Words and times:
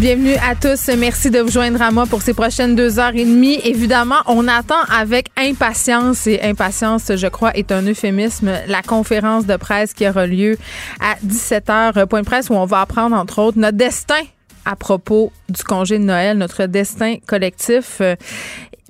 Bienvenue 0.00 0.36
à 0.36 0.54
tous. 0.54 0.88
Merci 0.96 1.30
de 1.30 1.40
vous 1.40 1.50
joindre 1.50 1.82
à 1.82 1.90
moi 1.90 2.06
pour 2.06 2.22
ces 2.22 2.32
prochaines 2.32 2.74
deux 2.74 2.98
heures 2.98 3.14
et 3.14 3.26
demie. 3.26 3.60
Évidemment, 3.64 4.22
on 4.26 4.48
attend 4.48 4.80
avec 4.90 5.26
impatience, 5.36 6.26
et 6.26 6.40
impatience, 6.40 7.14
je 7.14 7.26
crois, 7.26 7.54
est 7.54 7.70
un 7.70 7.82
euphémisme, 7.82 8.50
la 8.66 8.80
conférence 8.80 9.44
de 9.44 9.56
presse 9.56 9.92
qui 9.92 10.08
aura 10.08 10.26
lieu 10.26 10.56
à 11.00 11.16
17h, 11.16 12.06
point 12.06 12.24
presse, 12.24 12.48
où 12.48 12.54
on 12.54 12.64
va 12.64 12.80
apprendre, 12.80 13.14
entre 13.14 13.40
autres, 13.40 13.58
notre 13.58 13.76
destin 13.76 14.22
à 14.64 14.74
propos 14.74 15.32
du 15.50 15.62
congé 15.62 15.98
de 15.98 16.04
Noël, 16.04 16.38
notre 16.38 16.64
destin 16.64 17.16
collectif. 17.26 18.00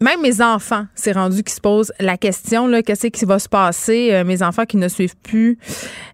Euh, 0.02 0.04
même 0.04 0.20
mes 0.22 0.40
enfants, 0.40 0.86
c'est 0.95 1.12
rendu 1.12 1.42
qui 1.42 1.52
se 1.52 1.60
posent 1.60 1.92
la 2.00 2.16
question, 2.16 2.66
là, 2.66 2.82
qu'est-ce 2.82 3.09
qui 3.09 3.24
va 3.24 3.38
se 3.38 3.48
passer? 3.48 4.10
Euh, 4.12 4.24
mes 4.24 4.42
enfants 4.42 4.64
qui 4.64 4.76
ne 4.76 4.88
suivent 4.88 5.16
plus 5.16 5.59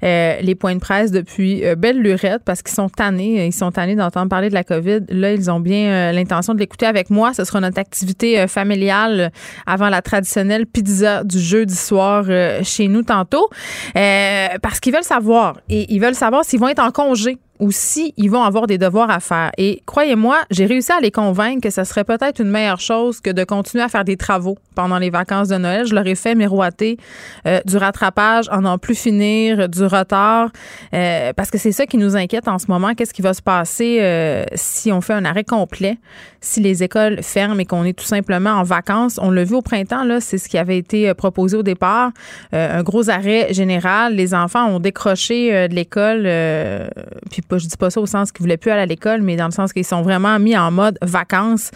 euh, 0.03 0.37
les 0.41 0.55
points 0.55 0.75
de 0.75 0.81
presse 0.81 1.11
depuis 1.11 1.63
belle 1.77 2.01
lurette 2.01 2.43
parce 2.45 2.63
qu'ils 2.63 2.75
sont 2.75 2.89
tannés, 2.89 3.47
ils 3.47 3.53
sont 3.53 3.71
tannés 3.71 3.95
d'entendre 3.95 4.29
parler 4.29 4.49
de 4.49 4.55
la 4.55 4.65
COVID. 4.65 5.01
Là, 5.09 5.33
ils 5.33 5.51
ont 5.51 5.61
bien 5.61 6.13
l'intention 6.13 6.55
de 6.55 6.59
l'écouter 6.59 6.87
avec 6.87 7.11
moi. 7.11 7.33
Ce 7.35 7.45
sera 7.45 7.61
notre 7.61 7.79
activité 7.79 8.47
familiale 8.49 9.33
avant 9.67 9.89
la 9.89 10.03
traditionnelle 10.03 10.67
pizza 10.67 11.25
du 11.25 11.39
jeudi 11.39 11.75
soir 11.75 12.25
chez 12.63 12.89
nous 12.89 13.03
tantôt. 13.03 13.49
parce 13.95 14.81
qu'ils 14.81 14.93
veulent 14.93 15.03
savoir 15.05 15.59
et 15.69 15.93
ils 15.93 16.01
veulent 16.01 16.15
savoir 16.15 16.45
s'ils 16.45 16.61
vont 16.61 16.69
être 16.69 16.83
en 16.83 16.91
congé 16.91 17.39
ou 17.59 17.71
si 17.71 18.15
ils 18.17 18.31
vont 18.31 18.43
avoir 18.43 18.67
des 18.67 18.79
devoirs 18.79 19.11
à 19.11 19.21
faire. 19.21 19.51
Et 19.59 19.83
croyez-moi, 19.87 20.39
j'ai 20.51 20.67
réussi 20.67 20.93
à 20.93 21.01
les 21.01 21.11
convaincre 21.11 21.61
que 21.63 21.71
ce 21.71 21.85
serait 21.85 22.05
peut-être 22.05 22.41
une 22.41 22.51
meilleure 22.51 22.81
chose 22.81 23.21
que 23.21 23.31
de 23.31 23.45
continuer 23.45 23.83
à 23.83 23.89
faire 23.89 24.05
des 24.05 24.17
travaux 24.17 24.59
pendant 24.75 24.99
les 24.99 25.11
vacances 25.11 25.49
de 25.49 25.57
Noël. 25.57 25.87
Je 25.87 25.95
leur 25.95 26.07
ai 26.07 26.15
fait 26.15 26.35
miroiter 26.35 26.99
euh, 27.47 27.61
du 27.65 27.77
rattrapage, 27.77 28.49
en 28.51 28.61
n'en 28.61 28.79
plus 28.79 28.95
finir, 28.95 29.69
du 29.69 29.85
retard, 29.85 30.51
euh, 30.95 31.33
parce 31.35 31.51
que 31.51 31.59
c'est 31.59 31.73
ça 31.73 31.87
qui 31.87 31.97
nous 31.97 32.17
inquiète 32.17 32.47
en 32.47 32.59
ce 32.59 32.67
moment. 32.69 32.95
Qu'est-ce 32.95 33.15
qui 33.15 33.23
va 33.23 33.35
se 33.35 33.43
passer 33.43 33.99
euh, 34.01 34.45
si 34.55 34.93
on 34.93 35.01
fait 35.01 35.15
un 35.15 35.25
arrêt 35.25 35.45
complet, 35.45 35.99
si 36.41 36.61
les 36.61 36.83
écoles 36.83 37.23
ferment 37.23 37.59
et 37.59 37.65
qu'on 37.65 37.85
est 37.85 37.99
tout 37.99 38.05
simplement 38.05 38.51
en 38.51 38.63
vacances? 38.63 39.19
On 39.21 39.31
l'a 39.31 39.45
vu 39.45 39.55
au 39.55 39.63
printemps, 39.63 40.05
là, 40.05 40.21
c'est 40.21 40.39
ce 40.39 40.49
qui 40.49 40.59
avait 40.59 40.79
été 40.79 41.13
proposé 41.15 41.57
au 41.57 41.63
départ, 41.63 42.11
un 42.53 42.83
gros 42.83 43.09
arrêt 43.09 43.53
général. 43.53 44.15
Les 44.15 44.35
enfants 44.35 44.67
ont 44.67 44.81
décroché 44.81 45.69
de 45.69 45.75
l'école, 45.75 46.23
puis 47.31 47.43
je 47.53 47.67
dis 47.67 47.77
pas 47.77 47.91
ça 47.91 48.01
au 48.01 48.07
sens 48.07 48.33
qu'ils 48.33 48.43
voulaient 48.43 48.57
plus 48.57 48.71
aller 48.71 48.83
à 48.83 48.87
l'école, 48.87 49.23
mais 49.23 49.37
dans 49.37 49.47
le 49.47 49.53
sens 49.53 49.73
qu'ils 49.73 49.85
sont 49.85 50.03
vraiment 50.03 50.39
mis 50.39 50.57
en 50.57 50.71
mode 50.71 50.99
vacances 51.03 51.71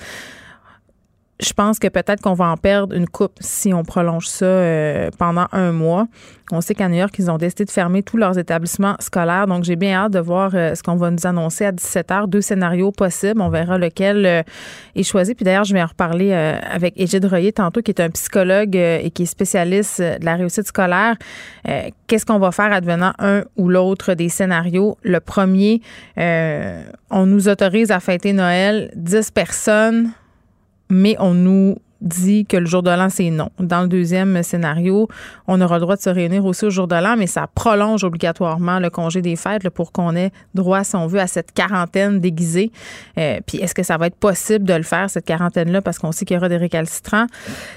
je 1.40 1.52
pense 1.52 1.78
que 1.78 1.88
peut-être 1.88 2.20
qu'on 2.20 2.34
va 2.34 2.46
en 2.48 2.56
perdre 2.56 2.94
une 2.94 3.08
coupe 3.08 3.38
si 3.40 3.72
on 3.72 3.82
prolonge 3.82 4.26
ça 4.26 4.44
euh, 4.44 5.10
pendant 5.18 5.46
un 5.52 5.72
mois. 5.72 6.06
On 6.52 6.60
sait 6.60 6.74
qu'à 6.74 6.88
New 6.88 6.96
York, 6.96 7.14
ils 7.18 7.30
ont 7.30 7.38
décidé 7.38 7.64
de 7.64 7.70
fermer 7.70 8.02
tous 8.02 8.16
leurs 8.16 8.36
établissements 8.36 8.96
scolaires. 8.98 9.46
Donc, 9.46 9.62
j'ai 9.64 9.76
bien 9.76 9.94
hâte 9.94 10.12
de 10.12 10.18
voir 10.18 10.50
euh, 10.54 10.74
ce 10.74 10.82
qu'on 10.82 10.96
va 10.96 11.10
nous 11.10 11.26
annoncer 11.26 11.64
à 11.64 11.72
17 11.72 12.08
h. 12.08 12.28
Deux 12.28 12.40
scénarios 12.40 12.90
possibles. 12.90 13.40
On 13.40 13.48
verra 13.48 13.78
lequel 13.78 14.26
euh, 14.26 14.42
est 14.96 15.02
choisi. 15.02 15.34
Puis 15.34 15.44
d'ailleurs, 15.44 15.64
je 15.64 15.72
vais 15.72 15.82
en 15.82 15.86
reparler 15.86 16.32
avec 16.32 16.94
Égide 17.00 17.24
Royer 17.24 17.52
tantôt, 17.52 17.82
qui 17.82 17.90
est 17.90 18.00
un 18.00 18.10
psychologue 18.10 18.74
et 18.74 19.10
qui 19.14 19.22
est 19.22 19.26
spécialiste 19.26 20.00
de 20.00 20.24
la 20.24 20.36
réussite 20.36 20.66
scolaire. 20.66 21.16
Qu'est-ce 22.06 22.26
qu'on 22.26 22.38
va 22.38 22.50
faire 22.50 22.72
advenant 22.72 23.12
un 23.18 23.44
ou 23.56 23.68
l'autre 23.68 24.14
des 24.14 24.28
scénarios? 24.28 24.98
Le 25.02 25.20
premier, 25.20 25.80
on 26.16 27.26
nous 27.26 27.48
autorise 27.48 27.90
à 27.90 28.00
fêter 28.00 28.32
Noël 28.32 28.90
10 28.96 29.30
personnes 29.30 30.12
mais 30.90 31.16
on 31.18 31.34
nous 31.34 31.76
dit 32.00 32.46
que 32.46 32.56
le 32.56 32.66
jour 32.66 32.82
de 32.82 32.90
l'an, 32.90 33.08
c'est 33.10 33.30
non. 33.30 33.50
Dans 33.58 33.82
le 33.82 33.88
deuxième 33.88 34.42
scénario, 34.42 35.08
on 35.46 35.60
aura 35.60 35.76
le 35.76 35.82
droit 35.82 35.96
de 35.96 36.00
se 36.00 36.10
réunir 36.10 36.44
aussi 36.44 36.64
au 36.64 36.70
jour 36.70 36.88
de 36.88 36.94
l'an, 36.94 37.16
mais 37.16 37.26
ça 37.26 37.46
prolonge 37.46 38.04
obligatoirement 38.04 38.78
le 38.78 38.90
congé 38.90 39.20
des 39.22 39.36
fêtes 39.36 39.68
pour 39.70 39.92
qu'on 39.92 40.16
ait 40.16 40.30
droit, 40.54 40.82
si 40.84 40.96
on 40.96 41.06
veut, 41.06 41.20
à 41.20 41.26
cette 41.26 41.52
quarantaine 41.52 42.20
déguisée. 42.20 42.72
Euh, 43.18 43.40
puis 43.46 43.58
est-ce 43.58 43.74
que 43.74 43.82
ça 43.82 43.98
va 43.98 44.06
être 44.06 44.16
possible 44.16 44.64
de 44.64 44.74
le 44.74 44.82
faire, 44.82 45.10
cette 45.10 45.26
quarantaine-là, 45.26 45.82
parce 45.82 45.98
qu'on 45.98 46.12
sait 46.12 46.24
qu'il 46.24 46.34
y 46.34 46.38
aura 46.38 46.48
des 46.48 46.56
récalcitrants? 46.56 47.26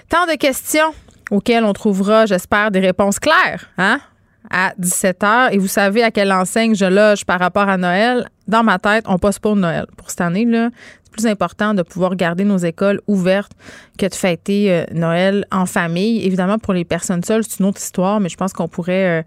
Tant 0.09 0.25
de 0.25 0.37
questions 0.37 0.93
auxquelles 1.31 1.63
on 1.63 1.73
trouvera, 1.73 2.25
j'espère, 2.25 2.71
des 2.71 2.79
réponses 2.79 3.19
claires, 3.19 3.69
hein? 3.77 3.99
À 4.49 4.73
17 4.77 5.21
h. 5.21 5.53
Et 5.53 5.57
vous 5.57 5.67
savez 5.67 6.03
à 6.03 6.11
quelle 6.11 6.31
enseigne 6.31 6.75
je 6.75 6.85
loge 6.85 7.25
par 7.25 7.39
rapport 7.39 7.69
à 7.69 7.77
Noël. 7.77 8.27
Dans 8.47 8.63
ma 8.63 8.79
tête, 8.79 9.05
on 9.07 9.17
passe 9.17 9.39
pour 9.39 9.55
Noël. 9.55 9.85
Pour 9.97 10.09
cette 10.09 10.21
année, 10.21 10.45
là, 10.45 10.69
plus 11.13 11.27
important 11.27 11.73
de 11.73 11.83
pouvoir 11.83 12.15
garder 12.15 12.43
nos 12.43 12.57
écoles 12.57 12.99
ouvertes 13.07 13.53
que 13.97 14.05
de 14.05 14.13
fêter 14.13 14.71
euh, 14.71 14.85
Noël 14.91 15.45
en 15.51 15.65
famille. 15.65 16.25
Évidemment, 16.25 16.57
pour 16.57 16.73
les 16.73 16.83
personnes 16.83 17.23
seules, 17.23 17.43
c'est 17.47 17.59
une 17.59 17.67
autre 17.67 17.79
histoire, 17.79 18.19
mais 18.19 18.29
je 18.29 18.35
pense 18.35 18.51
qu'on 18.51 18.67
pourrait 18.67 19.19
euh, 19.19 19.23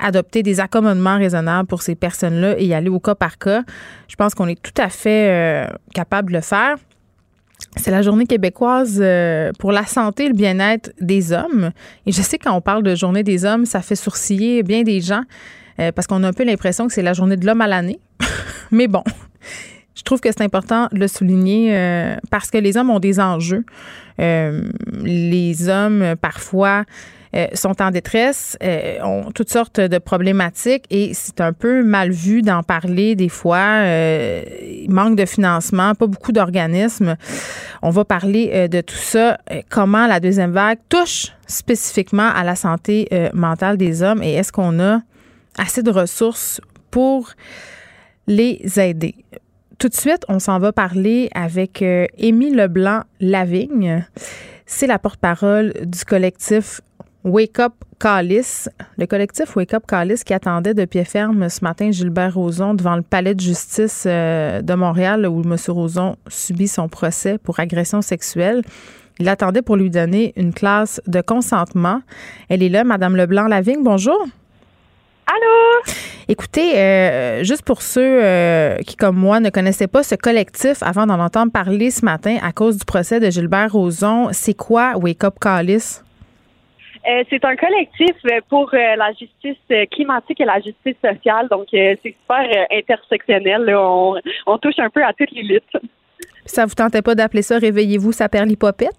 adopter 0.00 0.42
des 0.42 0.58
accommodements 0.58 1.18
raisonnables 1.18 1.68
pour 1.68 1.82
ces 1.82 1.94
personnes-là 1.94 2.58
et 2.58 2.66
y 2.66 2.74
aller 2.74 2.88
au 2.88 2.98
cas 2.98 3.14
par 3.14 3.38
cas. 3.38 3.62
Je 4.08 4.16
pense 4.16 4.34
qu'on 4.34 4.48
est 4.48 4.60
tout 4.60 4.82
à 4.82 4.88
fait 4.88 5.30
euh, 5.30 5.68
capable 5.94 6.30
de 6.30 6.36
le 6.36 6.40
faire. 6.42 6.76
C'est 7.76 7.90
la 7.90 8.02
journée 8.02 8.26
québécoise 8.26 9.02
pour 9.58 9.70
la 9.70 9.84
santé 9.84 10.24
et 10.24 10.28
le 10.28 10.34
bien-être 10.34 10.92
des 11.00 11.32
hommes. 11.32 11.70
Et 12.06 12.12
je 12.12 12.22
sais 12.22 12.38
quand 12.38 12.52
on 12.54 12.60
parle 12.60 12.82
de 12.82 12.94
journée 12.94 13.22
des 13.22 13.44
hommes, 13.44 13.66
ça 13.66 13.82
fait 13.82 13.96
sourciller 13.96 14.62
bien 14.62 14.82
des 14.82 15.00
gens 15.00 15.22
parce 15.76 16.06
qu'on 16.06 16.24
a 16.24 16.28
un 16.28 16.32
peu 16.32 16.44
l'impression 16.44 16.86
que 16.86 16.92
c'est 16.92 17.02
la 17.02 17.12
journée 17.12 17.36
de 17.36 17.44
l'homme 17.46 17.60
à 17.60 17.66
l'année. 17.66 18.00
Mais 18.70 18.88
bon, 18.88 19.02
je 19.96 20.02
trouve 20.02 20.20
que 20.20 20.28
c'est 20.30 20.42
important 20.42 20.88
de 20.92 20.98
le 20.98 21.08
souligner 21.08 21.74
euh, 21.74 22.16
parce 22.30 22.50
que 22.50 22.58
les 22.58 22.76
hommes 22.76 22.90
ont 22.90 23.00
des 23.00 23.18
enjeux. 23.18 23.64
Euh, 24.20 24.62
les 25.02 25.68
hommes, 25.68 26.14
parfois, 26.20 26.84
euh, 27.34 27.46
sont 27.54 27.80
en 27.82 27.90
détresse, 27.90 28.56
ont 29.02 29.30
toutes 29.34 29.50
sortes 29.50 29.80
de 29.80 29.98
problématiques 29.98 30.84
et 30.90 31.12
c'est 31.14 31.40
un 31.40 31.52
peu 31.52 31.82
mal 31.82 32.10
vu 32.10 32.42
d'en 32.42 32.62
parler 32.62 33.14
des 33.14 33.28
fois. 33.28 33.82
manque 34.88 35.16
de 35.16 35.26
financement, 35.26 35.94
pas 35.94 36.06
beaucoup 36.06 36.32
d'organismes. 36.32 37.16
On 37.82 37.90
va 37.90 38.04
parler 38.04 38.68
de 38.68 38.80
tout 38.80 38.96
ça, 38.96 39.38
comment 39.68 40.06
la 40.06 40.20
deuxième 40.20 40.52
vague 40.52 40.78
touche 40.88 41.32
spécifiquement 41.46 42.30
à 42.34 42.44
la 42.44 42.56
santé 42.56 43.08
mentale 43.32 43.76
des 43.76 44.02
hommes 44.02 44.22
et 44.22 44.34
est-ce 44.34 44.52
qu'on 44.52 44.80
a 44.80 45.00
assez 45.58 45.82
de 45.82 45.90
ressources 45.90 46.60
pour 46.90 47.30
les 48.26 48.60
aider? 48.78 49.14
Tout 49.78 49.88
de 49.88 49.94
suite, 49.94 50.24
on 50.28 50.38
s'en 50.38 50.58
va 50.58 50.72
parler 50.72 51.28
avec 51.34 51.82
euh, 51.82 52.06
Émy 52.16 52.50
Leblanc-Lavigne. 52.50 54.06
C'est 54.64 54.86
la 54.86 54.98
porte-parole 54.98 55.74
du 55.84 56.02
collectif 56.06 56.80
Wake 57.26 57.58
Up 57.58 57.72
Callis. 57.98 58.68
Le 58.96 59.06
collectif 59.06 59.56
Wake 59.56 59.74
Up 59.74 59.82
Callis 59.88 60.22
qui 60.24 60.32
attendait 60.32 60.74
de 60.74 60.84
pied 60.84 61.04
ferme 61.04 61.48
ce 61.48 61.58
matin 61.64 61.90
Gilbert 61.90 62.34
Rozon 62.34 62.74
devant 62.74 62.94
le 62.94 63.02
palais 63.02 63.34
de 63.34 63.40
justice 63.40 64.04
euh, 64.06 64.62
de 64.62 64.74
Montréal 64.74 65.26
où 65.26 65.42
M. 65.42 65.56
Rozon 65.66 66.14
subit 66.28 66.68
son 66.68 66.88
procès 66.88 67.38
pour 67.38 67.58
agression 67.58 68.00
sexuelle. 68.00 68.62
Il 69.18 69.28
attendait 69.28 69.62
pour 69.62 69.74
lui 69.74 69.90
donner 69.90 70.34
une 70.36 70.54
classe 70.54 71.00
de 71.08 71.20
consentement. 71.20 72.00
Elle 72.48 72.62
est 72.62 72.68
là, 72.68 72.84
Madame 72.84 73.16
Leblanc-Lavigne. 73.16 73.82
Bonjour. 73.82 74.24
Allô? 75.26 75.92
Écoutez, 76.28 76.78
euh, 76.78 77.42
juste 77.42 77.62
pour 77.62 77.82
ceux 77.82 78.22
euh, 78.22 78.76
qui, 78.86 78.94
comme 78.94 79.16
moi, 79.16 79.40
ne 79.40 79.50
connaissaient 79.50 79.88
pas 79.88 80.04
ce 80.04 80.14
collectif 80.14 80.80
avant 80.84 81.06
d'en 81.08 81.18
entendre 81.18 81.50
parler 81.50 81.90
ce 81.90 82.04
matin 82.04 82.36
à 82.40 82.52
cause 82.52 82.76
du 82.76 82.84
procès 82.84 83.18
de 83.18 83.30
Gilbert 83.30 83.72
Rozon, 83.72 84.28
c'est 84.30 84.54
quoi 84.54 84.96
Wake 84.96 85.24
Up 85.24 85.34
Callis? 85.40 86.02
Euh, 87.08 87.22
c'est 87.30 87.44
un 87.44 87.56
collectif 87.56 88.16
pour 88.48 88.70
la 88.72 89.12
justice 89.12 89.88
climatique 89.92 90.40
et 90.40 90.44
la 90.44 90.60
justice 90.60 90.96
sociale. 91.04 91.48
Donc, 91.48 91.66
c'est 91.70 92.00
super 92.02 92.66
intersectionnel. 92.70 93.74
On, 93.76 94.16
on, 94.46 94.58
touche 94.58 94.78
un 94.78 94.90
peu 94.90 95.04
à 95.04 95.12
toutes 95.12 95.30
les 95.30 95.42
luttes. 95.42 95.76
Ça 96.44 96.64
vous 96.64 96.74
tentait 96.74 97.02
pas 97.02 97.14
d'appeler 97.14 97.42
ça 97.42 97.58
Réveillez-vous, 97.58 98.12
ça 98.12 98.28
perd 98.28 98.48
l'hypopète? 98.48 98.96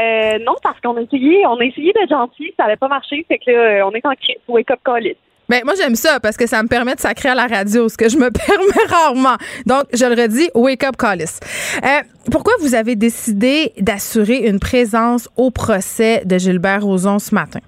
Euh, 0.00 0.38
non, 0.40 0.54
parce 0.62 0.80
qu'on 0.80 0.96
a 0.96 1.00
essayé, 1.00 1.46
on 1.46 1.58
a 1.58 1.64
essayé 1.64 1.92
d'être 1.92 2.10
gentil, 2.10 2.52
ça 2.56 2.64
n'avait 2.64 2.76
pas 2.76 2.88
marché, 2.88 3.24
fait 3.26 3.38
que 3.38 3.50
là, 3.50 3.86
on 3.86 3.92
est 3.92 4.04
en 4.04 4.14
crise. 4.14 4.36
Wake 4.48 4.70
up 4.70 4.80
call 4.84 5.06
it. 5.06 5.18
Ben, 5.48 5.62
moi, 5.64 5.74
j'aime 5.76 5.94
ça 5.94 6.18
parce 6.20 6.36
que 6.36 6.46
ça 6.46 6.62
me 6.62 6.68
permet 6.68 6.94
de 6.94 7.00
sacrer 7.00 7.28
à 7.28 7.34
la 7.34 7.46
radio, 7.46 7.88
ce 7.88 7.96
que 7.96 8.08
je 8.08 8.16
me 8.16 8.30
permets 8.46 8.86
rarement. 8.88 9.36
Donc, 9.64 9.84
je 9.92 10.04
le 10.04 10.20
redis, 10.20 10.50
wake 10.54 10.84
up 10.84 10.96
callis. 10.96 11.40
Euh, 11.84 12.02
pourquoi 12.30 12.54
vous 12.60 12.74
avez 12.74 12.96
décidé 12.96 13.72
d'assurer 13.78 14.48
une 14.48 14.58
présence 14.58 15.28
au 15.36 15.50
procès 15.50 16.22
de 16.24 16.38
Gilbert 16.38 16.82
Rozon 16.82 17.18
ce 17.18 17.34
matin? 17.34 17.60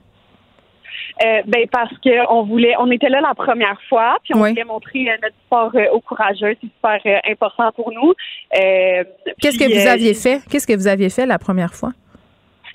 Euh, 1.25 1.43
ben 1.47 1.67
parce 1.73 1.93
qu'on 1.99 2.45
voulait, 2.45 2.75
on 2.79 2.91
était 2.93 3.09
là 3.09 3.21
la 3.21 3.35
première 3.35 3.81
fois, 3.89 4.19
puis 4.23 4.35
on 4.35 4.39
voulait 4.39 4.65
montrer 4.65 5.11
euh, 5.11 5.17
notre 5.21 5.35
sport 5.47 5.73
euh, 5.75 5.93
au 5.93 6.01
courageux, 6.01 6.57
c'est 6.61 6.69
super 6.69 7.21
important 7.29 7.73
pour 7.73 7.93
nous. 7.93 8.15
Qu'est-ce 9.41 9.59
que 9.59 9.65
vous 9.65 9.89
aviez 9.89 10.15
fait? 10.15 10.41
Qu'est-ce 10.49 10.67
que 10.67 10.75
vous 10.75 10.87
aviez 10.87 11.11
fait 11.11 11.27
la 11.27 11.39
première 11.39 11.75
fois? 11.75 11.91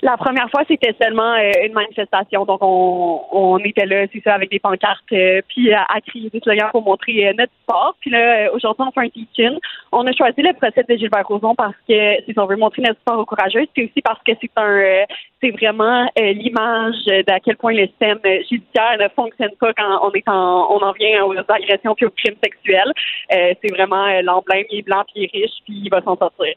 La 0.04 0.18
première 0.18 0.50
fois, 0.50 0.64
c'était 0.68 0.94
seulement 1.00 1.34
une 1.64 1.72
manifestation. 1.72 2.44
Donc, 2.44 2.58
on, 2.60 3.22
on 3.32 3.56
était 3.60 3.86
là, 3.86 4.04
c'est 4.12 4.22
ça, 4.22 4.34
avec 4.34 4.50
des 4.50 4.58
pancartes, 4.58 5.02
puis 5.08 5.72
à, 5.72 5.86
crier 6.06 6.28
des 6.28 6.40
slogans 6.40 6.68
pour 6.72 6.82
montrer 6.82 7.32
notre 7.38 7.52
sport. 7.62 7.96
Puis 8.00 8.10
là, 8.10 8.52
aujourd'hui, 8.52 8.84
on 8.86 8.92
fait 8.92 9.06
un 9.06 9.08
teaching. 9.08 9.58
On 9.92 10.06
a 10.06 10.12
choisi 10.12 10.42
le 10.42 10.52
procès 10.52 10.84
de 10.86 10.94
Gilbert 10.94 11.26
Rozon 11.26 11.54
parce 11.54 11.74
que, 11.88 12.22
si 12.22 12.34
on 12.36 12.44
veut 12.44 12.56
montrer 12.56 12.82
notre 12.82 13.00
sport 13.00 13.18
aux 13.18 13.24
courageux, 13.24 13.64
c'est 13.74 13.84
aussi 13.84 14.02
parce 14.02 14.20
que 14.24 14.32
c'est 14.42 14.50
un, 14.56 15.06
c'est 15.40 15.52
vraiment 15.52 16.06
l'image 16.18 16.96
d'à 17.26 17.40
quel 17.40 17.56
point 17.56 17.72
le 17.72 17.86
système 17.86 18.18
judiciaire 18.24 18.98
ne 19.00 19.08
fonctionne 19.16 19.56
pas 19.58 19.72
quand 19.72 20.06
on 20.06 20.12
est 20.12 20.28
en, 20.28 20.70
on 20.70 20.82
en 20.82 20.92
vient 20.92 21.24
aux 21.24 21.32
agressions 21.32 21.94
puis 21.94 22.04
aux 22.04 22.10
crimes 22.10 22.36
sexuels. 22.44 22.92
c'est 23.30 23.70
vraiment 23.70 24.04
l'emblème, 24.20 24.64
il 24.70 24.80
est 24.80 24.82
blanc, 24.82 25.02
puis 25.14 25.22
il 25.22 25.24
est 25.24 25.30
riche, 25.32 25.56
puis 25.64 25.80
il 25.86 25.88
va 25.88 26.02
s'en 26.02 26.18
sortir. 26.18 26.56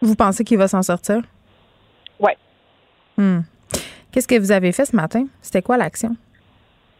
Vous 0.00 0.14
pensez 0.14 0.44
qu'il 0.44 0.58
va 0.58 0.68
s'en 0.68 0.82
sortir? 0.82 1.22
Hmm. 3.16 3.40
Qu'est-ce 4.12 4.28
que 4.28 4.38
vous 4.38 4.52
avez 4.52 4.72
fait 4.72 4.84
ce 4.84 4.96
matin? 4.96 5.26
C'était 5.42 5.62
quoi 5.62 5.76
l'action? 5.76 6.16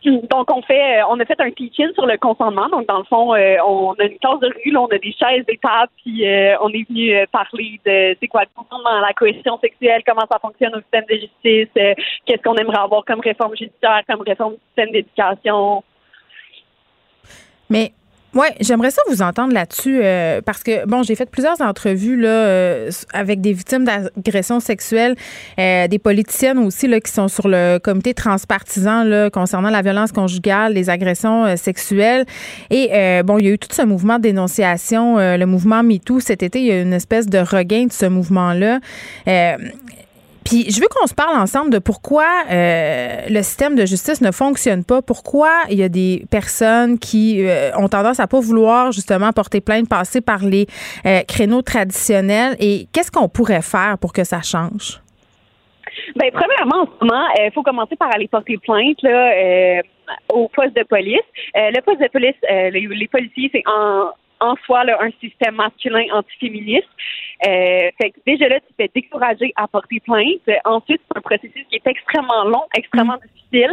Donc, 0.30 0.50
on 0.50 0.62
fait, 0.62 1.00
euh, 1.00 1.06
on 1.08 1.18
a 1.18 1.24
fait 1.24 1.40
un 1.40 1.50
teaching 1.50 1.92
sur 1.94 2.06
le 2.06 2.16
consentement. 2.18 2.68
Donc, 2.68 2.86
dans 2.86 2.98
le 2.98 3.04
fond, 3.04 3.34
euh, 3.34 3.56
on 3.66 3.92
a 3.94 4.04
une 4.04 4.18
classe 4.18 4.40
de 4.40 4.46
rue, 4.48 4.76
on 4.76 4.86
a 4.86 4.98
des 4.98 5.12
chaises, 5.12 5.44
des 5.46 5.58
tables, 5.58 5.90
puis 6.02 6.26
euh, 6.28 6.56
on 6.60 6.70
est 6.70 6.88
venu 6.88 7.26
parler 7.32 7.80
de 7.84 8.16
c'est 8.20 8.28
quoi 8.28 8.42
le 8.42 8.48
consentement, 8.54 9.00
la 9.00 9.12
cohésion 9.14 9.58
sexuelle, 9.58 10.02
comment 10.06 10.26
ça 10.30 10.38
fonctionne 10.38 10.74
au 10.74 10.80
système 10.80 11.04
de 11.08 11.14
justice, 11.14 11.96
qu'est-ce 12.24 12.42
qu'on 12.42 12.54
aimerait 12.54 12.78
avoir 12.78 13.04
comme 13.04 13.20
réforme 13.20 13.56
judiciaire, 13.56 14.02
comme 14.08 14.20
réforme 14.20 14.54
du 14.54 14.60
système 14.68 14.92
d'éducation. 14.92 15.82
Mais 17.68 17.92
oui, 18.36 18.48
j'aimerais 18.60 18.90
ça 18.90 19.00
vous 19.08 19.22
entendre 19.22 19.54
là-dessus 19.54 20.00
euh, 20.02 20.42
parce 20.44 20.62
que 20.62 20.86
bon, 20.86 21.02
j'ai 21.02 21.14
fait 21.14 21.24
plusieurs 21.24 21.58
entrevues 21.62 22.20
là 22.20 22.28
euh, 22.28 22.90
avec 23.14 23.40
des 23.40 23.54
victimes 23.54 23.86
d'agressions 23.86 24.60
sexuelles, 24.60 25.16
euh, 25.58 25.88
des 25.88 25.98
politiciennes 25.98 26.58
aussi 26.58 26.86
là 26.86 27.00
qui 27.00 27.10
sont 27.10 27.28
sur 27.28 27.48
le 27.48 27.78
comité 27.78 28.12
transpartisan 28.12 29.04
là 29.04 29.30
concernant 29.30 29.70
la 29.70 29.80
violence 29.80 30.12
conjugale, 30.12 30.74
les 30.74 30.90
agressions 30.90 31.56
sexuelles 31.56 32.26
et 32.68 33.22
bon, 33.22 33.38
il 33.38 33.46
y 33.46 33.48
a 33.48 33.52
eu 33.52 33.58
tout 33.58 33.72
ce 33.72 33.82
mouvement 33.82 34.18
de 34.18 34.24
dénonciation, 34.24 35.16
le 35.16 35.44
mouvement 35.46 35.82
MeToo 35.82 36.20
cet 36.20 36.42
été, 36.42 36.60
il 36.60 36.66
y 36.66 36.72
a 36.72 36.80
eu 36.80 36.82
une 36.82 36.92
espèce 36.92 37.26
de 37.26 37.38
regain 37.38 37.86
de 37.86 37.92
ce 37.92 38.04
mouvement-là. 38.04 38.80
Puis 40.46 40.70
je 40.70 40.80
veux 40.80 40.86
qu'on 40.86 41.08
se 41.08 41.14
parle 41.14 41.36
ensemble 41.36 41.70
de 41.70 41.80
pourquoi 41.80 42.24
euh, 42.48 43.26
le 43.28 43.42
système 43.42 43.74
de 43.74 43.84
justice 43.84 44.20
ne 44.20 44.30
fonctionne 44.30 44.84
pas, 44.84 45.02
pourquoi 45.02 45.50
il 45.70 45.78
y 45.78 45.82
a 45.82 45.88
des 45.88 46.22
personnes 46.30 47.00
qui 47.00 47.44
euh, 47.44 47.72
ont 47.76 47.88
tendance 47.88 48.20
à 48.20 48.28
pas 48.28 48.38
vouloir 48.38 48.92
justement 48.92 49.32
porter 49.32 49.60
plainte, 49.60 49.88
passer 49.88 50.20
par 50.20 50.44
les 50.44 50.66
euh, 51.04 51.22
créneaux 51.26 51.62
traditionnels 51.62 52.54
et 52.60 52.86
qu'est-ce 52.92 53.10
qu'on 53.10 53.28
pourrait 53.28 53.60
faire 53.60 53.96
pour 54.00 54.12
que 54.12 54.22
ça 54.22 54.40
change? 54.40 55.00
Bien, 56.14 56.30
premièrement, 56.32 56.82
en 56.82 56.86
ce 56.86 57.04
moment, 57.04 57.26
il 57.38 57.50
faut 57.52 57.64
commencer 57.64 57.96
par 57.96 58.14
aller 58.14 58.28
porter 58.28 58.56
plainte 58.58 59.02
là, 59.02 59.82
au 60.28 60.48
poste 60.54 60.76
de 60.76 60.84
police. 60.84 61.26
le 61.56 61.80
poste 61.80 62.00
de 62.00 62.08
police, 62.08 62.36
les, 62.48 62.86
les 62.86 63.08
policiers, 63.08 63.50
c'est 63.52 63.64
en 63.66 64.12
en 64.40 64.54
soi 64.64 64.84
là, 64.84 64.98
un 65.00 65.10
système 65.20 65.54
masculin 65.54 66.04
antiféministe. 66.12 66.88
Euh, 67.44 67.90
fait 68.00 68.10
que 68.10 68.20
déjà 68.26 68.48
là, 68.48 68.60
tu 68.60 68.72
fais 68.76 68.90
décourager 68.94 69.52
à 69.56 69.68
porter 69.68 70.00
plainte. 70.00 70.40
Ensuite, 70.64 71.00
c'est 71.06 71.18
un 71.18 71.20
processus 71.20 71.66
qui 71.68 71.76
est 71.76 71.86
extrêmement 71.86 72.44
long, 72.44 72.62
extrêmement 72.76 73.16
difficile. 73.16 73.72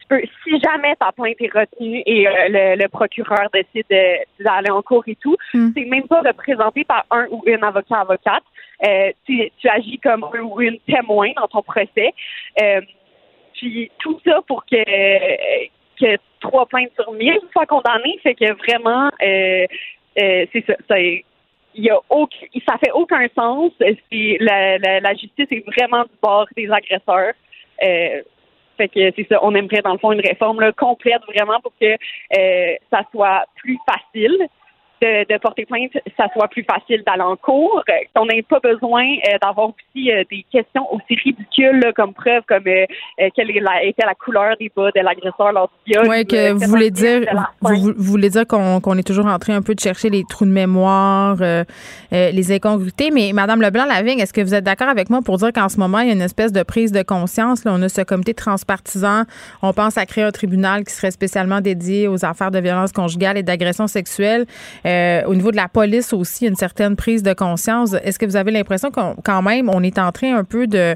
Tu 0.00 0.06
peux, 0.08 0.22
si 0.44 0.60
jamais 0.60 0.96
ta 0.96 1.12
plainte 1.12 1.36
est 1.40 1.52
retenue 1.52 2.02
et 2.06 2.26
euh, 2.26 2.76
le, 2.76 2.88
procureur 2.88 3.48
décide 3.52 3.86
d'aller 4.40 4.70
en 4.70 4.82
cours 4.82 5.04
et 5.06 5.16
tout, 5.16 5.36
mm. 5.54 5.70
c'est 5.76 5.84
même 5.84 6.08
pas 6.08 6.22
représenté 6.22 6.84
par 6.84 7.04
un 7.10 7.26
ou 7.30 7.42
une 7.46 7.62
avocat 7.62 8.00
avocate. 8.00 8.44
Euh, 8.84 9.12
tu, 9.26 9.50
tu, 9.58 9.68
agis 9.68 9.98
comme 9.98 10.24
un 10.24 10.40
ou 10.40 10.60
une 10.60 10.78
témoin 10.80 11.28
dans 11.36 11.48
ton 11.48 11.62
procès. 11.62 12.12
Euh, 12.60 12.80
puis 13.54 13.90
tout 13.98 14.18
ça 14.24 14.40
pour 14.46 14.64
que 14.64 14.82
que 16.00 16.16
trois 16.40 16.66
plaintes 16.66 16.90
sur 16.98 17.12
mille 17.12 17.38
soient 17.52 17.66
condamnées, 17.66 18.18
fait 18.22 18.34
que 18.34 18.52
vraiment 18.54 19.10
euh, 19.22 19.66
euh, 20.20 20.46
c'est 20.52 20.64
ça. 20.66 20.74
ça 20.88 20.96
il 21.74 21.84
y 21.84 21.90
a 21.90 21.98
aucun, 22.10 22.46
ça 22.66 22.76
fait 22.78 22.90
aucun 22.92 23.26
sens. 23.34 23.72
La, 23.80 24.78
la, 24.78 25.00
la, 25.00 25.14
justice 25.14 25.46
est 25.50 25.64
vraiment 25.66 26.02
du 26.02 26.16
bord 26.22 26.46
des 26.56 26.70
agresseurs. 26.70 27.34
Euh, 27.82 28.22
fait 28.76 28.88
que 28.88 29.12
c'est 29.16 29.26
ça. 29.28 29.38
On 29.42 29.54
aimerait 29.54 29.82
dans 29.82 29.92
le 29.92 29.98
fond 29.98 30.12
une 30.12 30.20
réforme 30.20 30.60
là, 30.60 30.72
complète 30.72 31.22
vraiment 31.28 31.60
pour 31.60 31.72
que 31.80 31.94
euh, 31.94 32.74
ça 32.90 33.02
soit 33.12 33.44
plus 33.56 33.78
facile 33.86 34.48
de, 35.02 35.38
porter 35.38 35.66
plainte, 35.66 35.92
ça 36.16 36.26
soit 36.32 36.48
plus 36.48 36.64
facile 36.64 37.02
d'aller 37.06 37.22
en 37.22 37.36
cours, 37.36 37.82
qu'on 38.14 38.26
n'ait 38.26 38.42
pas 38.42 38.60
besoin 38.60 39.04
euh, 39.04 39.38
d'avoir 39.42 39.68
aussi 39.68 40.10
euh, 40.10 40.22
des 40.30 40.44
questions 40.50 40.86
aussi 40.92 41.14
ridicules 41.24 41.92
comme 41.96 42.14
preuve, 42.14 42.42
comme 42.46 42.66
euh, 42.66 42.86
quelle 43.34 43.50
était 43.50 44.06
la 44.06 44.14
couleur 44.14 44.56
des 44.58 44.70
bas 44.74 44.90
de 44.94 45.00
l'agresseur 45.00 45.52
lors 45.52 45.70
du 45.84 45.92
viol. 45.92 46.06
Oui, 46.08 46.24
que 46.24 46.52
vous 46.52 46.70
voulez 46.70 46.90
dire, 46.90 47.22
vous, 47.60 47.92
voulez 47.96 48.30
dire 48.30 48.46
qu'on 48.46 48.96
est 48.96 49.06
toujours 49.06 49.26
en 49.26 49.38
train 49.38 49.56
un 49.56 49.62
peu 49.62 49.74
de 49.74 49.80
chercher 49.80 50.10
les 50.10 50.22
trous 50.28 50.44
de 50.44 50.50
mémoire, 50.50 51.36
les 52.10 52.52
incongruités. 52.52 53.10
Mais 53.10 53.32
Madame 53.32 53.60
Leblanc-Lavigne, 53.60 54.20
est-ce 54.20 54.32
que 54.32 54.40
vous 54.40 54.54
êtes 54.54 54.64
d'accord 54.64 54.88
avec 54.88 55.10
moi 55.10 55.20
pour 55.24 55.38
dire 55.38 55.52
qu'en 55.52 55.68
ce 55.68 55.78
moment, 55.78 55.98
il 56.00 56.08
y 56.08 56.10
a 56.10 56.14
une 56.14 56.22
espèce 56.22 56.52
de 56.52 56.62
prise 56.62 56.92
de 56.92 57.02
conscience? 57.02 57.64
Là, 57.64 57.72
on 57.74 57.82
a 57.82 57.88
ce 57.88 58.02
comité 58.02 58.34
transpartisan. 58.34 59.22
On 59.62 59.72
pense 59.72 59.98
à 59.98 60.06
créer 60.06 60.24
un 60.24 60.30
tribunal 60.30 60.84
qui 60.84 60.92
serait 60.92 61.10
spécialement 61.10 61.60
dédié 61.60 62.08
aux 62.08 62.24
affaires 62.24 62.50
de 62.50 62.58
violence 62.58 62.92
conjugale 62.92 63.38
et 63.38 63.42
d'agression 63.42 63.86
sexuelle. 63.86 64.46
Euh, 64.92 65.22
au 65.26 65.34
niveau 65.34 65.50
de 65.50 65.56
la 65.56 65.68
police 65.68 66.12
aussi, 66.12 66.46
une 66.46 66.54
certaine 66.54 66.96
prise 66.96 67.22
de 67.22 67.32
conscience. 67.32 67.94
Est-ce 67.94 68.18
que 68.18 68.26
vous 68.26 68.36
avez 68.36 68.50
l'impression 68.50 68.90
qu'on 68.90 69.14
quand 69.24 69.42
même, 69.42 69.68
on 69.68 69.82
est 69.82 69.98
en 69.98 70.12
train 70.12 70.36
un 70.36 70.44
peu 70.44 70.66
de, 70.66 70.94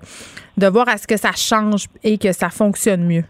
de 0.57 0.67
voir 0.67 0.89
à 0.89 0.97
ce 0.97 1.07
que 1.07 1.17
ça 1.17 1.33
change 1.33 1.87
et 2.03 2.19
que 2.19 2.33
ça 2.33 2.51
fonctionne 2.51 3.05
mieux? 3.05 3.25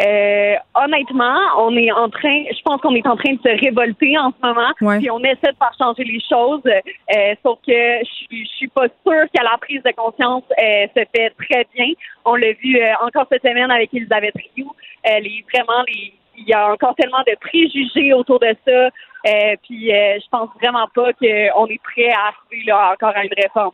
Euh, 0.00 0.54
honnêtement, 0.76 1.38
on 1.58 1.76
est 1.76 1.90
en 1.90 2.08
train, 2.08 2.44
je 2.48 2.62
pense 2.64 2.80
qu'on 2.80 2.94
est 2.94 3.06
en 3.08 3.16
train 3.16 3.32
de 3.32 3.40
se 3.40 3.60
révolter 3.60 4.16
en 4.18 4.30
ce 4.30 4.46
moment, 4.46 4.98
puis 5.00 5.10
on 5.10 5.18
essaie 5.24 5.50
de 5.50 5.58
faire 5.58 5.74
changer 5.76 6.04
les 6.04 6.20
choses, 6.20 6.62
euh, 6.64 7.34
sauf 7.44 7.58
que 7.66 7.72
je, 7.72 8.36
je 8.36 8.48
suis 8.56 8.68
pas 8.68 8.86
sûre 9.04 9.26
que 9.34 9.42
la 9.42 9.58
prise 9.60 9.82
de 9.82 9.90
conscience 9.96 10.44
se 10.48 11.02
fait 11.12 11.30
très 11.30 11.66
bien. 11.74 11.88
On 12.24 12.36
l'a 12.36 12.52
vu 12.52 12.78
encore 13.04 13.26
cette 13.32 13.42
semaine 13.42 13.70
avec 13.72 13.92
Elisabeth 13.92 14.34
Rioux, 14.54 14.72
les 15.04 15.44
vraiment 15.52 15.82
les 15.88 16.14
il 16.40 16.48
y 16.48 16.52
a 16.52 16.72
encore 16.72 16.94
tellement 16.94 17.22
de 17.26 17.36
préjugés 17.40 18.12
autour 18.14 18.38
de 18.40 18.54
ça. 18.66 18.72
Euh, 18.72 19.56
puis 19.62 19.92
euh, 19.92 20.18
je 20.18 20.28
pense 20.30 20.48
vraiment 20.60 20.88
pas 20.94 21.12
qu'on 21.12 21.66
est 21.66 21.82
prêt 21.82 22.10
à 22.10 22.28
arriver 22.28 22.64
là 22.66 22.92
encore 22.92 23.12
à 23.14 23.24
une 23.24 23.34
réforme. 23.36 23.72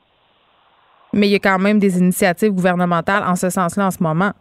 Mais 1.13 1.29
il 1.29 1.33
y 1.33 1.37
a 1.37 1.39
quand 1.39 1.59
même 1.59 1.79
des 1.79 1.99
initiatives 1.99 2.53
gouvernementales 2.53 3.23
en 3.27 3.37
ce 3.37 3.49
sens-là 3.49 3.87
en 3.87 3.91
ce 3.91 4.03
moment. 4.03 4.33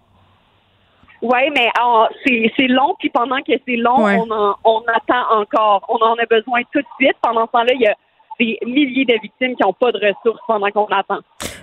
Oui, 1.22 1.40
mais 1.56 1.70
c'est 2.58 2.68
long, 2.68 2.96
puis 3.00 3.10
pendant 3.10 3.38
que 3.38 3.54
c'est 3.66 3.78
long, 3.78 3.96
on, 3.98 4.56
on 4.64 4.84
attend 4.94 5.40
encore. 5.40 5.86
On 5.88 6.04
en 6.04 6.16
a 6.16 6.26
besoin 6.26 6.62
tout 6.72 6.82
de 6.82 6.88
suite. 7.00 7.16
Pendant 7.22 7.46
ce 7.48 7.52
temps-là, 7.52 7.74
il 7.74 7.82
y 7.82 7.88
a 7.88 7.96
des 8.40 8.60
milliers 8.66 9.06
de 9.06 9.14
victimes 9.22 9.56
qui 9.56 9.64
n'ont 9.64 9.74
pas 9.74 9.92
de 9.92 9.98
ressources 9.98 10.42
pendant 10.48 10.70
qu'on 10.72 10.86
attend. 10.88 11.20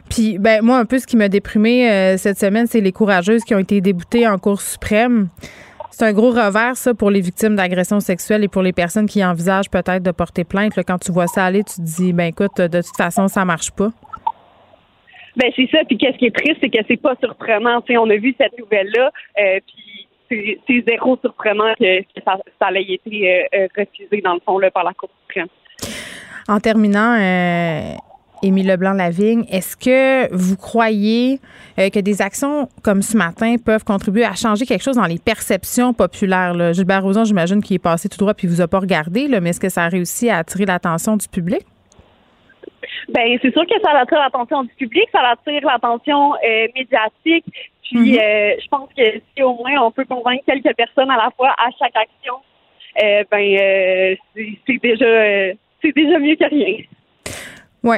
Puis, 0.09 0.39
ben 0.39 0.63
moi, 0.63 0.79
un 0.79 0.85
peu 0.85 0.99
ce 0.99 1.07
qui 1.07 1.17
m'a 1.17 1.29
déprimé 1.29 1.91
euh, 1.91 2.17
cette 2.17 2.39
semaine, 2.39 2.67
c'est 2.67 2.81
les 2.81 2.93
courageuses 2.93 3.45
qui 3.45 3.55
ont 3.55 3.59
été 3.59 3.81
déboutées 3.81 4.27
en 4.27 4.39
Cour 4.39 4.61
suprême. 4.61 5.29
C'est 5.93 6.07
un 6.07 6.13
gros 6.15 6.31
revers, 6.31 6.75
ça, 6.75 6.95
pour 6.95 7.11
les 7.11 7.21
victimes 7.21 7.55
d'agressions 7.55 8.01
sexuelles 8.01 8.43
et 8.43 8.49
pour 8.49 8.63
les 8.63 8.73
personnes 8.73 9.07
qui 9.07 9.23
envisagent 9.23 9.69
peut-être 9.69 10.03
de 10.03 10.11
porter 10.11 10.43
plainte. 10.45 10.73
quand 10.87 10.99
tu 10.99 11.13
vois 11.13 11.27
ça 11.27 11.45
aller, 11.45 11.63
tu 11.65 11.75
te 11.77 11.83
dis, 11.83 12.15
ben 12.15 12.25
écoute, 12.25 12.57
de 12.57 12.81
toute 12.81 12.97
façon, 12.97 13.29
ça 13.29 13.45
marche 13.45 13.71
pas. 13.71 13.91
Ben 15.37 15.53
c'est 15.55 15.69
ça. 15.71 15.79
Puis 15.87 15.99
qu'est-ce 15.99 16.17
qui 16.17 16.27
est 16.27 16.35
triste, 16.35 16.57
c'est 16.63 16.71
que 16.71 16.79
c'est 16.89 16.97
pas 16.97 17.15
surprenant. 17.21 17.83
on 17.91 18.11
a 18.11 18.17
vu 18.17 18.35
cette 18.39 18.59
nouvelle-là, 18.59 19.11
euh, 19.39 19.61
puis 19.67 20.59
c'est 20.67 20.85
zéro 20.89 21.19
surprenant 21.21 21.75
que, 21.79 22.03
ça, 22.25 22.39
ça 22.59 22.73
ait 22.73 22.95
été 22.95 23.31
euh, 23.31 23.43
euh, 23.55 23.69
refusé 23.77 24.23
dans 24.23 24.33
le 24.33 24.41
fond 24.41 24.59
là, 24.59 24.71
par 24.71 24.85
la 24.85 24.95
Cour 24.95 25.11
suprême. 25.27 25.49
En 26.49 26.59
terminant, 26.59 27.17
Émile 28.43 28.67
Leblanc-Lavigne, 28.67 29.45
est-ce 29.49 29.77
que 29.77 30.35
vous 30.35 30.57
croyez 30.57 31.39
euh, 31.79 31.91
que 31.91 32.01
des 32.01 32.21
actions 32.21 32.69
comme 32.83 33.01
ce 33.01 33.17
matin 33.17 33.55
peuvent 33.65 33.85
contribuer 33.85 34.25
à 34.25 34.35
changer 34.35 34.67
quelque 34.67 34.83
chose 34.83 34.97
dans 34.97 35.07
les 35.07 35.21
perceptions 35.21 35.95
populaires? 35.95 36.53
Là? 36.53 36.73
Gilbert 36.73 37.05
Rozon, 37.05 37.25
j'imagine 37.25 37.63
qu'il 37.63 37.77
est 37.77 37.83
passé 37.83 38.09
tout 38.09 38.19
droit 38.19 38.35
puis 38.35 38.49
vous 38.49 38.61
a 38.61 38.67
pas 38.67 38.81
regardé, 38.81 39.29
là, 39.29 39.41
mais 39.41 39.51
est-ce 39.51 39.61
que 39.61 39.69
ça 39.69 39.85
a 39.85 39.89
réussi 39.89 40.29
à 40.29 40.39
attirer 40.39 40.67
l'attention 40.67 41.17
du 41.17 41.29
public? 41.29 41.61
Ben, 43.11 43.39
c'est 43.41 43.53
sûr 43.53 43.65
que 43.65 43.81
ça 43.81 43.91
attire 43.91 44.19
l'attention 44.19 44.65
du 44.65 44.75
public, 44.75 45.05
ça 45.13 45.21
attire 45.21 45.65
l'attention 45.65 46.35
euh, 46.35 46.67
médiatique. 46.75 47.45
Puis, 47.85 48.15
mm-hmm. 48.15 48.19
euh, 48.19 48.61
je 48.61 48.69
pense 48.69 48.89
que 48.97 49.21
si 49.37 49.43
au 49.43 49.55
moins 49.55 49.83
on 49.83 49.93
peut 49.93 50.05
convaincre 50.05 50.43
quelques 50.47 50.75
personnes 50.77 51.11
à 51.11 51.17
la 51.17 51.31
fois 51.37 51.55
à 51.59 51.69
chaque 51.79 51.95
action, 51.95 52.35
ben, 53.31 54.17
c'est 54.35 54.83
déjà, 54.83 55.55
c'est 55.81 55.95
déjà 55.95 56.19
mieux 56.19 56.37
que 56.37 56.49
rien. 56.49 56.85
Oui. 57.85 57.97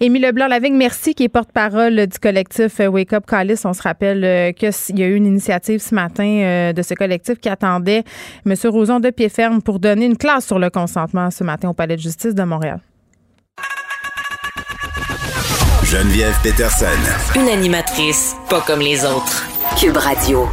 Émile 0.00 0.22
Leblanc-Lavigne, 0.22 0.76
merci, 0.76 1.14
qui 1.14 1.24
est 1.24 1.28
porte-parole 1.28 2.06
du 2.06 2.18
collectif 2.18 2.80
euh, 2.80 2.86
Wake 2.86 3.12
Up 3.12 3.26
Callis. 3.26 3.60
On 3.64 3.74
se 3.74 3.82
rappelle 3.82 4.24
euh, 4.24 4.52
qu'il 4.52 4.98
y 4.98 5.02
a 5.02 5.06
eu 5.06 5.14
une 5.16 5.26
initiative 5.26 5.80
ce 5.80 5.94
matin 5.94 6.24
euh, 6.24 6.72
de 6.72 6.80
ce 6.80 6.94
collectif 6.94 7.38
qui 7.38 7.50
attendait 7.50 8.04
M. 8.46 8.54
Roson 8.64 9.00
de 9.00 9.10
pied 9.10 9.28
ferme 9.28 9.60
pour 9.60 9.80
donner 9.80 10.06
une 10.06 10.16
classe 10.16 10.46
sur 10.46 10.58
le 10.58 10.70
consentement 10.70 11.30
ce 11.30 11.44
matin 11.44 11.68
au 11.68 11.74
Palais 11.74 11.96
de 11.96 12.00
justice 12.00 12.34
de 12.34 12.42
Montréal. 12.42 12.80
Geneviève 15.84 16.34
Peterson. 16.42 16.86
Une 17.36 17.48
animatrice 17.48 18.34
pas 18.48 18.62
comme 18.62 18.80
les 18.80 19.04
autres. 19.04 19.46
Cube 19.78 19.96
Radio. 19.96 20.48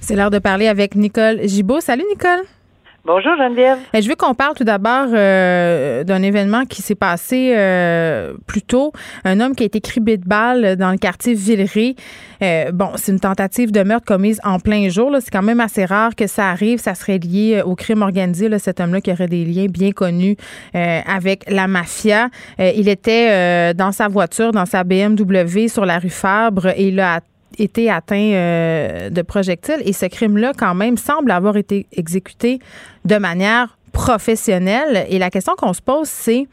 C'est 0.00 0.14
l'heure 0.14 0.30
de 0.30 0.38
parler 0.38 0.68
avec 0.68 0.94
Nicole 0.94 1.40
Gibault. 1.44 1.80
Salut 1.80 2.04
Nicole. 2.10 2.44
Bonjour 3.08 3.38
Geneviève. 3.38 3.78
Et 3.94 4.02
je 4.02 4.08
veux 4.10 4.16
qu'on 4.16 4.34
parle 4.34 4.54
tout 4.54 4.64
d'abord 4.64 5.06
euh, 5.14 6.04
d'un 6.04 6.22
événement 6.22 6.66
qui 6.66 6.82
s'est 6.82 6.94
passé 6.94 7.54
euh, 7.56 8.34
plus 8.46 8.60
tôt. 8.60 8.92
Un 9.24 9.40
homme 9.40 9.56
qui 9.56 9.62
a 9.62 9.66
été 9.66 9.80
criblé 9.80 10.18
de 10.18 10.28
balles 10.28 10.76
dans 10.76 10.90
le 10.90 10.98
quartier 10.98 11.32
Villeray. 11.32 11.94
Euh, 12.42 12.70
bon, 12.70 12.90
c'est 12.96 13.10
une 13.10 13.18
tentative 13.18 13.72
de 13.72 13.82
meurtre 13.82 14.04
commise 14.04 14.42
en 14.44 14.60
plein 14.60 14.90
jour. 14.90 15.10
C'est 15.20 15.30
quand 15.30 15.40
même 15.40 15.60
assez 15.60 15.86
rare 15.86 16.16
que 16.16 16.26
ça 16.26 16.50
arrive. 16.50 16.80
Ça 16.80 16.94
serait 16.94 17.16
lié 17.16 17.62
au 17.64 17.76
crime 17.76 18.02
organisé. 18.02 18.50
Cet 18.58 18.78
homme-là 18.78 19.00
qui 19.00 19.10
aurait 19.10 19.26
des 19.26 19.46
liens 19.46 19.68
bien 19.70 19.92
connus 19.92 20.36
avec 20.74 21.50
la 21.50 21.66
mafia. 21.66 22.28
il 22.58 22.90
était 22.90 23.72
dans 23.72 23.92
sa 23.92 24.08
voiture, 24.08 24.52
dans 24.52 24.66
sa 24.66 24.84
BMW 24.84 25.68
sur 25.68 25.86
la 25.86 25.98
rue 25.98 26.10
Fabre 26.10 26.66
et 26.76 26.88
il 26.88 27.00
a 27.00 27.20
été 27.58 27.90
atteint 27.90 28.32
euh, 28.32 29.10
de 29.10 29.22
projectiles 29.22 29.82
et 29.84 29.92
ce 29.92 30.06
crime-là, 30.06 30.52
quand 30.56 30.74
même, 30.74 30.96
semble 30.96 31.30
avoir 31.30 31.56
été 31.56 31.86
exécuté 31.92 32.58
de 33.04 33.16
manière 33.16 33.76
professionnelle. 33.92 35.06
Et 35.08 35.18
la 35.18 35.30
question 35.30 35.54
qu'on 35.56 35.72
se 35.72 35.82
pose, 35.82 36.08
c'est 36.08 36.46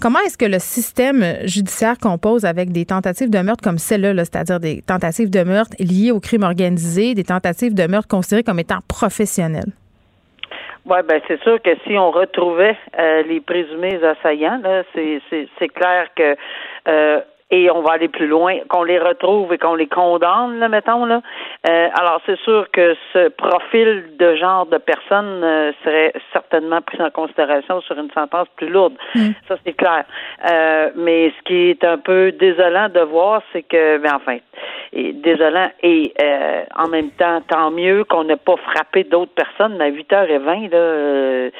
comment 0.00 0.18
est-ce 0.26 0.38
que 0.38 0.44
le 0.44 0.58
système 0.58 1.24
judiciaire 1.44 1.98
compose 1.98 2.44
avec 2.44 2.72
des 2.72 2.84
tentatives 2.84 3.30
de 3.30 3.38
meurtre 3.38 3.62
comme 3.62 3.78
celle-là, 3.78 4.12
-là, 4.12 4.24
cest 4.24 4.36
à 4.36 4.44
dire 4.44 4.60
des 4.60 4.82
tentatives 4.82 5.30
de 5.30 5.42
meurtre 5.44 5.76
liées 5.78 6.10
au 6.10 6.20
crime 6.20 6.42
organisé, 6.42 7.14
des 7.14 7.24
tentatives 7.24 7.74
de 7.74 7.86
meurtre 7.86 8.08
considérées 8.08 8.42
comme 8.42 8.58
étant 8.58 8.80
professionnelles? 8.88 9.72
Oui, 10.86 10.98
ben 11.08 11.18
c'est 11.26 11.42
sûr 11.42 11.62
que 11.62 11.70
si 11.86 11.96
on 11.96 12.10
retrouvait 12.10 12.76
euh, 12.98 13.22
les 13.22 13.40
présumés 13.40 13.98
assaillants, 14.04 14.60
là, 14.62 14.82
c'est 14.94 15.68
clair 15.68 16.08
que 16.14 16.36
euh, 16.86 17.20
et 17.50 17.70
on 17.70 17.82
va 17.82 17.92
aller 17.92 18.08
plus 18.08 18.26
loin, 18.26 18.58
qu'on 18.68 18.84
les 18.84 18.98
retrouve 18.98 19.52
et 19.52 19.58
qu'on 19.58 19.74
les 19.74 19.86
condamne, 19.86 20.58
là, 20.58 20.68
mettons. 20.68 21.04
Là. 21.04 21.20
Euh, 21.68 21.88
alors, 21.94 22.20
c'est 22.24 22.38
sûr 22.40 22.66
que 22.72 22.96
ce 23.12 23.28
profil 23.28 24.16
de 24.18 24.34
genre 24.36 24.66
de 24.66 24.78
personne 24.78 25.44
euh, 25.44 25.72
serait 25.84 26.12
certainement 26.32 26.80
pris 26.80 27.00
en 27.02 27.10
considération 27.10 27.82
sur 27.82 27.98
une 27.98 28.10
sentence 28.12 28.48
plus 28.56 28.68
lourde. 28.68 28.94
Mm. 29.14 29.30
Ça, 29.46 29.56
c'est 29.64 29.74
clair. 29.74 30.04
Euh, 30.50 30.90
mais 30.96 31.32
ce 31.38 31.42
qui 31.44 31.70
est 31.70 31.84
un 31.84 31.98
peu 31.98 32.32
désolant 32.32 32.88
de 32.88 33.00
voir, 33.00 33.42
c'est 33.52 33.62
que, 33.62 33.98
mais 33.98 34.08
ben, 34.08 34.16
enfin, 34.16 34.38
et 34.92 35.12
désolant 35.12 35.70
et 35.82 36.14
en 36.76 36.88
même 36.88 37.10
temps, 37.10 37.40
tant 37.48 37.70
mieux 37.70 38.04
qu'on 38.04 38.24
n'ait 38.24 38.36
pas 38.36 38.56
frappé 38.56 39.04
d'autres 39.04 39.34
personnes, 39.34 39.76
mais 39.76 39.86
à 39.86 39.90
8h20, 39.90 40.70
là, 40.70 41.50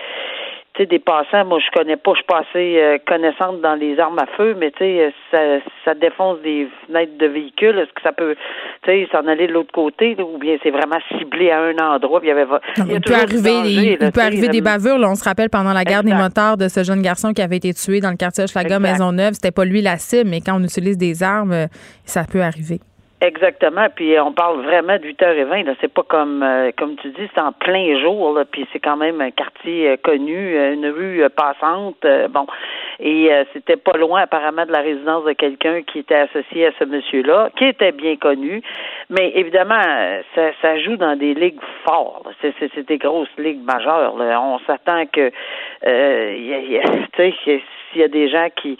tu 0.74 0.82
sais, 0.82 0.86
des 0.86 0.98
passants, 0.98 1.44
moi, 1.44 1.60
je 1.60 1.70
connais 1.70 1.96
pas, 1.96 2.12
je 2.12 2.16
suis 2.16 2.26
pas 2.26 2.40
assez 2.40 2.78
euh, 2.80 2.98
connaissante 3.06 3.60
dans 3.60 3.76
les 3.76 3.96
armes 4.00 4.18
à 4.18 4.26
feu, 4.36 4.56
mais 4.58 4.72
tu 4.72 4.78
sais, 4.78 5.14
ça, 5.30 5.38
ça 5.84 5.94
défonce 5.94 6.40
des 6.42 6.66
fenêtres 6.86 7.16
de 7.16 7.26
véhicules. 7.26 7.78
Est-ce 7.78 7.92
que 7.92 8.02
ça 8.02 8.10
peut, 8.10 8.34
tu 8.82 8.90
sais, 8.90 9.08
s'en 9.12 9.26
aller 9.28 9.46
de 9.46 9.52
l'autre 9.52 9.72
côté, 9.72 10.16
ou 10.20 10.38
bien 10.38 10.56
c'est 10.64 10.70
vraiment 10.70 10.98
ciblé 11.16 11.52
à 11.52 11.60
un 11.60 11.78
endroit, 11.78 12.18
il 12.24 12.28
y 12.28 12.32
avait. 12.32 12.46
il, 12.78 13.00
peut 13.00 13.14
arriver, 13.14 13.96
il, 14.00 14.10
peut 14.10 14.20
arriver 14.20 14.48
des 14.48 14.60
bavures. 14.60 14.98
Là, 14.98 15.10
on 15.10 15.14
se 15.14 15.24
rappelle 15.24 15.48
pendant 15.48 15.72
la 15.72 15.84
guerre 15.84 16.02
des 16.02 16.14
motards 16.14 16.56
de 16.56 16.66
ce 16.66 16.82
jeune 16.82 17.02
garçon 17.02 17.32
qui 17.32 17.42
avait 17.42 17.56
été 17.56 17.72
tué 17.72 18.00
dans 18.00 18.10
le 18.10 18.16
quartier 18.16 18.44
Maison 18.54 18.80
Maisonneuve. 18.80 19.34
C'était 19.34 19.52
pas 19.52 19.64
lui 19.64 19.80
la 19.80 19.98
cible, 19.98 20.28
mais 20.28 20.40
quand 20.40 20.58
on 20.60 20.64
utilise 20.64 20.98
des 20.98 21.22
armes, 21.22 21.68
ça 22.04 22.24
peut 22.24 22.42
arriver. 22.42 22.80
Exactement. 23.24 23.86
Puis 23.94 24.20
on 24.20 24.32
parle 24.32 24.60
vraiment 24.60 24.98
de 24.98 25.04
8h20. 25.04 25.64
Là. 25.64 25.72
C'est 25.80 25.92
pas 25.92 26.02
comme 26.02 26.42
euh, 26.42 26.72
comme 26.76 26.96
tu 26.96 27.08
dis, 27.08 27.28
c'est 27.34 27.40
en 27.40 27.52
plein 27.52 27.98
jour. 28.00 28.38
Puis 28.50 28.66
c'est 28.72 28.80
quand 28.80 28.98
même 28.98 29.20
un 29.22 29.30
quartier 29.30 29.88
euh, 29.88 29.96
connu, 29.96 30.56
euh, 30.56 30.74
une 30.74 30.86
rue 30.86 31.22
passante. 31.34 32.06
bon. 32.30 32.46
Et 33.00 33.28
c'était 33.52 33.76
pas 33.76 33.98
loin 33.98 34.20
apparemment 34.22 34.64
de 34.66 34.70
la 34.70 34.80
résidence 34.80 35.24
de 35.24 35.32
quelqu'un 35.32 35.82
qui 35.82 35.98
était 35.98 36.14
associé 36.14 36.66
à 36.66 36.70
ce 36.78 36.84
monsieur-là, 36.84 37.50
qui 37.58 37.64
était 37.64 37.90
bien 37.90 38.14
connu. 38.16 38.62
Mais 39.10 39.32
évidemment, 39.34 39.82
ça, 40.34 40.50
ça 40.62 40.78
joue 40.78 40.96
dans 40.96 41.16
des 41.16 41.34
ligues 41.34 41.60
fortes. 41.84 42.28
C'est, 42.40 42.54
c'est, 42.60 42.86
des 42.86 42.98
grosses 42.98 43.36
ligues 43.36 43.64
majeures. 43.64 44.14
On 44.14 44.60
s'attend 44.60 45.06
que 45.06 45.32
y 45.84 46.78
a, 46.78 46.82
s'il 47.94 48.00
y 48.00 48.04
a 48.04 48.08
des 48.08 48.28
gens 48.28 48.48
qui 48.54 48.78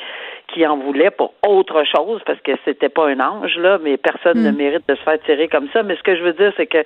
qui 0.49 0.67
en 0.67 0.77
voulait 0.77 1.11
pour 1.11 1.35
autre 1.47 1.85
chose 1.85 2.21
parce 2.27 2.41
que 2.41 2.53
c'était 2.65 2.89
pas 2.89 3.09
un 3.09 3.21
ange 3.21 3.57
là, 3.57 3.79
mais 3.83 3.97
personne 3.97 4.43
ne 4.43 4.51
hmm. 4.51 4.57
mérite 4.57 4.89
de 4.89 4.95
se 4.95 5.03
faire 5.03 5.21
tirer 5.23 5.49
comme 5.49 5.69
ça. 5.73 5.83
Mais 5.83 5.97
ce 5.97 6.03
que 6.03 6.17
je 6.17 6.23
veux 6.23 6.33
dire, 6.33 6.53
c'est 6.57 6.67
que 6.67 6.79
à 6.79 6.83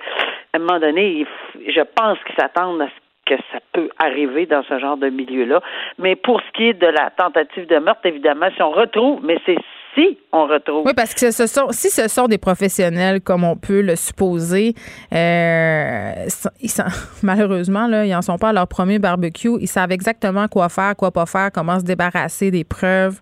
un 0.55 0.59
moment 0.59 0.79
donné, 0.79 1.25
je 1.67 1.81
pense 1.95 2.17
qu'ils 2.25 2.35
s'attendent 2.35 2.81
à 2.81 2.87
ce 2.87 3.35
que 3.35 3.41
ça 3.51 3.59
peut 3.73 3.89
arriver 3.99 4.45
dans 4.45 4.63
ce 4.63 4.79
genre 4.79 4.97
de 4.97 5.09
milieu-là. 5.09 5.61
Mais 5.99 6.15
pour 6.15 6.41
ce 6.41 6.51
qui 6.57 6.69
est 6.69 6.73
de 6.73 6.87
la 6.87 7.11
tentative 7.11 7.67
de 7.67 7.77
meurtre, 7.77 8.05
évidemment, 8.05 8.47
si 8.55 8.61
on 8.61 8.71
retrouve, 8.71 9.19
mais 9.23 9.37
c'est 9.45 9.57
si 9.95 10.17
on 10.31 10.45
retrouve. 10.47 10.85
Oui, 10.85 10.93
parce 10.95 11.13
que 11.13 11.31
ce 11.31 11.47
sont, 11.47 11.71
si 11.71 11.89
ce 11.89 12.07
sont 12.07 12.27
des 12.27 12.37
professionnels, 12.37 13.21
comme 13.21 13.43
on 13.43 13.55
peut 13.55 13.81
le 13.81 13.95
supposer, 13.95 14.73
euh, 15.13 16.25
ils 16.61 16.69
sont, 16.69 16.83
malheureusement, 17.23 17.87
là, 17.87 18.05
ils 18.05 18.11
n'en 18.11 18.21
sont 18.21 18.37
pas 18.37 18.49
à 18.49 18.53
leur 18.53 18.67
premier 18.67 18.99
barbecue. 18.99 19.57
Ils 19.59 19.67
savent 19.67 19.91
exactement 19.91 20.47
quoi 20.47 20.69
faire, 20.69 20.95
quoi 20.95 21.11
pas 21.11 21.25
faire, 21.25 21.51
comment 21.53 21.79
se 21.79 21.85
débarrasser 21.85 22.51
des 22.51 22.63
preuves 22.63 23.19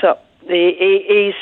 ça. 0.00 0.18
Et, 0.48 0.68
et, 0.68 1.28
et 1.28 1.34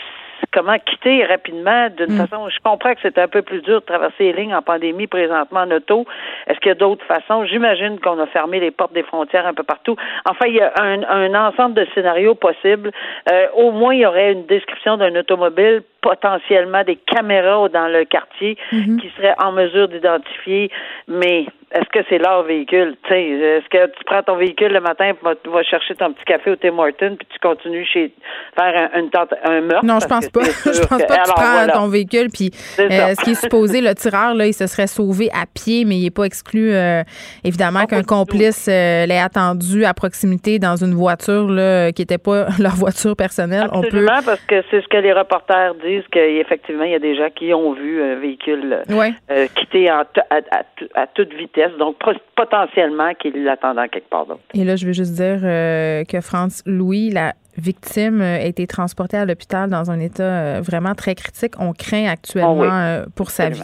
comment 0.52 0.78
quitter 0.78 1.24
rapidement 1.24 1.88
d'une 1.90 2.14
mm. 2.14 2.26
façon. 2.26 2.48
Je 2.48 2.58
comprends 2.62 2.94
que 2.94 3.00
c'est 3.02 3.18
un 3.18 3.28
peu 3.28 3.42
plus 3.42 3.60
dur 3.62 3.80
de 3.80 3.86
traverser 3.86 4.32
les 4.32 4.32
lignes 4.32 4.54
en 4.54 4.62
pandémie 4.62 5.06
présentement 5.06 5.60
en 5.60 5.70
auto. 5.70 6.06
Est-ce 6.46 6.58
qu'il 6.60 6.68
y 6.68 6.72
a 6.72 6.74
d'autres 6.74 7.04
façons? 7.06 7.44
J'imagine 7.44 7.98
qu'on 8.00 8.18
a 8.18 8.26
fermé 8.26 8.60
les 8.60 8.70
portes 8.70 8.92
des 8.92 9.02
frontières 9.02 9.46
un 9.46 9.54
peu 9.54 9.62
partout. 9.62 9.96
Enfin, 10.24 10.46
il 10.46 10.54
y 10.54 10.60
a 10.60 10.72
un, 10.80 11.02
un 11.02 11.48
ensemble 11.48 11.74
de 11.74 11.86
scénarios 11.94 12.34
possibles. 12.34 12.90
Euh, 13.30 13.46
au 13.54 13.72
moins, 13.72 13.94
il 13.94 14.00
y 14.00 14.06
aurait 14.06 14.32
une 14.32 14.46
description 14.46 14.96
d'un 14.96 15.14
automobile 15.16 15.82
potentiellement 16.00 16.84
des 16.84 16.96
caméras 16.96 17.68
dans 17.68 17.88
le 17.88 18.04
quartier 18.04 18.56
mm-hmm. 18.72 19.00
qui 19.00 19.10
seraient 19.16 19.34
en 19.42 19.52
mesure 19.52 19.88
d'identifier, 19.88 20.70
mais 21.08 21.46
est-ce 21.70 21.88
que 21.90 22.04
c'est 22.08 22.18
leur 22.18 22.44
véhicule? 22.44 22.96
Est-ce 23.10 23.68
que 23.68 23.86
tu 23.86 24.04
prends 24.06 24.22
ton 24.22 24.36
véhicule 24.36 24.72
le 24.72 24.80
matin, 24.80 25.12
tu 25.44 25.50
vas 25.50 25.62
chercher 25.62 25.94
ton 25.94 26.12
petit 26.12 26.24
café 26.24 26.50
au 26.50 26.56
Tim 26.56 26.78
Hortons, 26.78 27.16
puis 27.16 27.28
tu 27.30 27.38
continues 27.40 27.84
chez 27.84 28.10
faire 28.58 28.90
un, 28.94 29.02
un 29.44 29.60
meurtre? 29.60 29.84
Non, 29.84 30.00
je 30.00 30.06
pense 30.06 30.28
pas. 30.30 30.44
je 30.64 30.86
pense 30.86 31.02
pas 31.04 31.18
que, 31.18 31.24
tu 31.24 31.32
prends 31.34 31.80
ton 31.80 31.88
véhicule, 31.88 32.28
puis 32.32 32.50
euh, 32.78 33.14
ce 33.14 33.22
qui 33.22 33.32
est 33.32 33.40
supposé, 33.40 33.82
le 33.82 33.94
tireur, 33.94 34.34
là, 34.34 34.46
il 34.46 34.54
se 34.54 34.66
serait 34.66 34.86
sauvé 34.86 35.28
à 35.34 35.44
pied, 35.44 35.84
mais 35.84 35.96
il 35.96 36.04
n'est 36.04 36.10
pas 36.10 36.24
exclu, 36.24 36.72
euh, 36.72 37.02
évidemment, 37.44 37.84
qu'un 37.84 38.02
complice 38.02 38.66
euh, 38.68 39.04
l'ait 39.04 39.20
attendu 39.20 39.84
à 39.84 39.92
proximité 39.92 40.58
dans 40.58 40.76
une 40.76 40.94
voiture 40.94 41.48
là, 41.48 41.92
qui 41.92 42.00
n'était 42.00 42.18
pas 42.18 42.46
leur 42.58 42.76
voiture 42.76 43.14
personnelle. 43.14 43.68
Absolument, 43.70 44.12
On 44.14 44.20
peut... 44.20 44.24
parce 44.24 44.44
que 44.46 44.62
c'est 44.70 44.80
ce 44.80 44.88
que 44.88 44.96
les 44.96 45.12
reporters 45.12 45.74
disent, 45.84 46.04
qu'effectivement, 46.10 46.84
il 46.84 46.92
y 46.92 46.96
a 46.96 46.98
des 46.98 47.14
gens 47.14 47.28
qui 47.34 47.52
ont 47.52 47.74
vu 47.74 48.02
un 48.02 48.14
véhicule 48.16 48.82
quitter 49.54 49.90
à, 49.90 50.06
à 50.94 51.06
toute 51.08 51.34
vitesse 51.34 51.57
donc 51.78 51.96
potentiellement 52.36 53.14
qu'il 53.14 53.44
l'attendait 53.44 53.88
quelque 53.88 54.08
part 54.08 54.26
d'autre. 54.26 54.40
Et 54.54 54.64
là, 54.64 54.76
je 54.76 54.86
veux 54.86 54.92
juste 54.92 55.14
dire 55.14 55.40
euh, 55.42 56.04
que 56.04 56.20
France 56.20 56.62
Louis, 56.66 57.10
la 57.10 57.34
victime 57.58 58.20
euh, 58.20 58.36
a 58.36 58.42
été 58.42 58.66
transportée 58.66 59.16
à 59.16 59.24
l'hôpital 59.24 59.68
dans 59.68 59.90
un 59.90 59.98
état 60.00 60.22
euh, 60.22 60.60
vraiment 60.62 60.94
très 60.94 61.14
critique. 61.14 61.54
On 61.58 61.72
craint 61.72 62.06
actuellement 62.06 62.58
oh 62.60 62.64
euh, 62.64 63.06
pour 63.14 63.30
sa 63.30 63.50
vie. 63.50 63.60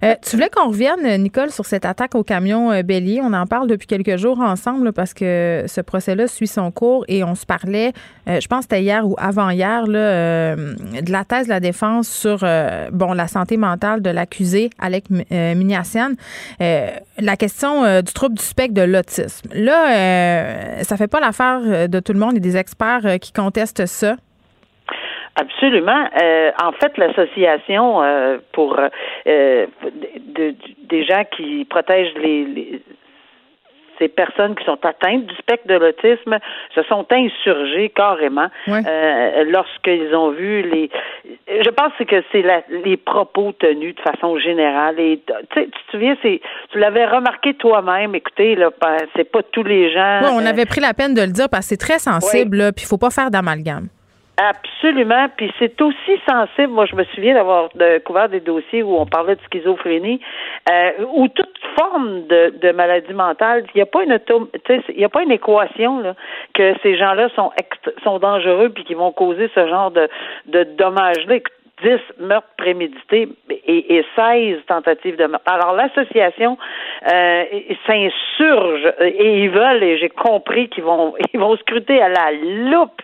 tu 0.00 0.36
voulais 0.36 0.48
qu'on 0.48 0.68
revienne, 0.68 1.22
Nicole, 1.22 1.50
sur 1.50 1.66
cette 1.66 1.84
attaque 1.84 2.14
au 2.14 2.24
camion 2.24 2.80
bélier. 2.82 3.20
On 3.22 3.32
en 3.32 3.46
parle 3.46 3.68
depuis 3.68 3.86
quelques 3.86 4.16
jours 4.16 4.40
ensemble 4.40 4.92
parce 4.92 5.14
que 5.14 5.64
ce 5.66 5.80
procès-là 5.80 6.26
suit 6.26 6.46
son 6.46 6.70
cours 6.70 7.04
et 7.08 7.24
on 7.24 7.34
se 7.34 7.46
parlait, 7.46 7.92
je 8.26 8.46
pense 8.46 8.60
que 8.60 8.74
c'était 8.74 8.82
hier 8.82 9.06
ou 9.06 9.14
avant-hier, 9.18 9.84
de 9.86 11.12
la 11.12 11.24
thèse 11.24 11.44
de 11.44 11.50
la 11.50 11.60
défense 11.60 12.08
sur 12.08 12.38
bon 12.92 13.12
la 13.12 13.28
santé 13.28 13.56
mentale 13.56 14.02
de 14.02 14.10
l'accusé, 14.10 14.70
Alec 14.78 15.04
Miniassian. 15.10 16.12
la 16.60 17.36
question 17.36 18.00
du 18.00 18.12
trouble 18.12 18.36
du 18.36 18.44
spectre 18.44 18.74
de 18.74 18.82
l'autisme. 18.82 19.48
Là, 19.54 20.82
ça 20.82 20.96
fait 20.96 21.08
pas 21.08 21.20
l'affaire 21.20 21.88
de 21.88 22.00
tout 22.00 22.12
le 22.12 22.18
monde. 22.18 22.36
A 22.36 22.40
des 22.40 22.56
experts 22.56 23.18
qui 23.20 23.25
qui 23.32 23.86
ça? 23.86 24.16
Absolument. 25.38 26.08
Euh, 26.20 26.50
en 26.62 26.72
fait, 26.72 26.96
l'association 26.96 28.02
euh, 28.02 28.38
pour 28.52 28.80
euh, 29.26 29.66
des 30.88 31.04
gens 31.04 31.24
qui 31.36 31.66
protègent 31.66 32.14
les, 32.14 32.82
ces 33.98 34.08
personnes 34.08 34.54
qui 34.54 34.64
sont 34.64 34.78
atteintes 34.84 35.26
du 35.26 35.34
spectre 35.36 35.66
de 35.68 35.74
l'autisme 35.74 36.38
se 36.74 36.82
sont 36.84 37.06
insurgées 37.10 37.90
carrément 37.90 38.48
lorsqu'ils 39.46 40.14
ont 40.14 40.30
vu 40.30 40.62
les. 40.62 40.90
Je 41.48 41.70
pense 41.70 41.92
que 42.06 42.22
c'est 42.32 42.44
les 42.84 42.96
propos 42.96 43.52
tenus 43.52 43.94
de 43.94 44.00
façon 44.00 44.38
générale. 44.38 44.98
Et 45.00 45.22
tu 45.54 45.70
te 45.70 45.90
souviens, 45.90 46.16
c'est 46.22 46.40
tu 46.72 46.78
l'avais 46.78 47.06
remarqué 47.06 47.54
toi-même. 47.54 48.14
Écoutez, 48.14 48.54
là, 48.54 48.70
ben, 48.80 48.96
c'est 49.14 49.30
pas 49.30 49.42
tous 49.42 49.64
les 49.64 49.92
gens. 49.92 50.20
Oui, 50.22 50.30
on 50.32 50.46
avait 50.46 50.66
pris 50.66 50.80
la 50.80 50.94
peine 50.94 51.14
de 51.14 51.22
le 51.22 51.32
dire 51.32 51.48
parce 51.48 51.66
que 51.66 51.70
c'est 51.70 51.76
très 51.76 51.98
sensible. 51.98 52.72
Puis 52.74 52.84
il 52.84 52.88
faut 52.88 52.98
pas 52.98 53.10
faire 53.10 53.30
d'amalgame. 53.30 53.88
Absolument. 54.38 55.28
Puis 55.36 55.50
c'est 55.58 55.80
aussi 55.80 56.20
sensible. 56.28 56.68
Moi, 56.68 56.84
je 56.86 56.94
me 56.94 57.04
souviens 57.04 57.34
d'avoir 57.34 57.70
couvert 58.04 58.28
des 58.28 58.40
dossiers 58.40 58.82
où 58.82 58.96
on 58.96 59.06
parlait 59.06 59.36
de 59.36 59.40
schizophrénie, 59.50 60.20
euh, 60.70 60.90
où 61.14 61.28
toute 61.28 61.58
forme 61.78 62.26
de, 62.26 62.54
de 62.60 62.72
maladie 62.72 63.14
mentale. 63.14 63.64
Il 63.74 63.78
n'y 63.78 63.82
a 63.82 63.86
pas 63.86 64.02
une 64.02 64.18
il 64.88 65.00
y 65.00 65.04
a 65.04 65.08
pas 65.08 65.22
une 65.22 65.32
équation 65.32 66.00
là, 66.00 66.14
que 66.54 66.74
ces 66.82 66.96
gens-là 66.98 67.30
sont 67.34 67.50
sont 68.04 68.18
dangereux 68.18 68.68
puis 68.68 68.84
qui 68.84 68.94
vont 68.94 69.12
causer 69.12 69.50
ce 69.54 69.66
genre 69.68 69.90
de, 69.90 70.08
de 70.46 70.64
dommages-là. 70.64 71.38
10 71.82 71.98
meurtres 72.20 72.48
prémédités 72.56 73.28
et, 73.50 73.96
et 73.96 74.04
16 74.16 74.64
tentatives 74.66 75.16
de 75.16 75.26
meurtre. 75.26 75.44
Alors 75.46 75.74
l'association 75.74 76.56
euh, 77.12 77.44
s'insurge 77.86 78.94
et 79.00 79.42
ils 79.42 79.50
veulent, 79.50 79.82
et 79.82 79.98
j'ai 79.98 80.08
compris 80.08 80.70
qu'ils 80.70 80.84
vont 80.84 81.14
ils 81.34 81.40
vont 81.40 81.54
scruter 81.56 82.00
à 82.00 82.08
la 82.08 82.32
loupe 82.32 83.02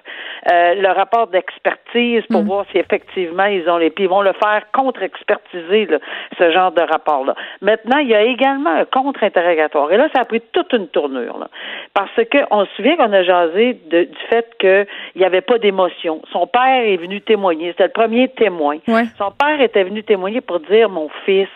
euh, 0.51 0.75
le 0.75 0.89
rapport 0.89 1.29
d'expertise 1.29 2.25
pour 2.31 2.43
mm. 2.43 2.47
voir 2.47 2.67
si 2.73 2.79
effectivement 2.79 3.45
ils 3.45 3.69
ont 3.69 3.77
les 3.77 3.91
puis 3.91 4.05
ils 4.05 4.11
vont 4.11 4.23
le 4.23 4.33
faire 4.33 4.65
contre-expertiser 4.73 5.89
ce 6.39 6.51
genre 6.51 6.73
de 6.73 6.83
rapport-là. 6.83 7.35
Maintenant, 7.61 7.99
il 7.99 8.09
y 8.09 8.15
a 8.15 8.23
également 8.23 8.71
un 8.71 8.85
contre-interrogatoire. 8.85 9.93
Et 9.93 9.97
là, 9.97 10.09
ça 10.15 10.23
a 10.23 10.25
pris 10.25 10.41
toute 10.53 10.73
une 10.73 10.89
tournure. 10.89 11.39
Là, 11.39 11.49
parce 11.95 12.15
que 12.15 12.39
on 12.51 12.65
se 12.65 12.71
souvient 12.75 12.97
qu'on 12.97 13.13
a 13.13 13.23
jasé 13.23 13.79
de, 13.91 14.05
du 14.05 14.19
fait 14.31 14.47
qu'il 14.59 14.87
n'y 15.17 15.25
avait 15.25 15.43
pas 15.43 15.59
d'émotion. 15.59 16.23
Son 16.33 16.47
père 16.47 16.83
est 16.85 16.97
venu 16.97 17.21
témoigner. 17.21 17.69
C'était 17.73 17.85
le 17.85 17.91
premier 17.91 18.29
témoin. 18.29 18.79
Son 19.19 19.31
père 19.31 19.61
était 19.61 19.85
venu 19.85 20.03
témoigner 20.03 20.41
pour 20.41 20.61
dire 20.61 20.89
mon 20.89 21.09
fils, 21.25 21.49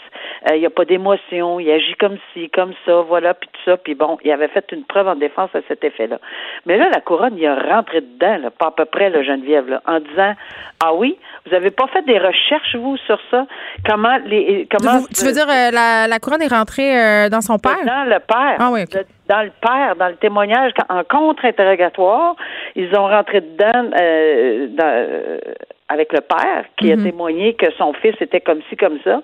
il 0.52 0.60
n'y 0.60 0.66
a 0.66 0.70
pas 0.70 0.84
d'émotion, 0.84 1.60
il 1.60 1.70
agit 1.70 1.94
comme 1.94 2.18
ci, 2.32 2.50
comme 2.50 2.72
ça, 2.84 3.00
voilà, 3.02 3.34
puis 3.34 3.48
tout 3.52 3.60
ça. 3.64 3.76
Puis 3.76 3.94
bon, 3.94 4.18
il 4.24 4.30
avait 4.30 4.48
fait 4.48 4.64
une 4.72 4.84
preuve 4.84 5.08
en 5.08 5.16
défense 5.16 5.50
à 5.54 5.60
cet 5.68 5.84
effet-là. 5.84 6.18
Mais 6.66 6.76
là, 6.76 6.88
la 6.92 7.00
couronne, 7.00 7.36
il 7.36 7.46
a 7.46 7.54
rentré 7.54 8.00
dedans, 8.00 8.38
là, 8.38 8.50
pas 8.50 8.66
à 8.66 8.70
peu 8.70 8.84
près, 8.84 9.10
le 9.10 9.22
Geneviève, 9.22 9.68
là, 9.68 9.82
en 9.86 10.00
disant 10.00 10.34
Ah 10.82 10.94
oui, 10.94 11.18
vous 11.46 11.54
avez 11.54 11.70
pas 11.70 11.86
fait 11.88 12.02
des 12.02 12.18
recherches, 12.18 12.76
vous, 12.76 12.96
sur 12.98 13.18
ça? 13.30 13.46
Comment 13.84 14.18
les. 14.26 14.68
Comment 14.70 15.02
tu 15.14 15.24
veux 15.24 15.32
dire, 15.32 15.48
euh, 15.48 15.70
la, 15.70 16.06
la 16.08 16.18
couronne 16.18 16.42
est 16.42 16.52
rentrée 16.52 16.98
euh, 16.98 17.28
dans 17.28 17.40
son 17.40 17.58
père? 17.58 17.84
Dans 17.84 18.04
le 18.04 18.20
père. 18.20 18.56
Ah 18.58 18.70
oui, 18.72 18.84
dans 19.28 19.42
le 19.42 19.50
père, 19.60 19.96
dans 19.96 20.08
le 20.08 20.16
témoignage, 20.16 20.72
en 20.88 21.02
contre-interrogatoire, 21.02 22.36
ils 22.76 22.94
ont 22.96 23.08
rentré 23.08 23.40
dedans 23.40 23.90
euh, 24.00 24.68
dans, 24.68 25.40
avec 25.88 26.12
le 26.12 26.20
père 26.20 26.64
qui 26.76 26.92
a 26.92 26.96
mhm. 26.96 27.04
témoigné 27.04 27.54
que 27.54 27.66
son 27.78 27.92
fils 27.94 28.14
était 28.20 28.40
comme 28.40 28.60
ci, 28.68 28.76
comme 28.76 28.98
ça, 29.04 29.22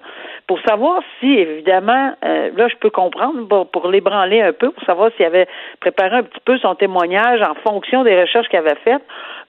pour 0.52 0.60
savoir 0.68 1.00
si, 1.18 1.32
évidemment, 1.32 2.12
euh, 2.22 2.50
là, 2.54 2.68
je 2.68 2.76
peux 2.76 2.90
comprendre, 2.90 3.48
pour, 3.48 3.70
pour 3.70 3.88
l'ébranler 3.88 4.42
un 4.42 4.52
peu, 4.52 4.70
pour 4.70 4.84
savoir 4.84 5.10
s'il 5.16 5.24
avait 5.24 5.48
préparé 5.80 6.16
un 6.16 6.24
petit 6.24 6.40
peu 6.44 6.58
son 6.58 6.74
témoignage 6.74 7.40
en 7.40 7.54
fonction 7.54 8.04
des 8.04 8.20
recherches 8.20 8.48
qu'il 8.50 8.58
avait 8.58 8.76
faites 8.84 9.00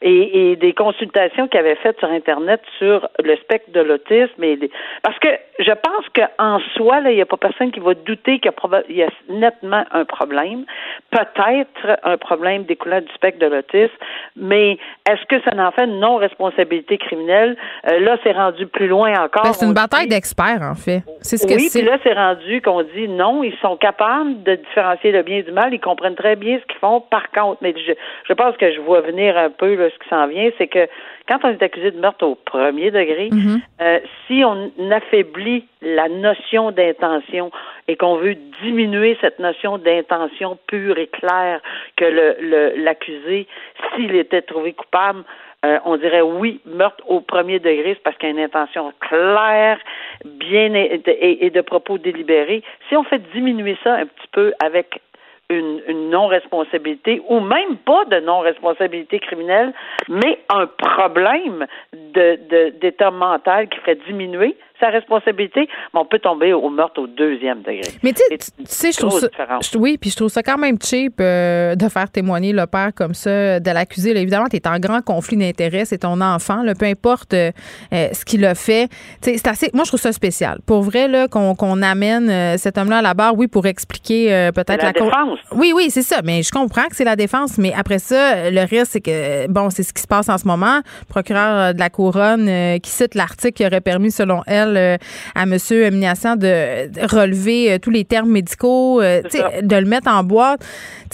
et, 0.04 0.52
et, 0.52 0.56
des 0.58 0.74
consultations 0.74 1.48
qu'il 1.48 1.60
avait 1.60 1.76
faites 1.76 1.98
sur 1.98 2.10
Internet 2.10 2.62
sur 2.78 3.08
le 3.24 3.36
spectre 3.38 3.72
de 3.72 3.80
l'autisme. 3.80 4.44
Et 4.44 4.60
Parce 5.02 5.18
que 5.20 5.30
je 5.60 5.72
pense 5.72 6.06
qu'en 6.14 6.60
soi, 6.76 7.00
il 7.06 7.16
n'y 7.16 7.22
a 7.22 7.26
pas 7.26 7.38
personne 7.38 7.72
qui 7.72 7.80
va 7.80 7.94
douter 7.94 8.40
qu'il 8.40 8.52
y, 8.90 8.94
y, 8.94 9.04
a 9.04 9.10
nettement 9.30 9.86
un 9.92 10.04
problème, 10.04 10.66
peut-être 11.10 12.00
un 12.04 12.18
problème 12.18 12.64
découlant 12.64 13.00
du 13.00 13.12
spectre 13.14 13.40
de 13.40 13.46
l'autisme, 13.46 13.94
mais 14.36 14.78
est-ce 15.10 15.26
que 15.28 15.42
ça 15.44 15.56
n'en 15.56 15.72
fait 15.72 15.86
une 15.86 16.00
non-responsabilité 16.00 16.98
criminelle? 16.98 17.56
Euh, 17.90 18.00
là, 18.00 18.18
c'est 18.24 18.34
rendu 18.34 18.68
plus 18.68 18.88
loin 18.88 19.14
encore. 19.24 19.44
Ben, 19.44 19.54
c'est 19.54 19.66
une 19.66 19.74
bataille 19.74 20.08
d'experts, 20.08 20.62
en 20.62 20.76
fait. 20.76 21.04
C'est 21.22 21.38
ce 21.38 21.48
que 21.48 21.54
oui, 21.54 21.70
puis 21.74 21.84
là, 21.84 21.98
c'est 22.04 22.14
rendu 22.14 22.62
qu'on 22.62 22.84
dit 22.84 23.08
non, 23.08 23.44
ils 23.44 23.56
sont 23.62 23.78
capables 23.78 24.44
de 24.44 24.56
différencier 24.56 25.12
le 25.12 25.24
bien 25.24 25.42
du 25.42 25.52
mal, 25.52 25.74
ils 25.74 25.80
comprennent 25.80 26.16
très 26.16 26.36
bien 26.36 26.60
ce 26.60 26.66
qu'ils 26.66 26.80
font. 26.80 27.00
Par 27.00 27.32
contre, 27.32 27.60
mais 27.62 27.74
je, 27.78 27.94
je 28.28 28.34
pense 28.34 28.58
que 28.58 28.74
je 28.74 28.82
vois 28.82 29.00
venir 29.00 29.38
un 29.38 29.50
peu 29.50 29.76
là, 29.76 29.90
ce 29.94 30.00
qui 30.00 30.10
s'en 30.10 30.28
vient, 30.28 30.50
c'est 30.58 30.68
que 30.68 30.88
quand 31.28 31.40
on 31.44 31.50
est 31.50 31.62
accusé 31.64 31.92
de 31.92 32.00
meurtre 32.00 32.26
au 32.26 32.36
premier 32.36 32.92
degré, 32.92 33.30
mhm. 33.32 33.62
euh, 33.82 34.00
si 34.28 34.44
on 34.44 34.72
affaiblit 34.92 35.66
la 35.82 36.10
notion 36.10 36.72
d'intention 36.72 37.52
et 37.88 37.96
qu'on 37.96 38.18
veut 38.18 38.36
diminuer 38.62 39.18
cette 39.22 39.40
notion 39.40 39.78
d'intention 39.78 40.58
pure 40.68 40.98
et 40.98 41.08
claire 41.08 41.62
que 41.96 42.06
le 42.06 42.84
l'accusé, 42.84 43.48
s'il 43.96 44.16
était 44.16 44.42
trouvé 44.42 44.74
coupable, 44.74 45.24
euh, 45.66 45.80
on 45.86 45.96
dirait 45.96 46.22
oui, 46.22 46.60
meurtre 46.66 47.04
au 47.08 47.22
premier 47.22 47.60
degré, 47.60 47.94
c'est 47.94 48.04
parce 48.04 48.18
qu'il 48.18 48.28
y 48.28 48.32
a 48.32 48.36
une 48.36 48.44
intention 48.44 48.92
claire, 49.00 49.80
bien 50.26 50.74
et, 50.74 51.50
de 51.50 51.62
propos 51.62 51.98
délibérés. 51.98 52.64
Si 52.90 52.98
on 52.98 53.04
fait 53.04 53.22
diminuer 53.34 53.78
ça 53.84 53.96
un 53.96 54.06
petit 54.06 54.28
peu 54.34 54.54
avec 54.60 55.02
une, 55.50 56.10
non-responsabilité 56.10 57.22
ou 57.28 57.40
même 57.40 57.78
pas 57.86 58.06
de 58.06 58.20
non-responsabilité 58.20 59.20
criminelle, 59.20 59.74
mais 60.10 60.40
un 60.50 60.68
problème 60.68 61.66
de, 61.94 62.70
d'état 62.80 63.12
mental 63.12 63.68
qui 63.70 63.80
ferait 63.80 63.98
diminuer 64.08 64.56
sa 64.84 64.90
responsabilité, 64.90 65.70
mais 65.94 66.00
on 66.00 66.06
peut 66.06 66.20
tomber 66.20 66.54
au 66.54 66.70
meurtre 66.70 67.02
au 67.02 67.08
deuxième 67.08 67.62
degré. 67.62 67.90
Mais 68.04 68.12
tu 68.14 68.22
sais, 68.66 68.92
je 68.92 68.98
trouve 68.98 69.20
ça. 69.20 69.30
oui, 69.78 69.98
puis 70.00 70.10
je 70.10 70.16
trouve 70.18 70.30
ça 70.30 70.44
quand 70.44 70.58
même 70.58 70.78
cheap 70.82 71.14
euh, 71.20 71.76
de 71.76 71.88
faire 71.88 72.10
témoigner 72.10 72.52
le 72.52 72.66
père 72.68 72.92
comme 72.94 73.14
ça, 73.14 73.60
de 73.60 73.72
l'accuser. 73.72 74.12
Évidemment, 74.12 74.48
tu 74.50 74.58
es 74.58 74.68
en 74.68 74.80
grand 74.80 75.02
conflit 75.02 75.38
d'intérêts, 75.38 75.86
c'est 75.86 76.00
ton 76.00 76.20
enfant, 76.20 76.64
peu 76.78 76.86
importe 76.86 77.34
euh, 77.34 77.52
euh, 77.94 78.08
ce 78.12 78.26
qu'il 78.26 78.44
a 78.46 78.56
fait. 78.56 78.90
C'est 79.22 79.48
assez. 79.48 79.70
Moi, 79.74 79.86
je 79.86 79.92
trouve 79.92 80.02
ça 80.02 80.12
spécial. 80.12 80.60
Pour 80.66 80.82
vrai, 80.82 81.08
là, 81.08 81.28
qu'on, 81.28 81.54
amène 81.82 82.58
cet 82.58 82.78
homme-là 82.78 83.00
à 83.00 83.02
la 83.02 83.14
barre, 83.14 83.36
oui, 83.36 83.48
pour 83.48 83.66
expliquer 83.66 84.50
peut-être 84.54 84.84
la, 84.84 84.92
la 84.92 84.92
défense. 84.92 85.40
Oui, 85.52 85.74
oui, 85.76 85.90
c'est 85.90 86.02
ça. 86.02 86.22
Mais 86.24 86.44
je 86.44 86.52
comprends 86.52 86.88
que 86.88 86.96
c'est 86.96 87.04
la 87.04 87.16
défense, 87.16 87.58
mais 87.58 87.74
après 87.74 88.00
ça, 88.00 88.50
le 88.52 88.62
risque, 88.62 88.92
c'est 88.92 89.02
que, 89.02 89.48
bon, 89.48 89.70
c'est 89.70 89.84
ce 89.84 89.94
qui 89.94 90.02
se 90.02 90.08
passe 90.08 90.30
en 90.30 90.38
ce 90.38 90.48
moment. 90.48 90.82
procureur 91.10 91.74
de 91.74 91.80
la 91.80 91.90
couronne 91.90 92.80
qui 92.80 92.90
cite 92.90 93.16
l'article 93.16 93.54
qui 93.54 93.66
aurait 93.66 93.82
permis, 93.82 94.12
selon 94.12 94.42
elle, 94.46 94.73
euh, 94.78 94.98
à 95.36 95.44
M. 95.44 95.58
Minassian 95.92 96.36
de, 96.36 96.90
relever 97.06 97.74
euh, 97.74 97.78
tous 97.80 97.90
les 97.90 98.06
termes 98.06 98.30
médicaux, 98.30 99.02
euh, 99.02 99.22
de 99.62 99.76
le 99.76 99.86
mettre 99.86 100.10
en 100.10 100.24
boîte. 100.24 100.66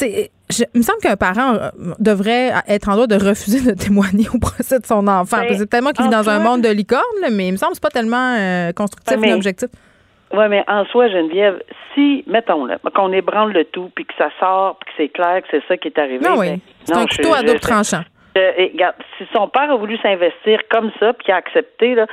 il 0.02 0.30
me 0.76 0.82
semble 0.82 1.00
qu'un 1.02 1.16
parent 1.16 1.58
devrait 2.00 2.52
être 2.68 2.90
en 2.90 2.94
droit 2.94 3.08
de 3.08 3.16
refuser 3.16 3.62
de 3.62 3.76
témoigner 3.78 4.28
au 4.34 4.40
procès 4.40 4.80
de 4.80 4.86
son 4.86 5.08
enfant. 5.08 5.38
Ben, 5.42 5.58
c'est 5.58 5.70
tellement 5.70 5.92
qu'il 5.92 6.06
vit 6.06 6.12
dans 6.12 6.30
un 6.30 6.40
monde 6.40 6.62
de 6.62 6.70
licorne, 6.70 7.04
mais 7.32 7.48
il 7.48 7.52
me 7.52 7.58
semble 7.58 7.72
que 7.72 7.76
c'est 7.76 7.84
pas 7.84 7.90
tellement 7.90 8.72
constructif 8.76 9.18
et 9.24 9.34
objectif. 9.34 9.70
Oui, 10.32 10.46
mais 10.48 10.64
en 10.68 10.86
soi, 10.86 11.08
Geneviève, 11.10 11.60
si, 11.96 12.24
mettons, 12.28 12.66
là, 12.66 12.78
qu'on 12.94 13.12
ébranle 13.12 13.52
le 13.52 13.66
tout, 13.66 13.90
puis 13.96 14.06
que 14.06 14.14
ça 14.16 14.30
sort, 14.40 14.78
puis 14.78 14.92
que 14.92 15.04
c'est 15.04 15.10
clair 15.10 15.42
que 15.42 15.48
c'est 15.50 15.64
ça 15.68 15.76
qui 15.76 15.88
est 15.88 15.98
arrivé. 15.98 16.20
Non, 16.20 16.38
oui. 16.38 16.52
Ben, 16.52 16.60
c'est 16.84 16.94
un 16.94 17.06
couteau 17.06 17.34
à 17.34 17.42
double 17.42 17.60
tranchant. 17.60 18.04
Euh, 18.38 18.68
si 19.18 19.28
son 19.34 19.48
père 19.48 19.72
a 19.72 19.76
voulu 19.76 19.98
s'investir 19.98 20.60
comme 20.70 20.92
ça, 21.00 21.14
puis 21.14 21.32
a 21.32 21.38
accepté, 21.38 21.96
là, 21.96 22.06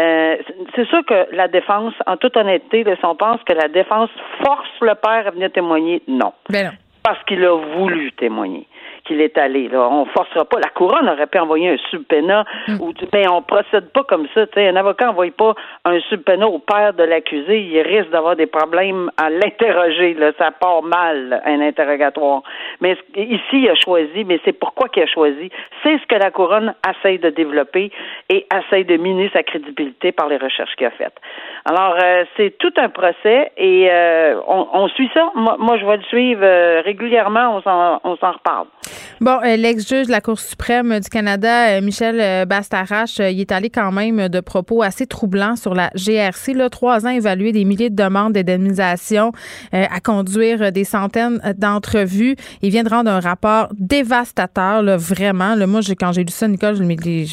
euh, 0.00 0.36
c'est 0.74 0.86
sûr 0.88 1.04
que 1.04 1.34
la 1.34 1.48
défense, 1.48 1.94
en 2.06 2.16
toute 2.16 2.36
honnêteté, 2.36 2.84
là, 2.84 2.96
si 2.96 3.04
on 3.04 3.16
pense 3.16 3.42
que 3.42 3.52
la 3.52 3.68
défense 3.68 4.10
force 4.44 4.68
le 4.80 4.94
père 4.94 5.26
à 5.26 5.30
venir 5.30 5.50
témoigner, 5.52 6.02
non. 6.06 6.32
Ben 6.48 6.66
non. 6.66 6.72
Parce 7.02 7.22
qu'il 7.24 7.44
a 7.44 7.54
voulu 7.76 8.12
témoigner 8.12 8.66
qu'il 9.04 9.20
est 9.20 9.36
allé. 9.38 9.68
Là. 9.68 9.88
On 9.90 10.06
forcera 10.06 10.44
pas. 10.44 10.58
La 10.60 10.70
couronne 10.70 11.08
aurait 11.08 11.26
pu 11.26 11.38
envoyer 11.38 11.70
un 11.70 11.76
subpénat, 11.90 12.44
mm. 12.68 12.80
ou, 12.80 12.92
mais 13.12 13.28
on 13.28 13.42
procède 13.42 13.90
pas 13.92 14.02
comme 14.04 14.26
ça. 14.34 14.44
Un 14.56 14.76
avocat 14.76 15.06
n'envoie 15.06 15.30
pas 15.36 15.54
un 15.84 16.00
subpénat 16.00 16.46
au 16.46 16.58
père 16.58 16.94
de 16.94 17.02
l'accusé. 17.02 17.60
Il 17.60 17.80
risque 17.80 18.10
d'avoir 18.10 18.36
des 18.36 18.46
problèmes 18.46 19.10
à 19.16 19.30
l'interroger. 19.30 20.14
Là. 20.14 20.32
Ça 20.38 20.50
part 20.50 20.82
mal, 20.82 21.42
un 21.44 21.60
interrogatoire. 21.60 22.42
Mais 22.80 22.96
ici, 23.16 23.42
il 23.52 23.68
a 23.68 23.74
choisi, 23.74 24.24
mais 24.24 24.40
c'est 24.44 24.52
pourquoi 24.52 24.88
qu'il 24.88 25.02
a 25.02 25.06
choisi. 25.06 25.50
C'est 25.82 25.98
ce 25.98 26.06
que 26.06 26.16
la 26.16 26.30
couronne 26.30 26.74
essaye 26.88 27.18
de 27.18 27.30
développer 27.30 27.90
et 28.28 28.46
essaye 28.54 28.84
de 28.84 28.96
miner 28.96 29.30
sa 29.32 29.42
crédibilité 29.42 30.12
par 30.12 30.28
les 30.28 30.36
recherches 30.36 30.74
qu'il 30.76 30.86
a 30.86 30.90
faites. 30.90 31.16
Alors, 31.64 31.96
euh, 32.02 32.24
c'est 32.36 32.56
tout 32.58 32.72
un 32.76 32.88
procès 32.88 33.52
et 33.56 33.88
euh, 33.90 34.40
on, 34.46 34.68
on, 34.72 34.88
suit 34.88 35.10
ça. 35.14 35.30
Moi, 35.34 35.56
moi, 35.58 35.78
je 35.78 35.86
vais 35.86 35.96
le 35.96 36.02
suivre 36.04 36.42
euh, 36.44 36.82
régulièrement. 36.84 37.60
On 38.04 38.16
s'en 38.16 38.32
reparle. 38.32 38.66
Bon, 39.20 39.38
euh, 39.44 39.56
l'ex-juge 39.56 40.08
de 40.08 40.10
la 40.10 40.20
Cour 40.20 40.40
suprême 40.40 40.98
du 40.98 41.08
Canada, 41.08 41.68
euh, 41.68 41.80
Michel 41.80 42.18
euh, 42.20 42.44
Bastarache, 42.46 43.20
il 43.20 43.40
est 43.40 43.52
allé 43.52 43.70
quand 43.70 43.92
même 43.92 44.28
de 44.28 44.40
propos 44.40 44.82
assez 44.82 45.06
troublants 45.06 45.54
sur 45.54 45.72
la 45.72 45.90
GRC. 45.94 46.52
Là, 46.52 46.68
trois 46.68 47.06
ans 47.06 47.10
évalué 47.10 47.52
des 47.52 47.64
milliers 47.64 47.90
de 47.90 47.94
demandes 47.94 48.32
d'indemnisation, 48.32 49.32
à 49.72 50.00
conduire 50.00 50.72
des 50.72 50.84
centaines 50.84 51.40
d'entrevues. 51.56 52.36
Il 52.62 52.70
vient 52.70 52.82
de 52.82 52.88
rendre 52.88 53.10
un 53.10 53.20
rapport 53.20 53.68
dévastateur, 53.78 54.82
là, 54.82 54.96
vraiment. 54.96 55.56
Moi, 55.66 55.80
quand 55.98 56.12
j'ai 56.12 56.24
lu 56.24 56.32
ça, 56.32 56.48
Nicole, 56.48 56.82
les, 56.82 57.26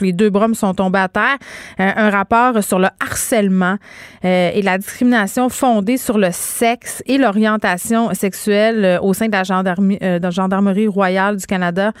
les 0.00 0.12
deux 0.12 0.30
bras 0.30 0.48
sont 0.54 0.74
tombés 0.74 0.98
à 0.98 1.08
terre. 1.08 1.38
un 1.78 2.10
rapport 2.10 2.62
sur 2.62 2.78
le 2.78 2.88
harcèlement 3.00 3.76
et 4.22 4.60
la 4.62 4.78
discrimination 4.78 5.48
fondée 5.48 5.96
sur 5.96 6.18
le 6.18 6.28
sexe 6.32 7.02
et 7.06 7.18
l'orientation 7.18 8.12
sexuelle 8.14 8.98
au 9.02 9.14
sein 9.14 9.28
de 9.28 9.32
la 9.32 9.42
de 9.42 10.22
la 10.22 10.30
gendarmerie 10.30 10.88
royale 10.88 11.21
du 11.30 11.46
Canada, 11.46 11.92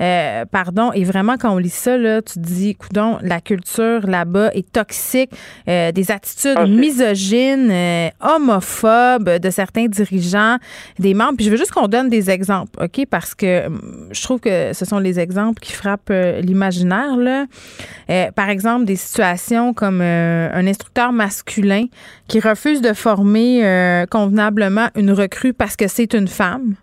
euh, 0.00 0.44
pardon. 0.50 0.92
Et 0.92 1.04
vraiment, 1.04 1.36
quand 1.36 1.52
on 1.52 1.58
lit 1.58 1.68
ça, 1.68 1.96
là, 1.96 2.22
tu 2.22 2.34
te 2.34 2.38
dis, 2.38 2.74
coudon, 2.74 3.18
la 3.22 3.40
culture 3.40 4.06
là-bas 4.06 4.50
est 4.54 4.70
toxique, 4.72 5.30
euh, 5.68 5.92
des 5.92 6.10
attitudes 6.10 6.56
ah, 6.56 6.66
misogynes, 6.66 7.70
euh, 7.70 8.08
homophobes 8.20 9.38
de 9.38 9.50
certains 9.50 9.86
dirigeants, 9.86 10.56
des 10.98 11.14
membres. 11.14 11.36
Puis 11.36 11.46
je 11.46 11.50
veux 11.50 11.56
juste 11.56 11.72
qu'on 11.72 11.88
donne 11.88 12.08
des 12.08 12.30
exemples, 12.30 12.82
OK? 12.82 13.06
Parce 13.10 13.34
que 13.34 13.66
hum, 13.66 14.08
je 14.10 14.22
trouve 14.22 14.40
que 14.40 14.72
ce 14.72 14.84
sont 14.84 14.98
les 14.98 15.18
exemples 15.18 15.60
qui 15.60 15.72
frappent 15.72 16.12
l'imaginaire, 16.40 17.16
là. 17.16 17.46
par 18.32 18.48
exemple, 18.48 18.84
des 18.84 18.96
situations 18.96 19.74
comme 19.74 20.00
un 20.00 20.66
instructeur 20.66 21.12
masculin 21.12 21.84
qui 22.28 22.40
refuse 22.40 22.80
de 22.80 22.92
former 22.92 24.04
convenablement 24.10 24.88
une 24.94 25.12
recrue 25.12 25.52
parce 25.52 25.76
que 25.76 25.88
c'est 25.88 26.14
une 26.14 26.28
femme 26.28 26.74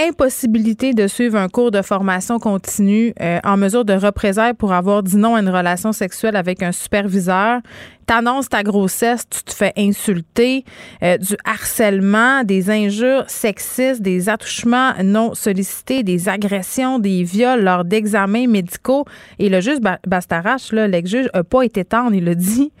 impossibilité 0.00 0.94
de 0.94 1.06
suivre 1.06 1.36
un 1.36 1.48
cours 1.48 1.70
de 1.70 1.82
formation 1.82 2.38
continue 2.38 3.12
euh, 3.20 3.38
en 3.44 3.56
mesure 3.56 3.84
de 3.84 3.92
représailles 3.92 4.54
pour 4.54 4.72
avoir 4.72 5.02
dit 5.02 5.16
non 5.16 5.34
à 5.34 5.40
une 5.40 5.48
relation 5.48 5.92
sexuelle 5.92 6.36
avec 6.36 6.62
un 6.62 6.72
superviseur. 6.72 7.60
T'annonces 8.06 8.48
ta 8.48 8.62
grossesse, 8.62 9.28
tu 9.28 9.42
te 9.42 9.52
fais 9.52 9.72
insulter, 9.76 10.64
euh, 11.02 11.18
du 11.18 11.36
harcèlement, 11.44 12.42
des 12.44 12.70
injures 12.70 13.24
sexistes, 13.28 14.02
des 14.02 14.28
attouchements 14.28 14.92
non 15.04 15.34
sollicités, 15.34 16.02
des 16.02 16.28
agressions, 16.28 16.98
des 16.98 17.22
viols 17.22 17.62
lors 17.62 17.84
d'examens 17.84 18.48
médicaux. 18.48 19.04
Et 19.38 19.48
le 19.48 19.60
juge 19.60 19.78
Bastarache, 20.06 20.72
l'ex-juge, 20.72 21.28
n'a 21.34 21.44
pas 21.44 21.62
été 21.62 21.84
tendre, 21.84 22.14
il 22.14 22.28
a 22.28 22.34
dit 22.34 22.72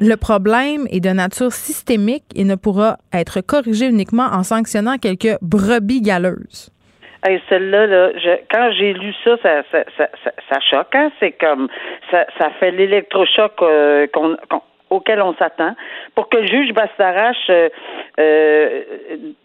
le 0.00 0.16
problème 0.16 0.86
est 0.90 1.00
de 1.00 1.10
nature 1.10 1.52
systémique 1.52 2.24
et 2.34 2.44
ne 2.44 2.54
pourra 2.54 2.96
être 3.12 3.42
corrigé 3.42 3.86
uniquement 3.86 4.28
en 4.32 4.42
sanctionnant 4.42 4.96
quelques 4.96 5.36
brebis 5.42 6.00
galeuses. 6.00 6.72
celle-là, 7.48 7.86
là, 7.86 8.10
quand 8.50 8.72
j'ai 8.78 8.94
lu 8.94 9.12
ça, 9.22 9.36
ça, 9.42 9.62
ça, 9.70 9.84
ça, 9.96 10.30
ça, 10.48 10.60
choque. 10.60 10.94
Hein? 10.94 11.10
C'est 11.20 11.32
comme 11.32 11.68
ça, 12.10 12.26
ça 12.38 12.50
fait 12.58 12.70
l'électrochoc 12.70 13.52
euh, 13.60 14.06
auquel 14.88 15.20
on 15.20 15.34
s'attend. 15.34 15.74
Pour 16.14 16.30
que 16.30 16.38
le 16.38 16.46
juge 16.46 16.72
Bastarache 16.72 17.50
euh, 17.50 17.68
euh, 18.18 18.80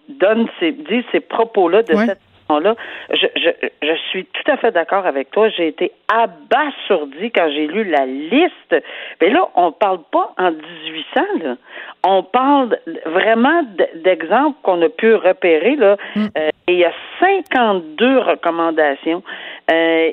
donne 0.07 0.47
ses, 0.59 0.71
dise 0.71 1.03
ces 1.11 1.19
propos-là 1.19 1.83
de 1.83 1.95
cette 1.95 2.19
là 2.49 2.75
je, 3.11 3.27
je, 3.35 3.49
je 3.81 3.95
suis 4.09 4.25
tout 4.25 4.51
à 4.51 4.57
fait 4.57 4.71
d'accord 4.71 5.05
avec 5.05 5.31
toi. 5.31 5.49
J'ai 5.49 5.67
été 5.67 5.91
abasourdi 6.07 7.31
quand 7.31 7.49
j'ai 7.49 7.67
lu 7.67 7.83
la 7.83 8.05
liste. 8.05 8.75
Mais 9.21 9.29
là, 9.29 9.47
on 9.55 9.71
parle 9.71 9.99
pas 10.11 10.33
en 10.37 10.51
1800, 10.51 11.21
là. 11.43 11.55
On 12.03 12.23
parle 12.23 12.77
vraiment 13.05 13.63
d'exemples 13.95 14.57
qu'on 14.61 14.81
a 14.81 14.89
pu 14.89 15.15
repérer, 15.15 15.75
là. 15.75 15.97
Mm. 16.15 16.25
Euh, 16.37 16.49
et 16.67 16.73
il 16.73 16.79
y 16.79 16.85
a 16.85 16.93
52 17.19 18.19
recommandations. 18.19 19.23
Euh, 19.71 20.11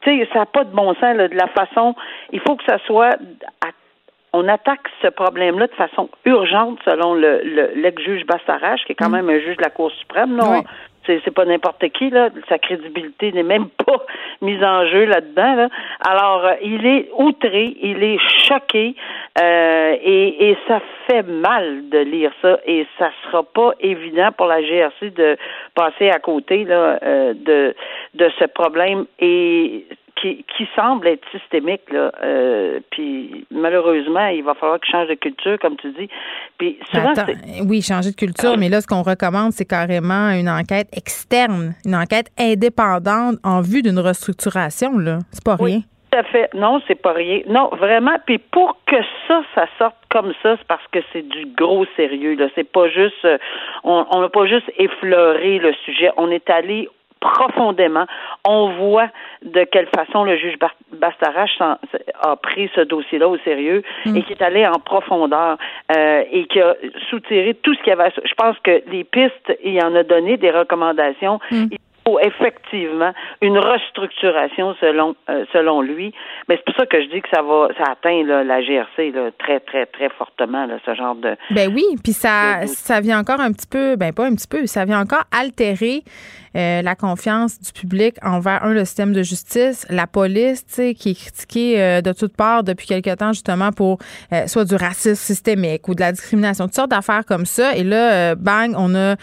tu 0.00 0.18
sais, 0.18 0.28
ça 0.32 0.40
n'a 0.40 0.46
pas 0.46 0.64
de 0.64 0.74
bon 0.74 0.94
sens, 0.94 1.16
là, 1.16 1.28
de 1.28 1.36
la 1.36 1.48
façon. 1.48 1.94
Il 2.32 2.40
faut 2.40 2.56
que 2.56 2.64
ça 2.64 2.78
soit 2.86 3.16
à 3.64 3.68
on 4.34 4.48
attaque 4.48 4.88
ce 5.00 5.06
problème-là 5.06 5.68
de 5.68 5.74
façon 5.74 6.10
urgente, 6.24 6.78
selon 6.84 7.14
le, 7.14 7.70
l'ex-juge 7.76 8.26
Bastarache, 8.26 8.84
qui 8.84 8.92
est 8.92 8.96
quand 8.96 9.08
mm. 9.08 9.12
même 9.12 9.30
un 9.30 9.38
juge 9.38 9.56
de 9.56 9.62
la 9.62 9.70
Cour 9.70 9.92
suprême. 9.92 10.34
Non, 10.34 10.64
c'est, 11.06 11.30
pas 11.30 11.44
n'importe 11.44 11.88
qui 11.90 12.10
là. 12.10 12.30
Sa 12.48 12.58
crédibilité 12.58 13.30
n'est 13.30 13.44
même 13.44 13.68
pas 13.86 14.04
mise 14.40 14.62
en 14.62 14.86
jeu 14.86 15.04
là-dedans. 15.04 15.54
Là. 15.54 15.68
Alors, 16.00 16.44
euh, 16.44 16.54
il 16.62 16.84
est 16.84 17.10
outré, 17.16 17.76
il 17.80 18.02
est 18.02 18.18
choqué, 18.48 18.96
euh, 19.40 19.96
et, 20.02 20.50
et 20.50 20.58
ça 20.66 20.80
fait 21.06 21.22
mal 21.22 21.88
de 21.90 21.98
lire 21.98 22.32
ça, 22.42 22.58
et 22.66 22.86
ça 22.98 23.10
sera 23.24 23.44
pas 23.44 23.72
évident 23.78 24.30
pour 24.36 24.46
la 24.46 24.62
GRC 24.62 25.10
de 25.10 25.36
passer 25.76 26.10
à 26.10 26.18
côté 26.18 26.64
là 26.64 26.98
euh, 27.02 27.34
de 27.34 27.74
de 28.14 28.30
ce 28.38 28.46
problème. 28.46 29.06
Et 29.20 29.86
qui, 30.20 30.44
qui 30.56 30.68
semble 30.76 31.06
être 31.08 31.24
systémique 31.30 31.82
là. 31.90 32.12
Euh, 32.22 32.80
puis 32.90 33.46
malheureusement, 33.50 34.26
il 34.26 34.42
va 34.42 34.54
falloir 34.54 34.80
qu'il 34.80 34.92
change 34.92 35.08
de 35.08 35.14
culture, 35.14 35.58
comme 35.60 35.76
tu 35.76 35.92
dis. 35.92 36.08
Puis 36.58 36.78
souvent, 36.90 37.12
oui, 37.68 37.82
changer 37.82 38.10
de 38.10 38.16
culture, 38.16 38.52
ah. 38.54 38.56
mais 38.58 38.68
là, 38.68 38.80
ce 38.80 38.86
qu'on 38.86 39.02
recommande, 39.02 39.52
c'est 39.52 39.64
carrément 39.64 40.30
une 40.30 40.48
enquête 40.48 40.88
externe, 40.96 41.74
une 41.84 41.96
enquête 41.96 42.30
indépendante 42.38 43.36
en 43.44 43.60
vue 43.60 43.82
d'une 43.82 43.98
restructuration. 43.98 44.98
Là, 44.98 45.18
c'est 45.30 45.44
pas 45.44 45.56
rien. 45.56 45.80
Tout 46.10 46.18
à 46.18 46.22
fait. 46.22 46.54
Non, 46.54 46.80
c'est 46.86 47.00
pas 47.00 47.12
rien. 47.12 47.40
Non, 47.48 47.70
vraiment. 47.70 48.16
Puis 48.24 48.38
pour 48.38 48.78
que 48.86 48.96
ça, 49.26 49.42
ça 49.54 49.66
sorte 49.78 49.96
comme 50.10 50.32
ça, 50.42 50.56
c'est 50.56 50.66
parce 50.68 50.86
que 50.92 51.00
c'est 51.12 51.26
du 51.28 51.46
gros 51.56 51.86
sérieux. 51.96 52.36
Là, 52.36 52.46
c'est 52.54 52.70
pas 52.70 52.88
juste. 52.88 53.24
Euh, 53.24 53.38
on 53.82 54.20
n'a 54.20 54.28
pas 54.28 54.46
juste 54.46 54.70
effleuré 54.78 55.58
le 55.58 55.72
sujet. 55.84 56.10
On 56.16 56.30
est 56.30 56.48
allé 56.48 56.88
profondément. 57.24 58.06
On 58.44 58.70
voit 58.76 59.08
de 59.42 59.64
quelle 59.64 59.88
façon 59.94 60.24
le 60.24 60.36
juge 60.36 60.56
Bastarache 60.92 61.58
a 61.60 62.36
pris 62.36 62.70
ce 62.74 62.82
dossier-là 62.82 63.28
au 63.28 63.38
sérieux 63.38 63.82
mm. 64.04 64.16
et 64.16 64.22
qui 64.22 64.32
est 64.32 64.42
allé 64.42 64.66
en 64.66 64.78
profondeur 64.78 65.56
euh, 65.96 66.22
et 66.30 66.46
qui 66.46 66.60
a 66.60 66.74
soutiré 67.08 67.54
tout 67.54 67.74
ce 67.74 67.78
qu'il 67.80 67.88
y 67.88 67.92
avait. 67.92 68.12
Je 68.24 68.34
pense 68.34 68.56
que 68.62 68.82
les 68.90 69.04
pistes, 69.04 69.52
il 69.64 69.82
en 69.82 69.94
a 69.94 70.02
donné 70.02 70.36
des 70.36 70.50
recommandations. 70.50 71.40
Mm 71.50 71.66
faut 72.06 72.18
effectivement 72.20 73.12
une 73.40 73.58
restructuration 73.58 74.74
selon 74.80 75.14
euh, 75.30 75.44
selon 75.52 75.80
lui. 75.80 76.12
Mais 76.48 76.56
c'est 76.56 76.64
pour 76.64 76.76
ça 76.76 76.86
que 76.86 77.00
je 77.02 77.08
dis 77.08 77.22
que 77.22 77.28
ça 77.32 77.42
va 77.42 77.68
ça 77.78 77.92
atteint 77.92 78.22
la 78.24 78.60
GRC 78.60 79.12
très 79.38 79.60
très 79.60 79.86
très 79.86 80.10
fortement 80.10 80.68
ce 80.84 80.94
genre 80.94 81.14
de 81.14 81.36
Ben 81.50 81.72
oui, 81.74 81.84
puis 82.02 82.12
ça 82.12 82.66
ça 82.66 83.00
vient 83.00 83.18
encore 83.18 83.40
un 83.40 83.52
petit 83.52 83.66
peu 83.66 83.96
ben 83.96 84.12
pas 84.12 84.26
un 84.26 84.34
petit 84.34 84.48
peu, 84.48 84.66
ça 84.66 84.84
vient 84.84 85.00
encore 85.00 85.24
altérer 85.32 86.02
euh, 86.56 86.82
la 86.82 86.94
confiance 86.94 87.60
du 87.60 87.72
public 87.72 88.16
envers 88.22 88.64
un 88.64 88.72
le 88.72 88.84
système 88.84 89.12
de 89.12 89.22
justice, 89.22 89.86
la 89.90 90.06
police, 90.06 90.64
qui 90.74 91.10
est 91.10 91.14
critiquée 91.14 91.80
euh, 91.80 92.00
de 92.00 92.12
toutes 92.12 92.36
parts 92.36 92.64
depuis 92.64 92.86
quelque 92.86 93.14
temps 93.14 93.32
justement 93.32 93.70
pour 93.72 93.98
soit 94.46 94.64
du 94.64 94.74
racisme 94.74 95.14
systémique 95.14 95.86
ou 95.88 95.94
de 95.94 96.00
la 96.00 96.12
discrimination, 96.12 96.66
toutes 96.66 96.74
sortes 96.74 96.90
d'affaires 96.90 97.24
comme 97.24 97.46
ça 97.46 97.76
et 97.76 97.84
là 97.84 98.34
bang, 98.34 98.74
on 98.76 98.94
a 98.94 99.16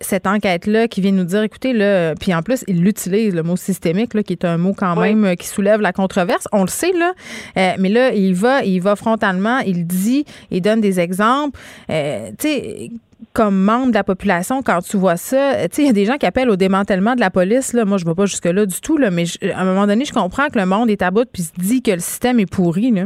cette 0.00 0.26
enquête 0.26 0.66
là 0.66 0.88
qui 0.88 1.00
vient 1.00 1.12
nous 1.12 1.24
dire 1.24 1.42
écoutez 1.42 1.72
là 1.72 1.88
euh, 1.98 2.14
puis 2.18 2.34
en 2.34 2.42
plus, 2.42 2.64
il 2.66 2.82
l'utilise, 2.82 3.34
le 3.34 3.42
mot 3.42 3.56
systémique, 3.56 4.14
là, 4.14 4.22
qui 4.22 4.32
est 4.32 4.44
un 4.44 4.58
mot 4.58 4.74
quand 4.74 4.96
même 4.96 5.24
euh, 5.24 5.34
qui 5.34 5.46
soulève 5.46 5.80
la 5.80 5.92
controverse. 5.92 6.46
On 6.52 6.62
le 6.62 6.68
sait, 6.68 6.92
là. 6.92 7.12
Euh, 7.56 7.72
mais 7.78 7.88
là, 7.88 8.12
il 8.12 8.34
va, 8.34 8.64
il 8.64 8.80
va 8.80 8.96
frontalement, 8.96 9.58
il 9.60 9.86
dit, 9.86 10.24
il 10.50 10.62
donne 10.62 10.80
des 10.80 11.00
exemples. 11.00 11.58
tu 11.88 11.94
sais, 12.38 12.90
comme 13.32 13.56
membre 13.56 13.88
de 13.88 13.94
la 13.94 14.04
population, 14.04 14.62
quand 14.62 14.80
tu 14.80 14.96
vois 14.96 15.16
ça, 15.16 15.68
tu 15.68 15.82
il 15.82 15.86
y 15.86 15.90
a 15.90 15.92
des 15.92 16.04
gens 16.04 16.16
qui 16.16 16.26
appellent 16.26 16.50
au 16.50 16.56
démantèlement 16.56 17.14
de 17.14 17.20
la 17.20 17.30
police. 17.30 17.72
Là. 17.72 17.84
Moi, 17.84 17.98
je 17.98 18.04
ne 18.04 18.10
vais 18.10 18.14
pas 18.14 18.26
jusque-là 18.26 18.66
du 18.66 18.80
tout, 18.80 18.96
là, 18.96 19.10
mais 19.10 19.24
à 19.52 19.60
un 19.60 19.64
moment 19.64 19.86
donné, 19.86 20.04
je 20.04 20.12
comprends 20.12 20.48
que 20.48 20.58
le 20.58 20.66
monde 20.66 20.90
est 20.90 21.02
à 21.02 21.10
bout 21.10 21.28
puis 21.32 21.42
se 21.42 21.52
dit 21.54 21.82
que 21.82 21.92
le 21.92 21.98
système 21.98 22.38
est 22.40 22.50
pourri. 22.50 22.90
Là. 22.90 23.04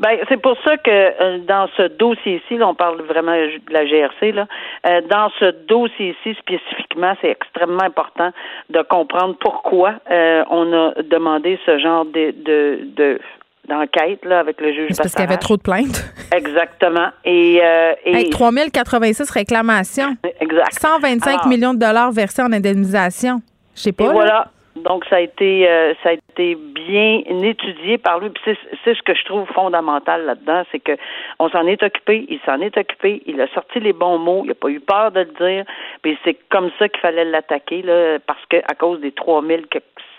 Ben, 0.00 0.16
c'est 0.30 0.40
pour 0.40 0.56
ça 0.64 0.78
que 0.78 0.90
euh, 0.90 1.38
dans 1.46 1.68
ce 1.76 1.82
dossier-ci, 1.82 2.58
on 2.62 2.74
parle 2.74 3.02
vraiment 3.02 3.32
de 3.34 3.60
la 3.70 3.84
GRC, 3.84 4.32
là, 4.32 4.46
euh, 4.86 5.02
dans 5.10 5.30
ce 5.38 5.50
dossier-ci 5.66 6.34
spécifiquement, 6.36 7.14
c'est 7.20 7.28
extrêmement 7.28 7.82
important 7.82 8.30
de 8.70 8.80
comprendre 8.80 9.36
pourquoi 9.38 9.96
euh, 10.10 10.42
on 10.48 10.72
a 10.72 11.02
demandé 11.02 11.58
ce 11.66 11.78
genre 11.78 12.06
de, 12.06 12.34
de, 12.34 13.20
d'enquête 13.68 14.24
là 14.24 14.40
avec 14.40 14.60
le 14.60 14.72
juge. 14.72 14.88
C'est 14.90 15.02
parce 15.02 15.14
qu'il 15.14 15.20
y 15.20 15.28
avait 15.28 15.36
trop 15.36 15.56
de 15.56 15.62
plaintes. 15.62 16.04
Exactement. 16.34 17.08
Et, 17.24 17.60
euh, 17.62 17.92
et 18.04 18.30
3086 18.30 19.30
réclamations. 19.30 20.16
Exact. 20.40 20.78
125 20.80 21.46
millions 21.46 21.74
de 21.74 21.78
dollars 21.78 22.12
versés 22.12 22.42
en 22.42 22.52
indemnisation. 22.52 23.42
Je 23.74 23.82
sais 23.82 23.92
pas. 23.92 24.04
Et 24.04 24.08
voilà. 24.08 24.48
Donc, 24.76 25.04
ça 25.06 25.16
a 25.16 25.20
été, 25.20 25.68
euh, 25.68 25.94
ça 26.02 26.10
a 26.10 26.12
été 26.12 26.54
bien 26.54 27.22
étudié 27.42 27.98
par 27.98 28.20
lui. 28.20 28.30
c'est, 28.44 28.56
ce 28.84 29.02
que 29.02 29.14
je 29.14 29.24
trouve 29.24 29.46
fondamental 29.48 30.24
là-dedans, 30.24 30.62
c'est 30.70 30.78
que 30.78 30.92
on 31.38 31.48
s'en 31.48 31.66
est 31.66 31.82
occupé, 31.82 32.24
il 32.28 32.38
s'en 32.46 32.60
est 32.60 32.76
occupé, 32.76 33.22
il 33.26 33.40
a 33.40 33.48
sorti 33.48 33.80
les 33.80 33.92
bons 33.92 34.18
mots, 34.18 34.42
il 34.44 34.48
n'a 34.48 34.54
pas 34.54 34.68
eu 34.68 34.80
peur 34.80 35.10
de 35.10 35.20
le 35.20 35.46
dire. 35.46 35.64
Puis 36.02 36.16
c'est 36.24 36.36
comme 36.50 36.70
ça 36.78 36.88
qu'il 36.88 37.00
fallait 37.00 37.24
l'attaquer, 37.24 37.82
là, 37.82 38.18
parce 38.26 38.44
que 38.48 38.58
à 38.58 38.74
cause 38.74 39.00
des 39.00 39.12
3000 39.12 39.66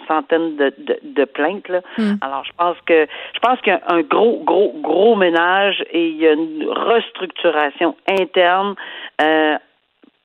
centaines 0.07 0.55
de, 0.57 0.73
de, 1.01 1.25
plaintes. 1.25 1.67
Là. 1.69 1.81
Hmm. 1.97 2.15
Alors, 2.21 2.43
je 2.43 2.51
pense 2.57 2.77
que 2.85 3.07
je 3.33 3.39
pense 3.39 3.59
qu'il 3.61 3.73
y 3.73 3.75
a 3.75 3.81
un 3.87 4.01
gros, 4.01 4.41
gros, 4.43 4.73
gros 4.81 5.15
ménage 5.15 5.83
et 5.91 6.07
il 6.07 6.17
y 6.17 6.27
a 6.27 6.33
une 6.33 6.67
restructuration 6.67 7.95
interne 8.07 8.75
euh, 9.21 9.57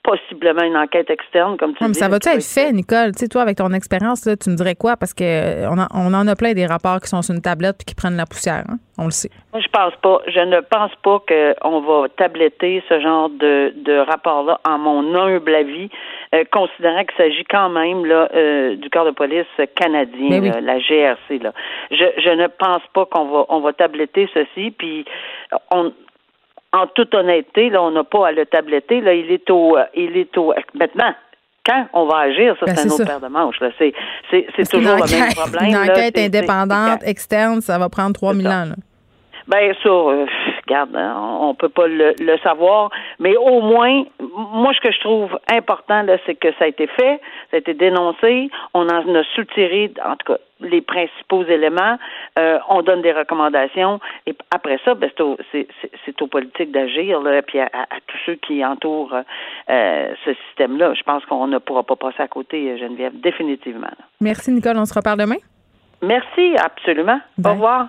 possiblement 0.06 0.62
une 0.62 0.76
enquête 0.76 1.10
externe, 1.10 1.56
comme 1.56 1.74
tu 1.74 1.84
dis. 1.84 1.94
Ça 1.94 2.08
va-tu 2.08 2.28
être 2.28 2.44
fait, 2.44 2.72
Nicole? 2.72 3.12
Tu 3.12 3.18
sais, 3.18 3.28
toi, 3.28 3.42
avec 3.42 3.56
ton 3.56 3.72
expérience, 3.72 4.22
tu 4.22 4.50
me 4.50 4.54
dirais 4.54 4.76
quoi? 4.76 4.96
Parce 4.96 5.12
qu'on 5.12 5.24
euh, 5.24 5.66
on 5.92 6.14
en 6.14 6.28
a 6.28 6.36
plein 6.36 6.52
des 6.52 6.64
rapports 6.64 7.00
qui 7.00 7.08
sont 7.08 7.22
sur 7.22 7.34
une 7.34 7.42
tablette 7.42 7.82
et 7.82 7.84
qui 7.84 7.94
prennent 7.96 8.16
la 8.16 8.24
poussière. 8.24 8.64
Hein? 8.68 8.76
On 8.98 9.06
le 9.06 9.10
sait. 9.10 9.30
Moi, 9.52 9.60
je 9.60 9.68
pense 9.68 9.94
pas. 10.00 10.20
Je 10.28 10.40
ne 10.40 10.60
pense 10.60 10.92
pas 11.02 11.18
qu'on 11.28 11.80
va 11.80 12.08
tabletter 12.16 12.82
ce 12.88 13.00
genre 13.00 13.28
de, 13.30 13.74
de 13.76 13.98
rapport-là, 13.98 14.60
en 14.64 14.78
mon 14.78 15.14
humble 15.14 15.54
avis, 15.54 15.90
euh, 16.34 16.44
considérant 16.52 17.04
qu'il 17.04 17.16
s'agit 17.16 17.44
quand 17.44 17.68
même 17.68 18.06
là, 18.06 18.28
euh, 18.34 18.76
du 18.76 18.88
corps 18.90 19.06
de 19.06 19.10
police 19.10 19.46
canadien, 19.74 20.40
ben 20.40 20.64
la 20.64 20.78
GRC. 20.78 21.38
Là. 21.42 21.52
Je, 21.90 22.04
je 22.18 22.30
ne 22.30 22.46
pense 22.46 22.82
pas 22.94 23.06
qu'on 23.06 23.26
va 23.26 23.44
on 23.48 23.60
va 23.60 23.72
tabletter 23.72 24.28
ceci. 24.32 24.70
Puis 24.70 25.04
on 25.72 25.92
en 26.76 26.86
toute 26.88 27.14
honnêteté, 27.14 27.70
là, 27.70 27.82
on 27.82 27.90
n'a 27.90 28.04
pas 28.04 28.28
à 28.28 28.32
le 28.32 28.46
tabletter. 28.46 29.00
Là, 29.00 29.14
il 29.14 29.30
est 29.30 29.48
au, 29.50 29.76
euh, 29.76 29.84
il 29.94 30.16
est 30.16 30.36
au. 30.36 30.52
Maintenant, 30.74 31.14
quand 31.64 31.86
on 31.92 32.06
va 32.06 32.18
agir, 32.18 32.54
ça, 32.60 32.66
ben, 32.66 32.76
c'est 32.76 32.88
un 32.88 32.90
autre 32.92 33.04
paire 33.04 33.20
de 33.20 33.28
manches. 33.28 33.56
C'est, 33.78 33.94
c'est, 34.30 34.68
toujours 34.68 34.96
le 34.96 35.10
même 35.10 35.34
problème. 35.34 35.64
Une 35.64 35.76
enquête 35.76 36.18
indépendante, 36.18 37.00
externe, 37.04 37.60
ça 37.60 37.78
va 37.78 37.88
prendre 37.88 38.12
3000 38.14 38.46
ans. 38.46 38.64
Là. 38.66 38.74
Ben 39.48 39.74
ça, 39.82 39.88
euh, 39.88 40.26
regarde, 40.66 40.96
hein, 40.96 41.14
on 41.40 41.54
peut 41.54 41.68
pas 41.68 41.86
le, 41.86 42.14
savoir, 42.42 42.90
mais 43.20 43.36
au 43.36 43.60
moins, 43.60 44.04
moi 44.20 44.72
ce 44.74 44.80
que 44.80 44.92
je 44.92 45.00
trouve 45.00 45.38
important 45.52 46.02
là, 46.02 46.16
c'est 46.26 46.34
que 46.34 46.48
ça 46.58 46.64
a 46.64 46.66
été 46.66 46.86
fait, 46.88 47.20
ça 47.50 47.56
a 47.56 47.58
été 47.58 47.74
dénoncé, 47.74 48.50
on 48.74 48.88
en 48.88 49.14
a 49.14 49.24
soutiré, 49.34 49.92
en 50.04 50.16
tout 50.16 50.32
cas 50.32 50.38
les 50.60 50.80
principaux 50.80 51.44
éléments, 51.44 51.98
euh, 52.38 52.58
on 52.68 52.82
donne 52.82 53.02
des 53.02 53.12
recommandations 53.12 54.00
et 54.26 54.34
après 54.50 54.78
ça, 54.84 54.94
ben, 54.94 55.10
c'est, 55.52 56.22
aux 56.22 56.26
politiques 56.26 56.72
d'agir 56.72 57.20
là, 57.20 57.42
puis 57.42 57.60
à, 57.60 57.68
tous 58.06 58.18
ceux 58.24 58.34
qui 58.36 58.64
entourent 58.64 59.14
euh, 59.14 60.14
ce 60.24 60.34
système-là. 60.48 60.94
Je 60.94 61.02
pense 61.02 61.24
qu'on 61.26 61.46
ne 61.46 61.58
pourra 61.58 61.82
pas 61.82 61.96
passer 61.96 62.22
à 62.22 62.28
côté, 62.28 62.76
Geneviève, 62.78 63.20
définitivement. 63.20 63.90
Merci 64.20 64.50
Nicole, 64.50 64.78
on 64.78 64.86
se 64.86 64.94
reparle 64.94 65.20
demain? 65.20 65.36
Merci, 66.02 66.56
absolument. 66.58 67.20
Au 67.44 67.50
revoir. 67.50 67.88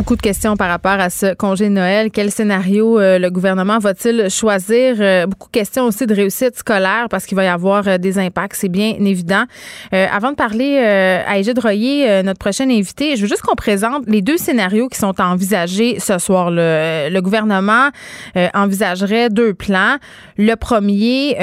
Beaucoup 0.00 0.16
de 0.16 0.22
questions 0.22 0.56
par 0.56 0.70
rapport 0.70 0.92
à 0.98 1.10
ce 1.10 1.34
congé 1.34 1.68
de 1.68 1.74
Noël. 1.74 2.10
Quel 2.10 2.30
scénario 2.30 2.98
euh, 2.98 3.18
le 3.18 3.30
gouvernement 3.30 3.78
va-t-il 3.78 4.30
choisir? 4.30 4.96
Euh, 4.98 5.26
beaucoup 5.26 5.48
de 5.48 5.52
questions 5.52 5.84
aussi 5.84 6.06
de 6.06 6.14
réussite 6.14 6.56
scolaire 6.56 7.08
parce 7.10 7.26
qu'il 7.26 7.36
va 7.36 7.44
y 7.44 7.48
avoir 7.48 7.86
euh, 7.86 7.98
des 7.98 8.18
impacts, 8.18 8.56
c'est 8.56 8.70
bien 8.70 8.94
évident. 8.98 9.44
avant 9.92 10.30
de 10.30 10.36
parler 10.36 10.78
à 10.78 11.36
Égide 11.38 11.58
Royer, 11.58 12.22
notre 12.22 12.38
prochaine 12.38 12.70
invité, 12.70 13.16
je 13.16 13.22
veux 13.22 13.28
juste 13.28 13.42
qu'on 13.42 13.54
présente 13.54 14.04
les 14.06 14.22
deux 14.22 14.38
scénarios 14.38 14.88
qui 14.88 14.98
sont 14.98 15.20
envisagés 15.20 16.00
ce 16.00 16.16
soir. 16.16 16.50
Le, 16.50 17.10
le 17.10 17.20
gouvernement 17.20 17.90
envisagerait 18.54 19.28
deux 19.28 19.52
plans. 19.52 19.96
Le 20.38 20.54
premier, 20.54 21.36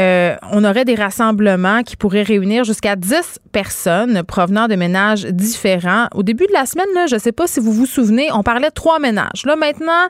on 0.52 0.64
aurait 0.64 0.86
des 0.86 0.96
rassemblements 0.96 1.84
qui 1.84 1.96
pourraient 1.96 2.24
réunir 2.24 2.64
jusqu'à 2.64 2.96
10 2.96 3.40
personnes 3.52 4.24
provenant 4.24 4.68
de 4.68 4.76
ménages 4.76 5.26
différents. 5.26 6.08
Au 6.16 6.24
début 6.24 6.48
de 6.48 6.54
la 6.54 6.66
semaine, 6.66 6.88
là, 6.96 7.06
je 7.08 7.16
ne 7.16 7.20
sais 7.20 7.32
pas 7.32 7.48
si 7.48 7.60
vous 7.60 7.72
vous 7.72 7.86
souvenez, 7.86 8.32
parlait 8.48 8.70
de 8.70 8.74
trois 8.74 9.00
ménages. 9.00 9.44
Là, 9.44 9.58
maintenant, 9.58 10.08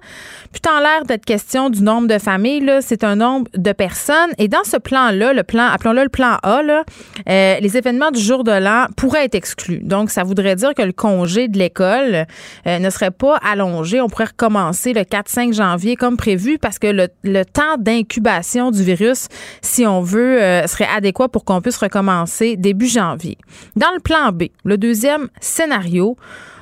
putain, 0.53 0.79
l'air 0.79 1.05
d'être 1.05 1.25
question 1.25 1.71
du 1.71 1.81
nombre 1.81 2.07
de 2.07 2.19
familles, 2.19 2.59
là, 2.59 2.83
c'est 2.83 3.03
un 3.03 3.15
nombre 3.15 3.49
de 3.55 3.71
personnes. 3.71 4.29
Et 4.37 4.47
dans 4.47 4.63
ce 4.63 4.77
plan-là, 4.77 5.33
le 5.33 5.41
plan, 5.41 5.65
appelons-le 5.65 6.03
le 6.03 6.09
plan 6.09 6.37
A, 6.43 6.61
euh, 6.61 7.55
les 7.59 7.77
événements 7.77 8.11
du 8.11 8.19
jour 8.21 8.43
de 8.43 8.51
l'an 8.51 8.85
pourraient 8.95 9.25
être 9.25 9.33
exclus. 9.33 9.79
Donc, 9.81 10.11
ça 10.11 10.23
voudrait 10.23 10.55
dire 10.55 10.75
que 10.75 10.83
le 10.83 10.91
congé 10.91 11.47
de 11.47 11.57
l'école 11.57 12.27
euh, 12.67 12.77
ne 12.77 12.89
serait 12.91 13.09
pas 13.09 13.37
allongé. 13.37 14.01
On 14.01 14.07
pourrait 14.07 14.25
recommencer 14.25 14.93
le 14.93 15.01
4-5 15.01 15.53
janvier 15.53 15.95
comme 15.95 16.15
prévu 16.15 16.59
parce 16.59 16.77
que 16.77 16.85
le, 16.85 17.07
le 17.23 17.43
temps 17.43 17.77
d'incubation 17.79 18.69
du 18.69 18.83
virus, 18.83 19.29
si 19.63 19.87
on 19.87 20.01
veut, 20.01 20.39
euh, 20.43 20.67
serait 20.67 20.87
adéquat 20.95 21.27
pour 21.27 21.43
qu'on 21.43 21.59
puisse 21.59 21.77
recommencer 21.77 22.55
début 22.55 22.87
janvier. 22.87 23.39
Dans 23.75 23.91
le 23.95 23.99
plan 23.99 24.31
B, 24.31 24.49
le 24.63 24.77
deuxième 24.77 25.29
scénario, 25.41 26.17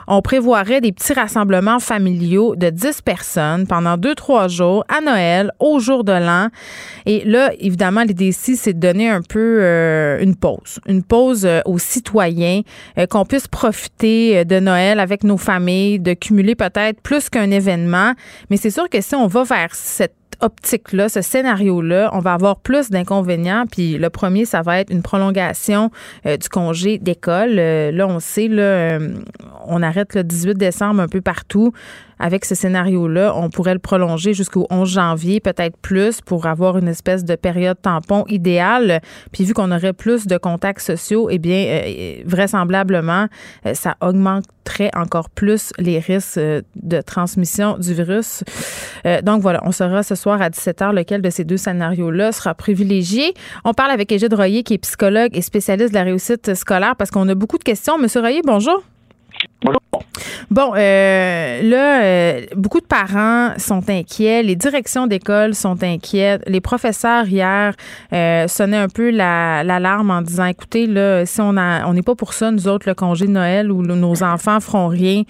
on 0.07 0.21
prévoirait 0.21 0.81
des 0.81 0.91
petits 0.91 1.13
rassemblements 1.13 1.79
familiaux 1.79 2.55
de 2.55 2.69
10 2.69 3.01
personnes 3.01 3.67
pendant 3.67 3.97
2-3 3.97 4.49
jours 4.49 4.85
à 4.87 5.01
Noël, 5.01 5.51
au 5.59 5.79
jour 5.79 6.03
de 6.03 6.11
l'an. 6.11 6.49
Et 7.05 7.23
là, 7.25 7.51
évidemment, 7.59 8.03
l'idée 8.03 8.27
ici, 8.27 8.55
c'est 8.57 8.73
de 8.73 8.79
donner 8.79 9.09
un 9.09 9.21
peu 9.21 9.59
euh, 9.61 10.19
une 10.21 10.35
pause. 10.35 10.79
Une 10.87 11.03
pause 11.03 11.45
euh, 11.45 11.61
aux 11.65 11.79
citoyens, 11.79 12.61
euh, 12.97 13.07
qu'on 13.07 13.25
puisse 13.25 13.47
profiter 13.47 14.45
de 14.45 14.59
Noël 14.59 14.99
avec 14.99 15.23
nos 15.23 15.37
familles, 15.37 15.99
de 15.99 16.13
cumuler 16.13 16.55
peut-être 16.55 17.01
plus 17.01 17.29
qu'un 17.29 17.51
événement. 17.51 18.13
Mais 18.49 18.57
c'est 18.57 18.69
sûr 18.69 18.89
que 18.89 19.01
si 19.01 19.15
on 19.15 19.27
va 19.27 19.43
vers 19.43 19.73
cette 19.73 20.15
optique-là, 20.41 21.09
ce 21.09 21.21
scénario-là, 21.21 22.09
on 22.13 22.19
va 22.19 22.33
avoir 22.33 22.57
plus 22.57 22.89
d'inconvénients. 22.89 23.65
Puis 23.69 23.97
le 23.97 24.09
premier, 24.09 24.45
ça 24.45 24.61
va 24.61 24.79
être 24.79 24.91
une 24.91 25.01
prolongation 25.01 25.91
euh, 26.25 26.37
du 26.37 26.49
congé 26.49 26.97
d'école. 26.97 27.57
Euh, 27.57 27.91
là, 27.91 28.07
on 28.07 28.19
sait, 28.19 28.49
euh, 28.51 29.15
on 29.65 29.81
arrête 29.81 30.15
le 30.15 30.23
18 30.23 30.57
décembre 30.57 31.01
un 31.01 31.07
peu 31.07 31.21
partout 31.21 31.73
avec 32.17 32.45
ce 32.45 32.55
scénario-là, 32.55 33.33
on 33.35 33.49
pourrait 33.49 33.73
le 33.73 33.79
prolonger 33.79 34.33
jusqu'au 34.33 34.67
11 34.69 34.89
janvier, 34.89 35.41
peut-être 35.41 35.75
plus, 35.75 36.21
pour 36.21 36.45
avoir 36.45 36.77
une 36.77 36.87
espèce 36.87 37.25
de 37.25 37.35
période 37.35 37.75
tampon 37.81 38.23
idéale. 38.29 39.01
Puis 39.33 39.43
vu 39.43 39.53
qu'on 39.53 39.69
aurait 39.69 39.91
plus 39.91 40.25
de 40.25 40.37
contacts 40.37 40.79
sociaux, 40.79 41.27
eh 41.29 41.39
bien, 41.39 41.83
vraisemblablement, 42.25 43.27
ça 43.73 43.97
encore 44.95 45.29
plus 45.29 45.71
les 45.77 45.99
risques 45.99 46.37
euh, 46.37 46.61
de 46.75 47.01
transmission 47.01 47.77
du 47.77 47.93
virus. 47.93 48.43
donc 49.23 49.41
voilà, 49.41 49.61
on 49.65 49.71
saura 49.71 50.03
ce 50.03 50.15
soir 50.15 50.41
à 50.41 50.49
17h 50.49 50.93
lequel 50.93 51.21
de 51.21 51.29
ces 51.29 51.43
deux 51.43 51.57
scénarios-là 51.57 52.31
sera 52.31 52.53
privilégié. 52.53 53.33
On 53.63 53.73
parle 53.73 53.91
avec 53.91 54.11
Égide 54.11 54.33
Royer, 54.33 54.63
qui 54.63 54.73
est 54.73 54.77
psychologue 54.79 55.29
et 55.33 55.41
spécialiste 55.41 55.89
de 55.89 55.95
la 55.95 56.03
réussite 56.03 56.55
scolaire, 56.55 56.95
parce 56.95 57.11
qu'on 57.11 57.27
a 57.29 57.35
beaucoup 57.35 57.57
de 57.57 57.63
questions. 57.63 57.97
Monsieur 57.97 58.21
Royer, 58.21 58.41
bonjour. 58.43 58.83
Bon, 60.51 60.73
euh, 60.75 61.61
là, 61.61 62.03
euh, 62.03 62.41
beaucoup 62.55 62.79
de 62.79 62.85
parents 62.85 63.53
sont 63.57 63.89
inquiets, 63.89 64.43
les 64.43 64.55
directions 64.55 65.07
d'école 65.07 65.55
sont 65.55 65.81
inquiètes, 65.83 66.43
les 66.47 66.61
professeurs 66.61 67.27
hier 67.27 67.73
euh, 68.13 68.47
sonnaient 68.47 68.77
un 68.77 68.87
peu 68.87 69.09
l'alarme 69.09 70.11
en 70.11 70.21
disant, 70.21 70.45
écoutez, 70.45 70.87
là, 70.87 71.25
si 71.25 71.41
on 71.41 71.57
a, 71.57 71.91
n'est 71.93 72.01
pas 72.01 72.15
pour 72.15 72.33
ça, 72.33 72.51
nous 72.51 72.67
autres, 72.67 72.87
le 72.87 72.93
congé 72.93 73.25
de 73.25 73.31
Noël 73.31 73.71
où 73.71 73.81
nos 73.81 74.23
enfants 74.23 74.59
feront 74.59 74.87
rien, 74.87 75.23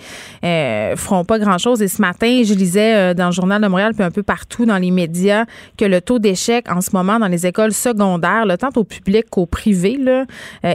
euh, 0.44 0.96
feront 0.96 1.24
pas 1.24 1.40
grand-chose. 1.40 1.82
Et 1.82 1.88
ce 1.88 2.02
matin, 2.02 2.42
je 2.44 2.54
lisais 2.54 2.96
euh, 2.96 3.14
dans 3.14 3.28
le 3.28 3.32
journal 3.32 3.62
de 3.62 3.68
Montréal 3.68 3.94
puis 3.94 4.04
un 4.04 4.12
peu 4.12 4.24
partout 4.24 4.66
dans 4.66 4.78
les 4.78 4.92
médias 4.92 5.46
que 5.78 5.86
le 5.86 6.02
taux 6.02 6.20
d'échec 6.20 6.70
en 6.72 6.82
ce 6.82 6.90
moment 6.94 7.20
dans 7.20 7.28
les 7.28 7.46
écoles 7.46 7.74
secondaires, 7.74 8.46
le 8.46 8.58
tant 8.58 8.70
au 8.76 8.84
public 8.84 9.26
qu'au 9.30 9.46
privé, 9.46 9.98
là, 9.98 10.26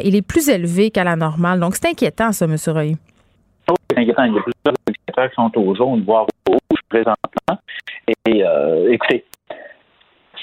il 0.05 0.15
est 0.15 0.23
plus 0.23 0.49
élevé 0.49 0.91
qu'à 0.91 1.05
la 1.05 1.17
normale. 1.17 1.61
Donc, 1.61 1.75
c'est 1.75 1.89
inquiétant, 1.89 2.33
ça, 2.33 2.47
M. 2.47 2.57
Roy. 2.69 2.95
C'est 3.91 3.99
inquiétant. 3.99 4.25
Il 4.25 4.35
y 4.35 4.39
a 4.39 4.43
plusieurs 4.43 4.75
indicateurs 4.89 5.29
qui 5.31 5.35
sont 5.35 5.59
au 5.59 5.75
jaune, 5.75 6.05
voire 6.05 6.27
au 6.49 6.53
rouge 6.53 6.81
présentement. 6.89 7.59
Et 8.27 8.45
euh, 8.45 8.93
écoutez, 8.93 9.25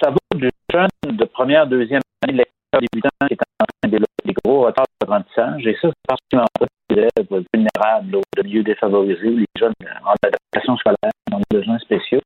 ça 0.02 0.10
va 0.10 0.18
du 0.36 0.50
jeune 0.72 0.90
de 1.04 1.26
première, 1.26 1.68
deuxième 1.68 2.02
année 2.24 2.34
de 2.34 2.38
l'école 2.40 2.88
débutant 2.92 3.10
qui 3.28 3.34
est 3.34 3.42
en 3.60 3.66
train 3.66 3.88
de 3.88 3.90
développer 3.90 4.24
des 4.26 4.34
gros 4.44 4.66
retards 4.66 4.86
d'apprentissage. 5.02 5.66
Et 5.66 5.74
ça, 5.82 5.90
c'est 5.90 6.08
particulièrement 6.08 6.48
pas 6.60 6.66
des 6.90 6.96
élèves 6.96 7.44
vulnérables, 7.54 8.22
de 8.38 8.44
milieux 8.44 8.63
défavorisés, 8.63 9.30
les 9.30 9.46
jeunes 9.58 9.74
en 10.06 10.13
adaptation 10.24 10.78
scolaire, 10.78 11.12
en 11.32 11.42
besoins 11.52 11.80
spéciaux. 11.80 12.22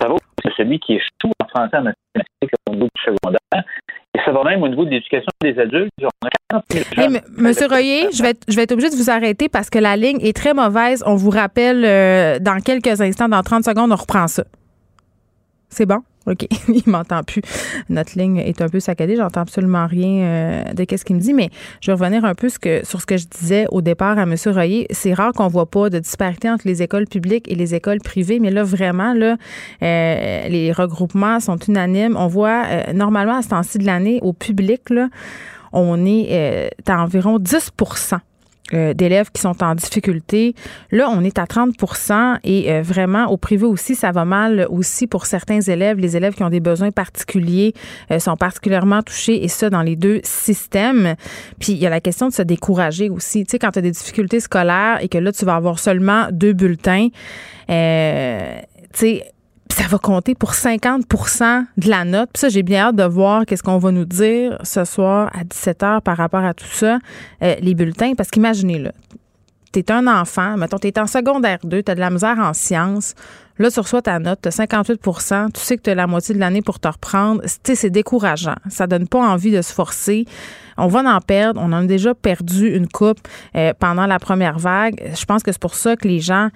Ça 0.00 0.08
va 0.08 0.14
aussi 0.14 0.54
celui 0.56 0.78
qui 0.78 0.94
échoue 0.94 1.32
en 1.42 1.48
français 1.48 1.76
en 1.76 1.82
mathématiques 1.82 2.54
au 2.68 2.72
niveau 2.72 2.88
du 2.94 3.02
secondaire. 3.02 3.64
Ça 4.24 4.32
va 4.32 4.44
même 4.44 4.62
au 4.62 4.68
niveau 4.68 4.84
de 4.84 4.90
l'éducation 4.90 5.30
des 5.42 5.58
adultes. 5.58 5.90
Monsieur 7.36 7.66
Royer, 7.66 8.08
je 8.12 8.22
vais, 8.22 8.30
être, 8.30 8.44
je 8.48 8.56
vais 8.56 8.62
être 8.62 8.72
obligé 8.72 8.90
de 8.90 8.96
vous 8.96 9.10
arrêter 9.10 9.48
parce 9.48 9.70
que 9.70 9.78
la 9.78 9.96
ligne 9.96 10.18
est 10.20 10.34
très 10.34 10.54
mauvaise. 10.54 11.02
On 11.06 11.16
vous 11.16 11.30
rappelle 11.30 11.84
euh, 11.84 12.38
dans 12.38 12.60
quelques 12.60 13.00
instants, 13.00 13.28
dans 13.28 13.42
30 13.42 13.64
secondes, 13.64 13.92
on 13.92 13.96
reprend 13.96 14.28
ça. 14.28 14.44
C'est 15.68 15.86
bon? 15.86 16.00
OK. 16.26 16.46
Il 16.68 16.82
m'entend 16.86 17.22
plus. 17.22 17.42
Notre 17.88 18.18
ligne 18.18 18.38
est 18.38 18.62
un 18.62 18.68
peu 18.68 18.80
saccadée. 18.80 19.16
J'entends 19.16 19.42
absolument 19.42 19.86
rien 19.86 20.24
euh, 20.24 20.72
de 20.72 20.84
qu'est-ce 20.84 21.04
qu'il 21.04 21.16
me 21.16 21.20
dit, 21.20 21.34
mais 21.34 21.50
je 21.80 21.90
vais 21.90 21.92
revenir 21.94 22.24
un 22.24 22.34
peu 22.34 22.48
sur 22.48 23.00
ce 23.00 23.06
que 23.06 23.16
je 23.16 23.26
disais 23.26 23.66
au 23.70 23.82
départ 23.82 24.18
à 24.18 24.22
M. 24.22 24.34
Royer. 24.46 24.86
C'est 24.90 25.14
rare 25.14 25.32
qu'on 25.32 25.48
voit 25.48 25.66
pas 25.66 25.90
de 25.90 25.98
disparité 25.98 26.50
entre 26.50 26.66
les 26.66 26.82
écoles 26.82 27.06
publiques 27.06 27.50
et 27.50 27.54
les 27.54 27.74
écoles 27.74 28.00
privées, 28.00 28.40
mais 28.40 28.50
là, 28.50 28.64
vraiment, 28.64 29.14
là, 29.14 29.36
euh, 29.82 30.48
les 30.48 30.72
regroupements 30.72 31.40
sont 31.40 31.58
unanimes. 31.58 32.16
On 32.16 32.26
voit, 32.26 32.92
normalement, 32.92 33.36
à 33.36 33.42
ce 33.42 33.48
temps-ci 33.48 33.78
de 33.78 33.86
l'année, 33.86 34.18
au 34.22 34.32
public, 34.32 34.90
là, 34.90 35.08
on 35.74 36.06
est 36.06 36.28
euh, 36.30 36.68
à 36.86 37.02
environ 37.02 37.38
10 37.38 37.70
euh, 38.72 38.94
d'élèves 38.94 39.30
qui 39.30 39.42
sont 39.42 39.62
en 39.62 39.74
difficulté. 39.74 40.54
Là, 40.90 41.10
on 41.10 41.22
est 41.22 41.38
à 41.38 41.44
30% 41.44 42.38
et 42.44 42.72
euh, 42.72 42.82
vraiment, 42.82 43.26
au 43.26 43.36
privé 43.36 43.66
aussi, 43.66 43.94
ça 43.94 44.10
va 44.10 44.24
mal 44.24 44.66
aussi 44.70 45.06
pour 45.06 45.26
certains 45.26 45.60
élèves. 45.60 45.98
Les 45.98 46.16
élèves 46.16 46.34
qui 46.34 46.42
ont 46.42 46.48
des 46.48 46.60
besoins 46.60 46.90
particuliers 46.90 47.74
sont 48.18 48.36
particulièrement 48.36 49.02
touchés 49.02 49.44
et 49.44 49.48
ça 49.48 49.68
dans 49.68 49.82
les 49.82 49.96
deux 49.96 50.20
systèmes. 50.22 51.14
Puis, 51.58 51.72
il 51.72 51.78
y 51.78 51.86
a 51.86 51.90
la 51.90 52.00
question 52.00 52.28
de 52.28 52.32
se 52.32 52.42
décourager 52.42 53.10
aussi. 53.10 53.44
Tu 53.44 53.52
sais, 53.52 53.58
quand 53.58 53.72
tu 53.72 53.80
as 53.80 53.82
des 53.82 53.90
difficultés 53.90 54.40
scolaires 54.40 54.98
et 55.02 55.08
que 55.08 55.18
là, 55.18 55.32
tu 55.32 55.44
vas 55.44 55.56
avoir 55.56 55.78
seulement 55.78 56.28
deux 56.32 56.52
bulletins, 56.54 57.08
tu 57.68 57.72
sais, 58.92 59.33
ça 59.74 59.88
va 59.88 59.98
compter 59.98 60.34
pour 60.34 60.52
50% 60.52 61.64
de 61.76 61.88
la 61.88 62.04
note. 62.04 62.30
Puis 62.32 62.40
ça, 62.40 62.48
j'ai 62.48 62.62
bien 62.62 62.86
hâte 62.86 62.96
de 62.96 63.04
voir 63.04 63.44
qu'est-ce 63.44 63.62
qu'on 63.62 63.78
va 63.78 63.90
nous 63.90 64.04
dire 64.04 64.58
ce 64.62 64.84
soir 64.84 65.30
à 65.34 65.44
17 65.44 65.80
h 65.80 66.00
par 66.00 66.16
rapport 66.16 66.44
à 66.44 66.54
tout 66.54 66.64
ça, 66.70 66.98
euh, 67.42 67.54
les 67.60 67.74
bulletins. 67.74 68.14
Parce 68.14 68.30
qu'imaginez, 68.30 68.78
là, 68.78 68.92
t'es 69.72 69.90
un 69.90 70.06
enfant, 70.06 70.56
mettons, 70.56 70.78
t'es 70.78 70.98
en 70.98 71.08
secondaire 71.08 71.58
2, 71.64 71.82
t'as 71.82 71.96
de 71.96 72.00
la 72.00 72.10
misère 72.10 72.38
en 72.38 72.52
sciences, 72.52 73.14
là, 73.58 73.70
tu 73.70 73.80
reçois 73.80 74.02
ta 74.02 74.18
note, 74.20 74.38
t'as 74.42 74.50
58% 74.50 75.52
tu 75.52 75.60
sais 75.60 75.76
que 75.76 75.82
t'as 75.82 75.94
la 75.94 76.06
moitié 76.06 76.34
de 76.34 76.40
l'année 76.40 76.62
pour 76.62 76.78
te 76.78 76.86
reprendre. 76.86 77.42
Tu 77.42 77.48
sais, 77.64 77.74
c'est 77.74 77.90
décourageant. 77.90 78.56
Ça 78.70 78.86
donne 78.86 79.08
pas 79.08 79.18
envie 79.18 79.50
de 79.50 79.62
se 79.62 79.72
forcer. 79.72 80.26
On 80.76 80.86
va 80.86 81.00
en 81.00 81.20
perdre. 81.20 81.60
On 81.62 81.72
en 81.72 81.84
a 81.84 81.86
déjà 81.86 82.14
perdu 82.14 82.74
une 82.74 82.88
coupe 82.88 83.20
euh, 83.56 83.72
pendant 83.78 84.06
la 84.06 84.18
première 84.18 84.58
vague. 84.58 85.12
Je 85.14 85.24
pense 85.24 85.42
que 85.42 85.52
c'est 85.52 85.60
pour 85.60 85.74
ça 85.74 85.96
que 85.96 86.08
les 86.08 86.20
gens 86.20 86.48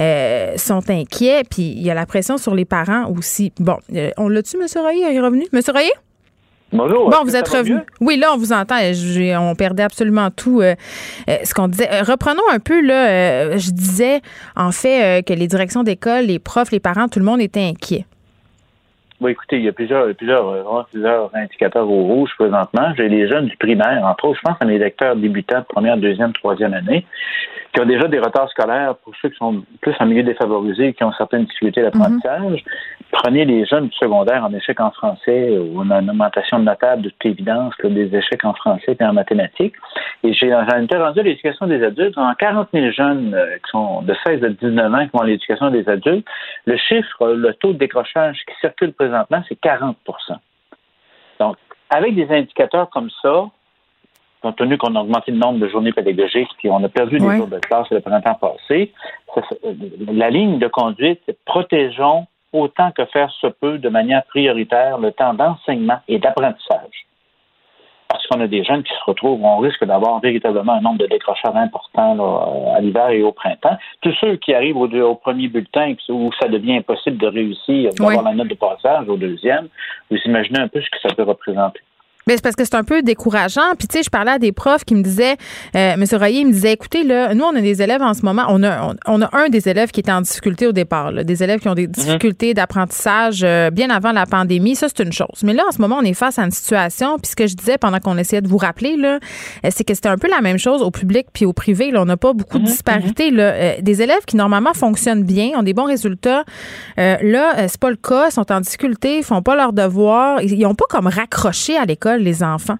euh, 0.00 0.56
sont 0.56 0.88
inquiets. 0.90 1.42
Puis 1.48 1.62
il 1.62 1.82
y 1.82 1.90
a 1.90 1.94
la 1.94 2.06
pression 2.06 2.38
sur 2.38 2.54
les 2.54 2.64
parents 2.64 3.06
aussi. 3.08 3.52
Bon, 3.58 3.76
euh, 3.94 4.10
on 4.16 4.28
l'a-tu, 4.28 4.56
M. 4.56 4.66
Royer? 4.76 5.06
Il 5.10 5.16
est 5.16 5.20
revenu? 5.20 5.46
M. 5.52 5.60
Royer? 5.68 5.92
Bonjour. 6.72 7.08
Bon, 7.08 7.18
vous 7.22 7.36
êtes 7.36 7.46
revenu. 7.48 7.76
Oui, 8.00 8.16
là, 8.16 8.32
on 8.34 8.36
vous 8.36 8.52
entend. 8.52 8.76
on 9.40 9.54
perdait 9.54 9.84
absolument 9.84 10.30
tout 10.30 10.60
euh, 10.60 10.74
euh, 11.28 11.36
ce 11.44 11.54
qu'on 11.54 11.68
disait. 11.68 12.00
Reprenons 12.00 12.42
un 12.52 12.58
peu, 12.58 12.80
là. 12.80 13.56
je 13.56 13.70
disais, 13.70 14.20
en 14.56 14.72
fait, 14.72 15.24
que 15.24 15.32
les 15.32 15.46
directions 15.46 15.84
d'école, 15.84 16.24
les 16.24 16.40
profs, 16.40 16.72
les 16.72 16.80
parents, 16.80 17.06
tout 17.06 17.20
le 17.20 17.24
monde 17.24 17.40
était 17.40 17.62
inquiet. 17.62 18.06
Oui, 19.24 19.30
écoutez, 19.30 19.56
il 19.56 19.64
y 19.64 19.68
a 19.68 19.72
plusieurs, 19.72 20.14
plusieurs, 20.14 20.86
plusieurs 20.88 21.34
indicateurs 21.34 21.88
au 21.88 22.02
rouge 22.02 22.28
présentement. 22.38 22.92
J'ai 22.94 23.08
les 23.08 23.26
jeunes 23.26 23.46
du 23.46 23.56
primaire, 23.56 24.04
entre 24.04 24.26
autres, 24.26 24.38
je 24.44 24.50
pense 24.50 24.58
à 24.60 24.66
mes 24.66 24.76
lecteurs 24.76 25.16
débutants 25.16 25.60
de 25.60 25.64
première, 25.64 25.96
deuxième, 25.96 26.34
troisième 26.34 26.74
année, 26.74 27.06
qui 27.74 27.80
ont 27.80 27.86
déjà 27.86 28.06
des 28.06 28.20
retards 28.20 28.48
scolaires 28.50 28.94
pour 29.02 29.14
ceux 29.20 29.28
qui 29.30 29.36
sont 29.36 29.64
plus 29.80 29.94
en 29.98 30.06
milieu 30.06 30.22
défavorisé 30.22 30.94
qui 30.94 31.02
ont 31.02 31.12
certaines 31.12 31.44
difficultés 31.44 31.82
d'apprentissage. 31.82 32.64
Prenez 33.10 33.44
les 33.44 33.66
jeunes 33.66 33.88
du 33.88 33.96
secondaire 33.96 34.44
en 34.44 34.52
échec 34.54 34.78
en 34.80 34.92
français 34.92 35.58
ou 35.58 35.80
en 35.80 35.90
augmentation 35.90 36.60
notable 36.60 37.02
de 37.02 37.08
toute 37.10 37.26
évidence 37.26 37.74
des 37.82 38.14
échecs 38.14 38.44
en 38.44 38.54
français 38.54 38.96
et 38.98 39.04
en 39.04 39.12
mathématiques. 39.12 39.74
Et 40.22 40.32
j'ai 40.32 40.46
été 40.46 40.96
rendu 40.96 41.22
l'éducation 41.22 41.66
des 41.66 41.82
adultes. 41.82 42.16
En 42.16 42.32
40 42.34 42.68
000 42.72 42.90
jeunes 42.92 43.34
euh, 43.34 43.56
qui 43.56 43.70
sont 43.70 44.02
de 44.02 44.14
16 44.24 44.44
à 44.44 44.48
19 44.48 44.94
ans 44.94 45.04
qui 45.04 45.10
vont 45.12 45.20
à 45.20 45.26
l'éducation 45.26 45.70
des 45.70 45.88
adultes, 45.88 46.26
le 46.66 46.76
chiffre, 46.76 47.28
le 47.28 47.54
taux 47.54 47.72
de 47.72 47.78
décrochage 47.78 48.38
qui 48.46 48.54
circule 48.60 48.92
présentement, 48.92 49.42
c'est 49.48 49.60
40% 49.60 49.94
Donc, 51.40 51.56
avec 51.90 52.14
des 52.14 52.28
indicateurs 52.30 52.88
comme 52.90 53.10
ça, 53.20 53.46
compte 54.44 54.56
tenu 54.56 54.76
qu'on 54.76 54.94
a 54.94 55.00
augmenté 55.00 55.32
le 55.32 55.38
nombre 55.38 55.58
de 55.58 55.68
journées 55.68 55.92
pédagogiques, 55.92 56.50
puis 56.58 56.68
on 56.70 56.82
a 56.84 56.88
perdu 56.88 57.18
des 57.18 57.36
jours 57.36 57.46
de 57.46 57.58
classe 57.58 57.88
le 57.90 58.00
printemps 58.00 58.34
passé, 58.34 58.92
la 60.12 60.30
ligne 60.30 60.58
de 60.58 60.68
conduite, 60.68 61.22
protégeons 61.46 62.26
autant 62.52 62.90
que 62.92 63.04
faire 63.06 63.30
se 63.40 63.46
peut 63.46 63.78
de 63.78 63.88
manière 63.88 64.22
prioritaire 64.24 64.98
le 64.98 65.12
temps 65.12 65.34
d'enseignement 65.34 65.98
et 66.08 66.18
d'apprentissage. 66.18 67.06
Parce 68.08 68.26
qu'on 68.26 68.40
a 68.40 68.46
des 68.46 68.62
jeunes 68.62 68.82
qui 68.84 68.92
se 68.92 69.04
retrouvent, 69.06 69.42
on 69.42 69.58
risque 69.58 69.84
d'avoir 69.84 70.20
véritablement 70.20 70.74
un 70.74 70.80
nombre 70.82 70.98
de 70.98 71.06
décrocheurs 71.06 71.56
importants 71.56 72.74
à 72.76 72.80
l'hiver 72.80 73.08
et 73.08 73.22
au 73.22 73.32
printemps. 73.32 73.76
Tous 74.02 74.12
ceux 74.20 74.36
qui 74.36 74.54
arrivent 74.54 74.76
au, 74.76 75.14
premier 75.16 75.48
bulletin 75.48 75.94
où 76.10 76.30
ça 76.38 76.48
devient 76.48 76.76
impossible 76.76 77.16
de 77.16 77.26
réussir, 77.26 77.90
d'avoir 77.98 78.22
la 78.22 78.34
note 78.34 78.48
de 78.48 78.54
passage 78.54 79.08
au 79.08 79.16
deuxième, 79.16 79.68
vous 80.10 80.18
imaginez 80.26 80.60
un 80.60 80.68
peu 80.68 80.80
ce 80.80 80.90
que 80.90 81.00
ça 81.02 81.14
peut 81.14 81.24
représenter. 81.24 81.80
Mais 82.26 82.34
c'est 82.36 82.42
parce 82.42 82.56
que 82.56 82.64
c'est 82.64 82.74
un 82.74 82.84
peu 82.84 83.02
décourageant. 83.02 83.74
Puis 83.78 83.86
tu 83.88 83.98
sais, 83.98 84.02
je 84.02 84.10
parlais 84.10 84.32
à 84.32 84.38
des 84.38 84.52
profs 84.52 84.84
qui 84.84 84.94
me 84.94 85.02
disaient, 85.02 85.36
euh, 85.76 85.96
Monsieur 85.96 86.16
Royer 86.16 86.44
me 86.44 86.52
disait, 86.52 86.72
écoutez 86.72 87.04
là, 87.04 87.34
nous 87.34 87.44
on 87.44 87.54
a 87.54 87.60
des 87.60 87.82
élèves 87.82 88.02
en 88.02 88.14
ce 88.14 88.22
moment, 88.22 88.44
on 88.48 88.62
a 88.62 88.94
on, 89.06 89.22
a 89.22 89.36
un 89.36 89.48
des 89.48 89.68
élèves 89.68 89.90
qui 89.90 90.00
était 90.00 90.12
en 90.12 90.22
difficulté 90.22 90.66
au 90.66 90.72
départ, 90.72 91.12
des 91.12 91.42
élèves 91.42 91.60
qui 91.60 91.68
ont 91.68 91.74
des 91.74 91.86
mhm. 91.86 91.92
difficultés 91.92 92.54
d'apprentissage 92.54 93.42
euh, 93.44 93.70
bien 93.70 93.90
avant 93.90 94.12
la 94.12 94.26
pandémie. 94.26 94.74
Ça 94.74 94.88
c'est 94.88 95.02
une 95.02 95.12
chose. 95.12 95.42
Mais 95.42 95.52
là 95.52 95.64
en 95.68 95.72
ce 95.72 95.80
moment 95.80 95.98
on 96.00 96.04
est 96.04 96.14
face 96.14 96.38
à 96.38 96.44
une 96.44 96.50
situation. 96.50 97.18
Puis 97.18 97.30
ce 97.32 97.36
que 97.36 97.46
je 97.46 97.54
disais 97.54 97.78
pendant 97.78 97.98
qu'on 98.00 98.16
essayait 98.16 98.42
de 98.42 98.48
vous 98.48 98.58
rappeler 98.58 98.96
là, 98.96 99.18
euh, 99.64 99.68
c'est 99.70 99.84
que 99.84 99.94
c'était 99.94 100.08
un 100.08 100.18
peu 100.18 100.28
la 100.28 100.40
même 100.40 100.58
chose 100.58 100.82
au 100.82 100.90
public 100.90 101.26
puis 101.32 101.44
au 101.44 101.52
privé. 101.52 101.90
Là, 101.90 102.02
on 102.02 102.06
n'a 102.06 102.16
pas 102.16 102.32
beaucoup 102.32 102.58
de 102.58 102.64
mhm, 102.64 102.70
disparités. 102.70 103.30
Là. 103.30 103.42
Euh, 103.52 103.74
des 103.80 104.02
élèves 104.02 104.24
qui 104.26 104.36
normalement 104.36 104.72
fonctionnent 104.72 105.24
bien, 105.24 105.50
ont 105.56 105.62
des 105.62 105.74
bons 105.74 105.84
résultats. 105.84 106.44
là, 106.96 107.68
c'est 107.68 107.80
pas 107.80 107.90
le 107.90 107.96
cas, 107.96 108.30
sont 108.30 108.50
en 108.50 108.60
difficulté, 108.60 109.22
font 109.22 109.42
pas 109.42 109.56
leurs 109.56 109.72
devoirs, 109.72 110.40
ils 110.42 110.58
n'ont 110.60 110.74
pas 110.74 110.84
comme 110.88 111.06
raccroché 111.06 111.76
à 111.76 111.84
l'école 111.84 112.13
les 112.20 112.42
enfants? 112.42 112.78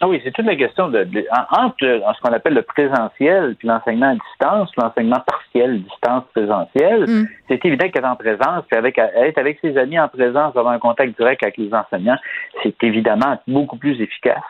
Ah 0.00 0.06
oui, 0.06 0.20
c'est 0.22 0.30
toute 0.30 0.46
la 0.46 0.54
question 0.54 0.88
de, 0.88 1.08
entre 1.50 1.80
ce 1.80 2.20
qu'on 2.22 2.32
appelle 2.32 2.54
le 2.54 2.62
présentiel 2.62 3.56
puis 3.56 3.66
l'enseignement 3.66 4.10
à 4.10 4.14
distance, 4.14 4.70
l'enseignement 4.76 5.20
partiel, 5.26 5.82
distance 5.82 6.22
présentiel. 6.32 7.04
Mm. 7.08 7.28
C'est 7.48 7.64
évident 7.64 7.88
qu'être 7.88 8.04
en 8.04 8.14
présence, 8.14 8.64
puis 8.68 8.78
avec 8.78 8.96
être 8.96 9.38
avec 9.38 9.58
ses 9.60 9.76
amis 9.76 9.98
en 9.98 10.06
présence, 10.06 10.56
avoir 10.56 10.68
un 10.68 10.78
contact 10.78 11.18
direct 11.18 11.42
avec 11.42 11.56
les 11.56 11.74
enseignants, 11.74 12.18
c'est 12.62 12.80
évidemment 12.84 13.40
beaucoup 13.48 13.76
plus 13.76 14.00
efficace. 14.00 14.44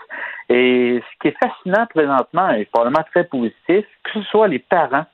Et 0.51 1.01
ce 1.01 1.19
qui 1.21 1.29
est 1.29 1.37
fascinant 1.43 1.87
présentement 1.87 2.51
et 2.51 2.67
probablement 2.67 3.05
très 3.11 3.25
positif, 3.25 3.87
que 4.05 4.11
ce 4.13 4.23
soit 4.25 4.49
les 4.49 4.59
parents, 4.59 5.07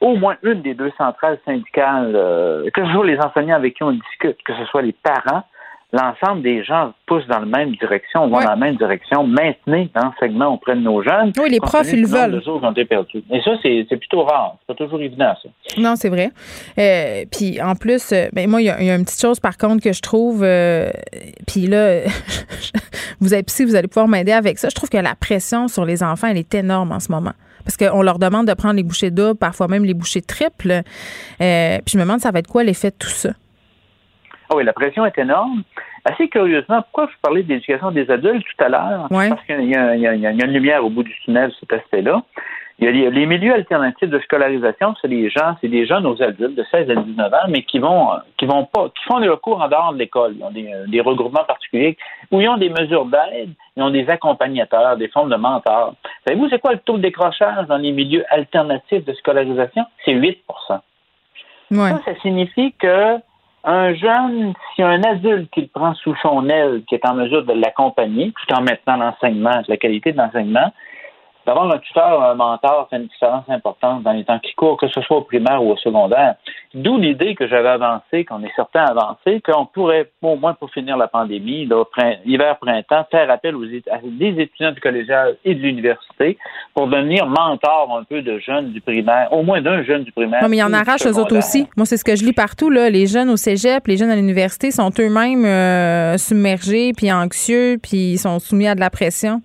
au 0.00 0.16
moins 0.16 0.36
une 0.42 0.62
des 0.62 0.74
deux 0.74 0.92
centrales 0.96 1.38
syndicales, 1.44 2.12
euh, 2.14 2.70
que 2.70 2.84
ce 2.84 2.92
soit 2.92 3.06
les 3.06 3.18
enseignants 3.18 3.56
avec 3.56 3.74
qui 3.74 3.82
on 3.82 3.92
discute, 3.92 4.42
que 4.42 4.54
ce 4.54 4.64
soit 4.66 4.82
les 4.82 4.92
parents, 4.92 5.44
l'ensemble 5.94 6.42
des 6.42 6.64
gens 6.64 6.92
poussent 7.06 7.26
dans 7.28 7.38
la 7.38 7.46
même 7.46 7.72
direction, 7.76 8.22
vont 8.28 8.40
dans 8.40 8.50
la 8.50 8.56
même 8.56 8.76
direction. 8.76 9.24
Maintenez 9.26 9.88
l'enseignement 9.94 10.54
auprès 10.54 10.74
de 10.74 10.80
nos 10.80 11.02
jeunes. 11.02 11.32
Oui, 11.38 11.50
les 11.50 11.60
profs, 11.60 11.92
ils 11.92 12.04
veulent. 12.04 12.42
ont 12.46 12.72
été 12.72 12.84
perdus. 12.84 13.22
Et 13.30 13.40
ça, 13.42 13.52
c'est 13.62 13.96
plutôt 13.96 14.24
rare. 14.24 14.56
C'est 14.60 14.74
pas 14.74 14.84
toujours 14.84 15.00
évident, 15.00 15.34
ça. 15.40 15.48
Non, 15.78 15.94
c'est 15.94 16.08
vrai. 16.08 16.30
Euh, 16.78 17.24
puis 17.30 17.62
en 17.62 17.76
plus, 17.76 18.12
euh, 18.12 18.26
ben, 18.32 18.50
moi, 18.50 18.60
il 18.60 18.64
y, 18.64 18.70
a 18.70 18.94
une 18.96 19.04
petite 19.04 19.20
chose, 19.20 19.38
par 19.38 19.56
contre, 19.56 19.82
que 19.82 19.92
je 19.92 20.02
trouve. 20.02 20.42
Euh, 20.42 20.90
puis 21.46 21.68
là, 21.68 22.00
vous 23.20 23.32
avez, 23.32 23.44
si 23.46 23.64
vous 23.64 23.76
allez 23.76 23.88
pouvoir 23.88 24.08
m'aider 24.08 24.32
avec 24.32 24.58
ça, 24.58 24.68
je 24.68 24.74
trouve 24.74 24.90
que 24.90 24.98
la 24.98 25.14
pression 25.14 25.68
sur 25.68 25.84
les 25.84 26.02
enfants, 26.02 26.26
elle 26.26 26.38
est 26.38 26.54
énorme 26.54 26.90
en 26.92 27.00
ce 27.00 27.10
moment 27.10 27.32
parce 27.64 27.78
qu'on 27.78 28.02
leur 28.02 28.18
demande 28.18 28.46
de 28.46 28.52
prendre 28.52 28.74
les 28.74 28.82
bouchées 28.82 29.10
doubles, 29.10 29.38
parfois 29.38 29.68
même 29.68 29.86
les 29.86 29.94
bouchées 29.94 30.20
triples. 30.20 30.82
puis 31.38 31.46
je 31.88 31.96
me 31.96 32.02
demande, 32.02 32.20
ça 32.20 32.30
va 32.30 32.40
être 32.40 32.46
quoi 32.46 32.62
l'effet 32.62 32.90
de 32.90 32.96
tout 32.98 33.08
ça? 33.08 33.30
Ah 34.50 34.56
oui, 34.56 34.64
la 34.64 34.72
pression 34.72 35.06
est 35.06 35.18
énorme. 35.18 35.62
Assez 36.04 36.28
curieusement, 36.28 36.82
pourquoi 36.82 37.08
je 37.12 37.18
parlais 37.22 37.42
d'éducation 37.42 37.90
des 37.90 38.10
adultes 38.10 38.44
tout 38.44 38.64
à 38.64 38.68
l'heure? 38.68 39.06
Parce 39.10 39.42
qu'il 39.46 39.70
y, 39.70 39.76
a 39.76 40.22
une 40.22 40.52
lumière 40.52 40.84
au 40.84 40.90
bout 40.90 41.02
du 41.02 41.14
tunnel, 41.24 41.50
cet 41.60 41.72
aspect-là. 41.72 42.22
Il 42.80 42.86
y 42.86 43.06
a 43.06 43.10
les, 43.10 43.26
milieux 43.26 43.54
alternatifs 43.54 44.10
de 44.10 44.18
scolarisation, 44.18 44.94
c'est 45.00 45.08
des 45.08 45.30
gens, 45.30 45.56
c'est 45.60 45.68
des 45.68 45.86
jeunes 45.86 46.04
aux 46.06 46.20
adultes 46.20 46.56
de 46.56 46.64
16 46.72 46.90
à 46.90 46.96
19 46.96 47.32
ans, 47.32 47.46
mais 47.48 47.62
qui 47.62 47.78
vont, 47.78 48.08
qui 48.36 48.46
vont 48.46 48.64
pas, 48.64 48.88
qui 48.88 49.04
font 49.04 49.20
des 49.20 49.28
recours 49.28 49.62
en 49.62 49.68
dehors 49.68 49.92
de 49.92 49.98
l'école. 49.98 50.34
Ils 50.36 50.42
ont 50.42 50.50
des, 50.50 50.68
des, 50.88 51.00
regroupements 51.00 51.44
particuliers 51.44 51.96
où 52.32 52.40
ils 52.40 52.48
ont 52.48 52.56
des 52.56 52.70
mesures 52.70 53.06
d'aide, 53.06 53.50
ils 53.76 53.82
ont 53.82 53.90
des 53.90 54.08
accompagnateurs, 54.10 54.96
des 54.96 55.06
formes 55.06 55.30
de 55.30 55.36
mentors. 55.36 55.94
Savez-vous, 56.26 56.48
c'est 56.48 56.58
quoi 56.58 56.72
le 56.72 56.80
taux 56.80 56.96
de 56.96 57.02
décrochage 57.02 57.68
dans 57.68 57.76
les 57.76 57.92
milieux 57.92 58.24
alternatifs 58.28 59.04
de 59.04 59.12
scolarisation? 59.14 59.84
C'est 60.04 60.12
8 60.12 60.42
Ça, 60.66 60.82
ça 61.70 62.20
signifie 62.22 62.72
que 62.72 63.20
un 63.64 63.94
jeune, 63.94 64.52
si 64.74 64.82
un 64.82 65.02
adulte 65.02 65.50
qui 65.50 65.62
le 65.62 65.68
prend 65.68 65.94
sous 65.94 66.14
son 66.16 66.48
aile, 66.48 66.82
qui 66.86 66.94
est 66.94 67.06
en 67.06 67.14
mesure 67.14 67.44
de 67.44 67.52
l'accompagner, 67.52 68.32
tout 68.32 68.54
en 68.54 68.62
maintenant 68.62 68.96
l'enseignement, 68.96 69.62
la 69.66 69.76
qualité 69.76 70.12
de 70.12 70.18
l'enseignement, 70.18 70.72
D'avoir 71.46 71.70
un 71.70 71.78
tuteur, 71.78 72.22
un 72.22 72.34
mentor, 72.34 72.88
fait 72.88 72.96
une 72.96 73.06
différence 73.06 73.44
importante 73.48 74.02
dans 74.02 74.12
les 74.12 74.24
temps 74.24 74.38
qui 74.38 74.54
courent, 74.54 74.78
que 74.78 74.88
ce 74.88 75.00
soit 75.02 75.18
au 75.18 75.22
primaire 75.22 75.62
ou 75.62 75.72
au 75.72 75.76
secondaire. 75.76 76.36
D'où 76.72 76.96
l'idée 76.98 77.34
que 77.34 77.46
j'avais 77.46 77.68
avancée, 77.68 78.24
qu'on 78.24 78.42
est 78.42 78.54
certain 78.56 78.84
avancé, 78.84 79.42
qu'on 79.42 79.66
pourrait, 79.66 80.10
au 80.22 80.36
moins 80.36 80.54
pour 80.54 80.70
finir 80.70 80.96
la 80.96 81.06
pandémie, 81.06 81.68
hiver-printemps, 82.24 83.06
faire 83.10 83.30
appel 83.30 83.54
aux, 83.56 83.64
à 83.64 83.98
des 84.02 84.40
étudiants 84.40 84.72
du 84.72 84.80
collégial 84.80 85.36
et 85.44 85.54
de 85.54 85.60
l'université 85.60 86.38
pour 86.74 86.88
devenir 86.88 87.26
mentor 87.26 87.96
un 87.98 88.04
peu 88.04 88.22
de 88.22 88.38
jeunes 88.38 88.70
du 88.70 88.80
primaire, 88.80 89.32
au 89.32 89.42
moins 89.42 89.60
d'un 89.60 89.82
jeune 89.84 90.04
du 90.04 90.12
primaire. 90.12 90.42
Non, 90.42 90.48
mais 90.48 90.56
il 90.56 90.60
y 90.60 90.64
en 90.64 90.72
arrache 90.72 91.06
eux 91.06 91.18
autres 91.18 91.36
aussi. 91.36 91.68
Moi, 91.76 91.84
c'est 91.86 91.96
ce 91.96 92.04
que 92.04 92.16
je 92.16 92.24
lis 92.24 92.32
partout. 92.32 92.70
Là. 92.70 92.90
Les 92.90 93.06
jeunes 93.06 93.28
au 93.28 93.36
cégep, 93.36 93.86
les 93.86 93.96
jeunes 93.96 94.10
à 94.10 94.16
l'université 94.16 94.70
sont 94.70 94.90
eux-mêmes 94.98 95.44
euh, 95.44 96.16
submergés, 96.16 96.92
puis 96.96 97.12
anxieux, 97.12 97.78
puis 97.82 98.12
ils 98.12 98.18
sont 98.18 98.38
soumis 98.38 98.66
à 98.66 98.74
de 98.74 98.80
la 98.80 98.90
pression. 98.90 99.42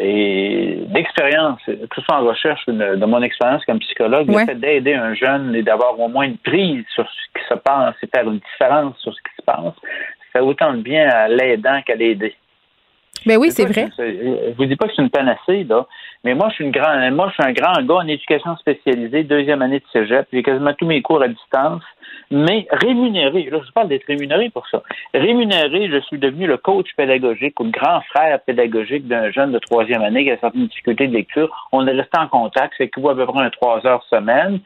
Et 0.00 0.71
d'expérience, 0.86 1.60
tout 1.66 2.02
ça 2.08 2.20
en 2.20 2.24
recherche 2.24 2.64
de 2.66 3.04
mon 3.04 3.22
expérience 3.22 3.64
comme 3.64 3.78
psychologue, 3.80 4.28
le 4.28 4.44
fait 4.44 4.54
d'aider 4.54 4.94
un 4.94 5.14
jeune 5.14 5.54
et 5.54 5.62
d'avoir 5.62 5.98
au 5.98 6.08
moins 6.08 6.24
une 6.24 6.38
prise 6.38 6.84
sur 6.94 7.04
ce 7.08 7.38
qui 7.38 7.46
se 7.48 7.54
passe 7.54 7.94
et 8.02 8.06
faire 8.06 8.28
une 8.28 8.38
différence 8.38 8.96
sur 8.98 9.12
ce 9.12 9.20
qui 9.20 9.34
se 9.38 9.42
passe, 9.42 9.74
ça 9.74 10.38
fait 10.38 10.40
autant 10.40 10.72
de 10.74 10.82
bien 10.82 11.08
à 11.08 11.28
l'aidant 11.28 11.80
qu'à 11.82 11.94
l'aider. 11.94 12.34
Mais 13.26 13.34
ben 13.34 13.40
oui, 13.40 13.50
c'est 13.52 13.66
vrai. 13.66 13.88
Je 13.98 14.56
vous 14.56 14.64
dis 14.64 14.76
pas 14.76 14.86
que 14.88 14.94
c'est 14.96 15.02
une 15.02 15.10
panacée, 15.10 15.64
là, 15.64 15.86
mais 16.24 16.34
moi, 16.34 16.48
je 16.50 16.54
suis 16.54 16.64
une 16.64 16.70
grand, 16.70 17.10
moi, 17.12 17.28
je 17.28 17.34
suis 17.34 17.50
un 17.50 17.52
grand 17.52 17.82
gars 17.82 18.04
en 18.04 18.08
éducation 18.08 18.56
spécialisée, 18.56 19.24
deuxième 19.24 19.62
année 19.62 19.80
de 19.80 19.84
cégep. 19.92 20.26
J'ai 20.32 20.42
quasiment 20.42 20.74
tous 20.74 20.86
mes 20.86 21.02
cours 21.02 21.22
à 21.22 21.28
distance 21.28 21.82
mais 22.32 22.66
rémunéré, 22.70 23.50
là, 23.50 23.60
je 23.64 23.70
parle 23.72 23.88
d'être 23.88 24.06
rémunéré 24.06 24.48
pour 24.48 24.66
ça. 24.68 24.82
Rémunéré, 25.12 25.90
je 25.90 26.00
suis 26.00 26.18
devenu 26.18 26.46
le 26.46 26.56
coach 26.56 26.86
pédagogique 26.96 27.60
ou 27.60 27.64
le 27.64 27.70
grand 27.70 28.00
frère 28.08 28.40
pédagogique 28.40 29.06
d'un 29.06 29.30
jeune 29.30 29.52
de 29.52 29.58
troisième 29.58 30.00
année 30.00 30.24
qui 30.24 30.30
a 30.30 30.38
certaines 30.38 30.66
difficultés 30.66 31.08
de 31.08 31.12
lecture. 31.12 31.68
On 31.72 31.86
est 31.86 31.92
resté 31.92 32.18
en 32.18 32.28
contact, 32.28 32.72
c'est 32.78 32.88
qu'il 32.88 33.02
voit 33.02 33.12
à 33.12 33.16
peu 33.16 33.26
près 33.26 33.42
un 33.44 33.50
trois 33.50 33.86
heures 33.86 34.02
semaine. 34.08 34.60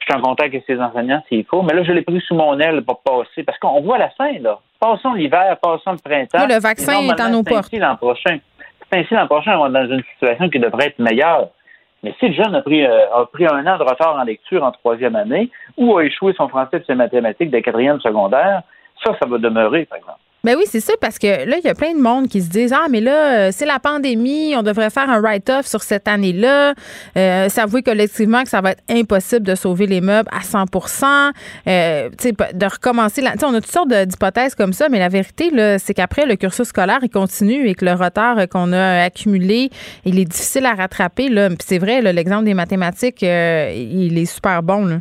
Je 0.00 0.04
suis 0.12 0.20
en 0.20 0.22
contact 0.22 0.52
avec 0.52 0.64
ses 0.66 0.80
enseignants 0.80 1.22
s'il 1.28 1.44
faut, 1.44 1.62
mais 1.62 1.74
là, 1.74 1.84
je 1.84 1.92
l'ai 1.92 2.02
pris 2.02 2.20
sous 2.26 2.34
mon 2.34 2.58
aile 2.58 2.82
pour 2.82 3.00
passer, 3.02 3.44
parce 3.44 3.58
qu'on 3.58 3.80
voit 3.82 3.98
la 3.98 4.10
fin, 4.10 4.32
là. 4.40 4.58
Passons 4.80 5.12
l'hiver, 5.12 5.56
passons 5.62 5.92
le 5.92 5.98
printemps. 5.98 6.44
le 6.48 6.60
vaccin 6.60 7.02
est 7.02 7.20
en 7.20 7.30
nos 7.30 7.44
portes. 7.44 7.72
l'an 7.72 7.94
prochain. 7.94 8.38
Ainsi 8.92 9.14
l'an 9.14 9.26
prochain, 9.26 9.58
on 9.58 9.68
est 9.68 9.72
dans 9.72 9.94
une 9.94 10.04
situation 10.12 10.50
qui 10.50 10.58
devrait 10.58 10.88
être 10.88 10.98
meilleure. 10.98 11.48
Mais 12.02 12.14
si 12.18 12.28
le 12.28 12.34
jeune 12.34 12.54
a 12.54 12.62
pris, 12.62 12.84
euh, 12.84 13.14
a 13.14 13.26
pris 13.26 13.46
un 13.46 13.66
an 13.66 13.78
de 13.78 13.84
retard 13.84 14.16
en 14.16 14.24
lecture 14.24 14.62
en 14.62 14.72
troisième 14.72 15.16
année 15.16 15.50
ou 15.76 15.96
a 15.96 16.04
échoué 16.04 16.34
son 16.34 16.48
français 16.48 16.78
et 16.78 16.84
ses 16.84 16.94
mathématiques 16.94 17.50
de 17.50 17.60
quatrième 17.60 18.00
secondaire, 18.00 18.62
ça, 19.02 19.16
ça 19.18 19.26
va 19.26 19.38
demeurer, 19.38 19.86
par 19.86 19.98
exemple. 19.98 20.18
Ben 20.44 20.56
oui, 20.58 20.64
c'est 20.68 20.80
ça, 20.80 20.94
parce 21.00 21.20
que 21.20 21.48
là, 21.48 21.56
il 21.58 21.64
y 21.64 21.68
a 21.68 21.74
plein 21.76 21.94
de 21.94 22.00
monde 22.00 22.26
qui 22.26 22.42
se 22.42 22.48
disent 22.48 22.72
Ah, 22.72 22.86
mais 22.90 23.00
là, 23.00 23.46
euh, 23.46 23.50
c'est 23.52 23.64
la 23.64 23.78
pandémie, 23.78 24.56
on 24.56 24.64
devrait 24.64 24.90
faire 24.90 25.08
un 25.08 25.20
write-off 25.20 25.66
sur 25.66 25.84
cette 25.84 26.08
année-là. 26.08 26.74
Euh, 27.16 27.48
s'avouer 27.48 27.84
collectivement 27.84 28.42
que 28.42 28.48
ça 28.48 28.60
va 28.60 28.72
être 28.72 28.82
impossible 28.90 29.46
de 29.46 29.54
sauver 29.54 29.86
les 29.86 30.00
meubles 30.00 30.28
à 30.32 30.40
100% 30.40 31.30
euh, 31.68 32.08
de 32.10 32.66
recommencer. 32.66 33.20
La, 33.20 33.34
on 33.44 33.54
a 33.54 33.60
toutes 33.60 33.70
sortes 33.70 33.90
d'hypothèses 33.90 34.56
comme 34.56 34.72
ça, 34.72 34.88
mais 34.88 34.98
la 34.98 35.08
vérité, 35.08 35.52
c'est 35.78 35.94
qu'après, 35.94 36.26
le 36.26 36.34
cursus 36.34 36.66
scolaire, 36.66 36.98
il 37.02 37.10
continue 37.10 37.68
et 37.68 37.76
que 37.76 37.84
le 37.84 37.92
retard 37.92 38.48
qu'on 38.48 38.72
a 38.72 39.04
accumulé, 39.04 39.70
il 40.04 40.18
est 40.18 40.24
difficile 40.24 40.66
à 40.66 40.74
rattraper. 40.74 41.30
c'est 41.64 41.78
vrai, 41.78 42.02
l'exemple 42.02 42.46
des 42.46 42.54
mathématiques, 42.54 43.22
il 43.22 44.18
est 44.18 44.26
super 44.26 44.64
bon. 44.64 44.86
Là. 44.86 44.96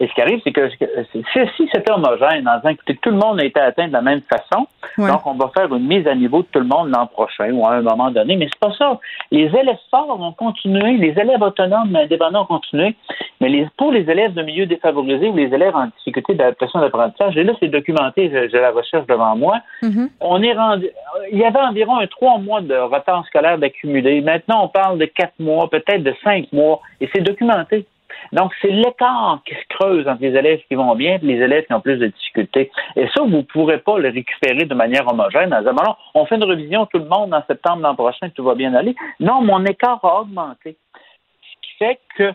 Et 0.00 0.06
ce 0.06 0.14
qui 0.14 0.20
arrive, 0.20 0.40
c'est 0.44 0.52
que 0.52 0.68
si 0.70 1.68
c'était 1.72 1.90
homogène, 1.90 2.48
en 2.48 2.56
disant 2.58 2.74
que 2.86 2.92
tout 2.92 3.10
le 3.10 3.16
monde 3.16 3.40
a 3.40 3.44
été 3.44 3.60
atteint 3.60 3.88
de 3.88 3.92
la 3.92 4.00
même 4.00 4.22
façon, 4.22 4.66
donc 4.96 5.26
on 5.26 5.34
va 5.34 5.50
faire 5.56 5.74
une 5.74 5.86
mise 5.86 6.06
à 6.06 6.14
niveau 6.14 6.42
de 6.42 6.46
tout 6.52 6.60
le 6.60 6.66
monde 6.66 6.90
l'an 6.90 7.06
prochain 7.06 7.50
ou 7.52 7.66
à 7.66 7.72
un 7.72 7.82
moment 7.82 8.10
donné, 8.10 8.36
mais 8.36 8.46
c'est 8.46 8.60
pas 8.60 8.72
ça. 8.76 8.98
Les 9.30 9.46
élèves 9.46 9.76
forts 9.90 10.16
vont 10.16 10.32
continuer, 10.32 10.96
les 10.98 11.18
élèves 11.20 11.42
autonomes 11.42 11.94
indépendants 11.96 12.40
vont 12.40 12.58
continuer, 12.58 12.94
mais 13.40 13.48
les, 13.48 13.66
pour 13.76 13.90
les 13.90 14.08
élèves 14.08 14.34
de 14.34 14.42
milieu 14.42 14.66
défavorisé 14.66 15.28
ou 15.28 15.36
les 15.36 15.52
élèves 15.52 15.74
en 15.74 15.86
difficulté 15.86 16.34
d'adaptation 16.34 16.80
d'apprentissage, 16.80 17.36
et 17.36 17.44
là 17.44 17.52
c'est 17.58 17.68
documenté, 17.68 18.30
j'ai 18.30 18.60
la 18.60 18.70
recherche 18.70 19.06
devant 19.06 19.36
moi, 19.36 19.58
mm-hmm. 19.82 20.08
on 20.20 20.42
est 20.42 20.54
rendu, 20.54 20.88
il 21.32 21.38
y 21.38 21.44
avait 21.44 21.58
environ 21.58 21.98
un 21.98 22.06
trois 22.06 22.38
mois 22.38 22.60
de 22.60 22.74
retard 22.74 23.24
scolaire 23.26 23.58
d'accumulé. 23.58 24.20
Maintenant, 24.20 24.64
on 24.64 24.68
parle 24.68 24.98
de 24.98 25.06
quatre 25.06 25.38
mois, 25.38 25.68
peut-être 25.68 26.02
de 26.02 26.14
cinq 26.22 26.52
mois, 26.52 26.80
et 27.00 27.08
c'est 27.12 27.22
documenté. 27.22 27.86
Donc, 28.32 28.52
c'est 28.60 28.70
l'écart 28.70 29.40
qui 29.46 29.54
se 29.54 29.66
creuse 29.68 30.06
entre 30.06 30.22
les 30.22 30.36
élèves 30.36 30.60
qui 30.68 30.74
vont 30.74 30.94
bien 30.94 31.16
et 31.16 31.26
les 31.26 31.42
élèves 31.42 31.66
qui 31.66 31.72
ont 31.72 31.80
plus 31.80 31.98
de 31.98 32.06
difficultés. 32.06 32.70
Et 32.96 33.06
ça, 33.08 33.22
vous 33.22 33.28
ne 33.28 33.42
pourrez 33.42 33.78
pas 33.78 33.98
le 33.98 34.08
récupérer 34.08 34.64
de 34.64 34.74
manière 34.74 35.06
homogène 35.10 35.52
en 35.54 35.60
disant, 35.60 35.96
on 36.14 36.26
fait 36.26 36.36
une 36.36 36.44
révision 36.44 36.86
tout 36.86 36.98
le 36.98 37.06
monde 37.06 37.32
en 37.32 37.42
septembre 37.46 37.82
l'an 37.82 37.94
prochain, 37.94 38.28
tout 38.30 38.44
va 38.44 38.54
bien 38.54 38.74
aller. 38.74 38.94
Non, 39.20 39.42
mon 39.42 39.64
écart 39.64 40.00
a 40.02 40.20
augmenté. 40.20 40.76
Ce 40.94 41.68
qui 41.68 41.76
fait 41.78 41.98
que 42.16 42.32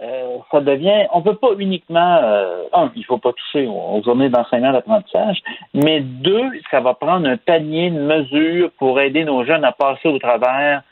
euh, 0.00 0.36
ça 0.52 0.60
devient, 0.60 1.06
on 1.12 1.18
ne 1.18 1.24
peut 1.24 1.34
pas 1.34 1.48
uniquement, 1.58 2.20
euh, 2.22 2.62
un, 2.72 2.90
il 2.94 3.00
ne 3.00 3.04
faut 3.04 3.18
pas 3.18 3.32
toucher 3.32 3.66
aux, 3.66 4.00
journées 4.04 4.28
d'enseignement 4.28 4.72
d'apprentissage, 4.72 5.42
mais 5.74 6.00
deux, 6.00 6.50
ça 6.70 6.80
va 6.80 6.94
prendre 6.94 7.28
un 7.28 7.36
panier 7.36 7.90
de 7.90 7.98
mesures 7.98 8.70
pour 8.78 9.00
aider 9.00 9.24
nos 9.24 9.44
jeunes 9.44 9.64
à 9.64 9.72
passer 9.72 10.08
au 10.08 10.18
travers 10.20 10.82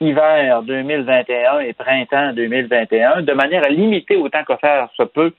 hiver 0.00 0.62
2021 0.62 1.60
et 1.60 1.72
printemps 1.72 2.32
2021, 2.32 3.22
de 3.22 3.32
manière 3.32 3.64
à 3.64 3.68
limiter 3.68 4.16
autant 4.16 4.44
que 4.44 4.56
faire 4.56 4.88
se 4.96 5.02
peut 5.02 5.32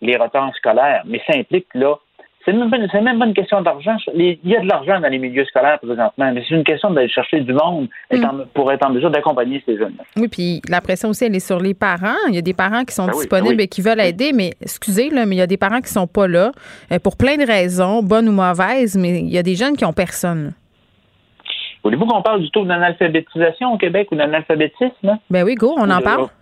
les 0.00 0.16
retards 0.16 0.54
scolaires. 0.56 1.02
Mais 1.06 1.20
ça 1.26 1.36
implique, 1.36 1.66
là, 1.74 1.96
c'est 2.44 2.52
même, 2.52 2.70
même 3.04 3.18
pas 3.18 3.26
une 3.26 3.34
question 3.34 3.60
d'argent. 3.60 3.96
Il 4.14 4.38
y 4.44 4.56
a 4.56 4.60
de 4.60 4.68
l'argent 4.68 5.00
dans 5.00 5.08
les 5.08 5.18
milieux 5.18 5.44
scolaires 5.44 5.78
présentement, 5.80 6.32
mais 6.32 6.42
c'est 6.48 6.54
une 6.54 6.64
question 6.64 6.90
d'aller 6.90 7.08
chercher 7.08 7.40
du 7.40 7.52
monde 7.52 7.88
mm. 8.10 8.44
pour 8.54 8.72
être 8.72 8.86
en 8.86 8.90
mesure 8.90 9.10
d'accompagner 9.10 9.62
ces 9.66 9.76
jeunes. 9.76 9.96
Oui, 10.16 10.28
puis 10.28 10.62
la 10.68 10.80
pression 10.80 11.10
aussi, 11.10 11.24
elle 11.26 11.36
est 11.36 11.46
sur 11.46 11.60
les 11.60 11.74
parents. 11.74 12.16
Il 12.28 12.34
y 12.34 12.38
a 12.38 12.42
des 12.42 12.54
parents 12.54 12.84
qui 12.84 12.94
sont 12.94 13.06
ben 13.06 13.12
ben 13.12 13.18
disponibles 13.18 13.60
et 13.60 13.68
qui 13.68 13.82
veulent 13.82 14.00
aider, 14.00 14.30
mais 14.32 14.52
excusez, 14.62 15.10
là, 15.10 15.26
mais 15.26 15.36
il 15.36 15.38
y 15.38 15.42
a 15.42 15.46
des 15.46 15.56
parents 15.56 15.80
qui 15.80 15.92
sont 15.92 16.06
pas 16.06 16.26
là 16.26 16.52
euh, 16.90 16.98
pour 16.98 17.16
plein 17.16 17.36
de 17.36 17.46
raisons, 17.46 18.02
bonnes 18.02 18.28
ou 18.28 18.32
mauvaises, 18.32 18.96
mais 18.96 19.20
il 19.20 19.30
y 19.30 19.38
a 19.38 19.42
des 19.42 19.54
jeunes 19.54 19.76
qui 19.76 19.84
ont 19.84 19.92
personne. 19.92 20.52
Voulez-vous 21.88 22.04
qu'on 22.04 22.20
parle 22.20 22.42
du 22.42 22.50
taux 22.50 22.66
d'analphabétisation 22.66 23.72
au 23.72 23.78
Québec 23.78 24.08
ou 24.12 24.14
d'analphabétisme? 24.14 25.18
Ben 25.30 25.42
oui, 25.42 25.54
go, 25.54 25.74
on 25.78 25.88
en 25.88 26.02
parle. 26.02 26.26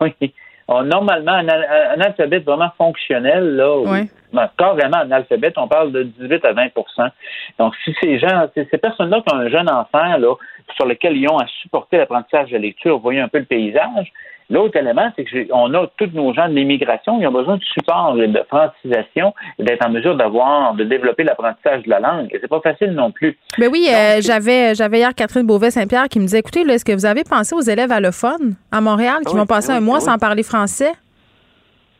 Oui. 0.00 0.32
normalement, 0.68 1.32
un, 1.32 1.48
analphabète 1.92 2.44
vraiment 2.44 2.70
fonctionnel, 2.78 3.56
là, 3.56 3.78
oui. 3.78 4.08
Ben, 4.32 4.50
carrément 4.56 4.96
analphabète, 4.96 5.58
on 5.58 5.68
parle 5.68 5.92
de 5.92 6.04
18 6.04 6.44
à 6.46 6.52
20% 6.54 7.10
Donc, 7.58 7.74
si 7.84 7.94
ces 8.00 8.18
gens, 8.18 8.48
ces, 8.54 8.64
personnes-là 8.78 9.20
qui 9.20 9.34
ont 9.34 9.38
un 9.38 9.50
jeune 9.50 9.70
enfant, 9.70 10.16
là, 10.16 10.34
sur 10.74 10.86
lequel 10.86 11.18
ils 11.18 11.28
ont 11.28 11.38
à 11.38 11.46
supporter 11.62 11.98
l'apprentissage 11.98 12.50
de 12.50 12.56
lecture, 12.56 12.96
vous 12.96 13.02
voyez 13.02 13.20
un 13.20 13.28
peu 13.28 13.38
le 13.38 13.44
paysage, 13.44 14.10
L'autre 14.50 14.76
élément, 14.76 15.10
c'est 15.16 15.24
qu'on 15.24 15.72
a 15.74 15.86
tous 15.96 16.10
nos 16.12 16.34
gens 16.34 16.48
de 16.48 16.54
l'immigration, 16.54 17.20
ils 17.20 17.26
ont 17.26 17.32
besoin 17.32 17.56
de 17.56 17.62
support 17.62 18.16
et 18.20 18.28
de 18.28 18.42
francisation 18.48 19.34
et 19.58 19.64
d'être 19.64 19.86
en 19.86 19.90
mesure 19.90 20.16
d'avoir, 20.16 20.74
de 20.74 20.84
développer 20.84 21.24
l'apprentissage 21.24 21.82
de 21.84 21.90
la 21.90 22.00
langue. 22.00 22.28
Et 22.32 22.38
c'est 22.40 22.48
pas 22.48 22.60
facile 22.60 22.92
non 22.92 23.10
plus. 23.10 23.36
Mais 23.58 23.66
oui, 23.66 23.88
euh, 23.90 24.20
j'avais, 24.20 24.74
j'avais 24.74 24.98
hier 24.98 25.14
Catherine 25.14 25.46
Beauvais-Saint-Pierre 25.46 26.08
qui 26.08 26.18
me 26.18 26.24
disait, 26.24 26.40
écoutez, 26.40 26.60
est-ce 26.60 26.84
que 26.84 26.92
vous 26.92 27.06
avez 27.06 27.24
pensé 27.24 27.54
aux 27.54 27.60
élèves 27.60 27.92
allophones 27.92 28.54
à 28.70 28.80
Montréal 28.80 29.18
qui 29.26 29.32
ah 29.34 29.38
vont 29.38 29.46
passer 29.46 29.72
ah 29.72 29.76
un 29.76 29.80
mois 29.80 29.98
ah 29.98 30.12
sans 30.12 30.18
parler 30.18 30.42
français? 30.42 30.92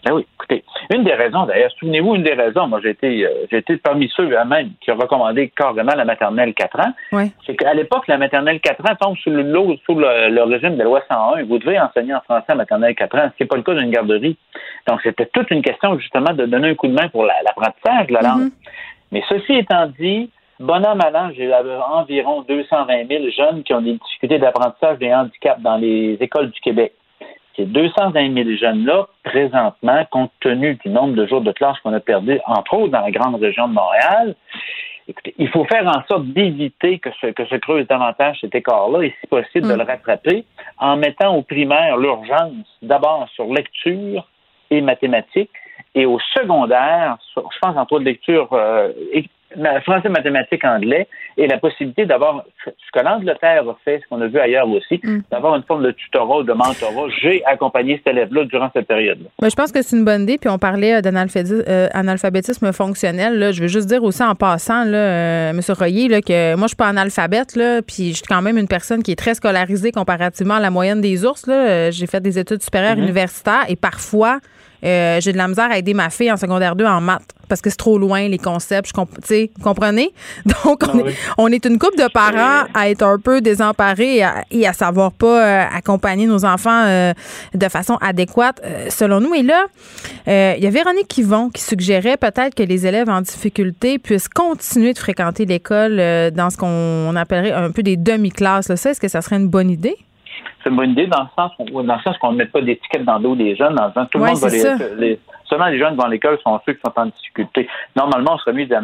Ah 0.07 0.15
oui, 0.15 0.27
écoutez, 0.35 0.63
une 0.93 1.05
des 1.05 1.15
raisons, 1.15 1.47
d'ailleurs, 1.47 1.71
souvenez-vous, 1.79 2.17
une 2.17 2.23
des 2.23 2.35
raisons, 2.35 2.67
moi 2.67 2.81
j'ai 2.83 2.91
été, 2.91 3.25
euh, 3.25 3.47
j'ai 3.51 3.59
été 3.59 3.77
parmi 3.79 4.11
ceux 4.15 4.37
à 4.37 4.45
même 4.45 4.71
qui 4.81 4.91
ont 4.91 4.97
recommandé 4.97 5.51
carrément 5.57 5.95
la 5.95 6.05
maternelle 6.05 6.53
4 6.53 6.81
ans, 6.81 6.93
oui. 7.13 7.33
c'est 7.47 7.57
qu'à 7.57 7.73
l'époque, 7.73 8.07
la 8.07 8.19
maternelle 8.19 8.61
4 8.61 8.81
ans 8.91 8.95
tombe 9.01 9.17
sous 9.19 9.31
le, 9.31 9.43
sous 9.87 9.95
le, 9.95 10.43
régime 10.43 10.75
de 10.75 10.79
la 10.79 10.85
loi 10.85 11.03
101. 11.09 11.45
Vous 11.45 11.59
devez 11.59 11.81
enseigner 11.81 12.15
en 12.15 12.21
français 12.21 12.53
à 12.53 12.55
maternelle 12.55 12.95
4 12.95 13.17
ans, 13.17 13.31
ce 13.33 13.37
qui 13.37 13.43
n'est 13.45 13.47
pas 13.47 13.57
le 13.57 13.63
cas 13.63 13.75
d'une 13.75 13.91
garderie. 13.91 14.37
Donc, 14.87 15.01
c'était 15.03 15.27
toute 15.27 15.51
une 15.51 15.63
question, 15.63 15.99
justement, 15.99 16.35
de 16.35 16.45
donner 16.45 16.69
un 16.69 16.75
coup 16.75 16.89
de 16.89 16.93
main 16.93 17.09
pour 17.09 17.25
l'apprentissage 17.25 18.09
de 18.09 18.13
la 18.13 18.21
langue. 18.21 18.49
Mm-hmm. 18.49 18.69
Mais 19.13 19.23
ceci 19.29 19.55
étant 19.55 19.87
dit, 19.99 20.31
bon 20.61 20.85
an, 20.85 20.97
mal 20.97 21.17
an, 21.17 21.31
j'ai 21.35 21.51
environ 21.55 22.43
220 22.43 23.09
000 23.09 23.25
jeunes 23.31 23.63
qui 23.63 23.73
ont 23.73 23.81
des 23.81 23.95
difficultés 23.95 24.39
d'apprentissage 24.39 24.99
des 24.99 25.15
handicaps 25.15 25.61
dans 25.63 25.77
les 25.77 26.19
écoles 26.21 26.51
du 26.51 26.61
Québec. 26.61 26.93
Ces 27.57 27.67
220 27.67 28.35
000 28.35 28.57
jeunes-là, 28.57 29.07
présentement, 29.23 30.05
compte 30.11 30.33
tenu 30.41 30.75
du 30.75 30.89
nombre 30.89 31.15
de 31.15 31.27
jours 31.27 31.41
de 31.41 31.53
classe 31.53 31.79
qu'on 31.81 31.93
a 31.93 32.01
perdu, 32.01 32.41
entre 32.47 32.75
autres 32.75 32.93
dans 32.93 33.01
la 33.01 33.11
grande 33.11 33.37
région 33.37 33.69
de 33.69 33.75
Montréal, 33.75 34.35
écoutez, 35.09 35.35
il 35.39 35.49
faut 35.49 35.65
faire 35.65 35.87
en 35.87 36.03
sorte 36.09 36.27
d'éviter 36.27 36.99
que 36.99 37.11
se, 37.21 37.29
que 37.29 37.45
se 37.47 37.55
creuse 37.57 37.87
davantage 37.87 38.39
cet 38.41 38.55
écart-là 38.55 39.03
et, 39.03 39.15
si 39.21 39.27
possible, 39.29 39.69
de 39.69 39.75
mm. 39.75 39.79
le 39.79 39.85
rattraper 39.85 40.45
en 40.79 40.97
mettant 40.97 41.37
au 41.37 41.43
primaire 41.43 41.97
l'urgence 41.97 42.67
d'abord 42.83 43.29
sur 43.35 43.47
lecture 43.53 44.27
et 44.71 44.81
mathématiques 44.81 45.51
et 45.95 46.07
au 46.07 46.19
secondaire, 46.35 47.19
je 47.37 47.41
pense 47.61 47.77
entre 47.77 47.93
autres 47.93 48.05
lecture 48.05 48.49
euh, 48.53 48.93
français, 49.83 50.09
mathématiques, 50.09 50.65
anglais, 50.65 51.07
et 51.37 51.47
la 51.47 51.59
possibilité 51.59 52.07
d'avoir, 52.07 52.45
ce 52.65 52.71
que 52.93 53.05
l'Angleterre 53.05 53.69
a 53.69 53.77
fait, 53.85 54.01
ce 54.03 54.09
qu'on 54.09 54.21
a 54.21 54.27
vu 54.27 54.39
ailleurs 54.39 54.69
aussi, 54.69 55.01
mm. 55.03 55.23
d'avoir 55.31 55.57
une 55.57 55.63
forme 55.65 55.83
de 55.83 55.91
tutorat 55.91 56.39
ou 56.39 56.43
de 56.43 56.53
mentorat. 56.53 57.09
J'ai 57.21 57.45
accompagné 57.45 57.97
cet 57.99 58.09
élève-là 58.09 58.45
durant 58.45 58.71
cette 58.73 58.87
période-là. 58.87 59.29
Ben, 59.41 59.51
je 59.51 59.57
pense 59.57 59.73
que 59.73 59.83
c'est 59.83 59.97
une 59.97 60.05
bonne 60.05 60.23
idée, 60.23 60.39
puis 60.39 60.49
on 60.49 60.59
parlait 60.59 60.97
euh, 60.97 61.01
d'analphabétisme 61.01 62.67
euh, 62.67 62.73
fonctionnel. 62.73 63.39
Là. 63.39 63.53
Je 63.53 63.63
veux 63.63 63.69
juste 63.69 63.89
dire 63.89 64.03
aussi 64.05 64.23
en 64.23 64.35
passant, 64.35 64.85
là, 64.85 64.99
euh, 64.99 65.51
M. 65.51 65.61
Royer, 65.77 66.09
là, 66.09 66.21
que 66.21 66.55
moi, 66.55 66.65
je 66.65 66.69
suis 66.69 66.77
pas 66.77 66.89
analphabète, 66.89 67.57
là, 67.57 67.83
puis 67.83 68.11
je 68.11 68.17
suis 68.17 68.27
quand 68.29 68.43
même 68.43 68.59
une 68.59 68.69
personne 68.69 69.03
qui 69.03 69.13
est 69.13 69.19
très 69.19 69.35
scolarisée 69.35 69.93
comparativement 69.93 70.55
à 70.55 70.61
la 70.61 70.71
moyenne 70.71 71.01
des 71.01 71.25
ours. 71.25 71.45
J'ai 71.47 72.07
fait 72.07 72.21
des 72.21 72.39
études 72.39 72.63
supérieures 72.63 72.97
mm-hmm. 72.97 73.03
universitaires, 73.03 73.65
et 73.69 73.77
parfois, 73.77 74.39
euh, 74.85 75.21
j'ai 75.21 75.33
de 75.33 75.39
la 75.39 75.49
misère 75.49 75.71
à 75.71 75.79
aider 75.79 75.95
ma 75.95 76.11
fille 76.11 76.31
en 76.31 76.37
secondaire 76.37 76.77
2 76.77 76.85
en 76.85 77.01
maths 77.01 77.23
parce 77.49 77.61
que 77.61 77.71
c'est 77.71 77.77
trop 77.77 77.99
loin 77.99 78.27
les 78.29 78.39
concepts. 78.39 78.89
Je 78.89 79.01
vous 79.01 79.63
comprenez? 79.63 80.13
Donc, 80.47 80.83
on, 80.83 81.05
ah 81.05 81.09
est, 81.09 81.15
on, 81.39 81.49
est, 81.49 81.65
une 81.67 81.79
couple 81.79 81.99
de 81.99 82.11
parents 82.11 82.67
à 82.73 82.89
être 82.89 83.03
un 83.03 83.19
peu 83.19 83.41
désemparés 83.41 84.23
et 84.51 84.67
à, 84.67 84.73
savoir 84.73 85.13
pas 85.13 85.45
euh, 85.45 85.65
accompagner 85.73 86.27
nos 86.27 86.45
enfants 86.45 86.85
euh, 86.87 87.13
de 87.55 87.69
façon 87.69 87.97
adéquate, 88.01 88.61
selon 88.89 89.21
nous. 89.21 89.35
Et 89.35 89.43
là, 89.43 89.67
il 90.27 90.63
y 90.63 90.67
a 90.67 90.71
Véronique 90.71 91.09
Kivon 91.09 91.51
qui 91.51 91.63
suggérait 91.63 92.17
peut-être 92.17 92.55
que 92.55 92.63
les 92.63 92.87
élèves 92.87 93.09
en 93.09 93.21
difficulté 93.21 93.99
puissent 93.99 94.29
continuer 94.29 94.93
de 94.93 94.99
fréquenter 94.99 95.45
l'école 95.45 95.97
dans 96.33 96.51
ce 96.51 96.57
qu'on 96.57 97.15
appellerait 97.15 97.53
un 97.53 97.71
peu 97.71 97.83
des 97.83 97.97
demi-classes. 97.97 98.75
Ça, 98.75 98.91
est-ce 98.91 99.01
que 99.01 99.09
ça 99.09 99.23
serait 99.23 99.37
une 99.37 99.49
bonne 99.49 99.71
idée? 99.71 99.97
C'est 100.65 100.71
une 100.71 100.77
bonne 100.77 100.91
idée 100.91 101.07
dans 101.07 101.23
le 101.23 101.29
sens 101.37 101.53
dans 101.59 101.83
le 101.83 102.03
sens 102.03 102.17
qu'on 102.19 102.33
ne 102.33 102.39
met 102.39 102.47
pas 102.47 102.63
d'étiquette 102.63 103.05
dans 103.05 103.19
le 103.19 103.23
dos 103.23 103.37
des 103.37 103.55
jeunes, 103.55 103.75
dans 103.75 103.87
le 103.87 103.93
sens 103.93 104.09
tout 104.11 104.19
le 104.19 104.25
monde 104.25 104.39
va 104.39 104.49
les, 104.97 105.21
seulement 105.45 105.67
les 105.67 105.79
jeunes 105.79 105.97
dans 105.97 106.07
l'école 106.07 106.39
sont 106.43 106.59
ceux 106.67 106.73
qui 106.73 106.81
sont 106.81 106.93
en 106.97 107.07
difficulté. 107.07 107.69
Normalement, 107.95 108.35
on 108.35 108.39
serait 108.39 108.55
mieux 108.55 108.67
d'y 108.67 108.75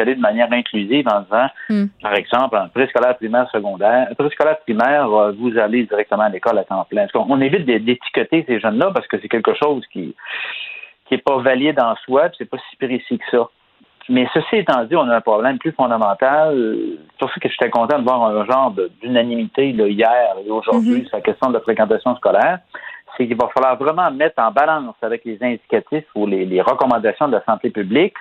aller 0.00 0.14
de 0.14 0.20
manière 0.20 0.48
inclusive 0.50 1.06
en 1.08 1.20
disant, 1.20 1.46
hmm. 1.68 1.86
par 2.02 2.14
exemple, 2.14 2.56
en 2.56 2.68
préscolaire 2.68 3.16
primaire 3.16 3.48
secondaire, 3.50 4.08
préscolaire 4.18 4.58
primaire, 4.60 5.12
euh, 5.12 5.32
vous 5.38 5.56
allez 5.58 5.84
directement 5.84 6.24
à 6.24 6.28
l'école 6.30 6.58
à 6.58 6.64
temps 6.64 6.86
plein. 6.88 7.06
On, 7.14 7.40
évite 7.40 7.66
d'étiqueter 7.66 8.44
ces 8.48 8.58
jeunes-là 8.58 8.90
parce 8.94 9.06
que 9.06 9.18
c'est 9.20 9.28
quelque 9.28 9.54
chose 9.54 9.84
qui 9.92 10.14
qui 11.06 11.14
est 11.14 11.18
pas 11.18 11.38
valide 11.38 11.78
en 11.78 11.94
soi, 12.04 12.30
c'est 12.36 12.50
pas 12.50 12.56
si 12.68 12.76
précis 12.76 13.18
que 13.18 13.24
ça? 13.30 13.48
Mais 14.08 14.28
ceci 14.32 14.56
étant 14.56 14.84
dit, 14.84 14.94
on 14.94 15.08
a 15.08 15.16
un 15.16 15.20
problème 15.20 15.58
plus 15.58 15.72
fondamental. 15.72 16.54
C'est 17.10 17.18
pour 17.18 17.28
ça 17.30 17.40
que 17.40 17.48
j'étais 17.48 17.70
content 17.70 17.98
de 17.98 18.04
voir 18.04 18.22
un 18.22 18.44
genre 18.44 18.72
d'unanimité 19.02 19.70
hier 19.70 20.34
et 20.44 20.50
aujourd'hui 20.50 21.02
mm-hmm. 21.02 21.08
sur 21.08 21.16
la 21.16 21.22
question 21.22 21.48
de 21.48 21.54
la 21.54 21.60
fréquentation 21.60 22.14
scolaire. 22.16 22.60
C'est 23.16 23.26
qu'il 23.26 23.36
va 23.36 23.48
falloir 23.48 23.76
vraiment 23.76 24.10
mettre 24.10 24.40
en 24.40 24.52
balance 24.52 24.94
avec 25.02 25.24
les 25.24 25.38
indicatifs 25.42 26.04
ou 26.14 26.26
les, 26.26 26.60
recommandations 26.60 27.26
de 27.28 27.32
la 27.32 27.44
santé 27.44 27.70
publique 27.70 28.14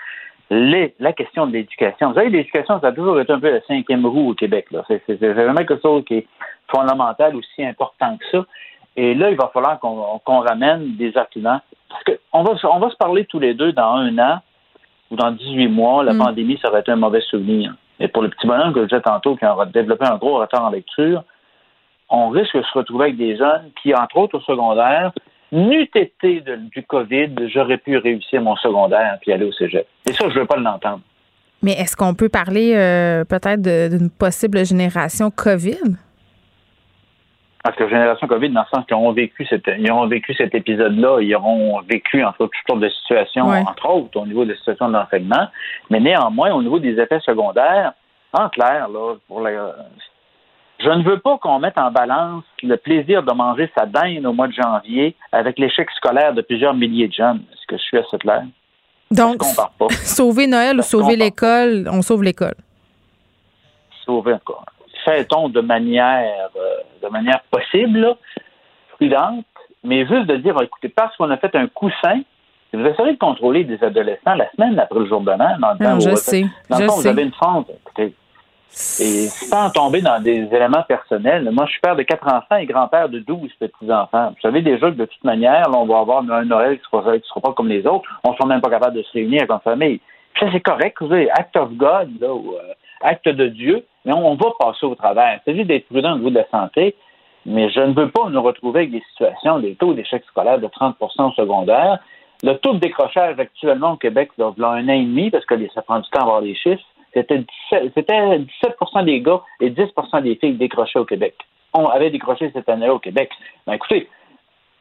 la 0.50 1.14
question 1.14 1.48
de 1.48 1.54
l'éducation. 1.54 2.10
Vous 2.10 2.16
savez, 2.16 2.30
l'éducation, 2.30 2.80
ça 2.80 2.88
a 2.88 2.92
toujours 2.92 3.20
été 3.20 3.34
un 3.34 3.40
peu 3.40 3.52
la 3.52 3.62
cinquième 3.62 4.06
roue 4.06 4.30
au 4.30 4.34
Québec. 4.36 4.68
C'est 4.88 5.18
vraiment 5.18 5.56
quelque 5.56 5.82
chose 5.82 6.04
qui 6.06 6.18
est 6.18 6.28
fondamental, 6.68 7.36
aussi 7.36 7.66
important 7.66 8.18
que 8.18 8.26
ça. 8.32 8.46
Et 8.96 9.14
là, 9.16 9.32
il 9.32 9.38
va 9.38 9.50
falloir 9.54 9.80
qu'on 9.80 10.40
ramène 10.40 10.96
des 10.98 11.18
arguments. 11.18 11.60
Parce 11.90 12.04
qu'on 12.04 12.44
va, 12.44 12.54
on 12.72 12.80
va 12.80 12.90
se 12.90 12.96
parler 12.96 13.26
tous 13.26 13.40
les 13.40 13.54
deux 13.54 13.72
dans 13.74 13.96
un 13.96 14.18
an 14.20 14.40
ou 15.12 15.16
dans 15.16 15.32
18 15.32 15.68
mois, 15.68 16.04
la 16.04 16.14
mm. 16.14 16.18
pandémie, 16.18 16.60
ça 16.62 16.70
aurait 16.70 16.82
été 16.82 16.92
un 16.92 16.98
mauvais 16.98 17.22
souvenir. 17.22 17.76
Et 18.00 18.08
pour 18.08 18.24
le 18.24 18.30
petit 18.30 18.48
bonhomme 18.48 18.74
que 18.74 18.82
je 18.82 18.86
disais 18.88 19.02
tantôt, 19.02 19.36
qui 19.36 19.46
a 19.46 19.56
développé 19.74 20.06
un 20.06 20.18
gros 20.18 20.40
retard 20.40 20.66
en 20.66 20.70
lecture, 20.70 21.24
on 22.10 22.30
risque 22.30 22.56
de 22.56 22.62
se 22.62 22.78
retrouver 22.78 23.06
avec 23.06 23.18
des 23.18 23.38
jeunes 23.38 23.72
qui, 23.82 23.94
entre 23.94 24.18
autres 24.18 24.38
au 24.38 24.42
secondaire, 24.42 25.12
n'eût 25.52 25.90
été 25.96 26.44
du 26.74 26.84
COVID, 26.84 27.30
j'aurais 27.54 27.78
pu 27.78 27.98
réussir 27.98 28.42
mon 28.42 28.56
secondaire 28.58 29.18
puis 29.22 29.32
aller 29.32 29.46
au 29.46 29.52
cégep. 29.52 29.88
Et 30.08 30.14
ça, 30.14 30.30
je 30.30 30.36
ne 30.36 30.40
veux 30.40 30.46
pas 30.46 30.58
l'entendre. 30.58 31.02
Mais 31.62 31.72
est-ce 31.72 31.96
qu'on 31.96 32.14
peut 32.14 32.30
parler 32.30 32.74
euh, 32.76 33.24
peut-être 33.24 33.62
d'une 33.62 34.10
possible 34.10 34.66
génération 34.66 35.32
COVID? 35.32 35.96
Parce 37.66 37.78
que 37.78 37.90
génération 37.90 38.28
COVID, 38.28 38.50
dans 38.50 38.62
le 38.62 38.78
sens 38.78 38.86
qu'ils 38.86 38.96
auront 38.96 39.12
vécu, 39.12 39.44
cette, 39.50 39.68
ils 39.80 39.90
auront 39.90 40.06
vécu 40.06 40.36
cet 40.36 40.54
épisode-là, 40.54 41.20
ils 41.20 41.34
auront 41.34 41.82
vécu 41.82 42.24
entre 42.24 42.42
autres 42.42 42.52
toutes 42.60 42.68
sortes 42.68 42.80
de 42.80 42.90
situations, 42.90 43.48
entre 43.48 43.90
autres 43.90 44.20
au 44.22 44.28
niveau 44.28 44.46
des 44.46 44.56
situations 44.58 44.88
d'enseignement, 44.88 45.48
mais 45.90 46.00
néanmoins 46.00 46.54
au 46.54 46.62
niveau 46.62 46.78
des 46.78 47.00
effets 47.00 47.22
secondaires, 47.22 47.94
en 48.34 48.50
clair, 48.50 48.88
là, 48.88 49.16
pour 49.28 49.42
je 50.78 50.90
ne 50.90 51.04
veux 51.04 51.18
pas 51.18 51.40
qu'on 51.40 51.58
mette 51.58 51.80
en 51.80 51.90
balance 51.90 52.44
le 52.62 52.76
plaisir 52.76 53.24
de 53.24 53.34
manger 53.34 53.68
sa 53.76 53.88
dinde 53.88 54.28
au 54.28 54.34
mois 54.34 54.48
de 54.48 54.54
janvier 54.54 55.16
avec 55.32 55.58
l'échec 55.58 55.90
scolaire 55.98 56.36
de 56.36 56.44
plusieurs 56.44 56.76
milliers 56.76 57.08
de 57.08 57.14
jeunes. 57.14 57.42
Est-ce 57.52 57.66
que 57.68 57.78
je 57.78 57.82
suis 57.82 57.98
assez 57.98 58.20
clair? 58.20 58.44
Donc, 59.10 59.42
sauver 60.04 60.46
Noël 60.46 60.78
ou 60.78 60.84
sauver 60.84 61.16
l'école, 61.16 61.90
on 61.92 62.04
sauve 62.04 62.22
l'école. 62.22 62.58
Sauver 64.06 64.34
encore 64.34 64.66
fait-on 65.06 65.50
de 65.50 65.62
manière 65.62 66.50
euh, 66.56 66.76
de 67.02 67.08
manière 67.10 67.42
possible, 67.52 68.16
prudente, 68.94 69.46
mais 69.84 70.06
juste 70.06 70.26
de 70.28 70.38
dire, 70.38 70.56
écoutez, 70.62 70.90
parce 70.90 71.16
qu'on 71.16 71.30
a 71.30 71.38
fait 71.38 71.56
un 71.56 71.68
coussin, 71.68 72.22
vous 72.74 72.86
essayez 72.86 73.14
de 73.14 73.18
contrôler 73.18 73.64
des 73.64 73.82
adolescents 73.84 74.36
la 74.36 74.50
semaine 74.52 74.78
après 74.78 75.00
le 75.00 75.08
jour 75.08 75.22
de 75.22 75.32
l'an, 75.32 75.58
dans 75.60 75.72
le 75.72 75.78
temps 75.78 76.00
je 76.00 76.16
sais, 76.16 76.46
dans 76.70 76.80
le 76.80 76.88
temps 76.88 76.98
où 76.98 77.02
vous 77.02 77.08
avez 77.08 77.24
une 77.24 77.32
fente, 77.32 77.70
écoutez, 77.70 78.14
et 79.00 79.28
sans 79.30 79.70
tomber 79.70 80.02
dans 80.02 80.22
des 80.22 80.50
éléments 80.52 80.84
personnels, 80.84 81.50
moi, 81.52 81.66
je 81.66 81.72
suis 81.72 81.80
père 81.80 81.96
de 81.96 82.04
quatre 82.04 82.28
enfants 82.28 82.58
et 82.58 82.66
grand-père 82.66 83.08
de 83.08 83.20
douze 83.20 83.50
petits-enfants. 83.58 84.32
Vous 84.32 84.42
savez 84.42 84.62
déjà 84.62 84.92
que 84.92 84.98
de 84.98 85.06
toute 85.06 85.24
manière, 85.24 85.68
on 85.74 85.86
va 85.86 86.00
avoir 86.00 86.30
un 86.30 86.44
Noël 86.44 86.78
qui 86.78 86.84
ne 86.94 87.02
sera, 87.02 87.14
sera, 87.24 87.40
pas 87.40 87.54
comme 87.54 87.70
les 87.70 87.88
autres. 87.88 88.04
On 88.26 88.32
ne 88.32 88.36
sera 88.36 88.46
même 88.48 88.60
pas 88.60 88.70
capable 88.70 88.98
de 88.98 89.04
se 89.04 89.14
réunir 89.14 89.48
comme 89.48 89.62
famille. 89.62 90.02
Ça, 90.38 90.48
c'est 90.52 90.60
correct. 90.60 90.98
Vous 91.00 91.08
savez, 91.08 91.32
act 91.32 91.56
of 91.56 91.72
God, 91.72 92.20
là, 92.20 92.34
ou, 92.34 92.54
euh, 92.54 92.74
acte 93.00 93.30
de 93.30 93.48
Dieu 93.48 93.86
mais 94.06 94.14
on 94.14 94.36
va 94.36 94.48
passer 94.60 94.86
au 94.86 94.96
travers. 94.96 95.40
C'est 95.46 95.56
juste 95.56 95.68
d'être 95.68 95.88
prudent 95.88 96.14
au 96.14 96.18
niveau 96.18 96.30
de 96.30 96.36
la 96.36 96.48
santé, 96.50 96.96
mais 97.46 97.70
je 97.70 97.80
ne 97.80 97.94
veux 97.94 98.10
pas 98.10 98.30
nous 98.30 98.42
retrouver 98.42 98.82
avec 98.82 98.92
des 98.92 99.04
situations, 99.12 99.60
des 99.60 99.76
taux 99.76 99.94
d'échec 99.94 100.24
scolaire 100.28 100.60
de 100.60 100.68
30% 100.68 101.30
au 101.30 101.32
secondaire. 101.32 102.00
Le 102.44 102.54
taux 102.54 102.74
de 102.74 102.80
décrochage 102.80 103.40
actuellement 103.40 103.94
au 103.94 103.98
Québec, 103.98 104.30
là, 104.38 104.54
il 104.58 104.64
un 104.64 104.90
an 104.90 104.94
et 104.94 105.04
demi, 105.04 105.30
parce 105.30 105.46
que 105.46 105.56
ça 105.74 105.82
prend 105.82 106.00
du 106.00 106.10
temps 106.10 106.20
à 106.20 106.24
avoir 106.24 106.42
les 106.42 106.56
chiffres, 106.56 106.84
c'était 107.14 107.44
17, 107.72 107.94
17 107.96 109.06
des 109.06 109.22
gars 109.22 109.42
et 109.62 109.70
10% 109.70 110.22
des 110.22 110.36
filles 110.36 110.56
décrochaient 110.56 111.00
au 111.00 111.06
Québec. 111.06 111.36
On 111.74 111.88
avait 111.88 112.10
décroché 112.10 112.52
cette 112.54 112.68
année-là 112.68 112.94
au 112.94 113.00
Québec. 113.00 113.30
Ben, 113.66 113.74
écoutez, 113.74 114.10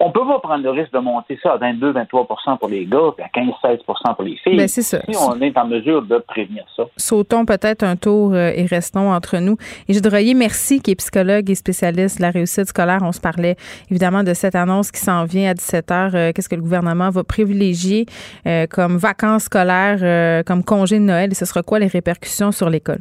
on 0.01 0.11
peut 0.11 0.27
pas 0.27 0.39
prendre 0.41 0.65
le 0.65 0.71
risque 0.71 0.93
de 0.93 0.99
monter 0.99 1.39
ça 1.43 1.53
à 1.53 1.59
22-23% 1.59 2.59
pour 2.59 2.69
les 2.69 2.85
gars, 2.85 3.13
puis 3.17 3.25
à 3.25 3.29
15-16% 3.29 4.15
pour 4.17 4.25
les 4.25 4.37
filles. 4.37 4.57
Ben, 4.57 4.69
c'est 4.69 4.83
ça. 4.83 5.01
Si 5.09 5.17
on 5.17 5.41
est 5.41 5.57
en 5.57 5.67
mesure 5.67 6.03
de 6.03 6.19
prévenir 6.19 6.65
ça. 6.77 6.85
Sautons 6.97 7.45
peut-être 7.45 7.85
un 7.85 7.97
tour 7.97 8.33
euh, 8.33 8.53
et 8.55 8.67
restons 8.67 9.13
entre 9.13 9.39
nous. 9.39 9.57
Et 9.89 9.95
Royer, 10.07 10.35
merci, 10.35 10.81
qui 10.81 10.91
est 10.91 10.97
psychologue 10.97 11.49
et 11.49 11.55
spécialiste 11.55 12.19
de 12.19 12.23
la 12.23 12.31
réussite 12.31 12.67
scolaire. 12.67 13.01
On 13.03 13.13
se 13.13 13.21
parlait 13.21 13.57
évidemment 13.91 14.23
de 14.23 14.35
cette 14.35 14.55
annonce 14.55 14.91
qui 14.91 15.01
s'en 15.01 15.25
vient 15.25 15.51
à 15.51 15.55
17 15.55 15.89
h. 15.89 16.15
Euh, 16.15 16.33
qu'est-ce 16.33 16.49
que 16.49 16.57
le 16.57 16.63
gouvernement 16.63 17.11
va 17.11 17.25
privilégier 17.25 18.07
euh, 18.47 18.67
comme 18.67 18.97
vacances 18.97 19.45
scolaires, 19.45 20.45
comme 20.45 20.65
congé 20.65 20.99
de 20.99 21.05
Noël? 21.05 21.31
Et 21.31 21.35
ce 21.35 21.45
sera 21.45 21.63
quoi 21.63 21.79
les 21.79 21.87
répercussions 21.87 22.53
sur 22.53 22.69
l'école? 22.69 23.01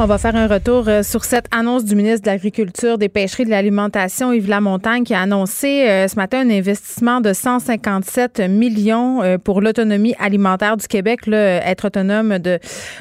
On 0.00 0.06
va 0.06 0.16
faire 0.16 0.36
un 0.36 0.46
retour 0.46 0.86
euh, 0.86 1.02
sur 1.02 1.24
cette 1.24 1.46
annonce 1.50 1.84
du 1.84 1.96
ministre 1.96 2.22
de 2.22 2.26
l'Agriculture, 2.30 2.98
des 2.98 3.08
Pêcheries, 3.08 3.46
de 3.46 3.50
l'Alimentation, 3.50 4.32
Yves 4.32 4.48
Lamontagne, 4.48 5.02
qui 5.02 5.12
a 5.12 5.22
annoncé 5.22 5.88
euh, 5.88 6.06
ce 6.06 6.14
matin 6.14 6.46
un 6.46 6.50
investissement 6.50 7.20
de 7.20 7.32
157 7.32 8.42
millions 8.48 9.24
euh, 9.24 9.38
pour 9.38 9.60
l'autonomie 9.60 10.14
alimentaire 10.20 10.76
du 10.76 10.86
Québec. 10.86 11.22
Être 11.26 11.86
autonome 11.86 12.38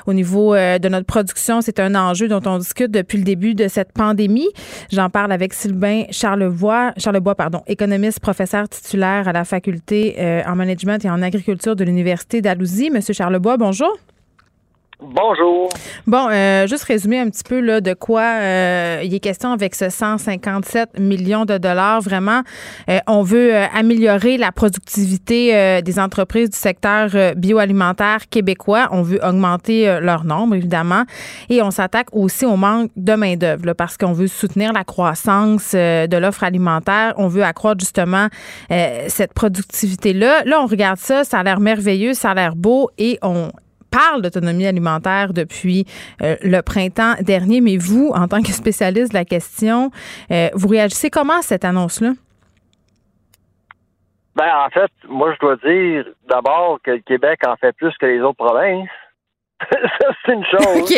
au 0.07 0.13
niveau 0.13 0.55
de 0.55 0.89
notre 0.89 1.05
production, 1.05 1.61
c'est 1.61 1.79
un 1.79 1.93
enjeu 1.93 2.27
dont 2.27 2.41
on 2.47 2.57
discute 2.57 2.89
depuis 2.89 3.19
le 3.19 3.23
début 3.23 3.53
de 3.53 3.67
cette 3.67 3.91
pandémie. 3.91 4.49
J'en 4.91 5.11
parle 5.11 5.31
avec 5.31 5.53
Sylvain 5.53 6.05
Charlevoix, 6.09 6.93
Charlebois, 6.97 7.35
pardon, 7.35 7.61
économiste, 7.67 8.19
professeur 8.19 8.67
titulaire 8.67 9.27
à 9.27 9.33
la 9.33 9.45
faculté 9.45 10.15
en 10.47 10.55
management 10.55 11.03
et 11.05 11.09
en 11.09 11.21
agriculture 11.21 11.75
de 11.75 11.83
l'Université 11.83 12.41
d'Alousie. 12.41 12.89
Monsieur 12.89 13.13
Charlebois, 13.13 13.57
bonjour. 13.57 13.95
Bonjour. 14.99 15.69
Bon, 16.07 16.27
euh, 16.31 16.65
juste 16.65 16.85
résumer 16.85 17.19
un 17.19 17.29
petit 17.29 17.43
peu 17.43 17.59
là, 17.59 17.81
de 17.81 17.93
quoi 17.93 18.23
euh, 18.23 19.01
il 19.03 19.13
est 19.13 19.19
question 19.19 19.51
avec 19.51 19.75
ce 19.75 19.91
157 19.91 20.99
millions 20.99 21.45
de 21.45 21.59
dollars. 21.59 22.01
Vraiment, 22.01 22.41
euh, 22.89 22.97
on 23.05 23.21
veut 23.21 23.53
améliorer 23.75 24.37
la 24.37 24.51
productivité 24.51 25.81
des 25.83 25.99
entreprises 25.99 26.49
du 26.49 26.57
secteur 26.57 27.09
bioalimentaire 27.35 28.27
québécois. 28.27 28.87
On 28.89 29.03
veut 29.03 29.19
augmenter 29.23 29.99
leur 30.01 30.23
nombre, 30.23 30.55
évidemment. 30.55 31.03
Et 31.49 31.61
on 31.61 31.69
s'attaque 31.69 32.07
aussi 32.11 32.45
au 32.45 32.55
manque 32.55 32.89
de 32.95 33.13
main-d'œuvre 33.13 33.73
parce 33.73 33.97
qu'on 33.97 34.13
veut 34.13 34.27
soutenir 34.27 34.73
la 34.73 34.83
croissance 34.83 35.73
de 35.75 36.17
l'offre 36.17 36.43
alimentaire. 36.43 37.13
On 37.17 37.27
veut 37.27 37.43
accroître 37.43 37.81
justement 37.81 38.29
cette 38.69 39.33
productivité-là. 39.33 40.43
Là, 40.45 40.59
on 40.59 40.65
regarde 40.65 40.97
ça, 40.97 41.23
ça 41.23 41.39
a 41.39 41.43
l'air 41.43 41.59
merveilleux, 41.59 42.15
ça 42.15 42.31
a 42.31 42.33
l'air 42.33 42.55
beau 42.55 42.89
et 42.97 43.19
on 43.21 43.51
parle 43.97 44.21
d'autonomie 44.21 44.67
alimentaire 44.67 45.33
depuis 45.33 45.85
euh, 46.21 46.35
le 46.43 46.61
printemps 46.61 47.15
dernier, 47.21 47.61
mais 47.61 47.77
vous, 47.77 48.11
en 48.13 48.27
tant 48.27 48.41
que 48.41 48.51
spécialiste 48.51 49.11
de 49.11 49.17
la 49.17 49.25
question, 49.25 49.89
euh, 50.31 50.49
vous 50.53 50.67
réagissez 50.67 51.09
comment 51.09 51.39
à 51.39 51.41
cette 51.41 51.65
annonce-là? 51.65 52.11
Ben, 54.35 54.51
en 54.65 54.69
fait, 54.69 54.91
moi, 55.09 55.33
je 55.33 55.39
dois 55.39 55.55
dire 55.55 56.05
d'abord 56.29 56.77
que 56.83 56.91
le 56.91 56.99
Québec 56.99 57.39
en 57.47 57.55
fait 57.55 57.73
plus 57.73 57.95
que 57.97 58.05
les 58.05 58.21
autres 58.21 58.37
provinces. 58.37 58.87
Ça, 59.71 60.09
c'est 60.25 60.33
une 60.33 60.45
chose. 60.45 60.81
OK. 60.81 60.93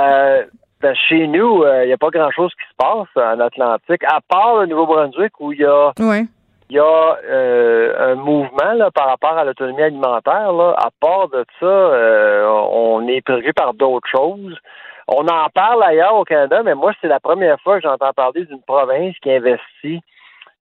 Euh, 0.00 0.44
ben, 0.80 0.96
chez 1.08 1.28
nous, 1.28 1.64
il 1.64 1.86
n'y 1.86 1.92
a 1.92 1.98
pas 1.98 2.10
grand-chose 2.10 2.50
qui 2.54 2.68
se 2.68 2.74
passe 2.76 3.08
en 3.14 3.38
Atlantique, 3.38 4.02
à 4.02 4.18
part 4.28 4.62
le 4.62 4.66
Nouveau-Brunswick 4.66 5.38
où 5.38 5.52
il 5.52 5.60
y 5.60 5.64
a 5.64 5.92
ouais 6.00 6.24
il 6.72 6.76
y 6.76 6.78
a 6.78 7.18
euh, 7.28 8.12
un 8.12 8.14
mouvement 8.14 8.72
là, 8.72 8.90
par 8.90 9.06
rapport 9.06 9.36
à 9.36 9.44
l'autonomie 9.44 9.82
alimentaire. 9.82 10.50
À 10.78 10.88
part 11.00 11.28
de 11.28 11.44
ça, 11.60 11.66
euh, 11.66 12.46
on 12.70 13.06
est 13.08 13.20
prévu 13.20 13.52
par 13.52 13.74
d'autres 13.74 14.08
choses. 14.08 14.56
On 15.06 15.26
en 15.28 15.50
parle 15.52 15.82
ailleurs 15.82 16.14
au 16.14 16.24
Canada, 16.24 16.62
mais 16.64 16.74
moi, 16.74 16.92
c'est 17.02 17.08
la 17.08 17.20
première 17.20 17.60
fois 17.60 17.76
que 17.76 17.82
j'entends 17.82 18.14
parler 18.14 18.46
d'une 18.46 18.62
province 18.62 19.14
qui 19.22 19.30
investit 19.30 20.00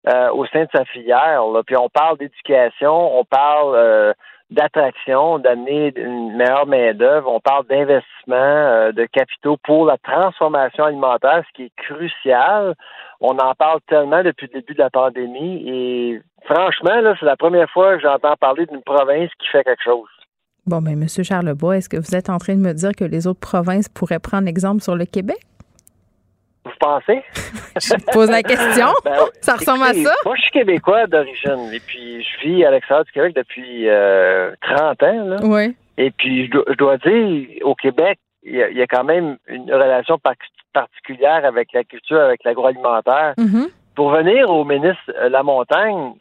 euh, 0.09 0.31
au 0.31 0.45
sein 0.47 0.63
de 0.63 0.69
sa 0.73 0.83
filière. 0.83 1.43
Puis 1.65 1.77
on 1.77 1.87
parle 1.87 2.17
d'éducation, 2.17 3.17
on 3.17 3.23
parle 3.23 4.13
d'attraction, 4.49 5.39
d'amener 5.39 5.93
une 5.95 6.35
meilleure 6.35 6.67
main-d'œuvre. 6.67 7.31
On 7.31 7.39
parle 7.39 7.65
d'investissement 7.67 8.91
de 8.91 9.05
capitaux 9.05 9.55
pour 9.63 9.85
la 9.85 9.97
transformation 9.97 10.83
alimentaire, 10.83 11.41
ce 11.47 11.53
qui 11.53 11.63
est 11.67 11.75
crucial 11.77 12.75
on 13.21 13.37
en 13.37 13.53
parle 13.53 13.79
tellement 13.87 14.23
depuis 14.23 14.49
le 14.51 14.59
début 14.59 14.73
de 14.73 14.79
la 14.79 14.89
pandémie 14.89 15.63
et 15.67 16.21
franchement, 16.45 16.99
là, 17.01 17.15
c'est 17.19 17.25
la 17.25 17.37
première 17.37 17.69
fois 17.69 17.95
que 17.95 18.01
j'entends 18.01 18.35
parler 18.35 18.65
d'une 18.65 18.81
province 18.81 19.29
qui 19.39 19.47
fait 19.49 19.63
quelque 19.63 19.83
chose. 19.83 20.09
Bon, 20.65 20.81
ben, 20.81 20.93
M. 21.01 21.07
Charlebois, 21.07 21.77
est-ce 21.77 21.89
que 21.89 21.97
vous 21.97 22.15
êtes 22.15 22.29
en 22.29 22.37
train 22.37 22.55
de 22.55 22.61
me 22.61 22.73
dire 22.73 22.91
que 22.97 23.03
les 23.03 23.27
autres 23.27 23.39
provinces 23.39 23.89
pourraient 23.89 24.19
prendre 24.19 24.47
exemple 24.47 24.81
sur 24.81 24.95
le 24.95 25.05
Québec? 25.05 25.39
Vous 26.65 26.71
pensez? 26.79 27.23
je 27.75 28.13
pose 28.13 28.29
la 28.29 28.43
question. 28.43 28.87
Ben, 29.03 29.15
ça 29.41 29.55
ressemble 29.55 29.83
à 29.83 29.93
ça? 29.93 30.13
Moi, 30.25 30.35
je 30.35 30.41
suis 30.41 30.51
québécois 30.51 31.07
d'origine 31.07 31.71
et 31.73 31.79
puis 31.79 32.23
je 32.23 32.47
vis 32.47 32.65
à 32.65 32.71
l'extérieur 32.71 33.05
du 33.05 33.11
Québec 33.11 33.35
depuis 33.35 33.85
30 33.85 33.87
euh, 33.87 35.05
ans. 35.07 35.25
Là. 35.25 35.37
Oui. 35.43 35.75
Et 35.97 36.11
puis, 36.11 36.45
je 36.45 36.75
dois, 36.75 36.97
dire, 36.97 37.47
au 37.63 37.75
Québec, 37.75 38.19
il 38.43 38.55
y, 38.55 38.81
a, 38.81 38.87
quand 38.87 39.03
même 39.03 39.37
une 39.47 39.71
relation 39.71 40.17
particulière 40.71 41.45
avec 41.45 41.73
la 41.73 41.83
culture, 41.83 42.19
avec 42.19 42.43
l'agroalimentaire. 42.43 43.33
Mm-hmm. 43.37 43.69
Pour 43.95 44.11
venir 44.11 44.49
au 44.49 44.63
ministre 44.63 45.11
euh, 45.15 45.29
La 45.29 45.43
Montagne, 45.43 46.13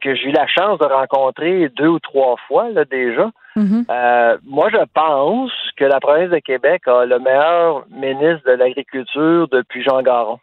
que 0.00 0.14
j'ai 0.14 0.28
eu 0.28 0.32
la 0.32 0.46
chance 0.46 0.78
de 0.78 0.84
rencontrer 0.84 1.68
deux 1.70 1.88
ou 1.88 1.98
trois 2.00 2.36
fois 2.48 2.68
là, 2.70 2.84
déjà, 2.84 3.30
mm-hmm. 3.56 3.84
euh, 3.88 4.38
moi 4.44 4.68
je 4.70 4.84
pense 4.92 5.52
que 5.76 5.84
la 5.84 6.00
province 6.00 6.30
de 6.30 6.38
Québec 6.38 6.82
a 6.86 7.06
le 7.06 7.18
meilleur 7.18 7.86
ministre 7.88 8.50
de 8.50 8.56
l'Agriculture 8.56 9.48
depuis 9.48 9.82
Jean 9.82 10.02
Garon. 10.02 10.38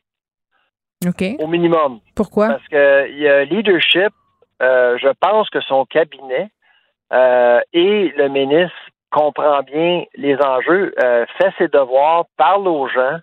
OK. 1.06 1.24
Au 1.40 1.48
minimum. 1.48 2.00
Pourquoi? 2.16 2.48
Parce 2.48 2.68
qu'il 2.68 3.20
y 3.20 3.28
a 3.28 3.44
leadership, 3.44 4.12
euh, 4.64 4.98
je 4.98 5.10
pense 5.20 5.50
que 5.52 5.62
son 5.62 5.86
cabinet 5.86 6.50
et 7.12 8.14
le 8.18 8.28
ministre 8.30 8.76
comprend 9.12 9.62
bien 9.62 10.04
les 10.16 10.36
enjeux, 10.42 10.94
euh, 11.04 11.26
fait 11.38 11.54
ses 11.58 11.68
devoirs, 11.68 12.26
parle 12.38 12.68
aux 12.68 12.88
gens, 12.88 13.18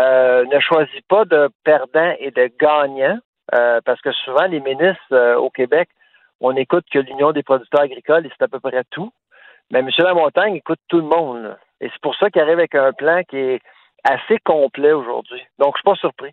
euh, 0.00 0.44
ne 0.46 0.60
choisit 0.60 1.06
pas 1.08 1.24
de 1.24 1.50
perdants 1.64 2.14
et 2.18 2.30
de 2.30 2.50
gagnants, 2.60 3.18
euh, 3.54 3.80
parce 3.84 4.00
que 4.00 4.12
souvent, 4.12 4.46
les 4.46 4.60
ministres 4.60 5.36
au 5.36 5.50
Québec, 5.50 5.88
on 6.40 6.56
écoute 6.56 6.84
que 6.90 6.98
l'Union 6.98 7.32
des 7.32 7.42
producteurs 7.42 7.82
agricoles, 7.82 8.26
et 8.26 8.30
c'est 8.30 8.44
à 8.44 8.48
peu 8.48 8.60
près 8.60 8.84
tout. 8.90 9.12
Mais 9.70 9.80
M. 9.80 9.90
Lamontagne 9.98 10.56
écoute 10.56 10.80
tout 10.88 10.98
le 10.98 11.04
monde. 11.04 11.56
Et 11.80 11.88
c'est 11.88 12.02
pour 12.02 12.14
ça 12.16 12.30
qu'il 12.30 12.42
arrive 12.42 12.58
avec 12.58 12.74
un 12.74 12.92
plan 12.92 13.22
qui 13.28 13.36
est 13.36 13.60
assez 14.04 14.38
complet 14.38 14.92
aujourd'hui. 14.92 15.42
Donc, 15.58 15.74
je 15.74 15.78
suis 15.78 15.84
pas 15.84 15.94
surpris. 15.96 16.32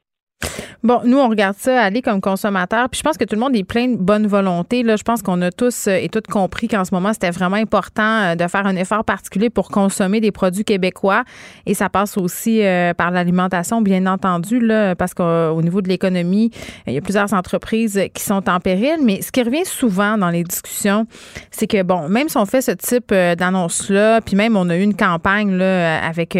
Bon, 0.83 1.01
nous, 1.03 1.17
on 1.17 1.27
regarde 1.27 1.55
ça 1.57 1.81
aller 1.81 2.01
comme 2.01 2.21
consommateur. 2.21 2.87
Puis 2.89 2.99
je 2.99 3.03
pense 3.03 3.17
que 3.17 3.25
tout 3.25 3.33
le 3.33 3.41
monde 3.41 3.55
est 3.55 3.63
plein 3.63 3.87
de 3.87 3.95
bonne 3.95 4.27
volonté. 4.27 4.83
Là. 4.83 4.95
Je 4.95 5.03
pense 5.03 5.23
qu'on 5.23 5.41
a 5.41 5.51
tous 5.51 5.87
euh, 5.87 5.95
et 5.95 6.07
toutes 6.07 6.27
compris 6.27 6.67
qu'en 6.67 6.85
ce 6.85 6.93
moment, 6.93 7.13
c'était 7.13 7.31
vraiment 7.31 7.55
important 7.55 8.03
euh, 8.03 8.35
de 8.35 8.47
faire 8.47 8.67
un 8.67 8.75
effort 8.75 9.03
particulier 9.03 9.49
pour 9.49 9.69
consommer 9.69 10.21
des 10.21 10.31
produits 10.31 10.63
québécois. 10.63 11.23
Et 11.65 11.73
ça 11.73 11.89
passe 11.89 12.17
aussi 12.17 12.63
euh, 12.63 12.93
par 12.93 13.09
l'alimentation, 13.09 13.81
bien 13.81 14.05
entendu, 14.05 14.59
là, 14.59 14.95
parce 14.95 15.15
qu'au 15.15 15.61
niveau 15.63 15.81
de 15.81 15.87
l'économie, 15.87 16.51
il 16.85 16.93
y 16.93 16.97
a 16.97 17.01
plusieurs 17.01 17.33
entreprises 17.33 17.99
qui 18.13 18.23
sont 18.23 18.47
en 18.47 18.59
péril. 18.59 18.97
Mais 19.03 19.21
ce 19.23 19.31
qui 19.31 19.41
revient 19.41 19.65
souvent 19.65 20.17
dans 20.17 20.29
les 20.29 20.43
discussions, 20.43 21.07
c'est 21.49 21.67
que, 21.67 21.81
bon, 21.81 22.07
même 22.07 22.29
si 22.29 22.37
on 22.37 22.45
fait 22.45 22.61
ce 22.61 22.71
type 22.71 23.13
d'annonce-là, 23.13 24.21
puis 24.21 24.35
même 24.35 24.55
on 24.55 24.69
a 24.69 24.77
eu 24.77 24.81
une 24.81 24.95
campagne 24.95 25.55
là, 25.55 26.05
avec, 26.05 26.37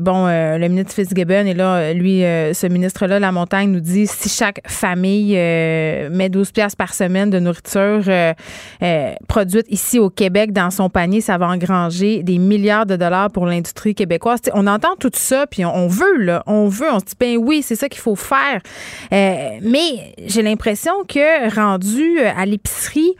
bon, 0.00 0.26
le 0.26 0.68
ministre 0.68 0.94
Fitzgibbon 0.94 1.46
et 1.46 1.54
là, 1.54 1.92
lui, 1.92 2.20
ce 2.20 2.66
ministre-là, 2.66 3.18
la 3.20 3.32
Montagne 3.36 3.70
nous 3.70 3.80
dit 3.80 4.06
si 4.06 4.30
chaque 4.30 4.62
famille 4.66 5.34
euh, 5.36 6.08
met 6.10 6.30
12 6.30 6.52
pièces 6.52 6.74
par 6.74 6.94
semaine 6.94 7.28
de 7.28 7.38
nourriture 7.38 8.02
euh, 8.08 8.32
euh, 8.82 9.12
produite 9.28 9.66
ici 9.68 9.98
au 9.98 10.08
Québec 10.08 10.52
dans 10.54 10.70
son 10.70 10.88
panier, 10.88 11.20
ça 11.20 11.36
va 11.36 11.48
engranger 11.48 12.22
des 12.22 12.38
milliards 12.38 12.86
de 12.86 12.96
dollars 12.96 13.30
pour 13.30 13.44
l'industrie 13.44 13.94
québécoise. 13.94 14.40
on 14.54 14.66
entend 14.66 14.96
tout 14.98 15.10
ça, 15.12 15.46
puis 15.46 15.66
on, 15.66 15.86
veut, 15.86 16.16
là, 16.16 16.42
on 16.46 16.66
veut, 16.68 16.90
on 16.90 16.98
se 16.98 17.04
dit, 17.04 17.14
ben 17.20 17.36
oui, 17.36 17.60
c'est 17.62 17.76
ça 17.76 17.90
qu'il 17.90 18.00
faut 18.00 18.16
faire. 18.16 18.62
mais 19.10 20.14
j'ai 20.24 20.40
l'impression 20.40 20.94
que 21.06 21.54
rendu 21.54 22.18
à 22.20 22.46
l'épicerie, 22.46 23.16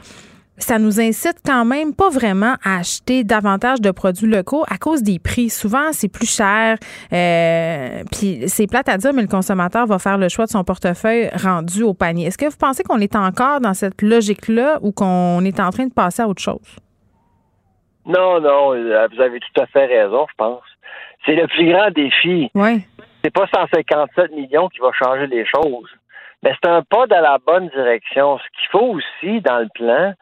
ça 0.59 0.78
nous 0.78 1.00
incite 1.00 1.36
quand 1.44 1.64
même 1.64 1.94
pas 1.94 2.09
vraiment 2.09 2.54
à 2.64 2.78
acheter 2.78 3.24
davantage 3.24 3.80
de 3.80 3.90
produits 3.90 4.26
locaux 4.26 4.64
à 4.68 4.78
cause 4.78 5.02
des 5.02 5.18
prix. 5.18 5.50
Souvent, 5.50 5.92
c'est 5.92 6.09
plus 6.09 6.30
cher. 6.30 6.76
Euh, 7.12 8.02
puis 8.11 8.48
c'est 8.48 8.66
plate 8.66 8.88
à 8.88 8.96
dire, 8.96 9.12
mais 9.12 9.22
le 9.22 9.28
consommateur 9.28 9.86
va 9.86 9.98
faire 9.98 10.18
le 10.18 10.28
choix 10.28 10.46
de 10.46 10.50
son 10.50 10.64
portefeuille 10.64 11.28
rendu 11.42 11.82
au 11.82 11.94
panier. 11.94 12.26
Est-ce 12.26 12.38
que 12.38 12.46
vous 12.46 12.57
pensez 12.59 12.82
qu'on 12.82 13.00
est 13.00 13.16
encore 13.16 13.61
dans 13.61 13.74
cette 13.74 14.02
logique-là 14.02 14.78
ou 14.82 14.92
qu'on 14.92 15.44
est 15.44 15.61
en 15.61 15.70
train 15.70 15.86
de 15.86 15.92
passer 15.92 16.22
à 16.22 16.28
autre 16.28 16.42
chose? 16.42 16.76
Non, 18.07 18.40
non, 18.40 18.74
euh, 18.74 19.09
vous 19.12 19.20
avez 19.20 19.40
tout 19.40 19.61
à 19.61 19.66
fait 19.66 19.86
raison, 19.86 20.26
je 20.30 20.34
pense. 20.36 20.62
C'est 21.24 21.34
le 21.34 21.46
plus 21.48 21.70
grand 21.70 21.90
défi. 21.90 22.50
Oui. 22.54 22.84
C'est 23.22 23.32
pas 23.32 23.46
157 23.52 24.32
millions 24.32 24.68
qui 24.68 24.78
va 24.78 24.92
changer 24.92 25.26
les 25.26 25.44
choses. 25.44 25.90
Mais 26.42 26.52
c'est 26.54 26.70
un 26.70 26.82
pas 26.82 27.07
dans 27.09 27.20
la 27.20 27.38
bonne 27.44 27.68
direction. 27.68 28.38
Ce 28.38 28.44
qu'il 28.44 28.68
faut 28.70 28.94
aussi 28.94 29.40
dans 29.40 29.59
le 29.59 29.68
plan, 29.74 30.14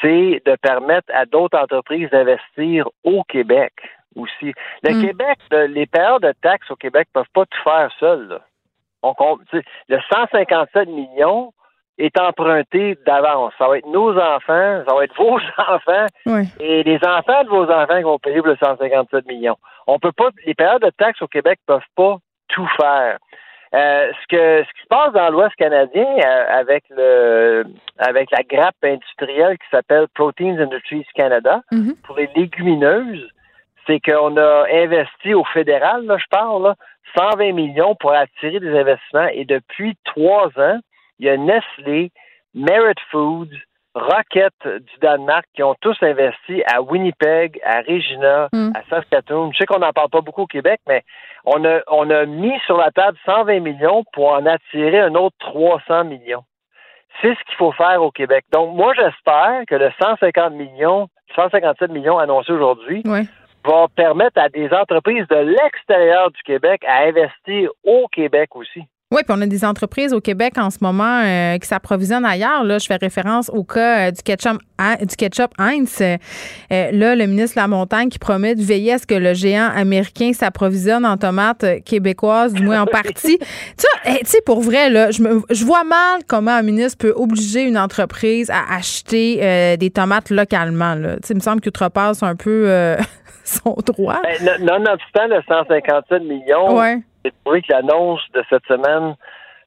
c'est 0.00 0.42
de 0.44 0.56
permettre 0.62 1.10
à 1.14 1.26
d'autres 1.26 1.58
entreprises 1.58 2.10
d'investir 2.10 2.88
au 3.04 3.22
Québec 3.24 3.72
aussi. 4.14 4.52
Le 4.82 4.94
hmm. 4.94 5.06
Québec, 5.06 5.38
les 5.68 5.86
payeurs 5.86 6.20
de 6.20 6.32
taxes 6.42 6.70
au 6.70 6.76
Québec 6.76 7.08
ne 7.14 7.20
peuvent 7.20 7.32
pas 7.32 7.46
tout 7.46 7.62
faire 7.62 7.90
seuls. 7.98 8.40
On 9.02 9.14
le 9.88 9.98
157 10.12 10.88
millions 10.88 11.52
est 11.98 12.18
emprunté 12.18 12.98
d'avance. 13.06 13.52
Ça 13.58 13.68
va 13.68 13.78
être 13.78 13.86
nos 13.86 14.10
enfants, 14.18 14.82
ça 14.86 14.94
va 14.94 15.04
être 15.04 15.16
vos 15.18 15.38
enfants 15.68 16.06
et 16.60 16.82
les 16.82 16.98
enfants 17.04 17.44
de 17.44 17.48
vos 17.48 17.70
enfants 17.70 17.96
qui 17.96 18.02
vont 18.02 18.18
payer 18.18 18.38
pour 18.38 18.48
le 18.48 18.56
157 18.56 19.26
millions. 19.26 19.56
On 19.86 19.98
peut 19.98 20.12
pas, 20.12 20.30
les 20.44 20.54
payeurs 20.54 20.80
de 20.80 20.90
taxes 20.90 21.22
au 21.22 21.28
Québec 21.28 21.58
ne 21.68 21.74
peuvent 21.74 21.88
pas 21.94 22.18
tout 22.48 22.68
faire. 22.76 23.18
Euh, 23.76 24.10
ce 24.22 24.26
que 24.28 24.64
ce 24.64 24.72
qui 24.72 24.82
se 24.82 24.86
passe 24.88 25.12
dans 25.12 25.28
l'Ouest 25.28 25.54
canadien 25.56 26.06
euh, 26.06 26.44
avec 26.48 26.84
le 26.88 27.64
avec 27.98 28.30
la 28.30 28.42
grappe 28.42 28.76
industrielle 28.82 29.58
qui 29.58 29.66
s'appelle 29.70 30.06
Proteins 30.14 30.58
Industries 30.58 31.06
Canada 31.14 31.60
mhm. 31.70 31.94
pour 32.04 32.16
les 32.16 32.30
légumineuses, 32.34 33.28
c'est 33.86 34.00
qu'on 34.00 34.36
a 34.38 34.66
investi 34.72 35.34
au 35.34 35.44
fédéral, 35.44 36.06
là, 36.06 36.16
je 36.16 36.24
parle, 36.30 36.62
là, 36.62 36.74
120 37.18 37.52
millions 37.52 37.94
pour 37.94 38.12
attirer 38.12 38.60
des 38.60 38.78
investissements 38.78 39.28
et 39.32 39.44
depuis 39.44 39.94
trois 40.04 40.48
ans, 40.58 40.78
il 41.18 41.26
y 41.26 41.28
a 41.28 41.36
Nestlé, 41.36 42.10
Merit 42.54 42.94
Foods, 43.10 43.56
Rocket 43.96 44.52
du 44.66 44.98
Danemark 45.00 45.46
qui 45.54 45.62
ont 45.62 45.74
tous 45.80 45.96
investi 46.02 46.62
à 46.66 46.82
Winnipeg, 46.82 47.58
à 47.64 47.80
Regina, 47.80 48.48
mm. 48.52 48.72
à 48.74 48.82
Saskatoon. 48.90 49.52
Je 49.52 49.58
sais 49.58 49.64
qu'on 49.64 49.78
n'en 49.78 49.92
parle 49.92 50.10
pas 50.10 50.20
beaucoup 50.20 50.42
au 50.42 50.46
Québec, 50.46 50.80
mais 50.86 51.02
on 51.46 51.64
a, 51.64 51.80
on 51.88 52.10
a 52.10 52.26
mis 52.26 52.52
sur 52.66 52.76
la 52.76 52.90
table 52.90 53.16
120 53.24 53.60
millions 53.60 54.04
pour 54.12 54.32
en 54.32 54.44
attirer 54.44 55.00
un 55.00 55.14
autre 55.14 55.36
300 55.40 56.04
millions. 56.04 56.44
C'est 57.22 57.34
ce 57.34 57.44
qu'il 57.44 57.56
faut 57.56 57.72
faire 57.72 58.02
au 58.02 58.10
Québec. 58.10 58.44
Donc, 58.52 58.76
moi, 58.76 58.92
j'espère 58.94 59.62
que 59.66 59.74
le 59.74 59.90
150 59.98 60.52
millions, 60.52 61.08
157 61.34 61.90
millions 61.90 62.18
annoncés 62.18 62.52
aujourd'hui 62.52 63.02
va 63.64 63.86
permettre 63.96 64.38
à 64.38 64.50
des 64.50 64.70
entreprises 64.74 65.26
de 65.28 65.36
l'extérieur 65.36 66.30
du 66.30 66.42
Québec 66.42 66.82
à 66.86 67.04
investir 67.04 67.70
au 67.82 68.06
Québec 68.08 68.54
aussi. 68.54 68.84
Oui, 69.12 69.22
puis 69.24 69.36
on 69.38 69.40
a 69.40 69.46
des 69.46 69.64
entreprises 69.64 70.12
au 70.12 70.20
Québec 70.20 70.54
en 70.58 70.68
ce 70.68 70.78
moment 70.80 71.20
euh, 71.22 71.58
qui 71.58 71.68
s'approvisionnent 71.68 72.24
ailleurs. 72.24 72.64
Là, 72.64 72.78
je 72.78 72.86
fais 72.86 72.96
référence 72.96 73.48
au 73.50 73.62
cas 73.62 74.08
euh, 74.08 74.10
du 74.10 74.20
ketchup, 74.20 74.58
du 75.00 75.14
ketchup 75.14 75.52
Heinz. 75.60 76.00
Euh, 76.02 76.16
là, 76.70 77.14
le 77.14 77.26
ministre 77.26 77.56
Lamontagne 77.56 78.08
qui 78.08 78.18
promet 78.18 78.56
de 78.56 78.62
veiller 78.62 78.94
à 78.94 78.98
ce 78.98 79.06
que 79.06 79.14
le 79.14 79.32
géant 79.32 79.70
américain 79.76 80.32
s'approvisionne 80.32 81.06
en 81.06 81.16
tomates 81.18 81.64
québécoises, 81.84 82.52
du 82.52 82.64
moins 82.64 82.82
en 82.82 82.86
partie. 82.86 83.38
tu 83.78 83.86
sais, 84.24 84.40
pour 84.44 84.60
vrai, 84.60 84.90
là, 84.90 85.12
je, 85.12 85.22
me, 85.22 85.40
je 85.50 85.64
vois 85.64 85.84
mal 85.84 86.22
comment 86.26 86.50
un 86.50 86.62
ministre 86.62 86.98
peut 86.98 87.14
obliger 87.14 87.62
une 87.62 87.78
entreprise 87.78 88.50
à 88.50 88.74
acheter 88.76 89.76
des 89.76 89.90
tomates 89.90 90.30
localement. 90.30 90.96
Là. 90.96 91.14
Il 91.30 91.36
me 91.36 91.40
semble 91.40 91.60
qu'il 91.60 91.68
outrepasse 91.68 92.24
un 92.24 92.34
peu 92.34 92.96
son 93.44 93.76
droit. 93.86 94.20
Ben, 94.24 94.64
nonobstant 94.64 95.28
le 95.28 95.40
157 95.46 96.22
millions, 96.22 96.76
ouais 96.76 96.98
j'ai 97.26 97.32
trouvé 97.44 97.62
que 97.62 97.72
l'annonce 97.72 98.20
de 98.34 98.42
cette 98.48 98.64
semaine, 98.66 99.16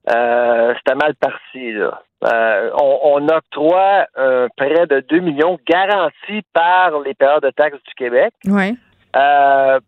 euh, 0.10 0.74
c'était 0.78 0.96
mal 0.96 1.16
parti. 1.16 1.74
Euh, 1.76 2.72
on, 2.82 3.28
octroie 3.28 4.08
un 4.16 4.48
prêt 4.56 4.88
de 4.88 5.02
2 5.02 5.20
millions 5.20 5.60
garanti 5.68 6.42
par 6.54 7.00
les 7.02 7.14
payeurs 7.14 7.42
de 7.42 7.50
taxes 7.50 7.84
du 7.88 7.94
Québec. 7.96 8.34
Oui. 8.46 8.78
Euh, 9.16 9.80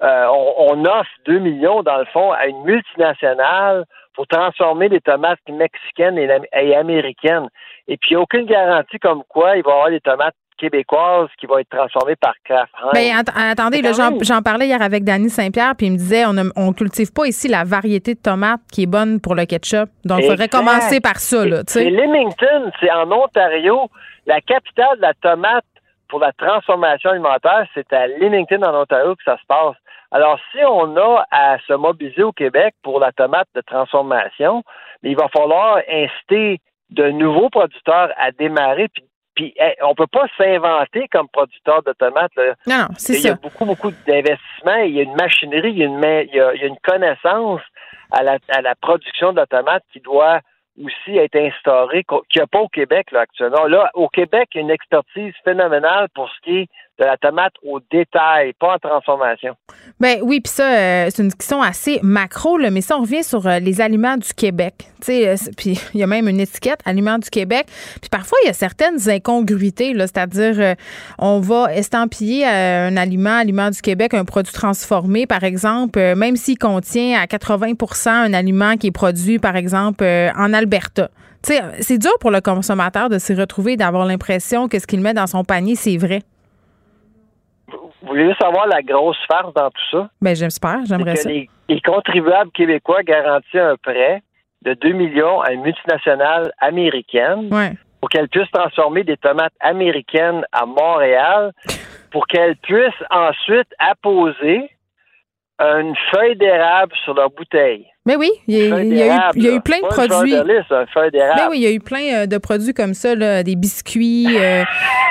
on, 0.00 0.84
offre 0.84 1.10
2 1.26 1.38
millions, 1.38 1.82
dans 1.82 1.98
le 1.98 2.04
fond, 2.06 2.32
à 2.32 2.46
une 2.46 2.62
multinationale 2.62 3.84
pour 4.14 4.26
transformer 4.26 4.88
les 4.88 5.00
tomates 5.00 5.40
mexicaines 5.48 6.18
et, 6.18 6.28
et 6.52 6.76
américaines. 6.76 7.48
Et 7.88 7.96
puis, 7.96 8.10
il 8.10 8.14
n'y 8.14 8.20
a 8.20 8.22
aucune 8.22 8.46
garantie 8.46 8.98
comme 8.98 9.22
quoi 9.28 9.56
il 9.56 9.62
va 9.62 9.70
y 9.70 9.74
avoir 9.74 9.90
des 9.90 10.00
tomates 10.00 10.34
québécoise 10.56 11.28
qui 11.38 11.46
va 11.46 11.60
être 11.60 11.68
transformée 11.68 12.16
par 12.16 12.34
Kraft 12.44 12.72
Ben, 12.92 13.22
attendez, 13.34 13.82
j'en 14.22 14.42
parlais 14.42 14.66
hier 14.66 14.82
avec 14.82 15.04
Danny 15.04 15.28
Saint-Pierre, 15.30 15.74
puis 15.76 15.86
il 15.86 15.92
me 15.92 15.98
disait 15.98 16.24
on 16.26 16.32
ne 16.32 16.72
cultive 16.72 17.12
pas 17.12 17.26
ici 17.26 17.48
la 17.48 17.64
variété 17.64 18.14
de 18.14 18.20
tomates 18.20 18.60
qui 18.72 18.84
est 18.84 18.86
bonne 18.86 19.20
pour 19.20 19.34
le 19.34 19.44
ketchup. 19.44 19.88
Donc, 20.04 20.20
il 20.22 20.28
faudrait 20.28 20.48
commencer 20.48 21.00
par 21.00 21.16
ça. 21.16 21.44
C'est 21.66 21.90
Leamington, 21.90 22.70
c'est 22.80 22.90
en 22.90 23.10
Ontario. 23.10 23.88
La 24.26 24.40
capitale 24.40 24.96
de 24.96 25.02
la 25.02 25.14
tomate 25.14 25.64
pour 26.08 26.20
la 26.20 26.32
transformation 26.32 27.10
alimentaire, 27.10 27.66
c'est 27.74 27.92
à 27.92 28.06
Leamington, 28.06 28.62
en 28.62 28.82
Ontario, 28.82 29.14
que 29.14 29.24
ça 29.24 29.36
se 29.36 29.46
passe. 29.46 29.76
Alors, 30.10 30.38
si 30.52 30.58
on 30.64 30.96
a 30.96 31.26
à 31.30 31.58
se 31.66 31.72
mobiliser 31.72 32.22
au 32.22 32.32
Québec 32.32 32.74
pour 32.82 33.00
la 33.00 33.12
tomate 33.12 33.48
de 33.54 33.60
transformation, 33.60 34.62
il 35.02 35.16
va 35.16 35.28
falloir 35.28 35.78
inciter 35.90 36.60
de 36.90 37.10
nouveaux 37.10 37.50
producteurs 37.50 38.10
à 38.16 38.30
démarrer 38.30 38.88
puis 38.88 39.04
puis 39.36 39.54
on 39.82 39.94
peut 39.94 40.08
pas 40.08 40.26
s'inventer 40.36 41.06
comme 41.08 41.28
producteur 41.28 41.82
de 41.82 41.92
tomates. 41.92 42.32
Non, 42.66 42.86
c'est 42.96 43.14
ça. 43.14 43.18
Il 43.18 43.24
y 43.26 43.28
a 43.28 43.34
beaucoup, 43.34 43.64
beaucoup 43.64 43.92
d'investissements, 44.06 44.82
il 44.84 44.94
y 44.94 45.00
a 45.00 45.02
une 45.02 45.14
machinerie, 45.14 45.70
il 45.70 45.78
y 45.78 45.82
a 45.84 45.86
une, 45.86 46.28
il 46.32 46.34
y 46.34 46.40
a, 46.40 46.66
une 46.66 46.78
connaissance 46.82 47.60
à 48.10 48.22
la, 48.22 48.38
à 48.48 48.62
la 48.62 48.74
production 48.74 49.32
de 49.32 49.36
la 49.36 49.46
tomate 49.46 49.84
qui 49.92 50.00
doit 50.00 50.40
aussi 50.82 51.16
être 51.16 51.36
instaurée, 51.36 52.04
qu'il 52.04 52.40
n'y 52.40 52.42
a 52.42 52.46
pas 52.46 52.60
au 52.60 52.68
Québec 52.68 53.10
là, 53.12 53.20
actuellement. 53.20 53.66
Là, 53.66 53.90
au 53.94 54.08
Québec, 54.08 54.48
il 54.54 54.58
y 54.58 54.60
a 54.60 54.62
une 54.62 54.70
expertise 54.70 55.34
phénoménale 55.44 56.08
pour 56.14 56.28
ce 56.30 56.40
qui 56.42 56.56
est 56.58 56.68
de 56.98 57.04
la 57.04 57.16
tomate 57.16 57.52
au 57.62 57.80
détail, 57.90 58.52
pas 58.58 58.74
en 58.74 58.78
transformation. 58.78 59.54
Ben 60.00 60.18
oui, 60.22 60.40
puis 60.40 60.52
ça, 60.52 60.64
euh, 60.64 61.08
c'est 61.10 61.22
une 61.22 61.28
discussion 61.28 61.60
assez 61.62 62.00
macro, 62.02 62.56
là, 62.56 62.70
mais 62.70 62.80
ça, 62.80 62.96
on 62.96 63.02
revient 63.02 63.22
sur 63.22 63.46
euh, 63.46 63.58
les 63.58 63.80
aliments 63.80 64.16
du 64.16 64.32
Québec. 64.32 64.74
Euh, 65.08 65.36
puis 65.56 65.78
il 65.94 66.00
y 66.00 66.02
a 66.02 66.06
même 66.06 66.26
une 66.28 66.40
étiquette, 66.40 66.80
aliments 66.84 67.18
du 67.18 67.28
Québec. 67.28 67.66
Puis 68.00 68.08
parfois, 68.10 68.38
il 68.44 68.46
y 68.46 68.50
a 68.50 68.54
certaines 68.54 69.08
incongruités, 69.08 69.94
c'est-à-dire, 69.96 70.74
on 71.18 71.40
va 71.40 71.74
estampiller 71.74 72.46
un 72.46 72.96
aliment, 72.96 73.38
aliment 73.38 73.70
du 73.70 73.80
Québec, 73.80 74.14
un 74.14 74.24
produit 74.24 74.52
transformé, 74.52 75.26
par 75.26 75.44
exemple, 75.44 75.98
même 76.14 76.36
s'il 76.36 76.58
contient 76.58 77.20
à 77.20 77.26
80% 77.26 78.08
un 78.08 78.32
aliment 78.32 78.76
qui 78.76 78.88
est 78.88 78.92
produit, 78.92 79.38
par 79.38 79.56
exemple, 79.56 80.04
en 80.04 80.52
Alberta. 80.52 81.10
C'est 81.42 81.98
dur 81.98 82.12
pour 82.20 82.30
le 82.30 82.40
consommateur 82.40 83.08
de 83.08 83.18
s'y 83.18 83.34
retrouver, 83.34 83.76
d'avoir 83.76 84.06
l'impression 84.06 84.68
que 84.68 84.78
ce 84.78 84.86
qu'il 84.86 85.00
met 85.00 85.14
dans 85.14 85.26
son 85.26 85.44
panier, 85.44 85.76
c'est 85.76 85.96
vrai 85.96 86.22
voulez-vous 88.16 88.34
savoir 88.40 88.66
la 88.66 88.82
grosse 88.82 89.18
farce 89.30 89.52
dans 89.54 89.70
tout 89.70 89.82
ça? 89.90 90.08
Ben, 90.20 90.34
j'espère, 90.34 90.80
j'aimerais 90.86 91.16
ça. 91.16 91.28
que 91.28 91.34
les, 91.34 91.50
les 91.68 91.80
contribuables 91.80 92.50
québécois 92.52 93.02
garantissent 93.02 93.54
un 93.60 93.76
prêt 93.76 94.22
de 94.62 94.74
2 94.74 94.92
millions 94.92 95.40
à 95.42 95.52
une 95.52 95.62
multinationale 95.62 96.52
américaine 96.58 97.48
Ouais. 97.52 97.72
pour 98.00 98.08
qu'elle 98.08 98.28
puisse 98.28 98.50
transformer 98.50 99.04
des 99.04 99.16
tomates 99.16 99.52
américaines 99.60 100.44
à 100.52 100.66
Montréal 100.66 101.52
pour 102.10 102.26
qu'elle 102.26 102.56
puisse 102.56 102.94
ensuite 103.10 103.68
apposer 103.78 104.70
une 105.60 105.94
feuille 106.12 106.36
d'érable 106.36 106.92
sur 107.04 107.14
leur 107.14 107.30
bouteille. 107.30 107.86
Mais 108.06 108.16
oui, 108.16 108.30
il 108.46 108.56
y, 108.56 108.66
a- 108.66 108.70
Feuille 108.76 108.88
il 108.88 108.96
y 108.96 109.02
a 109.02 109.06
eu, 109.06 109.08
d'érable, 109.08 109.38
il 109.38 109.42
y 109.44 109.48
a 109.48 109.50
eu 109.50 109.54
là. 109.56 109.60
plein 109.60 109.76
de 109.78 109.86
produits. 109.86 110.30
d'érable. 110.30 111.40
Ben 111.40 111.48
oui, 111.50 111.58
il 111.58 111.62
y 111.62 111.66
a 111.66 111.72
eu 111.72 111.80
plein 111.80 112.14
euh, 112.22 112.26
de 112.26 112.38
produits 112.38 112.72
comme 112.72 112.94
ça, 112.94 113.14
là, 113.14 113.42
des 113.42 113.56
biscuits. 113.56 114.26
euh, 114.38 114.62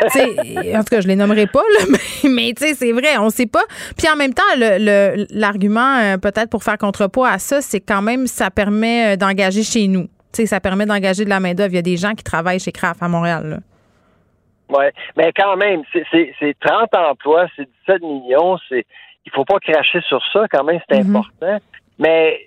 en 0.04 0.80
tout 0.80 0.90
cas, 0.90 1.02
je 1.02 1.08
les 1.08 1.16
nommerai 1.16 1.48
pas, 1.48 1.62
là, 1.80 1.86
mais, 2.24 2.30
mais 2.30 2.54
c'est 2.58 2.92
vrai, 2.92 3.18
on 3.20 3.30
sait 3.30 3.46
pas. 3.48 3.64
Puis 3.98 4.08
en 4.12 4.16
même 4.16 4.34
temps, 4.34 4.44
le- 4.58 4.78
le- 4.80 5.26
l'argument, 5.32 5.98
euh, 5.98 6.18
peut-être 6.18 6.50
pour 6.50 6.64
faire 6.64 6.78
contrepoids 6.78 7.30
à 7.30 7.38
ça, 7.40 7.62
c'est 7.62 7.82
quand 7.82 8.02
même, 8.02 8.28
ça 8.28 8.50
permet 8.50 9.18
d'engager 9.18 9.64
chez 9.64 9.88
nous. 9.88 10.08
Ça 10.46 10.60
permet 10.60 10.86
d'engager 10.86 11.24
de 11.24 11.30
la 11.30 11.40
main-d'œuvre. 11.40 11.72
Il 11.72 11.76
y 11.78 11.80
a 11.80 11.82
des 11.82 11.96
gens 11.98 12.12
qui 12.14 12.24
travaillent 12.24 12.60
chez 12.60 12.74
Kraft 12.74 13.02
à 13.02 13.08
Montréal. 13.08 13.44
Là. 13.50 14.78
Ouais, 14.78 14.92
mais 15.16 15.32
quand 15.36 15.56
même, 15.58 15.82
c'est- 15.94 16.04
c'est 16.12 16.34
c'est 16.40 16.56
30 16.60 16.94
emplois, 16.96 17.46
c'est 17.56 17.68
17 17.88 18.02
millions, 18.02 18.58
c'est 18.68 18.86
il 19.26 19.32
faut 19.32 19.46
pas 19.46 19.60
cracher 19.60 20.02
sur 20.08 20.22
ça 20.34 20.46
quand 20.52 20.64
même, 20.64 20.80
c'est 20.90 21.04
Mhm. 21.04 21.16
important. 21.16 21.58
Mais 22.00 22.40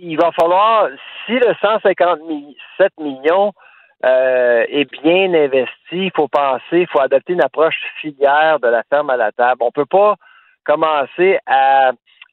il 0.00 0.16
va 0.16 0.30
falloir, 0.32 0.88
si 1.26 1.32
le 1.32 1.54
157 1.60 2.92
millions 2.98 3.52
euh, 4.04 4.64
est 4.68 4.90
bien 5.02 5.32
investi, 5.32 5.72
il 5.92 6.12
faut 6.14 6.28
penser, 6.28 6.80
il 6.80 6.86
faut 6.88 7.00
adopter 7.00 7.32
une 7.32 7.42
approche 7.42 7.76
filière 8.00 8.58
de 8.60 8.68
la 8.68 8.82
ferme 8.90 9.10
à 9.10 9.16
la 9.16 9.32
table. 9.32 9.62
On 9.62 9.70
peut 9.70 9.86
pas 9.86 10.16
commencer 10.64 11.38
à 11.46 11.92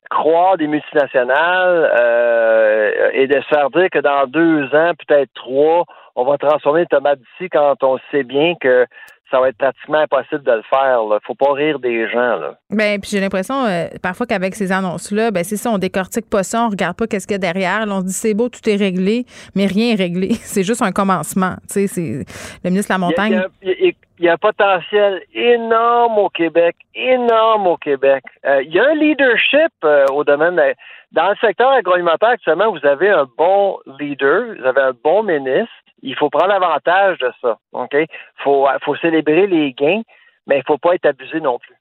croire 0.10 0.58
des 0.58 0.68
multinationales 0.68 1.92
euh, 1.98 3.10
et 3.14 3.28
de 3.28 3.40
se 3.42 3.48
faire 3.48 3.70
dire 3.70 3.90
que 3.90 4.00
dans 4.00 4.28
deux 4.28 4.66
ans, 4.76 4.92
peut-être 5.08 5.32
trois, 5.34 5.86
on 6.16 6.26
va 6.26 6.38
transformer 6.38 6.82
les 6.82 6.88
tomates 6.88 7.20
d'ici 7.20 7.50
quand 7.50 7.82
on 7.84 7.98
sait 8.12 8.24
bien 8.24 8.56
que 8.60 8.86
ça 9.32 9.40
va 9.40 9.50
être 9.50 9.58
pratiquement 9.58 10.00
impossible 10.00 10.44
de 10.44 10.52
le 10.52 10.62
faire. 10.70 11.04
Là. 11.04 11.20
Faut 11.26 11.36
pas 11.36 11.54
rire 11.54 11.80
des 11.80 12.10
gens. 12.10 12.36
Là. 12.38 12.56
Ben, 12.70 13.00
puis 13.00 13.10
j'ai 13.12 13.20
l'impression 13.22 13.66
euh, 13.66 13.86
parfois 14.04 14.26
qu'avec 14.28 14.54
ces 14.56 14.72
annonces-là, 14.72 15.32
ben 15.32 15.44
c'est 15.44 15.56
ça, 15.58 15.72
on 15.72 15.78
décortique 15.78 16.30
pas 16.30 16.44
ça, 16.44 16.66
on 16.66 16.70
regarde 16.70 16.98
pas 16.98 17.08
qu'est-ce 17.08 17.26
qu'il 17.26 17.36
y 17.36 17.36
a 17.36 17.40
derrière. 17.40 17.86
Là, 17.86 17.96
on 17.96 18.02
se 18.02 18.06
dit 18.08 18.14
c'est 18.14 18.34
beau, 18.34 18.50
tout 18.50 18.68
est 18.70 18.76
réglé, 18.76 19.26
mais 19.56 19.66
rien 19.66 19.94
est 19.94 19.96
réglé. 19.96 20.30
C'est 20.42 20.64
juste 20.64 20.82
un 20.82 20.92
commencement. 20.92 21.56
Tu 21.68 21.88
sais, 21.88 21.88
c'est 21.88 22.26
le 22.64 22.70
ministre 22.70 22.90
de 22.94 23.00
la 23.00 23.06
Montagne. 23.08 23.42
Il 23.62 23.70
y, 23.70 23.72
a, 23.72 23.76
il 23.80 23.86
y 23.88 23.90
a- 23.90 23.94
il 24.20 24.26
y 24.26 24.30
a 24.30 24.34
un 24.34 24.38
potentiel 24.38 25.24
énorme 25.34 26.20
au 26.20 26.30
Québec, 26.30 26.76
énorme 26.94 27.66
au 27.66 27.78
Québec. 27.78 28.24
Euh, 28.46 28.62
il 28.62 28.72
y 28.72 28.80
a 28.80 28.90
un 28.90 28.94
leadership 28.94 29.72
euh, 29.84 30.06
au 30.14 30.24
domaine 30.24 30.56
de- 30.58 30.76
dans 31.12 31.30
le 31.30 31.36
secteur 31.42 31.72
agroalimentaire 31.72 32.30
actuellement. 32.30 32.72
Vous 32.72 32.86
avez 32.86 33.10
un 33.10 33.26
bon 33.38 33.80
leader, 34.00 34.44
vous 34.60 34.66
avez 34.66 34.82
un 34.82 34.92
bon 35.04 35.24
ministre. 35.24 35.74
Il 36.02 36.16
faut 36.16 36.30
prendre 36.30 36.54
avantage 36.54 37.18
de 37.20 37.32
ça. 37.42 37.58
Ok, 37.74 37.96
faut 38.38 38.68
faut 38.84 38.96
célébrer 38.96 39.48
les 39.48 39.74
gains, 39.74 40.02
mais 40.48 40.58
il 40.60 40.64
faut 40.66 40.78
pas 40.78 40.96
être 40.96 41.06
abusé 41.06 41.40
non 41.40 41.60
plus. 41.60 41.76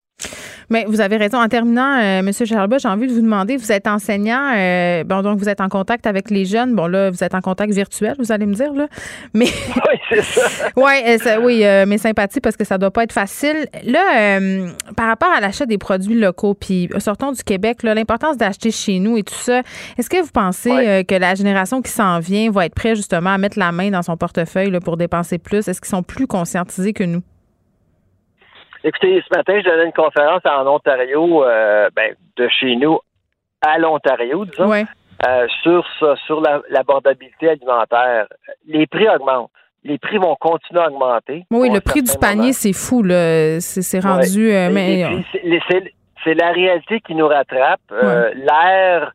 Mais 0.71 0.85
vous 0.89 1.01
avez 1.01 1.17
raison. 1.17 1.39
En 1.39 1.49
terminant, 1.49 1.99
euh, 2.01 2.23
Monsieur 2.23 2.47
Charlebois, 2.47 2.79
j'ai 2.79 2.89
envie 2.89 3.07
de 3.09 3.13
vous 3.13 3.21
demander, 3.21 3.57
vous 3.57 3.73
êtes 3.73 3.87
enseignant, 3.89 4.53
euh, 4.57 5.05
bon 5.05 5.23
donc 5.23 5.39
vous 5.39 5.49
êtes 5.49 5.61
en 5.61 5.69
contact 5.69 6.07
avec 6.07 6.31
les 6.31 6.45
jeunes. 6.45 6.75
Bon 6.75 6.87
là, 6.87 7.11
vous 7.11 7.23
êtes 7.25 7.35
en 7.35 7.41
contact 7.41 7.73
virtuel, 7.73 8.15
vous 8.19 8.31
allez 8.33 8.47
me 8.47 8.55
dire 8.55 8.73
là. 8.73 8.87
Mais 9.35 9.47
Oui, 9.77 9.99
c'est 10.09 10.23
ça. 10.23 10.47
ouais, 10.77 11.03
euh, 11.09 11.19
ça- 11.19 11.41
oui, 11.41 11.65
euh, 11.65 11.87
mes 11.87 11.99
sympathies 11.99 12.41
parce 12.41 12.57
que 12.57 12.65
ça 12.65 12.79
doit 12.79 12.91
pas 12.91 13.03
être 13.05 13.13
facile. 13.13 13.67
Là, 13.85 14.39
euh, 14.39 14.69
par 14.97 15.07
rapport 15.09 15.31
à 15.37 15.41
l'achat 15.41 15.67
des 15.67 15.79
produits 15.79 16.15
locaux, 16.19 16.55
puis 16.55 16.89
euh, 16.95 17.01
sortons 17.01 17.33
du 17.33 17.43
Québec, 17.43 17.83
l'importance 17.83 18.37
d'acheter 18.37 18.71
chez 18.71 18.99
nous 19.01 19.17
et 19.17 19.23
tout 19.25 19.35
ça. 19.35 19.63
Est-ce 19.99 20.09
que 20.09 20.23
vous 20.23 20.31
pensez 20.33 20.71
Ouais. 20.71 21.05
que 21.05 21.15
la 21.17 21.35
génération 21.35 21.83
qui 21.83 21.91
s'en 21.91 22.21
vient 22.21 22.51
va 22.51 22.67
être 22.67 22.75
prête 22.75 22.95
justement 22.97 23.31
à 23.31 23.39
mettre 23.39 23.59
la 23.59 23.73
main 23.73 23.91
dans 23.91 24.03
son 24.03 24.17
portefeuille 24.17 24.71
là, 24.71 24.81
pour 24.81 24.97
dépenser 24.97 25.39
plus? 25.39 25.67
Est-ce 25.67 25.81
qu'ils 25.81 25.89
sont 25.91 26.03
plus 26.05 26.27
conscientisés 26.29 26.93
que 26.93 27.03
nous? 27.05 27.23
Écoutez, 28.85 29.23
ce 29.29 29.37
matin, 29.37 29.61
je 29.63 29.69
donnais 29.69 29.85
une 29.87 29.93
conférence 29.93 30.43
en 30.45 30.67
Ontario, 30.67 31.45
euh, 31.45 31.89
ben, 31.95 32.15
de 32.37 32.49
chez 32.49 32.77
nous 32.77 32.99
à 33.61 33.79
l'Ontario, 33.79 34.45
disons. 34.47 34.69
Ouais. 34.69 34.85
euh, 35.29 35.47
sur 35.63 35.85
ça, 35.99 36.15
sur 36.25 36.41
la- 36.41 36.63
l'abordabilité 36.71 37.51
alimentaire. 37.51 38.27
Les 38.67 38.87
prix 38.87 39.07
augmentent. 39.07 39.51
Les 39.85 39.99
prix 39.99 40.17
vont 40.17 40.35
continuer 40.37 40.81
à 40.81 40.87
augmenter. 40.89 41.45
Oui, 41.51 41.69
le 41.71 41.81
prix 41.81 42.03
du 42.03 42.13
panier, 42.19 42.55
c'est 42.55 42.73
fou 42.73 43.03
là. 43.03 43.61
C'est 43.61 43.83
c'est 43.83 44.03
Ouais. 44.03 44.11
rendu. 44.11 44.51
euh, 44.51 44.71
mais 44.73 45.05
c'est- 45.69 46.35
la 46.35 46.53
réalité 46.53 47.01
qui 47.01 47.15
nous 47.15 47.29
rattrape. 47.29 47.81
Euh, 47.93 48.31
L'ère 48.35 49.13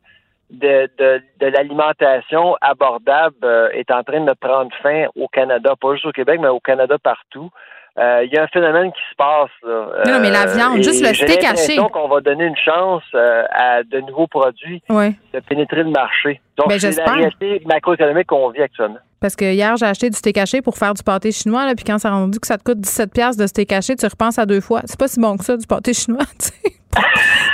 de, 0.50 0.88
de, 0.96 1.22
de 1.40 1.46
l'alimentation 1.46 2.56
abordable 2.60 3.34
euh, 3.42 3.68
est 3.72 3.90
en 3.90 4.04
train 4.04 4.20
de 4.20 4.32
prendre 4.34 4.70
fin 4.82 5.06
au 5.16 5.26
Canada, 5.26 5.74
pas 5.80 5.94
juste 5.94 6.06
au 6.06 6.12
Québec, 6.12 6.38
mais 6.40 6.48
au 6.48 6.60
Canada 6.60 6.98
partout. 7.02 7.50
Euh, 7.98 8.24
Il 8.24 8.32
y 8.32 8.36
a 8.36 8.42
un 8.42 8.46
phénomène 8.48 8.92
qui 8.92 9.00
se 9.10 9.16
passe. 9.16 9.50
Là. 9.62 9.86
Non, 10.06 10.12
non, 10.14 10.20
mais 10.20 10.30
la 10.30 10.42
Euh, 10.42 10.54
viande, 10.54 10.82
juste 10.82 11.00
le 11.06 11.14
steak 11.14 11.38
haché. 11.38 11.44
l'impression 11.46 11.88
qu'on 11.88 12.08
va 12.08 12.20
donner 12.20 12.44
une 12.44 12.56
chance 12.56 13.02
euh, 13.14 13.44
à 13.50 13.82
de 13.82 14.00
nouveaux 14.00 14.26
produits 14.26 14.82
ouais. 14.90 15.12
de 15.32 15.40
pénétrer 15.40 15.82
le 15.82 15.90
marché. 15.90 16.40
Donc, 16.58 16.68
Ben, 16.68 16.78
c'est 16.78 16.96
la 16.96 17.12
réalité 17.12 17.62
macroéconomique 17.64 18.26
qu'on 18.26 18.50
vit 18.50 18.62
actuellement. 18.62 18.98
Parce 19.20 19.34
que 19.36 19.44
hier, 19.52 19.76
j'ai 19.76 19.86
acheté 19.86 20.10
du 20.10 20.16
steak 20.16 20.36
haché 20.38 20.62
pour 20.62 20.76
faire 20.76 20.94
du 20.94 21.02
pâté 21.02 21.32
chinois, 21.32 21.64
là, 21.66 21.74
puis 21.74 21.84
quand 21.84 21.98
ça 21.98 22.10
rendu 22.10 22.38
que 22.38 22.46
ça 22.46 22.58
te 22.58 22.64
coûte 22.64 22.80
17 22.80 23.12
pièces 23.12 23.36
de 23.36 23.46
steak 23.46 23.72
haché, 23.72 23.96
tu 23.96 24.06
repenses 24.06 24.38
à 24.38 24.46
deux 24.46 24.60
fois. 24.60 24.82
C'est 24.84 24.98
pas 24.98 25.08
si 25.08 25.18
bon 25.20 25.36
que 25.36 25.44
ça, 25.44 25.56
du 25.56 25.66
pâté 25.66 25.94
chinois, 25.94 26.24
tu 26.38 26.48
sais. 26.48 26.72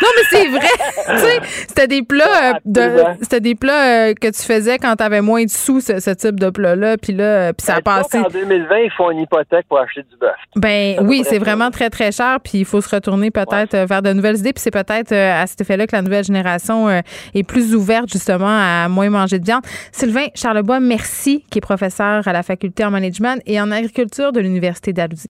Non, 0.00 0.08
mais 0.16 0.22
c'est 0.30 0.48
vrai. 0.50 1.40
tu 1.42 1.48
c'était 1.68 1.88
des 1.88 2.02
plats 2.02 2.24
euh, 2.24 2.52
de, 2.64 2.80
Absolument. 2.80 3.16
c'était 3.22 3.40
des 3.40 3.54
plats 3.56 3.86
euh, 4.10 4.14
que 4.14 4.28
tu 4.28 4.40
faisais 4.42 4.78
quand 4.78 4.94
t'avais 4.94 5.20
moins 5.20 5.42
de 5.42 5.50
sous, 5.50 5.80
ce, 5.80 5.98
ce 5.98 6.10
type 6.10 6.38
de 6.38 6.48
plat-là, 6.50 6.96
puis 6.96 7.12
là, 7.12 7.24
euh, 7.24 7.52
puis 7.52 7.66
ça 7.66 7.74
a 7.74 7.76
Ben, 7.80 7.82
passé. 7.82 8.22
qu'en 8.22 8.28
2020, 8.28 8.76
il 8.84 8.90
faut 8.96 9.10
une 9.10 9.18
hypothèque 9.18 9.66
pour 9.68 9.78
acheter 9.80 10.02
du 10.02 10.16
bœuf. 10.16 10.36
Ben 10.54 10.94
Ça 10.96 11.02
oui, 11.02 11.24
c'est 11.28 11.38
vraiment 11.38 11.70
très, 11.72 11.90
très 11.90 12.12
cher, 12.12 12.38
puis 12.42 12.58
il 12.58 12.64
faut 12.64 12.80
se 12.80 12.88
retourner 12.94 13.32
peut-être 13.32 13.76
vers 13.76 14.02
de 14.02 14.12
nouvelles 14.12 14.36
idées, 14.38 14.52
puis 14.52 14.62
c'est 14.62 14.70
peut-être 14.70 15.10
euh, 15.10 15.42
à 15.42 15.46
cet 15.48 15.60
effet-là 15.62 15.88
que 15.88 15.96
la 15.96 16.02
nouvelle 16.02 16.24
génération 16.24 16.88
est 17.34 17.42
plus 17.42 17.74
ouverte 17.74 18.12
justement 18.12 18.46
à 18.46 18.88
moins 18.88 19.10
manger 19.10 19.40
de 19.40 19.44
viande. 19.44 19.62
Sylvain 19.90 20.26
Charlebois, 20.36 20.78
merci, 20.78 21.44
qui 21.52 21.58
est 21.58 21.60
professeur 21.60 22.26
à 22.26 22.32
la 22.32 22.42
faculté 22.42 22.84
en 22.84 22.90
management 22.90 23.40
et 23.46 23.60
en 23.60 23.70
agriculture 23.70 24.32
de 24.32 24.40
l'Université 24.40 24.92
d'Alousie. 24.92 25.28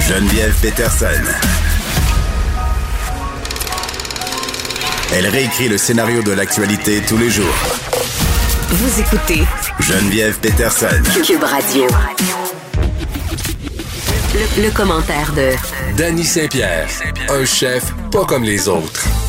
Geneviève 0.00 0.54
Peterson. 0.62 1.06
Elle 5.14 5.26
réécrit 5.26 5.68
le 5.68 5.76
scénario 5.78 6.22
de 6.22 6.32
l'actualité 6.32 7.00
tous 7.06 7.18
les 7.18 7.30
jours. 7.30 7.44
Vous 8.70 9.00
écoutez 9.00 9.42
Geneviève 9.80 10.38
Peterson. 10.40 11.02
Cube 11.24 11.42
Radio. 11.42 11.86
Le, 14.34 14.62
le 14.62 14.70
commentaire 14.70 15.32
de 15.34 15.50
Danny 15.96 16.24
Saint-Pierre, 16.24 16.88
un 17.28 17.44
chef 17.44 17.92
pas 18.10 18.24
comme 18.24 18.44
les 18.44 18.68
autres. 18.68 19.27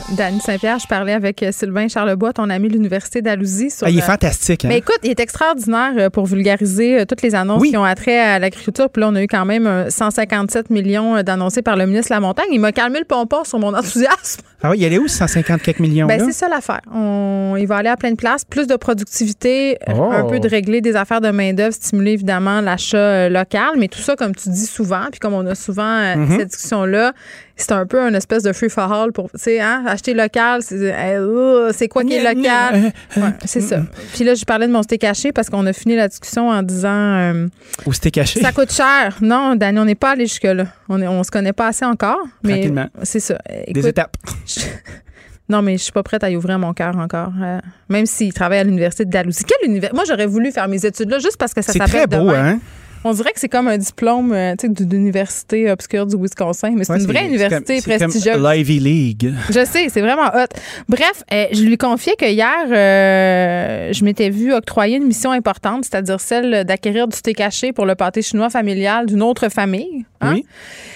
Dany 0.16 0.40
Saint-Pierre, 0.40 0.78
je 0.78 0.86
parlais 0.86 1.12
avec 1.12 1.42
euh, 1.42 1.50
Sylvain 1.52 1.88
Charlebois, 1.88 2.32
ton 2.32 2.48
ami 2.50 2.68
de 2.68 2.74
l'Université 2.74 3.22
d'Alousie. 3.22 3.72
Ah, 3.82 3.90
il 3.90 3.98
est 3.98 4.02
euh, 4.02 4.04
fantastique. 4.04 4.64
Hein? 4.64 4.68
Mais 4.68 4.78
écoute, 4.78 4.98
il 5.02 5.10
est 5.10 5.20
extraordinaire 5.20 5.92
euh, 5.98 6.10
pour 6.10 6.26
vulgariser 6.26 7.04
toutes 7.06 7.22
les 7.22 7.34
annonces 7.34 7.60
Oui. 7.62 7.70
qui 7.70 7.76
ont 7.76 7.84
attrait 7.84 8.18
à 8.18 8.38
l'agriculture. 8.38 8.90
Puis 8.90 9.00
là, 9.00 9.08
on 9.08 9.14
a 9.14 9.22
eu 9.22 9.26
quand 9.26 9.44
même 9.44 9.66
euh, 9.66 9.90
157 9.90 10.70
millions 10.70 11.22
d'annoncés 11.22 11.62
par 11.62 11.76
le 11.76 11.86
ministre 11.86 12.10
de 12.10 12.14
la 12.14 12.20
Montagne. 12.20 12.46
Il 12.52 12.60
m'a 12.60 12.72
calmé 12.72 12.98
le 12.98 13.04
pompon 13.04 13.44
sur 13.44 13.58
mon 13.58 13.72
enthousiasme. 13.74 14.42
Ah 14.62 14.70
oui, 14.70 14.78
il 14.80 14.84
allait 14.86 14.98
où, 14.98 15.06
ce 15.08 15.16
150 15.18 15.62
quelques 15.62 15.80
millions? 15.80 16.06
Ben, 16.06 16.20
c'est 16.24 16.32
ça 16.32 16.48
l'affaire. 16.48 16.80
On, 16.92 17.54
il 17.58 17.66
va 17.66 17.76
aller 17.76 17.88
à 17.90 17.96
plein 17.96 18.10
de 18.10 18.16
places, 18.16 18.44
plus 18.44 18.66
de 18.66 18.76
productivité, 18.76 19.78
euh, 19.88 19.92
Oh. 19.96 20.10
un 20.12 20.24
peu 20.24 20.40
de 20.40 20.48
régler 20.48 20.80
des 20.80 20.94
affaires 20.96 21.20
de 21.20 21.30
main-d'œuvre, 21.30 21.72
stimuler 21.74 22.12
évidemment 22.12 22.60
l'achat 22.60 23.28
local, 23.28 23.70
mais 23.78 23.88
tout 23.88 24.00
ça, 24.00 24.14
comme 24.16 24.34
tu 24.34 24.48
dis 24.50 24.66
souvent, 24.66 25.02
puis 25.10 25.20
comme 25.20 25.32
on 25.34 25.46
a 25.46 25.54
souvent 25.54 25.86
Mm-hmm. 25.86 26.36
cette 26.36 26.48
discussion-là, 26.48 27.12
c'est 27.56 27.72
un 27.72 27.86
peu 27.86 27.98
une 28.00 28.14
espèce 28.14 28.42
de 28.42 28.52
free 28.52 28.68
for 28.68 28.92
all 28.92 29.12
pour, 29.12 29.30
tu 29.30 29.38
sais, 29.38 29.60
hein, 29.60 29.82
acheter 29.86 30.12
local, 30.14 30.60
c'est 30.62 30.74
euh, 30.76 30.92
euh, 31.68 31.72
c'est 31.74 31.88
quoi 31.88 32.04
qui 32.04 32.14
est 32.14 32.22
local? 32.34 32.92
euh, 33.16 33.20
Ouais, 33.20 33.30
c'est 33.44 33.60
ça. 33.62 33.80
Puis 34.14 34.24
là, 34.24 34.34
je 34.34 34.44
parlais 34.44 34.66
de 34.66 34.72
mon 34.72 34.82
steak 34.82 35.04
haché 35.04 35.32
parce 35.32 35.48
qu'on 35.48 35.64
a 35.66 35.72
fini 35.72 35.96
la 35.96 36.08
discussion 36.08 36.50
en 36.50 36.62
disant 36.62 36.88
euh, 36.92 37.46
c'était 37.92 38.10
caché? 38.10 38.40
ça 38.40 38.52
coûte 38.52 38.70
cher. 38.72 39.16
Non, 39.22 39.56
Dani, 39.56 39.78
on 39.78 39.84
n'est 39.86 39.94
pas 39.94 40.10
allé 40.12 40.26
jusque-là. 40.26 40.66
On, 40.88 41.00
est, 41.00 41.08
on 41.08 41.22
se 41.24 41.30
connaît 41.30 41.52
pas 41.54 41.68
assez 41.68 41.84
encore. 41.84 42.18
Mais 42.42 42.52
Tranquillement. 42.54 42.88
c'est 43.02 43.20
ça. 43.20 43.38
Des 43.68 43.86
étapes. 43.88 44.16
je- 44.46 44.60
Non, 45.48 45.62
mais 45.62 45.78
je 45.78 45.82
suis 45.84 45.92
pas 45.92 46.02
prête 46.02 46.24
à 46.24 46.28
y 46.30 46.36
ouvrir 46.36 46.58
mon 46.58 46.74
cœur 46.74 46.96
encore. 46.98 47.30
euh, 47.40 47.60
même 47.88 48.04
s'il 48.04 48.32
travaille 48.32 48.58
à 48.58 48.64
l'université 48.64 49.04
de 49.04 49.10
Dalhousie. 49.10 49.44
Quelle 49.44 49.70
univers... 49.70 49.94
Moi, 49.94 50.02
j'aurais 50.04 50.26
voulu 50.26 50.50
faire 50.50 50.66
mes 50.66 50.84
études 50.84 51.08
là 51.08 51.20
juste 51.20 51.36
parce 51.38 51.54
que 51.54 51.62
ça 51.62 51.72
C'est 51.72 51.78
s'appelle 51.78 52.06
très 52.08 52.18
beau, 52.18 52.26
demain. 52.26 52.48
hein? 52.54 52.58
On 53.04 53.12
dirait 53.12 53.32
que 53.32 53.38
c'est 53.40 53.48
comme 53.48 53.68
un 53.68 53.78
diplôme 53.78 54.32
euh, 54.32 54.54
d'université 54.64 55.70
obscure 55.70 56.06
du 56.06 56.16
Wisconsin, 56.16 56.72
mais 56.76 56.84
c'est 56.84 56.92
Ouais, 56.92 56.98
une 57.00 57.06
vraie 57.06 57.26
université 57.26 57.74
comme- 57.74 57.82
c'est 57.84 57.98
comme 57.98 58.10
prestigieuse. 58.10 58.42
l'Ivy 58.42 58.78
League. 58.80 59.32
Je 59.48 59.64
sais, 59.64 59.88
c'est 59.88 60.00
vraiment 60.00 60.26
hot. 60.34 60.46
Bref, 60.88 61.22
euh, 61.32 61.46
je 61.52 61.62
lui 61.62 61.78
confiais 61.78 62.16
que 62.18 62.24
hier, 62.26 62.50
euh, 62.68 63.92
je 63.92 64.04
m'étais 64.04 64.30
vu 64.30 64.52
octroyer 64.52 64.96
une 64.96 65.06
mission 65.06 65.30
importante, 65.30 65.84
c'est-à-dire 65.84 66.20
celle 66.20 66.64
d'acquérir 66.64 67.06
du 67.08 67.20
thé 67.20 67.32
caché 67.34 67.72
pour 67.72 67.86
le 67.86 67.94
pâté 67.94 68.22
chinois 68.22 68.50
familial 68.50 69.06
d'une 69.06 69.22
autre 69.22 69.48
famille. 69.48 70.04
hein? 70.20 70.32
Oui. 70.34 70.44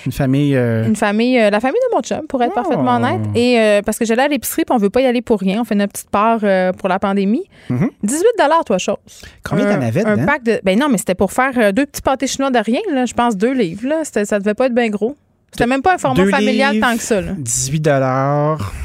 Une 0.07 0.12
famille. 0.12 0.57
euh, 0.57 0.86
Une 0.86 0.96
famille, 0.96 1.36
la 1.38 1.61
famille 1.61 1.80
de 1.90 1.94
mon 1.94 2.03
chum, 2.03 2.26
pour 2.26 2.42
être 2.42 2.53
Oh. 2.57 2.61
parfaitement 2.62 2.96
honnête. 2.96 3.20
Et 3.36 3.80
parce 3.84 3.98
que 3.98 4.05
j'allais 4.05 4.22
à 4.22 4.28
l'épicerie, 4.28 4.64
puis 4.64 4.74
on 4.74 4.78
veut 4.78 4.90
pas 4.90 5.01
y 5.03 5.07
aller 5.07 5.22
pour 5.22 5.38
rien. 5.40 5.61
On 5.61 5.64
fait 5.64 5.74
notre 5.74 5.92
petite 5.92 6.11
part 6.11 6.40
pour 6.76 6.88
la 6.88 6.98
pandémie. 6.98 7.44
Mhm. 7.68 7.90
18 8.03 8.24
toi, 8.66 8.78
chose. 8.78 8.96
Combien 9.44 9.66
t'en 9.66 9.82
avais 9.82 10.05
Un 10.05 10.24
pack 10.26 10.42
de. 10.42 10.61
Ben 10.64 10.78
non, 10.78 10.88
mais 10.88 10.98
c'était 10.98 11.14
pour 11.14 11.32
faire 11.32 11.72
deux 11.72 11.86
petits 11.91 12.03
pâtés 12.03 12.26
chinois 12.26 12.51
de 12.51 12.59
rien, 12.59 12.80
là. 12.93 13.07
Je 13.07 13.14
pense 13.14 13.36
deux 13.36 13.53
livres, 13.53 13.86
là. 13.88 14.03
Ça 14.05 14.38
devait 14.38 14.55
pas 14.55 14.66
être 14.66 14.74
bien 14.74 14.88
gros. 14.88 15.16
C'était 15.53 15.66
même 15.66 15.82
pas 15.82 15.95
un 15.95 15.99
format 15.99 16.22
Deux 16.22 16.30
familial 16.30 16.74
livres, 16.74 16.86
tant 16.88 16.97
que 16.97 17.03
ça, 17.03 17.20
là. 17.20 17.32
18 17.36 17.88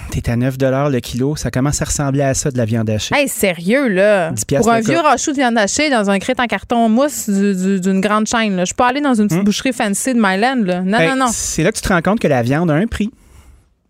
T'es 0.10 0.30
à 0.32 0.36
9 0.36 0.56
le 0.60 1.00
kilo. 1.00 1.36
Ça 1.36 1.52
commence 1.52 1.80
à 1.82 1.86
ressembler 1.86 2.24
à 2.24 2.34
ça 2.34 2.50
de 2.50 2.58
la 2.58 2.66
viande 2.66 2.90
hachée. 2.90 3.14
Hey, 3.16 3.28
sérieux, 3.28 3.88
là. 3.88 4.32
10 4.32 4.46
piastres 4.46 4.66
Pour 4.68 4.74
un 4.74 4.80
vieux 4.80 5.00
rachou 5.00 5.32
de 5.32 5.36
viande 5.38 5.58
hachée 5.58 5.90
dans 5.92 6.10
un 6.10 6.18
crête 6.20 6.40
en 6.40 6.48
carton 6.48 6.90
mousse 6.90 7.30
du- 7.30 7.56
du- 7.56 7.80
d'une 7.82 8.02
grande 8.02 8.26
chaîne, 8.26 8.56
là. 8.56 8.66
Je 8.66 8.74
pas 8.74 8.88
allée 8.88 9.02
dans 9.02 9.14
une 9.14 9.28
petite 9.28 9.44
boucherie 9.44 9.74
fancy 9.74 10.14
de 10.14 10.20
Myland, 10.20 10.64
là. 10.66 10.82
Non, 10.82 10.98
non, 11.10 11.16
non. 11.18 11.28
C'est 11.32 11.62
là 11.64 11.72
que 11.72 11.78
tu 11.78 11.84
te 11.84 11.90
rends 11.90 12.02
compte 12.02 12.20
que 12.20 12.28
la 12.28 12.42
viande 12.42 12.72
a 12.72 12.74
un 12.74 12.88
prix. 12.88 13.12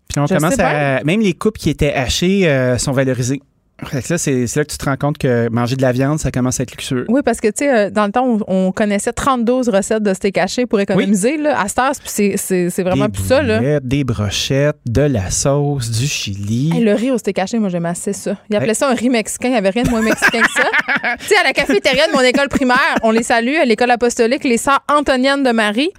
Puis 0.08 0.20
on 0.20 0.26
Je 0.26 0.34
commence 0.34 0.58
à. 0.58 1.02
Même 1.04 1.20
les 1.20 1.32
coupes 1.32 1.56
qui 1.58 1.70
étaient 1.70 1.94
hachées 1.94 2.46
euh, 2.48 2.76
sont 2.76 2.92
valorisées. 2.92 3.40
Là, 3.92 4.00
c'est 4.18 4.46
là 4.56 4.64
que 4.64 4.70
tu 4.72 4.78
te 4.78 4.84
rends 4.86 4.96
compte 4.96 5.18
que 5.18 5.48
manger 5.50 5.76
de 5.76 5.82
la 5.82 5.92
viande, 5.92 6.18
ça 6.18 6.30
commence 6.30 6.60
à 6.60 6.62
être 6.62 6.70
luxueux. 6.70 7.04
Oui, 7.08 7.20
parce 7.22 7.40
que, 7.40 7.48
tu 7.48 7.58
sais, 7.58 7.70
euh, 7.74 7.90
dans 7.90 8.06
le 8.06 8.12
temps, 8.12 8.24
on, 8.48 8.66
on 8.68 8.72
connaissait 8.72 9.12
32 9.12 9.70
recettes 9.70 10.02
de 10.02 10.14
steak 10.14 10.38
haché 10.38 10.64
pour 10.64 10.80
économiser. 10.80 11.36
Là. 11.36 11.60
À 11.60 11.68
cette 11.68 11.78
heure, 11.78 11.92
c'est- 12.04 12.82
vraiment 12.82 13.06
des 13.06 13.12
plus 13.12 13.24
ça. 13.24 13.42
Là. 13.42 13.80
Des 13.80 14.04
brochettes, 14.04 14.76
de 14.86 15.02
la 15.02 15.30
sauce, 15.30 15.90
du 15.90 16.06
chili. 16.06 16.70
Hey, 16.74 16.82
le 16.84 16.94
riz 16.94 17.10
au 17.10 17.18
steak 17.18 17.38
haché, 17.38 17.58
moi, 17.58 17.68
j'aimais 17.68 17.90
assez 17.90 18.14
ça. 18.14 18.36
Ils 18.48 18.56
appelaient 18.56 18.72
ça 18.74 18.88
un 18.88 18.94
riz 18.94 19.10
mexicain. 19.10 19.48
Il 19.48 19.52
n'y 19.52 19.58
avait 19.58 19.70
rien 19.70 19.82
de 19.82 19.90
moins 19.90 20.02
mexicain 20.02 20.40
que 20.40 20.52
ça. 20.52 20.68
tu 21.18 21.26
sais, 21.26 21.36
à 21.36 21.44
la 21.44 21.52
cafétéria 21.52 22.06
de 22.06 22.12
mon 22.12 22.20
école 22.20 22.48
primaire, 22.48 22.76
on 23.02 23.10
les 23.10 23.22
salue, 23.22 23.56
à 23.60 23.64
l'école 23.66 23.90
apostolique, 23.90 24.44
les 24.44 24.56
sœurs 24.58 24.82
Antoniennes 24.90 25.42
de 25.42 25.50
Marie 25.52 25.90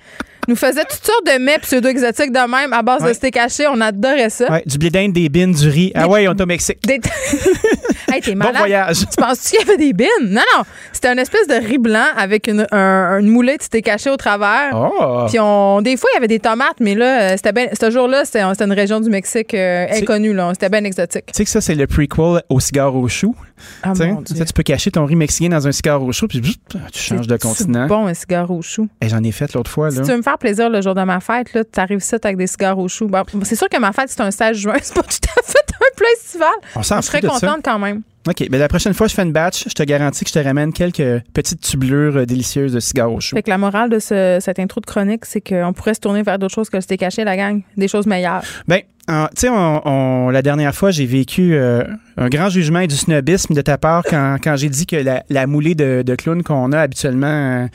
nous 0.48 0.56
faisaient 0.56 0.86
toutes 0.86 1.06
sortes 1.06 1.26
de 1.26 1.38
mets 1.44 1.58
pseudo-exotiques 1.60 2.32
de 2.32 2.50
même 2.50 2.74
à 2.74 2.82
base 2.82 3.04
de 3.04 3.14
steak 3.14 3.38
haché. 3.38 3.68
On 3.68 3.80
adorait 3.82 4.30
ça. 4.30 4.52
Ouais, 4.52 4.64
du 4.66 4.78
blé 4.78 4.90
d'Inde, 4.90 5.14
des 5.14 5.30
bines, 5.30 5.52
du 5.54 5.70
riz. 5.70 5.92
Ah 5.96 6.08
ouais, 6.08 6.28
on 6.28 6.34
est 6.34 6.42
au 6.42 6.46
Mexique. 6.46 6.80
Des- 6.86 7.00
hey, 8.12 8.22
t'es 8.22 8.32
Bon 8.32 8.38
malade. 8.40 8.58
voyage. 8.58 8.98
Tu 9.00 9.06
penses-tu 9.18 9.50
qu'il 9.58 9.60
y 9.60 9.70
avait 9.70 9.78
des 9.78 9.94
bines? 9.94 10.08
Non, 10.22 10.42
non. 10.58 10.64
C'était 10.94 11.12
une 11.12 11.20
espèce 11.20 11.48
de 11.48 11.54
riz 11.56 11.78
blanc 11.78 12.06
avec 12.16 12.48
une, 12.48 12.66
un, 12.72 13.20
une 13.20 13.30
moulette, 13.30 13.64
c'était 13.64 13.82
caché 13.82 14.10
au 14.10 14.18
travers. 14.18 14.72
Oh! 14.76 15.26
Puis 15.30 15.40
on, 15.40 15.82
des 15.82 15.98
fois, 15.98 16.10
il 16.14 16.16
y 16.16 16.18
avait 16.18 16.28
des 16.28 16.40
tomates, 16.40 16.80
mais 16.80 16.96
là, 16.96 17.22
euh, 17.22 17.34
c'était 17.36 17.52
ben, 17.52 17.70
ce 17.80 17.92
jour-là, 17.92 18.24
c'était 18.26 18.42
une 18.42 18.72
région 18.74 19.00
du 19.00 19.10
Mexique 19.10 19.54
euh, 19.54 19.86
C'est- 19.92 20.02
inconnue. 20.02 20.34
là. 20.34 20.52
C'était 20.54 20.70
bien 20.70 20.84
exotique. 20.84 21.26
Tu 21.28 21.34
sais 21.34 21.44
que 21.44 21.50
ça, 21.50 21.62
c'est 21.62 21.76
le 21.76 21.88
prequel 21.88 22.42
au 22.50 22.60
cigare 22.60 22.96
au 22.96 23.08
chou. 23.08 23.36
Ah, 23.84 23.90
Tu 23.94 23.98
sais, 24.02 24.08
mon 24.12 24.18
tu 24.22 24.34
Dieu. 24.34 24.36
sais, 24.38 24.46
tu 24.46 24.54
peux 24.54 24.64
cacher 24.64 24.92
ton 24.92 25.06
riz 25.06 25.16
mexicain 25.16 25.50
dans 25.50 25.68
un 25.68 25.72
cigare 25.72 26.02
au 26.04 26.12
chou, 26.12 26.28
puis 26.28 26.42
bzz, 26.42 26.56
tu 26.94 27.00
changes 27.00 27.26
de 27.28 27.38
C'est 27.40 27.48
continent. 27.48 27.88
bon, 27.88 28.06
un 28.08 28.14
cigare 28.14 28.50
au 28.52 28.62
chou? 28.62 28.88
Et 29.02 29.10
J'en 29.10 29.24
ai 29.24 29.32
fait 29.32 29.52
l'autre 29.54 29.72
fois. 29.72 29.90
Si 29.90 29.98
Là. 29.98 30.04
tu 30.06 30.12
veux 30.12 30.18
me 30.18 30.22
faire 30.22 30.37
plaisir 30.38 30.70
le 30.70 30.82
jour 30.82 30.96
de 30.96 31.02
ma 31.04 31.20
fête, 31.20 31.54
là, 31.54 31.64
tu 31.64 31.80
arrives 31.80 32.00
ça 32.00 32.18
avec 32.24 32.38
des 32.38 32.48
cigares 32.48 32.78
au 32.80 32.88
chou. 32.88 33.08
Bon, 33.08 33.24
c'est 33.44 33.56
sûr 33.56 33.70
que 33.70 33.80
ma 33.80 33.92
fête, 33.92 34.10
c'est 34.10 34.22
un 34.22 34.32
16 34.32 34.58
juin. 34.58 34.76
C'est 34.82 34.94
pas 34.96 35.04
tout 35.04 35.18
à 35.38 35.42
fait 35.44 35.58
un 35.58 35.96
plat 35.96 36.08
estival. 36.16 36.50
On 36.76 36.84
s'en 36.84 36.98
Je 37.02 37.08
serais 37.08 37.22
ça. 37.22 37.28
contente 37.28 37.60
quand 37.64 37.80
même. 37.80 38.02
OK, 38.28 38.50
ben 38.50 38.60
la 38.60 38.68
prochaine 38.68 38.94
fois 38.94 39.08
que 39.08 39.12
je 39.12 39.16
fais 39.16 39.24
une 39.24 39.32
batch, 39.32 39.64
je 39.70 39.74
te 39.74 39.84
garantis 39.84 40.26
que 40.26 40.30
je 40.30 40.34
te 40.38 40.40
ramène 40.44 40.74
quelques 40.74 41.24
petites 41.34 41.62
tubulures 41.62 42.18
euh, 42.18 42.26
délicieuses 42.26 42.74
de 42.74 42.82
cigare 42.82 43.10
au 43.12 43.22
chou. 43.22 43.36
Fait 43.38 43.42
que 43.44 43.50
la 43.50 43.58
morale 43.58 43.90
de 43.90 44.00
ce- 44.00 44.40
cette 44.42 44.60
intro 44.60 44.82
de 44.82 44.86
chronique, 44.86 45.24
c'est 45.26 45.40
qu'on 45.40 45.72
pourrait 45.72 45.94
se 45.94 46.02
tourner 46.02 46.24
vers 46.24 46.38
d'autres 46.38 46.54
choses 46.54 46.70
que 46.70 46.82
steak 46.82 47.00
caché, 47.00 47.24
la 47.24 47.38
gang. 47.38 47.62
Des 47.78 47.88
choses 47.88 48.06
meilleures. 48.06 48.42
Ben, 48.68 48.82
en- 49.08 49.28
tu 49.28 49.32
sais, 49.38 49.50
on, 49.50 49.82
on- 49.88 50.30
la 50.30 50.42
dernière 50.42 50.76
fois, 50.76 50.92
j'ai 50.92 51.06
vécu 51.06 51.54
euh, 51.54 51.86
un 52.18 52.28
grand 52.28 52.50
jugement 52.50 52.80
et 52.82 52.88
du 52.88 52.98
snobisme 52.98 53.54
de 53.54 53.62
ta 53.62 53.78
part 53.78 54.04
quand, 54.04 54.36
quand 54.44 54.58
j'ai 54.58 54.68
dit 54.68 54.86
que 54.86 54.98
la, 54.98 55.24
la 55.30 55.48
moulée 55.48 55.76
de, 55.76 56.04
de 56.06 56.16
clown 56.16 56.44
qu'on 56.44 56.74
a 56.74 56.82
habituellement 56.82 57.28
euh, 57.64 57.68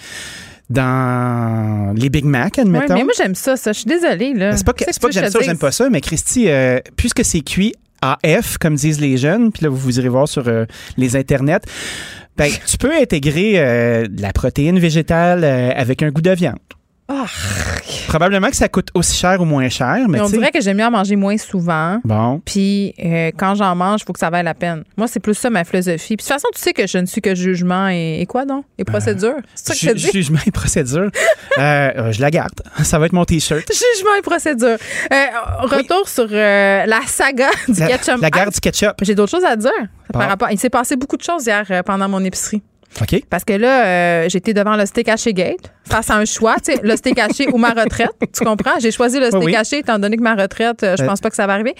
dans 0.73 1.95
les 1.97 2.09
Big 2.11 2.25
Mac, 2.25 2.55
Ouais, 2.57 2.63
admettons. 2.63 2.95
mais 2.95 3.05
moi, 3.05 3.13
j'aime 3.17 3.35
ça, 3.35 3.57
ça. 3.57 3.73
Je 3.73 3.81
suis 3.81 3.89
désolée. 3.89 4.35
Là. 4.35 4.51
Ben, 4.51 4.57
c'est 4.57 4.67
pas 4.67 4.73
que, 4.73 4.85
j'aime 5.13 5.31
ça 5.31 5.39
ou 5.39 5.43
j'aime 5.43 5.59
pas 5.59 5.73
ça, 5.73 5.89
mais 5.91 6.01
Christy, 6.01 6.49
euh, 6.49 6.81
puisque 6.97 7.25
c'est 7.25 7.41
cuit 7.41 7.75
AF, 8.01 8.59
comme 8.59 8.75
disent 8.75 9.01
les 9.01 9.17
jeunes, 9.17 9.53
puis 9.53 9.65
là, 9.65 9.69
vous, 9.69 9.77
vous 9.77 9.99
irez 9.99 10.09
voir 10.09 10.27
sur 10.27 10.49
euh, 10.49 10.65
les 10.97 11.15
internets, 11.15 11.61
ben, 12.37 12.51
tu 12.67 12.79
peux 12.79 12.93
intégrer 12.93 13.53
euh, 13.57 14.09
de 14.09 14.21
la 14.23 14.33
protéine 14.33 14.79
végétale 14.79 15.45
avec 15.45 16.03
un 16.03 16.11
goût 16.11 16.23
de 16.23 16.31
viande. 16.31 16.59
Ah. 17.15 17.27
Probablement 18.09 18.49
que 18.49 18.57
ça 18.57 18.69
coûte 18.69 18.89
aussi 18.95 19.15
cher 19.17 19.41
ou 19.41 19.45
moins 19.45 19.69
cher, 19.69 19.97
mais 20.09 20.19
Mais 20.19 20.21
on 20.21 20.29
dirait 20.29 20.51
que 20.51 20.61
j'aime 20.61 20.79
mieux 20.79 20.85
en 20.85 20.91
manger 20.91 21.17
moins 21.17 21.37
souvent. 21.37 22.01
Bon. 22.05 22.41
Puis 22.45 22.95
euh, 23.05 23.31
quand 23.37 23.55
j'en 23.55 23.75
mange, 23.75 24.01
il 24.03 24.05
faut 24.07 24.13
que 24.13 24.19
ça 24.19 24.31
vaille 24.31 24.45
la 24.45 24.55
peine. 24.55 24.85
Moi, 24.97 25.07
c'est 25.09 25.21
plus 25.21 25.35
ça 25.35 25.51
ma 25.51 25.65
philosophie. 25.65 26.17
Puis 26.17 26.17
de 26.17 26.23
toute 26.23 26.29
façon, 26.29 26.49
tu 26.55 26.61
sais 26.61 26.73
que 26.73 26.87
je 26.87 26.99
ne 26.99 27.07
suis 27.07 27.21
que 27.21 27.35
jugement 27.35 27.89
et, 27.89 28.21
et 28.21 28.27
quoi 28.27 28.45
donc? 28.47 28.65
Et 28.79 28.85
procédure? 28.85 29.35
C'est 29.55 29.75
ça 29.75 29.75
que 29.75 29.99
je 29.99 30.07
dis? 30.07 30.11
Jugement 30.13 30.41
et 30.47 30.51
procédure. 30.51 31.11
Euh, 31.59 31.91
euh, 31.97 32.13
je 32.13 32.21
la 32.23 32.31
garde. 32.31 32.63
Ça 32.83 32.99
va 32.99 33.05
être 33.05 33.13
mon 33.13 33.27
T-shirt. 33.27 33.67
Jugement 33.71 34.15
et 34.19 34.23
procédure. 34.23 34.79
Euh, 35.13 35.25
retour 35.65 36.09
sur 36.09 36.27
euh, 36.31 36.87
la 36.87 37.01
saga 37.07 37.51
du 37.69 37.79
La, 37.79 37.89
ketchup. 37.89 38.23
la 38.23 38.29
Ah, 38.29 38.31
garde 38.31 38.55
du 38.55 38.61
ketchup. 38.61 38.95
J'ai 39.03 39.15
d'autres 39.15 39.33
choses 39.33 39.45
à 39.45 39.55
dire. 39.55 39.71
Bon. 40.13 40.19
Par 40.19 40.29
rapport, 40.31 40.49
il 40.51 40.59
s'est 40.59 40.71
passé 40.71 40.97
beaucoup 40.97 41.19
de 41.19 41.23
choses 41.23 41.45
hier 41.45 41.67
euh, 41.71 41.83
pendant 41.83 42.09
mon 42.09 42.25
épicerie. 42.25 42.63
Parce 43.31 43.45
que 43.45 43.53
là, 43.55 43.85
euh, 43.87 44.29
j'étais 44.29 44.53
devant 44.55 44.77
le 44.77 44.85
steak 44.87 45.09
haché 45.09 45.33
gate 45.33 45.73
face 45.89 46.11
à 46.11 46.17
un 46.17 46.25
choix, 46.25 46.57
tu 46.65 46.73
sais, 46.73 46.81
le 46.83 46.95
steak 46.97 47.19
haché 47.19 47.49
ou 47.53 47.59
ma 47.59 47.71
retraite. 47.71 48.11
Tu 48.33 48.45
comprends? 48.45 48.79
J'ai 48.81 48.91
choisi 48.91 49.19
le 49.19 49.27
steak 49.27 49.43
oui. 49.43 49.57
haché 49.57 49.79
étant 49.79 49.99
donné 49.99 50.17
que 50.17 50.23
ma 50.23 50.35
retraite, 50.35 50.83
euh, 50.83 50.95
je 50.97 51.03
Euh, 51.03 51.07
pense 51.07 51.21
pas 51.21 51.31
que 51.31 51.37
ça 51.37 51.47
va 51.47 51.55
arriver. 51.55 51.75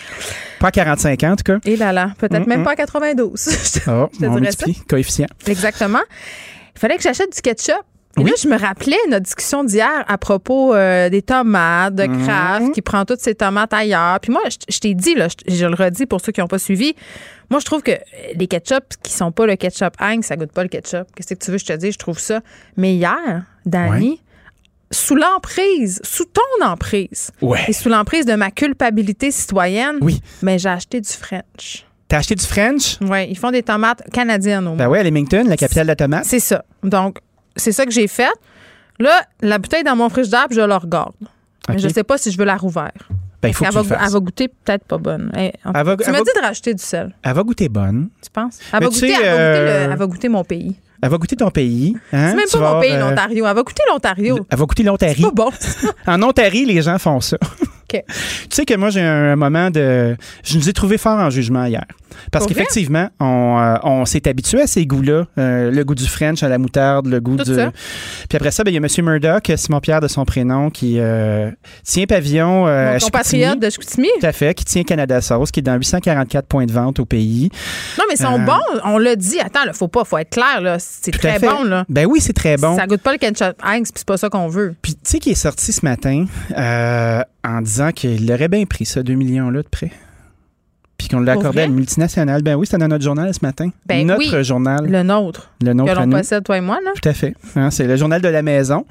Pas 0.59 0.69
à 0.69 0.71
45 0.71 1.23
ans, 1.25 1.33
en 1.33 1.37
tout 1.37 1.45
cas. 1.45 1.59
Et 1.65 1.77
là 1.77 1.93
là, 1.93 2.11
peut-être 2.19 2.47
Mm, 2.47 2.49
même 2.49 2.61
mm. 2.61 2.65
pas 2.65 2.73
à 2.73 2.77
92. 2.77 3.29
Oh, 3.29 3.31
Je 3.75 3.81
te 3.81 3.91
on 3.91 4.09
dirais 4.19 4.41
multiplie. 4.41 4.79
Coefficient. 4.89 5.27
Exactement. 5.47 6.01
Il 6.75 6.81
fallait 6.81 6.97
que 6.97 7.03
j'achète 7.03 7.35
du 7.35 7.41
ketchup. 7.41 7.75
Et 8.19 8.23
Oui. 8.23 8.31
là, 8.31 8.37
je 8.43 8.47
me 8.47 8.59
rappelais 8.59 8.97
notre 9.09 9.25
discussion 9.25 9.65
d'hier 9.65 10.05
à 10.07 10.19
propos 10.19 10.75
euh, 10.75 11.09
des 11.09 11.23
tomates, 11.23 11.95
de 11.95 12.05
Mhm. 12.05 12.23
Kraft, 12.27 12.73
qui 12.73 12.83
prend 12.83 13.05
toutes 13.07 13.21
ses 13.21 13.35
tomates 13.35 13.73
ailleurs. 13.73 14.21
Puis 14.21 14.31
moi, 14.33 14.43
je, 14.51 14.57
je 14.69 14.79
t'ai 14.81 14.95
dit, 14.95 15.15
là, 15.15 15.29
je, 15.29 15.55
je 15.55 15.65
le 15.67 15.75
redis 15.75 16.05
pour 16.05 16.21
ceux 16.21 16.31
qui 16.33 16.41
n'ont 16.41 16.47
pas 16.47 16.59
suivi, 16.59 16.95
moi, 17.51 17.59
je 17.61 17.65
trouve 17.65 17.83
que 17.83 17.93
les 18.35 18.47
ketchup 18.47 18.85
qui 19.03 19.13
sont 19.13 19.33
pas 19.33 19.47
le 19.47 19.57
ketchup 19.57 19.95
Heinz, 19.99 20.27
ça 20.27 20.37
goûte 20.37 20.53
pas 20.53 20.63
le 20.63 20.69
ketchup. 20.69 21.07
Qu'est-ce 21.17 21.35
que 21.35 21.43
tu 21.43 21.51
veux 21.51 21.57
que 21.57 21.63
je 21.63 21.67
te 21.67 21.73
dise? 21.77 21.95
Je 21.95 21.99
trouve 21.99 22.19
ça. 22.19 22.41
Mais 22.77 22.95
hier, 22.95 23.45
Dani, 23.67 24.11
Ouais. 24.11 24.19
sous 24.91 25.15
l'emprise, 25.15 26.01
sous 26.05 26.25
ton 26.27 26.67
emprise, 26.67 27.31
Ouais. 27.41 27.61
et 27.69 27.73
sous 27.73 27.89
l'emprise 27.89 28.27
de 28.27 28.35
ma 28.35 28.51
culpabilité 28.51 29.31
citoyenne, 29.31 29.97
Oui. 30.03 30.21
mais 30.43 30.59
j'ai 30.59 30.69
acheté 30.69 31.01
du 31.01 31.09
French. 31.11 31.87
T'as 32.09 32.19
acheté 32.19 32.35
du 32.35 32.45
French? 32.45 32.99
Oui, 33.01 33.25
ils 33.31 33.39
font 33.39 33.51
des 33.51 33.63
tomates 33.63 34.03
canadiennes 34.13 34.67
au 34.67 34.71
moins. 34.75 34.77
Ben 34.77 34.89
ouais, 34.89 34.99
à 34.99 35.03
Leamington, 35.03 35.45
la 35.49 35.57
capitale 35.57 35.85
de 35.85 35.89
la 35.93 35.97
tomate. 35.97 36.27
C'est 36.27 36.41
ça. 36.41 36.63
Donc, 36.83 37.19
c'est 37.57 37.73
ça 37.73 37.85
que 37.85 37.91
j'ai 37.93 38.09
fait. 38.09 38.33
Là, 38.99 39.21
la 39.41 39.59
bouteille 39.59 39.81
est 39.81 39.85
dans 39.85 39.97
mon 39.97 40.09
frigidaire, 40.09 40.47
puis 40.49 40.57
je 40.57 40.61
la 40.63 40.79
regarde. 40.79 41.15
Mais. 41.69 41.79
Je 41.79 41.89
sais 41.89 42.05
pas 42.05 42.19
si 42.19 42.31
je 42.31 42.39
veux 42.39 42.45
la 42.45 42.57
rouvrir. 42.57 42.91
Ben, 43.41 43.49
il 43.49 43.55
faut 43.55 43.65
que 43.65 43.69
elle, 43.71 43.83
tu 43.83 43.89
va, 43.89 43.97
le 43.97 44.03
elle 44.07 44.13
va 44.13 44.21
goûter 44.21 44.49
peut-être 44.49 44.85
pas 44.85 44.99
bonne. 44.99 45.33
En- 45.35 45.73
Elle 45.75 45.85
va- 45.85 45.97
tu 45.97 46.11
m'as 46.13 46.19
dit 46.19 46.31
de 46.37 46.41
racheter 46.41 46.75
du 46.75 46.83
sel, 46.83 47.13
Elle 47.23 47.33
va 47.35 47.43
goûter 47.43 47.69
bonne. 47.69 48.09
tu 48.23 48.31
penses? 48.31 48.61
Elle, 48.73 48.81
va 48.81 48.87
goûter, 48.87 48.99
sais, 48.99 49.07
elle, 49.07 49.13
va 49.13 49.19
goûter 49.21 49.63
le- 49.65 49.69
euh, 49.71 49.89
elle 49.93 49.99
va 49.99 50.07
goûter 50.07 50.29
mon 50.29 50.45
pays. 50.45 50.77
Elle 51.03 51.09
va 51.11 51.17
goûter 51.19 51.35
ton 51.37 51.51
pays. 51.51 51.97
hein? 52.13 52.29
C'est 52.31 52.37
même 52.37 52.47
Tu 52.47 52.53
pas 52.53 52.59
vas 52.61 52.75
mon 52.75 52.81
pays, 52.81 52.93
euh, 52.93 53.01
l'Ontario. 53.01 53.47
Elle 53.47 53.55
va 53.57 53.63
goûter 53.65 53.83
l'Ontario. 53.91 54.39
Elle 54.49 54.59
va 54.59 54.65
goûter 54.65 54.83
l'Ontario. 54.85 55.31
Pas 55.33 55.45
bon. 55.45 55.51
En 56.07 56.23
Ontario, 56.23 56.67
les 56.67 56.83
gens 56.83 56.99
font 56.99 57.21
ça. 57.21 57.37
OK. 57.93 58.03
Tu 58.09 58.15
sais 58.51 58.65
que 58.65 58.75
moi, 58.75 58.91
j'ai 58.91 59.01
un 59.03 59.37
moment 59.37 59.71
de. 59.71 60.17
Je 60.45 60.57
nous 60.59 60.69
ai 60.69 60.73
trouvé 60.73 60.99
fort 60.99 61.19
en 61.19 61.31
jugement 61.31 61.65
hier. 61.65 61.85
Parce 62.31 62.45
Pour 62.47 62.55
qu'effectivement, 62.55 63.09
on, 63.21 63.59
euh, 63.59 63.77
on 63.85 64.05
s'est 64.05 64.29
habitué 64.29 64.61
à 64.61 64.67
ces 64.67 64.85
goûts-là. 64.85 65.25
Euh, 65.39 65.71
le 65.71 65.85
goût 65.85 65.95
du 65.95 66.07
French 66.07 66.43
à 66.43 66.49
la 66.49 66.59
moutarde, 66.59 67.07
le 67.07 67.21
goût 67.21 67.37
Tout 67.37 67.45
du. 67.45 67.55
ça. 67.55 67.73
Puis 68.29 68.37
après 68.37 68.51
ça, 68.51 68.65
ben, 68.65 68.71
il 68.71 68.75
y 68.75 68.77
a 68.77 68.81
M. 68.81 69.05
Murdoch, 69.07 69.51
Simon-Pierre 69.57 70.01
de 70.01 70.09
son 70.09 70.25
prénom, 70.27 70.69
qui 70.69 70.97
euh, 70.99 71.51
tient 71.85 72.05
pavillon 72.05 72.67
Mon 72.67 72.99
compatriote 72.99 73.59
de 73.59 73.71
Chicoutimi. 73.71 74.09
Tout 74.21 74.27
à 74.27 74.33
fait, 74.33 74.55
qui 74.55 74.65
tient 74.67 74.83
Canada 74.83 75.21
Sauce, 75.23 75.51
qui 75.51 75.61
est 75.61 75.63
dans 75.63 75.77
844 75.77 76.47
points 76.47 76.67
de 76.67 76.73
vente 76.73 77.01
au 77.01 77.07
pays. 77.07 77.51
Non, 77.99 78.05
mais 78.09 78.15
ils 78.15 78.23
sont 78.23 78.39
bons. 78.39 78.61
On 78.85 78.99
l'a 78.99 79.17
dit. 79.17 79.41
Attends, 79.41 79.61
il 79.67 79.73
faut 79.73 79.89
pas, 79.89 80.05
faut 80.05 80.19
être 80.19 80.31
clair. 80.31 80.61
là. 80.61 80.77
C'est 80.79 81.11
Tout 81.13 81.19
très 81.19 81.39
bon. 81.39 81.63
Là. 81.65 81.85
Ben 81.89 82.07
oui, 82.07 82.21
c'est 82.21 82.33
très 82.35 82.57
bon. 82.57 82.77
Ça 82.77 82.87
goûte 82.87 83.01
pas 83.03 83.13
le 83.13 83.19
ketchup 83.19 83.57
Heinz, 83.65 83.91
puis 83.91 83.93
c'est 83.97 84.07
pas 84.07 84.17
ça 84.19 84.29
qu'on 84.29 84.49
veut. 84.49 84.75
Puis 84.83 84.95
tu 84.95 85.01
sais 85.05 85.19
qui 85.19 85.31
est 85.31 85.35
sorti 85.35 85.73
ce 85.73 85.85
matin 85.85 86.27
en 87.45 87.61
disant 87.61 87.91
qu'il 87.93 88.31
aurait 88.33 88.49
bien 88.49 88.65
pris 88.65 88.85
ça, 88.85 89.03
2 89.03 89.15
millions-là 89.15 89.63
de 89.63 89.69
prêt. 89.69 89.91
Puis 90.99 91.09
qu'on 91.09 91.19
l'a 91.19 91.33
Pour 91.33 91.43
accordé 91.43 91.63
à 91.63 91.65
une 91.65 91.75
multinationale. 91.75 92.43
Ben 92.43 92.55
oui, 92.55 92.65
c'était 92.65 92.79
dans 92.79 92.87
notre 92.87 93.03
journal 93.03 93.35
ce 93.35 93.41
matin. 93.43 93.71
Ben 93.87 94.07
notre 94.07 94.39
oui. 94.39 94.45
journal. 94.45 94.87
Le 94.89 95.03
nôtre, 95.03 95.51
Le 95.61 95.73
nôtre 95.73 95.95
que 95.95 95.99
l'on 95.99 96.11
possède, 96.11 96.45
toi 96.45 96.59
et 96.59 96.61
moi. 96.61 96.79
Là. 96.85 96.93
Tout 96.95 97.09
à 97.09 97.13
fait. 97.13 97.35
Hein, 97.57 97.73
c'est 97.73 97.89
le 97.89 97.97
journal 97.97 98.23
de 98.23 98.29
la 98.29 98.43
maison. 98.43 98.87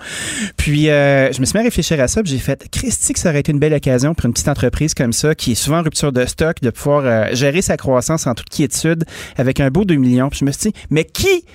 Puis, 0.58 0.90
euh, 0.90 1.32
je 1.32 1.40
me 1.40 1.46
suis 1.46 1.58
mis 1.58 1.62
à 1.62 1.64
réfléchir 1.64 2.02
à 2.02 2.10
ça. 2.10 2.22
Puis, 2.22 2.34
j'ai 2.34 2.40
fait, 2.40 2.68
Christy, 2.70 3.14
que 3.14 3.20
ça 3.20 3.30
aurait 3.30 3.40
été 3.40 3.54
une 3.54 3.60
belle 3.60 3.74
occasion 3.74 4.14
pour 4.14 4.26
une 4.26 4.34
petite 4.34 4.50
entreprise 4.50 4.94
comme 4.94 5.14
ça, 5.14 5.36
qui 5.36 5.54
est 5.54 5.56
souvent 5.56 5.80
en 5.80 5.84
rupture 5.84 6.12
de 6.12 6.26
stock, 6.26 6.58
de 6.62 6.70
pouvoir 6.70 7.04
euh, 7.06 7.28
gérer 7.32 7.62
sa 7.62 7.78
croissance 7.78 8.28
en 8.28 8.34
toute 8.34 8.50
quiétude 8.50 9.06
avec 9.38 9.62
un 9.62 9.70
beau 9.70 9.86
2 9.86 9.96
millions. 9.96 10.30
Puis, 10.30 10.40
je 10.40 10.46
me 10.46 10.52
suis 10.52 10.72
dit, 10.72 10.78
mais 10.90 11.06
qui 11.06 11.46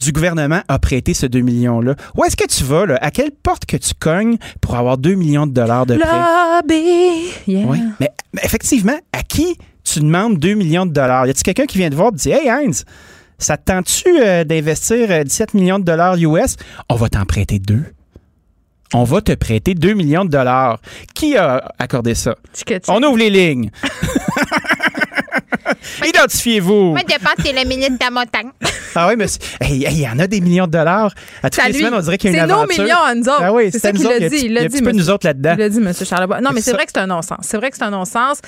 du 0.00 0.12
gouvernement 0.12 0.60
a 0.68 0.78
prêté 0.78 1.14
ce 1.14 1.26
2 1.26 1.40
millions-là? 1.40 1.94
Où 2.16 2.24
est-ce 2.24 2.36
que 2.36 2.46
tu 2.46 2.64
vas? 2.64 2.86
Là? 2.86 2.98
À 3.00 3.10
quelle 3.10 3.30
porte 3.30 3.66
que 3.66 3.76
tu 3.76 3.94
cognes 3.98 4.36
pour 4.60 4.76
avoir 4.76 4.98
2 4.98 5.14
millions 5.14 5.46
de 5.46 5.52
dollars 5.52 5.86
de 5.86 5.96
prêt? 5.96 6.08
Lobby. 6.08 7.30
Yeah. 7.46 7.66
Oui. 7.66 7.78
Mais, 8.00 8.10
mais 8.32 8.42
effectivement, 8.44 8.98
à 9.12 9.22
qui 9.22 9.56
tu 9.84 10.00
demandes 10.00 10.38
2 10.38 10.54
millions 10.54 10.86
de 10.86 10.92
dollars? 10.92 11.26
Y 11.26 11.30
a-t-il 11.30 11.42
quelqu'un 11.42 11.66
qui 11.66 11.78
vient 11.78 11.90
te 11.90 11.94
voir 11.94 12.08
et 12.08 12.16
te 12.16 12.22
dit 12.22 12.30
Hey 12.30 12.48
Heinz, 12.48 12.84
ça 13.38 13.56
te 13.56 13.64
tente-tu 13.64 14.08
euh, 14.20 14.44
d'investir 14.44 15.10
euh, 15.10 15.24
17 15.24 15.54
millions 15.54 15.78
de 15.78 15.84
dollars 15.84 16.16
US? 16.16 16.56
On 16.88 16.96
va 16.96 17.08
t'en 17.08 17.24
prêter 17.24 17.58
deux. 17.58 17.84
On 18.94 19.04
va 19.04 19.20
te 19.20 19.32
prêter 19.32 19.74
2 19.74 19.94
millions 19.94 20.24
de 20.24 20.30
dollars. 20.30 20.80
Qui 21.14 21.36
a 21.36 21.72
accordé 21.78 22.14
ça? 22.14 22.36
On 22.88 23.02
ouvre 23.02 23.18
les 23.18 23.30
lignes. 23.30 23.70
Identifiez-vous. 26.06 26.90
Moi, 26.92 27.00
dépend, 27.06 27.30
c'est 27.44 27.52
la 27.52 27.64
minute 27.64 27.92
de 27.92 28.04
la 28.04 28.10
montagne. 28.10 28.50
Ah 28.94 29.08
oui, 29.08 29.14
mais 29.16 29.26
c'est- 29.28 29.40
hey, 29.60 29.84
hey, 29.84 29.92
il 29.92 30.00
y 30.00 30.08
en 30.08 30.18
a 30.18 30.26
des 30.26 30.40
millions 30.40 30.66
de 30.66 30.72
dollars. 30.72 31.12
À 31.42 31.50
toutes 31.50 31.60
C'est 31.62 31.66
les 31.68 31.72
lui. 31.74 31.78
semaines, 31.84 31.94
on 31.94 32.00
dirait 32.02 32.18
qu'il 32.18 32.30
y 32.32 32.34
a 32.34 32.38
C'est 32.38 32.44
une 32.44 32.50
nos 32.50 32.60
aventure. 32.62 32.82
millions 32.84 32.96
à 33.06 33.14
nous 33.14 33.22
autres. 33.28 33.42
Ah 33.42 33.52
oui, 33.52 33.64
C'est 33.66 33.72
c'est 33.72 33.78
ça 33.88 33.92
qu'il 33.92 34.06
a 34.06 34.16
Il 34.16 34.24
a- 34.24 34.28
dit. 34.28 34.36
Il 34.36 34.52
Il 34.52 34.58
a 34.58 34.62
un 34.62 34.66
dit, 34.66 34.82
nous 34.82 35.10
autres 35.10 35.26
là-dedans. 35.26 35.52
Il 35.54 35.58
l'a 35.58 35.68
dit, 35.68 35.78
M. 35.78 35.92
Charlebois. 36.04 36.40
Non, 36.40 36.50
mais 36.54 36.60
c'est 36.62 36.72
vrai 36.72 36.86
que 36.86 36.92
c'est 36.94 37.00
un 37.00 37.06
non-sens. 37.06 37.38
C'est 37.42 37.56
vrai 37.58 37.70
que 37.70 37.76
c'est 37.76 37.84
un 37.84 37.90
non-sens. 37.90 38.40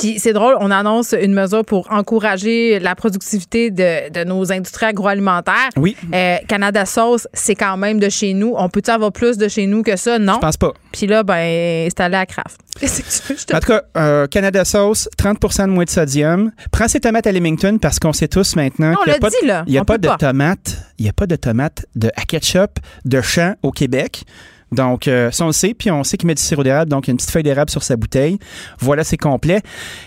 Puis 0.00 0.18
c'est 0.20 0.32
drôle, 0.32 0.56
on 0.60 0.70
annonce 0.70 1.14
une 1.20 1.34
mesure 1.34 1.64
pour 1.64 1.90
encourager 1.92 2.78
la 2.78 2.94
productivité 2.94 3.70
de, 3.70 4.10
de 4.10 4.24
nos 4.24 4.52
industries 4.52 4.86
agroalimentaires. 4.86 5.70
Oui. 5.76 5.96
Euh, 6.14 6.36
Canada 6.48 6.84
Sauce, 6.86 7.26
c'est 7.32 7.54
quand 7.54 7.76
même 7.76 7.98
de 7.98 8.08
chez 8.08 8.32
nous. 8.34 8.54
On 8.56 8.68
peut-tu 8.68 8.90
avoir 8.90 9.12
plus 9.12 9.36
de 9.38 9.48
chez 9.48 9.66
nous 9.66 9.82
que 9.82 9.96
ça? 9.96 10.18
Non. 10.18 10.34
Je 10.34 10.38
pense 10.38 10.56
pas. 10.56 10.72
Puis 10.92 11.06
là, 11.06 11.22
ben, 11.24 11.88
c'est 11.90 12.00
allé 12.00 12.16
à 12.16 12.26
Kraft. 12.26 12.58
Qu'est-ce 12.80 13.02
que 13.02 13.26
tu 13.26 13.32
veux? 13.32 13.38
Je 13.38 13.44
te- 13.44 13.54
En 13.56 13.60
tout 13.60 13.66
cas, 13.68 13.82
euh, 13.96 14.26
Canada 14.26 14.64
Sauce, 14.64 15.08
30 15.16 15.38
de 15.66 15.70
moins 15.72 15.84
de 15.84 15.90
sodium. 15.90 16.50
Prends 16.70 16.88
ces 16.88 17.00
tomates 17.00 17.26
à 17.26 17.32
Leamington 17.32 17.78
parce 17.78 17.98
qu'on 17.98 18.12
sait 18.12 18.28
tous 18.28 18.56
maintenant 18.56 18.94
qu'il 19.02 19.12
n'y 19.12 19.16
a 19.16 19.20
pas, 19.20 19.30
dit, 19.30 19.36
il 19.66 19.72
y 19.74 19.78
a 19.78 19.84
pas 19.84 19.98
de 19.98 20.08
pas. 20.08 20.16
tomates. 20.16 20.78
Il 20.98 21.02
n'y 21.04 21.08
a 21.08 21.12
pas 21.12 21.26
de 21.26 21.36
tomates 21.36 21.86
de, 21.94 22.10
à 22.16 22.22
ketchup 22.22 22.78
de 23.04 23.20
champ 23.20 23.54
au 23.62 23.70
Québec. 23.72 24.24
Donc, 24.72 25.06
euh, 25.06 25.30
ça, 25.30 25.44
on 25.44 25.48
le 25.48 25.52
sait, 25.52 25.74
puis 25.74 25.90
on 25.92 26.02
sait 26.02 26.16
qu'il 26.16 26.26
met 26.26 26.34
du 26.34 26.42
sirop 26.42 26.64
d'érable, 26.64 26.90
donc 26.90 27.06
il 27.06 27.10
y 27.10 27.10
a 27.10 27.12
une 27.12 27.16
petite 27.18 27.30
feuille 27.30 27.44
d'érable 27.44 27.70
sur 27.70 27.82
sa 27.84 27.96
bouteille. 27.96 28.38
Voilà, 28.80 29.04
c'est 29.04 29.16
complet. 29.16 29.60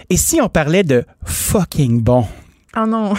Et 0.09 0.17
si 0.17 0.41
on 0.41 0.49
parlait 0.49 0.83
de 0.83 1.05
fucking 1.25 2.01
bon? 2.01 2.25
Oh 2.81 2.85
non. 2.85 3.13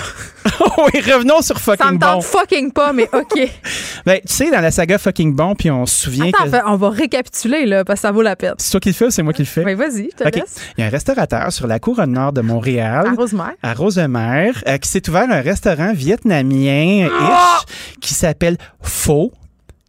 oui, 0.79 1.01
revenons 1.01 1.43
sur 1.43 1.59
Ça 1.59 1.77
fucking 1.77 1.95
me 1.95 1.99
bon. 1.99 2.07
tente 2.07 2.25
fucking 2.25 2.73
pas, 2.73 2.93
mais 2.93 3.09
OK. 3.13 3.35
Ben, 4.07 4.19
tu 4.27 4.33
sais, 4.33 4.51
dans 4.51 4.61
la 4.61 4.71
saga 4.71 4.97
fucking 4.97 5.35
bon, 5.35 5.55
puis 5.55 5.71
on 5.71 5.85
se 5.87 6.05
souvient 6.05 6.29
Attends, 6.29 6.45
que... 6.45 6.51
fait, 6.51 6.63
on 6.67 6.77
va 6.77 6.89
récapituler, 6.91 7.67
là, 7.67 7.85
parce 7.85 7.99
que 7.99 8.03
ça 8.03 8.13
vaut 8.13 8.23
la 8.23 8.37
peine. 8.37 8.55
C'est 8.59 8.71
toi 8.71 8.81
qui 8.81 8.89
le 8.91 8.95
fais 8.95 9.07
ou 9.07 9.11
c'est 9.11 9.23
moi 9.23 9.33
qui 9.33 9.43
le 9.43 9.47
fais? 9.49 9.65
Mais 9.65 9.75
vas-y, 9.75 10.09
je 10.17 10.25
te 10.25 10.37
laisse. 10.39 10.57
Il 10.79 10.81
y 10.81 10.85
a 10.85 10.87
un 10.87 10.91
restaurateur 10.91 11.53
sur 11.53 11.67
la 11.67 11.79
couronne 11.81 12.13
nord 12.13 12.33
de 12.33 12.41
Montréal. 12.41 13.07
À 13.09 13.13
Rosemère. 13.13 13.55
à 13.63 13.75
Rosemère, 13.75 14.63
euh, 14.69 14.79
qui 14.79 14.89
s'est 14.89 15.07
ouvert 15.11 15.29
un 15.31 15.41
restaurant 15.43 15.93
vietnamien 15.93 17.07
ish, 17.09 17.99
qui 18.01 18.15
s'appelle 18.15 18.57
Pho 18.81 19.33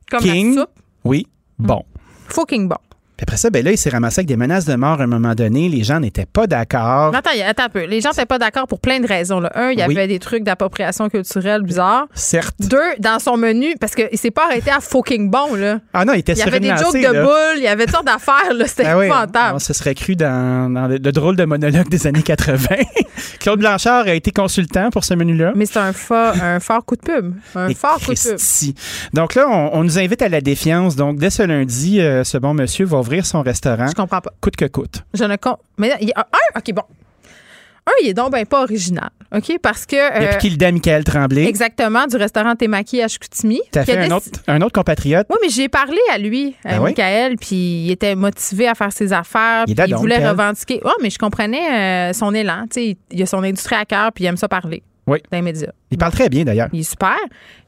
Comme 0.10 0.22
King. 0.22 0.56
la 0.56 0.62
soupe? 0.64 0.72
Oui, 1.06 1.28
bon. 1.60 1.84
Fucking 2.28 2.68
bon. 2.68 2.78
Puis 3.22 3.26
après 3.28 3.38
ça, 3.38 3.52
ben 3.52 3.64
là, 3.64 3.70
il 3.72 3.78
s'est 3.78 3.92
ramassé 3.92 4.22
avec 4.22 4.28
des 4.30 4.36
menaces 4.36 4.66
de 4.66 4.74
mort 4.74 5.00
à 5.00 5.04
un 5.04 5.08
moment 5.08 5.36
donné. 5.36 5.70
Les 5.70 5.84
gens 5.84 6.00
n'étaient 6.00 6.26
pas 6.26 6.48
d'accord. 6.48 7.14
Attends, 7.14 7.30
attends 7.46 7.64
un 7.66 7.70
peu. 7.70 7.86
Les 7.86 8.02
gens 8.02 8.10
n'étaient 8.10 8.26
pas 8.26 8.40
d'accord 8.40 8.66
pour 8.66 8.80
plein 8.80 9.00
de 9.00 9.06
raisons. 9.06 9.40
Là. 9.40 9.52
Un, 9.54 9.70
il 9.70 9.80
y 9.80 9.84
Oui. 9.86 9.96
avait 9.96 10.08
des 10.08 10.18
trucs 10.18 10.44
d'appropriation 10.44 11.08
culturelle 11.08 11.62
bizarres. 11.62 12.08
Certes. 12.16 12.56
Deux, 12.60 12.80
dans 12.98 13.20
son 13.20 13.38
menu, 13.38 13.76
parce 13.80 13.94
qu'il 13.94 14.18
s'est 14.18 14.32
pas 14.32 14.46
arrêté 14.48 14.72
à 14.72 14.80
fucking 14.80 15.30
bon, 15.30 15.54
là. 15.54 15.78
Ah 15.94 16.04
non, 16.04 16.14
il 16.14 16.22
était 16.22 16.32
Il 16.34 16.40
y 16.40 16.42
avait 16.42 16.60
des 16.60 16.70
lancée, 16.70 16.84
jokes 17.04 17.12
de 17.12 17.14
là. 17.14 17.24
boules, 17.24 17.58
il 17.58 17.64
y 17.64 17.68
avait 17.68 17.86
toutes 17.86 17.94
sortes 17.94 18.08
d'affaires. 18.08 18.52
C'était 18.66 18.86
Ah 18.88 18.98
oui, 18.98 19.06
épouvantable. 19.06 19.56
on 19.56 19.60
se 19.60 19.74
serait 19.74 19.94
cru 19.94 20.16
dans, 20.16 20.74
dans 20.74 20.88
le, 20.88 20.98
le 20.98 21.12
drôle 21.12 21.36
de 21.36 21.46
monologue 21.46 21.90
des 21.90 22.08
années 22.08 22.24
80. 22.24 22.58
Claude 23.40 23.60
Blanchard 23.60 24.08
a 24.08 24.16
été 24.16 24.32
consultant 24.32 24.90
pour 24.90 25.04
ce 25.04 25.14
menu-là. 25.14 25.52
Mais 25.56 25.68
c'est 25.68 25.78
un 25.78 25.94
fort, 25.94 26.34
un 26.42 26.60
fort 26.60 26.84
coup 26.86 26.96
de 26.96 27.02
pub. 27.02 27.36
Un 27.54 27.68
Et 27.68 27.76
fort 27.76 28.00
coup 28.00 28.16
de 28.16 28.20
pub. 28.20 28.74
Donc 29.14 29.36
là, 29.36 29.46
on, 29.48 29.70
on 29.74 29.84
nous 29.84 30.00
invite 30.00 30.24
à 30.24 30.30
la 30.30 30.42
défiance. 30.42 30.96
Donc, 30.96 31.18
dès 31.20 31.30
ce 31.30 31.44
lundi, 31.44 32.00
euh, 32.02 32.24
ce 32.24 32.40
bon 32.40 32.56
monsieur 32.56 32.86
va 32.86 32.98
ouvrir 33.12 33.26
son 33.26 33.42
restaurant, 33.42 33.88
Je 33.88 33.94
comprends 33.94 34.22
pas. 34.22 34.32
coûte 34.40 34.56
que 34.56 34.66
coûte. 34.66 35.04
Je 35.14 35.24
ne 35.26 35.36
compte. 35.36 35.60
Mais 35.78 35.92
il 36.02 36.08
y 36.10 36.14
a 36.14 36.22
un, 36.22 36.60
OK, 36.60 36.74
bon. 36.74 36.84
Un, 37.88 37.92
il 38.04 38.10
est 38.10 38.14
donc 38.14 38.32
ben 38.32 38.46
pas 38.46 38.62
original. 38.62 39.10
OK? 39.36 39.58
Parce 39.62 39.88
que. 39.88 39.96
Euh, 39.96 40.38
le 40.44 40.56
dé 40.56 40.66
à 40.68 40.72
Michael 40.72 41.04
Tremblay. 41.04 41.46
exactement, 41.46 42.06
du 42.06 42.16
restaurant 42.16 42.56
Temaki 42.56 43.02
à 43.02 43.08
Chicoutimi. 43.08 43.60
T'as 43.72 43.84
fait 43.86 43.98
un 43.98 44.12
autre, 44.12 44.28
un 44.48 44.62
autre 44.62 44.74
compatriote. 44.74 45.26
Oui, 45.32 45.38
mais 45.42 45.50
j'ai 45.50 45.68
parlé 45.68 45.98
à 46.14 46.20
lui, 46.20 46.56
à 46.64 46.80
oui? 46.80 46.90
Michael, 46.92 47.38
puis 47.38 47.86
il 47.86 47.92
était 47.92 48.14
motivé 48.16 48.68
à 48.68 48.76
faire 48.76 48.92
ses 48.94 49.12
affaires, 49.14 49.64
Il 49.68 49.76
puis 49.76 49.86
il 49.88 49.96
voulait 49.96 50.18
Michael. 50.20 50.32
revendiquer. 50.32 50.80
Oh, 50.86 50.92
mais 51.02 51.10
je 51.10 51.18
comprenais 51.18 52.12
euh, 52.12 52.14
son 52.14 52.34
élan. 52.36 52.66
Tu 52.70 52.74
sais, 52.76 52.86
il- 52.90 52.98
il 53.18 53.22
a 53.24 53.26
son 53.26 53.42
industrie 53.44 53.76
à 53.76 53.86
cœur, 53.86 54.12
puis 54.14 54.26
il 54.26 54.28
aime 54.28 54.38
ça 54.38 54.48
parler. 54.48 54.84
Oui. 55.08 55.18
Dans 55.32 55.38
les 55.40 55.42
médias. 55.42 55.72
Il 55.90 55.98
parle 55.98 56.12
très 56.12 56.30
bien 56.30 56.44
d'ailleurs. 56.44 56.70
Il 56.72 56.82
est 56.82 56.84
super. 56.84 57.18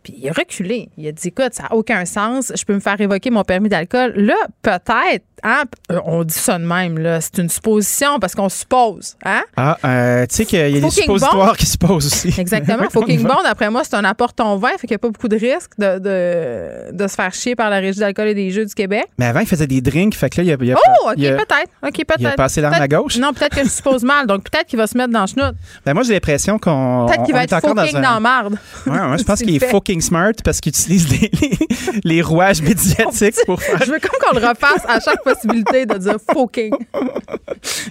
Puis 0.04 0.14
il 0.18 0.30
a 0.30 0.34
reculé. 0.34 0.90
Il 0.98 1.08
a 1.08 1.12
dit 1.12 1.30
écoute, 1.30 1.54
ça 1.54 1.64
n'a 1.64 1.74
aucun 1.76 2.06
sens. 2.06 2.52
Je 2.56 2.64
peux 2.66 2.74
me 2.74 2.80
faire 2.80 2.98
révoquer 2.98 3.30
mon 3.30 3.44
permis 3.44 3.70
d'alcool. 3.70 4.14
Là, 4.16 4.36
peut-être, 4.62 5.24
hein, 5.44 5.64
euh, 5.92 6.00
on 6.06 6.24
dit 6.24 6.34
ça 6.34 6.58
de 6.60 6.66
même, 6.66 6.98
là. 6.98 7.22
C'est 7.22 7.38
une 7.38 7.50
supposition 7.50 8.20
parce 8.20 8.36
qu'on 8.36 8.50
suppose. 8.50 9.16
Hein? 9.26 9.44
Ah, 9.56 9.78
euh, 9.86 10.26
tu 10.28 10.36
sais 10.36 10.46
qu'il 10.46 10.60
y 10.60 10.62
a 10.64 10.70
des 10.70 10.82
Fucking 10.82 11.04
suppositoires 11.04 11.58
qui 11.58 11.66
se 11.66 11.78
posent 11.78 12.06
aussi. 12.08 12.34
Exactement. 12.40 12.84
Fucking 12.90 13.18
on 13.20 13.22
y 13.22 13.24
va. 13.24 13.36
bon, 13.36 13.44
d'après 13.44 13.70
moi, 13.70 13.84
c'est 13.84 13.96
un 13.96 14.04
apport 14.04 14.34
ton 14.34 14.58
vin, 14.58 14.70
fait 14.72 14.88
qu'il 14.88 14.92
n'y 14.92 14.96
a 14.96 15.00
pas 15.00 15.10
beaucoup 15.10 15.28
de 15.28 15.38
risques 15.38 15.72
de, 15.78 16.00
de, 16.00 16.92
de 16.96 17.08
se 17.08 17.16
faire 17.16 17.34
chier 17.34 17.56
par 17.56 17.70
la 17.70 17.78
Régie 17.80 18.00
d'alcool 18.00 18.28
et 18.28 18.34
des 18.36 18.52
jeux 18.52 18.66
du 18.66 18.74
Québec. 18.74 19.06
Mais 19.18 19.26
avant, 19.26 19.40
il 19.40 19.48
faisait 19.48 19.68
des 19.68 19.82
drinks, 19.82 20.16
fait 20.16 20.30
que 20.30 20.42
là, 20.42 20.44
il 20.44 20.52
a, 20.52 20.58
il 20.62 20.72
a- 20.74 20.76
Oh, 21.06 21.10
OK, 21.12 21.16
peut-être. 21.18 21.72
OK, 21.82 21.94
peut-être. 21.96 22.20
il 22.20 22.28
a 22.28 22.32
passé 22.34 22.62
l'arme 22.62 22.74
à 22.76 22.88
gauche. 22.88 23.18
Non, 23.18 23.34
peut-être 23.34 23.56
que 23.56 23.64
je 23.64 23.70
suppose 23.70 24.04
mal. 24.04 24.28
Donc, 24.28 24.44
peut-être 24.50 24.68
qu'il 24.68 24.78
va 24.78 24.88
se 24.88 24.98
mettre 24.98 25.12
dans 25.14 25.22
le 25.22 25.28
chenoute. 25.28 25.56
Ben, 25.86 25.94
moi, 25.94 26.04
j'ai 26.04 26.14
l'impression 26.14 26.58
qu'on. 26.60 27.06
Peut-être 27.08 27.24
qu'il 27.24 27.34
va 27.34 27.44
être 27.44 27.60
fucking 27.60 28.02
dans 28.02 28.08
un- 28.10 28.20
marde. 28.20 28.58
Ouais, 28.88 29.00
ouais, 29.00 29.18
je 29.18 29.24
pense 29.24 29.40
qu'il 29.44 29.56
est 29.56 29.60
fais. 29.60 29.68
Fucking 29.94 30.02
smart 30.02 30.34
parce 30.44 30.60
qu'il 30.60 30.72
utilise 30.72 31.10
les, 31.10 31.30
les, 31.42 31.58
les 32.04 32.22
rouages 32.22 32.62
médiatiques 32.62 33.36
pour 33.46 33.62
faire. 33.62 33.80
Je 33.86 33.92
veux 33.92 34.00
comme 34.00 34.20
qu'on 34.20 34.40
le 34.40 34.46
refasse 34.46 34.84
à 34.88 35.00
chaque 35.00 35.24
possibilité 35.24 35.86
de 35.86 35.98
dire 35.98 36.18
fucking. 36.34 36.74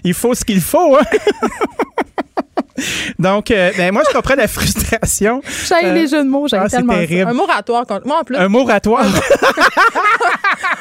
Il 0.05 0.15
faut 0.15 0.35
ce 0.35 0.45
qu'il 0.45 0.61
faut, 0.61 0.97
hein? 0.97 1.05
Donc, 3.19 3.51
euh, 3.51 3.71
ben, 3.77 3.93
moi, 3.93 4.03
je 4.09 4.15
comprends 4.15 4.35
la 4.35 4.49
frustration. 4.49 5.41
J'ai 5.69 5.87
Euh, 5.87 5.93
les 5.95 6.07
jeux 6.09 6.25
de 6.25 6.29
mots, 6.29 6.49
j'ai 6.49 6.57
ah, 6.57 6.69
tellement 6.69 6.95
ça. 6.95 6.99
terrible. 7.01 7.31
Un 7.31 7.35
moratoire 7.35 7.87
contre 7.87 8.07
moi 8.07 8.21
en 8.21 8.25
plus. 8.25 8.37
Un 8.37 8.49
moratoire. 8.49 9.05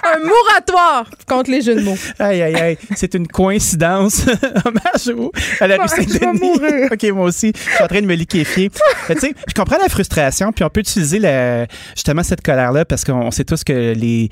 Un 0.03 0.19
moratoire 0.19 1.05
contre 1.27 1.51
les 1.51 1.61
jeux 1.61 1.75
de 1.75 1.81
mots. 1.81 1.95
Aïe, 2.19 2.41
aïe, 2.41 2.55
aïe. 2.55 2.77
C'est 2.95 3.13
une 3.13 3.27
coïncidence. 3.27 4.25
Hommage 4.65 5.31
à 5.59 5.67
la 5.67 5.77
rue 5.77 5.87
Saint-Denis. 5.87 6.39
mourir. 6.41 6.89
OK, 6.91 7.03
moi 7.13 7.25
aussi. 7.25 7.53
Je 7.55 7.75
suis 7.75 7.83
en 7.83 7.87
train 7.87 8.01
de 8.01 8.07
me 8.07 8.15
liquéfier. 8.15 8.71
Mais 9.09 9.15
tu 9.15 9.21
sais, 9.21 9.33
je 9.47 9.53
comprends 9.53 9.77
la 9.81 9.89
frustration, 9.89 10.51
puis 10.51 10.63
on 10.63 10.69
peut 10.69 10.79
utiliser 10.81 11.19
la- 11.19 11.65
justement 11.95 12.23
cette 12.23 12.41
colère-là 12.41 12.83
parce 12.85 13.03
qu'on 13.05 13.29
sait 13.31 13.43
tous 13.43 13.63
que 13.63 13.93
les, 13.93 14.29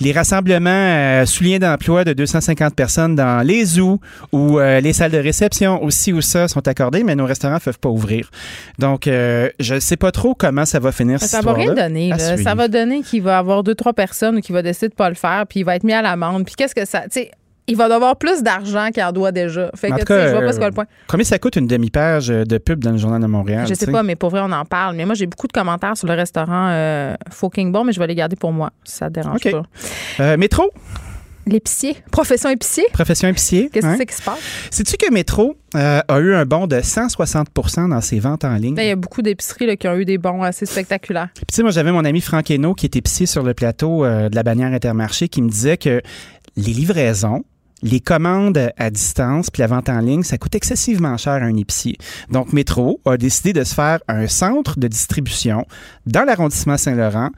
les 0.00 0.12
rassemblements 0.12 0.70
euh, 0.70 1.26
sous 1.26 1.44
lien 1.44 1.58
d'emploi 1.58 2.04
de 2.04 2.12
250 2.14 2.74
personnes 2.74 3.14
dans 3.14 3.46
les 3.46 3.64
zoos 3.64 4.00
ou 4.32 4.58
euh, 4.58 4.80
les 4.80 4.92
salles 4.92 5.10
de 5.12 5.18
réception 5.18 5.82
aussi 5.82 6.12
ou 6.12 6.20
ça 6.22 6.48
sont 6.48 6.61
accordés, 6.68 7.04
mais 7.04 7.14
nos 7.14 7.26
restaurants 7.26 7.54
ne 7.54 7.60
peuvent 7.60 7.78
pas 7.78 7.88
ouvrir. 7.88 8.30
Donc, 8.78 9.06
euh, 9.06 9.48
je 9.60 9.74
ne 9.74 9.80
sais 9.80 9.96
pas 9.96 10.12
trop 10.12 10.34
comment 10.34 10.64
ça 10.64 10.78
va 10.78 10.92
finir 10.92 11.20
Ça 11.20 11.40
va 11.40 11.52
rien 11.52 11.74
donner. 11.74 12.10
Là. 12.10 12.36
Ça 12.36 12.54
va 12.54 12.68
donner 12.68 13.02
qu'il 13.02 13.22
va 13.22 13.38
avoir 13.38 13.62
deux, 13.62 13.74
trois 13.74 13.92
personnes 13.92 14.36
ou 14.36 14.40
qu'il 14.40 14.54
va 14.54 14.62
décider 14.62 14.88
de 14.88 14.94
pas 14.94 15.08
le 15.08 15.14
faire, 15.14 15.44
puis 15.48 15.60
il 15.60 15.64
va 15.64 15.76
être 15.76 15.84
mis 15.84 15.92
à 15.92 16.02
l'amende. 16.02 16.44
Puis 16.44 16.54
qu'est-ce 16.56 16.74
que 16.74 16.84
ça. 16.84 17.02
Tu 17.02 17.08
sais, 17.10 17.30
il 17.68 17.76
va 17.76 17.88
devoir 17.88 18.16
plus 18.16 18.42
d'argent 18.42 18.88
qu'il 18.92 19.02
en 19.02 19.12
doit 19.12 19.32
déjà. 19.32 19.70
Fait 19.76 19.92
En 19.92 19.96
tout 19.96 20.04
cas, 20.04 20.26
je 20.26 20.32
vois 20.32 20.40
pas 20.40 20.46
euh, 20.46 20.52
ce 20.52 20.58
qu'est 20.58 20.66
le 20.66 20.72
point. 20.72 20.86
Combien 21.06 21.24
ça 21.24 21.38
coûte 21.38 21.56
une 21.56 21.66
demi-page 21.66 22.28
de 22.28 22.58
pub 22.58 22.82
dans 22.82 22.90
le 22.90 22.98
Journal 22.98 23.20
de 23.20 23.26
Montréal? 23.26 23.66
Je 23.68 23.74
sais 23.74 23.90
pas, 23.90 24.02
mais 24.02 24.16
pour 24.16 24.30
vrai, 24.30 24.40
on 24.42 24.50
en 24.52 24.64
parle. 24.64 24.96
Mais 24.96 25.04
moi, 25.04 25.14
j'ai 25.14 25.26
beaucoup 25.26 25.46
de 25.46 25.52
commentaires 25.52 25.96
sur 25.96 26.08
le 26.08 26.14
restaurant 26.14 26.70
euh, 26.70 27.14
Fucking 27.30 27.70
Bon, 27.72 27.84
mais 27.84 27.92
je 27.92 28.00
vais 28.00 28.06
les 28.06 28.14
garder 28.14 28.36
pour 28.36 28.52
moi, 28.52 28.70
si 28.84 28.96
ça 28.96 29.08
te 29.08 29.14
dérange 29.14 29.40
pas. 29.42 29.62
Euh, 30.20 30.36
métro, 30.36 30.70
L'épicier. 31.46 31.96
Profession 32.10 32.50
épicier? 32.50 32.84
profession 32.92 33.28
épicier. 33.28 33.68
Qu'est-ce 33.72 33.86
hein? 33.86 33.92
que 33.92 33.98
c'est 33.98 34.06
qui 34.06 34.14
se 34.14 34.22
passe? 34.22 34.38
Sais-tu 34.70 34.96
que 34.96 35.12
Métro 35.12 35.56
euh, 35.74 36.00
a 36.06 36.18
eu 36.20 36.34
un 36.34 36.44
bond 36.44 36.66
de 36.66 36.76
160% 36.76 37.88
dans 37.88 38.00
ses 38.00 38.20
ventes 38.20 38.44
en 38.44 38.54
ligne? 38.54 38.74
Ben, 38.74 38.82
Il 38.82 38.88
y 38.88 38.92
a 38.92 38.96
beaucoup 38.96 39.22
d'épiceries 39.22 39.76
qui 39.76 39.88
ont 39.88 39.96
eu 39.96 40.04
des 40.04 40.18
bons 40.18 40.42
assez 40.42 40.66
spectaculaires. 40.66 41.28
Puis 41.34 41.44
tu 41.46 41.54
sais, 41.56 41.62
moi, 41.62 41.72
j'avais 41.72 41.92
mon 41.92 42.04
ami 42.04 42.20
Franck 42.20 42.50
Hainaut 42.50 42.74
qui 42.74 42.86
est 42.86 42.96
épicier 42.96 43.26
sur 43.26 43.42
le 43.42 43.54
plateau 43.54 44.04
euh, 44.04 44.28
de 44.28 44.36
la 44.36 44.42
bannière 44.42 44.72
Intermarché 44.72 45.28
qui 45.28 45.42
me 45.42 45.48
disait 45.48 45.76
que 45.76 46.00
les 46.56 46.72
livraisons, 46.72 47.44
les 47.82 48.00
commandes 48.00 48.72
à 48.76 48.90
distance 48.90 49.50
puis 49.50 49.60
la 49.60 49.66
vente 49.66 49.88
en 49.88 50.00
ligne, 50.00 50.22
ça 50.22 50.38
coûte 50.38 50.54
excessivement 50.54 51.16
cher 51.16 51.34
à 51.34 51.44
un 51.44 51.56
épicier. 51.56 51.96
Donc, 52.30 52.52
Métro 52.52 53.00
a 53.04 53.16
décidé 53.16 53.52
de 53.52 53.64
se 53.64 53.74
faire 53.74 54.00
un 54.08 54.26
centre 54.26 54.78
de 54.78 54.88
distribution 54.88 55.66
dans 56.06 56.24
l'arrondissement 56.24 56.76
Saint-Laurent 56.76 57.30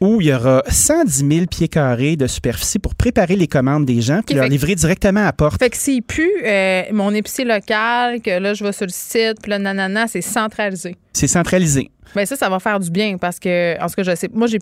où 0.00 0.20
il 0.20 0.28
y 0.28 0.32
aura 0.32 0.62
110 0.68 1.28
000 1.28 1.46
pieds 1.46 1.68
carrés 1.68 2.16
de 2.16 2.26
superficie 2.26 2.78
pour 2.78 2.94
préparer 2.94 3.36
les 3.36 3.48
commandes 3.48 3.84
des 3.84 4.00
gens 4.00 4.20
puis 4.24 4.34
leur 4.34 4.46
livrer 4.46 4.74
directement 4.74 5.26
à 5.26 5.32
porte. 5.32 5.58
Fait 5.58 5.70
que 5.70 5.76
s'il 5.76 6.02
pue, 6.02 6.30
euh, 6.44 6.82
mon 6.92 7.12
épicier 7.14 7.44
local, 7.44 8.20
que 8.20 8.38
là, 8.38 8.54
je 8.54 8.64
vais 8.64 8.72
sur 8.72 8.86
le 8.86 8.92
site, 8.92 9.40
puis 9.42 9.50
là, 9.50 9.58
nanana, 9.58 10.06
c'est 10.08 10.20
centralisé. 10.20 10.96
C'est 11.12 11.28
centralisé. 11.28 11.90
Ben 12.14 12.26
ça, 12.26 12.36
ça 12.36 12.48
va 12.48 12.60
faire 12.60 12.78
du 12.78 12.90
bien 12.90 13.16
parce 13.18 13.38
que, 13.38 13.80
en 13.82 13.88
ce 13.88 13.96
que 13.96 14.04
je 14.04 14.14
sais, 14.14 14.28
moi, 14.32 14.46
j'ai 14.46 14.60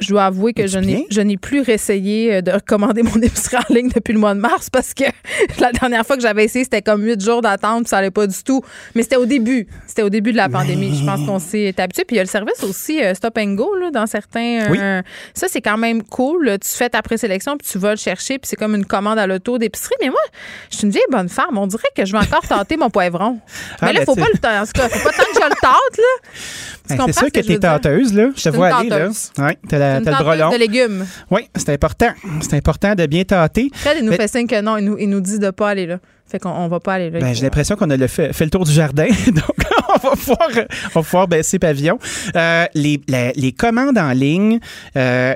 Je 0.00 0.08
dois 0.08 0.26
avouer 0.26 0.52
que 0.52 0.66
je 0.66 0.78
n'ai, 0.78 1.06
je 1.10 1.20
n'ai 1.20 1.36
plus 1.36 1.60
réessayé 1.60 2.34
euh, 2.36 2.40
de 2.40 2.52
recommander 2.52 3.02
mon 3.04 3.16
épicerie 3.20 3.56
en 3.56 3.74
ligne 3.74 3.88
depuis 3.94 4.12
le 4.12 4.18
mois 4.18 4.34
de 4.34 4.40
mars 4.40 4.70
parce 4.70 4.94
que 4.94 5.04
la 5.60 5.72
dernière 5.72 6.06
fois 6.06 6.16
que 6.16 6.22
j'avais 6.22 6.44
essayé, 6.44 6.64
c'était 6.64 6.82
comme 6.82 7.02
huit 7.04 7.20
jours 7.22 7.42
d'attente, 7.42 7.82
puis 7.84 7.88
ça 7.90 7.98
allait 7.98 8.10
pas 8.10 8.26
du 8.26 8.42
tout. 8.44 8.62
Mais 8.94 9.02
c'était 9.02 9.16
au 9.16 9.26
début. 9.26 9.66
C'était 9.86 10.02
au 10.02 10.10
début 10.10 10.32
de 10.32 10.36
la 10.36 10.48
pandémie. 10.48 10.96
Je 10.98 11.04
pense 11.04 11.24
qu'on 11.26 11.38
s'est 11.38 11.74
habitué. 11.78 12.04
Puis 12.04 12.16
il 12.16 12.18
y 12.18 12.20
a 12.20 12.24
le 12.24 12.28
service 12.28 12.62
aussi 12.62 13.02
euh, 13.02 13.14
Stop 13.14 13.36
and 13.38 13.54
Go 13.54 13.74
là, 13.76 13.90
dans 13.90 14.06
certains. 14.06 14.72
euh, 14.72 15.02
ça, 15.34 15.46
c'est 15.48 15.60
quand 15.60 15.76
même 15.78 16.02
cool. 16.02 16.56
Tu 16.60 16.68
fais 16.76 16.88
ta 16.88 17.02
présélection, 17.02 17.56
puis 17.56 17.68
tu 17.70 17.78
vas 17.78 17.90
le 17.90 17.96
chercher, 17.96 18.38
puis 18.38 18.48
c'est 18.48 18.56
comme 18.56 18.74
une 18.74 18.86
commande 18.86 19.18
à 19.18 19.26
l'auto 19.26 19.58
d'épicerie. 19.58 19.94
Mais 20.00 20.08
moi, 20.10 20.20
je 20.70 20.76
suis 20.76 20.84
une 20.86 20.92
vieille 20.92 21.02
bonne 21.10 21.28
femme. 21.28 21.56
On 21.58 21.66
dirait 21.66 21.88
que 21.96 22.04
je 22.04 22.12
vais 22.12 22.18
encore 22.18 22.46
tenter 22.46 22.76
mon 22.76 22.90
poivron. 22.90 23.38
Ah, 23.80 23.86
Mais 23.86 23.92
là, 23.94 24.00
ben, 24.00 24.06
faut 24.06 24.14
pas 24.14 24.28
le 24.32 24.38
temps. 24.38 24.60
En 24.62 24.64
tout 24.64 24.72
cas, 24.74 24.88
faut 24.88 25.08
pas 25.08 25.14
tant 25.14 25.24
que 25.24 25.34
je 25.34 25.48
le 25.48 25.56
tente, 25.60 25.98
là. 25.98 26.30
Ben, 26.88 27.02
c'est 27.06 27.18
sûr 27.18 27.30
que 27.32 27.42
je 27.42 27.46
t'es 27.48 27.58
tenteuse, 27.58 28.14
là. 28.14 28.28
Je 28.34 28.42
te 28.44 28.48
vois 28.50 28.76
aller, 28.76 28.88
là. 28.88 28.98
tenteuse. 29.08 29.30
Le 30.00 30.38
long. 30.38 30.50
de 30.50 30.56
légumes. 30.58 31.06
Oui, 31.30 31.42
c'est 31.56 31.70
important. 31.70 32.10
C'est 32.40 32.54
important 32.54 32.94
de 32.94 33.06
bien 33.06 33.24
tâter. 33.24 33.70
Fred, 33.72 33.96
il 33.98 34.04
nous 34.04 34.10
Mais- 34.10 34.16
fait 34.16 34.28
signe 34.28 34.46
que 34.46 34.60
non. 34.60 34.76
Il 34.76 34.84
nous, 34.84 34.96
il 34.98 35.08
nous 35.08 35.20
dit 35.20 35.38
de 35.38 35.50
pas 35.50 35.70
aller 35.70 35.86
là. 35.86 35.98
Fait 36.30 36.38
qu'on 36.38 36.50
on 36.50 36.68
va 36.68 36.78
pas 36.80 36.94
aller 36.94 37.10
là. 37.10 37.20
Ben, 37.20 37.34
j'ai 37.34 37.42
l'impression 37.42 37.74
qu'on 37.76 37.88
a 37.88 37.96
le 37.96 38.06
fait, 38.06 38.32
fait 38.34 38.44
le 38.44 38.50
tour 38.50 38.64
du 38.64 38.72
jardin, 38.72 39.06
donc 39.28 39.44
on 39.88 40.08
va 40.08 40.10
pouvoir, 40.10 40.48
on 40.94 41.00
va 41.00 41.02
pouvoir 41.02 41.26
baisser 41.28 41.58
pavillon. 41.58 41.98
Euh, 42.36 42.66
les, 42.74 43.00
les 43.34 43.52
commandes 43.52 43.96
en 43.96 44.10
ligne 44.12 44.58
euh, 44.96 45.34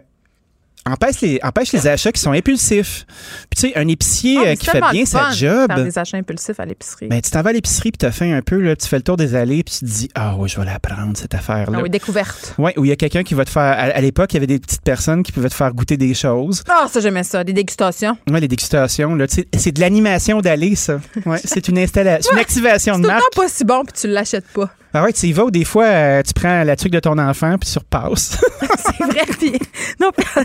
empêchent, 0.87 1.21
les, 1.21 1.39
empêchent 1.43 1.73
les 1.73 1.87
achats 1.87 2.13
qui 2.13 2.21
sont 2.21 2.33
impulsifs. 2.33 3.07
Puis 3.51 3.61
tu 3.69 3.69
sais, 3.69 3.79
un 3.79 3.87
épicier 3.89 4.39
Ah, 4.39 4.49
euh, 4.49 4.55
qui 4.57 4.67
c'est 4.67 4.73
fait 4.73 4.81
bien 4.91 5.05
sa 5.07 5.31
job, 5.31 5.71
Faire 5.73 5.85
des 5.85 5.99
achats 5.99 6.17
impulsifs 6.17 6.59
à 6.61 6.65
l'épicerie. 6.65 7.09
ben, 7.09 7.21
tu 7.21 7.31
t'en 7.31 7.43
vas 7.43 7.51
à 7.51 7.53
l'épicerie 7.53 7.91
puis 7.93 7.99
tu 7.99 8.07
as 8.07 8.13
faim 8.13 8.33
un 8.37 8.43
peu, 8.43 8.61
là, 8.61 8.75
tu 8.77 8.87
fais 8.89 8.97
le 8.97 9.03
tour 9.03 9.17
des 9.17 9.35
allées 9.35 9.63
puis 9.63 9.75
tu 9.75 9.81
te 9.81 9.85
dis 9.91 10.09
Ah 10.15 10.35
oui, 10.37 10.49
je 10.49 10.59
vais 10.59 10.67
la 10.67 10.79
prendre, 10.79 11.17
cette 11.17 11.35
affaire-là. 11.35 11.79
ah 11.79 11.83
oui, 11.83 11.91
découverte. 11.91 12.55
Ouais, 12.59 12.75
où 12.79 12.85
il 12.85 12.89
y 12.89 12.93
a 12.93 12.97
quelqu'un 12.97 13.23
qui 13.23 13.35
va 13.35 13.45
te 13.45 13.51
faire. 13.51 13.63
À, 13.63 13.75
à 13.97 14.01
l'époque, 14.01 14.33
il 14.33 14.37
y 14.37 14.39
avait 14.39 14.47
des 14.47 14.59
petites 14.59 14.83
personnes 14.83 15.23
qui 15.23 15.33
pouvaient 15.33 15.49
te 15.51 15.55
faire 15.55 15.73
goûter 15.73 15.97
des 15.97 16.15
choses. 16.15 16.63
Ah, 16.69 16.87
ça, 16.91 17.01
j'aimais 17.01 17.25
ça. 17.25 17.45
Des 17.45 17.53
dégustations. 17.53 18.17
Ouais, 18.31 18.41
les 18.41 18.49
dégustations, 18.49 19.15
là, 19.15 19.27
c'est 19.29 19.73
de 19.73 19.81
l'animation 19.81 20.41
d'aller, 20.41 20.75
ça. 20.75 21.01
Ouais, 21.27 21.39
c'est 21.45 21.69
une 21.69 21.79
installation, 21.79 22.33
une 22.33 22.39
activation 22.39 22.95
C'est 22.97 23.03
de 23.03 23.07
marque. 23.07 23.21
temps 23.33 23.43
pas 23.43 23.49
si 23.49 23.65
bon, 23.65 23.85
puis 23.85 23.93
tu 24.01 24.09
l'achètes 24.09 24.49
pas. 24.49 24.71
Ah 24.95 25.03
ouais, 25.05 25.13
tu 25.13 25.27
y 25.27 25.33
vas 25.33 25.45
ou 25.45 25.51
des 25.51 25.65
fois, 25.65 25.85
euh, 25.85 26.23
tu 26.23 26.35
prends 26.35 26.65
la 26.65 26.77
truc 26.77 26.93
de 26.93 27.01
ton 27.01 27.17
enfant 27.19 27.57
puis 27.59 27.71
tu 27.71 27.79
repasses. 27.79 28.37
C'est 28.77 29.05
vrai. 29.05 29.25
Puis, 29.39 29.53
non, 30.01 30.11
ça, 30.35 30.43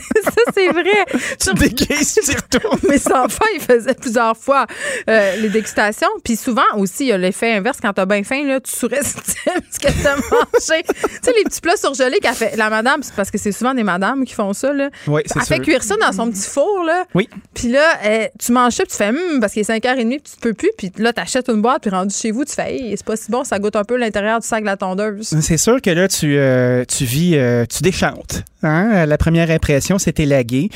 c'est 0.53 0.69
vrai. 0.69 1.05
tu 1.11 1.37
te 1.37 1.53
déguises, 1.53 2.19
tu 2.23 2.31
retournes. 2.35 2.79
Mes 2.89 3.11
enfants, 3.11 3.45
ils 3.55 3.61
faisaient 3.61 3.93
plusieurs 3.93 4.37
fois 4.37 4.65
euh, 5.09 5.35
les 5.37 5.49
dégustations. 5.49 6.07
Puis 6.23 6.35
souvent 6.35 6.61
aussi, 6.75 7.05
il 7.05 7.07
y 7.07 7.11
a 7.11 7.17
l'effet 7.17 7.53
inverse. 7.53 7.79
Quand 7.81 7.93
t'as 7.93 8.05
bien 8.05 8.23
faim, 8.23 8.43
là, 8.45 8.59
tu 8.59 8.71
surestimes 8.71 9.61
ce 9.71 9.79
que 9.79 10.03
t'as 10.03 10.15
mangé. 10.15 10.83
tu 10.83 11.09
sais, 11.21 11.33
les 11.35 11.43
petits 11.43 11.61
plats 11.61 11.77
surgelés 11.77 12.19
qu'a 12.19 12.33
fait 12.33 12.55
la 12.55 12.69
madame, 12.69 13.01
parce 13.15 13.31
que 13.31 13.37
c'est 13.37 13.51
souvent 13.51 13.73
des 13.73 13.83
madames 13.83 14.25
qui 14.25 14.33
font 14.33 14.53
ça. 14.53 14.71
Là. 14.73 14.89
Oui, 15.07 15.21
c'est 15.25 15.39
Elle 15.39 15.45
fait 15.45 15.59
cuire 15.59 15.83
ça 15.83 15.95
dans 15.97 16.11
son 16.11 16.29
petit 16.29 16.47
four. 16.47 16.83
Là. 16.83 17.05
Oui. 17.15 17.29
Puis 17.53 17.69
là, 17.69 17.97
euh, 18.05 18.27
tu 18.39 18.51
manges 18.51 18.73
ça, 18.73 18.83
puis 18.83 18.91
tu 18.91 18.97
fais 18.97 19.09
hum, 19.09 19.39
parce 19.39 19.53
qu'il 19.53 19.61
est 19.61 19.69
5h30, 19.69 20.09
puis 20.09 20.31
tu 20.33 20.39
peux 20.39 20.53
plus. 20.53 20.71
Puis 20.77 20.91
là, 20.97 21.13
t'achètes 21.13 21.49
une 21.49 21.61
boîte, 21.61 21.81
puis 21.81 21.91
rendu 21.91 22.15
chez 22.15 22.31
vous, 22.31 22.45
tu 22.45 22.53
fais 22.53 22.73
hey, 22.73 22.95
c'est 22.97 23.05
pas 23.05 23.15
si 23.15 23.31
bon, 23.31 23.43
ça 23.43 23.59
goûte 23.59 23.75
un 23.75 23.83
peu 23.83 23.97
l'intérieur 23.97 24.36
du 24.39 24.61
de 24.61 24.65
la 24.65 24.77
tondeuse. 24.77 25.27
C'est 25.41 25.57
sûr 25.57 25.81
que 25.81 25.89
là, 25.89 26.07
tu, 26.07 26.37
euh, 26.37 26.83
tu 26.85 27.05
vis, 27.05 27.35
euh, 27.35 27.65
tu 27.65 27.83
déchantes. 27.83 28.43
Hein? 28.63 29.05
La 29.05 29.17
première 29.17 29.51
impression, 29.51 29.97
c'était 29.97 30.25
lagué. 30.25 30.69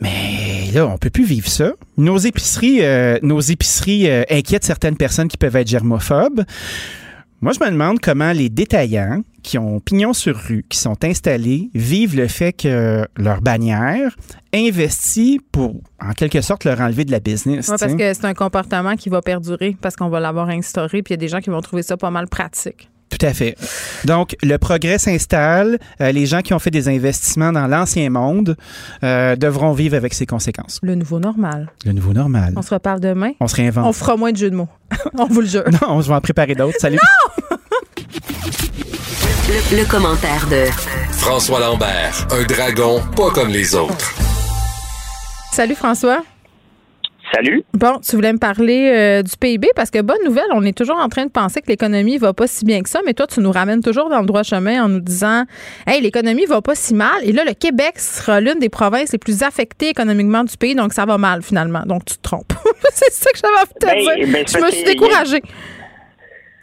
Mais 0.00 0.70
là, 0.74 0.86
on 0.86 0.98
peut 0.98 1.10
plus 1.10 1.24
vivre 1.24 1.48
ça. 1.48 1.72
Nos 1.96 2.18
épiceries, 2.18 2.84
euh, 2.84 3.18
nos 3.22 3.40
épiceries 3.40 4.08
inquiètent 4.30 4.64
certaines 4.64 4.96
personnes 4.96 5.28
qui 5.28 5.38
peuvent 5.38 5.56
être 5.56 5.68
germophobes. 5.68 6.44
Moi, 7.42 7.52
je 7.52 7.64
me 7.64 7.70
demande 7.70 8.00
comment 8.00 8.32
les 8.32 8.48
détaillants 8.48 9.22
qui 9.42 9.58
ont 9.58 9.78
pignon 9.78 10.12
sur 10.12 10.36
rue, 10.36 10.64
qui 10.68 10.78
sont 10.78 11.04
installés, 11.04 11.70
vivent 11.74 12.16
le 12.16 12.28
fait 12.28 12.52
que 12.52 13.06
leur 13.16 13.42
bannière 13.42 14.16
investit 14.54 15.40
pour, 15.52 15.80
en 16.00 16.12
quelque 16.12 16.40
sorte, 16.40 16.64
leur 16.64 16.80
enlever 16.80 17.04
de 17.04 17.12
la 17.12 17.20
business. 17.20 17.66
Tu 17.66 17.76
parce 17.78 17.94
que 17.94 18.14
c'est 18.14 18.24
un 18.24 18.34
comportement 18.34 18.96
qui 18.96 19.08
va 19.10 19.20
perdurer, 19.20 19.76
parce 19.80 19.96
qu'on 19.96 20.08
va 20.08 20.18
l'avoir 20.18 20.48
instauré, 20.48 21.02
puis 21.02 21.12
il 21.12 21.16
y 21.16 21.18
a 21.18 21.20
des 21.20 21.28
gens 21.28 21.40
qui 21.40 21.50
vont 21.50 21.60
trouver 21.60 21.82
ça 21.82 21.96
pas 21.96 22.10
mal 22.10 22.26
pratique. 22.26 22.88
Tout 23.18 23.26
à 23.26 23.32
fait. 23.32 23.56
Donc, 24.04 24.36
le 24.42 24.56
progrès 24.58 24.98
s'installe. 24.98 25.78
Euh, 26.00 26.12
les 26.12 26.26
gens 26.26 26.42
qui 26.42 26.52
ont 26.54 26.58
fait 26.58 26.70
des 26.70 26.88
investissements 26.88 27.52
dans 27.52 27.66
l'ancien 27.66 28.10
monde 28.10 28.56
euh, 29.02 29.36
devront 29.36 29.72
vivre 29.72 29.96
avec 29.96 30.12
ses 30.14 30.26
conséquences. 30.26 30.80
Le 30.82 30.94
nouveau 30.94 31.18
normal. 31.18 31.70
Le 31.84 31.92
nouveau 31.92 32.12
normal. 32.12 32.52
On 32.56 32.62
se 32.62 32.74
reparle 32.74 33.00
demain. 33.00 33.32
On 33.40 33.48
se 33.48 33.54
On 33.54 33.56
réinvente. 33.56 33.94
fera 33.94 34.16
moins 34.16 34.32
de 34.32 34.36
jeux 34.36 34.50
de 34.50 34.56
mots. 34.56 34.68
on 35.18 35.26
vous 35.26 35.40
le 35.40 35.46
jure. 35.46 35.64
Non, 35.70 35.78
on 35.88 36.00
va 36.00 36.16
en 36.16 36.20
préparer 36.20 36.54
d'autres. 36.54 36.76
Salut. 36.78 36.98
Le, 39.48 39.76
le 39.78 39.84
commentaire 39.88 40.46
de 40.50 40.64
François 41.12 41.60
Lambert, 41.60 42.26
un 42.32 42.42
dragon 42.44 43.00
pas 43.16 43.30
comme 43.30 43.48
les 43.48 43.74
autres. 43.74 44.12
Salut 45.52 45.74
François. 45.76 46.22
Salut. 47.32 47.64
Bon, 47.74 47.98
tu 47.98 48.14
voulais 48.16 48.32
me 48.32 48.38
parler 48.38 48.92
euh, 48.94 49.22
du 49.22 49.36
PIB 49.36 49.68
parce 49.74 49.90
que 49.90 50.00
bonne 50.00 50.22
nouvelle, 50.24 50.46
on 50.52 50.62
est 50.62 50.76
toujours 50.76 50.96
en 50.98 51.08
train 51.08 51.26
de 51.26 51.30
penser 51.30 51.60
que 51.60 51.66
l'économie 51.68 52.18
va 52.18 52.32
pas 52.32 52.46
si 52.46 52.64
bien 52.64 52.80
que 52.82 52.88
ça, 52.88 53.00
mais 53.04 53.14
toi 53.14 53.26
tu 53.26 53.40
nous 53.40 53.50
ramènes 53.50 53.82
toujours 53.82 54.08
dans 54.08 54.20
le 54.20 54.26
droit 54.26 54.42
chemin 54.44 54.84
en 54.84 54.88
nous 54.88 55.00
disant 55.00 55.44
"Hey, 55.86 56.00
l'économie 56.00 56.46
va 56.46 56.62
pas 56.62 56.74
si 56.74 56.94
mal" 56.94 57.16
et 57.24 57.32
là 57.32 57.44
le 57.44 57.52
Québec 57.54 57.98
sera 57.98 58.40
l'une 58.40 58.58
des 58.60 58.68
provinces 58.68 59.12
les 59.12 59.18
plus 59.18 59.42
affectées 59.42 59.88
économiquement 59.88 60.44
du 60.44 60.56
pays, 60.56 60.74
donc 60.74 60.92
ça 60.92 61.04
va 61.04 61.18
mal 61.18 61.42
finalement. 61.42 61.82
Donc 61.84 62.04
tu 62.04 62.16
te 62.16 62.22
trompes. 62.22 62.52
c'est 62.92 63.12
ça 63.12 63.30
que 63.32 63.38
j'avais 63.38 63.60
envie 63.60 63.74
de 63.74 63.78
te 63.78 63.86
Ben, 63.86 64.24
dire. 64.24 64.32
ben, 64.32 64.44
Je 64.48 64.64
me 64.64 64.70
suis 64.70 64.84
découragée. 64.84 65.42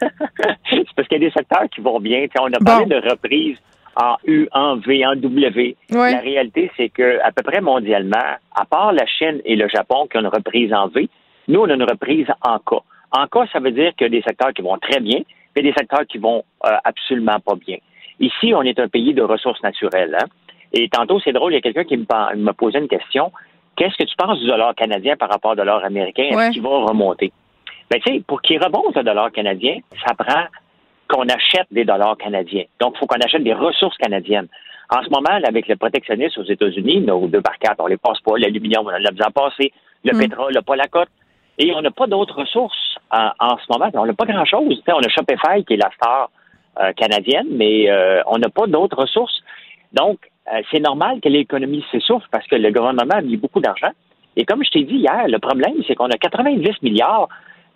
c'est 0.70 0.86
parce 0.96 1.08
qu'il 1.08 1.22
y 1.22 1.24
a 1.24 1.28
des 1.28 1.32
secteurs 1.32 1.64
qui 1.74 1.80
vont 1.82 2.00
bien. 2.00 2.26
On 2.40 2.46
a 2.52 2.58
parlé 2.64 2.86
de 2.86 2.96
reprise 3.10 3.58
en 3.96 4.16
U, 4.26 4.48
en 4.52 4.76
V, 4.76 5.04
en 5.06 5.14
W. 5.16 5.76
Ouais. 5.92 6.12
La 6.12 6.18
réalité, 6.20 6.70
c'est 6.76 6.88
que 6.88 7.20
à 7.22 7.32
peu 7.32 7.42
près 7.42 7.60
mondialement, 7.60 8.16
à 8.54 8.64
part 8.64 8.92
la 8.92 9.06
Chine 9.06 9.40
et 9.44 9.56
le 9.56 9.68
Japon 9.68 10.06
qui 10.10 10.16
ont 10.16 10.20
une 10.20 10.26
reprise 10.28 10.72
en 10.72 10.88
V, 10.88 11.08
nous, 11.48 11.60
on 11.60 11.68
a 11.70 11.74
une 11.74 11.82
reprise 11.84 12.26
en 12.42 12.58
K. 12.58 12.82
En 13.12 13.26
K, 13.26 13.48
ça 13.52 13.60
veut 13.60 13.70
dire 13.70 13.92
qu'il 13.96 14.06
y 14.06 14.06
a 14.06 14.20
des 14.20 14.22
secteurs 14.22 14.52
qui 14.52 14.62
vont 14.62 14.76
très 14.78 15.00
bien, 15.00 15.20
et 15.56 15.62
des 15.62 15.72
secteurs 15.72 16.04
qui 16.08 16.18
vont 16.18 16.42
euh, 16.66 16.76
absolument 16.84 17.38
pas 17.40 17.54
bien. 17.54 17.76
Ici, 18.20 18.52
on 18.54 18.62
est 18.62 18.78
un 18.78 18.88
pays 18.88 19.14
de 19.14 19.22
ressources 19.22 19.62
naturelles. 19.62 20.16
hein. 20.20 20.26
Et 20.72 20.88
tantôt, 20.88 21.20
c'est 21.20 21.32
drôle, 21.32 21.52
il 21.52 21.56
y 21.56 21.58
a 21.58 21.60
quelqu'un 21.60 21.84
qui 21.84 21.96
me, 21.96 22.52
posait 22.52 22.78
une 22.80 22.88
question. 22.88 23.30
Qu'est-ce 23.76 23.96
que 23.96 24.04
tu 24.04 24.16
penses 24.16 24.40
du 24.40 24.46
dollar 24.46 24.74
canadien 24.74 25.16
par 25.16 25.28
rapport 25.30 25.52
au 25.52 25.54
dollar 25.54 25.84
américain? 25.84 26.24
Est-ce 26.24 26.36
Ouais. 26.36 26.50
qu'il 26.50 26.62
va 26.62 26.70
remonter? 26.70 27.32
Ben, 27.90 28.00
tu 28.00 28.12
sais, 28.14 28.22
pour 28.26 28.40
qu'il 28.42 28.58
remonte 28.62 28.96
le 28.96 29.02
dollar 29.04 29.30
canadien, 29.30 29.78
ça 30.04 30.14
prend 30.14 30.44
qu'on 31.08 31.28
achète 31.28 31.66
des 31.70 31.84
dollars 31.84 32.16
canadiens. 32.16 32.64
Donc, 32.80 32.94
il 32.96 32.98
faut 32.98 33.06
qu'on 33.06 33.20
achète 33.20 33.42
des 33.42 33.52
ressources 33.54 33.96
canadiennes. 33.98 34.48
En 34.90 35.02
ce 35.02 35.08
moment, 35.10 35.40
avec 35.46 35.66
le 35.68 35.76
protectionnisme 35.76 36.40
aux 36.40 36.44
États-Unis, 36.44 37.00
nos 37.00 37.26
deux 37.26 37.40
par 37.40 37.58
quatre, 37.58 37.80
on 37.80 37.86
les 37.86 37.96
passe 37.96 38.20
pas. 38.20 38.32
L'aluminium, 38.38 38.86
on 38.86 38.90
l'a 38.90 39.10
besoin 39.10 39.30
passé. 39.30 39.72
Le 40.04 40.12
Mm. 40.14 40.18
pétrole, 40.18 40.46
on 40.50 40.54
n'a 40.54 40.62
pas 40.62 40.76
la 40.76 40.86
cote. 40.86 41.08
Et 41.58 41.72
on 41.74 41.80
n'a 41.80 41.90
pas 41.90 42.06
d'autres 42.06 42.36
ressources 42.40 42.96
en, 43.10 43.30
en 43.38 43.56
ce 43.58 43.64
moment. 43.70 43.90
On 43.94 44.06
n'a 44.06 44.12
pas 44.12 44.26
grand-chose. 44.26 44.82
On 44.88 44.98
a 44.98 45.08
Shopify 45.08 45.64
qui 45.64 45.74
est 45.74 45.76
la 45.76 45.90
star 45.94 46.30
euh, 46.80 46.92
canadienne, 46.94 47.46
mais 47.50 47.88
euh, 47.88 48.20
on 48.26 48.38
n'a 48.38 48.48
pas 48.48 48.66
d'autres 48.66 48.98
ressources. 49.02 49.40
Donc, 49.92 50.18
euh, 50.52 50.60
c'est 50.70 50.80
normal 50.80 51.20
que 51.20 51.28
l'économie 51.28 51.84
s'essouffle 51.92 52.26
parce 52.30 52.46
que 52.48 52.56
le 52.56 52.70
gouvernement 52.72 53.14
a 53.14 53.20
mis 53.22 53.36
beaucoup 53.36 53.60
d'argent. 53.60 53.90
Et 54.36 54.44
comme 54.44 54.64
je 54.64 54.70
t'ai 54.70 54.82
dit 54.82 54.96
hier, 54.96 55.28
le 55.28 55.38
problème, 55.38 55.74
c'est 55.86 55.94
qu'on 55.94 56.10
a 56.10 56.18
90 56.18 56.82
milliards 56.82 57.28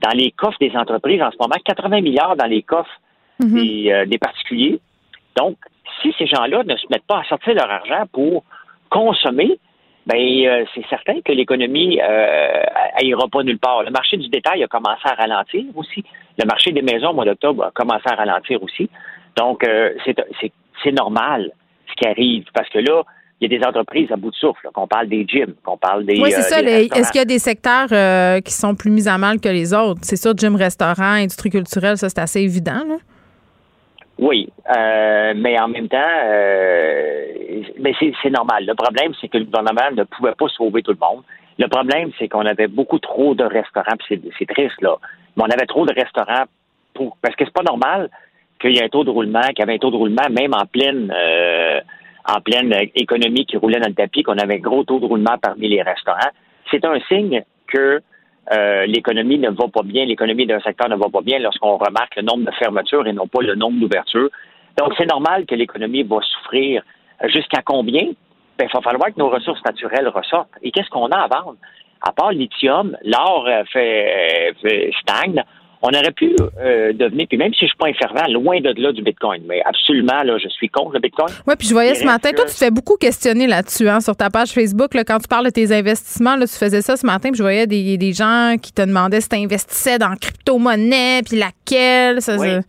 dans 0.03 0.11
les 0.11 0.33
coffres 0.33 0.59
des 0.61 0.76
entreprises 0.76 1.22
en 1.22 1.31
ce 1.31 1.37
moment, 1.41 1.55
80 1.64 2.01
milliards 2.01 2.37
dans 2.37 2.47
les 2.47 2.62
coffres 2.62 3.01
des, 3.41 3.91
euh, 3.93 4.07
des 4.07 4.18
particuliers. 4.18 4.80
Donc, 5.36 5.57
si 6.03 6.14
ces 6.18 6.26
gens-là 6.26 6.62
ne 6.64 6.76
se 6.76 6.86
mettent 6.91 7.07
pas 7.07 7.20
à 7.20 7.24
sortir 7.24 7.55
leur 7.55 7.70
argent 7.70 8.05
pour 8.12 8.45
consommer, 8.91 9.59
ben 10.07 10.16
euh, 10.16 10.64
c'est 10.74 10.86
certain 10.89 11.20
que 11.20 11.32
l'économie 11.32 12.01
euh, 12.01 12.62
ira 13.03 13.28
pas 13.28 13.43
nulle 13.43 13.59
part. 13.59 13.82
Le 13.82 13.91
marché 13.91 14.16
du 14.16 14.28
détail 14.28 14.62
a 14.64 14.66
commencé 14.66 15.03
à 15.05 15.14
ralentir 15.14 15.64
aussi. 15.76 16.03
Le 16.39 16.47
marché 16.47 16.72
des 16.72 16.82
maisons 16.82 17.11
au 17.11 17.14
mois 17.14 17.26
d'octobre 17.26 17.64
a 17.64 17.70
commencé 17.72 18.05
à 18.07 18.14
ralentir 18.14 18.62
aussi. 18.62 18.89
Donc, 19.36 19.64
euh, 19.64 19.91
c'est 20.82 20.93
normal 20.93 21.51
ce 21.89 21.95
qui 21.95 22.09
arrive 22.09 22.45
parce 22.55 22.68
que 22.70 22.78
là, 22.78 23.03
il 23.41 23.53
y 23.53 23.55
a 23.55 23.59
des 23.59 23.64
entreprises 23.64 24.11
à 24.11 24.16
bout 24.16 24.30
de 24.30 24.36
souffle, 24.36 24.66
qu'on 24.72 24.89
parle 24.89 25.09
des 25.09 25.24
gyms, 25.28 25.55
qu'on 25.62 25.76
parle 25.76 26.05
des. 26.05 26.18
Oui, 26.20 26.32
c'est 26.32 26.43
ça. 26.43 26.61
Est-ce 26.61 27.12
qu'il 27.12 27.20
y 27.20 27.22
a 27.22 27.26
des 27.26 27.39
secteurs 27.39 27.89
euh, 27.93 28.41
qui 28.41 28.53
sont 28.53 28.74
plus 28.74 28.91
mis 28.91 29.09
à 29.09 29.16
mal 29.16 29.41
que 29.41 29.49
les 29.49 29.72
autres? 29.74 30.01
C'est 30.03 30.16
sûr, 30.16 30.36
gym, 30.36 30.57
restaurant, 30.57 31.12
industrie 31.22 31.51
culturelle, 31.51 31.97
ça, 31.99 32.09
c'est 32.09 32.18
assez 32.18 32.41
évident. 32.41 32.82
Là. 32.89 32.97
Oui, 34.18 34.48
euh, 34.76 35.32
mais 35.36 35.58
en 35.60 35.68
même 35.68 35.88
temps, 35.88 35.98
euh, 36.24 37.26
mais 37.78 37.92
c'est 38.00 38.30
normal. 38.30 38.64
Le 38.66 38.74
problème, 38.74 39.12
c'est 39.20 39.28
que 39.28 39.38
le 39.38 39.44
gouvernement 39.44 39.90
ne 39.96 40.02
pouvait 40.04 40.34
pas 40.36 40.48
sauver 40.48 40.82
tout 40.82 40.90
le 40.92 40.98
monde. 41.00 41.22
Le 41.58 41.68
problème, 41.68 42.10
c'est 42.18 42.28
qu'on 42.28 42.44
avait 42.46 42.66
beaucoup 42.66 42.98
trop 42.98 43.34
de 43.34 43.44
restaurants, 43.44 43.96
c'est- 44.08 44.46
triste, 44.48 44.80
là. 44.82 44.96
Mais 45.36 45.44
on 45.44 45.50
avait 45.50 45.66
trop 45.66 45.86
de 45.86 45.94
restaurants 45.94 46.44
pour 46.94 47.16
parce 47.22 47.36
que 47.36 47.44
c'est 47.44 47.52
pas 47.54 47.62
normal 47.62 48.10
qu'il 48.60 48.72
y 48.74 48.78
ait 48.78 48.84
un 48.84 48.88
taux 48.88 49.04
de 49.04 49.10
roulement, 49.10 49.40
qu'il 49.40 49.60
y 49.60 49.62
avait 49.62 49.74
un 49.74 49.78
taux 49.78 49.90
de 49.92 49.96
roulement, 49.96 50.28
même 50.30 50.52
en 50.52 50.66
pleine 50.66 51.12
euh, 51.16 51.80
en 52.26 52.40
pleine 52.40 52.74
économie 52.94 53.46
qui 53.46 53.56
roulait 53.56 53.80
dans 53.80 53.88
le 53.88 53.94
tapis, 53.94 54.22
qu'on 54.22 54.36
avait 54.36 54.56
un 54.56 54.58
gros 54.58 54.84
taux 54.84 54.98
de 55.00 55.06
roulement 55.06 55.38
parmi 55.40 55.68
les 55.68 55.80
restaurants. 55.82 56.30
C'est 56.70 56.84
un 56.84 56.99
signe 57.08 57.42
que 57.68 58.00
euh, 58.53 58.87
l'économie 58.87 59.38
ne 59.38 59.50
va 59.50 59.68
pas 59.72 59.83
bien, 59.83 60.04
l'économie 60.04 60.46
d'un 60.46 60.61
secteur 60.61 60.88
ne 60.88 60.96
va 60.96 61.08
pas 61.08 61.20
bien 61.20 61.38
lorsqu'on 61.38 61.76
remarque 61.76 62.16
le 62.16 62.22
nombre 62.22 62.45
de 62.45 62.53
fermetures 62.53 63.07
et 63.07 63.12
non 63.12 63.26
pas 63.26 63.42
le 63.42 63.54
nombre 63.54 63.80
d'ouvertures. 63.80 64.30
Donc, 64.79 64.92
c'est 64.96 65.07
normal 65.07 65.45
que 65.46 65.54
l'économie 65.54 66.03
va 66.03 66.18
souffrir 66.20 66.83
Jusqu'à 67.25 67.62
combien? 67.62 68.04
Ben, 68.58 68.68
il 68.68 68.72
va 68.72 68.80
falloir 68.80 69.08
que 69.08 69.18
nos 69.18 69.29
ressources 69.29 69.64
naturelles 69.64 70.08
ressortent. 70.08 70.50
Et 70.62 70.70
qu'est-ce 70.70 70.91
qu'on 70.91 71.08
a 71.08 71.16
à 71.16 71.29
vendre? 71.29 71.57
À 72.00 72.12
part 72.12 72.30
lithium, 72.30 72.96
l'or 73.04 73.46
euh, 73.49 73.64
fait, 73.72 74.54
fait 74.62 74.91
stagne. 75.00 75.42
On 75.80 75.88
aurait 75.91 76.11
pu 76.11 76.34
euh, 76.61 76.92
devenir, 76.92 77.26
puis 77.29 77.38
même 77.38 77.55
si 77.55 77.61
je 77.61 77.67
suis 77.67 77.76
pas 77.76 77.87
un 77.87 77.92
fervent, 77.92 78.26
loin 78.33 78.61
de 78.61 78.71
là 78.83 78.91
du 78.92 79.00
Bitcoin, 79.03 79.42
mais 79.46 79.63
absolument, 79.64 80.22
là, 80.25 80.37
je 80.38 80.49
suis 80.49 80.68
contre 80.68 80.95
le 80.95 80.99
Bitcoin. 81.00 81.29
Oui, 81.46 81.55
puis 81.57 81.68
je 81.68 81.72
voyais 81.72 81.95
ce 81.95 82.05
matin, 82.05 82.30
toi, 82.33 82.46
tu 82.46 82.53
te 82.53 82.57
fais 82.59 82.71
beaucoup 82.72 82.96
questionner 82.96 83.46
là-dessus, 83.46 83.88
hein, 83.88 84.00
sur 84.00 84.17
ta 84.17 84.29
page 84.29 84.49
Facebook, 84.50 84.92
là, 84.95 85.05
quand 85.05 85.18
tu 85.21 85.29
parles 85.29 85.45
de 85.46 85.50
tes 85.50 85.71
investissements, 85.72 86.34
là, 86.34 86.46
tu 86.49 86.55
faisais 86.55 86.83
ça 86.83 86.96
ce 86.96 87.07
matin, 87.07 87.30
puis 87.30 87.38
je 87.38 87.42
voyais 87.45 87.67
des, 87.68 87.96
des 87.96 88.13
gens 88.13 88.57
qui 88.61 88.72
te 88.72 88.83
demandaient 88.83 89.21
si 89.21 89.29
tu 89.29 89.37
investissais 89.37 89.99
dans 89.99 90.14
crypto-monnaie, 90.21 91.22
puis 91.25 91.38
laquelle. 91.38 92.21
Ça, 92.22 92.37
Oui. 92.38 92.49
ça- 92.49 92.61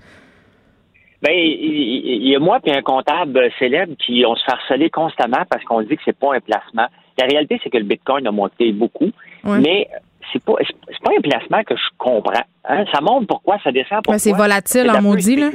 Ben, 1.21 1.33
il 1.35 2.27
y 2.29 2.33
a 2.35 2.39
moi 2.39 2.59
puis 2.63 2.71
un 2.71 2.81
comptable 2.81 3.49
célèbre 3.59 3.93
qui 4.05 4.23
on 4.25 4.35
se 4.35 4.43
fait 4.45 4.53
harceler 4.53 4.89
constamment 4.89 5.43
parce 5.49 5.63
qu'on 5.65 5.81
dit 5.81 5.97
que 5.97 6.01
c'est 6.05 6.17
pas 6.17 6.33
un 6.35 6.39
placement. 6.39 6.87
La 7.19 7.25
réalité, 7.25 7.59
c'est 7.61 7.69
que 7.69 7.77
le 7.77 7.83
Bitcoin 7.83 8.25
a 8.25 8.31
monté 8.31 8.71
beaucoup, 8.71 9.11
mais 9.43 9.89
c'est 10.33 10.43
pas 10.43 10.53
c'est 10.61 11.01
pas 11.03 11.11
un 11.17 11.21
placement 11.21 11.63
que 11.63 11.75
je 11.75 11.83
comprends. 11.97 12.43
hein. 12.65 12.85
Ça 12.93 13.01
monte 13.01 13.27
pourquoi, 13.27 13.57
ça 13.63 13.71
descend 13.71 13.99
pourquoi. 14.03 14.19
C'est 14.19 14.31
volatile 14.33 14.89
en 14.89 15.01
maudit, 15.01 15.35
là. 15.35 15.49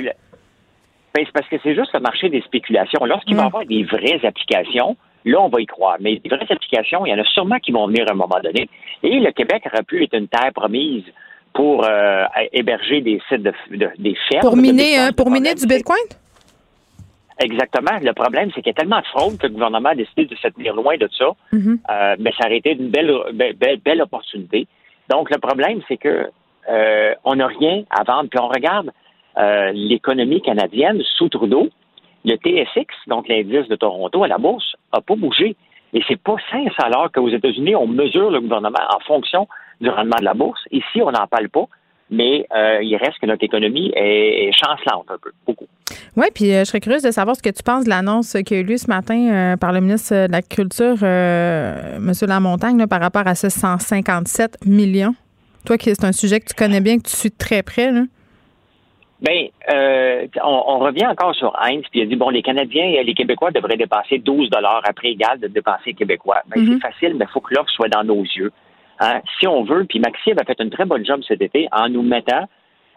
Ben, 1.14 1.24
c'est 1.24 1.32
parce 1.32 1.48
que 1.48 1.56
c'est 1.62 1.74
juste 1.76 1.92
le 1.94 2.00
marché 2.00 2.28
des 2.28 2.40
spéculations. 2.42 3.04
Lorsqu'il 3.04 3.36
va 3.36 3.44
y 3.44 3.46
avoir 3.46 3.64
des 3.64 3.84
vraies 3.84 4.20
applications, 4.26 4.96
là, 5.24 5.40
on 5.40 5.48
va 5.48 5.60
y 5.60 5.66
croire. 5.66 5.96
Mais 6.00 6.16
des 6.16 6.28
vraies 6.28 6.46
applications, 6.50 7.06
il 7.06 7.10
y 7.10 7.14
en 7.14 7.18
a 7.20 7.24
sûrement 7.24 7.58
qui 7.60 7.70
vont 7.70 7.86
venir 7.86 8.04
à 8.08 8.12
un 8.12 8.16
moment 8.16 8.40
donné. 8.42 8.68
Et 9.04 9.20
le 9.20 9.30
Québec 9.30 9.62
aurait 9.72 9.84
pu 9.84 10.02
être 10.02 10.14
une 10.14 10.26
terre 10.26 10.50
promise 10.52 11.04
pour 11.52 11.84
euh, 11.88 12.24
héberger 12.52 13.00
des 13.00 13.20
sites 13.28 13.42
de, 13.44 13.52
de- 13.70 13.90
des 13.98 14.16
fermes. 14.28 14.40
Pour 14.40 14.56
de 14.56 14.60
miner, 14.60 14.82
Bitcoin. 14.82 15.06
hein, 15.06 15.12
pour 15.16 15.30
miner 15.30 15.54
du 15.54 15.66
Bitcoin? 15.66 15.98
Exactement. 17.40 17.98
Le 18.00 18.12
problème, 18.12 18.50
c'est 18.54 18.62
qu'il 18.62 18.68
y 18.68 18.70
a 18.70 18.74
tellement 18.74 19.00
de 19.00 19.06
fraude 19.06 19.38
que 19.38 19.46
le 19.46 19.52
gouvernement 19.52 19.90
a 19.90 19.94
décidé 19.94 20.26
de 20.26 20.36
se 20.36 20.48
tenir 20.48 20.74
loin 20.74 20.96
de 20.96 21.08
ça. 21.18 21.32
Mhm. 21.52 21.78
Euh, 21.90 22.16
mais 22.18 22.32
ça 22.38 22.46
aurait 22.46 22.58
été 22.58 22.72
une 22.72 22.90
belle, 22.90 23.12
belle, 23.32 23.78
belle, 23.84 24.02
opportunité. 24.02 24.66
Donc, 25.10 25.30
le 25.30 25.38
problème, 25.38 25.80
c'est 25.88 25.96
que 25.96 26.28
euh, 26.70 27.14
on 27.24 27.36
n'a 27.36 27.46
rien 27.48 27.82
à 27.90 28.04
vendre. 28.04 28.28
Puis 28.30 28.38
on 28.40 28.48
regarde 28.48 28.90
euh, 29.36 29.72
l'économie 29.72 30.40
canadienne 30.42 31.02
sous 31.16 31.28
Trudeau. 31.28 31.68
Le 32.24 32.36
TSX, 32.36 32.86
donc 33.08 33.28
l'indice 33.28 33.68
de 33.68 33.76
Toronto 33.76 34.22
à 34.24 34.28
la 34.28 34.38
bourse, 34.38 34.76
a 34.92 35.00
pas 35.00 35.14
bougé. 35.14 35.56
Et 35.92 36.02
c'est 36.08 36.20
pas 36.20 36.36
sans 36.50 36.66
alors 36.84 37.10
qu'aux 37.12 37.28
États-Unis, 37.28 37.76
on 37.76 37.86
mesure 37.86 38.30
le 38.30 38.40
gouvernement 38.40 38.78
en 38.90 39.00
fonction 39.00 39.46
du 39.80 39.90
rendement 39.90 40.16
de 40.18 40.24
la 40.24 40.34
bourse. 40.34 40.62
Ici, 40.70 41.02
on 41.02 41.10
n'en 41.10 41.26
parle 41.26 41.48
pas, 41.48 41.66
mais 42.10 42.46
euh, 42.54 42.78
il 42.82 42.96
reste 42.96 43.18
que 43.20 43.26
notre 43.26 43.44
économie 43.44 43.92
est, 43.96 44.48
est 44.48 44.52
chancelante 44.52 45.06
un 45.08 45.16
peu, 45.22 45.30
beaucoup. 45.46 45.66
Oui, 46.16 46.26
puis 46.34 46.52
euh, 46.52 46.60
je 46.60 46.64
serais 46.64 46.80
curieuse 46.80 47.02
de 47.02 47.10
savoir 47.10 47.34
ce 47.36 47.42
que 47.42 47.50
tu 47.50 47.62
penses 47.62 47.84
de 47.84 47.88
l'annonce 47.90 48.36
qui 48.46 48.54
a 48.54 48.58
eu 48.58 48.62
lieu 48.62 48.76
ce 48.76 48.88
matin 48.88 49.18
euh, 49.32 49.56
par 49.56 49.72
le 49.72 49.80
ministre 49.80 50.26
de 50.26 50.32
la 50.32 50.42
Culture, 50.42 51.02
M. 51.02 52.12
Lamontagne, 52.28 52.78
là, 52.78 52.86
par 52.86 53.00
rapport 53.00 53.26
à 53.26 53.34
ce 53.34 53.48
157 53.48 54.64
millions. 54.66 55.14
Toi, 55.66 55.76
c'est 55.80 56.04
un 56.04 56.12
sujet 56.12 56.40
que 56.40 56.46
tu 56.46 56.54
connais 56.54 56.80
bien, 56.80 56.98
que 56.98 57.08
tu 57.08 57.16
suis 57.16 57.30
de 57.30 57.36
très 57.38 57.62
près, 57.62 57.90
là. 57.90 58.02
Euh, 59.72 60.26
on, 60.44 60.62
on 60.66 60.78
revient 60.80 61.06
encore 61.06 61.34
sur 61.34 61.56
Heinz, 61.58 61.82
puis 61.90 62.00
il 62.00 62.02
a 62.02 62.06
dit 62.06 62.16
bon, 62.16 62.28
les 62.28 62.42
Canadiens 62.42 62.84
et 62.84 63.02
les 63.02 63.14
Québécois 63.14 63.50
devraient 63.50 63.76
dépenser 63.76 64.18
12 64.18 64.50
dollars 64.50 64.82
à 64.86 64.92
prix 64.92 65.08
égal 65.12 65.38
de 65.40 65.48
dépenser 65.48 65.80
les 65.86 65.94
Québécois. 65.94 66.42
Ben, 66.48 66.60
Mhm. 66.62 66.74
c'est 66.82 66.88
facile, 66.92 67.14
mais 67.16 67.24
il 67.28 67.32
faut 67.32 67.40
que 67.40 67.54
l'offre 67.54 67.70
soit 67.70 67.88
dans 67.88 68.04
nos 68.04 68.22
yeux. 68.22 68.52
Hein? 69.00 69.20
Si 69.38 69.46
on 69.46 69.64
veut, 69.64 69.84
puis 69.84 69.98
Maxime 70.00 70.36
a 70.40 70.44
fait 70.44 70.60
une 70.60 70.70
très 70.70 70.84
bonne 70.84 71.04
job 71.04 71.20
cet 71.26 71.42
été 71.42 71.68
en 71.72 71.88
nous 71.88 72.02
mettant 72.02 72.44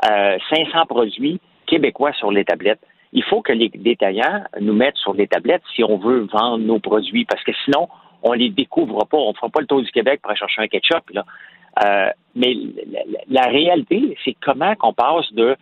euh, 0.10 0.38
500 0.50 0.86
produits 0.88 1.40
québécois 1.66 2.14
sur 2.14 2.32
les 2.32 2.46
tablettes. 2.46 2.80
Il 3.14 3.24
faut 3.24 3.42
que 3.42 3.54
les 3.54 3.70
détaillants 3.70 4.44
nous 4.60 4.74
mettent 4.74 4.98
sur 4.98 5.14
les 5.14 5.28
tablettes 5.28 5.64
si 5.76 5.84
on 5.84 5.98
veut 5.98 6.28
vendre 6.32 6.60
nos 6.60 6.80
produits, 6.80 7.26
parce 7.26 7.44
que 7.44 7.52
sinon, 7.66 7.88
on 8.24 8.34
les 8.34 8.50
découvre 8.50 9.06
pas. 9.06 9.18
On 9.18 9.34
fera 9.34 9.50
pas 9.50 9.62
le 9.62 9.68
tour 9.68 9.82
du 9.82 9.90
Québec 9.92 10.22
pour 10.22 10.32
aller 10.32 10.40
chercher 10.40 10.62
un 10.62 10.68
ketchup. 10.68 11.10
Là. 11.12 11.26
Euh, 11.86 12.10
mais 12.36 12.54
la, 12.92 13.00
la- 13.12 13.42
la 13.44 13.50
réalité, 13.50 14.18
c'est 14.24 14.36
comment 14.42 14.76
qu'on 14.76 14.94
passe 14.94 15.32
de 15.34 15.56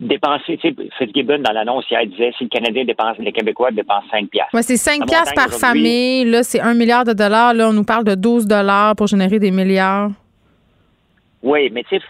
dépenser, 0.00 0.56
tu 0.58 0.68
sais, 0.70 0.74
Fitzgibbon 0.98 1.38
dans 1.38 1.52
l'annonce 1.52 1.84
hier 1.90 2.04
disait 2.06 2.32
si 2.36 2.44
le 2.44 2.48
Canadien 2.50 2.84
dépense, 2.84 3.18
les 3.18 3.32
Québécois 3.32 3.70
dépensent 3.70 4.06
5 4.10 4.28
piastres. 4.30 4.54
Ouais, 4.54 4.62
c'est 4.62 4.76
5 4.76 5.00
La 5.00 5.06
piastres 5.06 5.34
par 5.34 5.52
famille. 5.52 6.24
Là, 6.24 6.42
c'est 6.42 6.60
1 6.60 6.74
milliard 6.74 7.04
de 7.04 7.12
dollars. 7.12 7.54
Là, 7.54 7.68
on 7.68 7.72
nous 7.72 7.84
parle 7.84 8.04
de 8.04 8.14
12 8.14 8.46
dollars 8.46 8.96
pour 8.96 9.06
générer 9.06 9.38
des 9.38 9.50
milliards. 9.50 10.10
Oui, 11.42 11.70
mais 11.72 11.84
tu 11.84 11.96
sais, 11.98 12.02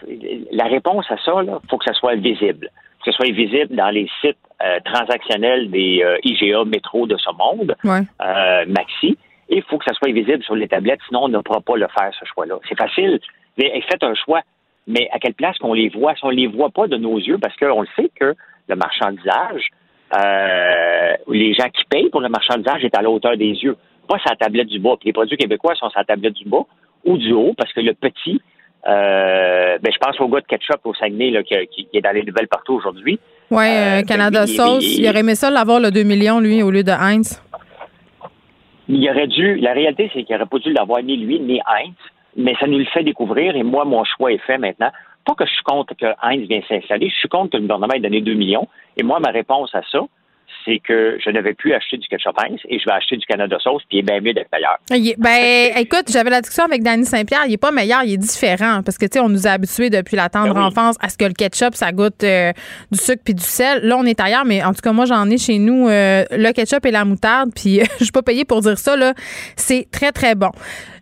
la 0.51 0.65
réponse 0.65 1.05
à 1.09 1.17
ça, 1.23 1.31
il 1.43 1.49
faut 1.69 1.77
que 1.77 1.85
ça 1.85 1.93
soit 1.93 2.15
visible. 2.15 2.69
Que 3.03 3.11
ce 3.11 3.13
soit 3.13 3.31
visible 3.33 3.75
dans 3.75 3.89
les 3.89 4.07
sites 4.21 4.37
euh, 4.63 4.79
transactionnels 4.85 5.71
des 5.71 6.01
euh, 6.03 6.17
IGA 6.23 6.65
métro 6.65 7.07
de 7.07 7.17
ce 7.17 7.29
monde, 7.37 7.75
Ouais. 7.83 8.01
euh, 8.21 8.65
Maxi, 8.67 9.17
et 9.49 9.57
il 9.57 9.63
faut 9.63 9.77
que 9.77 9.85
ça 9.85 9.93
soit 9.95 10.11
visible 10.11 10.43
sur 10.43 10.55
les 10.55 10.67
tablettes, 10.67 10.99
sinon 11.07 11.23
on 11.23 11.27
ne 11.29 11.39
pourra 11.39 11.61
pas 11.61 11.75
le 11.77 11.87
faire, 11.87 12.11
ce 12.19 12.25
choix-là. 12.25 12.55
C'est 12.69 12.77
facile. 12.77 13.19
Mais 13.57 13.81
Faites 13.89 14.03
un 14.03 14.13
choix, 14.15 14.41
mais 14.87 15.09
à 15.11 15.19
quelle 15.19 15.33
place 15.33 15.57
qu'on 15.57 15.73
les 15.73 15.89
voit? 15.89 16.15
Si 16.15 16.23
on 16.25 16.29
ne 16.31 16.35
les 16.35 16.47
voit 16.47 16.69
pas 16.69 16.87
de 16.87 16.97
nos 16.97 17.17
yeux, 17.17 17.37
parce 17.37 17.55
qu'on 17.57 17.81
le 17.81 17.87
sait 17.95 18.09
que 18.19 18.33
le 18.67 18.75
marchandisage, 18.75 19.67
euh, 20.17 21.13
les 21.29 21.53
gens 21.53 21.69
qui 21.69 21.83
payent 21.89 22.09
pour 22.09 22.21
le 22.21 22.29
marchandisage 22.29 22.83
est 22.83 22.95
à 22.97 23.01
la 23.01 23.09
hauteur 23.09 23.37
des 23.37 23.51
yeux, 23.51 23.77
pas 24.07 24.17
la 24.27 24.35
tablette 24.35 24.67
du 24.67 24.79
bas. 24.79 24.95
Puis 24.99 25.07
les 25.07 25.13
produits 25.13 25.37
québécois 25.37 25.75
sont 25.75 25.89
la 25.95 26.03
tablette 26.03 26.33
du 26.33 26.45
bas 26.49 26.63
ou 27.05 27.17
du 27.17 27.31
haut, 27.33 27.53
parce 27.57 27.71
que 27.73 27.79
le 27.81 27.93
petit, 27.93 28.41
euh, 28.87 29.77
ben, 29.81 29.91
je 29.93 29.97
pense 29.99 30.19
au 30.19 30.27
gars 30.27 30.41
de 30.41 30.45
ketchup 30.47 30.81
au 30.85 30.93
Saguenay 30.93 31.31
là, 31.31 31.43
qui, 31.43 31.55
qui- 31.67 31.85
qui 31.85 31.97
est 31.97 32.01
dans 32.01 32.11
les 32.11 32.23
nouvelles 32.23 32.47
partout 32.47 32.73
aujourd'hui. 32.73 33.19
Oui, 33.51 33.63
Euh, 33.67 34.01
Canada 34.03 34.43
il- 34.45 34.55
Sauce. 34.55 34.83
il- 34.97 35.03
Il 35.03 35.09
aurait 35.09 35.19
aimé 35.19 35.35
ça 35.35 35.49
l'avoir, 35.49 35.79
le 35.79 35.91
2 35.91 36.03
millions, 36.03 36.39
lui, 36.39 36.61
au 36.63 36.71
lieu 36.71 36.83
de 36.83 36.91
Heinz. 36.91 37.41
Il 38.89 39.09
aurait 39.09 39.27
dû, 39.27 39.55
la 39.57 39.73
réalité, 39.73 40.09
c'est 40.13 40.23
qu'il 40.23 40.35
n'aurait 40.35 40.47
pas 40.49 40.59
dû 40.59 40.73
l'avoir 40.73 41.01
ni 41.03 41.15
lui 41.17 41.39
ni 41.39 41.59
Heinz, 41.59 41.93
mais 42.35 42.55
ça 42.59 42.67
nous 42.67 42.77
le 42.77 42.85
fait 42.85 43.03
découvrir 43.03 43.55
et 43.55 43.63
moi, 43.63 43.85
mon 43.85 44.03
choix 44.03 44.31
est 44.31 44.37
fait 44.39 44.57
maintenant. 44.57 44.91
Pas 45.25 45.35
que 45.35 45.45
je 45.45 45.51
suis 45.51 45.63
contre 45.63 45.95
que 45.95 46.07
Heinz 46.23 46.47
vienne 46.47 46.63
s'installer, 46.67 47.09
je 47.09 47.15
suis 47.15 47.29
contre 47.29 47.51
que 47.51 47.57
le 47.57 47.63
gouvernement 47.63 47.93
ait 47.93 47.99
donné 47.99 48.21
2 48.21 48.33
millions. 48.33 48.67
Et 48.97 49.03
moi, 49.03 49.19
ma 49.19 49.29
réponse 49.29 49.73
à 49.75 49.81
ça, 49.91 49.99
c'est 50.65 50.79
que 50.79 51.17
je 51.23 51.29
ne 51.29 51.41
vais 51.41 51.53
plus 51.53 51.73
acheter 51.73 51.97
du 51.97 52.07
ketchup 52.07 52.35
Heinz 52.39 52.59
et 52.69 52.79
je 52.79 52.85
vais 52.85 52.91
acheter 52.91 53.17
du 53.17 53.25
Canada 53.25 53.57
Sauce, 53.59 53.81
puis 53.89 53.97
il 53.97 53.99
est 53.99 54.03
bien 54.03 54.21
mieux 54.21 54.33
d'être 54.33 54.49
meilleur. 54.51 54.77
Il 54.91 55.09
est- 55.09 55.19
ben, 55.19 55.71
écoute, 55.81 56.05
j'avais 56.11 56.29
la 56.29 56.41
discussion 56.41 56.65
avec 56.65 56.83
Danny 56.83 57.05
Saint-Pierre. 57.05 57.43
Il 57.47 57.53
est 57.53 57.57
pas 57.61 57.71
meilleur, 57.71 58.03
il 58.03 58.13
est 58.13 58.17
différent. 58.17 58.81
Parce 58.83 58.97
que, 58.97 59.05
tu 59.05 59.13
sais, 59.13 59.19
on 59.19 59.29
nous 59.29 59.47
a 59.47 59.51
habitués 59.51 59.89
depuis 59.89 60.15
la 60.15 60.29
tendre 60.29 60.53
Ben 60.53 60.61
oui. 60.61 60.65
enfance 60.67 60.95
à 61.01 61.09
ce 61.09 61.17
que 61.17 61.25
le 61.25 61.33
ketchup, 61.33 61.73
ça 61.75 61.91
goûte 61.91 62.23
euh, 62.23 62.51
du 62.91 62.97
sucre 62.99 63.21
puis 63.23 63.33
du 63.33 63.43
sel. 63.43 63.79
Là, 63.83 63.97
on 63.97 64.03
est 64.05 64.19
ailleurs, 64.19 64.45
mais 64.45 64.63
en 64.63 64.73
tout 64.73 64.81
cas, 64.83 64.91
moi, 64.91 65.05
j'en 65.05 65.29
ai 65.29 65.37
chez 65.37 65.57
nous 65.59 65.87
euh, 65.89 66.23
le 66.31 66.51
ketchup 66.53 66.85
et 66.85 66.91
la 66.91 67.05
moutarde. 67.05 67.51
Puis, 67.55 67.79
je 67.99 68.03
suis 68.03 68.11
pas 68.11 68.21
payée 68.21 68.45
pour 68.45 68.61
dire 68.61 68.77
ça, 68.77 68.95
là. 68.95 69.13
C'est 69.55 69.87
très, 69.91 70.11
très 70.11 70.35
bon. 70.35 70.51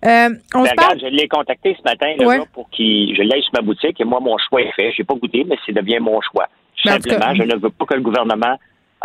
Euh, 0.06 0.30
on 0.56 0.64
Ben, 0.64 0.70
se 0.70 0.76
parle. 0.76 0.94
regarde, 0.94 1.00
je 1.02 1.08
l'ai 1.08 1.28
contacté 1.28 1.76
ce 1.78 1.84
matin 1.84 2.08
Ouais. 2.26 2.38
gars, 2.40 2.46
pour 2.54 2.70
qu'il 2.70 3.14
je 3.16 3.22
l'aille 3.22 3.42
sur 3.44 3.52
ma 3.54 3.62
boutique 3.62 4.00
et 4.00 4.06
moi, 4.06 4.20
mon 4.22 4.38
choix 4.38 4.62
est 4.62 4.72
fait. 4.76 4.92
Je 4.96 5.02
n'ai 5.02 5.06
pas 5.06 5.16
goûté, 5.16 5.46
mais 5.48 5.58
c'est 5.66 5.74
devient 5.74 6.00
mon 6.00 6.20
choix. 6.22 6.48
Ben, 6.86 6.92
simplement, 6.94 7.20
cas- 7.20 7.34
je 7.36 7.44
ne 7.44 7.56
veux 7.60 7.70
pas 7.72 7.86
que 7.86 7.96
le 7.96 8.02
gouvernement 8.02 8.58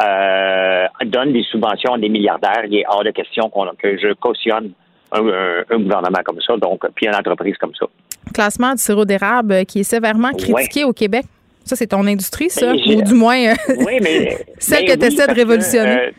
euh, 0.03 0.87
donne 1.07 1.33
des 1.33 1.43
subventions 1.45 1.95
à 1.95 1.99
des 1.99 2.09
milliardaires. 2.09 2.65
Il 2.67 2.77
est 2.77 2.85
hors 2.89 3.05
de 3.05 3.11
question 3.11 3.51
que 3.79 3.97
je 3.99 4.13
cautionne 4.15 4.73
un, 5.13 5.21
un- 5.27 5.65
un 5.71 5.79
gouvernement 5.79 6.23
comme 6.25 6.41
ça, 6.41 6.57
donc 6.57 6.83
puis 6.95 7.07
une 7.07 7.15
entreprise 7.15 7.57
comme 7.59 7.75
ça. 7.75 7.87
classement 8.33 8.73
du 8.73 8.79
sirop 8.83 9.05
d'érable 9.05 9.65
qui 9.67 9.81
est 9.81 9.85
sévèrement 9.85 10.31
critiqué 10.33 10.85
au 10.85 10.93
Québec. 10.93 11.25
Ça, 11.65 11.77
c'est 11.77 11.87
ton 11.87 12.07
industrie, 12.07 12.51
ça? 12.51 12.73
Ben, 12.73 12.79
Ou 12.97 13.03
du 13.03 13.15
moins, 13.15 13.39
euh, 13.39 13.55
Oui, 13.87 13.99
mais. 14.03 14.37
Celle 14.59 14.85
ben 14.87 14.95
que 14.95 15.01
tu 15.01 15.07
essaies 15.07 15.27
de 15.27 15.33
révolutionner. 15.35 15.99
euh, 15.99 16.11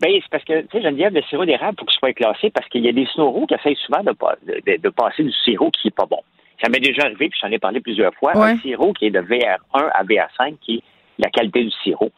ben, 0.00 0.10
c'est 0.14 0.30
parce 0.30 0.44
que, 0.44 0.60
tu 0.62 0.68
sais, 0.72 0.82
Geneviève, 0.82 1.12
le 1.12 1.20
sirop 1.22 1.44
d'érable, 1.44 1.76
faut 1.78 1.84
qu'il 1.84 1.98
soit 1.98 2.12
classé 2.14 2.50
parce 2.50 2.66
qu'il 2.68 2.82
y 2.84 2.88
a 2.88 2.92
des 2.92 3.04
snoraux 3.12 3.46
qui 3.46 3.54
essayent 3.54 3.76
souvent 3.84 4.02
de, 4.02 4.12
pa- 4.12 4.36
de, 4.46 4.76
de 4.80 4.88
passer 4.90 5.24
du 5.24 5.32
sirop 5.44 5.70
qui 5.72 5.88
est 5.88 5.94
pas 5.94 6.06
bon. 6.06 6.20
Ça 6.62 6.70
m'est 6.70 6.80
déjà 6.80 7.02
arrivé, 7.02 7.28
puis 7.28 7.38
j'en 7.42 7.50
ai 7.50 7.58
parlé 7.58 7.80
plusieurs 7.80 8.14
fois, 8.14 8.34
Ouais. 8.36 8.52
un 8.52 8.58
sirop 8.58 8.92
qui 8.94 9.06
est 9.06 9.10
de 9.10 9.20
VR1 9.20 9.58
à 9.92 10.02
VR5, 10.04 10.54
qui 10.62 10.76
est 10.76 10.82
la 11.18 11.28
qualité 11.30 11.64
du 11.64 11.70
sirop. 11.82 12.10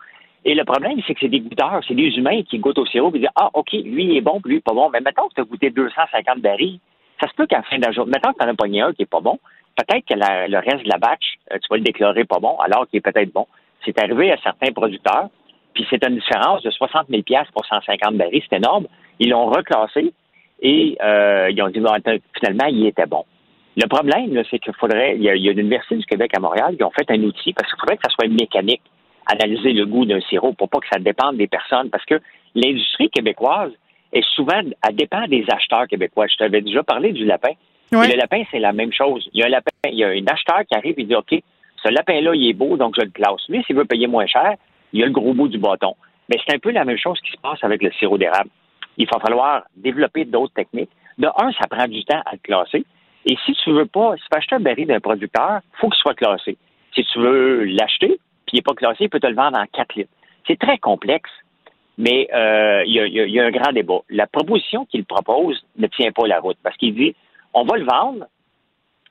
Et 0.45 0.55
le 0.55 0.65
problème, 0.65 0.99
c'est 1.07 1.15
que 1.15 1.21
c'est 1.21 1.29
des 1.29 1.41
goûteurs, 1.41 1.81
c'est 1.87 1.95
des 1.95 2.17
humains 2.17 2.43
qui 2.43 2.59
goûtent 2.59 2.79
au 2.79 2.87
sirop 2.87 3.15
et 3.15 3.19
disent 3.19 3.29
Ah, 3.37 3.51
OK, 3.55 3.73
lui 3.73 4.05
il 4.05 4.17
est 4.17 4.21
bon, 4.23 4.41
puis 4.41 4.55
lui 4.55 4.61
pas 4.61 4.73
bon. 4.73 4.89
Mais 4.91 5.01
mettons 5.01 5.29
que 5.29 5.35
tu 5.35 5.41
as 5.41 5.45
goûté 5.45 5.71
250 5.71 6.41
barils, 6.41 6.81
ça 7.21 7.29
se 7.29 7.35
peut 7.35 7.47
qu'à 7.47 7.59
la 7.59 7.63
fin 7.65 7.79
de 7.79 7.85
la 7.85 8.05
mettons 8.07 8.33
que 8.33 8.39
tu 8.39 8.45
en 8.45 8.49
as 8.49 8.55
pogné 8.55 8.81
un 8.81 8.93
qui 8.93 9.03
est 9.03 9.11
pas 9.11 9.21
bon, 9.21 9.39
peut-être 9.77 10.07
que 10.07 10.15
le 10.15 10.59
reste 10.59 10.85
de 10.85 10.89
la 10.89 10.99
batch, 10.99 11.37
euh, 11.53 11.59
tu 11.59 11.69
vas 11.69 11.77
le 11.77 11.83
déclarer 11.83 12.25
pas 12.25 12.39
bon, 12.39 12.57
alors 12.59 12.89
qu'il 12.89 12.99
est 12.99 13.01
peut-être 13.01 13.33
bon. 13.33 13.47
C'est 13.85 13.99
arrivé 14.03 14.33
à 14.33 14.39
certains 14.39 14.73
producteurs, 14.73 15.29
puis 15.75 15.87
c'est 15.91 16.05
une 16.07 16.17
différence 16.17 16.63
de 16.63 16.71
60 16.71 17.09
000 17.09 17.23
pour 17.53 17.65
150 17.67 18.17
barils, 18.17 18.43
c'est 18.49 18.57
énorme. 18.57 18.87
Ils 19.19 19.31
l'ont 19.31 19.47
reclassé 19.47 20.13
et 20.63 20.97
euh, 21.03 21.51
ils 21.51 21.63
ont 21.63 21.69
dit 21.69 21.81
Bon, 21.81 21.93
finalement, 22.39 22.67
il 22.67 22.87
était 22.87 23.07
bon. 23.07 23.25
Le 23.77 23.87
problème, 23.87 24.43
c'est 24.51 24.59
qu'il 24.59 24.75
faudrait, 24.75 25.17
il 25.17 25.23
y, 25.23 25.29
a, 25.29 25.35
l'Université 25.53 25.97
du 25.97 26.05
Québec 26.05 26.33
à 26.37 26.41
Montréal 26.41 26.77
qui 26.77 26.83
ont 26.83 26.91
fait 26.91 27.09
un 27.11 27.23
outil 27.23 27.53
parce 27.53 27.71
qu'il 27.71 27.81
faudrait 27.81 27.97
que 27.97 28.03
ça 28.05 28.11
soit 28.11 28.29
mécanique, 28.29 28.83
analyser 29.31 29.73
le 29.73 29.87
goût 29.87 30.05
d'un 30.05 30.21
sirop 30.23 30.53
pour 30.53 30.69
pas 30.69 30.79
que 30.81 30.89
ça 30.93 30.99
dépende 30.99 31.37
des 31.37 31.47
personnes 31.47 31.91
parce 31.91 32.05
que 32.05 32.21
l'industrie 32.55 33.11
québécoise 33.11 33.73
est 34.13 34.25
souvent, 34.35 34.61
elle 34.61 34.97
dépend 34.97 35.27
des 35.29 35.45
acheteurs 35.49 35.87
québécois. 35.87 36.27
Je 36.27 36.37
t'avais 36.37 36.61
déjà 36.61 36.83
parlé 36.83 37.13
du 37.13 37.25
lapin. 37.25 37.53
Ouais. 37.93 38.09
Et 38.09 38.13
le 38.13 38.19
lapin, 38.19 38.43
c'est 38.51 38.59
la 38.59 38.73
même 38.73 38.93
chose. 38.93 39.29
Il 39.33 39.41
y 39.41 39.43
a 39.43 39.47
un 39.47 39.51
lapin, 39.51 39.71
il 39.85 39.99
y 39.99 40.05
a 40.05 40.09
un 40.09 40.27
acheteur 40.27 40.61
qui 40.69 40.77
arrive 40.77 40.99
et 40.99 41.05
dit 41.05 41.15
OK, 41.15 41.35
ce 41.83 41.93
lapin-là, 41.93 42.35
il 42.35 42.49
est 42.49 42.53
beau, 42.53 42.77
donc 42.77 42.95
je 42.97 43.03
le 43.05 43.11
classe. 43.11 43.49
Lui, 43.49 43.63
s'il 43.65 43.77
veut 43.77 43.85
payer 43.85 44.07
moins 44.07 44.27
cher, 44.27 44.55
il 44.93 45.03
a 45.03 45.07
le 45.07 45.13
gros 45.13 45.33
bout 45.33 45.49
du 45.49 45.59
bâton. 45.59 45.95
Mais 46.29 46.37
c'est 46.45 46.55
un 46.55 46.59
peu 46.59 46.71
la 46.71 46.85
même 46.85 46.99
chose 46.99 47.19
qui 47.21 47.33
se 47.33 47.41
passe 47.41 47.63
avec 47.63 47.83
le 47.83 47.91
sirop 47.93 48.19
d'érable. 48.19 48.51
Il 48.97 49.07
va 49.07 49.19
falloir 49.21 49.63
développer 49.77 50.25
d'autres 50.25 50.55
techniques. 50.55 50.91
De 51.19 51.29
un, 51.37 51.53
ça 51.53 51.67
prend 51.69 51.87
du 51.87 52.05
temps 52.05 52.23
à 52.27 52.33
le 52.33 52.39
classer. 52.43 52.85
Et 53.27 53.37
si 53.45 53.53
tu 53.55 53.73
veux 53.73 53.87
pas, 53.87 54.15
si 54.17 54.23
tu 54.23 54.29
veux 54.33 54.39
acheter 54.39 54.55
un 54.57 54.61
baril 54.61 54.87
d'un 54.87 55.01
producteur, 55.01 55.61
faut 55.81 55.89
qu'il 55.89 56.01
soit 56.01 56.15
classé. 56.15 56.57
Si 56.95 57.05
tu 57.05 57.19
veux 57.19 57.65
l'acheter, 57.65 58.19
puis 58.51 58.57
il 58.57 58.59
n'est 58.59 58.63
pas 58.63 58.75
classé, 58.75 59.05
il 59.05 59.09
peut 59.09 59.21
te 59.21 59.27
le 59.29 59.37
vendre 59.37 59.57
en 59.57 59.65
4 59.67 59.95
litres. 59.95 60.11
C'est 60.47 60.59
très 60.59 60.79
complexe, 60.79 61.31
mais 61.97 62.29
euh, 62.35 62.83
il 62.85 62.95
y, 62.95 63.39
a 63.41 63.45
un 63.45 63.51
grand 63.51 63.73
débat. 63.73 64.01
La 64.09 64.27
proposition 64.27 64.87
qu'il 64.87 65.05
propose 65.05 65.63
ne 65.77 65.87
tient 65.87 66.11
pas 66.11 66.27
la 66.27 66.41
route 66.41 66.57
parce 66.63 66.77
qu'il 66.77 66.95
dit 66.95 67.15
on 67.55 67.65
va 67.65 67.77
le 67.77 67.85
vendre, 67.85 68.27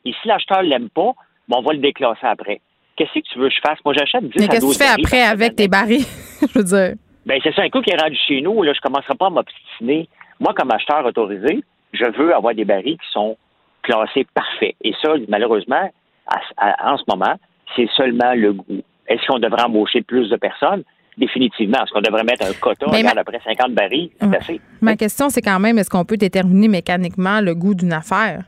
et 0.05 0.13
si 0.21 0.27
l'acheteur 0.27 0.63
ne 0.63 0.67
l'aime 0.67 0.89
pas, 0.89 1.13
ben, 1.47 1.57
on 1.57 1.61
va 1.61 1.73
le 1.73 1.79
déclasser 1.79 2.25
après. 2.25 2.59
Qu'est-ce 2.95 3.13
que 3.13 3.19
tu 3.19 3.39
veux 3.39 3.47
que 3.47 3.55
je 3.55 3.61
fasse? 3.61 3.77
Moi, 3.85 3.93
j'achète 3.97 4.23
10 4.23 4.31
Mais 4.39 4.47
qu'est-ce 4.47 4.65
que 4.65 4.73
tu 4.73 4.77
fais 4.77 5.01
après 5.01 5.21
avec 5.21 5.55
tes 5.55 5.67
barils? 5.69 6.05
je 6.41 6.59
veux 6.59 6.63
dire. 6.63 6.95
Ben, 7.25 7.39
c'est 7.43 7.53
ça, 7.53 7.61
un 7.61 7.69
coup 7.69 7.81
qui 7.81 7.91
est 7.91 8.01
rendu 8.01 8.17
chez 8.27 8.41
nous, 8.41 8.61
là, 8.63 8.73
je 8.73 8.79
ne 8.79 8.81
commencerai 8.81 9.15
pas 9.15 9.27
à 9.27 9.29
m'obstiner. 9.29 10.09
Moi, 10.39 10.53
comme 10.53 10.71
acheteur 10.71 11.05
autorisé, 11.05 11.63
je 11.93 12.05
veux 12.17 12.33
avoir 12.33 12.53
des 12.55 12.65
barils 12.65 12.97
qui 12.97 13.11
sont 13.11 13.37
classés 13.83 14.25
parfaits. 14.33 14.75
Et 14.83 14.93
ça, 15.01 15.13
malheureusement, 15.29 15.89
en 16.27 16.97
ce 16.97 17.03
moment, 17.07 17.35
c'est 17.75 17.89
seulement 17.95 18.33
le 18.33 18.53
goût. 18.53 18.83
Est-ce 19.09 19.25
qu'on 19.27 19.39
devrait 19.39 19.63
embaucher 19.63 20.01
plus 20.01 20.29
de 20.29 20.37
personnes? 20.37 20.83
Définitivement. 21.17 21.79
Est-ce 21.83 21.91
qu'on 21.91 22.01
devrait 22.01 22.23
mettre 22.23 22.45
un 22.45 22.53
quota? 22.53 22.85
regarde, 22.85 23.17
après 23.17 23.41
50 23.43 23.73
barils, 23.73 24.11
c'est 24.21 24.37
assez. 24.37 24.61
Ma 24.79 24.95
question, 24.95 25.29
c'est 25.29 25.41
quand 25.41 25.59
même, 25.59 25.77
est-ce 25.77 25.89
qu'on 25.89 26.05
peut 26.05 26.15
déterminer 26.15 26.69
mécaniquement 26.69 27.41
le 27.41 27.55
goût 27.55 27.75
d'une 27.75 27.91
affaire? 27.91 28.43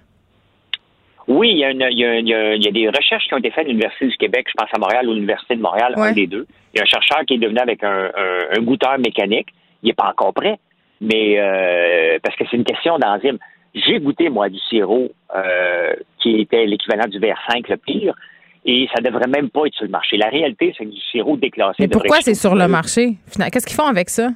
Oui, 1.28 1.52
il 1.52 1.60
y, 1.60 1.66
a 1.66 2.72
des 2.72 2.88
recherches 2.90 3.26
qui 3.26 3.34
ont 3.34 3.38
été 3.38 3.52
faites 3.52 3.66
à 3.66 3.68
l'Université 3.68 4.08
du 4.08 4.18
Québec, 4.18 4.48
je 4.48 4.54
pense 4.58 4.70
à 4.74 4.80
Montréal 4.80 5.08
ou 5.08 5.14
l'Université 5.14 5.56
de 5.56 5.62
Montréal, 5.62 5.94
un 5.98 6.12
des 6.12 6.28
deux. 6.28 6.46
Il 6.74 6.78
y 6.78 6.80
a 6.80 6.84
un 6.84 6.86
chercheur 6.86 7.20
qui 7.26 7.36
est 7.36 7.38
devenu 7.38 7.60
avec 7.60 7.84
un, 7.84 8.10
goûteur 8.60 8.98
mécanique. 9.00 9.48
Il 9.84 9.88
n'est 9.88 9.94
pas 9.94 10.10
encore 10.10 10.34
prêt, 10.34 10.60
mais 11.00 11.40
euh, 11.40 12.20
parce 12.22 12.36
que 12.36 12.44
c'est 12.50 12.58
une 12.58 12.64
question 12.64 12.98
d'enzyme. 13.00 13.38
J'ai 13.74 14.00
goûté, 14.00 14.30
moi, 14.30 14.50
du 14.50 14.60
sirop 14.60 15.12
euh, 15.36 15.94
qui 16.20 16.42
était 16.42 16.66
l'équivalent 16.66 17.08
du 17.08 17.20
VR5, 17.20 17.70
le 17.70 17.78
pire, 17.78 18.14
et 18.66 18.88
ça 18.94 19.02
devrait 19.02 19.28
même 19.28 19.50
pas 19.50 19.66
être 19.66 19.74
sur 19.74 19.86
le 19.86 19.92
marché. 19.92 20.18
La 20.18 20.30
réalité, 20.30 20.74
c'est 20.78 20.86
que 20.86 20.90
du 20.90 21.02
sirop 21.12 21.38
déclassé. 21.38 21.76
Mais 21.80 21.88
pourquoi 21.88 22.22
c'est 22.22 22.36
sur 22.36 22.56
le 22.56 22.68
marché? 22.68 23.16
Qu'est-ce 23.52 23.66
qu'ils 23.66 23.76
font 23.76 23.88
avec 23.88 24.10
ça? 24.10 24.30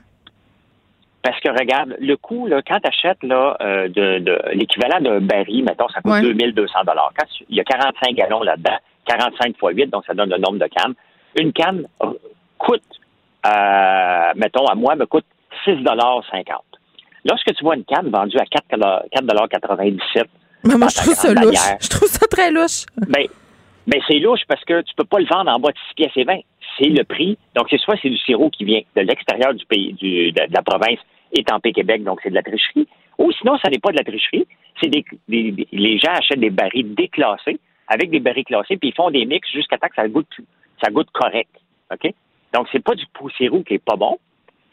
Parce 1.22 1.40
que 1.40 1.50
regarde, 1.50 1.96
le 2.00 2.18
coût, 2.18 2.46
là, 2.48 2.62
quand 2.68 2.80
tu 2.80 2.88
achètes 2.88 3.24
là, 3.24 3.58
euh, 3.62 3.88
de, 3.88 4.54
l'équivalent 4.54 5.02
d'un 5.02 5.20
baril, 5.22 5.64
mettons, 5.64 5.88
ça 5.90 6.02
coûte 6.02 6.22
2200 6.22 6.84
dollars. 6.86 7.12
il 7.50 7.56
y 7.56 7.60
a 7.60 7.64
45 7.64 8.14
gallons 8.14 8.44
là-dedans, 8.44 8.78
45 9.08 9.58
fois 9.58 9.72
8, 9.72 9.88
donc 9.88 10.06
ça 10.06 10.14
donne 10.14 10.30
le 10.30 10.38
nombre 10.38 10.60
de 10.60 10.68
cannes. 10.68 10.94
Une 11.40 11.52
canne 11.52 11.88
coûte, 12.60 12.84
euh, 13.46 14.32
mettons, 14.36 14.66
à 14.66 14.76
moi, 14.76 14.96
me 14.96 15.06
coûte 15.06 15.26
6,50 15.66 15.84
dollars. 15.84 16.24
Lorsque 17.28 17.56
tu 17.56 17.64
vois 17.64 17.76
une 17.76 17.86
canne 17.86 18.10
vendue 18.10 18.38
à 18.38 18.44
4,97 18.44 20.26
mais 20.66 20.78
moi, 20.78 20.88
je 20.90 20.96
trouve 20.96 21.14
ça 21.14 21.34
louche. 21.34 21.56
Je 21.80 21.90
trouve 21.90 22.10
ça 22.10 22.26
très 22.28 22.52
louche. 22.52 22.86
Ben, 23.08 23.28
ben 23.88 24.02
c'est 24.08 24.20
louche 24.20 24.42
parce 24.48 24.64
que 24.66 24.82
tu 24.82 24.96
peux 24.96 25.06
pas 25.06 25.20
le 25.20 25.28
vendre 25.28 25.52
en 25.52 25.60
bas 25.60 25.72
de 25.72 25.78
6 25.90 25.94
pièces 25.96 26.18
et 26.18 26.24
20. 26.24 26.40
C'est 26.78 26.90
le 26.90 27.04
prix. 27.04 27.38
Donc, 27.56 27.68
c'est 27.70 27.80
soit 27.80 27.96
c'est 28.02 28.10
du 28.10 28.18
sirop 28.18 28.50
qui 28.50 28.66
vient 28.66 28.82
de 28.96 29.02
l'extérieur 29.02 29.54
du 29.54 29.66
pays, 29.66 29.94
du, 29.94 30.32
de, 30.32 30.42
la 30.50 30.62
province, 30.64 31.00
étampé 31.32 31.72
Québec, 31.72 32.04
donc 32.04 32.20
c'est 32.24 32.30
de 32.30 32.36
la 32.36 32.44
tricherie. 32.44 32.88
Ou 33.18 33.32
sinon, 33.34 33.58
ça 33.58 33.70
n'est 33.70 33.80
pas 33.80 33.92
de 33.92 33.98
la 33.98 34.04
tricherie. 34.04 34.48
C'est 34.82 34.90
des, 34.90 35.06
les 35.28 35.98
gens 36.00 36.12
achètent 36.12 36.40
des 36.40 36.50
barils 36.50 36.96
déclassés 36.96 37.60
avec 37.88 38.10
des 38.10 38.20
barils 38.20 38.44
classés, 38.44 38.78
puis 38.78 38.90
ils 38.90 38.96
font 38.96 39.12
des 39.12 39.26
mix 39.26 39.50
jusqu'à 39.52 39.78
temps 39.78 39.88
que 39.88 39.96
ça 39.96 40.08
goûte, 40.08 40.28
ça 40.84 40.90
goûte 40.92 41.10
correct. 41.14 41.52
OK? 41.94 42.12
Donc, 42.54 42.68
c'est 42.72 42.84
pas 42.84 42.96
du 42.96 43.06
sirop 43.38 43.64
qui 43.64 43.76
est 43.76 43.84
pas 43.84 43.96
bon. 43.96 44.18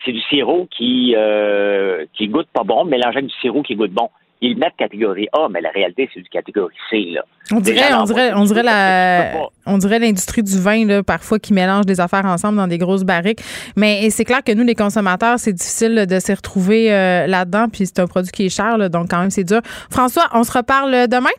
C'est 0.04 0.12
du 0.12 0.20
sirop 0.22 0.66
qui, 0.70 1.14
euh, 1.16 2.06
qui 2.14 2.28
goûte 2.28 2.48
pas 2.52 2.64
bon, 2.64 2.84
mélangé 2.84 3.18
avec 3.18 3.26
du 3.26 3.34
sirop 3.40 3.62
qui 3.62 3.76
goûte 3.76 3.92
bon 3.92 4.08
ils 4.42 4.58
mettent 4.58 4.76
catégorie 4.76 5.28
A, 5.32 5.48
mais 5.48 5.60
la 5.60 5.70
réalité, 5.70 6.10
c'est 6.12 6.20
du 6.20 6.28
catégorie 6.28 6.74
C. 6.90 7.04
Là. 7.12 7.22
On 7.52 7.60
dirait, 7.60 7.94
on 7.94 8.04
dirait, 8.04 8.32
on 8.34 8.44
dirait 8.44 8.64
la, 8.64 9.48
on 9.66 9.78
dirait 9.78 10.00
l'industrie 10.00 10.42
du 10.42 10.58
vin, 10.58 10.84
là, 10.84 11.02
parfois, 11.04 11.38
qui 11.38 11.52
mélange 11.52 11.86
des 11.86 12.00
affaires 12.00 12.26
ensemble 12.26 12.56
dans 12.58 12.66
des 12.66 12.78
grosses 12.78 13.04
barriques. 13.04 13.40
Mais 13.76 14.10
c'est 14.10 14.24
clair 14.24 14.42
que 14.42 14.52
nous, 14.52 14.64
les 14.64 14.74
consommateurs, 14.74 15.38
c'est 15.38 15.52
difficile 15.52 16.06
de 16.06 16.18
s'y 16.18 16.34
retrouver 16.34 16.92
euh, 16.92 17.28
là-dedans. 17.28 17.66
Puis 17.72 17.86
c'est 17.86 18.00
un 18.00 18.06
produit 18.06 18.32
qui 18.32 18.46
est 18.46 18.54
cher, 18.54 18.76
là, 18.76 18.88
donc 18.88 19.08
quand 19.10 19.20
même, 19.20 19.30
c'est 19.30 19.44
dur. 19.44 19.60
François, 19.90 20.24
on 20.32 20.42
se 20.42 20.52
reparle 20.52 21.06
demain? 21.08 21.30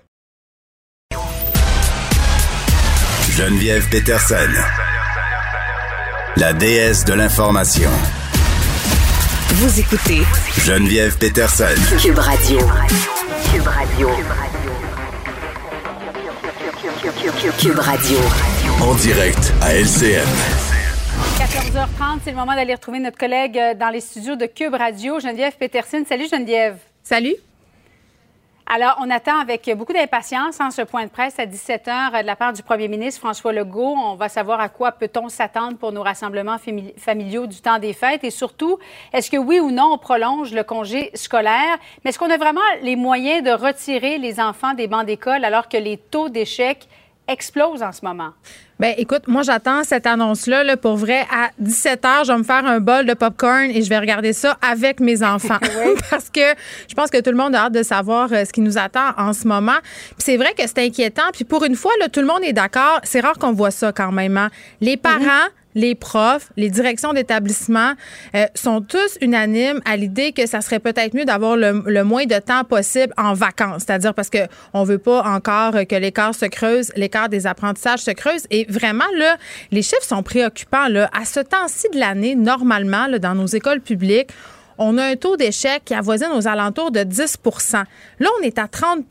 Geneviève 3.32 3.90
Peterson, 3.90 4.36
la 6.38 6.54
déesse 6.54 7.04
de 7.04 7.14
l'information. 7.14 7.90
Vous 9.56 9.80
écoutez 9.80 10.24
Geneviève 10.66 11.16
Peterson. 11.20 11.76
Cube 12.02 12.18
Radio. 12.18 12.58
Cube 13.52 13.68
Radio. 13.68 14.10
Cube 17.60 17.78
Radio. 17.78 18.18
En 18.82 18.96
direct 18.96 19.54
à 19.62 19.76
LCN. 19.76 20.26
14h30, 21.38 22.22
c'est 22.24 22.32
le 22.32 22.38
moment 22.38 22.56
d'aller 22.56 22.74
retrouver 22.74 22.98
notre 22.98 23.20
collègue 23.20 23.56
euh, 23.60 23.76
dans 23.76 23.90
les 23.90 24.02
studios 24.02 24.36
de 24.36 24.48
Cube 24.48 24.74
Radio, 24.74 25.20
Geneviève 25.20 25.54
Peterson. 25.60 26.04
Salut 26.10 26.26
Geneviève. 26.32 26.78
Salut. 27.04 27.36
Alors, 28.76 28.98
on 29.00 29.12
attend 29.12 29.38
avec 29.38 29.70
beaucoup 29.78 29.94
d'impatience 29.94 30.60
hein, 30.60 30.72
ce 30.72 30.82
point 30.82 31.06
de 31.06 31.12
presse 31.12 31.38
à 31.38 31.46
17 31.46 31.86
h 31.86 32.22
de 32.24 32.26
la 32.26 32.36
part 32.36 32.54
du 32.54 32.64
premier 32.64 32.88
ministre 32.88 33.20
François 33.20 33.54
Legault. 33.54 33.94
On 33.96 34.16
va 34.16 34.30
savoir 34.30 34.60
à 34.60 34.68
quoi 34.68 34.92
peut-on 34.92 35.30
s'attendre 35.30 35.78
pour 35.78 35.92
nos 35.92 36.02
rassemblements 36.02 36.58
familiaux 36.98 37.46
du 37.46 37.62
temps 37.62 37.78
des 37.78 37.94
fêtes 37.94 38.24
et 38.24 38.32
surtout, 38.32 38.80
est-ce 39.14 39.30
que 39.30 39.38
oui 39.38 39.60
ou 39.60 39.70
non 39.70 39.92
on 39.94 40.00
prolonge 40.00 40.56
le 40.56 40.64
congé 40.64 41.12
scolaire? 41.14 41.78
Mais 42.04 42.10
est-ce 42.10 42.18
qu'on 42.18 42.32
a 42.32 42.38
vraiment 42.38 42.62
les 42.82 42.96
moyens 42.96 43.44
de 43.44 43.52
retirer 43.52 44.18
les 44.18 44.40
enfants 44.40 44.74
des 44.74 44.88
bancs 44.88 45.06
d'école 45.06 45.46
alors 45.46 45.70
que 45.70 45.78
les 45.78 45.98
taux 45.98 46.30
d'échec 46.30 46.88
explosent 47.28 47.84
en 47.84 47.92
ce 47.92 48.04
moment? 48.04 48.32
Ben 48.80 48.94
écoute, 48.98 49.28
moi 49.28 49.44
j'attends 49.44 49.84
cette 49.84 50.08
annonce-là 50.08 50.64
là, 50.64 50.78
pour 50.78 50.98
vrai. 50.98 51.26
À 51.32 51.52
17 51.60 52.04
h, 52.04 52.26
je 52.26 52.32
vais 52.32 52.38
me 52.38 52.44
faire 52.44 52.66
un 52.66 52.80
bol 52.80 53.06
de 53.06 53.14
popcorn 53.14 53.70
et 53.70 53.82
je 53.82 53.90
vais 53.90 54.00
regarder 54.00 54.34
ça 54.34 54.58
avec 54.62 55.00
mes 55.00 55.24
enfants. 55.24 55.60
Parce 56.10 56.30
que 56.30 56.42
je 56.88 56.94
pense 56.96 57.10
que 57.10 57.22
tout 57.22 57.32
le 57.32 57.38
monde 57.38 57.56
a 57.56 57.66
hâte 57.66 57.74
de 57.74 57.84
savoir 57.84 58.32
euh, 58.32 58.46
ce 58.46 58.52
qui 58.52 58.62
nous 58.62 58.78
attend 58.78 59.12
en 59.18 59.34
ce 59.34 59.48
moment. 59.48 59.78
Puis 59.82 60.18
c'est 60.20 60.38
vrai 60.38 60.54
que 60.58 60.64
c'est 60.66 60.80
inquiétant. 60.80 61.30
Puis 61.34 61.44
pour 61.44 61.64
une 61.64 61.76
fois, 61.76 61.92
là, 62.00 62.10
tout 62.10 62.20
le 62.20 62.26
monde 62.26 62.44
est 62.44 62.54
d'accord. 62.54 63.00
C'est 63.04 63.20
rare 63.20 63.38
qu'on 63.38 63.54
voit 63.54 63.72
ça 63.72 63.92
quand 63.92 64.12
même. 64.12 64.38
Hein. 64.38 64.50
Les 64.82 64.98
parents 64.98 65.48
les 65.76 65.96
profs, 65.96 66.52
les 66.58 66.70
directions 66.70 67.14
d'établissement 67.14 67.94
euh, 68.36 68.46
sont 68.56 68.82
tous 68.82 69.18
unanimes 69.22 69.82
à 69.86 69.98
l'idée 69.98 70.32
que 70.32 70.46
ça 70.46 70.62
serait 70.62 70.80
peut-être 70.80 71.14
mieux 71.14 71.26
d'avoir 71.26 71.56
le, 71.58 72.04
moins 72.04 72.26
de 72.26 72.40
temps 72.40 72.64
possible 72.64 73.14
en 73.18 73.34
vacances, 73.34 73.84
c'est-à-dire 73.86 74.14
parce 74.14 74.30
que 74.30 74.48
on 74.74 74.84
veut 74.84 74.98
pas 74.98 75.22
encore 75.24 75.74
que 75.88 75.96
l'écart 75.96 76.36
se 76.36 76.46
creuse, 76.46 76.92
l'écart 76.96 77.30
des 77.30 77.48
apprentissages 77.48 78.00
se 78.00 78.12
creuse 78.12 78.44
et 78.50 78.66
vraiment 78.70 79.04
là, 79.18 79.38
les 79.72 79.82
chiffres 79.82 80.04
sont 80.04 80.24
préoccupants 80.24 80.88
là. 80.88 81.10
À 81.14 81.26
ce 81.26 81.40
temps-ci 81.40 81.90
de 81.94 82.00
l'année, 82.00 82.36
normalement 82.36 83.08
dans 83.20 83.36
nos 83.36 83.46
écoles 83.46 83.82
publiques, 83.82 84.30
on 84.78 84.98
a 84.98 85.04
un 85.04 85.16
taux 85.16 85.38
d'échec 85.38 85.84
qui 85.86 85.94
avoisine 85.94 86.30
aux 86.36 86.48
alentours 86.48 86.92
de 86.92 87.02
10% 87.02 87.84
Là, 88.20 88.30
on 88.40 88.44
est 88.44 88.58
à 88.60 88.68
30 88.68 89.06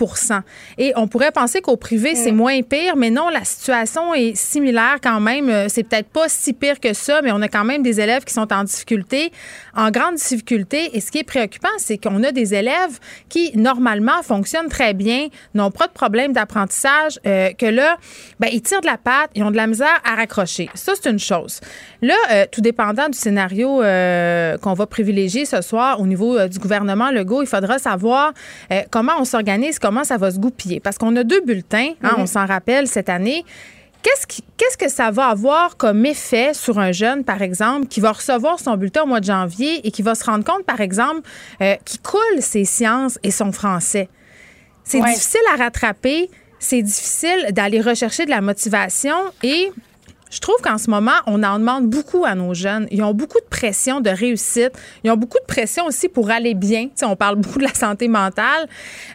Et 0.79 0.93
on 0.97 1.07
pourrait 1.07 1.33
penser 1.33 1.61
qu'au 1.61 1.77
privé, 1.77 2.15
c'est 2.15 2.33
mm. 2.33 2.37
moins 2.37 2.63
pire, 2.63 2.97
mais 2.97 3.11
non, 3.11 3.29
la 3.29 3.45
situation 3.45 4.15
est 4.15 4.35
similaire 4.37 4.97
quand 5.03 5.21
même. 5.21 5.49
Euh, 5.49 5.67
c'est 5.69 5.83
peut-être 5.83 6.09
pas 6.09 6.29
si 6.29 6.53
pire 6.53 6.81
que 6.81 6.93
ça, 6.93 7.21
mais 7.23 7.33
on 7.33 7.43
a 7.43 7.49
quand 7.49 7.65
même 7.65 7.83
des 7.83 8.01
élèves 8.01 8.25
qui 8.25 8.33
sont 8.33 8.53
en 8.53 8.65
difficulté, 8.65 9.33
en 9.77 9.90
grande 9.90 10.16
difficulté. 10.16 10.97
Et 10.97 11.01
ce 11.01 11.11
qui 11.11 11.19
est 11.19 11.24
préoccupant, 11.24 11.69
c'est 11.78 11.99
qu'on 11.99 12.23
a 12.23 12.32
des 12.32 12.55
élèves 12.55 12.99
qui, 13.28 13.57
normalement, 13.57 14.23
fonctionnent 14.23 14.69
très 14.69 14.94
bien, 14.94 15.28
n'ont 15.55 15.70
pas 15.70 15.86
de 15.86 15.93
problème 15.93 16.32
d'apprentissage, 16.32 17.19
euh, 17.27 17.53
que 17.53 17.66
là, 17.66 17.97
ben, 18.40 18.49
ils 18.53 18.62
tirent 18.62 18.81
de 18.81 18.86
la 18.86 18.99
patte, 18.99 19.31
ils 19.35 19.43
ont 19.43 19.51
de 19.51 19.57
la 19.57 19.66
misère 19.66 20.01
à 20.05 20.15
raccrocher. 20.15 20.69
Ça, 20.74 20.93
c'est 21.01 21.11
une 21.11 21.19
chose. 21.19 21.61
Là, 22.01 22.15
euh, 22.31 22.47
tout 22.51 22.61
dépendant 22.61 23.09
du 23.09 23.19
scénario 23.19 23.82
qu'on 24.62 24.74
va 24.74 24.86
privilégier, 24.86 25.44
ce 25.44 25.61
soir 25.61 26.01
au 26.01 26.07
niveau 26.07 26.39
euh, 26.39 26.49
du 26.49 26.59
gouvernement 26.59 27.11
Legault. 27.11 27.43
Il 27.43 27.49
faudra 27.49 27.78
savoir 27.78 28.32
euh, 28.70 28.82
comment 28.90 29.12
on 29.19 29.24
s'organise, 29.24 29.78
comment 29.78 30.05
ça 30.05 30.16
va 30.16 30.31
se 30.31 30.39
goupiller. 30.39 30.81
Parce 30.81 30.99
qu'on 30.99 31.15
a 31.16 31.24
deux 31.24 31.40
bulletins, 31.40 31.93
hein, 32.03 32.15
on 32.19 32.27
s'en 32.27 32.47
rappelle 32.47 32.86
cette 32.86 33.09
année. 33.09 33.44
Qu'est-ce, 34.03 34.77
que 34.77 34.89
ça 34.89 35.11
va 35.11 35.27
avoir 35.27 35.77
comme 35.77 36.05
effet 36.07 36.55
sur 36.55 36.79
un 36.79 36.93
jeune, 36.93 37.24
par 37.24 37.41
exemple, 37.41 37.87
qui 37.87 38.01
va 38.01 38.12
recevoir 38.12 38.59
son 38.59 38.77
bulletin 38.77 39.03
au 39.03 39.07
mois 39.07 39.20
de 39.20 39.27
janvier 39.27 39.87
et 39.87 39.91
qui 39.91 40.03
va 40.03 40.15
se 40.15 40.24
rendre 40.24 40.45
compte, 40.45 40.65
par 40.65 40.81
exemple, 40.81 41.20
euh, 41.61 41.77
qu'il 41.85 42.01
coule 42.01 42.41
ses 42.41 42.65
sciences 42.65 43.19
et 43.23 43.31
son 43.31 43.53
français? 43.53 44.09
C'est 44.85 45.01
difficile 45.01 45.41
à 45.55 45.57
rattraper, 45.57 46.29
c'est 46.59 46.83
difficile 46.83 47.49
d'aller 47.51 47.81
rechercher 47.81 48.24
de 48.24 48.31
la 48.31 48.41
motivation 48.41 49.15
et 49.43 49.70
je 50.33 50.41
trouve 50.41 50.57
qu'en 50.62 50.79
ce 50.79 50.89
moment, 50.89 51.12
on 51.27 51.43
en 51.43 51.59
demande 51.59 51.91
beaucoup 51.91 52.24
à 52.24 52.35
nos 52.35 52.55
jeunes. 52.55 52.89
Ils 52.91 53.03
ont 53.03 53.12
beaucoup 53.12 53.39
de 53.39 53.49
pression 53.51 54.01
de 54.01 54.09
réussite. 54.09 54.73
Ils 55.05 55.11
ont 55.11 55.16
beaucoup 55.16 55.39
de 55.39 55.45
pression 55.45 55.85
aussi 55.85 56.09
pour 56.09 56.31
aller 56.31 56.55
bien. 56.55 56.89
on 57.03 57.16
parle 57.16 57.37
beaucoup 57.41 57.59
de 57.59 57.65
la 57.65 57.74
santé 57.74 58.09
mentale. 58.09 58.66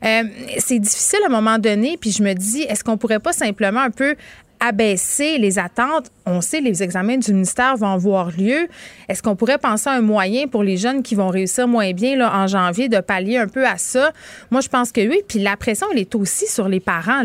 Euh, 0.05 0.23
c'est 0.59 0.77
difficile 0.77 1.19
à 1.23 1.25
un 1.25 1.31
moment 1.31 1.57
donné. 1.57 1.97
Puis 1.97 2.11
je 2.11 2.21
me 2.21 2.33
dis, 2.33 2.61
est-ce 2.61 2.83
qu'on 2.83 2.97
pourrait 2.97 3.19
pas 3.19 3.33
simplement 3.33 3.79
un 3.79 3.89
peu 3.89 4.15
abaisser 4.59 5.37
les 5.37 5.59
attentes. 5.59 6.11
On 6.25 6.41
sait 6.41 6.61
les 6.61 6.83
examens 6.83 7.17
du 7.17 7.33
ministère 7.33 7.77
vont 7.77 7.91
avoir 7.91 8.31
lieu. 8.31 8.67
Est-ce 9.09 9.21
qu'on 9.23 9.35
pourrait 9.35 9.57
penser 9.57 9.89
à 9.89 9.93
un 9.93 10.01
moyen 10.01 10.47
pour 10.47 10.63
les 10.63 10.77
jeunes 10.77 11.03
qui 11.03 11.15
vont 11.15 11.29
réussir 11.29 11.67
moins 11.67 11.91
bien 11.93 12.15
là, 12.15 12.31
en 12.35 12.47
janvier 12.47 12.89
de 12.89 12.99
pallier 12.99 13.37
un 13.37 13.47
peu 13.47 13.65
à 13.65 13.77
ça? 13.77 14.11
Moi, 14.51 14.61
je 14.61 14.69
pense 14.69 14.91
que 14.91 15.01
oui. 15.01 15.21
Puis 15.27 15.39
la 15.39 15.57
pression, 15.57 15.87
elle 15.91 15.99
est 15.99 16.15
aussi 16.15 16.47
sur 16.47 16.67
les 16.67 16.79
parents. 16.79 17.23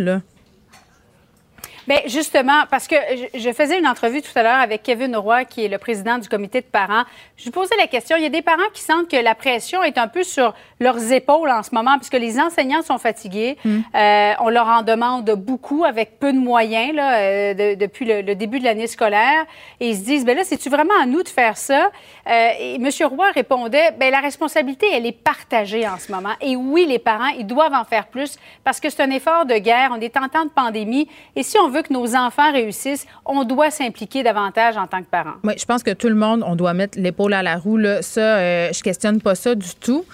Bien, 1.88 1.98
justement, 2.06 2.62
parce 2.70 2.86
que 2.86 2.94
je 3.34 3.52
faisais 3.52 3.78
une 3.78 3.86
entrevue 3.86 4.22
tout 4.22 4.30
à 4.36 4.42
l'heure 4.42 4.60
avec 4.60 4.82
Kevin 4.82 5.16
Roy, 5.16 5.44
qui 5.44 5.64
est 5.64 5.68
le 5.68 5.78
président 5.78 6.18
du 6.18 6.28
comité 6.28 6.60
de 6.60 6.66
parents. 6.66 7.02
Je 7.36 7.44
lui 7.44 7.50
posais 7.50 7.74
la 7.76 7.88
question. 7.88 8.16
Il 8.16 8.22
y 8.22 8.26
a 8.26 8.30
des 8.30 8.42
parents 8.42 8.70
qui 8.72 8.82
sentent 8.82 9.09
que 9.09 9.16
la 9.16 9.34
pression 9.34 9.82
est 9.82 9.98
un 9.98 10.06
peu 10.06 10.22
sur 10.22 10.54
leurs 10.78 11.12
épaules 11.12 11.50
en 11.50 11.62
ce 11.62 11.74
moment, 11.74 11.96
puisque 11.96 12.14
les 12.14 12.38
enseignants 12.38 12.82
sont 12.82 12.98
fatigués. 12.98 13.56
Mm. 13.64 13.78
Euh, 13.94 14.32
on 14.40 14.48
leur 14.48 14.68
en 14.68 14.82
demande 14.82 15.30
beaucoup 15.32 15.84
avec 15.84 16.18
peu 16.20 16.32
de 16.32 16.38
moyens 16.38 16.94
là, 16.94 17.16
euh, 17.16 17.74
depuis 17.74 18.04
le, 18.04 18.34
début 18.34 18.60
de 18.60 18.64
l'année 18.64 18.86
scolaire. 18.86 19.44
Et 19.80 19.90
ils 19.90 19.96
se 19.96 20.04
disent, 20.04 20.24
ben 20.24 20.36
là, 20.36 20.44
c'est-tu 20.44 20.70
vraiment 20.70 20.94
à 21.02 21.06
nous 21.06 21.22
de 21.22 21.28
faire 21.28 21.56
ça? 21.56 21.90
Euh, 22.28 22.50
et 22.60 22.76
M. 22.76 22.88
Roy 23.09 23.30
répondait, 23.34 23.92
ben 23.98 24.10
la 24.10 24.20
responsabilité, 24.20 24.86
elle 24.92 25.06
est 25.06 25.12
partagée 25.12 25.86
en 25.88 25.98
ce 25.98 26.12
moment. 26.12 26.34
Et 26.40 26.54
oui, 26.54 26.86
les 26.86 27.00
parents, 27.00 27.32
ils 27.38 27.46
doivent 27.46 27.74
en 27.74 27.84
faire 27.84 28.06
plus 28.06 28.38
parce 28.62 28.78
que 28.78 28.88
c'est 28.88 29.02
un 29.02 29.10
effort 29.10 29.46
de 29.46 29.54
guerre. 29.54 29.90
On 29.92 30.00
est 30.00 30.16
en 30.16 30.28
temps 30.28 30.44
de 30.44 30.50
pandémie. 30.50 31.09
Et 31.34 31.42
si 31.42 31.59
on 31.59 31.72
veut 31.73 31.82
que 31.82 31.93
nos 31.93 32.15
enfants 32.15 32.53
réussissent, 32.53 33.07
on 33.24 33.44
doit 33.44 33.70
s'impliquer 33.70 34.23
davantage 34.23 34.77
en 34.77 34.86
tant 34.86 35.01
que 35.01 35.09
parents. 35.11 35.35
Oui, 35.44 35.55
je 35.59 35.65
pense 35.65 35.82
que 35.82 35.90
tout 35.90 36.09
le 36.09 36.15
monde, 36.15 36.44
on 36.47 36.55
doit 36.55 36.74
mettre 36.74 36.99
l'épaule 36.99 37.35
à 37.35 37.43
la 37.43 37.57
roue. 37.57 37.77
Là. 37.77 38.03
Ça, 38.03 38.20
euh, 38.20 38.73
je 38.73 38.82
questionne 38.82 39.20
pas 39.20 39.35
ça 39.35 39.55
du 39.55 39.74
tout. 39.74 40.05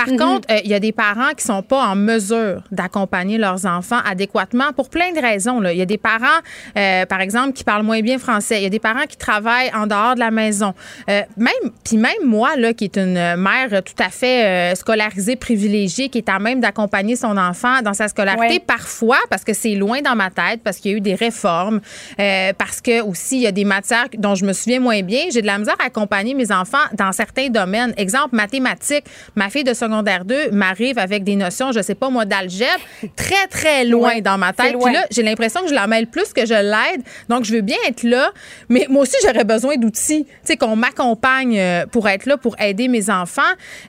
Par 0.00 0.08
mhm. 0.08 0.18
contre, 0.18 0.48
euh, 0.50 0.60
il 0.64 0.70
y 0.70 0.74
a 0.74 0.80
des 0.80 0.92
parents 0.92 1.32
qui 1.36 1.44
sont 1.44 1.62
pas 1.62 1.84
en 1.84 1.94
mesure 1.94 2.62
d'accompagner 2.72 3.36
leurs 3.36 3.66
enfants 3.66 4.00
adéquatement 4.06 4.72
pour 4.74 4.88
plein 4.88 5.12
de 5.12 5.20
raisons. 5.20 5.62
Il 5.62 5.76
y 5.76 5.82
a 5.82 5.86
des 5.86 5.98
parents, 5.98 6.40
euh, 6.78 7.04
par 7.04 7.20
exemple, 7.20 7.52
qui 7.52 7.64
parlent 7.64 7.82
moins 7.82 8.00
bien 8.00 8.18
français. 8.18 8.60
Il 8.60 8.62
y 8.62 8.66
a 8.66 8.70
des 8.70 8.78
parents 8.78 9.04
qui 9.06 9.18
travaillent 9.18 9.70
en 9.74 9.86
dehors 9.86 10.14
de 10.14 10.20
la 10.20 10.30
maison. 10.30 10.72
Euh, 11.10 11.20
même, 11.36 11.52
puis 11.84 11.98
même 11.98 12.24
moi, 12.24 12.56
là, 12.56 12.72
qui 12.72 12.84
est 12.84 12.96
une 12.96 13.36
mère 13.36 13.82
tout 13.82 14.02
à 14.02 14.08
fait 14.08 14.74
scolarisée, 14.74 15.36
privilégiée, 15.36 16.08
qui 16.08 16.18
est 16.18 16.28
à 16.30 16.38
même 16.38 16.60
d'accompagner 16.60 17.14
son 17.14 17.36
enfant 17.36 17.82
dans 17.82 17.94
sa 17.94 18.08
scolarité, 18.08 18.58
parfois, 18.58 19.18
parce 19.28 19.44
que 19.44 19.52
c'est 19.52 19.74
loin 19.74 20.00
dans 20.00 20.16
ma 20.16 20.30
tête, 20.30 20.62
parce 20.64 20.78
qu'il 20.78 20.92
y 20.92 20.94
a 20.94 20.96
eu 20.96 21.02
des 21.02 21.14
réformes, 21.14 21.80
parce 22.16 22.80
que 22.80 23.02
aussi 23.02 23.36
il 23.36 23.42
y 23.42 23.46
a 23.46 23.52
des 23.52 23.64
matières 23.64 24.08
dont 24.16 24.34
je 24.34 24.46
me 24.46 24.54
souviens 24.54 24.80
moins 24.80 25.02
bien. 25.02 25.24
J'ai 25.30 25.42
de 25.42 25.46
la 25.46 25.58
misère 25.58 25.76
à 25.78 25.86
accompagner 25.86 26.32
mes 26.32 26.50
enfants 26.52 26.78
dans 26.96 27.12
certains 27.12 27.48
domaines. 27.48 27.92
Exemple, 27.98 28.34
mathématiques. 28.34 29.04
Ma 29.34 29.50
fille 29.50 29.64
de 29.64 29.74
secondaire 29.74 29.89
2 29.90 30.50
m'arrive 30.52 30.98
avec 30.98 31.24
des 31.24 31.36
notions, 31.36 31.72
je 31.72 31.80
sais 31.80 31.94
pas 31.94 32.10
moi, 32.10 32.24
d'algèbre, 32.24 32.80
très, 33.16 33.46
très 33.48 33.84
loin 33.84 34.20
dans 34.20 34.38
ma 34.38 34.52
tête. 34.52 34.76
Puis 34.82 34.92
là, 34.92 35.04
j'ai 35.10 35.22
l'impression 35.22 35.62
que 35.62 35.68
je 35.68 35.74
la 35.74 35.86
mêle 35.86 36.06
plus 36.06 36.32
que 36.32 36.46
je 36.46 36.54
l'aide. 36.54 37.02
Donc, 37.28 37.44
je 37.44 37.54
veux 37.54 37.60
bien 37.60 37.76
être 37.88 38.02
là, 38.02 38.30
mais 38.68 38.86
moi 38.88 39.02
aussi, 39.02 39.16
j'aurais 39.24 39.44
besoin 39.44 39.76
d'outils. 39.76 40.24
Tu 40.24 40.30
sais, 40.44 40.56
qu'on 40.56 40.76
m'accompagne 40.76 41.58
euh, 41.58 41.86
pour 41.86 42.08
être 42.08 42.26
là, 42.26 42.36
pour 42.36 42.56
aider 42.60 42.88
mes 42.88 43.10
enfants. 43.10 43.42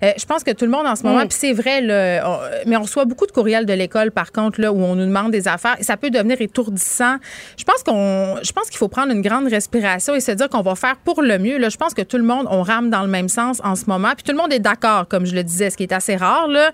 Euh, 0.04 0.12
je 0.18 0.26
pense 0.26 0.44
que 0.44 0.52
tout 0.52 0.66
le 0.66 0.72
monde 0.72 0.88
en 0.88 0.96
ce 0.96 1.04
moment, 1.04 1.22
puis 1.22 1.38
c'est 1.40 1.54
vrai, 1.54 1.82
là, 1.82 2.42
mais 2.66 2.78
on 2.78 2.82
reçoit 2.82 3.06
beaucoup 3.06 3.26
de 3.26 3.32
courriels 3.32 3.66
de 3.66 3.74
l'école, 3.74 4.12
par 4.12 4.32
contre, 4.32 4.62
là, 4.62 4.72
où 4.72 4.82
on 4.82 4.96
nous 4.96 5.06
demande 5.06 5.32
des 5.32 5.48
affaires. 5.48 5.76
Et 5.80 5.84
ça 5.84 5.98
peut 5.98 6.10
devenir 6.10 6.42
étourdissant. 6.42 7.18
Je 7.58 7.64
pense 7.64 7.84
qu'on, 7.84 8.38
je 8.44 8.52
pense 8.52 8.70
qu'il 8.70 8.78
faut 8.78 8.88
prendre 8.88 9.12
une 9.12 9.22
grande 9.22 9.48
respiration 9.48 10.16
et 10.16 10.20
se 10.20 10.32
dire 10.32 10.50
qu'on 10.50 10.62
va 10.62 10.76
faire 10.76 10.98
pour 10.98 11.22
le 11.22 11.38
mieux. 11.38 11.58
Là, 11.58 11.70
je 11.70 11.78
pense 11.78 11.94
que 11.94 12.02
tout 12.02 12.18
le 12.18 12.24
monde, 12.24 12.48
on 12.50 12.62
rame 12.62 12.90
dans 12.90 13.02
le 13.02 13.08
même 13.08 13.30
sens 13.30 13.62
en 13.64 13.76
ce 13.76 13.86
moment. 13.88 14.10
Puis 14.16 14.24
tout 14.24 14.32
le 14.32 14.38
monde 14.38 14.54
est 14.54 14.60
d'accord, 14.60 15.08
comme 15.08 15.26
je 15.26 15.36
le 15.36 15.44
disais, 15.44 15.70
ce 15.70 15.78
qui 15.78 15.84
est 15.84 15.91
assez 15.92 16.16
rare, 16.16 16.48
là. 16.48 16.72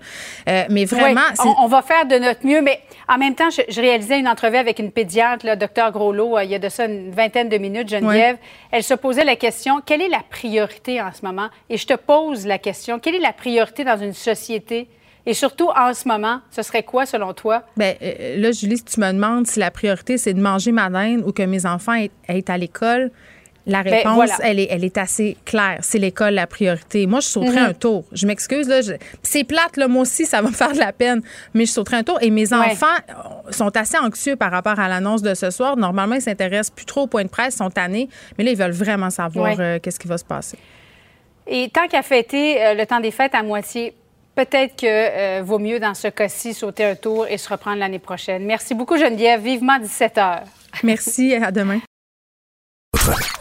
Euh, 0.48 0.64
mais 0.70 0.84
vraiment. 0.84 1.20
on, 1.60 1.66
va 1.66 1.82
faire 1.82 2.06
de 2.06 2.16
notre 2.16 2.46
mieux, 2.46 2.60
mais 2.60 2.80
en 3.08 3.18
même 3.18 3.34
temps, 3.34 3.50
je, 3.50 3.80
réalisais 3.80 4.18
une 4.18 4.28
entrevue 4.28 4.56
avec 4.56 4.78
une 4.78 4.92
pédiatre, 4.92 5.46
le 5.46 5.56
docteur 5.56 5.92
Groslot, 5.92 6.36
euh, 6.36 6.44
il 6.44 6.50
y 6.50 6.54
a 6.54 6.58
de 6.58 6.68
ça 6.68 6.86
une 6.86 7.10
vingtaine 7.10 7.48
de 7.48 7.58
minutes, 7.58 7.88
Geneviève. 7.88 8.36
Elle 8.70 8.82
se 8.82 8.94
posait 8.94 9.24
la 9.24 9.36
question 9.36 9.80
quelle 9.84 10.02
est 10.02 10.08
la 10.08 10.22
priorité 10.28 11.00
en 11.00 11.12
ce 11.12 11.24
moment? 11.24 11.48
Et 11.70 11.76
je 11.76 11.86
te 11.86 11.94
pose 11.94 12.46
la 12.46 12.58
question 12.58 12.98
quelle 12.98 13.14
est 13.14 13.20
la 13.20 13.32
priorité 13.32 13.84
dans 13.84 13.96
une 13.96 14.14
société? 14.14 14.88
Et 15.26 15.34
surtout, 15.34 15.68
en 15.76 15.92
ce 15.92 16.08
moment, 16.08 16.40
ce 16.50 16.62
serait 16.62 16.84
quoi 16.84 17.04
selon 17.04 17.34
toi? 17.34 17.62
Bien, 17.76 17.92
euh, 18.00 18.36
là, 18.38 18.50
Julie, 18.50 18.78
si 18.78 18.84
tu 18.84 18.98
me 18.98 19.12
demandes 19.12 19.46
si 19.46 19.58
la 19.58 19.70
priorité, 19.70 20.16
c'est 20.16 20.32
de 20.32 20.40
manger 20.40 20.72
ma 20.72 20.88
dinde 20.88 21.22
ou 21.26 21.32
que 21.32 21.42
mes 21.42 21.66
enfants 21.66 21.92
aient 22.28 22.50
à 22.50 22.56
l'école, 22.56 23.10
la 23.68 23.82
ben, 23.82 23.94
réponse, 23.94 24.30
elle, 24.42 24.58
est, 24.58 24.68
elle 24.70 24.82
est 24.82 24.96
assez 24.96 25.36
claire. 25.44 25.78
C'est 25.82 25.98
l'école 25.98 26.34
la 26.34 26.46
priorité. 26.46 27.06
Moi, 27.06 27.20
je 27.20 27.28
sauterais 27.28 27.60
mhm. 27.60 27.68
un 27.68 27.74
tour. 27.74 28.04
Je 28.12 28.26
m'excuse, 28.26 28.66
là. 28.66 28.80
C'est 29.22 29.44
plate, 29.44 29.76
là. 29.76 29.88
Moi 29.88 30.02
aussi, 30.02 30.24
ça 30.24 30.40
va 30.40 30.48
me 30.48 30.54
faire 30.54 30.72
de 30.72 30.78
la 30.78 30.92
peine. 30.92 31.20
Mais 31.52 31.66
je 31.66 31.72
sauterais 31.72 31.98
un 31.98 32.02
tour. 32.02 32.18
Et 32.22 32.30
mes 32.30 32.52
enfants 32.52 32.86
sont 33.50 33.76
assez 33.76 33.98
anxieux 33.98 34.36
par 34.36 34.50
rapport 34.50 34.80
à 34.80 34.88
l'annonce 34.88 35.20
de 35.20 35.34
ce 35.34 35.50
soir. 35.50 35.76
Normalement, 35.76 36.14
ils 36.14 36.22
s'intéressent 36.22 36.74
plus 36.74 36.86
trop 36.86 37.02
au 37.02 37.06
point 37.06 37.24
de 37.24 37.28
presse, 37.28 37.54
ils 37.54 37.58
sont 37.58 37.70
tannés. 37.70 38.08
Mais 38.38 38.44
là, 38.44 38.50
ils 38.52 38.56
veulent 38.56 38.70
vraiment 38.70 39.10
savoir 39.10 39.54
euh, 39.58 39.78
qu'est-ce 39.78 40.00
qui 40.00 40.08
va 40.08 40.16
se 40.16 40.24
passer. 40.24 40.58
Et 41.46 41.68
tant 41.70 41.86
qu'à 41.88 42.02
fêter 42.02 42.62
euh, 42.62 42.74
le 42.74 42.86
temps 42.86 43.00
des 43.00 43.10
fêtes 43.10 43.34
à 43.34 43.42
moitié, 43.42 43.94
peut-être 44.34 44.76
que 44.76 44.86
euh, 44.86 45.42
vaut 45.42 45.58
mieux 45.58 45.78
dans 45.78 45.94
ce 45.94 46.08
cas-ci 46.08 46.54
sauter 46.54 46.84
un 46.84 46.94
tour 46.94 47.26
et 47.28 47.36
se 47.36 47.48
reprendre 47.48 47.78
l'année 47.78 47.98
prochaine. 47.98 48.44
Merci 48.44 48.74
beaucoup, 48.74 48.96
Geneviève. 48.96 49.42
Vivement 49.42 49.78
17 49.78 50.18
heures. 50.18 50.44
Merci. 50.82 51.34
À 51.34 51.50
demain. 51.50 51.80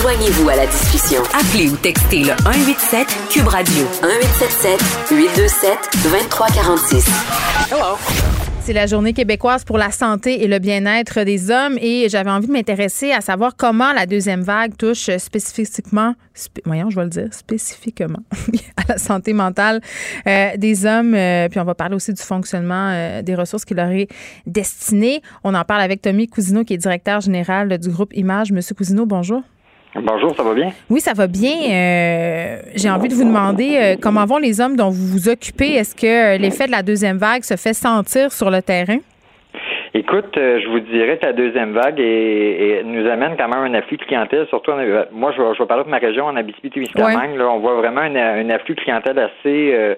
Joignez-vous 0.00 0.48
à 0.48 0.54
la 0.54 0.66
discussion. 0.66 1.20
Appelez 1.34 1.70
ou 1.70 1.76
textez 1.76 2.20
le 2.20 2.30
187 2.44 3.08
Cube 3.30 3.48
Radio 3.48 3.82
1877 4.00 4.80
827 5.10 5.78
2346. 6.04 7.08
Hello. 7.72 7.96
C'est 8.60 8.74
la 8.74 8.86
journée 8.86 9.12
québécoise 9.12 9.64
pour 9.64 9.76
la 9.76 9.90
santé 9.90 10.44
et 10.44 10.46
le 10.46 10.60
bien-être 10.60 11.24
des 11.24 11.50
hommes 11.50 11.78
et 11.80 12.08
j'avais 12.08 12.30
envie 12.30 12.46
de 12.46 12.52
m'intéresser 12.52 13.10
à 13.10 13.20
savoir 13.20 13.56
comment 13.56 13.92
la 13.92 14.06
deuxième 14.06 14.42
vague 14.42 14.76
touche 14.76 15.10
spécifiquement, 15.18 16.14
voyons, 16.64 16.90
je 16.90 16.96
vais 16.96 17.04
le 17.04 17.10
dire, 17.10 17.34
spécifiquement 17.34 18.22
à 18.76 18.92
la 18.92 18.98
santé 18.98 19.32
mentale 19.32 19.80
euh, 20.28 20.56
des 20.56 20.86
hommes. 20.86 21.14
Euh, 21.14 21.48
puis 21.48 21.58
on 21.58 21.64
va 21.64 21.74
parler 21.74 21.96
aussi 21.96 22.12
du 22.12 22.22
fonctionnement 22.22 22.92
euh, 22.92 23.22
des 23.22 23.34
ressources 23.34 23.64
qui 23.64 23.74
leur 23.74 23.88
est 23.88 24.06
destinées. 24.46 25.22
On 25.42 25.54
en 25.54 25.64
parle 25.64 25.80
avec 25.80 26.02
Tommy 26.02 26.28
Cousineau 26.28 26.62
qui 26.62 26.74
est 26.74 26.78
directeur 26.78 27.20
général 27.20 27.78
du 27.78 27.88
groupe 27.88 28.12
Image. 28.14 28.52
Monsieur 28.52 28.76
Cousineau, 28.76 29.04
bonjour. 29.04 29.42
Bonjour, 29.94 30.34
ça 30.36 30.42
va 30.42 30.54
bien? 30.54 30.70
Oui, 30.90 31.00
ça 31.00 31.14
va 31.14 31.26
bien. 31.26 31.56
Euh, 31.70 32.58
j'ai 32.74 32.90
envie 32.90 33.08
de 33.08 33.14
vous 33.14 33.24
demander 33.24 33.76
euh, 33.76 33.96
comment 34.00 34.26
vont 34.26 34.36
les 34.36 34.60
hommes 34.60 34.76
dont 34.76 34.90
vous 34.90 35.06
vous 35.06 35.28
occupez? 35.28 35.74
Est-ce 35.74 35.96
que 35.96 36.34
euh, 36.34 36.38
l'effet 36.38 36.66
de 36.66 36.70
la 36.70 36.82
deuxième 36.82 37.16
vague 37.16 37.42
se 37.42 37.56
fait 37.56 37.72
sentir 37.72 38.30
sur 38.30 38.50
le 38.50 38.60
terrain? 38.60 38.98
Écoute, 39.94 40.34
je 40.36 40.68
vous 40.68 40.80
dirais 40.80 41.16
que 41.16 41.26
la 41.26 41.32
deuxième 41.32 41.72
vague 41.72 41.98
et, 41.98 42.82
nous 42.84 43.08
amène 43.08 43.36
quand 43.38 43.48
même 43.48 43.72
un 43.72 43.74
afflux 43.74 43.96
de 43.96 44.04
clientèle, 44.04 44.46
surtout 44.48 44.72
moi 45.12 45.32
je 45.34 45.42
vais, 45.42 45.66
parler 45.66 45.84
de 45.84 45.88
ma 45.88 45.96
région 45.96 46.26
en 46.26 46.36
Abitibi-Témiscamingue. 46.36 47.40
on 47.40 47.58
voit 47.58 47.74
vraiment 47.76 48.02
un, 48.02 48.50
afflux 48.50 48.74
de 48.74 48.80
clientèle 48.80 49.18
assez 49.18 49.96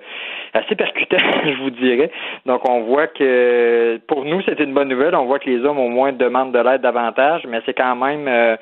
assez 0.52 0.74
percutant, 0.74 1.18
je 1.44 1.62
vous 1.62 1.70
dirais. 1.70 2.10
Donc, 2.46 2.68
on 2.68 2.82
voit 2.82 3.06
que 3.06 3.98
pour 4.06 4.24
nous, 4.24 4.42
c'est 4.42 4.58
une 4.60 4.74
bonne 4.74 4.88
nouvelle. 4.88 5.14
On 5.14 5.26
voit 5.26 5.38
que 5.38 5.48
les 5.48 5.64
hommes 5.64 5.78
au 5.78 5.88
moins 5.88 6.12
demandent 6.12 6.52
de 6.52 6.58
l'aide 6.58 6.82
davantage, 6.82 7.42
mais 7.48 7.60
c'est 7.66 7.74
quand 7.74 7.96
même 7.96 8.26
euh, 8.28 8.56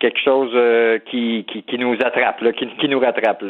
quelque 0.00 0.18
chose 0.24 0.50
euh, 0.54 0.98
qui, 1.10 1.44
qui, 1.46 1.78
nous 1.78 1.94
attrape, 1.94 2.42
qui, 2.56 2.88
nous 2.88 3.00
rattrape. 3.00 3.44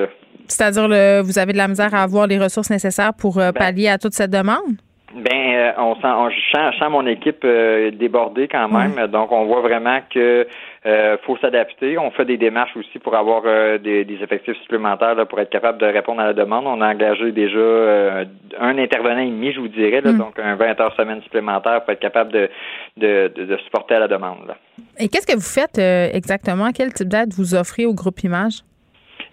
C'est-à-dire, 0.46 0.88
vous 1.22 1.38
avez 1.38 1.52
de 1.52 1.58
la 1.58 1.68
misère 1.68 1.94
à 1.94 2.02
avoir 2.02 2.26
les 2.26 2.38
ressources 2.38 2.70
nécessaires 2.70 3.12
pour 3.18 3.38
euh, 3.38 3.52
ben 3.52 3.58
pallier 3.58 3.88
à 3.88 3.98
toute 3.98 4.12
cette 4.12 4.30
demande? 4.30 4.76
Ben, 5.14 5.54
euh, 5.54 5.72
on 5.78 5.94
sent, 5.94 6.06
on, 6.06 6.28
je, 6.28 6.78
sens, 6.78 6.90
mon 6.90 7.06
équipe 7.06 7.44
euh, 7.44 7.92
débordée 7.92 8.48
quand 8.48 8.68
même. 8.68 9.06
Donc, 9.06 9.30
on 9.30 9.44
voit 9.44 9.60
vraiment 9.60 10.00
que 10.12 10.46
euh, 10.86 11.16
faut 11.24 11.36
s'adapter. 11.38 11.96
On 11.98 12.10
fait 12.10 12.24
des 12.24 12.36
démarches 12.36 12.76
aussi 12.76 12.98
pour 12.98 13.14
avoir 13.14 13.42
des, 13.78 14.18
effectifs 14.22 14.56
supplémentaires 14.62 15.14
pour 15.28 15.38
être 15.40 15.50
capable 15.50 15.78
de 15.78 15.86
répondre 15.86 16.20
à 16.20 16.26
la 16.26 16.32
demande. 16.32 16.66
On 16.66 16.80
a 16.80 16.92
engagé 16.92 17.30
déjà 17.30 18.24
un 18.60 18.78
intervenant 18.78 19.20
et 19.20 19.30
demi, 19.30 19.52
je 19.52 19.60
vous 19.60 19.68
dirais, 19.68 20.00
mm. 20.00 20.18
donc 20.18 20.38
un 20.38 20.56
20 20.56 20.80
heures 20.80 20.96
semaine 20.96 21.22
supplémentaire 21.22 21.82
pour 21.84 21.92
être 21.92 22.00
capable 22.00 22.32
de, 22.32 22.50
de, 22.96 23.32
de, 23.34 23.56
supporter 23.58 23.94
à 23.94 24.00
la 24.00 24.08
demande. 24.08 24.54
Et 24.98 25.08
qu'est-ce 25.08 25.26
que 25.26 25.34
vous 25.34 25.40
faites 25.40 25.78
exactement? 25.78 26.70
Quel 26.72 26.92
type 26.92 27.08
d'aide 27.08 27.32
vous 27.34 27.54
offrez 27.54 27.86
au 27.86 27.94
groupe 27.94 28.22
Image? 28.24 28.62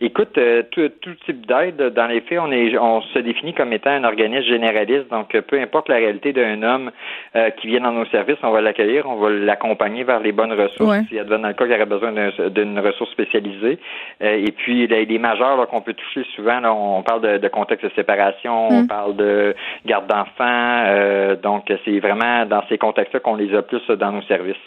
Écoute, 0.03 0.35
euh, 0.39 0.63
tout, 0.71 0.89
type 1.27 1.45
d'aide, 1.45 1.93
dans 1.93 2.07
les 2.07 2.21
faits, 2.21 2.39
on 2.41 2.51
est, 2.51 2.75
on 2.75 3.01
se 3.01 3.19
définit 3.19 3.53
comme 3.53 3.71
étant 3.71 3.91
un 3.91 4.03
organisme 4.03 4.47
généraliste. 4.47 5.07
Donc, 5.11 5.39
peu 5.41 5.61
importe 5.61 5.89
la 5.89 5.97
réalité 5.97 6.33
d'un 6.33 6.63
homme 6.63 6.89
euh, 7.35 7.51
qui 7.51 7.67
vient 7.67 7.81
dans 7.81 7.91
nos 7.91 8.07
services, 8.07 8.37
on 8.41 8.49
va 8.49 8.61
l'accueillir, 8.61 9.05
on 9.07 9.17
va 9.17 9.29
l'accompagner 9.29 10.03
vers 10.03 10.19
les 10.19 10.31
bonnes 10.31 10.53
ressources. 10.53 11.05
S'il 11.07 11.17
y 11.17 11.19
a 11.19 11.23
dans 11.23 11.37
le 11.37 11.53
cas 11.53 11.65
qu'il 11.65 11.75
aurait 11.75 11.85
besoin 11.85 12.11
d'une 12.49 12.79
ressource 12.79 13.11
spécialisée. 13.11 13.77
Euh, 14.23 14.43
et 14.43 14.51
puis, 14.51 14.87
les, 14.87 15.05
les 15.05 15.19
majeurs 15.19 15.67
qu'on 15.67 15.81
peut 15.81 15.93
toucher 15.93 16.25
souvent, 16.35 16.59
on 16.65 17.03
parle 17.03 17.21
de, 17.21 17.37
de, 17.37 17.47
contexte 17.47 17.85
de 17.85 17.91
séparation, 17.91 18.69
on 18.69 18.81
mm. 18.81 18.87
parle 18.87 19.15
de 19.15 19.53
garde 19.85 20.07
d'enfants. 20.07 21.35
donc, 21.43 21.71
c'est 21.85 21.99
vraiment 21.99 22.47
dans 22.47 22.63
ces 22.69 22.79
contextes-là 22.79 23.19
qu'on 23.19 23.35
les 23.35 23.53
a 23.53 23.61
plus 23.61 23.85
dans 23.87 24.11
nos 24.11 24.23
services. 24.23 24.57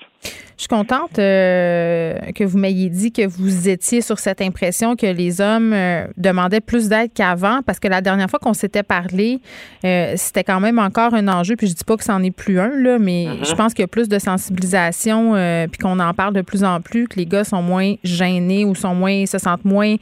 Je 0.57 0.63
suis 0.63 0.69
contente 0.69 1.19
euh, 1.19 2.17
que 2.35 2.45
vous 2.45 2.59
m'ayez 2.59 2.89
dit 2.89 3.11
que 3.11 3.27
vous 3.27 3.69
étiez 3.69 4.01
sur 4.01 4.21
cette 4.21 4.41
impression 4.41 4.95
que 4.95 5.07
les 5.07 5.41
hommes 5.41 5.73
euh, 5.73 6.07
demandaient 6.17 6.61
plus 6.61 6.89
d'aide 6.89 7.11
qu'avant, 7.13 7.61
parce 7.67 7.81
que 7.81 7.89
la 7.89 8.01
dernière 8.01 8.31
fois 8.31 8.39
qu'on 8.39 8.55
s'était 8.55 8.85
parlé, 8.85 9.41
euh, 9.85 10.15
c'était 10.17 10.45
quand 10.45 10.61
même 10.61 10.79
encore 10.79 11.13
un 11.15 11.27
enjeu. 11.27 11.57
Puis 11.57 11.67
je 11.67 11.75
dis 11.75 11.85
pas 11.85 11.97
que 11.97 12.05
c'en 12.05 12.23
est 12.23 12.31
plus 12.31 12.61
un, 12.61 12.71
là, 12.77 12.99
mais 12.99 13.25
Mm-hmm. 13.25 13.49
je 13.49 13.55
pense 13.55 13.75
qu'il 13.75 13.83
y 13.83 13.85
a 13.85 13.89
plus 13.89 14.09
de 14.09 14.19
sensibilisation, 14.19 15.33
puis 15.71 15.79
qu'on 15.79 15.99
en 15.99 16.13
parle 16.15 16.35
de 16.35 16.43
plus 16.43 16.63
en 16.63 16.81
plus, 16.81 17.09
que 17.09 17.17
les 17.17 17.27
gars 17.27 17.45
sont 17.45 17.63
moins 17.63 17.95
gênés 18.05 18.65
ou 18.65 18.75
sont 18.75 18.95
moins, 18.95 19.25
se 19.27 19.39
sentent 19.39 19.65
moins 19.65 19.97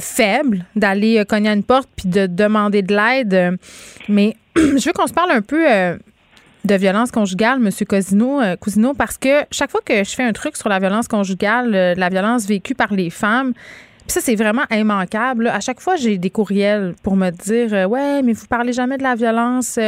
faibles 0.00 0.64
d'aller 0.74 1.22
cogner 1.28 1.50
à 1.50 1.52
une 1.52 1.62
porte 1.62 1.88
puis 1.96 2.08
de 2.08 2.26
demander 2.26 2.82
de 2.82 2.94
l'aide. 2.94 3.58
Mais 4.08 4.36
je 4.56 4.84
veux 4.84 4.92
qu'on 4.92 5.06
se 5.06 5.12
parle 5.12 5.30
un 5.30 5.42
peu 5.42 5.64
de 6.64 6.74
violence 6.74 7.10
conjugale, 7.10 7.58
M. 7.58 7.70
Cosino, 7.86 8.40
euh, 8.40 8.56
Cousino, 8.56 8.94
parce 8.94 9.16
que 9.16 9.44
chaque 9.50 9.70
fois 9.70 9.80
que 9.84 10.04
je 10.04 10.10
fais 10.10 10.24
un 10.24 10.32
truc 10.32 10.56
sur 10.56 10.68
la 10.68 10.78
violence 10.78 11.08
conjugale, 11.08 11.74
euh, 11.74 11.94
la 11.96 12.08
violence 12.08 12.46
vécue 12.46 12.74
par 12.74 12.92
les 12.92 13.10
femmes, 13.10 13.52
puis 14.06 14.14
ça, 14.14 14.20
c'est 14.22 14.34
vraiment 14.34 14.64
immanquable. 14.72 15.46
À 15.46 15.60
chaque 15.60 15.78
fois, 15.80 15.94
j'ai 15.94 16.18
des 16.18 16.30
courriels 16.30 16.94
pour 17.02 17.14
me 17.14 17.30
dire 17.30 17.72
euh, 17.72 17.84
Ouais, 17.84 18.22
mais 18.22 18.32
vous 18.32 18.46
parlez 18.46 18.72
jamais 18.72 18.98
de 18.98 19.04
la 19.04 19.14
violence 19.14 19.78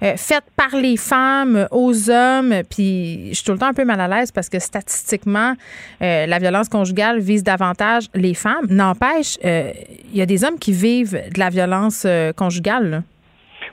faite 0.00 0.44
par 0.56 0.74
les 0.74 0.96
femmes 0.96 1.68
aux 1.70 2.10
hommes. 2.10 2.52
Puis 2.68 3.28
je 3.28 3.34
suis 3.34 3.44
tout 3.44 3.52
le 3.52 3.58
temps 3.58 3.68
un 3.68 3.74
peu 3.74 3.84
mal 3.84 4.00
à 4.00 4.08
l'aise 4.08 4.32
parce 4.32 4.48
que 4.48 4.58
statistiquement, 4.58 5.54
la 6.00 6.38
violence 6.40 6.68
conjugale 6.68 7.20
vise 7.20 7.44
davantage 7.44 8.06
les 8.14 8.34
femmes. 8.34 8.66
N'empêche, 8.70 9.38
il 9.44 10.16
y 10.16 10.22
a 10.22 10.26
des 10.26 10.42
hommes 10.42 10.58
qui 10.58 10.72
vivent 10.72 11.22
de 11.32 11.38
la 11.38 11.50
violence 11.50 12.06
conjugale. 12.36 13.04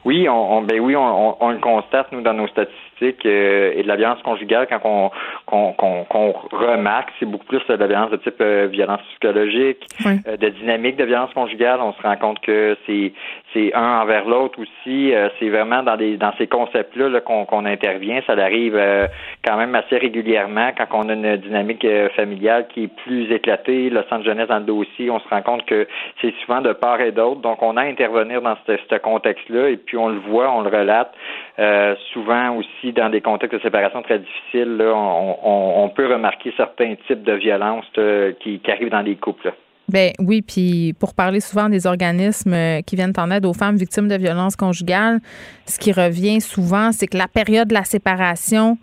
Oui, 0.06 0.28
on, 0.30 0.58
on- 0.58 0.62
ben 0.62 0.80
oui, 0.80 0.96
on, 0.96 1.30
on- 1.30 1.38
on 1.40 1.50
le 1.52 1.58
constate 1.60 2.12
nous 2.12 2.22
dans 2.22 2.34
nos 2.34 2.48
statistiques 2.48 3.26
euh, 3.26 3.74
et 3.76 3.84
de 3.84 3.88
la 3.88 3.96
violence 3.96 4.22
conjugale 4.24 4.68
quand 4.70 4.80
on 4.84 5.12
qu'on 5.46 5.74
qu'on 5.74 6.04
qu'on 6.06 6.32
remarque, 6.52 7.10
c'est 7.20 7.26
beaucoup 7.26 7.46
plus 7.46 7.62
de 7.68 7.74
la 7.76 7.88
violence 7.88 8.12
de 8.12 8.18
type 8.18 8.42
euh, 8.42 8.68
violence 8.72 9.02
psychologique, 9.12 9.86
euh, 10.28 10.38
de 10.38 10.50
dynamique 10.50 10.96
de 10.98 11.04
violence 11.06 11.34
conjugale. 11.34 11.80
On 11.82 11.94
se 11.94 12.02
rend 12.02 12.16
compte 12.18 12.40
que 12.42 12.78
c'est 12.86 13.12
c'est 13.58 13.74
un 13.74 14.02
envers 14.02 14.26
l'autre 14.28 14.60
aussi. 14.60 15.14
euh, 15.16 15.30
c'est 15.40 15.50
vraiment 15.50 15.82
dans 15.82 15.98
des 15.98 16.18
dans 16.18 16.32
ces 16.38 16.46
concepts-là 16.48 17.10
là, 17.10 17.22
qu'on 17.22 17.66
intervient. 17.66 18.22
Ça 18.28 18.34
arrive 18.34 18.76
euh, 18.76 19.08
quand 19.46 19.58
même 19.58 19.74
assez 19.74 19.98
régulièrement 19.98 20.70
quand 20.78 20.86
on 20.94 21.10
a 21.10 21.14
une 21.14 21.38
dynamique 21.38 21.84
euh, 21.86 22.10
familiale 22.10 22.68
qui 22.68 22.84
est 22.84 22.96
plus 23.04 23.32
éclatée. 23.32 23.90
Le 23.90 24.04
centre 24.10 24.24
jeunesse 24.26 24.48
dans 24.48 24.60
le 24.60 24.66
dossier, 24.66 25.10
on 25.10 25.20
se 25.20 25.28
rend 25.30 25.42
compte 25.42 25.66
que 25.66 25.88
c'est 26.22 26.34
souvent 26.46 26.62
de 26.62 26.74
part 26.74 27.02
et 27.02 27.12
d'autre. 27.12 27.42
Donc 27.42 27.62
on 27.64 27.78
a 27.78 27.82
à 27.82 27.86
intervenir 27.86 28.42
dans 28.42 28.56
ce, 28.68 28.74
ce 28.90 28.96
contexte-là 28.98 29.70
et 29.70 29.78
puis 29.78 29.98
on 29.98 30.10
le 30.10 30.20
voit, 30.20 30.52
on 30.52 30.62
le 30.62 30.70
relate. 30.70 31.12
Euh, 31.60 31.96
souvent 32.14 32.56
aussi 32.58 32.94
dans 32.94 33.10
des 33.10 33.22
contextes 33.22 33.56
de 33.58 33.62
séparation 33.62 34.02
très 34.04 34.20
difficiles, 34.20 34.78
là, 34.78 34.94
on, 34.94 35.38
on- 35.44 35.84
on 35.86 35.90
peut 35.90 36.06
remarquer 36.08 36.54
certains 36.58 36.94
types 37.08 37.24
de 37.24 37.34
violences 37.34 37.90
là, 37.96 38.32
qui, 38.40 38.60
qui 38.60 38.72
arrivent 38.72 38.90
dans 38.90 39.02
les 39.02 39.16
couples. 39.16 39.48
là. 39.48 39.54
Ben 39.90 40.12
oui, 40.20 40.42
puis 40.42 40.94
pour 41.00 41.14
parler 41.14 41.40
souvent 41.40 41.70
des 41.70 41.88
organismes 41.88 42.54
euh, 42.54 42.82
qui 42.82 42.98
viennent 42.98 43.14
en 43.18 43.32
aide 43.32 43.46
aux 43.46 43.54
femmes 43.54 43.78
victimes 43.78 44.10
de 44.10 44.16
violences 44.16 44.58
conjugales, 44.58 45.22
ce 45.66 45.80
qui 45.80 45.94
revient 45.94 46.42
souvent, 46.42 46.92
c'est 46.92 47.08
que 47.08 47.18
la 47.18 47.30
période 47.30 47.70
de 47.70 47.74
la 47.74 47.86
séparation, 47.86 48.78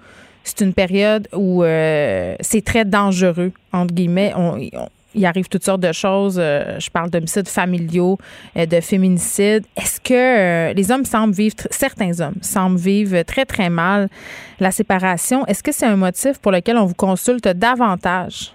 c'est 0.44 0.62
une 0.62 0.72
période 0.72 1.28
où 1.34 1.62
euh, 1.62 2.36
c'est 2.40 2.64
très 2.64 2.86
dangereux, 2.86 3.52
entre 3.72 3.92
guillemets. 3.94 4.32
On- 4.34 4.56
on- 4.72 4.88
il 5.16 5.26
arrive 5.26 5.46
toutes 5.48 5.62
sortes 5.64 5.82
de 5.82 5.92
choses. 5.92 6.38
euh, 6.40 6.80
je 6.80 6.90
parle 6.90 7.08
d'homicides 7.10 7.46
familiaux, 7.48 8.18
euh, 8.56 8.64
de 8.66 8.80
féminicides. 8.80 9.64
Est-ce 9.76 10.00
que 10.00 10.72
les 10.74 10.90
hommes 10.90 11.04
semblent 11.04 11.34
vivre, 11.34 11.54
certains 11.70 12.18
hommes 12.20 12.34
semblent 12.40 12.78
vivre 12.78 13.22
très, 13.22 13.44
très 13.44 13.68
mal 13.70 14.08
la 14.58 14.70
séparation? 14.72 15.46
Est-ce 15.46 15.62
que 15.62 15.70
c'est 15.70 15.86
un 15.86 15.96
motif 15.96 16.38
pour 16.38 16.50
lequel 16.50 16.78
on 16.78 16.86
vous 16.86 16.94
consulte 16.94 17.46
davantage? 17.46 18.54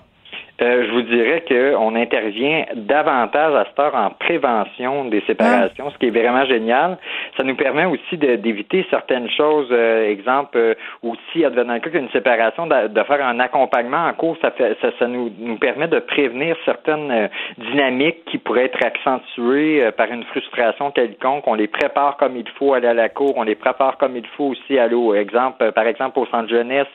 Euh, 0.62 0.86
je 0.88 0.92
vous 0.92 1.02
dirais 1.04 1.44
qu'on 1.48 1.96
intervient 1.96 2.66
davantage 2.76 3.56
à 3.56 3.66
cette 3.66 3.80
heure 3.80 3.96
en 3.96 4.10
prévention 4.12 5.06
des 5.06 5.22
séparations, 5.22 5.90
ce 5.90 5.98
qui 5.98 6.08
est 6.08 6.12
vraiment 6.12 6.46
génial. 6.46 6.98
Ça 7.38 7.44
nous 7.44 7.56
permet 7.56 7.86
aussi 7.86 8.18
d'éviter 8.18 8.86
certaines 8.90 9.30
choses. 9.30 9.68
Euh, 9.72 10.10
exemple, 10.10 10.58
euh, 10.58 10.74
aussi, 11.02 11.46
advenant 11.46 11.76
le 11.76 11.80
cas 11.80 11.90
qu'une 11.90 12.10
séparation, 12.10 12.68
de, 12.68 13.04
faire 13.04 13.26
un 13.26 13.40
accompagnement 13.40 14.06
en 14.06 14.14
cours, 14.14 14.38
ça, 14.42 14.52
fait, 14.52 14.78
ça, 14.82 14.90
ça 15.00 15.08
nous, 15.08 15.32
nous 15.40 15.58
permet 15.58 15.88
de 15.88 16.00
prévenir 16.00 16.56
certaines 16.66 17.12
euh, 17.12 17.28
dynamiques 17.58 18.26
qui 18.26 18.38
pourraient 18.38 18.66
être 18.66 18.84
accentuées 18.84 19.84
euh, 19.84 19.92
par 19.92 20.12
une 20.12 20.24
frustration 20.26 20.92
quelconque. 20.92 21.48
On 21.48 21.54
les 21.54 21.68
prépare 21.68 22.18
comme 22.18 22.36
il 22.36 22.48
faut 22.58 22.74
aller 22.74 22.88
à 22.88 22.94
la 22.94 23.10
cour, 23.10 23.34
on 23.38 23.44
les 23.44 23.56
prépare 23.56 23.98
comme 23.98 24.18
il 24.18 24.28
faut 24.36 24.46
aussi 24.46 24.78
à 24.78 24.84
aller 24.84 24.96
au 24.96 25.14
exemple, 25.14 25.72
par 25.72 25.88
exemple 25.88 26.20
au 26.20 26.26
centre 26.28 26.50
jeunesse. 26.50 26.88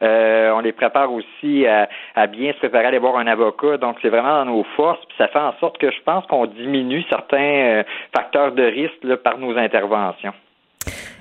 On 0.00 0.60
les 0.60 0.72
prépare 0.72 1.12
aussi 1.12 1.66
à, 1.66 1.88
à 2.14 2.26
bien 2.26 2.52
se 2.52 2.58
préparer 2.58 2.86
à 2.86 2.90
un 3.16 3.26
avocat. 3.26 3.78
Donc, 3.78 3.96
c'est 4.02 4.08
vraiment 4.08 4.44
dans 4.44 4.52
nos 4.52 4.64
forces. 4.76 5.04
Puis 5.06 5.16
ça 5.18 5.28
fait 5.28 5.38
en 5.38 5.54
sorte 5.60 5.78
que 5.78 5.90
je 5.90 6.00
pense 6.04 6.26
qu'on 6.26 6.46
diminue 6.46 7.04
certains 7.08 7.38
euh, 7.38 7.82
facteurs 8.14 8.52
de 8.52 8.62
risque 8.62 9.16
par 9.22 9.38
nos 9.38 9.56
interventions. 9.56 10.32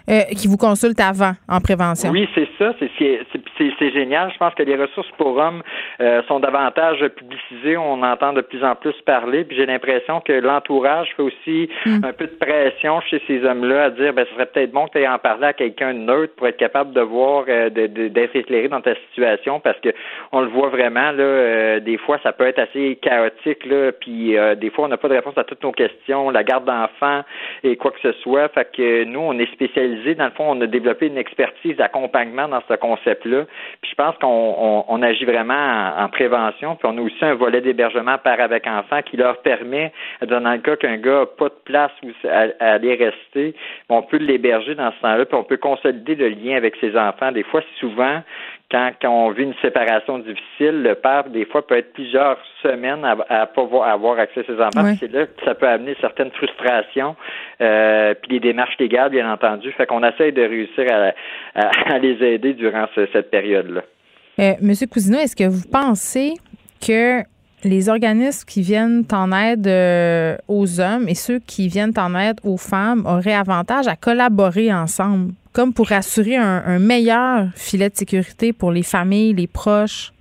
Euh, 0.10 0.22
qui 0.38 0.48
vous 0.48 0.56
consultent 0.56 1.02
avant 1.02 1.34
en 1.50 1.60
prévention? 1.60 2.12
Oui, 2.12 2.30
c'est 2.34 2.48
ça. 2.58 2.74
C'est 2.80 2.90
c'est- 2.98 3.20
c'est- 3.58 3.72
c'est 3.78 3.92
génial. 3.92 4.32
Je 4.32 4.38
pense 4.38 4.54
que 4.54 4.64
les 4.64 4.76
ressources 4.78 5.10
pour 5.18 5.36
hommes 5.38 5.62
euh, 6.00 6.22
sont 6.30 6.40
davantage 6.40 7.06
publicisées. 7.10 7.76
On 7.76 8.02
entend 8.04 8.32
de 8.32 8.40
plus 8.42 8.64
en 8.64 8.76
plus 8.76 8.94
parler. 9.06 9.44
Puis 9.44 9.58
j'ai 9.58 9.66
l'impression 9.66 10.22
que 10.22 10.32
l'entourage 10.32 11.10
fait 11.18 11.24
aussi 11.24 11.70
un 11.86 12.14
peu 12.14 12.26
de 12.28 12.38
pression 12.40 13.02
chez 13.02 13.22
ces 13.28 13.44
hommes-là 13.44 13.84
à 13.86 13.90
dire, 13.90 14.14
ben, 14.14 14.26
ce 14.30 14.34
serait 14.36 14.46
peut-être 14.46 14.72
bon 14.72 14.86
que 14.88 14.92
tu 14.94 15.00
aies 15.00 15.08
en 15.10 15.20
parler 15.20 15.48
à 15.48 15.54
quelqu'un 15.54 15.94
de 15.94 16.00
neutre 16.00 16.34
pour 16.38 16.48
être 16.48 16.58
capable 16.58 16.94
de 16.94 17.02
voir, 17.02 17.44
euh, 17.50 17.70
d'être 17.70 18.36
éclairé 18.36 18.70
dans 18.70 18.80
ta 18.82 18.96
situation, 19.10 19.60
parce 19.60 19.80
que 19.82 19.90
on 20.32 20.40
le 20.40 20.48
voit 20.48 20.70
vraiment 20.70 21.12
là. 21.12 21.24
euh, 21.24 21.80
des 21.82 21.98
fois, 21.98 22.18
ça 22.24 22.32
peut 22.32 22.46
être 22.48 22.60
assez 22.60 22.98
chaotique 23.02 23.66
là. 23.66 23.92
Puis 23.92 24.38
euh, 24.38 24.56
des 24.56 24.70
fois, 24.70 24.86
on 24.86 24.88
n'a 24.88 24.98
pas 24.98 25.10
de 25.10 25.16
réponse 25.16 25.38
à 25.38 25.44
toutes 25.44 25.64
nos 25.64 25.72
questions, 25.74 26.30
la 26.30 26.44
garde 26.46 26.64
d'enfants 26.66 27.24
et 27.64 27.76
quoi 27.76 27.92
que 27.92 28.00
ce 28.02 28.14
soit. 28.22 28.48
Fait 28.50 28.70
que 28.74 29.04
nous, 29.04 29.20
on 29.20 29.38
est 29.38 29.52
spécialisés. 29.52 29.97
Dans 30.16 30.26
le 30.26 30.32
fond, 30.32 30.46
on 30.50 30.62
a 30.62 30.68
développé 30.68 31.08
une 31.08 31.18
expertise 31.18 31.76
d'accompagnement 31.76 32.48
dans 32.48 32.62
ce 32.68 32.76
concept-là. 32.76 33.46
Puis 33.82 33.92
je 33.92 33.96
pense 33.96 34.16
qu'on 34.18 34.86
on, 34.88 35.02
agit 35.02 35.26
vraiment 35.26 35.54
en, 35.54 36.04
en 36.04 36.10
prévention. 36.10 36.76
Puis 36.76 36.88
on 36.92 36.98
a 36.98 37.02
aussi 37.02 37.24
un 37.24 37.36
volet 37.36 37.62
d'hébergement 37.62 38.18
par 38.18 38.40
avec 38.40 38.68
enfant 38.68 39.02
qui 39.02 39.18
leur 39.18 39.42
permet, 39.42 39.92
dans 40.22 40.40
le 40.40 40.58
cas 40.60 40.76
qu'un 40.76 40.98
gars 40.98 41.20
n'a 41.20 41.26
pas 41.26 41.50
de 41.50 41.60
place 41.66 41.92
où 42.04 42.10
aller 42.60 42.96
rester, 42.96 43.56
on 43.90 44.02
peut 44.02 44.18
l'héberger 44.18 44.76
dans 44.76 44.92
ce 44.92 45.02
temps-là. 45.02 45.26
Puis 45.26 45.38
on 45.38 45.44
peut 45.44 45.58
consolider 45.58 46.16
le 46.16 46.30
lien 46.30 46.56
avec 46.56 46.76
ses 46.78 46.98
enfants. 46.98 47.32
Des 47.32 47.44
fois, 47.44 47.62
souvent, 47.80 48.22
quand, 48.70 48.92
quand 49.02 49.10
on 49.10 49.32
vit 49.32 49.44
une 49.44 49.54
séparation 49.62 50.20
difficile, 50.20 50.82
le 50.84 50.96
père, 50.96 51.24
des 51.30 51.46
fois, 51.46 51.66
peut 51.66 51.78
être 51.78 51.94
plusieurs 51.94 52.38
semaines 52.62 53.06
à, 53.06 53.16
à 53.30 53.46
pas 53.46 53.64
voir- 53.64 53.88
à 53.88 53.94
avoir 53.94 54.20
accès 54.20 54.42
à 54.42 54.44
ses 54.44 54.60
enfants. 54.62 54.84
C'est 55.00 55.12
là 55.12 55.26
que 55.26 55.46
ça 55.46 55.56
peut 55.56 55.68
amener 55.68 55.96
certaines 56.02 56.32
frustrations, 56.32 57.16
euh, 57.62 58.14
puis 58.22 58.40
des 58.40 58.50
démarches 58.50 58.78
légales, 58.78 59.12
bien 59.12 59.32
entendu. 59.32 59.72
Fait 59.72 59.86
qu'on 59.86 60.04
essaie 60.04 60.32
de 60.34 60.42
réussir 60.42 60.86
à, 60.92 61.14
à- 61.62 61.94
à 61.94 61.98
les 62.00 62.22
aider 62.24 62.54
durant 62.54 62.88
ce- 62.94 63.08
cette 63.14 63.32
période-là. 63.32 63.82
Euh, 64.40 64.54
Monsieur 64.62 64.88
Cousineau, 64.88 65.20
est-ce 65.20 65.36
que 65.36 65.48
vous 65.48 65.68
pensez 65.72 66.34
que 66.86 67.22
les 67.64 67.90
organismes 67.90 68.46
qui 68.46 68.62
viennent 68.62 69.04
en 69.12 69.32
aide 69.32 69.66
euh, 69.66 70.36
aux 70.48 70.80
hommes 70.80 71.08
et 71.08 71.16
ceux 71.16 71.40
qui 71.40 71.68
viennent 71.70 71.94
en 71.98 72.14
aide 72.16 72.40
aux 72.44 72.58
femmes 72.58 73.04
auraient 73.08 73.34
avantage 73.34 73.88
à 73.88 73.96
collaborer 73.96 74.72
ensemble, 74.72 75.32
comme 75.58 75.74
pour 75.74 75.92
assurer 75.92 76.36
un, 76.36 76.78
meilleur 76.78 77.48
filet 77.56 77.90
de 77.90 77.98
sécurité 77.98 78.54
pour 78.54 78.72
les 78.72 78.84
familles, 78.84 79.34
les 79.34 79.48
proches? 79.48 80.14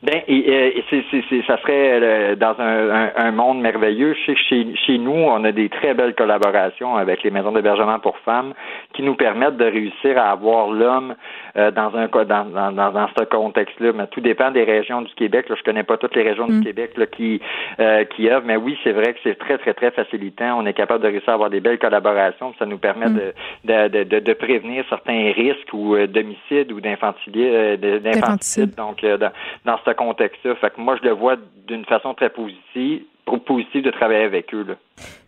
Ben, 0.00 0.22
et, 0.28 0.44
euh, 0.48 0.80
et 0.92 1.42
ça 1.46 1.60
serait 1.60 2.00
euh, 2.00 2.36
dans 2.36 2.54
un, 2.60 2.90
un, 2.90 3.10
un 3.16 3.30
monde 3.32 3.60
merveilleux. 3.60 4.14
Chez, 4.24 4.36
chez, 4.36 4.64
chez 4.86 4.96
nous, 4.96 5.10
on 5.10 5.42
a 5.42 5.50
des 5.50 5.68
très 5.68 5.92
belles 5.92 6.14
collaborations 6.14 6.94
avec 6.96 7.24
les 7.24 7.32
maisons 7.32 7.50
d'hébergement 7.50 7.98
pour 7.98 8.16
femmes 8.18 8.54
qui 8.94 9.02
nous 9.02 9.16
permettent 9.16 9.56
de 9.56 9.64
réussir 9.64 10.16
à 10.16 10.30
avoir 10.30 10.70
l'homme 10.70 11.16
euh, 11.56 11.72
dans 11.72 11.96
un 11.96 12.06
dans, 12.06 12.44
dans, 12.44 12.92
dans, 12.92 13.08
ce 13.18 13.24
contexte-là. 13.24 13.92
Mais 13.92 14.06
tout 14.06 14.20
dépend 14.20 14.52
des 14.52 14.62
régions 14.62 15.02
du 15.02 15.12
Québec. 15.14 15.48
Là. 15.48 15.56
Je 15.58 15.64
connais 15.64 15.82
pas 15.82 15.96
toutes 15.96 16.14
les 16.14 16.22
régions 16.22 16.46
du 16.46 16.60
Québec 16.60 16.92
là, 16.96 17.06
qui 17.06 17.40
euh, 17.80 18.04
qui 18.04 18.30
œuvrent, 18.30 18.46
mais 18.46 18.56
oui, 18.56 18.78
c'est 18.84 18.92
vrai 18.92 19.14
que 19.14 19.18
c'est 19.24 19.36
très 19.38 19.58
très 19.58 19.74
très 19.74 19.90
facilitant. 19.90 20.60
On 20.60 20.66
est 20.66 20.74
capable 20.74 21.02
de 21.02 21.08
réussir 21.08 21.30
à 21.30 21.32
avoir 21.34 21.50
des 21.50 21.60
belles 21.60 21.78
collaborations. 21.80 22.54
Ça 22.60 22.66
nous 22.66 22.78
permet 22.78 23.06
de, 23.10 23.32
de, 23.64 23.88
de, 23.88 24.04
de, 24.04 24.18
de 24.20 24.32
prévenir 24.32 24.84
certains 24.88 25.32
risques 25.32 25.72
ou 25.72 25.96
euh, 25.96 26.06
d'homicide 26.06 26.70
ou 26.70 26.80
d'infanticide, 26.80 27.36
euh, 27.36 27.76
de- 27.76 27.98
d'infanticide. 27.98 28.76
Donc 28.76 29.02
euh, 29.02 29.16
dans, 29.16 29.32
dans 29.64 29.78
ce 29.84 29.87
contexte-là, 29.94 30.54
fait 30.56 30.70
que 30.74 30.80
moi 30.80 30.96
je 31.00 31.08
le 31.08 31.14
vois 31.14 31.36
d'une 31.66 31.84
façon 31.84 32.14
très 32.14 32.30
positive, 32.30 33.02
positive 33.46 33.82
de 33.84 33.90
travailler 33.90 34.24
avec 34.24 34.52
eux. 34.54 34.64
Là. 34.68 34.74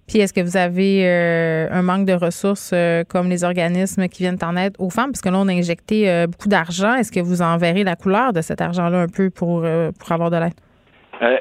Puis 0.08 0.18
est-ce 0.18 0.32
que 0.34 0.40
vous 0.40 0.56
avez 0.56 1.06
euh, 1.06 1.68
un 1.70 1.82
manque 1.82 2.04
de 2.06 2.14
ressources 2.14 2.72
euh, 2.74 3.04
comme 3.08 3.28
les 3.28 3.44
organismes 3.44 4.08
qui 4.08 4.24
viennent 4.24 4.38
en 4.42 4.56
aide 4.56 4.74
aux 4.78 4.90
femmes? 4.90 5.12
Parce 5.12 5.20
que 5.20 5.28
là, 5.28 5.36
on 5.38 5.46
a 5.48 5.52
injecté 5.52 6.10
euh, 6.10 6.26
beaucoup 6.26 6.48
d'argent. 6.48 6.94
Est-ce 6.94 7.12
que 7.12 7.20
vous 7.20 7.42
en 7.42 7.56
verrez 7.58 7.84
la 7.84 7.94
couleur 7.94 8.32
de 8.32 8.40
cet 8.40 8.60
argent-là 8.60 9.02
un 9.02 9.06
peu 9.06 9.30
pour, 9.30 9.64
pour 9.98 10.12
avoir 10.12 10.30
de 10.30 10.36
l'aide? 10.36 10.54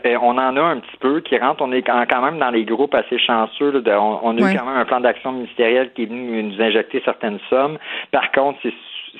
Et 0.03 0.17
on 0.17 0.31
en 0.31 0.57
a 0.57 0.61
un 0.61 0.79
petit 0.81 0.97
peu 0.99 1.21
qui 1.21 1.37
rentre. 1.37 1.61
On 1.61 1.71
est 1.71 1.83
quand 1.83 2.21
même 2.21 2.37
dans 2.37 2.49
les 2.49 2.65
groupes 2.65 2.93
assez 2.93 3.17
chanceux. 3.17 3.71
là, 3.71 3.79
de- 3.79 3.91
on, 3.91 4.19
on 4.23 4.37
a 4.37 4.51
eu 4.51 4.57
quand 4.57 4.65
même 4.65 4.75
un 4.75 4.83
plan 4.83 4.99
d'action 4.99 5.31
ministériel 5.31 5.93
qui 5.93 6.03
est 6.03 6.07
venu 6.07 6.43
nous 6.43 6.61
injecter 6.61 7.01
certaines 7.05 7.39
sommes. 7.49 7.77
Par 8.11 8.29
contre, 8.33 8.59
c'est 8.61 8.73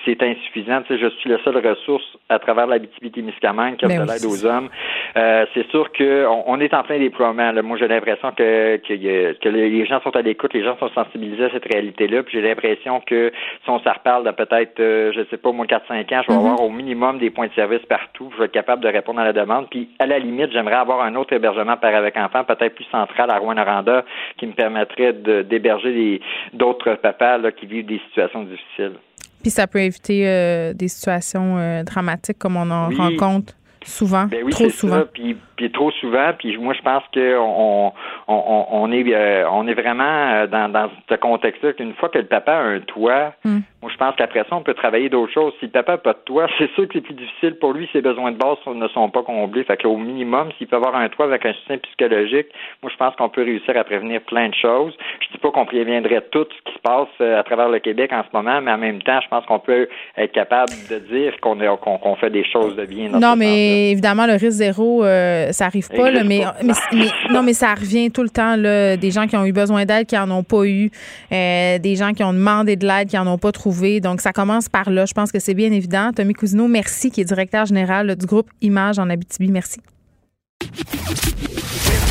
c'est 0.06 0.22
insuffisant. 0.24 0.82
Tu 0.84 0.94
sais, 0.96 1.00
je 1.02 1.08
suis 1.18 1.30
la 1.30 1.38
seule 1.44 1.58
ressource 1.66 2.04
à 2.30 2.40
travers 2.40 2.68
la 2.68 2.78
BTB-Témiscamingue 2.80 3.78
qui 3.78 3.86
Ben 3.86 4.04
de 4.06 4.08
l'aide 4.12 4.26
aux 4.26 4.46
hommes. 4.46 4.70
Euh, 5.18 5.46
c'est 5.54 5.68
sûr 5.70 5.92
que 5.92 6.26
on, 6.46 6.60
est 6.60 6.74
en 6.74 6.84
plein 6.84 7.00
déploiement. 7.00 7.52
Là. 7.52 7.62
Moi, 7.62 7.78
j'ai 7.78 7.88
l'impression 7.88 8.32
que, 8.32 8.78
que, 8.78 8.94
a- 8.94 9.34
que 9.36 9.50
les 9.50 9.86
gens 9.86 10.02
sont 10.02 10.16
à 10.16 10.22
l'écoute, 10.22 10.54
les 10.54 10.64
gens 10.64 10.78
sont 10.78 10.90
sensibilisés 10.90 11.46
à 11.46 11.50
cette 11.52 11.66
réalité-là. 11.72 12.24
Puis 12.24 12.34
j'ai 12.40 12.48
l'impression 12.48 13.00
que 13.02 13.32
si 13.64 13.70
on 13.70 13.80
s'en 13.80 13.92
reparle 13.94 14.24
dans 14.24 14.34
peut-être, 14.34 14.80
euh, 14.80 15.12
je 15.16 15.22
sais 15.30 15.38
pas, 15.38 15.50
au 15.50 15.54
moins 15.54 15.66
4-5 15.66 16.14
ans, 16.14 16.22
je 16.28 16.32
vais 16.34 16.40
Mhm. 16.40 16.46
avoir 16.46 16.62
au 16.64 16.70
minimum 16.70 17.18
des 17.20 17.30
points 17.30 17.48
de 17.48 17.54
service 17.54 17.86
partout. 17.88 18.30
Je 18.34 18.40
vais 18.40 18.46
être 18.46 18.52
capable 18.52 18.84
de 18.84 18.88
répondre 18.90 19.20
à 19.20 19.26
la 19.26 19.34
demande. 19.34 19.68
Puis 19.70 19.90
à 20.00 20.06
la 20.06 20.20
limite, 20.20 20.52
j'aimerais 20.52 20.76
avoir 20.76 21.02
un 21.02 21.16
autre 21.16 21.34
hébergement 21.34 21.78
par 21.78 21.94
avec 21.96 22.16
enfants, 22.18 22.44
peut-être 22.44 22.76
plus 22.76 22.86
central 22.92 23.30
à 23.32 23.38
Rouen-Noranda, 23.38 24.06
qui 24.38 24.46
me 24.48 24.54
permettrait 24.54 25.14
d'héberger 25.14 26.22
d'autres 26.54 26.94
papas 26.96 27.38
là, 27.38 27.52
qui 27.52 27.66
vivent 27.66 27.86
des 27.86 28.00
situations 28.10 28.44
difficiles. 28.44 28.94
Puis 29.42 29.52
ça 29.52 29.68
peut 29.68 29.80
éviter 29.82 30.28
euh, 30.28 30.74
des 30.74 30.88
situations 30.88 31.58
euh, 31.58 31.84
dramatiques 31.84 32.38
comme 32.40 32.58
on 32.58 32.70
en 32.72 32.90
Oui. 32.90 32.96
rencontre 32.98 33.54
souvent, 33.86 34.26
Ben 34.26 34.44
oui, 34.44 34.52
trop 34.52 34.70
souvent. 34.70 35.00
ça. 35.00 35.06
Puis, 35.14 35.38
puis 35.60 35.70
trop 35.72 35.92
souvent. 35.92 36.32
Puis 36.40 36.58
moi, 36.58 36.74
je 36.74 36.82
pense 36.82 37.04
que 37.12 37.38
on, 37.38 37.92
on, 38.30 38.92
est 38.94 39.04
euh, 39.14 39.44
on 39.52 39.68
est 39.68 39.74
vraiment 39.74 40.04
euh, 40.04 40.48
dans, 40.48 40.72
dans 40.72 40.90
ce 41.10 41.16
contexte-là 41.16 41.74
qu'une 41.74 41.94
fois 41.96 42.08
que 42.08 42.18
le 42.18 42.28
papa 42.28 42.54
a 42.54 42.62
un 42.62 42.80
toit, 42.80 43.34
Hmm. 43.44 43.60
moi 43.82 43.92
je 43.92 43.98
pense 43.98 44.16
qu'après 44.16 44.42
ça, 44.50 44.56
on 44.56 44.62
peut 44.64 44.74
travailler 44.74 45.10
d'autres 45.10 45.34
choses. 45.34 45.54
Si 45.60 45.66
le 45.66 45.72
papa 45.72 45.94
n'a 45.94 45.98
pas 45.98 46.14
de 46.14 46.20
toit, 46.26 46.48
c'est 46.58 46.70
sûr 46.72 46.88
que 46.88 46.94
c'est 46.94 47.02
plus 47.02 47.14
difficile 47.14 47.56
pour 47.56 47.74
lui. 47.74 47.90
Ses 47.92 48.02
besoins 48.02 48.32
de 48.32 48.38
base 48.38 48.58
ne 48.68 48.88
sont 48.90 49.10
pas 49.10 49.24
comblés. 49.24 49.64
Fait 49.64 49.82
qu'au 49.82 49.98
minimum, 49.98 50.50
s'il 50.58 50.68
peut 50.68 50.76
avoir 50.76 50.96
un 50.96 51.10
toit 51.10 51.26
avec 51.26 51.46
un 51.46 51.54
soutien 51.54 51.78
psychologique, 51.78 52.48
moi 52.82 52.92
je 52.92 52.98
pense 52.98 53.16
qu'on 53.16 53.30
peut 53.30 53.44
réussir 53.44 53.76
à 53.78 53.84
prévenir 53.84 54.22
plein 54.22 54.50
de 54.50 54.56
choses. 54.56 54.94
Je 55.22 55.32
dis 55.34 55.38
pas 55.40 55.52
qu'on 55.52 55.66
préviendrait 55.66 56.22
tout 56.32 56.46
ce 56.50 56.72
qui 56.72 56.78
se 56.78 56.82
passe 56.82 57.08
euh, 57.22 57.40
à 57.40 57.44
travers 57.44 57.70
le 57.70 57.80
Québec 57.80 58.12
en 58.14 58.24
ce 58.24 58.30
moment, 58.34 58.62
mais 58.62 58.72
en 58.72 58.78
même 58.78 59.02
temps, 59.02 59.20
je 59.22 59.28
pense 59.28 59.46
qu'on 59.46 59.60
peut 59.60 59.88
être 60.18 60.32
capable 60.32 60.72
de 60.90 61.00
dire 61.00 61.34
qu'on 61.42 61.58
qu'on 61.78 61.98
qu'on 61.98 62.16
fait 62.16 62.30
des 62.30 62.46
choses 62.46 62.76
de 62.76 62.86
bien. 62.86 63.10
dans 63.10 63.20
Non, 63.20 63.36
mais 63.36 63.92
évidemment, 63.92 64.26
le 64.26 64.34
risque 64.34 64.50
zéro, 64.50 65.04
euh, 65.04 65.49
ça 65.52 65.66
arrive 65.66 65.88
pas, 65.90 66.12
là, 66.12 66.24
mais, 66.24 66.42
pas. 66.42 66.56
mais, 66.64 66.74
mais- 66.94 67.12
non, 67.34 67.44
mais 67.44 67.54
ça 67.54 67.74
revient 67.74 68.12
tout 68.12 68.24
le 68.24 68.30
temps, 68.30 68.56
là, 68.56 68.98
des 68.98 69.12
gens 69.12 69.28
qui 69.28 69.36
ont 69.38 69.46
eu 69.46 69.52
besoin 69.52 69.86
d'aide, 69.86 70.06
qui 70.08 70.18
en 70.18 70.30
ont 70.32 70.44
pas 70.44 70.64
eu, 70.66 70.92
euh, 71.32 71.78
des 71.80 71.96
gens 71.96 72.14
qui 72.14 72.24
ont 72.24 72.34
demandé 72.34 72.76
de 72.76 72.86
l'aide, 72.88 73.10
qui 73.10 73.18
en 73.18 73.28
ont 73.28 73.38
pas 73.38 73.52
trouvé. 73.52 74.00
Donc, 74.00 74.22
ça 74.22 74.32
commence 74.34 74.70
par 74.70 74.90
là. 74.90 75.06
Je 75.06 75.14
pense 75.14 75.32
que 75.32 75.40
c'est 75.40 75.54
bien 75.54 75.72
évident. 75.72 76.12
Tommy 76.16 76.34
Cousineau, 76.34 76.68
merci, 76.68 77.12
qui 77.12 77.22
est 77.22 77.26
directeur 77.26 77.66
général 77.66 78.08
là, 78.08 78.16
du 78.16 78.26
groupe 78.26 78.50
Image 78.62 79.00
en 79.00 79.10
Abitibi. 79.10 79.50
Merci. 79.52 79.80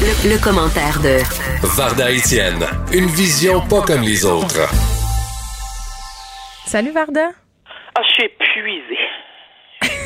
Le, 0.01 0.31
le 0.35 0.43
commentaire 0.43 1.01
de 1.03 1.19
Varda 1.77 2.11
Étienne, 2.11 2.65
une 2.93 3.07
vision 3.07 3.61
pas 3.61 3.83
comme 3.83 4.03
les 4.03 4.25
autres. 4.25 4.61
Salut, 6.67 6.93
Varda. 6.93 7.31
Ah, 7.97 8.01
je 8.07 8.13
suis 8.13 8.25
épuisée. 8.25 8.99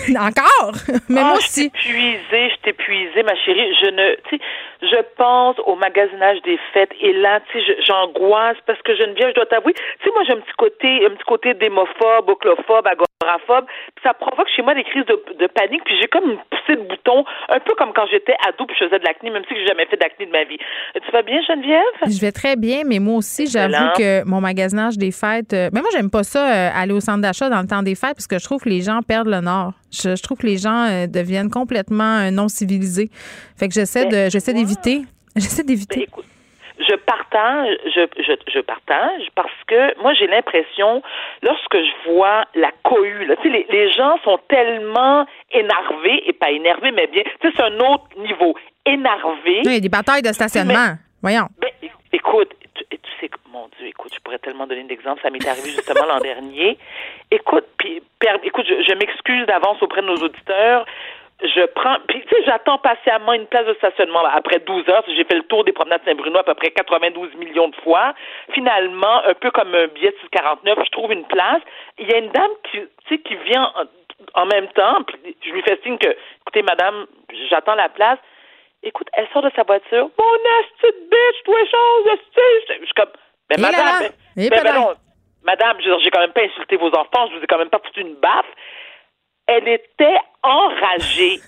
Encore? 0.18 0.72
Mais 1.08 1.20
Ah, 1.20 1.24
moi 1.24 1.38
je 1.40 1.46
suis 1.48 1.60
aussi. 1.62 1.66
épuisée, 1.66 2.48
je 2.50 2.54
suis 2.60 2.70
épuisée, 2.70 3.22
ma 3.22 3.34
chérie. 3.36 3.74
Je 3.80 3.86
ne, 3.86 4.14
tu 4.28 4.36
sais, 4.36 4.42
je 4.82 5.00
pense 5.16 5.56
au 5.66 5.76
magasinage 5.76 6.42
des 6.42 6.58
fêtes 6.74 6.90
et 7.00 7.12
là, 7.12 7.40
tu 7.50 7.58
sais, 7.58 7.64
je- 7.66 7.82
j'angoisse 7.86 8.56
parce 8.66 8.80
que 8.82 8.94
Geneviève, 8.96 9.28
je 9.30 9.34
dois 9.34 9.46
t'avouer, 9.46 9.74
tu 9.74 9.80
sais, 10.04 10.10
moi, 10.12 10.22
j'ai 10.26 10.32
un 10.34 10.40
petit 10.40 10.56
côté, 10.58 11.06
un 11.06 11.10
petit 11.10 11.24
côté 11.24 11.54
démophobe, 11.54 12.28
oclophobe, 12.28 12.86
agoraphobe, 12.86 13.66
puis 13.94 14.02
ça 14.02 14.12
provoque 14.14 14.48
chez 14.54 14.62
moi 14.62 14.74
des 14.74 14.84
crises 14.84 15.06
de, 15.06 15.22
de 15.38 15.46
panique, 15.46 15.84
puis 15.84 15.94
j'ai 16.00 16.08
comme 16.08 16.30
une 16.30 16.38
poussée 16.50 16.76
de 16.76 16.86
bouton, 16.88 17.24
un 17.48 17.60
peu 17.60 17.74
comme 17.74 17.92
quand 17.92 18.06
j'étais 18.10 18.34
ado 18.48 18.66
puis 18.66 18.76
je 18.78 18.84
faisais 18.86 18.98
de 18.98 19.04
l'acné, 19.04 19.30
même 19.30 19.44
si 19.48 19.54
j'ai 19.56 19.66
jamais 19.66 19.86
fait 19.86 19.96
d'acné 19.96 20.26
de 20.26 20.32
ma 20.32 20.44
vie. 20.44 20.58
Tu 20.94 21.10
vas 21.12 21.22
bien, 21.22 21.40
Geneviève? 21.42 21.82
Je 22.06 22.20
vais 22.20 22.32
très 22.32 22.56
bien, 22.56 22.82
mais 22.84 22.98
moi 22.98 23.16
aussi, 23.16 23.46
j'avoue 23.46 23.72
que 23.96 24.24
mon 24.28 24.40
magasinage 24.40 24.98
des 24.98 25.12
fêtes. 25.12 25.52
euh, 25.52 25.70
mais 25.72 25.80
moi, 25.80 25.90
j'aime 25.92 26.10
pas 26.10 26.22
ça, 26.24 26.40
euh, 26.50 26.70
aller 26.74 26.92
au 26.92 27.00
centre 27.00 27.20
d'achat 27.22 27.48
dans 27.48 27.60
le 27.60 27.66
temps 27.68 27.82
des 27.82 27.94
fêtes, 27.94 28.14
parce 28.14 28.26
que 28.26 28.38
je 28.38 28.44
trouve 28.44 28.60
que 28.62 28.68
les 28.68 28.80
gens 28.82 29.00
perdent 29.06 29.28
le 29.28 29.40
nord. 29.40 29.72
Je, 29.92 30.16
je 30.16 30.22
trouve 30.22 30.38
que 30.38 30.46
les 30.46 30.56
gens 30.56 30.86
euh, 30.90 31.06
deviennent 31.06 31.50
complètement 31.50 32.18
euh, 32.26 32.30
non 32.30 32.48
civilisés. 32.48 33.10
Fait 33.62 33.68
que 33.68 33.74
j'essaie 33.74 34.06
de, 34.06 34.28
j'essaie 34.28 34.52
d'éviter. 34.54 35.02
J'essaie 35.36 35.62
d'éviter. 35.62 36.08
je 36.80 36.94
partage, 36.96 37.76
je, 37.94 38.00
je, 38.20 38.32
je 38.52 38.58
partage 38.58 39.22
parce 39.36 39.52
que 39.68 39.96
moi 40.02 40.12
j'ai 40.14 40.26
l'impression 40.26 41.00
lorsque 41.42 41.76
je 41.76 42.10
vois 42.10 42.44
la 42.56 42.72
cohue, 42.82 43.24
là, 43.26 43.36
les, 43.44 43.64
les 43.70 43.92
gens 43.92 44.18
sont 44.24 44.38
tellement 44.48 45.24
énervés 45.52 46.24
et 46.26 46.32
pas 46.32 46.50
énervés, 46.50 46.90
mais 46.90 47.06
bien, 47.06 47.22
c'est 47.40 47.60
un 47.60 47.78
autre 47.78 48.08
niveau, 48.18 48.56
énervé. 48.84 49.62
Non, 49.64 49.70
Il 49.70 49.74
y 49.74 49.76
a 49.76 49.80
des 49.80 49.88
batailles 49.88 50.22
de 50.22 50.32
stationnement. 50.32 50.96
Voyons. 51.22 51.46
Ben, 51.60 51.70
écoute, 52.12 52.50
tu, 52.74 52.84
tu 52.90 53.10
sais, 53.20 53.28
que- 53.28 53.36
mon 53.52 53.68
Dieu, 53.78 53.86
écoute, 53.86 54.12
je 54.12 54.18
pourrais 54.20 54.38
tellement 54.40 54.66
donner 54.66 54.82
d'exemples. 54.84 55.20
Ça 55.22 55.30
m'est 55.30 55.46
arrivé 55.46 55.70
justement 55.70 56.04
l'an 56.06 56.18
dernier. 56.22 56.76
Écoute, 57.30 57.64
puis, 57.78 58.02
écoute, 58.44 58.66
je, 58.68 58.82
je 58.82 58.94
m'excuse 58.96 59.46
d'avance 59.46 59.80
auprès 59.82 60.02
de 60.02 60.06
nos 60.08 60.16
auditeurs. 60.16 60.84
Je 61.42 61.66
prends, 61.66 61.96
puis 62.06 62.22
tu 62.22 62.28
sais, 62.28 62.42
j'attends 62.46 62.78
patiemment 62.78 63.32
une 63.32 63.46
place 63.46 63.66
de 63.66 63.74
stationnement 63.74 64.24
après 64.24 64.60
12 64.60 64.88
heures. 64.88 65.02
J'ai 65.08 65.24
fait 65.24 65.34
le 65.34 65.42
tour 65.42 65.64
des 65.64 65.72
promenades 65.72 66.00
Saint-Bruno 66.04 66.38
à 66.38 66.44
peu 66.44 66.54
près 66.54 66.70
92 66.70 67.34
millions 67.34 67.68
de 67.68 67.76
fois. 67.76 68.14
Finalement, 68.52 69.24
un 69.26 69.34
peu 69.34 69.50
comme 69.50 69.74
un 69.74 69.88
billet 69.88 70.10
de 70.10 70.28
49, 70.30 70.78
je 70.84 70.90
trouve 70.90 71.12
une 71.12 71.24
place. 71.24 71.62
Il 71.98 72.08
y 72.08 72.14
a 72.14 72.18
une 72.18 72.30
dame 72.30 72.50
qui, 72.70 72.78
tu 72.78 72.88
sais, 73.08 73.18
qui 73.18 73.34
vient 73.36 73.72
en, 73.74 74.42
en 74.42 74.46
même 74.46 74.68
temps. 74.68 75.02
Puis 75.04 75.36
je 75.44 75.50
lui 75.50 75.62
fais 75.62 75.80
signe 75.82 75.98
que, 75.98 76.16
écoutez, 76.42 76.62
madame, 76.62 77.06
j'attends 77.50 77.74
la 77.74 77.88
place. 77.88 78.18
Écoute, 78.84 79.08
elle 79.14 79.28
sort 79.32 79.42
de 79.42 79.50
sa 79.54 79.62
voiture. 79.62 80.10
Mon 80.18 80.34
asti 80.60 80.86
de 80.86 81.08
bitch, 81.10 81.42
toi, 81.44 81.58
chose, 81.58 82.12
asti. 82.12 82.78
Je 82.80 82.84
suis 82.84 82.94
comme, 82.94 83.10
là 83.50 83.56
madame, 83.58 84.74
non, 84.74 84.94
madame, 85.44 85.76
j'ai 85.80 86.10
quand 86.10 86.20
même 86.20 86.32
pas 86.32 86.42
insulté 86.42 86.76
vos 86.76 86.88
enfants, 86.88 87.28
je 87.30 87.36
vous 87.36 87.44
ai 87.44 87.46
quand 87.46 87.58
même 87.58 87.70
pas 87.70 87.80
foutu 87.84 88.00
une 88.00 88.14
baffe. 88.14 88.46
Elle 89.54 89.68
était 89.68 90.18
enragée. 90.42 91.40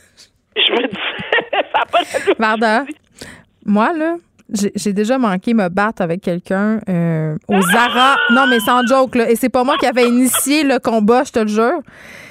Je 0.56 0.72
me 0.72 0.86
disais, 0.86 1.62
ça 1.74 1.84
pas. 1.90 2.00
Varda, 2.38 2.84
moi, 3.64 3.92
là, 3.92 4.16
j'ai 4.74 4.92
déjà 4.92 5.16
manqué 5.18 5.54
me 5.54 5.68
battre 5.68 6.02
avec 6.02 6.20
quelqu'un 6.20 6.80
euh, 6.88 7.36
au 7.48 7.60
Zara. 7.62 8.16
Non, 8.30 8.46
mais 8.46 8.60
sans 8.60 8.86
joke, 8.86 9.14
là. 9.16 9.30
Et 9.30 9.36
c'est 9.36 9.48
pas 9.48 9.64
moi 9.64 9.76
qui 9.78 9.86
avais 9.86 10.06
initié 10.06 10.62
le 10.64 10.78
combat, 10.78 11.24
je 11.24 11.32
te 11.32 11.38
le 11.40 11.48
jure. 11.48 11.80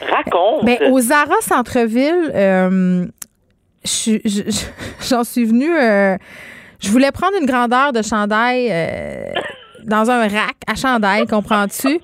Raconte. 0.01 0.63
Mais 0.63 0.79
au 0.89 0.99
Zara 0.99 1.41
Centre-Ville, 1.41 2.31
euh, 2.35 3.05
j'en 5.09 5.23
suis 5.23 5.45
venue. 5.45 5.75
euh, 5.75 6.17
je 6.79 6.89
voulais 6.89 7.11
prendre 7.11 7.33
une 7.39 7.45
grandeur 7.45 7.93
de 7.93 8.01
chandail 8.01 8.67
euh, 8.69 9.31
dans 9.85 10.11
un 10.11 10.21
rack 10.27 10.55
à 10.67 10.75
chandail, 10.75 11.25
comprends-tu? 11.27 11.99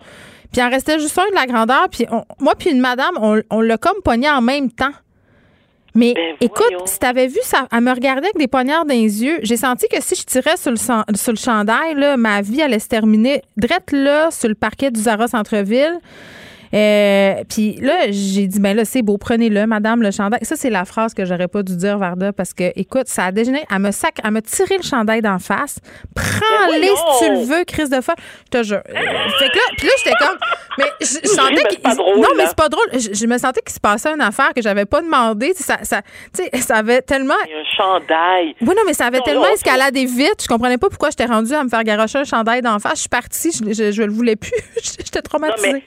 Puis 0.52 0.62
il 0.62 0.64
en 0.64 0.70
restait 0.70 1.00
juste 1.00 1.18
un 1.20 1.30
de 1.30 1.36
la 1.36 1.46
grandeur. 1.46 1.88
Puis 1.92 2.06
on- 2.12 2.24
moi, 2.40 2.54
puis 2.58 2.72
une 2.72 2.80
madame, 2.82 3.16
on, 3.22 3.42
on 3.50 3.62
l'a 3.62 3.78
comme 3.78 4.02
pogné 4.04 4.30
en 4.30 4.42
même 4.42 4.72
temps. 4.72 4.92
Mais 5.96 6.14
écoute, 6.40 6.72
si 6.86 7.00
t'avais 7.00 7.28
vu 7.28 7.40
ça, 7.44 7.68
elle 7.72 7.82
me 7.82 7.92
regardait 7.92 8.28
avec 8.28 8.38
des 8.38 8.48
poignards 8.48 8.86
dans 8.86 8.94
les 8.94 9.24
yeux. 9.24 9.40
J'ai 9.42 9.58
senti 9.58 9.88
que 9.92 10.02
si 10.02 10.16
je 10.16 10.24
tirais 10.24 10.56
sur 10.56 10.70
le, 10.72 10.78
san- 10.78 11.04
sur 11.16 11.32
le 11.34 11.38
chandail, 11.38 11.96
là, 11.96 12.16
ma 12.16 12.42
vie 12.42 12.62
allait 12.62 12.80
se 12.80 12.88
terminer 12.88 13.42
drette 13.58 13.92
là, 13.92 14.30
sur 14.32 14.48
le 14.50 14.56
parquet 14.56 14.92
du 14.92 15.02
Zara 15.02 15.28
Centre-Ville. 15.28 16.00
Euh, 16.74 17.44
puis 17.50 17.76
là, 17.82 18.12
j'ai 18.12 18.48
dit, 18.48 18.60
ben 18.60 18.76
là, 18.76 18.86
c'est 18.86 19.02
beau, 19.02 19.18
prenez-le, 19.18 19.66
madame, 19.66 20.02
le 20.02 20.12
chandail. 20.12 20.40
Ça, 20.44 20.56
c'est 20.56 20.70
la 20.70 20.86
phrase 20.86 21.14
que 21.14 21.26
j'aurais 21.26 21.48
pas 21.48 21.64
dû 21.64 21.76
dire, 21.76 21.98
Varda, 21.98 22.32
parce 22.34 22.54
que, 22.54 22.72
écoute, 22.76 23.08
ça 23.08 23.26
a 23.26 23.32
dégénéré. 23.32 23.66
Elle 23.72 23.80
me 23.80 23.92
sac, 23.92 24.20
elle 24.24 24.32
m'a 24.32 24.42
tiré 24.42 24.78
le 24.78 24.84
chandail 24.84 25.22
d'en 25.22 25.40
face. 25.40 25.80
Prends-les 26.16 26.88
si 26.88 27.26
tu 27.26 27.32
le 27.32 27.40
veux, 27.40 27.64
Chris 27.66 27.90
de 27.90 28.02
folle. 28.02 28.16
Je 28.46 28.60
te 28.60 28.64
jure. 28.64 28.82
Fait 28.86 29.50
que 29.50 29.56
là, 29.56 29.64
puis 29.78 29.88
là, 29.88 29.94
j'étais 29.98 30.16
comme, 30.20 30.38
mais 30.78 30.86
je, 31.02 31.28
sentais 31.28 31.64
qu'il. 31.70 31.82
non, 31.84 32.28
mais 32.38 32.46
c'est 32.48 32.56
pas 32.56 32.70
drôle. 32.70 32.88
Je, 32.94 33.14
je 33.14 33.26
me 33.26 33.38
sentais 33.38 33.62
qu'il 33.62 33.74
se 33.74 33.80
passait 33.80 34.10
une 34.10 34.22
affaire 34.22 34.54
que 34.56 34.62
j'avais 34.62 34.86
pas 34.86 35.02
demandé. 35.02 35.54
Tu 35.56 35.64
sais, 35.64 35.74
Ça, 35.74 35.78
ça, 35.84 36.02
tu 36.36 36.44
sais, 36.44 36.62
ça 36.62 36.78
avait 36.78 37.02
tellement. 37.02 37.34
Un 37.34 37.76
chandail. 37.76 38.56
Oui, 38.62 38.74
non, 38.76 38.84
mais 38.86 38.94
ça 38.94 39.06
avait 39.06 39.20
Non, 39.20 39.24
tellement 39.24 39.48
escaladé 39.48 40.06
vite. 40.06 40.42
Je 40.42 40.48
comprenais 40.48 40.78
pas 40.78 40.90
pourquoi 40.90 41.10
j'étais 41.10 41.26
rendue 41.26 41.54
à 41.54 41.64
me 41.64 41.70
faire 41.70 41.84
garocher 41.84 42.20
un 42.20 42.24
chandail 42.24 42.62
d'en 42.62 42.80
face. 42.80 42.96
Je 42.96 43.00
suis 43.02 43.10
partie, 43.10 43.52
je, 43.52 43.74
je, 43.74 43.92
je 43.92 44.04
le 44.04 44.12
voulais 44.12 44.36
plus. 44.36 44.52
J'étais 44.84 45.22
traumatisée. 45.22 45.74
Non, 45.74 45.74
mais, 45.74 45.84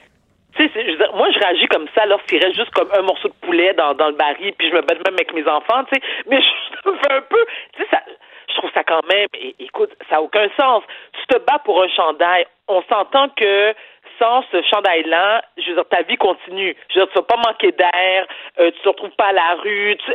tu 0.55 0.69
sais, 0.69 0.71
je 0.75 1.17
moi, 1.17 1.29
je 1.31 1.39
réagis 1.39 1.67
comme 1.67 1.87
ça 1.95 2.05
lorsqu'il 2.05 2.43
reste 2.43 2.55
juste 2.55 2.71
comme 2.71 2.89
un 2.93 3.01
morceau 3.01 3.27
de 3.27 3.33
poulet 3.45 3.73
dans, 3.73 3.93
dans 3.93 4.07
le 4.07 4.15
baril, 4.15 4.53
puis 4.57 4.69
je 4.69 4.75
me 4.75 4.81
bats 4.81 4.93
même 4.93 5.15
avec 5.15 5.33
mes 5.33 5.47
enfants, 5.47 5.83
tu 5.85 5.95
sais. 5.95 6.01
Mais 6.27 6.41
je 6.41 6.91
fais 6.91 7.13
un 7.13 7.21
peu, 7.21 7.45
tu 7.73 7.83
sais, 7.83 7.87
ça, 7.91 8.01
je 8.49 8.55
trouve 8.55 8.71
ça 8.73 8.83
quand 8.83 9.01
même, 9.11 9.27
é- 9.33 9.55
écoute, 9.59 9.91
ça 10.09 10.15
n'a 10.15 10.21
aucun 10.21 10.47
sens. 10.59 10.83
Tu 11.13 11.25
te 11.27 11.37
bats 11.39 11.59
pour 11.63 11.81
un 11.81 11.87
chandail. 11.89 12.45
On 12.67 12.81
s'entend 12.83 13.29
que 13.29 13.73
sans 14.19 14.43
ce 14.51 14.61
chandail-là, 14.63 15.43
je 15.57 15.69
veux 15.69 15.75
dire, 15.75 15.89
ta 15.89 16.03
vie 16.03 16.17
continue. 16.17 16.75
Je 16.89 16.99
veux 16.99 17.05
dire, 17.05 17.13
tu 17.13 17.19
vas 17.19 17.25
pas 17.25 17.49
manquer 17.49 17.71
d'air, 17.71 18.27
euh, 18.59 18.71
tu 18.71 18.79
te 18.81 18.89
retrouves 18.89 19.15
pas 19.17 19.27
à 19.27 19.33
la 19.33 19.55
rue, 19.55 19.97
tu. 19.97 20.13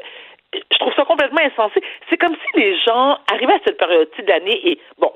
Je 0.55 0.79
trouve 0.79 0.95
ça 0.95 1.05
complètement 1.05 1.43
insensé. 1.43 1.83
C'est 2.09 2.17
comme 2.17 2.35
si 2.35 2.61
les 2.61 2.79
gens 2.79 3.19
arrivaient 3.31 3.55
à 3.55 3.61
cette 3.67 3.77
période-ci 3.77 4.23
de 4.23 4.29
l'année 4.29 4.69
et, 4.69 4.81
bon, 4.99 5.13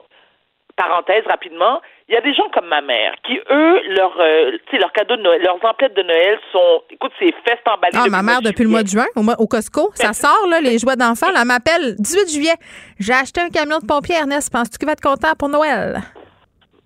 parenthèse 0.77 1.25
rapidement, 1.27 1.81
il 2.09 2.15
y 2.15 2.17
a 2.17 2.21
des 2.21 2.35
gens 2.35 2.49
comme 2.53 2.67
ma 2.67 2.81
mère 2.81 3.15
qui, 3.27 3.39
eux, 3.51 3.81
leur, 3.95 4.13
euh, 4.21 4.53
leurs 4.73 4.93
cadeaux 4.93 5.17
de 5.17 5.23
Noël, 5.23 5.41
leurs 5.43 5.65
emplettes 5.65 5.95
de 5.95 6.03
Noël 6.03 6.39
sont, 6.53 6.83
écoute, 6.91 7.13
c'est 7.19 7.33
festes 7.49 7.67
emballées. 7.67 7.97
Ah, 7.97 8.09
ma 8.11 8.23
mère, 8.23 8.43
depuis 8.43 8.65
le 8.65 8.69
mois 8.71 8.83
de 8.83 8.89
juin, 8.89 9.07
au, 9.17 9.23
mois- 9.23 9.41
au 9.41 9.47
Costco, 9.47 9.91
ça 9.95 10.13
sort, 10.13 10.47
là, 10.49 10.61
les 10.61 10.79
jouets 10.79 10.97
d'enfants. 10.97 11.31
là, 11.31 11.41
Elle 11.43 11.47
m'appelle 11.49 11.95
18 11.99 12.29
juillet. 12.35 12.55
J'ai 12.99 13.13
acheté 13.15 13.41
un 13.41 13.49
camion 13.51 13.79
de 13.79 13.87
pompiers, 13.87 14.17
Ernest. 14.17 14.53
Penses-tu 14.53 14.79
qu'il 14.79 14.87
va 14.87 14.93
être 14.93 15.01
content 15.03 15.33
pour 15.39 15.49
Noël? 15.49 16.01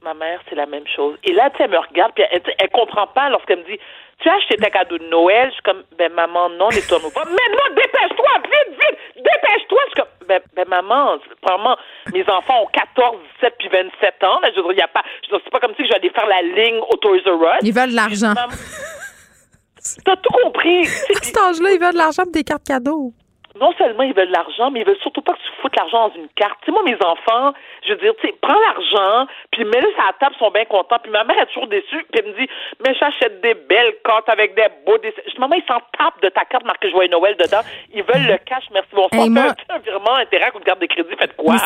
ma 0.03 0.15
mère, 0.15 0.41
c'est 0.49 0.55
la 0.55 0.67
même 0.67 0.87
chose. 0.95 1.17
Et 1.25 1.33
là, 1.33 1.51
tu 1.51 1.57
sais, 1.57 1.65
elle 1.65 1.71
me 1.73 1.79
regarde, 1.79 2.13
puis 2.15 2.23
elle, 2.31 2.41
elle 2.59 2.71
comprend 2.71 3.09
pas 3.09 3.29
lorsqu'elle 3.29 3.59
me 3.59 3.65
dit, 3.65 3.77
tu 4.19 4.29
as 4.29 4.35
acheté 4.35 4.57
ta 4.57 4.71
cadeau 4.71 4.99
de 4.99 5.09
Noël? 5.09 5.49
Je 5.49 5.55
suis 5.55 5.63
comme, 5.63 5.83
ben 5.99 6.13
maman, 6.13 6.49
non, 6.51 6.69
les 6.71 6.83
tourneaux 6.83 7.11
pas. 7.11 7.25
Mais 7.27 7.49
non, 7.53 7.75
dépêche-toi, 7.75 8.31
vite, 8.45 8.79
vite, 8.79 8.99
dépêche-toi. 9.17 9.81
Je 9.85 9.91
suis 9.91 9.97
comme, 9.97 10.29
ben, 10.29 10.41
ben 10.55 10.69
maman, 10.69 11.19
vraiment, 11.43 11.77
mes 12.13 12.29
enfants 12.29 12.63
ont 12.63 12.67
14, 12.73 13.17
17 13.41 13.55
puis 13.59 13.69
27 13.69 14.25
ans. 14.25 14.41
Là, 14.41 14.51
je 14.55 14.61
veux 14.61 14.69
dire, 14.69 14.79
y 14.79 14.83
a 14.83 14.89
pas, 14.89 15.03
je 15.23 15.31
veux 15.31 15.37
dire, 15.37 15.45
c'est 15.45 15.53
pas 15.53 15.61
comme 15.61 15.75
si 15.77 15.87
j'allais 15.87 16.11
faire 16.11 16.27
la 16.27 16.43
ligne 16.43 16.81
au 16.91 16.97
Toys 16.97 17.21
R 17.27 17.43
Us. 17.43 17.59
Ils 17.63 17.75
veulent 17.75 17.91
de 17.91 17.97
l'argent. 17.97 18.35
T'as 20.05 20.17
tout 20.17 20.33
compris. 20.43 20.83
À 20.87 21.23
cet 21.23 21.37
âge-là, 21.37 21.71
ils 21.73 21.81
veulent 21.81 21.93
de 21.93 21.99
l'argent 21.99 22.25
pour 22.25 22.33
des 22.33 22.45
cartes 22.45 22.67
cadeaux. 22.67 23.13
Non 23.61 23.73
seulement 23.79 24.03
ils 24.03 24.15
veulent 24.15 24.29
de 24.29 24.33
l'argent, 24.33 24.71
mais 24.71 24.81
ils 24.81 24.87
veulent 24.87 25.01
surtout 25.03 25.23
pas 25.23 25.33
que 25.33 25.39
tu 25.39 25.51
foutes 25.61 25.77
l'argent 25.77 26.09
dans 26.09 26.15
une 26.15 26.29
carte. 26.37 26.59
Tu 26.63 26.67
sais, 26.67 26.73
moi, 26.73 26.83
mes 26.85 26.97
enfants, 27.05 27.53
je 27.87 27.93
veux 27.93 27.99
dire, 27.99 28.13
tu 28.21 28.27
sais, 28.29 28.35
prends 28.41 28.59
l'argent, 28.61 29.27
puis 29.53 29.65
mets-le 29.65 29.89
sur 29.93 30.05
la 30.07 30.13
table, 30.19 30.35
ils 30.37 30.45
sont 30.45 30.51
bien 30.51 30.65
contents. 30.65 30.99
Puis 31.03 31.11
ma 31.13 31.25
mère 31.25 31.39
est 31.39 31.47
toujours 31.47 31.67
déçue, 31.69 32.05
puis 32.11 32.21
elle 32.23 32.33
me 32.33 32.39
dit, 32.39 32.49
mais 32.85 32.95
j'achète 32.95 33.41
des 33.43 33.55
belles 33.55 33.95
cartes 34.05 34.29
avec 34.29 34.55
des 34.55 34.67
beaux 34.87 34.99
dessins. 34.99 35.23
Je 35.27 35.33
dis, 35.33 35.41
maman, 35.41 35.57
ils 35.57 35.67
s'en 35.67 35.81
tapent 35.99 36.23
de 36.23 36.29
ta 36.29 36.45
carte 36.45 36.65
marquée 36.65 36.91
Joyeux 36.91 37.11
Noël 37.11 37.37
dedans. 37.37 37.61
Ils 37.93 38.03
veulent 38.03 38.27
le 38.27 38.39
cash, 38.45 38.65
merci, 38.73 38.91
bonsoir. 38.95 39.23
Hey, 39.23 39.31
moi- 39.31 39.55
un 39.69 39.79
virement, 39.85 40.15
intérêt, 40.17 40.51
ou 40.55 40.59
une 40.59 40.65
carte 40.65 40.81
de 40.81 40.87
crédit, 40.87 41.11
faites 41.19 41.37
quoi? 41.37 41.57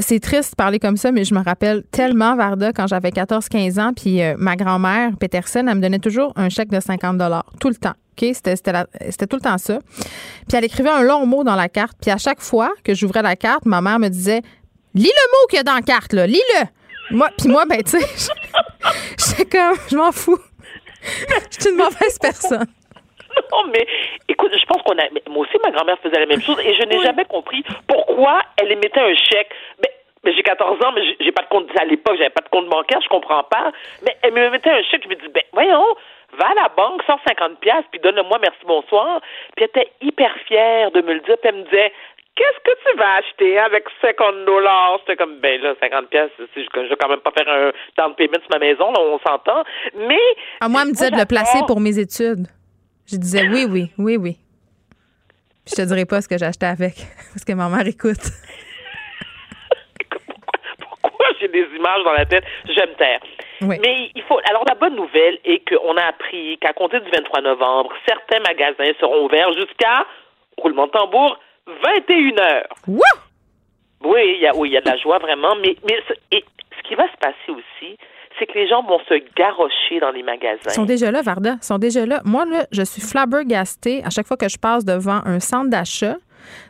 C'est 0.00 0.20
triste 0.20 0.52
de 0.52 0.56
parler 0.56 0.78
comme 0.78 0.96
ça, 0.96 1.12
mais 1.12 1.24
je 1.24 1.34
me 1.34 1.42
rappelle 1.44 1.82
tellement, 1.92 2.36
Varda, 2.36 2.72
quand 2.72 2.86
j'avais 2.86 3.10
14-15 3.10 3.80
ans, 3.80 3.92
puis 3.94 4.22
euh, 4.22 4.34
ma 4.38 4.56
grand-mère, 4.56 5.10
Peterson, 5.20 5.66
elle 5.68 5.76
me 5.76 5.82
donnait 5.82 5.98
toujours 5.98 6.32
un 6.36 6.48
chèque 6.48 6.70
de 6.70 6.80
50 6.80 7.18
tout 7.60 7.68
le 7.68 7.74
temps. 7.74 7.94
OK? 8.20 8.34
C'était 8.34 9.26
tout 9.26 9.36
le 9.36 9.42
temps 9.42 9.58
ça. 9.58 9.78
Puis 10.48 10.56
elle 10.56 10.64
écrivait 10.64 10.90
un 10.90 11.02
long 11.02 11.26
mot 11.26 11.44
dans 11.44 11.54
la 11.56 11.68
carte. 11.68 11.96
Puis 12.00 12.10
à 12.10 12.16
chaque 12.18 12.40
fois 12.40 12.72
que 12.84 12.94
j'ouvrais 12.94 13.22
la 13.22 13.36
carte, 13.36 13.64
ma 13.66 13.80
mère 13.80 13.98
me 13.98 14.08
disait 14.08 14.42
Lis 14.94 15.04
le 15.04 15.30
mot 15.32 15.46
qu'il 15.48 15.58
y 15.58 15.60
a 15.60 15.62
dans 15.64 15.74
la 15.74 15.82
carte, 15.82 16.12
là. 16.12 16.26
Lis-le. 16.26 16.66
Moi, 17.10 17.28
puis 17.38 17.48
moi, 17.48 17.64
ben, 17.66 17.82
tu 17.82 17.98
sais, 17.98 18.06
j'étais 19.38 19.58
comme, 19.58 19.76
je 19.90 19.96
m'en 19.96 20.12
fous. 20.12 20.38
Je 21.02 21.60
suis 21.60 21.70
une 21.70 21.76
mauvaise 21.76 22.18
personne. 22.20 22.66
Non, 23.52 23.64
mais 23.72 23.86
écoute, 24.28 24.50
je 24.58 24.64
pense 24.66 24.82
qu'on 24.82 24.98
a. 24.98 25.02
Moi 25.30 25.46
aussi, 25.46 25.56
ma 25.62 25.70
grand-mère 25.70 25.96
faisait 26.02 26.18
la 26.18 26.26
même 26.26 26.42
chose 26.42 26.58
et 26.64 26.74
je 26.74 26.82
n'ai 26.84 27.00
jamais 27.02 27.24
compris 27.26 27.62
pourquoi 27.86 28.42
elle 28.56 28.72
émettait 28.72 29.00
un 29.00 29.14
chèque. 29.14 29.50
Mais, 29.80 29.90
mais 30.24 30.34
j'ai 30.34 30.42
14 30.42 30.82
ans, 30.84 30.92
mais 30.94 31.04
j'ai- 31.04 31.16
j'ai 31.20 31.32
pas 31.32 31.42
de 31.42 31.48
compte. 31.48 31.66
À 31.80 31.84
l'époque, 31.84 32.16
j'avais 32.18 32.30
pas 32.30 32.42
de 32.42 32.48
compte 32.48 32.68
bancaire, 32.68 33.00
je 33.00 33.08
comprends 33.08 33.44
pas. 33.44 33.70
Mais 34.04 34.16
elle 34.22 34.32
me 34.34 34.50
mettait 34.50 34.70
un 34.70 34.82
chèque, 34.90 35.04
je 35.04 35.08
me 35.08 35.14
dis, 35.14 35.28
ben, 35.32 35.42
voyons, 35.52 35.84
va 36.38 36.46
à 36.46 36.54
la 36.54 36.68
banque, 36.76 37.02
sors 37.06 37.20
50$, 37.28 37.56
piastres, 37.56 37.90
puis 37.90 38.00
donne-le-moi, 38.00 38.38
merci, 38.40 38.60
bonsoir. 38.66 39.20
Puis 39.56 39.64
elle 39.64 39.82
était 39.82 39.92
hyper 40.00 40.34
fière 40.46 40.90
de 40.92 41.02
me 41.02 41.14
le 41.14 41.20
dire, 41.20 41.36
puis 41.42 41.50
elle 41.50 41.56
me 41.56 41.64
disait, 41.64 41.92
Qu'est-ce 42.38 42.62
que 42.62 42.78
tu 42.88 42.96
vas 42.96 43.14
acheter 43.16 43.58
avec 43.58 43.84
50 44.00 44.44
dollars? 44.46 45.00
C'était 45.00 45.16
comme, 45.16 45.40
ben 45.40 45.60
là, 45.60 45.74
50 45.80 46.08
pièces, 46.08 46.30
je 46.38 46.44
je 46.54 46.88
vais 46.88 46.96
quand 46.96 47.08
même 47.08 47.18
pas 47.18 47.32
faire 47.36 47.52
un 47.52 47.72
down 47.96 48.14
payment 48.14 48.38
sur 48.40 48.50
ma 48.52 48.60
maison, 48.60 48.92
là, 48.92 49.00
on 49.00 49.18
s'entend. 49.18 49.64
Mais. 49.96 50.14
À 50.60 50.66
Ah, 50.66 50.68
moi, 50.68 50.82
elle 50.82 50.88
me 50.88 50.92
disait 50.92 51.10
de 51.10 51.16
le 51.16 51.26
placer 51.26 51.58
pour 51.66 51.80
mes 51.80 51.98
études. 51.98 52.46
Je 53.10 53.16
disais 53.16 53.48
oui, 53.48 53.66
oui, 53.68 53.90
oui, 53.98 54.16
oui. 54.16 54.36
Puis 55.64 55.74
je 55.76 55.82
te 55.82 55.88
dirai 55.88 56.04
pas 56.04 56.20
ce 56.20 56.28
que 56.28 56.38
j'ai 56.38 56.46
acheté 56.46 56.66
avec, 56.66 56.94
parce 57.32 57.44
que 57.44 57.52
ma 57.54 57.68
mère 57.68 57.86
écoute. 57.88 58.22
j'ai 61.40 61.48
des 61.48 61.66
images 61.76 62.02
dans 62.04 62.12
la 62.12 62.26
tête, 62.26 62.44
je 62.68 62.74
vais 62.74 62.86
me 62.86 62.94
taire. 62.94 63.20
Oui. 63.62 63.76
Mais 63.80 64.10
il 64.14 64.22
faut. 64.22 64.38
Alors 64.48 64.64
la 64.68 64.74
bonne 64.74 64.96
nouvelle 64.96 65.38
est 65.44 65.68
qu'on 65.68 65.96
a 65.96 66.04
appris 66.04 66.58
qu'à 66.58 66.72
compter 66.72 67.00
du 67.00 67.10
23 67.10 67.42
novembre, 67.42 67.90
certains 68.06 68.40
magasins 68.40 68.92
seront 69.00 69.24
ouverts 69.24 69.52
jusqu'à 69.54 70.06
roulement 70.56 70.86
de 70.86 70.92
tambour 70.92 71.38
21 71.66 72.38
heures. 72.42 72.68
Wouh! 72.86 73.00
Oui, 74.04 74.20
il 74.36 74.40
y 74.40 74.46
a, 74.46 74.54
oui, 74.54 74.68
il 74.68 74.72
y 74.72 74.76
a 74.76 74.80
de 74.80 74.88
la 74.88 74.96
joie 74.96 75.18
vraiment, 75.18 75.56
mais 75.56 75.76
mais 75.88 75.98
ce, 76.08 76.14
et 76.36 76.44
ce 76.76 76.88
qui 76.88 76.94
va 76.94 77.04
se 77.10 77.16
passer 77.20 77.50
aussi, 77.50 77.98
c'est 78.38 78.46
que 78.46 78.54
les 78.54 78.68
gens 78.68 78.82
vont 78.82 79.00
se 79.08 79.14
garrocher 79.36 80.00
dans 80.00 80.10
les 80.10 80.22
magasins. 80.22 80.60
Ils 80.66 80.70
sont 80.70 80.84
déjà 80.84 81.10
là, 81.10 81.22
Varda. 81.22 81.56
Ils 81.60 81.64
sont 81.64 81.78
déjà 81.78 82.06
là. 82.06 82.20
Moi, 82.24 82.44
là, 82.44 82.66
je 82.70 82.82
suis 82.82 83.02
flabbergastée 83.02 84.02
à 84.04 84.10
chaque 84.10 84.26
fois 84.26 84.36
que 84.36 84.48
je 84.48 84.58
passe 84.58 84.84
devant 84.84 85.20
un 85.24 85.40
centre 85.40 85.70
d'achat 85.70 86.16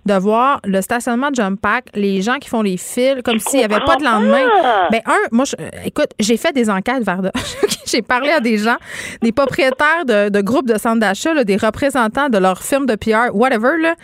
de 0.06 0.14
voir 0.14 0.60
le 0.64 0.80
stationnement 0.80 1.30
de 1.30 1.36
Jump 1.36 1.60
Pack, 1.60 1.86
les 1.94 2.22
gens 2.22 2.36
qui 2.38 2.48
font 2.48 2.62
les 2.62 2.76
fils, 2.76 3.16
comme 3.24 3.38
s'il 3.38 3.58
n'y 3.60 3.64
avait 3.64 3.80
pas 3.84 3.96
de 3.96 4.04
lendemain. 4.04 4.46
Ben, 4.90 5.00
un, 5.06 5.18
moi, 5.32 5.44
je- 5.44 5.56
euh, 5.60 5.68
écoute, 5.84 6.08
j'ai 6.18 6.36
fait 6.36 6.52
des 6.52 6.70
enquêtes, 6.70 7.02
Varda. 7.02 7.30
j'ai 7.86 8.02
parlé 8.02 8.30
à 8.30 8.40
des 8.40 8.58
gens, 8.58 8.76
des 9.22 9.32
propriétaires 9.32 10.04
de, 10.06 10.28
de 10.28 10.40
groupes 10.40 10.66
de 10.68 10.78
centres 10.78 11.00
d'achat, 11.00 11.44
des 11.44 11.56
représentants 11.56 12.28
de 12.28 12.38
leur 12.38 12.62
firme 12.62 12.86
de 12.86 12.94
PR, 12.94 13.34
whatever, 13.34 13.78
là. 13.80 13.94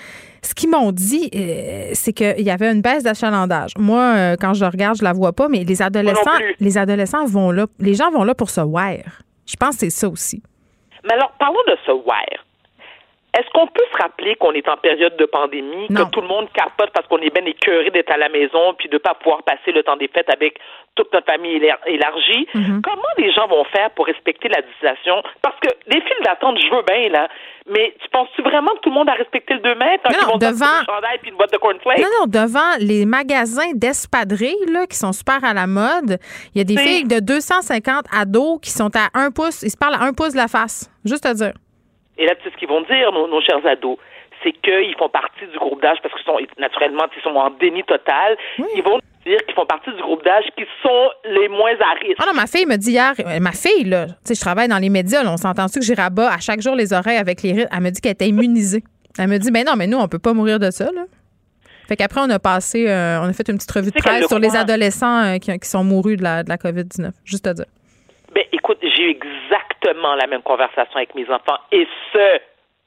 Ce 0.43 0.55
qu'ils 0.55 0.69
m'ont 0.69 0.93
dit, 0.93 1.31
euh, 1.35 1.91
c'est 1.95 2.13
qu'il 2.13 2.43
y 2.43 2.51
avait 2.51 2.71
une 2.71 2.83
baisse 2.83 3.03
d'achalandage. 3.03 3.71
Moi, 3.79 4.01
euh, 4.03 4.37
quand 4.39 4.53
je 4.53 4.67
regarde, 4.67 4.99
je 4.99 5.03
la 5.05 5.15
vois 5.15 5.33
pas, 5.33 5.49
mais 5.49 5.65
les 5.65 5.81
adolescents, 5.81 6.21
les 6.61 6.77
adolescents 6.77 7.25
vont 7.25 7.51
là, 7.51 7.65
les 7.81 7.95
gens 7.95 8.11
vont 8.11 8.25
là 8.25 8.35
pour 8.35 8.51
se 8.51 8.61
wear. 8.61 9.05
Je 9.47 9.57
pense 9.57 9.71
que 9.77 9.81
c'est 9.81 9.91
ça 9.91 10.07
aussi. 10.07 10.43
Mais 11.05 11.15
alors, 11.15 11.33
parlons 11.39 11.61
de 11.67 11.75
ce 11.87 11.93
wire. 11.93 12.45
Est-ce 13.37 13.51
qu'on 13.53 13.67
peut 13.67 13.83
se 13.93 13.97
rappeler 14.03 14.37
qu'on 14.37 14.53
est 14.53 14.69
en 14.69 14.77
période 14.77 15.17
de 15.17 15.25
pandémie, 15.27 15.87
Non. 15.91 16.05
que 16.07 16.11
tout 16.11 16.21
le 16.21 16.29
monde 16.29 16.47
capote 16.55 16.91
parce 16.95 17.07
qu'on 17.09 17.19
est 17.19 17.35
bien 17.35 17.45
écœuré 17.45 17.91
d'être 17.91 18.11
à 18.13 18.17
la 18.17 18.29
maison 18.29 18.75
puis 18.79 18.89
de 18.89 18.95
ne 18.95 18.99
pas 18.99 19.15
pouvoir 19.15 19.43
passer 19.43 19.73
le 19.73 19.83
temps 19.83 19.97
des 19.97 20.09
fêtes 20.09 20.31
avec 20.33 20.59
toute 20.95 21.13
notre 21.13 21.27
famille 21.27 21.57
élar- 21.57 21.81
élargie? 21.87 22.47
Mm-hmm. 22.55 22.81
Comment 22.83 23.13
les 23.19 23.33
gens 23.33 23.49
vont 23.49 23.65
faire 23.65 23.91
pour 23.91 24.07
respecter 24.07 24.49
la 24.49 24.63
distanciation? 24.63 25.23
Parce 25.43 25.57
que 25.61 25.69
les 25.89 26.01
files 26.01 26.25
d'attente, 26.25 26.59
je 26.61 26.71
veux 26.75 26.83
bien, 26.83 27.09
là, 27.09 27.29
mais 27.67 27.95
tu 28.01 28.09
penses-tu 28.11 28.43
vraiment 28.43 28.71
que 28.77 28.81
tout 28.81 28.91
le 28.91 28.95
monde 28.95 29.09
a 29.09 29.15
respecté 29.15 29.55
le 29.55 29.61
2 29.61 29.75
mètres? 29.75 30.05
Non, 30.05 30.11
Ils 30.17 30.25
non, 30.27 30.33
vont 30.33 30.39
devant- 30.39 30.81
une 30.81 30.87
chandail 30.87 31.19
puis 31.21 31.31
une 31.31 31.37
boîte 31.37 31.53
de 31.53 31.59
cornflakes? 31.59 31.99
Non, 31.99 32.09
non, 32.21 32.27
devant 32.27 32.77
les 32.79 33.05
magasins 33.05 33.73
d'espadrilles, 33.75 34.67
là, 34.71 34.87
qui 34.87 34.97
sont 34.97 35.13
super 35.13 35.43
à 35.43 35.55
la 35.55 35.67
mode, 35.67 36.19
il 36.55 36.59
y 36.59 36.61
a 36.61 36.65
des 36.65 36.77
filles 36.77 37.05
de 37.09 37.19
250 37.21 38.05
ados 38.15 38.61
qui 38.63 38.71
sont 38.71 38.91
à 38.95 39.09
un 39.19 39.31
pouce, 39.31 39.63
ils 39.63 39.71
se 39.71 39.77
parlent 39.77 39.95
à 39.95 40.03
un 40.05 40.13
pouce 40.13 40.33
de 40.33 40.37
la 40.39 40.47
face. 40.49 40.89
Juste 41.05 41.27
à 41.27 41.35
dire. 41.35 41.53
Et 42.19 42.27
là, 42.27 42.35
tu 42.37 42.45
sais 42.45 42.51
ce 42.51 42.57
qu'ils 42.57 42.69
vont 42.69 42.83
dire, 42.83 43.13
nos, 43.13 43.29
nos 43.29 43.41
chers 43.41 43.65
ados, 43.67 43.99
c'est 44.43 44.53
qu'ils 44.53 44.95
font 44.99 45.09
partie 45.09 45.47
du 45.47 45.59
groupe 45.59 45.81
d'âge 45.83 45.99
parce 46.03 46.15
qu'ils 46.15 46.25
sont 46.25 46.39
naturellement, 46.59 47.07
ils 47.17 47.23
sont 47.23 47.37
en 47.37 47.51
déni 47.51 47.83
total. 47.85 48.37
Ils 48.59 48.83
vont 48.83 48.99
dire 49.27 49.39
qu'ils 49.47 49.55
font 49.55 49.67
partie 49.67 49.91
du 49.91 50.03
groupe 50.03 50.25
d'âge 50.25 50.45
qui 50.57 50.65
sont 50.83 51.11
les 51.25 51.49
moins 51.49 51.75
à 51.81 51.99
risque. 52.01 52.19
Ah 52.19 52.27
non, 52.27 52.35
ma 52.35 52.47
fille 52.47 52.67
me 52.67 52.77
dit 52.77 52.93
hier, 52.93 53.15
euh, 53.19 53.41
ma 53.41 53.53
fille, 53.53 53.85
là, 53.85 54.07
tu 54.07 54.13
sais, 54.25 54.35
je 54.35 54.41
travaille 54.41 54.69
dans 54.69 54.79
les 54.79 54.91
médias, 54.91 55.23
là, 55.23 55.33
on 55.33 55.37
s'entend-tu 55.37 55.81
que 55.81 55.85
j'ai 55.85 55.95
rabat 55.95 56.31
à 56.33 56.39
chaque 56.39 56.61
jour 56.61 56.75
les 56.75 56.93
oreilles 56.93 57.17
avec 57.17 57.43
les 57.43 57.53
rides? 57.53 57.69
Elle 57.73 57.81
me 57.81 57.91
dit 57.91 58.01
qu'elle 58.01 58.13
était 58.13 58.29
immunisée. 58.29 58.85
Elle 59.19 59.29
me 59.29 59.39
dit, 59.39 59.51
ben 59.51 59.65
non, 59.65 59.75
mais 59.77 59.87
nous, 59.87 59.99
on 59.99 60.09
peut 60.09 60.19
pas 60.19 60.33
mourir 60.33 60.59
de 60.59 60.71
ça, 60.71 60.91
là. 60.93 61.05
Fait 61.87 61.97
qu'après, 61.97 62.21
on 62.23 62.31
a 62.31 62.39
passé, 62.39 62.89
euh, 62.89 63.21
on 63.21 63.29
a 63.29 63.33
fait 63.33 63.49
une 63.49 63.57
petite 63.57 63.71
revue 63.71 63.91
de 63.91 63.99
presse 63.99 64.23
le 64.23 64.27
sur 64.27 64.39
les 64.39 64.57
adolescents 64.57 65.23
euh, 65.23 65.39
qui, 65.39 65.57
qui 65.59 65.69
sont 65.69 65.85
mourus 65.85 66.17
de 66.17 66.23
la, 66.23 66.43
de 66.43 66.49
la 66.49 66.57
COVID-19. 66.57 67.11
Juste 67.25 67.47
à 67.47 67.53
dire. 67.53 67.67
Ben, 68.35 68.45
écoute, 68.53 68.79
j'ai 68.83 69.03
eu 69.05 69.11
exactement 69.11 70.15
la 70.17 70.27
même 70.27 70.43
conversation 70.43 70.97
avec 70.97 71.15
mes 71.15 71.29
enfants. 71.31 71.59
Et 71.71 71.87
ce, 72.13 72.41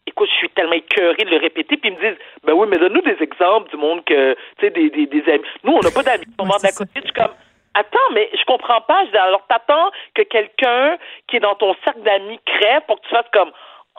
écoute, 0.05 0.29
je 0.29 0.35
suis 0.35 0.49
tellement 0.49 0.73
écœurée 0.73 1.23
de 1.23 1.29
le 1.29 1.37
répéter. 1.37 1.77
Puis 1.77 1.89
ils 1.89 1.95
me 1.97 2.01
disent, 2.01 2.19
ben 2.43 2.53
oui, 2.53 2.67
mais 2.69 2.77
donne-nous 2.77 3.01
des 3.01 3.17
exemples 3.21 3.69
du 3.69 3.77
monde 3.77 4.03
que, 4.03 4.33
tu 4.33 4.65
sais, 4.65 4.69
des, 4.71 4.89
des, 4.89 5.05
des 5.05 5.31
amis. 5.31 5.45
Nous, 5.63 5.73
on 5.73 5.79
n'a 5.79 5.91
pas 5.91 6.03
d'amis. 6.03 6.25
On 6.39 6.43
va 6.45 6.57
d'à 6.61 6.71
côté. 6.71 6.91
Je 6.97 7.01
suis 7.01 7.13
comme, 7.13 7.33
attends, 7.73 8.09
mais 8.13 8.29
je 8.33 8.43
comprends 8.45 8.81
pas. 8.81 9.05
Je 9.05 9.11
dis, 9.11 9.17
alors, 9.17 9.45
t'attends 9.47 9.89
que 10.15 10.23
quelqu'un 10.23 10.97
qui 11.27 11.37
est 11.37 11.41
dans 11.41 11.55
ton 11.55 11.73
cercle 11.85 12.01
d'amis 12.01 12.39
crève 12.45 12.81
pour 12.87 12.99
que 12.99 13.07
tu 13.07 13.15
fasses 13.15 13.29
comme, 13.31 13.51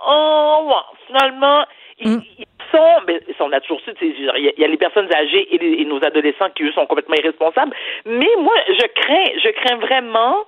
oh, 0.06 0.58
ouais, 0.68 0.96
finalement, 1.06 1.64
ils, 2.00 2.20
ils 2.38 2.46
sont, 2.70 3.00
ben, 3.06 3.18
on 3.40 3.52
a 3.52 3.60
toujours 3.60 3.80
su, 3.80 3.92
il 4.02 4.24
y, 4.24 4.28
a- 4.30 4.36
il 4.38 4.60
y 4.60 4.64
a 4.64 4.68
les 4.68 4.76
personnes 4.76 5.12
âgées 5.14 5.48
et, 5.54 5.58
les- 5.58 5.80
et 5.80 5.84
nos 5.86 6.04
adolescents 6.04 6.50
qui, 6.50 6.64
eux, 6.64 6.72
sont 6.72 6.86
complètement 6.86 7.16
irresponsables. 7.16 7.74
Mais 8.04 8.28
moi, 8.38 8.54
je 8.68 8.86
crains, 8.86 9.30
je 9.42 9.48
crains 9.50 9.76
vraiment 9.78 10.44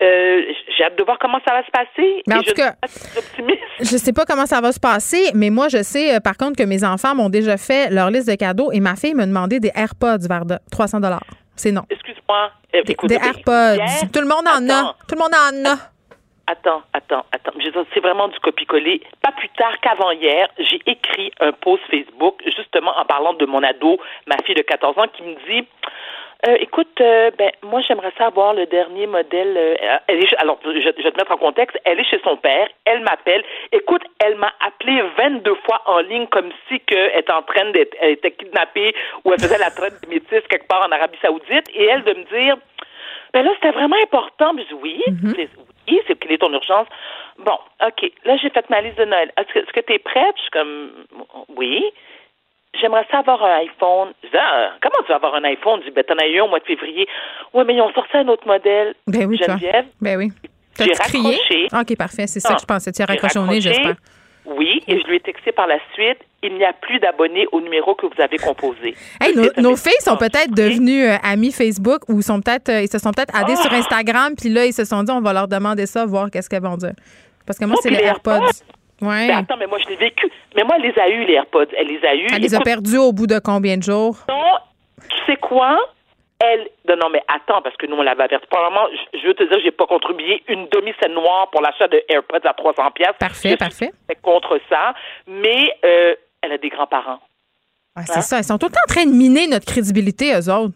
euh, 0.00 0.42
j'ai 0.76 0.84
hâte 0.84 0.96
de 0.96 1.02
voir 1.02 1.18
comment 1.18 1.40
ça 1.46 1.54
va 1.54 1.64
se 1.64 1.70
passer. 1.70 2.22
Mais 2.26 2.36
en 2.36 2.42
tout 2.42 2.50
je 2.50 2.54
cas. 2.54 2.74
Je 3.80 3.96
sais 3.96 4.12
pas 4.12 4.24
comment 4.24 4.46
ça 4.46 4.60
va 4.60 4.72
se 4.72 4.80
passer, 4.80 5.30
mais 5.34 5.50
moi, 5.50 5.68
je 5.68 5.82
sais, 5.82 6.14
euh, 6.16 6.20
par 6.20 6.36
contre, 6.36 6.56
que 6.56 6.62
mes 6.68 6.84
enfants 6.84 7.14
m'ont 7.14 7.28
déjà 7.28 7.56
fait 7.56 7.90
leur 7.90 8.10
liste 8.10 8.28
de 8.28 8.34
cadeaux 8.36 8.70
et 8.72 8.80
ma 8.80 8.96
fille 8.96 9.14
m'a 9.14 9.26
demandé 9.26 9.60
des 9.60 9.72
AirPods, 9.74 10.26
Varda. 10.28 10.60
300 10.70 10.98
C'est 11.56 11.72
non. 11.72 11.82
Excuse-moi. 11.90 12.50
Euh, 12.74 12.82
Des, 12.82 12.94
hier- 13.14 13.24
AirPods. 13.24 14.08
Tout 14.12 14.20
le 14.20 14.28
monde 14.28 14.46
en 14.46 14.68
a. 14.72 14.94
Tout 15.08 15.14
le 15.14 15.20
monde 15.20 15.34
en 15.34 15.70
a. 15.70 15.76
Attends, 16.50 16.82
attends, 16.94 17.26
attends. 17.30 17.52
C'est 17.92 18.00
vraiment 18.00 18.28
du 18.28 18.38
copier-coller. 18.40 19.02
Pas 19.22 19.32
plus 19.32 19.50
tard 19.50 19.72
qu'avant 19.82 20.12
hier, 20.12 20.48
j'ai 20.58 20.80
écrit 20.86 21.30
un 21.40 21.52
post 21.52 21.82
Facebook, 21.90 22.40
justement 22.56 22.92
en 22.98 23.04
parlant 23.04 23.34
de 23.34 23.44
mon 23.44 23.62
ado, 23.62 23.98
ma 24.26 24.36
fille 24.46 24.54
de 24.54 24.62
14 24.62 24.96
ans, 24.98 25.08
qui 25.14 25.22
me 25.24 25.34
dit 25.46 25.66
euh, 26.46 26.56
écoute, 26.60 27.00
euh, 27.00 27.30
ben 27.36 27.50
moi 27.62 27.80
j'aimerais 27.80 28.12
savoir 28.16 28.54
le 28.54 28.66
dernier 28.66 29.06
modèle. 29.08 29.56
euh, 29.56 29.96
elle 30.06 30.22
est, 30.22 30.34
alors, 30.36 30.58
je, 30.64 30.70
je 30.70 30.84
vais 30.84 30.92
te 30.92 31.02
mettre 31.18 31.32
en 31.32 31.36
contexte. 31.36 31.76
Elle 31.84 31.98
est 31.98 32.04
chez 32.04 32.20
son 32.22 32.36
père. 32.36 32.68
Elle 32.84 33.00
m'appelle. 33.00 33.42
Écoute, 33.72 34.02
elle 34.24 34.36
m'a 34.36 34.52
appelé 34.64 35.02
22 35.16 35.54
fois 35.66 35.82
en 35.86 35.98
ligne 36.00 36.26
comme 36.28 36.50
si 36.68 36.78
que 36.80 36.94
elle 36.96 37.20
était 37.20 37.32
en 37.32 37.42
train 37.42 37.70
d'être, 37.72 37.96
elle 38.00 38.12
était 38.12 38.30
kidnappée 38.30 38.94
ou 39.24 39.32
elle 39.32 39.40
faisait 39.40 39.58
la 39.58 39.70
traite 39.70 39.94
des 40.02 40.14
métis 40.14 40.46
quelque 40.48 40.68
part 40.68 40.86
en 40.86 40.92
Arabie 40.92 41.18
Saoudite. 41.20 41.68
Et 41.74 41.84
elle 41.86 42.04
de 42.04 42.14
me 42.14 42.24
dire, 42.42 42.56
ben 43.32 43.44
là 43.44 43.50
c'était 43.56 43.72
vraiment 43.72 43.96
important. 44.02 44.52
Je 44.58 44.62
dis 44.62 44.74
oui. 44.80 45.02
C'est- 45.36 45.48
Oui, 45.90 46.00
c'est 46.06 46.16
quelle 46.18 46.32
est 46.32 46.38
ton 46.38 46.52
urgence? 46.52 46.86
Bon, 47.38 47.56
OK. 47.86 48.12
Là, 48.26 48.36
j'ai 48.36 48.50
fait 48.50 48.68
ma 48.68 48.82
liste 48.82 48.98
de 48.98 49.06
Noël. 49.06 49.32
Est-ce 49.38 49.52
que, 49.54 49.58
est-ce 49.60 49.72
que 49.72 49.80
tu 49.80 49.94
es 49.94 49.98
prête? 49.98 50.34
Je 50.36 50.42
suis 50.42 50.50
comme, 50.50 50.90
oui. 51.56 51.82
J'aimerais 52.80 53.06
ça 53.10 53.18
avoir 53.18 53.42
un 53.44 53.56
iPhone. 53.58 54.12
Je 54.22 54.28
dis, 54.28 54.36
ah, 54.38 54.72
comment 54.82 55.02
tu 55.04 55.08
vas 55.08 55.16
avoir 55.16 55.34
un 55.34 55.44
iPhone? 55.44 55.80
Je 55.82 55.88
dis, 55.88 55.94
ben, 55.94 56.04
t'en 56.04 56.16
as 56.16 56.26
eu 56.26 56.40
un 56.40 56.44
au 56.44 56.48
mois 56.48 56.60
de 56.60 56.64
février. 56.64 57.06
Oui, 57.54 57.64
mais 57.66 57.74
ils 57.74 57.80
ont 57.82 57.92
sorti 57.92 58.16
un 58.16 58.28
autre 58.28 58.46
modèle. 58.46 58.94
Ben 59.06 59.26
oui, 59.26 59.38
toi. 59.38 59.56
Geneviève. 59.56 59.86
Ben 60.00 60.16
oui. 60.18 60.32
Crié? 60.74 60.92
raccroché. 60.94 61.66
OK, 61.72 61.96
parfait. 61.96 62.26
C'est 62.26 62.40
ça 62.40 62.50
Non. 62.50 62.54
que 62.56 62.60
je 62.62 62.66
pensais. 62.66 62.92
Tu 62.92 63.02
as 63.02 63.06
raccroché 63.06 63.38
au 63.38 63.46
nez, 63.46 63.60
j'espère. 63.60 63.96
Oui, 64.46 64.82
et 64.88 64.98
je 64.98 65.06
lui 65.06 65.16
ai 65.16 65.20
texté 65.20 65.52
par 65.52 65.66
la 65.66 65.76
suite, 65.92 66.18
il 66.42 66.54
n'y 66.54 66.64
a 66.64 66.72
plus 66.72 66.98
d'abonnés 67.00 67.46
au 67.52 67.60
numéro 67.60 67.94
que 67.94 68.06
vous 68.06 68.22
avez 68.22 68.38
composé. 68.38 68.94
Hey, 69.20 69.34
nos, 69.58 69.76
filles 69.76 69.92
sont 70.00 70.16
peut-être 70.16 70.52
devenues 70.54 71.04
euh, 71.04 71.16
amies 71.22 71.52
Facebook 71.52 72.00
ou 72.08 72.22
sont 72.22 72.40
peut-être 72.40 72.70
euh, 72.70 72.80
ils 72.82 72.88
se 72.90 72.98
sont 72.98 73.10
peut-être 73.10 73.36
addés 73.36 73.54
Ah! 73.58 73.62
sur 73.62 73.72
Instagram 73.74 74.32
puis 74.40 74.48
là 74.48 74.64
ils 74.64 74.72
se 74.72 74.84
sont 74.86 75.02
dit 75.02 75.12
on 75.12 75.20
va 75.20 75.34
leur 75.34 75.48
demander 75.48 75.84
ça 75.84 76.06
voir 76.06 76.30
qu'est-ce 76.30 76.48
qu'elles 76.48 76.62
vont 76.62 76.76
dire. 76.78 76.92
Parce 77.46 77.58
que 77.58 77.66
moi 77.66 77.74
Oh, 77.76 77.80
c'est 77.82 77.90
les 77.90 77.98
AirPods. 78.02 78.30
AirPods. 78.30 78.64
Ouais. 79.00 79.28
Ben, 79.28 79.38
attends, 79.38 79.56
mais 79.56 79.66
moi, 79.66 79.78
je 79.78 79.88
l'ai 79.88 79.96
vécu. 79.96 80.30
Mais 80.56 80.64
moi, 80.64 80.76
elle 80.76 80.90
les 80.90 80.98
a 80.98 81.08
eus, 81.08 81.24
les 81.24 81.34
AirPods. 81.34 81.66
Elle 81.76 81.86
les 81.88 82.04
a 82.04 82.14
eus. 82.14 82.26
Elle 82.32 82.42
les 82.42 82.54
a 82.54 82.60
perdus 82.60 82.98
au 82.98 83.12
bout 83.12 83.26
de 83.26 83.38
combien 83.38 83.76
de 83.76 83.82
jours? 83.82 84.16
Non, 84.28 84.58
tu 85.08 85.16
sais 85.26 85.36
quoi? 85.36 85.78
Elle, 86.40 86.68
non, 86.88 86.96
non, 86.96 87.10
mais 87.10 87.22
attends, 87.26 87.62
parce 87.62 87.76
que 87.76 87.86
nous, 87.86 87.96
on 87.96 88.02
l'avait 88.02 88.22
averti. 88.24 88.46
Probablement, 88.48 88.86
je, 89.12 89.18
je 89.18 89.26
veux 89.26 89.34
te 89.34 89.42
dire, 89.42 89.58
j'ai 89.62 89.72
pas 89.72 89.86
contribué 89.86 90.42
une 90.48 90.68
demi-scène 90.68 91.14
noire 91.14 91.48
pour 91.50 91.60
l'achat 91.62 91.88
de 91.88 92.02
AirPods 92.08 92.46
à 92.46 92.52
300 92.54 92.90
pièces. 92.92 93.16
Parfait, 93.18 93.56
parfait. 93.56 93.90
contre 94.22 94.60
ça, 94.68 94.94
mais 95.26 95.72
euh, 95.84 96.14
elle 96.42 96.52
a 96.52 96.58
des 96.58 96.68
grands-parents. 96.68 97.18
Ouais, 97.96 98.04
c'est 98.06 98.22
ça, 98.22 98.38
ils 98.38 98.44
sont 98.44 98.58
tout 98.58 98.66
le 98.66 98.72
temps 98.72 98.80
en 98.88 98.92
train 98.92 99.04
de 99.04 99.12
miner 99.12 99.48
notre 99.48 99.66
crédibilité 99.66 100.32
eux 100.32 100.52
autres. 100.52 100.74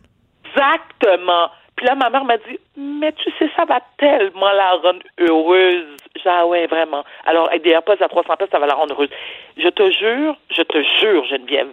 Exactement. 0.52 1.48
Puis 1.76 1.86
là, 1.86 1.94
ma 1.94 2.10
mère 2.10 2.24
m'a 2.24 2.36
dit, 2.38 2.58
mais 2.76 3.12
tu 3.12 3.30
sais, 3.38 3.48
ça 3.56 3.64
va 3.64 3.80
tellement 3.98 4.50
la 4.52 4.72
rendre 4.82 5.02
heureuse. 5.20 5.96
Ah 6.24 6.46
ouais, 6.46 6.66
vraiment. 6.66 7.04
Alors, 7.24 7.48
avec 7.48 7.62
des 7.62 7.70
AirPods 7.70 8.00
à 8.00 8.08
300 8.08 8.36
pièces, 8.36 8.50
ça 8.50 8.58
va 8.58 8.66
la 8.66 8.74
rendre 8.74 8.94
heureuse. 8.94 9.10
Je 9.56 9.68
te 9.68 9.90
jure, 9.90 10.36
je 10.50 10.62
te 10.62 10.82
jure, 11.00 11.24
Geneviève, 11.26 11.72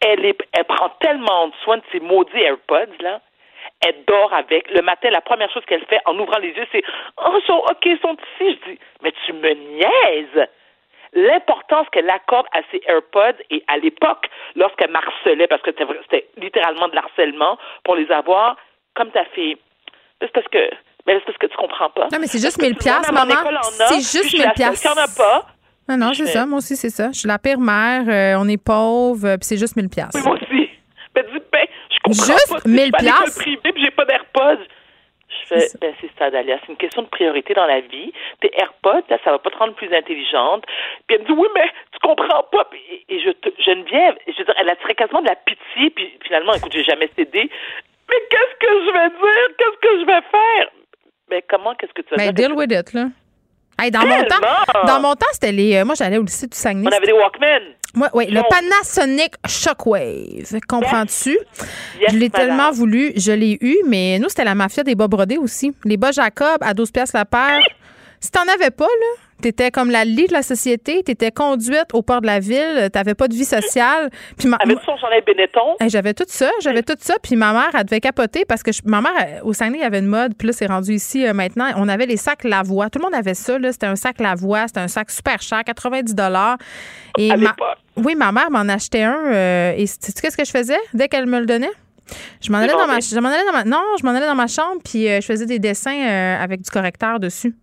elle, 0.00 0.24
est, 0.24 0.38
elle 0.52 0.64
prend 0.64 0.88
tellement 1.00 1.50
soin 1.62 1.78
de 1.78 1.82
ces 1.92 2.00
maudits 2.00 2.40
AirPods, 2.40 2.96
là. 3.00 3.20
Elle 3.80 4.04
dort 4.06 4.32
avec. 4.32 4.70
Le 4.72 4.82
matin, 4.82 5.10
la 5.10 5.20
première 5.20 5.50
chose 5.52 5.64
qu'elle 5.66 5.84
fait 5.86 6.00
en 6.06 6.18
ouvrant 6.18 6.38
les 6.38 6.48
yeux, 6.48 6.66
c'est 6.72 6.82
Oh, 7.16 7.38
sont 7.46 7.58
OK, 7.58 7.84
ils 7.84 7.98
sont 8.00 8.16
ici. 8.40 8.58
Je 8.64 8.70
dis 8.72 8.78
Mais 9.02 9.12
tu 9.24 9.32
me 9.32 9.52
niaises 9.52 10.48
L'importance 11.14 11.88
qu'elle 11.90 12.10
accorde 12.10 12.46
à 12.52 12.60
ses 12.70 12.82
AirPods 12.86 13.40
et 13.50 13.64
à 13.66 13.78
l'époque, 13.78 14.28
lorsqu'elle 14.56 14.90
marcelait, 14.90 15.46
parce 15.46 15.62
que 15.62 15.70
c'était 16.02 16.28
littéralement 16.36 16.88
de 16.88 16.94
l'harcèlement, 16.94 17.58
pour 17.84 17.96
les 17.96 18.10
avoir, 18.10 18.56
comme 18.94 19.10
ta 19.10 19.24
fille. 19.26 19.56
C'est 20.20 20.32
parce 20.32 20.48
que. 20.48 20.70
Mais 21.08 21.14
c'est 21.14 21.24
parce 21.24 21.38
que 21.38 21.46
tu 21.46 21.56
comprends 21.56 21.90
pas. 21.90 22.06
Non, 22.12 22.18
mais 22.20 22.26
c'est 22.28 22.38
juste 22.38 22.56
Parce 22.60 22.68
que 22.68 22.74
1000 22.74 22.76
tout 22.76 22.86
le 22.86 22.92
monde 22.92 23.00
piastres, 23.00 23.12
maman. 23.12 23.60
C'est 23.88 23.94
juste 23.96 24.22
je 24.24 24.28
suis 24.28 24.38
1000 24.38 24.46
la 24.46 24.46
seule 24.46 24.54
piastres. 24.54 24.82
qui 24.82 24.88
en 24.88 25.02
a 25.02 25.08
pas. 25.16 25.46
Non, 25.88 25.96
non, 25.96 26.12
c'est 26.12 26.26
ça. 26.26 26.44
Moi 26.46 26.58
aussi, 26.58 26.76
c'est 26.76 26.90
ça. 26.90 27.08
Je 27.12 27.18
suis 27.18 27.28
la 27.28 27.38
pire 27.38 27.58
mère. 27.58 28.04
euh, 28.06 28.38
on 28.38 28.46
est 28.48 28.62
pauvre, 28.62 29.26
euh, 29.26 29.36
puis 29.38 29.46
c'est 29.48 29.56
juste 29.56 29.74
1000 29.74 29.88
piastres. 29.88 30.20
Oui, 30.20 30.22
moi 30.22 30.34
aussi. 30.36 30.68
Ben, 31.14 31.24
dis, 31.32 31.40
ben, 31.50 31.66
je 31.90 31.98
comprends 32.04 32.24
Juste 32.24 32.50
pas. 32.52 32.60
Si 32.60 32.68
1000 32.68 32.76
je 32.76 32.76
vais 32.76 32.82
à 32.82 33.00
l'école 33.00 33.00
piastres? 33.24 33.40
privée 33.40 33.72
puis 33.72 33.82
j'ai 33.84 33.90
pas 33.90 34.04
d'AirPods. 34.04 34.62
Je 35.28 35.46
fais, 35.54 35.66
ben, 35.80 35.94
c'est 36.00 36.10
ça, 36.18 36.30
Dalia. 36.30 36.58
C'est 36.60 36.72
une 36.72 36.76
question 36.78 37.02
de 37.02 37.08
priorité 37.08 37.54
dans 37.54 37.64
la 37.66 37.80
vie. 37.80 38.12
Tes 38.40 38.50
AirPods, 38.60 39.04
là, 39.08 39.16
ça 39.24 39.30
va 39.30 39.38
pas 39.38 39.48
te 39.50 39.56
rendre 39.56 39.74
plus 39.74 39.92
intelligente. 39.94 40.64
Puis 41.06 41.16
elle 41.16 41.22
me 41.22 41.26
dit, 41.26 41.32
oui, 41.32 41.48
mais 41.54 41.68
tu 41.92 41.98
comprends 42.06 42.42
pas. 42.52 42.64
Puis- 42.70 42.80
et, 43.08 43.14
et 43.16 43.20
je 43.24 43.30
te, 43.30 43.48
Geneviève, 43.62 44.16
je 44.26 44.36
veux 44.38 44.44
dire, 44.44 44.54
elle 44.60 44.68
attirait 44.68 44.94
quasiment 44.94 45.22
de 45.22 45.28
la 45.28 45.36
pitié. 45.36 45.88
Puis 45.90 46.18
finalement, 46.26 46.52
écoute, 46.52 46.72
j'ai 46.72 46.84
jamais 46.84 47.08
cédé. 47.16 47.50
Mais 48.10 48.16
qu'est-ce 48.30 48.56
que 48.60 48.72
je 48.86 48.92
vais 48.92 49.08
dire? 49.08 49.48
Qu'est-ce 49.58 49.80
que 49.80 50.00
je 50.00 50.06
vais 50.06 50.22
faire? 50.30 50.68
Mais 51.30 51.44
comment, 51.48 51.74
qu'est-ce 51.74 51.92
que 51.92 52.02
tu 52.02 52.08
vas 52.10 52.16
Mais 52.16 52.32
dire? 52.32 52.48
deal 52.48 52.56
with 52.56 52.70
it, 52.72 52.92
là. 52.92 53.08
Hey, 53.80 53.92
dans 53.92 54.04
mon 54.04 54.24
temps, 54.24 54.84
dans 54.86 55.00
mon 55.00 55.14
temps, 55.14 55.26
c'était 55.32 55.52
les. 55.52 55.76
euh, 55.76 55.84
moi, 55.84 55.94
j'allais 55.94 56.18
au 56.18 56.22
lycée 56.22 56.48
du 56.48 56.56
Saguenay. 56.56 56.88
On 56.92 56.96
avait 56.96 57.06
des 57.06 57.12
Walkman. 57.12 57.60
Moi, 57.94 58.08
oui, 58.12 58.26
le. 58.26 58.40
Panasonic 58.50 59.34
Shockwave. 59.46 60.58
Comprends-tu? 60.68 61.38
Yes, 62.00 62.12
je 62.12 62.16
l'ai 62.18 62.28
tellement 62.28 62.72
voulu. 62.72 63.12
Je 63.14 63.30
l'ai 63.32 63.56
eu, 63.60 63.76
mais 63.86 64.18
nous, 64.18 64.28
c'était 64.28 64.44
la 64.44 64.56
mafia 64.56 64.82
des 64.82 64.94
bas 64.96 65.06
brodés 65.06 65.38
aussi. 65.38 65.72
Les 65.84 65.96
bas 65.96 66.10
Jacob 66.10 66.58
à 66.60 66.74
12 66.74 66.90
pièces 66.90 67.12
la 67.12 67.24
paire. 67.24 67.60
Si 68.20 68.30
t'en 68.32 68.42
avais 68.52 68.70
pas, 68.72 68.84
là, 68.86 69.22
t'étais 69.40 69.70
comme 69.70 69.90
la 69.90 70.04
lit 70.04 70.26
de 70.26 70.32
la 70.32 70.42
société, 70.42 71.02
t'étais 71.02 71.30
conduite 71.30 71.86
au 71.92 72.02
port 72.02 72.20
de 72.20 72.26
la 72.26 72.40
ville, 72.40 72.88
t'avais 72.92 73.14
pas 73.14 73.28
de 73.28 73.34
vie 73.34 73.44
sociale. 73.44 74.10
Puis 74.36 74.48
ma- 74.48 74.56
Avec 74.60 74.78
son 74.84 74.96
Jean 74.96 75.08
Benetton. 75.26 75.76
Hey, 75.80 75.88
j'avais 75.90 76.14
tout 76.14 76.24
ça, 76.28 76.50
j'avais 76.60 76.82
tout 76.82 76.96
ça. 77.00 77.14
Puis 77.22 77.36
ma 77.36 77.52
mère, 77.52 77.70
elle 77.74 77.84
devait 77.84 78.00
capoter 78.00 78.44
parce 78.44 78.62
que 78.62 78.72
je- 78.72 78.82
ma 78.84 79.00
mère, 79.00 79.40
au 79.44 79.52
Saguenay, 79.52 79.78
il 79.78 79.82
y 79.82 79.84
avait 79.84 80.00
une 80.00 80.06
mode. 80.06 80.34
Puis 80.36 80.48
là, 80.48 80.52
c'est 80.52 80.66
rendu 80.66 80.92
ici 80.92 81.26
euh, 81.26 81.32
maintenant. 81.32 81.66
On 81.76 81.88
avait 81.88 82.06
les 82.06 82.16
sacs 82.16 82.44
Lavoie. 82.44 82.90
Tout 82.90 82.98
le 82.98 83.04
monde 83.04 83.14
avait 83.14 83.34
ça. 83.34 83.58
là. 83.58 83.72
C'était 83.72 83.86
un 83.86 83.96
sac 83.96 84.20
Lavoie. 84.20 84.66
C'était 84.68 84.80
un 84.80 84.88
sac 84.88 85.10
super 85.10 85.40
cher, 85.42 85.62
90 85.64 86.14
Et 87.18 87.30
À 87.30 87.36
ma-. 87.36 87.54
Oui, 87.96 88.14
ma 88.14 88.30
mère 88.32 88.50
m'en 88.50 88.60
achetait 88.72 89.02
un. 89.02 89.18
euh, 89.26 89.72
et 89.76 89.86
sais-tu 89.86 90.20
qu'est-ce 90.22 90.36
que 90.36 90.44
je 90.44 90.50
faisais? 90.50 90.78
Dès 90.94 91.08
qu'elle 91.08 91.26
me 91.26 91.40
le 91.40 91.46
donnait? 91.46 91.70
Je 92.40 92.50
m'en 92.50 92.58
allais 92.58 92.68
dans 92.68 92.78
ma, 92.78 92.98
Demandez. 92.98 93.06
je 93.12 93.18
m'en 93.20 93.28
allais 93.28 93.44
dans 93.44 93.52
ma, 93.52 93.64
non, 93.64 93.82
je 94.00 94.04
m'en 94.06 94.12
allais 94.12 94.24
dans 94.26 94.34
ma 94.34 94.46
chambre 94.46 94.80
puis 94.82 95.06
euh, 95.08 95.20
je 95.20 95.26
faisais 95.26 95.44
des 95.44 95.58
dessins 95.58 95.92
euh, 95.94 96.42
avec 96.42 96.62
du 96.62 96.70
correcteur 96.70 97.20
dessus. 97.20 97.54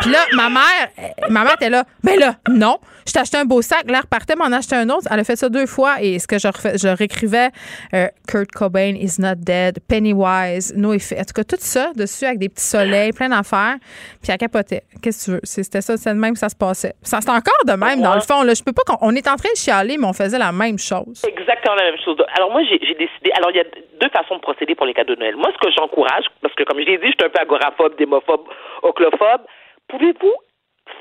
Puis 0.00 0.10
là, 0.10 0.18
ma 0.34 0.48
mère, 0.48 0.88
euh, 0.98 1.08
ma 1.30 1.44
mère 1.44 1.54
était 1.54 1.70
là. 1.70 1.84
Ben 2.02 2.18
là, 2.18 2.36
non. 2.48 2.78
Je 3.06 3.12
t'ai 3.12 3.20
acheté 3.20 3.36
un 3.36 3.44
beau 3.44 3.62
sac. 3.62 3.90
Là, 3.90 4.00
repartait 4.00 4.36
m'en 4.36 4.46
acheter 4.46 4.76
un 4.76 4.88
autre. 4.88 5.06
Elle 5.10 5.20
a 5.20 5.24
fait 5.24 5.36
ça 5.36 5.48
deux 5.48 5.66
fois. 5.66 5.96
Et 6.00 6.18
ce 6.18 6.26
que 6.26 6.38
je, 6.38 6.48
je 6.48 6.88
réécrivais, 6.88 7.50
euh, 7.94 8.06
Kurt 8.28 8.50
Cobain 8.52 8.94
is 8.94 9.20
not 9.20 9.36
dead, 9.36 9.78
Pennywise, 9.88 10.74
No 10.76 10.92
Effect. 10.92 11.20
En 11.20 11.24
tout 11.24 11.32
cas, 11.34 11.44
tout 11.44 11.56
ça 11.60 11.92
dessus 11.94 12.24
avec 12.24 12.38
des 12.38 12.48
petits 12.48 12.64
soleils, 12.64 13.12
plein 13.12 13.28
d'affaires. 13.28 13.76
Puis 14.22 14.32
elle 14.32 14.38
capotait. 14.38 14.82
Qu'est-ce 15.02 15.26
que 15.26 15.30
tu 15.30 15.36
veux? 15.36 15.40
C'était 15.44 15.80
ça, 15.80 15.96
c'est 15.96 16.10
de 16.10 16.18
même 16.18 16.34
que 16.34 16.38
ça 16.38 16.48
se 16.48 16.56
passait. 16.56 16.94
Ça, 17.02 17.20
c'est 17.20 17.30
encore 17.30 17.64
de 17.66 17.72
même, 17.72 18.00
dans 18.00 18.14
le 18.14 18.20
fond. 18.20 18.42
Là. 18.42 18.54
Je 18.54 18.62
peux 18.62 18.72
pas 18.72 18.82
qu'on 18.86 18.98
on 19.00 19.14
est 19.14 19.28
en 19.28 19.36
train 19.36 19.50
de 19.52 19.58
chialer, 19.58 19.96
mais 19.98 20.06
on 20.06 20.12
faisait 20.12 20.38
la 20.38 20.52
même 20.52 20.78
chose. 20.78 21.22
Exactement 21.26 21.74
la 21.74 21.90
même 21.90 22.00
chose. 22.04 22.16
Alors 22.36 22.50
moi, 22.50 22.62
j'ai 22.64 22.78
décidé. 22.78 23.30
Alors 23.36 23.50
il 23.50 23.56
y 23.56 23.60
a 23.60 23.64
deux 24.00 24.10
façons 24.10 24.36
de 24.36 24.40
procéder 24.40 24.74
pour 24.74 24.86
les 24.86 24.94
cadeaux 24.94 25.14
de 25.14 25.20
Noël. 25.20 25.36
Moi, 25.36 25.50
ce 25.52 25.58
que 25.66 25.72
j'encourage, 25.76 26.24
parce 26.42 26.54
que 26.54 26.64
comme 26.64 26.78
je 26.80 26.84
l'ai 26.84 26.98
dit, 26.98 27.06
je 27.06 27.16
suis 27.18 27.24
un 27.24 27.28
peu 27.28 27.40
agoraphobe, 27.40 27.96
démophobe, 27.96 28.44
oclophobe. 28.82 29.42
Pouvez-vous 29.88 30.34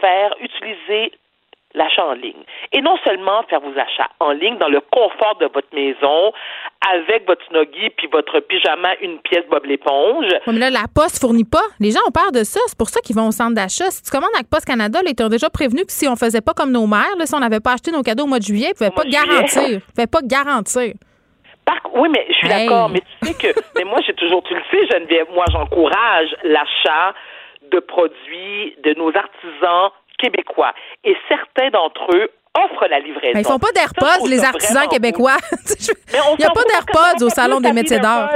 faire 0.02 0.36
utiliser 0.42 1.12
l'achat 1.76 2.06
en 2.06 2.14
ligne 2.14 2.44
et 2.72 2.82
non 2.82 2.98
seulement 3.04 3.44
faire 3.50 3.60
vos 3.62 3.72
achats 3.80 4.10
en 4.20 4.32
ligne 4.32 4.58
dans 4.58 4.68
le 4.68 4.80
confort 4.92 5.38
de 5.40 5.48
votre 5.54 5.68
maison 5.74 6.32
avec 6.94 7.26
votre 7.26 7.44
snuggie 7.48 7.90
puis 7.98 8.08
votre 8.12 8.40
pyjama 8.42 8.90
une 9.02 9.20
pièce 9.20 9.44
Bob 9.50 9.66
l'éponge. 9.66 10.28
Mais 10.48 10.60
là, 10.60 10.70
la 10.70 10.86
Poste 10.94 11.20
fournit 11.20 11.46
pas. 11.46 11.64
Les 11.80 11.92
gens 11.92 12.00
ont 12.08 12.12
peur 12.12 12.32
de 12.32 12.44
ça. 12.44 12.60
C'est 12.68 12.78
pour 12.78 12.90
ça 12.90 13.00
qu'ils 13.02 13.16
vont 13.16 13.28
au 13.28 13.32
centre 13.32 13.56
d'achat. 13.56 13.90
Si 13.90 14.04
tu 14.04 14.12
commandes 14.12 14.30
avec 14.36 14.50
Poste 14.50 14.66
Canada, 14.66 15.00
là, 15.04 15.10
ils 15.10 15.16
t'ont 15.16 15.30
déjà 15.30 15.50
prévenu 15.50 15.86
que 15.86 15.92
si 15.92 16.08
on 16.08 16.16
faisait 16.16 16.42
pas 16.42 16.54
comme 16.54 16.72
nos 16.72 16.86
mères, 16.86 17.16
là, 17.18 17.26
si 17.26 17.34
on 17.34 17.40
n'avait 17.40 17.60
pas 17.62 17.74
acheté 17.74 17.92
nos 17.92 18.04
cadeaux 18.04 18.26
au 18.26 18.28
mois 18.28 18.40
de 18.40 18.44
juillet, 18.44 18.70
ils 18.72 18.78
pouvaient 18.78 18.92
pas 18.92 19.06
garantir. 19.06 19.62
Ils 19.68 19.82
pouvaient 19.82 20.08
pas 20.08 20.22
garantir. 20.24 20.94
Par- 21.66 21.80
oui, 21.96 22.10
mais 22.12 22.26
je 22.30 22.34
suis 22.34 22.48
Hey. 22.52 22.68
d'accord. 22.68 22.90
Mais 22.90 23.00
tu 23.22 23.28
sais 23.30 23.34
que, 23.54 23.60
mais 23.78 23.86
moi, 23.86 24.00
j'ai 24.06 24.14
toujours, 24.14 24.44
tu 24.44 24.54
le 24.54 24.62
sais, 24.70 24.86
Geneviève, 24.92 25.28
moi, 25.34 25.46
j'encourage 25.52 26.36
l'achat 26.44 27.14
de 27.72 27.80
produits 27.80 28.76
de 28.84 28.94
nos 28.98 29.08
artisans 29.16 29.90
québécois. 30.24 30.74
Et 31.04 31.16
certains 31.28 31.70
d'entre 31.70 32.16
eux 32.16 32.30
offrent 32.56 32.88
la 32.90 33.00
livraison. 33.00 33.32
Mais 33.34 33.42
ils 33.42 33.46
font 33.46 33.60
pas 33.60 33.72
d'AirPods, 33.74 34.28
les 34.28 34.44
artisans 34.44 34.88
québécois. 34.88 35.38
Il 35.60 36.38
n'y 36.40 36.46
a 36.46 36.50
pas 36.52 36.64
d'AirPods 36.64 37.26
au 37.26 37.30
Salon 37.30 37.60
des 37.60 37.74
métiers 37.74 38.00
d'art. 38.00 38.30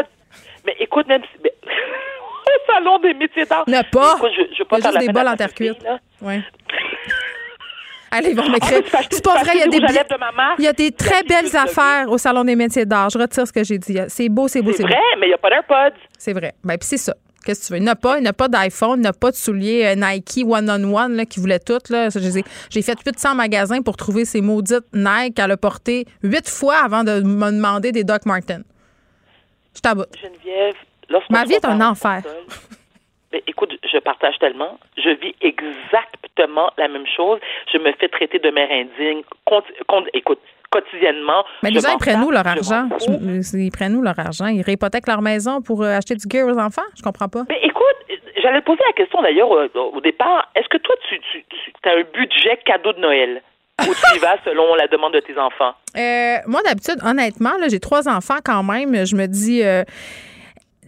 Mais 0.65 0.75
écoute, 0.79 1.07
même 1.07 1.21
si- 1.23 1.39
mais- 1.43 1.53
au 1.65 2.71
Salon 2.73 2.99
des 2.99 3.13
métiers 3.13 3.45
d'art. 3.45 3.63
Il 3.67 3.71
n'y 3.71 3.77
a 3.77 3.83
pas. 3.83 4.15
Écoute, 4.17 4.31
je, 4.35 4.41
je 4.53 4.59
veux 4.59 4.65
pas 4.65 4.77
Il 4.79 4.83
y 4.83 4.87
a 4.87 4.91
juste 4.91 5.05
des 5.07 5.13
bols 5.13 5.27
en 5.27 5.35
terre 5.35 5.53
cuite. 5.53 5.77
Ouais. 6.21 6.41
Allez, 8.09 8.29
ils 8.31 8.35
vont 8.37 8.43
En 8.43 8.49
m'écrire. 8.49 8.79
acheter- 8.93 9.07
C'est 9.11 9.23
pas 9.23 9.37
vrai, 9.43 9.51
il 9.55 9.59
y 9.59 9.63
a 9.63 9.67
des 9.67 9.79
de 9.79 9.85
Il 10.59 10.63
y 10.63 10.67
a 10.67 10.73
des 10.73 10.91
très 10.91 11.23
belles 11.23 11.55
affaires 11.55 12.09
au 12.09 12.17
Salon 12.17 12.43
des 12.45 12.55
métiers 12.55 12.85
d'art. 12.85 13.09
Je 13.09 13.19
retire 13.19 13.45
ce 13.45 13.51
que 13.53 13.63
j'ai 13.63 13.77
dit. 13.77 13.97
C'est 14.07 14.29
beau, 14.29 14.47
c'est 14.47 14.61
beau, 14.61 14.71
c'est 14.71 14.77
C'est 14.77 14.83
beau. 14.83 14.89
vrai, 14.89 14.99
mais 15.19 15.27
il 15.27 15.29
n'y 15.29 15.33
a 15.35 15.37
pas 15.37 15.49
d'AirPods. 15.49 15.97
C'est 16.17 16.33
vrai. 16.33 16.53
Ben, 16.63 16.77
puis 16.77 16.87
c'est 16.87 16.97
ça. 16.97 17.13
Qu'est-ce 17.47 17.61
que 17.61 17.67
tu 17.67 17.73
veux? 17.73 17.79
Il 17.79 17.83
n'y 17.83 17.89
en 17.89 17.93
a 17.93 17.95
pas, 17.95 18.17
il 18.17 18.23
n'y 18.23 18.27
a 18.27 18.33
pas 18.33 18.49
d'iPhone, 18.49 18.99
il 18.99 19.03
n'y 19.03 19.07
a 19.07 19.13
pas 19.13 19.31
de 19.31 19.37
souliers 19.37 19.85
euh, 19.87 19.95
Nike 19.95 20.43
one-on-one 20.45 21.15
là, 21.15 21.25
qui 21.25 21.39
voulaient 21.39 21.59
toutes. 21.59 21.87
Là. 21.89 22.09
J'ai 22.69 22.81
fait 22.81 22.97
800 23.05 23.35
magasins 23.35 23.81
pour 23.81 23.95
trouver 23.95 24.25
ces 24.25 24.41
maudites 24.41 24.83
Nike 24.93 25.35
qu'elle 25.35 25.51
a 25.51 25.55
portées 25.55 26.05
huit 26.23 26.49
fois 26.49 26.75
avant 26.83 27.05
de 27.05 27.21
me 27.21 27.51
demander 27.51 27.93
des 27.93 28.03
Doc 28.03 28.25
Martens. 28.25 28.65
Je 29.73 29.79
t'aboute. 29.79 30.09
Geneviève, 30.21 30.75
Ma 31.29 31.45
vie 31.45 31.53
est 31.53 31.63
un 31.65 31.79
enfer. 31.79 32.21
mais 33.31 33.41
écoute, 33.47 33.71
je 33.89 33.97
partage 33.99 34.35
tellement. 34.39 34.77
Je 34.97 35.11
vis 35.21 35.33
exactement 35.39 36.69
la 36.77 36.89
même 36.89 37.05
chose. 37.15 37.39
Je 37.71 37.77
me 37.77 37.93
fais 37.93 38.09
traiter 38.09 38.39
de 38.39 38.49
mère 38.49 38.69
indigne. 38.69 39.21
Con- 39.45 40.03
écoute, 40.13 40.39
quotidiennement. 40.69 41.43
Mais 41.63 41.71
les 41.71 41.79
gens, 41.79 41.93
ils 41.93 41.97
prennent 41.97 42.23
où 42.23 42.31
leur 42.31 42.45
argent? 42.47 42.89
Ils 43.53 43.71
prennent 43.71 43.95
où 43.95 44.01
leur 44.01 44.17
argent? 44.17 44.47
Ils 44.47 44.61
réhypothèquent 44.61 45.07
leur 45.07 45.21
maison 45.21 45.61
pour 45.61 45.83
euh, 45.83 45.97
acheter 45.97 46.15
du 46.15 46.25
gear 46.29 46.47
aux 46.47 46.57
enfants? 46.59 46.87
Je 46.95 47.01
comprends 47.01 47.27
pas. 47.27 47.43
Mais 47.49 47.59
écoute, 47.63 48.19
j'allais 48.41 48.61
te 48.61 48.65
poser 48.65 48.81
la 48.85 48.93
question 48.93 49.21
d'ailleurs 49.21 49.49
au 49.49 50.01
départ. 50.01 50.49
Est-ce 50.55 50.67
que 50.69 50.77
toi, 50.77 50.95
tu, 51.09 51.19
tu, 51.19 51.89
as 51.89 51.91
un 51.91 52.03
budget 52.13 52.59
cadeau 52.65 52.93
de 52.93 52.99
Noël? 52.99 53.41
Ou 53.81 53.93
tu 53.93 54.15
y 54.15 54.19
vas 54.19 54.37
selon 54.45 54.73
la 54.75 54.87
demande 54.87 55.13
de 55.13 55.19
tes 55.19 55.37
enfants? 55.37 55.73
Euh, 55.95 56.37
moi, 56.47 56.61
d'habitude, 56.63 56.97
honnêtement, 57.05 57.57
là, 57.59 57.67
j'ai 57.69 57.79
trois 57.79 58.07
enfants 58.09 58.39
quand 58.43 58.63
même. 58.63 59.05
Je 59.05 59.15
me 59.15 59.27
dis. 59.27 59.63
euh, 59.63 59.83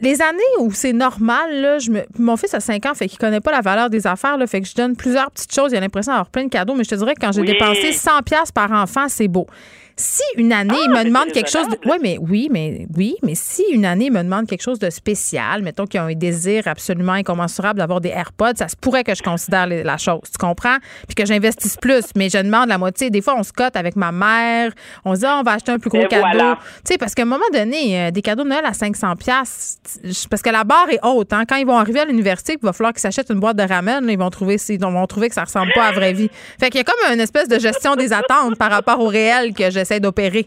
les 0.01 0.21
années 0.21 0.39
où 0.59 0.71
c'est 0.71 0.93
normal, 0.93 1.61
là, 1.61 1.79
je 1.79 1.91
me, 1.91 2.01
mon 2.17 2.37
fils 2.37 2.53
a 2.53 2.59
5 2.59 2.85
ans, 2.85 2.93
fait 2.93 3.07
qu'il 3.07 3.17
connaît 3.19 3.41
pas 3.41 3.51
la 3.51 3.61
valeur 3.61 3.89
des 3.89 4.07
affaires, 4.07 4.37
là, 4.37 4.47
fait 4.47 4.61
que 4.61 4.67
je 4.67 4.75
donne 4.75 4.95
plusieurs 4.95 5.29
petites 5.31 5.53
choses. 5.53 5.71
Il 5.71 5.77
a 5.77 5.81
l'impression 5.81 6.11
d'avoir 6.11 6.29
plein 6.29 6.43
de 6.45 6.49
cadeaux, 6.49 6.75
mais 6.75 6.83
je 6.83 6.89
te 6.89 6.95
dirais 6.95 7.15
que 7.15 7.19
quand 7.21 7.31
j'ai 7.31 7.41
Oui. 7.41 7.47
dépensé 7.47 7.91
100 7.91 8.21
pièces 8.23 8.51
par 8.51 8.71
enfant, 8.71 9.07
c'est 9.09 9.27
beau. 9.27 9.47
Si 10.01 10.23
une 10.37 10.53
année, 10.53 10.73
Ah, 10.73 10.83
il 10.85 10.91
me 10.91 11.03
demande 11.03 11.31
quelque 11.33 11.49
chose 11.49 11.67
de. 11.67 11.77
Oui, 11.85 11.97
mais 12.01 12.17
oui, 12.21 12.47
mais 12.49 12.87
oui, 12.95 13.15
mais 13.21 13.35
si 13.35 13.63
une 13.71 13.83
année, 13.83 14.05
il 14.05 14.13
me 14.13 14.23
demande 14.23 14.47
quelque 14.47 14.61
chose 14.61 14.79
de 14.79 14.89
spécial, 14.89 15.61
mettons 15.61 15.85
qu'il 15.85 15.99
y 15.99 16.01
a 16.01 16.05
un 16.05 16.13
désir 16.13 16.63
absolument 16.67 17.11
incommensurable 17.13 17.79
d'avoir 17.79 17.99
des 17.99 18.07
AirPods, 18.09 18.53
ça 18.57 18.69
se 18.69 18.77
pourrait 18.77 19.03
que 19.03 19.13
je 19.13 19.21
considère 19.21 19.67
la 19.67 19.97
chose. 19.97 20.21
Tu 20.31 20.37
comprends? 20.37 20.77
Puis 21.07 21.15
que 21.15 21.25
j'investisse 21.25 21.75
plus. 21.75 22.05
Mais 22.15 22.29
je 22.29 22.37
demande 22.37 22.69
la 22.69 22.77
moitié. 22.77 23.09
Des 23.09 23.21
fois, 23.21 23.35
on 23.37 23.43
se 23.43 23.51
cote 23.51 23.75
avec 23.75 23.97
ma 23.97 24.13
mère. 24.13 24.71
On 25.03 25.15
se 25.15 25.19
dit, 25.19 25.25
Ah, 25.27 25.37
on 25.41 25.43
va 25.43 25.51
acheter 25.53 25.73
un 25.73 25.79
plus 25.79 25.89
gros 25.89 26.01
Et 26.01 26.07
cadeau. 26.07 26.21
voilà. 26.31 26.57
Tu 26.85 26.93
sais, 26.93 26.97
parce 26.97 27.13
qu'à 27.13 27.23
un 27.23 27.25
moment 27.25 27.43
donné, 27.53 28.07
euh, 28.07 28.11
des 28.11 28.21
cadeaux 28.21 28.43
de 28.45 28.49
Noël 28.49 28.63
à 28.65 28.73
500 28.73 29.17
pièces 29.17 29.79
parce 30.29 30.41
que 30.41 30.49
la 30.49 30.63
barre 30.63 30.89
est 30.91 30.99
haute. 31.03 31.33
Hein? 31.33 31.43
Quand 31.47 31.57
ils 31.57 31.65
vont 31.65 31.77
arriver 31.77 31.99
à 31.99 32.05
l'université, 32.05 32.53
il 32.61 32.65
va 32.65 32.71
falloir 32.71 32.93
qu'ils 32.93 33.01
s'achètent 33.01 33.29
une 33.31 33.39
boîte 33.41 33.57
de 33.57 33.63
ramen. 33.63 34.05
là, 34.05 34.11
ils 34.13 34.17
vont 34.17 34.29
trouver, 34.29 34.55
ils 34.69 34.79
vont 34.79 35.05
trouver 35.07 35.27
que 35.27 35.35
ça 35.35 35.43
ressemble 35.43 35.71
pas 35.75 35.83
à 35.87 35.91
la 35.91 35.97
vraie 35.97 36.13
vie. 36.13 36.29
Fait 36.57 36.69
qu'il 36.69 36.77
y 36.79 36.81
a 36.81 36.83
comme 36.85 37.13
une 37.13 37.19
espèce 37.19 37.49
de 37.49 37.59
gestion 37.59 37.95
des 37.97 38.13
attentes 38.13 38.57
par 38.57 38.71
rapport 38.71 38.99
au 39.01 39.07
réel 39.07 39.53
que 39.53 39.69
j'essaie 39.89 39.99
d'opérer. 39.99 40.45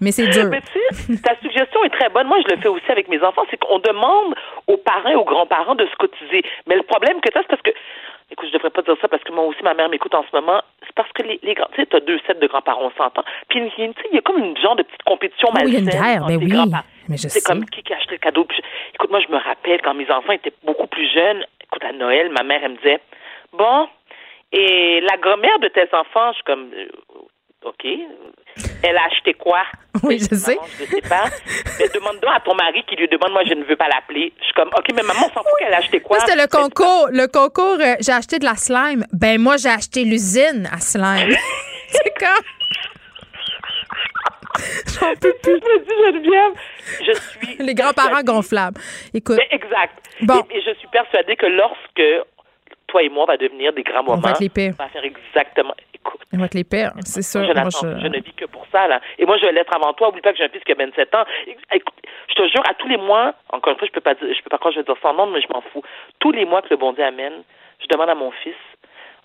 Mais 0.00 0.10
c'est 0.10 0.26
dur. 0.26 0.46
Mais 0.50 0.60
tu 0.60 0.78
sais, 1.14 1.22
ta 1.22 1.38
suggestion 1.40 1.82
est 1.84 1.90
très 1.90 2.10
bonne. 2.10 2.26
Moi, 2.26 2.38
je 2.46 2.54
le 2.54 2.60
fais 2.60 2.68
aussi 2.68 2.84
avec 2.90 3.08
mes 3.08 3.22
enfants. 3.22 3.44
C'est 3.50 3.56
qu'on 3.58 3.78
demande 3.78 4.34
aux 4.66 4.76
parents 4.76 5.14
aux 5.14 5.24
grands-parents 5.24 5.76
de 5.76 5.86
se 5.86 5.94
cotiser. 5.96 6.42
Mais 6.66 6.74
le 6.74 6.82
problème 6.82 7.20
que 7.20 7.28
as, 7.30 7.42
c'est 7.42 7.48
parce 7.48 7.62
que. 7.62 7.70
Écoute, 8.30 8.48
je 8.48 8.54
devrais 8.54 8.70
pas 8.70 8.82
dire 8.82 8.96
ça 9.00 9.06
parce 9.06 9.22
que 9.22 9.32
moi 9.32 9.44
aussi, 9.44 9.62
ma 9.62 9.74
mère 9.74 9.88
m'écoute 9.88 10.14
en 10.14 10.24
ce 10.28 10.34
moment. 10.34 10.60
C'est 10.84 10.94
parce 10.96 11.12
que 11.12 11.22
les, 11.22 11.38
les 11.42 11.54
grands. 11.54 11.68
Tu 11.74 11.80
sais, 11.80 11.86
tu 11.86 11.96
as 11.96 12.00
deux 12.00 12.18
sets 12.26 12.34
de 12.34 12.46
grands-parents, 12.46 12.90
on 12.92 12.96
s'entend. 12.98 13.22
Puis, 13.48 13.60
il 13.60 13.84
y 13.84 13.86
a- 13.88 13.92
tu 13.92 14.02
sais, 14.02 14.08
il 14.10 14.16
y 14.16 14.18
a 14.18 14.22
comme 14.22 14.38
une 14.38 14.56
genre 14.56 14.74
de 14.76 14.82
petite 14.82 15.02
compétition 15.04 15.48
Oh, 15.52 15.58
il 15.64 15.72
y 15.72 15.76
a 15.76 15.78
une 15.78 15.84
malsaine 15.84 16.02
guerre, 16.02 16.24
mais 16.26 16.36
les 16.36 16.44
oui. 16.44 16.72
Mais 17.08 17.16
je 17.16 17.28
C'est 17.28 17.44
comme 17.46 17.64
qui 17.66 17.92
acheté 17.92 18.12
le 18.12 18.18
cadeau. 18.18 18.44
Puis, 18.44 18.60
écoute, 18.94 19.10
moi, 19.10 19.20
je 19.20 19.30
me 19.32 19.38
rappelle 19.38 19.80
quand 19.82 19.94
mes 19.94 20.10
enfants 20.10 20.32
étaient 20.32 20.52
beaucoup 20.64 20.88
plus 20.88 21.08
jeunes. 21.14 21.44
Écoute, 21.62 21.84
à 21.84 21.92
Noël, 21.92 22.30
ma 22.30 22.42
mère, 22.42 22.60
elle 22.64 22.72
me 22.72 22.76
disait 22.78 22.98
Bon, 23.52 23.88
et 24.52 25.00
la 25.02 25.16
grand-mère 25.18 25.58
de 25.60 25.68
tes 25.68 25.86
enfants, 25.94 26.30
je 26.30 26.34
suis 26.34 26.44
comme 26.44 26.70
euh, 26.74 26.88
OK. 27.64 27.86
Elle 28.82 28.96
a 28.96 29.04
acheté 29.06 29.34
quoi? 29.34 29.62
Oui, 30.02 30.18
je 30.18 30.34
sais. 30.34 30.54
Maman, 30.54 30.66
je 30.78 30.82
ne 30.84 30.88
sais 30.88 31.08
pas. 31.08 31.24
Mais 31.78 31.88
demande 31.88 32.20
donc 32.20 32.30
à 32.34 32.40
ton 32.40 32.54
mari 32.54 32.84
qui 32.86 32.94
lui 32.96 33.08
demande, 33.08 33.32
moi, 33.32 33.42
je 33.48 33.54
ne 33.54 33.64
veux 33.64 33.76
pas 33.76 33.88
l'appeler. 33.88 34.32
Je 34.38 34.44
suis 34.44 34.52
comme, 34.54 34.68
OK, 34.68 34.86
mais 34.94 35.02
maman, 35.02 35.20
on 35.20 35.28
s'en 35.34 35.42
fout 35.42 35.52
qu'elle 35.58 35.72
a 35.72 35.78
acheté 35.78 36.00
quoi? 36.00 36.18
C'était 36.20 36.36
le 36.36 36.46
concours. 36.46 37.08
Le 37.10 37.26
concours, 37.26 37.78
euh, 37.80 37.94
j'ai 38.00 38.12
acheté 38.12 38.38
de 38.38 38.44
la 38.44 38.54
slime. 38.56 39.04
Ben, 39.12 39.40
moi, 39.40 39.56
j'ai 39.56 39.70
acheté 39.70 40.04
l'usine 40.04 40.68
à 40.70 40.78
slime. 40.78 41.34
c'est 41.88 42.14
comme. 42.18 42.44
J'en 45.00 45.14
peux 45.16 45.34
plus. 45.42 45.60
Je 45.60 45.66
me 45.66 45.78
dis, 45.84 46.20
Geneviève, 46.20 46.52
je 47.00 47.12
suis. 47.12 47.56
Les 47.64 47.74
grands-parents 47.74 48.22
gonflables. 48.22 48.80
Écoute. 49.12 49.38
Mais 49.38 49.48
exact. 49.56 49.94
Bon. 50.22 50.44
Et, 50.50 50.58
et 50.58 50.62
je 50.62 50.74
suis 50.78 50.88
persuadée 50.88 51.36
que 51.36 51.46
lorsque 51.46 52.02
toi 52.86 53.02
et 53.02 53.08
moi, 53.08 53.24
on 53.24 53.26
va 53.26 53.36
devenir 53.36 53.72
des 53.72 53.82
grands 53.82 54.04
moments, 54.04 54.20
va 54.20 54.34
les 54.38 54.48
pires. 54.48 54.74
on 54.78 54.82
va 54.82 54.88
faire 54.90 55.04
exactement. 55.04 55.74
On 56.32 56.38
va 56.38 56.46
être 56.46 56.54
les 56.54 56.64
pères, 56.64 56.92
c'est 57.04 57.22
sûr. 57.22 57.40
moi, 57.42 57.48
je, 57.48 57.54
Moi, 57.54 57.64
n'attends- 57.64 57.98
je- 57.98 58.02
je 58.02 58.06
ne 58.08 58.20
vis 58.20 58.32
que 58.34 58.44
pour 58.46 58.66
ça, 58.72 58.86
là. 58.88 59.00
Et 59.18 59.24
moi, 59.26 59.36
je 59.38 59.46
vais 59.46 59.52
l'être 59.52 59.74
avant 59.74 59.92
toi. 59.92 60.08
Oublie 60.08 60.20
pas 60.20 60.32
que 60.32 60.38
j'ai 60.38 60.44
un 60.44 60.48
fils 60.48 60.62
qui 60.64 60.72
a 60.72 60.74
27 60.74 61.14
ans. 61.14 61.24
Écoute, 61.72 61.94
je 62.28 62.34
te 62.34 62.48
jure, 62.48 62.62
à 62.68 62.74
tous 62.74 62.88
les 62.88 62.96
mois, 62.96 63.34
encore 63.52 63.72
une 63.72 63.78
fois, 63.78 63.86
je 63.88 63.92
peux 63.92 64.00
pas 64.00 64.14
dire, 64.14 64.26
je 64.36 64.42
peux 64.42 64.50
pas 64.50 64.58
croire 64.58 64.74
que 64.74 64.80
je 64.80 64.84
vais 64.84 64.92
dire 64.92 65.00
sans 65.02 65.14
nom, 65.14 65.26
mais 65.26 65.40
je 65.40 65.46
m'en 65.52 65.62
fous. 65.72 65.82
Tous 66.18 66.32
les 66.32 66.44
mois 66.44 66.62
que 66.62 66.68
le 66.70 66.76
bon 66.76 66.92
Dieu 66.92 67.04
amène, 67.04 67.42
je 67.80 67.86
demande 67.88 68.08
à 68.08 68.14
mon 68.14 68.30
fils, 68.42 68.54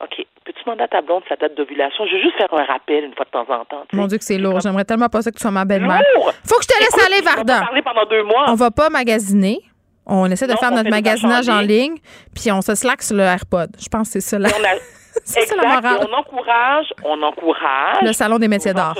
OK, 0.02 0.26
peux-tu 0.46 0.64
demander 0.64 0.84
à 0.84 0.88
ta 0.88 1.02
blonde 1.02 1.24
sa 1.28 1.36
date 1.36 1.56
d'ovulation? 1.56 2.06
Je 2.06 2.16
veux 2.16 2.22
juste 2.22 2.38
faire 2.38 2.54
un 2.54 2.64
rappel 2.64 3.04
une 3.04 3.14
fois 3.16 3.26
de 3.26 3.32
temps 3.32 3.48
en 3.50 3.66
temps. 3.66 3.84
Mon 3.92 4.08
Dieu, 4.08 4.18
que 4.18 4.24
c'est 4.24 4.38
lourd. 4.38 4.60
J'aimerais 4.62 4.86
tellement 4.86 5.10
pas 5.10 5.22
ça 5.22 5.30
que 5.32 5.36
tu 5.36 5.42
sois 5.42 5.52
ma 5.52 5.66
belle-mère. 5.66 6.02
Lourd! 6.16 6.32
Faut 6.48 6.56
que 6.58 6.64
je 6.64 6.68
te 6.68 6.80
laisse 6.80 6.88
Écoute, 6.90 7.04
aller, 7.06 7.16
on 7.22 7.26
va 7.26 7.36
Varda. 7.36 7.60
pas 7.60 7.66
parler 7.66 7.82
pendant 7.82 8.06
deux 8.06 8.24
mois. 8.24 8.46
On 8.48 8.54
va 8.56 8.72
pas 8.72 8.90
magasiner. 8.90 9.60
On 10.06 10.26
essaie 10.32 10.48
de 10.48 10.54
Non, 10.54 10.58
faire 10.58 10.70
on 10.72 10.76
notre 10.76 10.90
magasinage 10.90 11.50
en 11.50 11.60
ligne, 11.60 11.98
puis 12.34 12.52
on 12.52 12.62
se 12.62 12.74
slack 12.76 13.02
sur 13.04 13.16
le 13.18 13.24
AirPod. 13.24 13.70
Je 13.80 13.88
pense 13.90 14.08
que 14.14 14.20
c'est 14.20 14.22
ça, 14.22 14.38
on 14.38 14.40
c'est 15.24 15.46
ça 15.46 15.56
la 15.56 15.64
exact, 15.64 15.82
morale. 15.84 16.00
et 16.02 16.06
on 16.10 16.14
encourage, 16.18 16.86
on 17.04 17.22
encourage 17.24 18.02
Le 18.02 18.14
Salon 18.14 18.38
des 18.40 18.48
métiers 18.48 18.74
d'art. 18.74 18.96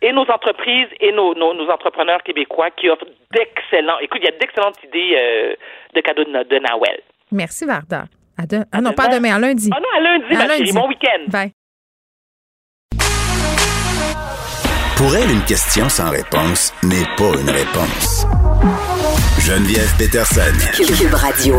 Et 0.00 0.12
nos 0.12 0.22
entreprises 0.30 0.86
et 1.00 1.10
nos, 1.12 1.34
nos, 1.34 1.54
nos 1.54 1.68
entrepreneurs 1.70 2.22
québécois 2.22 2.70
qui 2.70 2.88
offrent 2.88 3.04
d'excellents. 3.34 3.98
Écoute, 4.00 4.20
il 4.22 4.26
y 4.26 4.28
a 4.28 4.38
d'excellentes 4.38 4.78
idées 4.84 5.16
euh, 5.16 5.54
de 5.94 6.00
cadeaux 6.00 6.22
de, 6.24 6.30
de 6.30 6.58
Noël. 6.60 7.00
Merci, 7.32 7.64
Varda. 7.66 8.04
À 8.40 8.46
de- 8.46 8.64
Ah 8.70 8.80
non, 8.80 8.92
pas 8.92 9.06
à 9.06 9.08
demain, 9.08 9.34
à 9.34 9.38
lundi. 9.40 9.68
Ah 9.74 9.80
non, 9.80 9.88
à 9.96 10.00
lundi, 10.00 10.24
À 10.30 10.38
ma 10.38 10.46
chérie. 10.46 10.58
lundi. 10.60 10.72
Bon 10.72 10.86
week-end. 10.86 11.24
Bye. 11.28 11.52
Pour 14.96 15.14
elle, 15.16 15.30
une 15.30 15.44
question 15.44 15.88
sans 15.88 16.10
réponse 16.10 16.72
n'est 16.84 17.06
pas 17.16 17.32
une 17.40 17.50
réponse. 17.50 18.26
Geneviève 19.40 19.96
Peterson. 19.96 20.52
Cube 20.76 21.14
Radio. 21.14 21.56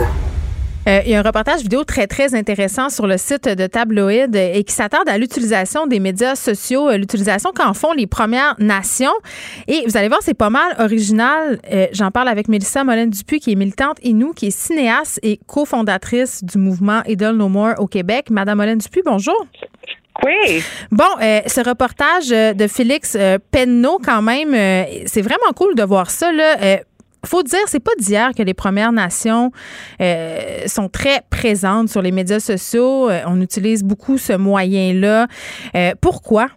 Euh, 0.88 1.02
il 1.06 1.12
y 1.12 1.16
a 1.16 1.20
un 1.20 1.24
reportage 1.24 1.62
vidéo 1.62 1.84
très, 1.84 2.08
très 2.08 2.34
intéressant 2.34 2.90
sur 2.90 3.06
le 3.06 3.18
site 3.18 3.48
de 3.48 3.68
Tabloïd 3.68 4.36
euh, 4.36 4.54
et 4.54 4.64
qui 4.64 4.74
s'attarde 4.74 5.10
à 5.10 5.18
l'utilisation 5.18 5.88
des 5.88 6.00
médias 6.00 6.36
sociaux, 6.36 6.90
euh, 6.90 6.98
l'utilisation 6.98 7.52
qu'en 7.54 7.74
font 7.74 7.94
les 7.94 8.08
Premières 8.08 8.56
Nations. 8.60 9.14
Et 9.68 9.84
vous 9.86 9.98
allez 9.98 10.08
voir, 10.08 10.22
c'est 10.24 10.34
pas 10.34 10.50
mal 10.50 10.76
original. 10.80 11.60
Euh, 11.72 11.88
J'en 11.92 12.12
parle 12.12 12.30
avec 12.30 12.48
Mélissa 12.48 12.84
Molène-Dupuis, 12.84 13.40
qui 13.40 13.52
est 13.52 13.56
militante 13.56 13.98
et 14.02 14.14
nous, 14.14 14.34
qui 14.34 14.48
est 14.48 14.58
cinéaste 14.58 15.20
et 15.22 15.40
cofondatrice 15.48 16.44
du 16.44 16.58
mouvement 16.58 17.04
Idle 17.06 17.36
No 17.36 17.50
More 17.50 17.74
au 17.80 17.88
Québec. 17.88 18.30
Madame 18.30 18.58
Molène-Dupuis, 18.58 19.02
bonjour. 19.06 19.46
Oui. 20.26 20.64
Bon, 20.92 21.06
euh, 21.22 21.42
ce 21.46 21.62
reportage 21.62 22.30
de 22.30 22.68
Félix 22.68 23.16
euh, 23.18 23.38
Penneau, 23.52 24.00
quand 24.04 24.22
même, 24.22 24.54
euh, 24.54 24.84
c'est 25.06 25.22
vraiment 25.22 25.54
cool 25.56 25.76
de 25.76 25.84
voir 25.84 26.10
ça. 26.10 26.32
Là. 26.32 26.80
Faut 27.26 27.44
dire, 27.44 27.68
c'est 27.68 27.84
pas 27.84 27.92
d'hier 28.00 28.32
que 28.38 28.44
les 28.44 28.54
Premières 28.54 28.92
Nations 28.92 29.52
euh, 30.02 30.66
sont 30.68 30.88
très 30.88 31.22
présentes 31.30 31.90
sur 31.90 32.02
les 32.02 32.12
médias 32.12 32.40
sociaux. 32.40 33.10
Euh, 33.10 33.22
on 33.28 33.42
utilise 33.42 33.84
beaucoup 33.84 34.18
ce 34.18 34.34
moyen-là. 34.34 35.28
Euh, 35.76 35.92
pourquoi? 36.02 36.48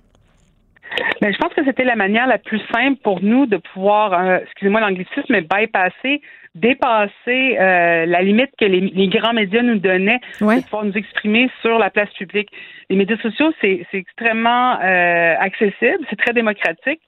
Ben, 1.21 1.33
je 1.33 1.39
pense 1.39 1.53
que 1.55 1.65
c'était 1.65 1.85
la 1.85 1.97
manière 1.97 2.27
la 2.27 2.39
plus 2.39 2.61
simple 2.73 3.01
pour 3.03 3.23
nous 3.23 3.47
de 3.47 3.57
pouvoir, 3.57 4.41
excusez-moi 4.43 4.81
l'anglicisme, 4.81 5.25
mais 5.31 5.41
bypasser, 5.41 6.21
dépasser 6.55 7.57
euh, 7.59 8.05
la 8.07 8.23
limite 8.23 8.51
que 8.59 8.65
les, 8.65 8.81
les 8.81 9.09
grands 9.09 9.33
médias 9.33 9.63
nous 9.63 9.79
donnaient 9.79 10.21
de 10.59 10.63
pouvoir 10.65 10.85
nous 10.85 10.93
exprimer 10.93 11.51
sur 11.63 11.79
la 11.79 11.91
place 11.91 12.11
publique. 12.11 12.51
Les 12.91 12.97
médias 12.97 13.17
sociaux, 13.19 13.53
c'est 13.61 13.87
extrêmement 13.93 14.79
euh, 14.81 15.35
accessible, 15.39 16.05
c'est 16.11 16.19
très 16.19 16.35
démocratique. 16.35 17.01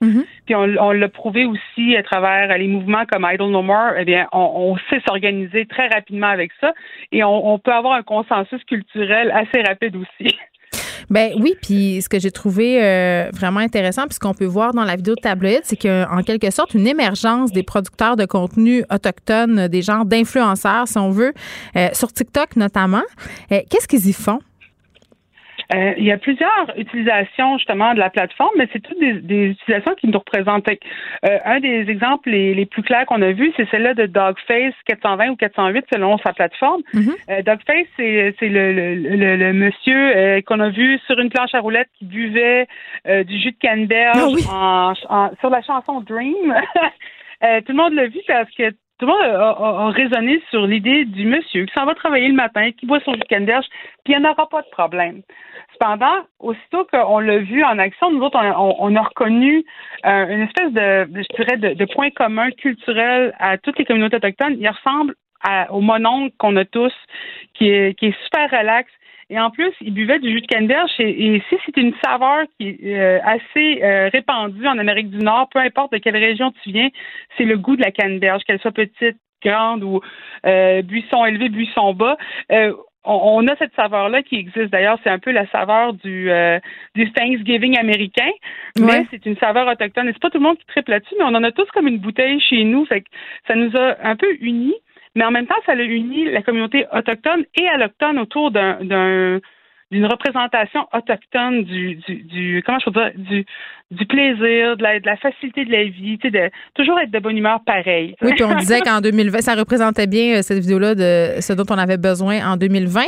Puis 0.45 0.55
on, 0.55 0.63
on 0.79 0.91
l'a 0.91 1.09
prouvé 1.09 1.45
aussi 1.45 1.95
à 1.95 2.01
travers 2.01 2.57
les 2.57 2.67
mouvements 2.67 3.05
comme 3.05 3.27
Idle 3.31 3.51
No 3.51 3.61
More. 3.61 3.93
Eh 3.97 4.05
bien, 4.05 4.27
on, 4.31 4.39
on 4.39 4.77
sait 4.89 5.01
s'organiser 5.07 5.65
très 5.67 5.87
rapidement 5.87 6.27
avec 6.27 6.51
ça 6.59 6.73
et 7.11 7.23
on, 7.23 7.53
on 7.53 7.59
peut 7.59 7.73
avoir 7.73 7.93
un 7.93 8.03
consensus 8.03 8.63
culturel 8.63 9.31
assez 9.31 9.61
rapide 9.61 9.95
aussi. 9.95 10.35
Ben 11.09 11.33
oui, 11.39 11.55
puis 11.61 12.01
ce 12.01 12.09
que 12.09 12.19
j'ai 12.19 12.31
trouvé 12.31 12.83
euh, 12.83 13.29
vraiment 13.33 13.59
intéressant, 13.59 14.03
puis 14.03 14.15
ce 14.15 14.19
qu'on 14.19 14.33
peut 14.33 14.45
voir 14.45 14.73
dans 14.73 14.83
la 14.83 14.95
vidéo 14.95 15.15
de 15.15 15.21
tabloïd, 15.21 15.61
c'est 15.63 15.75
qu'en 15.75 16.21
quelque 16.23 16.49
sorte, 16.51 16.73
une 16.73 16.87
émergence 16.87 17.51
des 17.51 17.63
producteurs 17.63 18.15
de 18.15 18.25
contenu 18.25 18.83
autochtones, 18.91 19.67
des 19.67 19.81
genres 19.81 20.05
d'influenceurs, 20.05 20.87
si 20.87 20.97
on 20.97 21.11
veut, 21.11 21.33
euh, 21.75 21.89
sur 21.93 22.11
TikTok 22.11 22.55
notamment. 22.55 23.03
Euh, 23.51 23.61
Qu'est-ce 23.69 23.87
qu'ils 23.87 24.07
y 24.07 24.13
font? 24.13 24.39
Euh, 25.73 25.93
il 25.97 26.03
y 26.03 26.11
a 26.11 26.17
plusieurs 26.17 26.67
utilisations 26.77 27.57
justement 27.57 27.93
de 27.93 27.99
la 27.99 28.09
plateforme, 28.09 28.51
mais 28.57 28.67
c'est 28.71 28.81
toutes 28.81 28.99
des, 28.99 29.13
des 29.13 29.45
utilisations 29.51 29.95
qui 29.95 30.07
nous 30.07 30.19
représentent. 30.19 30.67
Euh, 30.69 31.37
un 31.45 31.59
des 31.59 31.89
exemples 31.89 32.29
les, 32.29 32.53
les 32.53 32.65
plus 32.65 32.83
clairs 32.83 33.05
qu'on 33.05 33.21
a 33.21 33.31
vus, 33.31 33.51
c'est 33.57 33.67
celle-là 33.69 33.93
de 33.93 34.05
Dogface 34.05 34.73
420 34.85 35.29
ou 35.29 35.35
408 35.35 35.85
selon 35.93 36.17
sa 36.19 36.33
plateforme. 36.33 36.81
Euh, 37.29 37.41
Dogface, 37.41 37.87
c'est 37.97 38.33
le, 38.41 38.73
le, 38.73 38.95
le, 38.95 39.35
le 39.37 39.53
monsieur 39.53 40.15
euh, 40.15 40.41
qu'on 40.41 40.59
a 40.59 40.69
vu 40.69 40.99
sur 41.07 41.19
une 41.19 41.29
planche 41.29 41.53
à 41.53 41.59
roulettes 41.59 41.89
qui 41.97 42.05
buvait 42.05 42.67
euh, 43.07 43.23
du 43.23 43.37
jus 43.39 43.51
de 43.51 43.57
canneberge 43.59 44.17
en, 44.51 44.93
en- 45.09 45.31
sur 45.39 45.49
la 45.49 45.61
chanson 45.61 46.01
Dream. 46.01 46.55
Euh, 47.43 47.59
tout 47.59 47.73
le 47.73 47.77
monde 47.77 47.93
l'a 47.93 48.07
vu 48.07 48.19
parce 48.27 48.49
que 48.51 48.71
tout 48.99 49.05
le 49.05 49.11
monde 49.11 49.21
a, 49.21 49.49
a- 49.49 49.89
raisonné 49.91 50.41
sur 50.49 50.65
l'idée 50.65 51.05
du 51.05 51.25
monsieur 51.25 51.65
qui 51.65 51.73
s'en 51.73 51.85
va 51.85 51.95
travailler 51.95 52.27
le 52.27 52.33
matin, 52.33 52.71
qui 52.71 52.85
boit 52.85 52.99
son 53.01 53.13
jus 53.13 53.19
de 53.19 53.25
canneberge, 53.25 53.65
puis 54.03 54.13
il 54.13 54.19
n'y 54.19 54.25
en 54.25 54.31
aura 54.31 54.47
pas 54.49 54.61
de 54.61 54.69
problème. 54.71 55.21
Cependant, 55.73 56.23
aussitôt 56.39 56.85
qu'on 56.91 57.19
l'a 57.19 57.39
vu 57.39 57.63
en 57.63 57.77
action, 57.79 58.09
nous 58.11 58.21
autres, 58.21 58.37
on, 58.41 58.51
a- 58.51 58.57
on- 58.57 58.75
on 58.79 58.95
a 58.95 59.01
reconnu 59.01 59.65
euh, 60.05 60.27
une 60.27 60.43
espèce 60.43 60.71
de, 60.71 61.07
je 61.13 61.35
dirais, 61.35 61.57
de, 61.57 61.85
point 61.93 62.09
commun 62.11 62.49
culturel 62.51 63.33
à 63.39 63.57
toutes 63.57 63.77
les 63.77 63.85
communautés 63.85 64.15
autochtones. 64.17 64.55
Il 64.59 64.69
ressemble 64.69 65.15
au 65.69 65.79
mononcle 65.81 66.33
qu'on 66.39 66.55
a 66.55 66.65
tous, 66.65 66.93
qui 67.53 67.69
est, 67.69 67.93
qui 67.99 68.07
est 68.07 68.23
super 68.23 68.49
relax. 68.49 68.91
Et 69.29 69.39
en 69.39 69.49
plus, 69.49 69.71
il 69.81 69.93
buvait 69.93 70.19
du 70.19 70.29
jus 70.29 70.41
de 70.41 70.47
canneberge. 70.47 70.91
Et, 70.99 71.35
et 71.35 71.43
si 71.49 71.55
c'est 71.65 71.77
une 71.77 71.93
saveur 72.03 72.45
qui 72.59 72.69
est 72.69 72.99
euh, 72.99 73.19
assez 73.23 73.81
euh, 73.83 74.09
répandue 74.11 74.67
en 74.67 74.77
Amérique 74.77 75.09
du 75.09 75.17
Nord, 75.17 75.49
peu 75.51 75.59
importe 75.59 75.91
de 75.93 75.97
quelle 75.97 76.17
région 76.17 76.51
tu 76.63 76.71
viens, 76.71 76.89
c'est 77.37 77.45
le 77.45 77.57
goût 77.57 77.75
de 77.75 77.81
la 77.81 77.91
canneberge, 77.91 78.43
qu'elle 78.43 78.59
soit 78.59 78.71
petite, 78.71 79.17
grande 79.43 79.83
ou 79.83 80.01
euh, 80.45 80.81
buisson 80.81 81.25
élevé, 81.25 81.49
buisson 81.49 81.93
bas. 81.93 82.17
Euh, 82.51 82.73
on, 83.03 83.43
on 83.43 83.47
a 83.47 83.55
cette 83.57 83.75
saveur-là 83.75 84.23
qui 84.23 84.35
existe. 84.37 84.71
D'ailleurs, 84.71 84.97
c'est 85.03 85.09
un 85.11 85.19
peu 85.19 85.31
la 85.31 85.47
saveur 85.51 85.93
du, 85.93 86.31
euh, 86.31 86.59
du 86.95 87.11
Thanksgiving 87.11 87.77
américain, 87.77 88.31
mais 88.79 88.85
Ouais. 88.85 89.05
c'est 89.11 89.25
une 89.27 89.37
saveur 89.37 89.67
autochtone. 89.67 90.07
Et 90.09 90.13
c'est 90.13 90.21
pas 90.21 90.29
tout 90.31 90.39
le 90.39 90.43
monde 90.43 90.57
qui 90.57 90.65
triple 90.65 90.91
là-dessus, 90.91 91.13
mais 91.19 91.25
on 91.25 91.35
en 91.35 91.43
a 91.43 91.51
tous 91.51 91.69
comme 91.71 91.87
une 91.87 91.99
bouteille 91.99 92.39
chez 92.39 92.63
nous. 92.63 92.85
Fait 92.85 93.01
que 93.01 93.07
ça 93.47 93.55
nous 93.55 93.71
a 93.77 93.97
un 94.03 94.15
peu 94.15 94.35
unis, 94.41 94.75
mais 95.15 95.23
en 95.23 95.31
même 95.31 95.47
temps, 95.47 95.55
ça 95.65 95.71
a 95.71 95.75
uni 95.75 96.25
la 96.25 96.41
communauté 96.41 96.85
autochtone 96.91 97.45
et 97.55 97.67
allochtone 97.67 98.19
autour 98.19 98.51
d'un 98.51 99.39
d'une 99.91 100.05
représentation 100.05 100.87
autochtone 100.93 101.63
du, 101.63 101.95
du, 101.95 102.23
du, 102.23 102.63
comment 102.65 102.79
je 102.79 102.89
peux 102.89 102.91
dire, 102.91 103.11
du, 103.15 103.45
du 103.91 104.05
plaisir, 104.07 104.77
de 104.77 104.81
la, 104.81 104.99
de 104.99 105.05
la 105.05 105.15
facilité 105.15 105.63
de 105.63 105.71
la 105.71 105.83
vie, 105.83 106.17
tu 106.17 106.27
sais, 106.27 106.31
de 106.31 106.49
toujours 106.73 106.99
être 106.99 107.11
de 107.11 107.19
bonne 107.19 107.37
humeur 107.37 107.59
pareil. 107.63 108.15
Oui, 108.23 108.33
puis 108.33 108.43
on 108.43 108.55
disait 108.59 108.81
qu'en 108.81 108.99
2020, 108.99 109.41
ça 109.41 109.53
représentait 109.53 110.07
bien 110.07 110.37
euh, 110.37 110.41
cette 110.41 110.57
vidéo-là 110.57 110.95
de 110.95 111.39
ce 111.39 111.53
dont 111.53 111.65
on 111.69 111.77
avait 111.77 111.97
besoin 111.97 112.43
en 112.51 112.57
2020. 112.57 113.01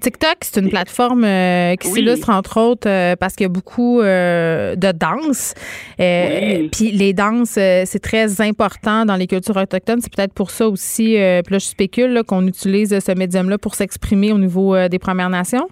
TikTok, 0.00 0.38
c'est 0.40 0.60
une 0.60 0.70
plateforme 0.70 1.22
euh, 1.24 1.76
qui 1.76 1.86
s'illustre 1.86 2.30
entre 2.30 2.60
autres 2.60 2.88
euh, 2.88 3.14
parce 3.14 3.36
qu'il 3.36 3.44
y 3.44 3.46
a 3.46 3.52
beaucoup 3.52 4.02
de 4.02 4.92
danse. 4.92 5.54
Puis 5.96 6.90
les 6.90 7.12
danses, 7.12 7.50
c'est 7.52 8.02
très 8.02 8.40
important 8.40 9.04
dans 9.04 9.16
les 9.16 9.28
cultures 9.28 9.56
autochtones. 9.56 10.00
C'est 10.00 10.12
peut-être 10.12 10.34
pour 10.34 10.50
ça 10.50 10.68
aussi, 10.68 11.14
puis 11.44 11.52
là 11.52 11.58
je 11.58 11.66
spécule, 11.66 12.22
qu'on 12.26 12.46
utilise 12.46 12.98
ce 12.98 13.12
médium-là 13.12 13.58
pour 13.58 13.76
s'exprimer 13.76 14.32
au 14.32 14.38
niveau 14.38 14.76
des 14.88 14.98
Premières 14.98 15.30
Nations. 15.30 15.68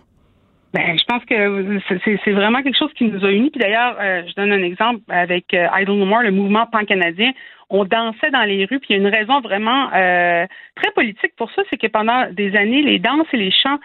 Ben, 0.72 0.96
je 0.98 1.04
pense 1.04 1.24
que 1.26 2.16
c'est 2.24 2.32
vraiment 2.32 2.62
quelque 2.62 2.78
chose 2.78 2.92
qui 2.94 3.04
nous 3.04 3.24
a 3.24 3.30
unis. 3.30 3.50
Puis 3.50 3.60
d'ailleurs, 3.60 3.96
euh, 4.00 4.22
je 4.26 4.34
donne 4.34 4.52
un 4.52 4.62
exemple 4.62 5.00
avec 5.08 5.52
euh, 5.52 5.66
Idle 5.78 5.92
No 5.92 6.06
More, 6.06 6.22
le 6.22 6.30
mouvement 6.30 6.66
pan-canadien. 6.66 7.32
On 7.68 7.84
dansait 7.84 8.30
dans 8.30 8.44
les 8.44 8.64
rues, 8.64 8.78
puis 8.80 8.88
il 8.90 8.92
y 8.92 8.98
a 8.98 9.02
une 9.02 9.14
raison 9.14 9.40
vraiment 9.40 9.88
euh, 9.94 10.46
très 10.74 10.90
politique 10.94 11.32
pour 11.36 11.50
ça, 11.52 11.62
c'est 11.68 11.78
que 11.78 11.86
pendant 11.86 12.30
des 12.30 12.54
années, 12.56 12.82
les 12.82 12.98
danses 12.98 13.26
et 13.32 13.36
les 13.36 13.50
chants 13.50 13.78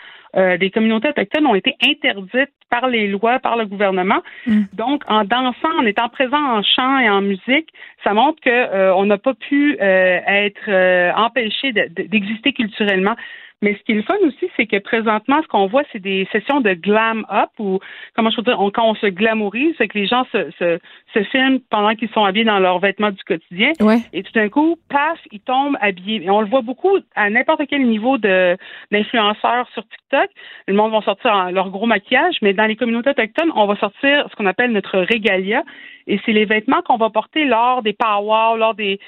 des 0.60 0.70
communautés 0.70 1.08
autochtones 1.08 1.48
ont 1.48 1.56
été 1.56 1.74
interdites 1.84 2.52
par 2.70 2.88
les 2.90 3.08
lois, 3.08 3.40
par 3.40 3.58
le 3.58 3.66
gouvernement. 3.66 4.22
Mm. 4.46 4.64
Donc, 4.74 5.02
en 5.08 5.24
dansant, 5.24 5.80
en 5.80 5.86
étant 5.86 6.10
présent 6.10 6.38
en 6.38 6.62
chant 6.62 7.00
et 7.00 7.10
en 7.10 7.22
musique, 7.22 7.70
ça 8.04 8.14
montre 8.14 8.40
que 8.42 8.92
on 8.92 9.06
n'a 9.06 9.18
pas 9.18 9.34
pu 9.34 9.78
être 9.80 10.70
empêché 11.18 11.72
d'exister 11.72 12.54
culturellement. 12.54 13.16
Mais 13.64 13.74
ce 13.74 13.84
qui 13.84 13.94
est 13.94 13.96
le 13.96 14.04
fun 14.04 14.16
aussi, 14.22 14.50
c'est 14.56 14.68
que 14.68 14.78
présentement, 14.78 15.42
ce 15.42 15.48
qu'on 15.48 15.66
voit, 15.66 15.82
c'est 15.92 16.00
des 16.00 16.28
sessions 16.32 16.62
de 16.62 16.74
glam 16.74 17.26
up 17.32 17.50
ou 17.58 17.80
comment 18.16 18.30
je 18.30 18.36
peux 18.36 18.44
dire, 18.44 18.60
quand 18.74 18.88
on 18.88 18.94
se 18.94 19.08
glamourise, 19.08 19.74
c'est 19.80 19.88
que 19.88 19.98
les 19.98 20.06
gens 20.06 20.26
se, 20.32 20.52
se, 20.60 20.80
se 21.14 21.24
filment 21.24 21.60
pendant 21.72 21.96
qu'ils 21.96 22.10
sont 22.10 22.24
habillés 22.24 22.46
dans 22.46 22.60
leurs 22.60 22.78
vêtements 22.78 23.10
du 23.10 23.24
quotidien. 23.24 23.72
Et 24.14 24.22
tout 24.22 24.32
d'un 24.34 24.50
coup, 24.50 24.78
paf, 24.90 25.18
ils 25.32 25.40
tombent 25.40 25.78
habillés. 25.82 26.24
Et 26.24 26.30
on 26.30 26.42
le 26.42 26.48
voit 26.48 26.62
beaucoup 26.62 26.98
à 27.16 27.30
n'importe 27.32 27.62
quel 27.68 27.84
niveau 27.88 28.20
de 28.20 28.56
d'influenceurs 28.92 29.68
sur 29.74 29.84
TikTok. 29.88 30.30
Le 30.68 30.76
monde 30.76 30.92
va 30.92 31.02
sortir 31.02 31.52
leur 31.52 31.72
gros 31.72 31.88
maquillage, 31.88 32.36
mais 32.44 32.54
dans 32.54 32.66
les 32.66 32.76
communautés 32.76 33.10
autochtones, 33.10 33.52
on 33.56 33.66
va 33.66 33.76
sortir 33.78 34.28
ce 34.30 34.36
qu'on 34.36 34.46
appelle 34.46 34.72
notre 34.72 35.00
régalia. 35.00 35.64
Et 36.08 36.20
c'est 36.26 36.32
les 36.32 36.46
vêtements 36.46 36.82
qu'on 36.82 36.98
va 36.98 37.10
porter 37.10 37.46
lors 37.46 37.84
des 37.84 37.94
powwows, 37.94 38.58
lors 38.58 38.74
des, 38.74 39.00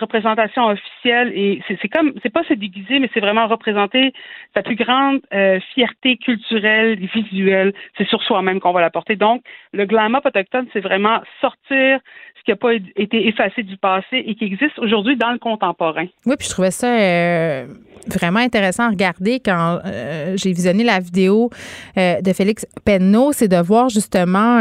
représentations 0.00 0.66
officielles. 0.66 1.32
Et 1.34 1.62
c'est 1.68 1.88
comme, 1.88 2.12
c'est 2.22 2.32
pas 2.32 2.44
se 2.44 2.54
déguiser, 2.54 2.98
mais 2.98 3.10
c'est 3.14 3.20
vraiment 3.20 3.46
représenter 3.46 4.12
sa 4.54 4.62
plus 4.62 4.76
grande 4.76 5.20
euh, 5.34 5.60
fierté 5.74 6.16
culturelle, 6.16 6.98
visuelle. 7.14 7.72
C'est 7.98 8.08
sur 8.08 8.22
soi-même 8.22 8.60
qu'on 8.60 8.72
va 8.72 8.80
la 8.80 8.90
porter. 8.90 9.16
Donc, 9.16 9.42
le 9.72 9.84
glam 9.84 10.14
up 10.14 10.24
autochtone, 10.24 10.66
c'est 10.72 10.80
vraiment 10.80 11.20
sortir 11.40 12.00
ce 12.38 12.42
qui 12.44 12.50
n'a 12.50 12.56
pas 12.56 12.74
été 12.74 13.28
effacé 13.28 13.62
du 13.62 13.76
passé 13.76 14.22
et 14.24 14.34
qui 14.34 14.44
existe 14.44 14.78
aujourd'hui 14.78 15.16
dans 15.16 15.32
le 15.32 15.38
contemporain. 15.38 16.06
Oui, 16.26 16.34
puis 16.38 16.46
je 16.46 16.52
trouvais 16.52 16.70
ça 16.70 16.98
euh, 16.98 17.66
vraiment 18.06 18.38
intéressant 18.38 18.84
à 18.84 18.90
regarder 18.90 19.40
quand 19.40 19.80
euh, 19.84 20.34
j'ai 20.36 20.52
visionné 20.52 20.84
la 20.84 21.00
vidéo 21.00 21.50
de 21.96 22.32
Félix 22.32 22.66
Penneau, 22.84 23.32
c'est 23.32 23.48
de 23.48 23.56
voir 23.56 23.88
justement, 23.88 24.58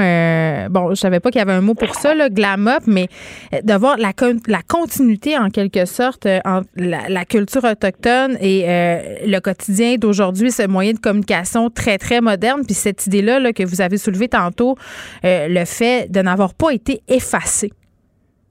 bon, 0.69 0.89
je 0.89 0.95
savais 0.95 1.19
pas 1.19 1.29
qu'il 1.31 1.39
y 1.39 1.41
avait 1.41 1.53
un 1.53 1.61
mot 1.61 1.75
pour 1.85 1.95
ça, 1.95 2.13
le 2.15 2.29
glam 2.29 2.67
up, 2.67 2.83
mais 2.87 3.07
euh, 3.53 3.61
de 3.61 3.73
voir 3.73 3.97
la, 3.97 4.11
la 4.47 4.61
continuité 4.61 5.37
en 5.37 5.49
quelque 5.49 5.85
sorte 5.85 6.25
euh, 6.25 6.39
entre 6.45 6.67
la, 6.75 7.25
culture 7.25 7.63
autochtone 7.63 8.37
et 8.39 8.63
euh, 8.67 8.99
le 9.25 9.39
quotidien 9.39 9.95
d'aujourd'hui, 9.95 10.51
ce 10.51 10.67
moyen 10.67 10.93
de 10.93 10.99
communication 10.99 11.69
très, 11.69 11.97
très 11.97 12.21
moderne. 12.21 12.61
Puis 12.65 12.75
cette 12.75 13.07
idée-là 13.07 13.39
là, 13.39 13.53
que 13.53 13.63
vous 13.63 13.81
avez 13.81 13.97
soulevée 13.97 14.27
tantôt, 14.27 14.75
le 15.23 15.65
fait 15.65 16.11
de 16.11 16.21
n'avoir 16.21 16.53
pas 16.53 16.71
été 16.71 17.01
effacé. 17.07 17.71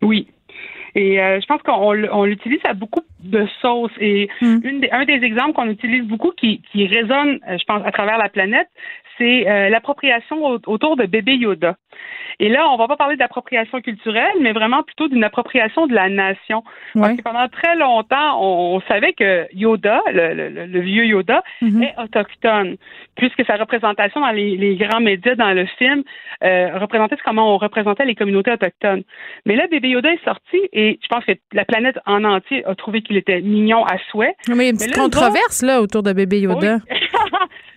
Oui, 0.02 0.26
et 0.94 1.16
je 1.16 1.46
pense 1.46 1.62
qu'on 1.62 2.24
l'utilise 2.24 2.60
à 2.64 2.74
beaucoup 2.74 3.02
de 3.20 3.46
sauces. 3.60 3.92
Et 4.00 4.28
hmm. 4.40 4.58
une 4.64 4.88
un 4.90 5.04
des 5.04 5.24
exemples 5.24 5.52
qu'on 5.52 5.68
utilise 5.68 6.04
beaucoup 6.04 6.32
qui, 6.32 6.62
qui 6.72 6.86
résonne, 6.86 7.38
je 7.48 7.64
pense, 7.66 7.82
à 7.84 7.92
travers 7.92 8.18
la 8.18 8.28
planète, 8.28 8.68
c'est 9.18 9.44
l'appropriation 9.70 10.44
autour 10.66 10.96
de 10.96 11.06
bébé 11.06 11.34
Yoda. 11.36 11.76
Et 12.40 12.48
là, 12.48 12.68
on 12.68 12.76
va 12.76 12.88
pas 12.88 12.96
parler 12.96 13.16
d'appropriation 13.16 13.80
culturelle, 13.80 14.34
mais 14.40 14.52
vraiment 14.52 14.82
plutôt 14.82 15.08
d'une 15.08 15.24
appropriation 15.24 15.86
de 15.86 15.94
la 15.94 16.08
nation. 16.08 16.64
Parce 16.94 17.16
que 17.16 17.22
pendant 17.22 17.48
très 17.48 17.76
longtemps, 17.76 18.40
on, 18.40 18.80
savait 18.88 19.12
que 19.12 19.46
Yoda, 19.52 20.00
le, 20.12 20.80
vieux 20.80 21.06
Yoda, 21.06 21.42
mhm. 21.60 21.82
est 21.82 21.94
autochtone, 21.98 22.76
puisque 23.16 23.44
sa 23.46 23.56
représentation 23.56 24.20
dans 24.20 24.30
les, 24.30 24.76
grands 24.76 25.00
médias, 25.00 25.34
dans 25.34 25.52
le 25.52 25.66
film, 25.78 26.02
euh, 26.42 26.78
représentait 26.78 27.16
comment 27.24 27.54
on 27.54 27.58
représentait 27.58 28.04
les 28.04 28.14
communautés 28.14 28.52
autochtones. 28.52 29.02
Mais 29.46 29.56
là, 29.56 29.66
bébé 29.68 29.90
Yoda 29.90 30.12
est 30.12 30.24
sorti 30.24 30.58
et 30.72 30.98
je 31.02 31.08
pense 31.08 31.24
que 31.24 31.32
la 31.52 31.64
planète 31.64 31.98
en 32.06 32.24
entier 32.24 32.64
a 32.66 32.74
trouvé 32.74 33.02
qu'il 33.02 33.16
était 33.16 33.40
mignon 33.40 33.84
à 33.84 33.98
souhait. 34.10 34.34
Mais 34.48 34.54
il 34.54 34.62
y 34.62 34.66
a 34.66 34.70
une 34.70 34.76
petite 34.76 34.96
controverse 34.96 35.62
là 35.62 35.80
autour 35.80 36.02
de 36.02 36.12
bébé 36.12 36.40
Yoda. 36.40 36.78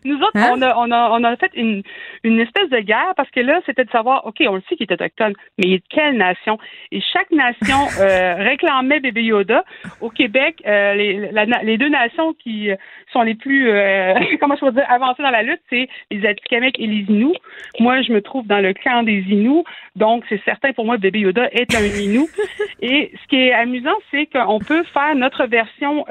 Nous 0.06 0.16
autres, 0.18 0.32
hein? 0.36 0.54
on, 0.56 0.62
a, 0.62 0.76
on, 0.78 0.92
a, 0.92 1.10
on 1.12 1.24
a 1.24 1.36
fait 1.36 1.52
une, 1.56 1.84
une 2.24 2.40
espèce 2.40 2.70
de 2.70 2.80
guerre 2.80 3.14
parce 3.18 3.30
que 3.32 3.42
là, 3.42 3.60
c'était 3.66 3.84
de 3.84 3.90
savoir, 3.90 4.26
OK, 4.26 4.42
on 4.48 4.56
le 4.56 4.64
sait 4.68 4.76
qu'il 4.76 4.88
est 4.90 4.94
autochtone, 4.94 5.34
mais 5.58 5.68
il 5.68 5.74
est 5.74 5.78
de 5.78 5.84
quelle 5.90 6.18
nation? 6.18 6.58
Et 6.92 7.02
chaque 7.02 7.32
nation 7.32 7.78
euh, 8.00 8.36
réclamait 8.36 9.00
bébé 9.00 9.24
Yoda. 9.24 9.64
Au 10.02 10.10
Québec, 10.10 10.62
euh, 10.66 10.94
les, 10.94 11.30
les 11.64 11.78
deux 11.78 11.90
nations 11.90 12.34
qui 12.34 12.70
sont 13.12 13.22
les 13.22 13.36
plus, 13.36 13.70
euh, 13.70 14.14
comment 14.40 14.56
je 14.56 14.66
peux 14.66 14.72
dire, 14.72 14.86
avancées 14.90 15.24
dans 15.24 15.32
la 15.32 15.44
lutte, 15.44 15.62
c'est 15.70 15.88
les 16.12 16.26
Atikamekw 16.26 16.80
et 16.80 16.88
les 16.88 17.06
Inuits. 17.10 17.40
Moi, 17.80 18.02
je 18.02 18.12
me 18.12 18.22
trouve 18.22 18.46
dans 18.48 18.60
le 18.60 18.74
camp 18.74 19.04
des 19.04 19.20
Inuits, 19.30 19.64
donc 19.96 20.24
c'est 20.30 20.42
certain 20.44 20.74
pour 20.74 20.86
moi, 20.86 20.98
bébé 20.98 21.20
Yoda 21.20 21.50
est 21.52 21.74
un 21.76 21.84
Inuit. 21.84 22.30
et 22.82 23.12
ce 23.22 23.28
qui 23.28 23.38
est 23.38 23.54
amusant, 23.54 23.96
c'est 24.12 24.28
qu'on 24.28 24.60
peut 24.60 24.84
faire 24.94 25.16
notre 25.16 25.46
version 25.46 26.06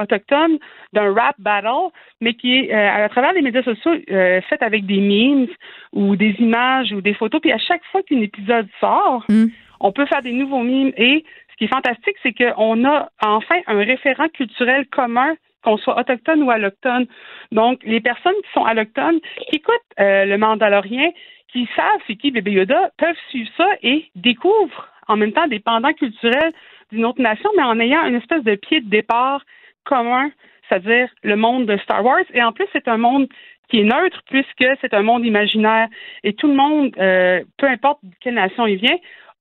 autochtone 0.00 0.58
d'un 0.92 1.12
rap 1.12 1.36
battle, 1.38 1.90
mais 2.20 2.34
qui 2.34 2.56
est 2.56 2.72
euh, 2.72 3.04
à 3.04 3.08
travers 3.08 3.32
les 3.32 3.42
médias 3.42 3.62
sociaux 3.62 3.92
euh, 4.10 4.40
fait 4.48 4.62
avec 4.62 4.86
des 4.86 5.00
memes 5.00 5.48
ou 5.92 6.16
des 6.16 6.34
images 6.38 6.92
ou 6.92 7.00
des 7.00 7.14
photos. 7.14 7.40
Puis 7.40 7.52
à 7.52 7.58
chaque 7.58 7.75
fois 7.84 8.02
qu'un 8.02 8.20
épisode 8.20 8.68
sort, 8.80 9.24
mm. 9.28 9.46
on 9.80 9.92
peut 9.92 10.06
faire 10.06 10.22
des 10.22 10.32
nouveaux 10.32 10.62
memes. 10.62 10.92
Et 10.96 11.24
ce 11.50 11.56
qui 11.56 11.64
est 11.64 11.74
fantastique, 11.74 12.16
c'est 12.22 12.32
qu'on 12.32 12.84
a 12.84 13.08
enfin 13.24 13.60
un 13.66 13.78
référent 13.78 14.28
culturel 14.28 14.86
commun 14.86 15.34
qu'on 15.62 15.76
soit 15.78 15.98
autochtone 15.98 16.42
ou 16.42 16.50
allochtone. 16.50 17.06
Donc, 17.50 17.80
les 17.84 18.00
personnes 18.00 18.34
qui 18.44 18.52
sont 18.54 18.64
allochtones, 18.64 19.20
qui 19.48 19.56
écoutent 19.56 19.74
euh, 19.98 20.24
le 20.24 20.38
Mandalorien, 20.38 21.10
qui 21.52 21.68
savent 21.74 22.00
c'est 22.06 22.16
qui 22.16 22.30
Bébé 22.30 22.52
Yoda, 22.52 22.90
peuvent 22.98 23.16
suivre 23.30 23.50
ça 23.56 23.68
et 23.82 24.06
découvrent 24.14 24.88
en 25.08 25.16
même 25.16 25.32
temps 25.32 25.46
des 25.46 25.60
pendants 25.60 25.92
culturels 25.92 26.52
d'une 26.92 27.04
autre 27.04 27.20
nation, 27.20 27.50
mais 27.56 27.62
en 27.62 27.80
ayant 27.80 28.04
une 28.06 28.16
espèce 28.16 28.44
de 28.44 28.54
pied 28.54 28.80
de 28.80 28.88
départ 28.88 29.42
commun 29.84 30.30
c'est-à-dire 30.68 31.08
le 31.22 31.36
monde 31.36 31.66
de 31.66 31.76
Star 31.78 32.04
Wars. 32.04 32.24
Et 32.34 32.42
en 32.42 32.52
plus, 32.52 32.66
c'est 32.72 32.88
un 32.88 32.96
monde 32.96 33.28
qui 33.68 33.80
est 33.80 33.84
neutre 33.84 34.20
puisque 34.26 34.64
c'est 34.80 34.94
un 34.94 35.02
monde 35.02 35.24
imaginaire. 35.24 35.88
Et 36.24 36.34
tout 36.34 36.48
le 36.48 36.54
monde, 36.54 36.92
euh, 36.98 37.42
peu 37.58 37.66
importe 37.66 37.98
de 38.02 38.12
quelle 38.20 38.34
nation 38.34 38.66
il 38.66 38.76
vient, 38.76 38.96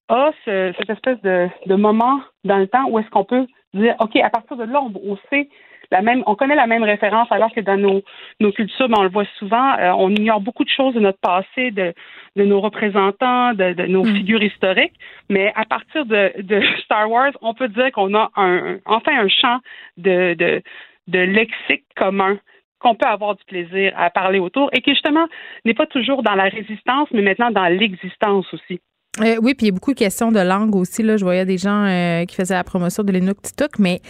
a 0.08 0.32
cette 0.46 0.90
espèce 0.90 1.22
de, 1.22 1.76
moment 1.76 2.22
dans 2.44 2.58
le 2.58 2.68
temps 2.68 2.88
où 2.90 3.00
est-ce 3.00 3.10
qu'on 3.10 3.24
peut 3.24 3.48
dire, 3.74 3.96
OK, 4.00 4.16
à 4.18 4.30
partir 4.30 4.56
de 4.56 4.64
là, 4.64 4.82
on, 4.82 5.18
sait 5.32 5.50
la 5.92 6.02
même, 6.02 6.24
on 6.28 6.36
connaît 6.36 6.56
la 6.56 6.68
même 6.68 6.84
référence, 6.84 7.28
alors 7.32 7.52
que 7.52 7.60
dans 7.60 7.78
nos, 7.78 8.04
nos 8.40 8.52
cultures, 8.52 8.88
ben, 8.88 8.98
on 9.00 9.04
le 9.04 9.10
voit 9.10 9.26
souvent, 9.40 9.78
euh, 9.80 9.92
on 9.98 10.10
ignore 10.12 10.42
beaucoup 10.42 10.64
de 10.64 10.70
choses 10.70 10.94
de 10.94 11.00
notre 11.00 11.20
passé, 11.20 11.72
de, 11.72 11.94
de 12.36 12.44
nos 12.44 12.62
représentants, 12.62 13.54
de, 13.54 13.74
de 13.74 13.86
nos 13.88 14.04
mm. 14.04 14.16
figures 14.16 14.44
historiques. 14.44 14.94
Mais 15.30 15.52
à 15.56 15.66
partir 15.66 16.06
de, 16.06 16.34
de 16.42 16.62
Star 16.84 17.10
Wars, 17.10 17.32
on 17.42 17.56
peut 17.56 17.70
dire 17.70 17.92
qu'on 17.92 18.14
a 18.14 18.30
un, 18.36 18.78
enfin 18.86 19.18
un 19.18 19.28
champ 19.28 19.60
de, 19.98 20.36
de 20.36 20.62
de 21.08 21.20
lexique 21.20 21.86
commun 21.96 22.38
qu'on 22.86 22.96
peut 22.96 23.08
avoir 23.08 23.36
du 23.36 23.44
plaisir 23.46 23.94
à 23.98 24.12
parler 24.12 24.38
autour 24.38 24.70
et 24.72 24.82
qui 24.82 24.92
justement 24.92 25.26
n'est 25.66 25.74
pas 25.74 25.88
toujours 25.88 26.22
dans 26.22 26.36
la 26.36 26.44
résistance, 26.44 27.10
mais 27.12 27.24
maintenant 27.24 27.50
dans 27.50 27.66
l'existence 27.66 28.46
aussi. 28.54 28.80
Euh, 29.22 29.38
oui, 29.42 29.56
puis 29.56 29.66
il 29.66 29.70
y 29.70 29.72
a 29.72 29.74
beaucoup 29.74 29.94
de 29.94 29.98
questions 29.98 30.32
de 30.32 30.40
langue 30.40 30.76
aussi. 30.76 31.02
Là. 31.02 31.16
Je 31.16 31.24
voyais 31.24 31.46
des 31.46 31.58
gens 31.58 31.86
euh, 31.86 32.26
qui 32.26 32.36
faisaient 32.36 32.54
la 32.54 32.66
promotion 32.66 33.02
de 33.02 33.12
l'Inuktitut, 33.14 33.80
mais 33.80 34.02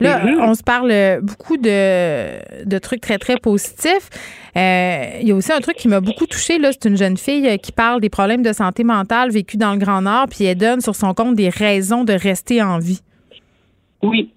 là, 0.00 0.24
mm-hmm. 0.24 0.40
on 0.40 0.54
se 0.54 0.62
parle 0.64 1.20
beaucoup 1.20 1.58
de, 1.58 2.64
de 2.64 2.78
trucs 2.78 3.02
très, 3.02 3.18
très 3.18 3.36
positifs. 3.36 4.08
Euh, 4.56 5.18
il 5.20 5.28
y 5.28 5.32
a 5.32 5.34
aussi 5.34 5.52
un 5.52 5.60
truc 5.60 5.76
qui 5.76 5.86
m'a 5.86 6.00
beaucoup 6.00 6.26
touchée. 6.26 6.58
C'est 6.62 6.88
une 6.88 6.96
jeune 6.96 7.18
fille 7.18 7.58
qui 7.58 7.72
parle 7.72 8.00
des 8.00 8.08
problèmes 8.08 8.42
de 8.42 8.52
santé 8.52 8.84
mentale 8.84 9.30
vécus 9.30 9.58
dans 9.58 9.72
le 9.72 9.78
Grand 9.78 10.00
Nord, 10.00 10.26
puis 10.30 10.44
elle 10.44 10.56
donne 10.56 10.80
sur 10.80 10.94
son 10.94 11.12
compte 11.12 11.34
des 11.36 11.50
raisons 11.50 12.04
de 12.04 12.14
rester 12.14 12.62
en 12.62 12.78
vie. 12.78 13.00
Oui 14.02 14.32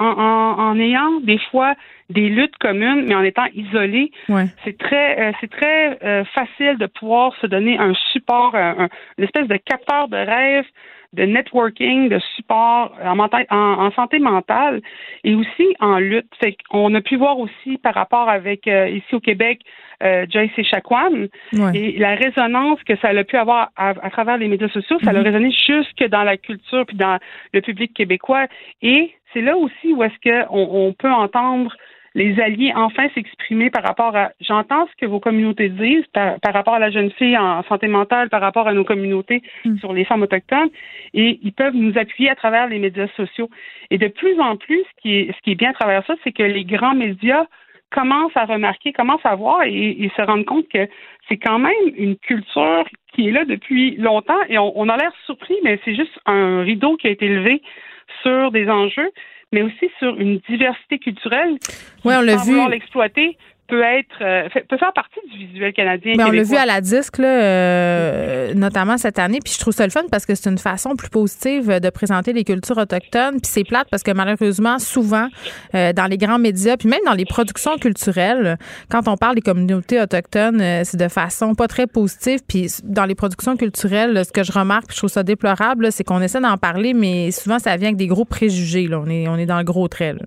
en, 0.00 0.58
en, 0.58 0.78
ayant 0.78 1.20
des 1.20 1.38
fois 1.50 1.74
des 2.08 2.28
luttes 2.28 2.56
communes, 2.58 3.04
mais 3.06 3.14
en 3.14 3.22
étant 3.22 3.46
isolés. 3.54 4.10
C'est 4.64 4.78
très, 4.78 5.20
euh, 5.20 5.32
c'est 5.40 5.50
très 5.50 5.98
euh, 6.02 6.24
facile 6.24 6.76
de 6.78 6.86
pouvoir 6.86 7.34
se 7.40 7.46
donner 7.46 7.78
un 7.78 7.94
support, 8.12 8.54
un, 8.54 8.88
une 9.18 9.24
espèce 9.24 9.46
de 9.46 9.56
capteur 9.56 10.08
de 10.08 10.16
rêve 10.16 10.64
de 11.12 11.24
networking, 11.24 12.08
de 12.08 12.20
support 12.36 12.92
en, 13.02 13.18
en, 13.18 13.90
santé 13.92 14.18
mentale 14.20 14.80
et 15.24 15.34
aussi 15.34 15.74
en 15.80 15.98
lutte. 15.98 16.30
Fait 16.40 16.56
on 16.70 16.94
a 16.94 17.00
pu 17.00 17.16
voir 17.16 17.38
aussi 17.38 17.78
par 17.78 17.94
rapport 17.94 18.28
avec 18.28 18.68
euh, 18.68 18.88
ici 18.88 19.14
au 19.14 19.20
Québec 19.20 19.60
euh, 20.02 20.24
Joyce 20.30 20.52
Echaquan 20.56 21.26
et 21.74 21.98
la 21.98 22.14
résonance 22.14 22.82
que 22.84 22.96
ça 22.98 23.08
a 23.08 23.24
pu 23.24 23.36
avoir 23.36 23.70
à, 23.76 23.94
travers 24.10 24.38
les 24.38 24.48
médias 24.48 24.68
sociaux, 24.68 24.98
ça 25.02 25.10
a 25.10 25.12
mm-hmm. 25.12 25.22
résonné 25.22 25.50
jusque 25.50 26.08
dans 26.08 26.22
la 26.22 26.36
culture 26.36 26.86
puis 26.86 26.96
dans 26.96 27.18
le 27.52 27.60
public 27.60 27.92
québécois. 27.92 28.46
Et 28.80 29.12
c'est 29.32 29.42
là 29.42 29.56
aussi 29.56 29.92
où 29.92 30.02
est-ce 30.02 30.46
qu'on 30.48 30.68
on 30.86 30.92
peut 30.92 31.10
entendre 31.10 31.76
les 32.14 32.40
alliés 32.40 32.72
enfin 32.74 33.08
s'exprimer 33.14 33.70
par 33.70 33.84
rapport 33.84 34.16
à 34.16 34.32
j'entends 34.40 34.86
ce 34.86 34.96
que 34.96 35.06
vos 35.06 35.20
communautés 35.20 35.68
disent 35.68 36.06
par, 36.12 36.38
rapport 36.52 36.74
à 36.74 36.78
la 36.78 36.90
jeune 36.90 37.10
fille 37.12 37.38
en 37.38 37.62
santé 37.64 37.86
mentale, 37.86 38.30
par 38.30 38.40
rapport 38.40 38.66
à 38.66 38.74
nos 38.74 38.84
communautés 38.84 39.42
mm. 39.64 39.78
sur 39.78 39.92
les 39.92 40.04
femmes 40.04 40.22
autochtones 40.22 40.70
et 41.14 41.38
ils 41.42 41.52
peuvent 41.52 41.74
nous 41.74 41.96
appuyer 41.96 42.30
à 42.30 42.34
travers 42.34 42.68
les 42.68 42.78
médias 42.78 43.08
sociaux. 43.16 43.48
Et 43.90 43.98
de 43.98 44.08
plus 44.08 44.40
en 44.40 44.56
plus, 44.56 44.80
ce 44.80 45.02
qui 45.02 45.14
est, 45.16 45.32
ce 45.32 45.40
qui 45.42 45.52
est 45.52 45.56
bien 45.56 45.70
à 45.70 45.74
travers 45.74 46.04
ça, 46.06 46.14
c'est 46.24 46.32
que 46.32 46.42
les 46.42 46.64
grands 46.64 46.94
médias 46.94 47.44
commencent 47.92 48.36
à 48.36 48.44
remarquer, 48.44 48.92
commencent 48.92 49.24
à 49.24 49.34
voir 49.34 49.62
et, 49.64 49.90
et 49.90 50.10
se 50.16 50.22
rendent 50.22 50.44
compte 50.44 50.68
que 50.68 50.88
c'est 51.28 51.38
quand 51.38 51.58
même 51.58 51.74
une 51.96 52.16
culture 52.16 52.84
qui 53.12 53.28
est 53.28 53.32
là 53.32 53.44
depuis 53.44 53.96
longtemps 53.96 54.38
et 54.48 54.58
on, 54.58 54.78
on 54.78 54.88
a 54.88 54.96
l'air 54.96 55.12
surpris, 55.26 55.56
mais 55.64 55.78
c'est 55.84 55.94
juste 55.94 56.18
un 56.26 56.62
rideau 56.62 56.96
qui 56.96 57.08
a 57.08 57.10
été 57.10 57.28
levé 57.28 57.62
sur 58.22 58.50
des 58.50 58.68
enjeux 58.68 59.10
mais 59.52 59.62
aussi 59.62 59.90
sur 59.98 60.16
une 60.18 60.38
diversité 60.48 60.98
culturelle. 60.98 61.56
Oui, 62.04 62.14
on 62.16 62.20
l'a 62.20 62.36
vu. 62.36 62.68
l'exploiter 62.68 63.36
peut 63.70 63.82
être 63.82 64.20
euh, 64.20 64.48
peut 64.68 64.76
faire 64.76 64.92
partie 64.92 65.20
du 65.32 65.46
visuel 65.46 65.72
canadien. 65.72 66.14
Mais 66.16 66.24
on 66.24 66.30
l'a 66.30 66.42
vu 66.42 66.56
à 66.56 66.66
la 66.66 66.80
disque, 66.80 67.18
là, 67.18 67.42
euh, 67.42 68.54
notamment 68.54 68.98
cette 68.98 69.18
année. 69.18 69.38
Puis 69.42 69.54
je 69.54 69.60
trouve 69.60 69.72
ça 69.72 69.84
le 69.84 69.90
fun 69.90 70.02
parce 70.10 70.26
que 70.26 70.34
c'est 70.34 70.50
une 70.50 70.58
façon 70.58 70.96
plus 70.96 71.08
positive 71.08 71.80
de 71.80 71.90
présenter 71.90 72.32
les 72.32 72.44
cultures 72.44 72.76
autochtones. 72.76 73.40
Puis 73.40 73.50
c'est 73.50 73.64
plate 73.64 73.88
parce 73.90 74.02
que 74.02 74.10
malheureusement, 74.10 74.78
souvent, 74.78 75.28
euh, 75.74 75.92
dans 75.92 76.06
les 76.06 76.18
grands 76.18 76.38
médias, 76.38 76.76
puis 76.76 76.88
même 76.88 77.00
dans 77.06 77.14
les 77.14 77.24
productions 77.24 77.76
culturelles, 77.78 78.58
quand 78.90 79.06
on 79.08 79.16
parle 79.16 79.36
des 79.36 79.40
communautés 79.40 80.00
autochtones, 80.00 80.60
c'est 80.84 80.98
de 80.98 81.08
façon 81.08 81.54
pas 81.54 81.68
très 81.68 81.86
positive. 81.86 82.40
Puis 82.46 82.66
dans 82.82 83.04
les 83.04 83.14
productions 83.14 83.56
culturelles, 83.56 84.24
ce 84.24 84.32
que 84.32 84.42
je 84.42 84.52
remarque, 84.52 84.88
puis 84.88 84.94
je 84.94 85.00
trouve 85.00 85.10
ça 85.10 85.22
déplorable, 85.22 85.92
c'est 85.92 86.04
qu'on 86.04 86.20
essaie 86.20 86.40
d'en 86.40 86.56
parler, 86.56 86.92
mais 86.92 87.30
souvent 87.30 87.58
ça 87.58 87.76
vient 87.76 87.88
avec 87.88 87.96
des 87.96 88.08
gros 88.08 88.24
préjugés. 88.24 88.88
Là. 88.88 89.00
On, 89.00 89.08
est, 89.08 89.28
on 89.28 89.36
est 89.36 89.46
dans 89.46 89.58
le 89.58 89.64
gros 89.64 89.86
trait. 89.86 90.14
Là. 90.14 90.22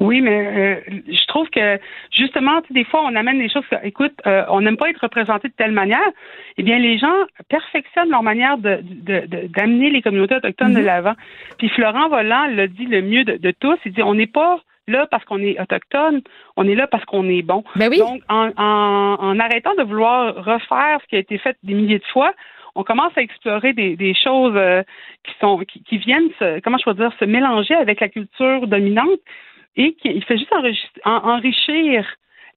Oui, 0.00 0.20
mais 0.20 0.46
euh, 0.46 1.00
je 1.08 1.26
trouve 1.26 1.48
que 1.50 1.78
justement, 2.12 2.60
des 2.70 2.84
fois, 2.84 3.02
on 3.04 3.16
amène 3.16 3.38
des 3.38 3.48
choses. 3.48 3.64
Que, 3.68 3.76
écoute, 3.82 4.12
euh, 4.26 4.44
on 4.48 4.60
n'aime 4.60 4.76
pas 4.76 4.90
être 4.90 5.00
représenté 5.00 5.48
de 5.48 5.54
telle 5.54 5.72
manière. 5.72 6.10
Eh 6.56 6.62
bien, 6.62 6.78
les 6.78 6.98
gens 6.98 7.14
perfectionnent 7.48 8.10
leur 8.10 8.22
manière 8.22 8.58
de, 8.58 8.80
d'amener 9.48 9.90
les 9.90 10.02
communautés 10.02 10.36
autochtones 10.36 10.74
de 10.74 10.80
mhm. 10.80 10.86
l'avant. 10.86 11.14
Puis 11.58 11.68
Florent 11.70 12.08
Volant 12.08 12.46
l'a 12.46 12.68
dit 12.68 12.86
le 12.86 13.02
mieux 13.02 13.24
de, 13.24 13.50
tous. 13.50 13.76
Il 13.84 13.92
dit, 13.92 14.02
on 14.02 14.14
n'est 14.14 14.28
pas 14.28 14.60
là 14.86 15.06
parce 15.10 15.24
qu'on 15.24 15.40
est 15.40 15.60
autochtone, 15.60 16.22
on 16.56 16.66
est 16.66 16.74
là 16.74 16.86
parce 16.86 17.04
qu'on 17.04 17.28
est 17.28 17.42
bon. 17.42 17.64
Ben 17.76 17.88
oui. 17.90 17.98
Donc, 17.98 18.22
en, 18.28 18.50
en, 18.56 19.38
arrêtant 19.38 19.74
de 19.74 19.82
vouloir 19.82 20.34
refaire 20.34 21.00
ce 21.02 21.08
qui 21.08 21.16
a 21.16 21.18
été 21.18 21.38
fait 21.38 21.56
des 21.62 21.74
milliers 21.74 21.98
de 21.98 22.06
fois, 22.06 22.32
on 22.74 22.84
commence 22.84 23.12
à 23.16 23.22
explorer 23.22 23.72
des, 23.72 23.96
des 23.96 24.14
choses 24.14 24.54
euh, 24.54 24.82
qui 25.24 25.32
sont 25.40 25.58
qui, 25.58 25.82
qui 25.82 25.98
viennent 25.98 26.30
se, 26.38 26.60
comment 26.60 26.78
je 26.78 26.84
peux 26.84 26.94
dire 26.94 27.12
se 27.18 27.24
mélanger 27.24 27.74
avec 27.74 28.00
la 28.00 28.08
culture 28.08 28.66
dominante 28.66 29.18
et 29.78 29.94
qui 29.94 30.20
fait 30.22 30.36
juste 30.36 30.52
enrichir 31.04 32.04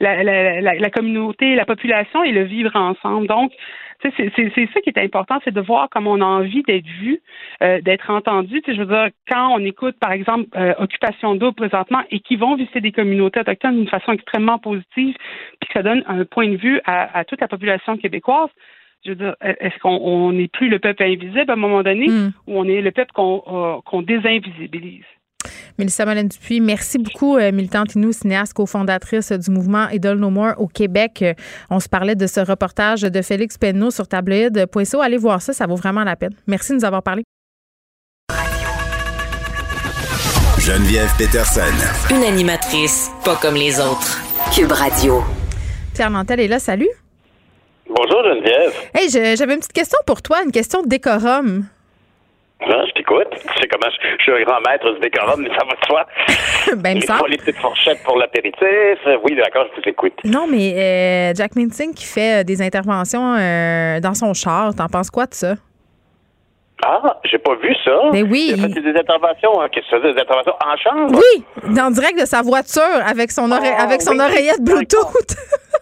la, 0.01 0.23
la, 0.23 0.61
la, 0.73 0.89
communauté, 0.89 1.55
la 1.55 1.65
population 1.65 2.23
et 2.23 2.31
le 2.31 2.43
vivre 2.43 2.75
ensemble. 2.75 3.27
Donc, 3.27 3.53
c'est 4.01 4.31
ça 4.73 4.81
qui 4.81 4.89
est 4.89 4.97
important, 4.97 5.39
c'est 5.43 5.53
de 5.53 5.61
voir 5.61 5.87
comme 5.89 6.07
on 6.07 6.21
a 6.21 6.25
envie 6.25 6.63
d'être 6.63 6.87
vu, 6.87 7.21
euh, 7.61 7.79
d'être 7.81 8.09
entendu. 8.09 8.61
je 8.67 8.81
veux 8.81 8.87
dire, 8.87 9.09
quand 9.29 9.53
on 9.53 9.59
écoute, 9.59 9.95
par 9.99 10.11
exemple, 10.11 10.45
euh, 10.55 10.73
Occupation 10.79 11.35
d'eau 11.35 11.51
présentement 11.51 12.01
et 12.09 12.19
qui 12.19 12.35
vont 12.35 12.55
visiter 12.55 12.81
des 12.81 12.91
communautés 12.91 13.41
autochtones 13.41 13.75
d'une 13.75 13.87
façon 13.87 14.13
extrêmement 14.13 14.57
positive, 14.57 15.15
puis 15.59 15.67
que 15.67 15.73
ça 15.73 15.83
donne 15.83 16.03
un 16.07 16.25
point 16.25 16.49
de 16.49 16.57
vue 16.57 16.81
à, 16.85 17.23
toute 17.25 17.39
la 17.39 17.47
population 17.47 17.95
québécoise, 17.97 18.49
je 19.05 19.11
veux 19.11 19.15
dire, 19.15 19.35
est-ce 19.41 19.77
qu'on 19.79 20.31
n'est 20.31 20.47
plus 20.47 20.69
le 20.69 20.79
peuple 20.79 21.03
invisible 21.03 21.49
à 21.49 21.53
un 21.53 21.57
moment 21.57 21.83
donné 21.83 22.07
hmm. 22.07 22.31
ou 22.47 22.59
on 22.59 22.65
est 22.65 22.81
le 22.81 22.91
peuple 22.91 23.11
qu'on 23.13 23.43
euh, 23.47 23.81
qu'on 23.85 24.01
désinvisibilise? 24.01 25.05
Mélissa 25.81 26.05
Molène 26.05 26.27
Dupuis, 26.27 26.61
merci 26.61 26.99
beaucoup, 26.99 27.37
euh, 27.37 27.51
militante 27.51 27.95
Inou, 27.95 28.11
cinéaste, 28.11 28.53
cofondatrice 28.53 29.31
du 29.31 29.49
mouvement 29.49 29.89
Idol 29.89 30.19
No 30.19 30.29
More 30.29 30.53
au 30.59 30.67
Québec. 30.67 31.23
Euh, 31.23 31.33
on 31.71 31.79
se 31.79 31.89
parlait 31.89 32.13
de 32.13 32.27
ce 32.27 32.39
reportage 32.39 33.01
de 33.01 33.21
Félix 33.23 33.57
Penneau 33.57 33.89
sur 33.89 34.07
tabloïd.so. 34.07 35.01
Allez 35.01 35.17
voir 35.17 35.41
ça, 35.41 35.53
ça 35.53 35.65
vaut 35.65 35.75
vraiment 35.75 36.03
la 36.03 36.15
peine. 36.15 36.35
Merci 36.45 36.73
de 36.73 36.75
nous 36.75 36.85
avoir 36.85 37.01
parlé. 37.01 37.23
Geneviève 40.59 41.09
Peterson. 41.17 41.61
Une 42.11 42.25
animatrice 42.25 43.09
pas 43.25 43.37
comme 43.37 43.55
les 43.55 43.79
autres. 43.79 44.21
Cube 44.53 44.71
Radio. 44.71 45.23
Pierre 45.95 46.11
Mantel 46.11 46.41
est 46.41 46.47
là, 46.47 46.59
salut. 46.59 46.89
Bonjour 47.89 48.23
Geneviève. 48.23 48.71
Hey, 48.93 49.09
j'avais 49.09 49.55
une 49.55 49.61
petite 49.61 49.73
question 49.73 49.97
pour 50.05 50.21
toi, 50.21 50.43
une 50.45 50.51
question 50.51 50.83
de 50.83 50.87
décorum. 50.87 51.65
Non, 52.67 52.85
je 52.87 52.93
t'écoute. 52.93 53.27
Tu 53.31 53.61
sais 53.61 53.67
comment 53.67 53.89
je, 53.89 54.23
suis 54.23 54.31
un 54.31 54.43
grand 54.43 54.61
maître 54.61 54.91
du 54.93 54.99
décorum, 54.99 55.41
mais 55.41 55.49
ça 55.49 55.65
va 55.65 55.75
de 55.75 55.85
soi. 55.85 56.05
ben, 56.77 56.97
il 56.97 57.03
faut 57.03 57.25
les 57.27 57.37
petites 57.37 57.57
fourchettes 57.57 58.03
pour 58.03 58.17
l'apéritif. 58.17 58.99
Oui, 59.23 59.35
d'accord, 59.35 59.65
je 59.75 59.81
vous 59.81 59.89
écoute. 59.89 60.13
Non, 60.23 60.45
mais 60.47 60.73
euh, 60.75 61.33
Jack 61.35 61.55
Minting 61.55 61.93
qui 61.93 62.05
fait 62.05 62.41
euh, 62.41 62.43
des 62.43 62.61
interventions 62.61 63.35
euh, 63.37 63.99
dans 63.99 64.13
son 64.13 64.33
char, 64.33 64.75
t'en 64.75 64.87
penses 64.87 65.09
quoi 65.09 65.25
de 65.25 65.33
ça? 65.33 65.55
Ah, 66.83 67.19
j'ai 67.25 67.37
pas 67.37 67.55
vu 67.55 67.75
ça. 67.83 67.91
Mais 68.11 68.23
ben 68.23 68.31
oui. 68.31 68.53
Il 68.55 68.65
a 68.65 68.67
fait 68.67 68.81
des 68.81 68.99
interventions, 68.99 69.61
hein, 69.61 69.67
qu'est-ce 69.71 69.89
que 69.89 70.13
des 70.13 70.19
interventions 70.19 70.53
en 70.53 70.77
chambre? 70.77 71.19
Oui, 71.19 71.79
en 71.79 71.91
direct 71.91 72.19
de 72.19 72.25
sa 72.25 72.41
voiture 72.41 72.81
avec 73.05 73.31
son, 73.31 73.51
ah, 73.51 73.83
avec 73.83 74.01
son 74.01 74.19
oreillette 74.19 74.63
Bluetooth. 74.63 75.35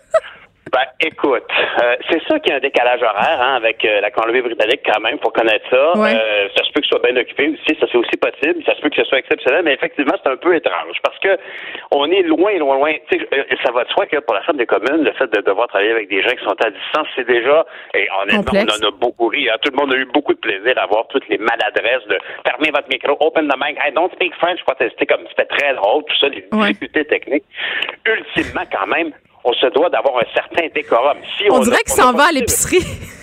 Ben, 0.72 0.86
écoute, 1.00 1.48
euh, 1.82 1.96
c'est 2.10 2.22
ça 2.28 2.40
qu'il 2.40 2.52
y 2.52 2.54
a 2.54 2.58
un 2.58 2.60
décalage 2.60 3.02
horaire 3.02 3.42
hein, 3.42 3.56
avec 3.56 3.84
euh, 3.86 4.02
la 4.02 4.12
Colombie-Britannique 4.12 4.82
quand 4.86 5.00
même, 5.00 5.18
pour 5.18 5.34
connaître 5.34 5.66
ça. 5.70 5.94
Euh, 5.98 6.48
ça 6.56 6.64
se 6.64 6.72
peut 6.72 6.82
que 6.82 6.86
ce 6.86 6.90
soit 6.90 7.02
bien 7.02 7.20
occupé 7.20 7.50
aussi, 7.50 7.80
ça 7.80 7.88
c'est 7.92 7.98
aussi 7.98 8.18
possible. 8.18 8.64
Ça 8.66 8.76
se 8.76 8.82
peut 8.82 8.90
que 8.90 8.98
ce 8.98 9.06
soit 9.06 9.18
exceptionnel, 9.18 9.64
mais 9.64 9.74
effectivement, 9.74 10.14
c'est 10.22 10.30
un 10.30 10.38
peu 10.38 10.56
étrange 10.56 10.98
parce 11.02 11.18
que 11.20 11.40
on 11.92 12.12
est 12.12 12.22
loin, 12.22 12.54
loin, 12.58 12.76
loin. 12.78 12.94
ça 13.64 13.72
va 13.72 13.84
de 13.84 13.90
soi 13.90 14.06
que 14.06 14.18
pour 14.18 14.36
la 14.36 14.44
Chambre 14.44 14.60
des 14.60 14.68
communes, 14.68 15.04
le 15.04 15.12
fait 15.14 15.32
de 15.34 15.42
devoir 15.42 15.70
travailler 15.70 15.92
avec 15.92 16.10
des 16.10 16.22
gens 16.22 16.36
qui 16.36 16.44
sont 16.44 16.62
à 16.64 16.70
distance, 16.70 17.08
c'est 17.16 17.28
déjà, 17.28 17.66
et 17.96 18.08
honnêtement, 18.22 18.62
on 18.62 18.86
en 18.86 18.88
a 18.90 18.92
beaucoup 18.92 19.28
ri. 19.28 19.50
Hein. 19.50 19.56
Tout 19.64 19.72
le 19.72 19.78
monde 19.78 19.94
a 19.94 19.98
eu 19.98 20.06
beaucoup 20.06 20.34
de 20.34 20.40
plaisir 20.40 20.74
à 20.78 20.86
voir 20.86 21.08
toutes 21.08 21.28
les 21.30 21.40
maladresses 21.40 22.06
de 22.10 22.18
fermer 22.46 22.70
votre 22.70 22.90
micro, 22.90 23.18
open 23.22 23.48
the 23.48 23.58
mic, 23.58 23.78
I 23.84 23.92
don't 23.92 24.12
speak 24.14 24.36
French, 24.36 24.62
protester 24.66 25.06
comme 25.08 25.26
c'était 25.30 25.46
très 25.46 25.74
drôle, 25.74 26.04
tout 26.04 26.16
ça, 26.20 26.28
les 26.28 26.46
difficultés 26.52 27.06
techniques. 27.06 27.46
Ultimement, 28.06 28.66
quand 28.72 28.88
même, 28.88 29.14
on 29.44 29.54
se 29.54 29.68
doit 29.68 29.90
d'avoir 29.90 30.18
un 30.18 30.34
certain 30.34 30.68
décorum. 30.74 31.18
Si 31.38 31.46
on, 31.52 31.60
dirait 31.60 31.84
qu'il 31.84 31.94
s'en 31.94 32.14
va 32.14 32.26
à 32.30 32.32
l'épicerie. 32.32 32.86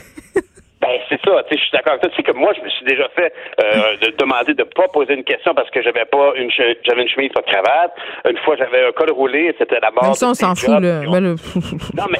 Ben, 0.79 1.01
c'est 1.09 1.19
ça, 1.25 1.43
tu 1.45 1.55
sais, 1.55 1.57
je 1.57 1.63
suis 1.63 1.71
d'accord 1.73 1.95
avec 1.95 2.03
toi. 2.03 2.11
Tu 2.11 2.17
sais 2.17 2.23
que 2.23 2.37
moi, 2.37 2.53
je 2.55 2.63
me 2.63 2.69
suis 2.69 2.85
déjà 2.85 3.09
fait 3.09 3.33
euh, 3.61 3.97
de 3.97 4.15
demander 4.19 4.53
de 4.53 4.63
pas 4.63 4.87
poser 4.89 5.15
une 5.15 5.25
question 5.25 5.55
parce 5.55 5.71
que 5.71 5.83
j'avais 5.83 6.05
pas 6.05 6.33
une 6.37 6.51
j'avais 6.51 7.03
une 7.03 7.09
chemise 7.09 7.33
pas 7.33 7.41
de 7.41 7.47
cravate. 7.47 7.93
Une 8.29 8.37
fois, 8.45 8.57
j'avais 8.57 8.87
un 8.87 8.93
col 8.93 9.11
roulé, 9.11 9.55
c'était 9.59 9.81
la 9.81 9.91
mort. 9.91 10.15
ça, 10.15 10.29
on 10.29 10.35
s'en 10.35 10.55
fout, 10.55 10.79
là. 10.79 11.01
Ben, 11.01 11.21
non, 11.21 12.05
mais 12.11 12.19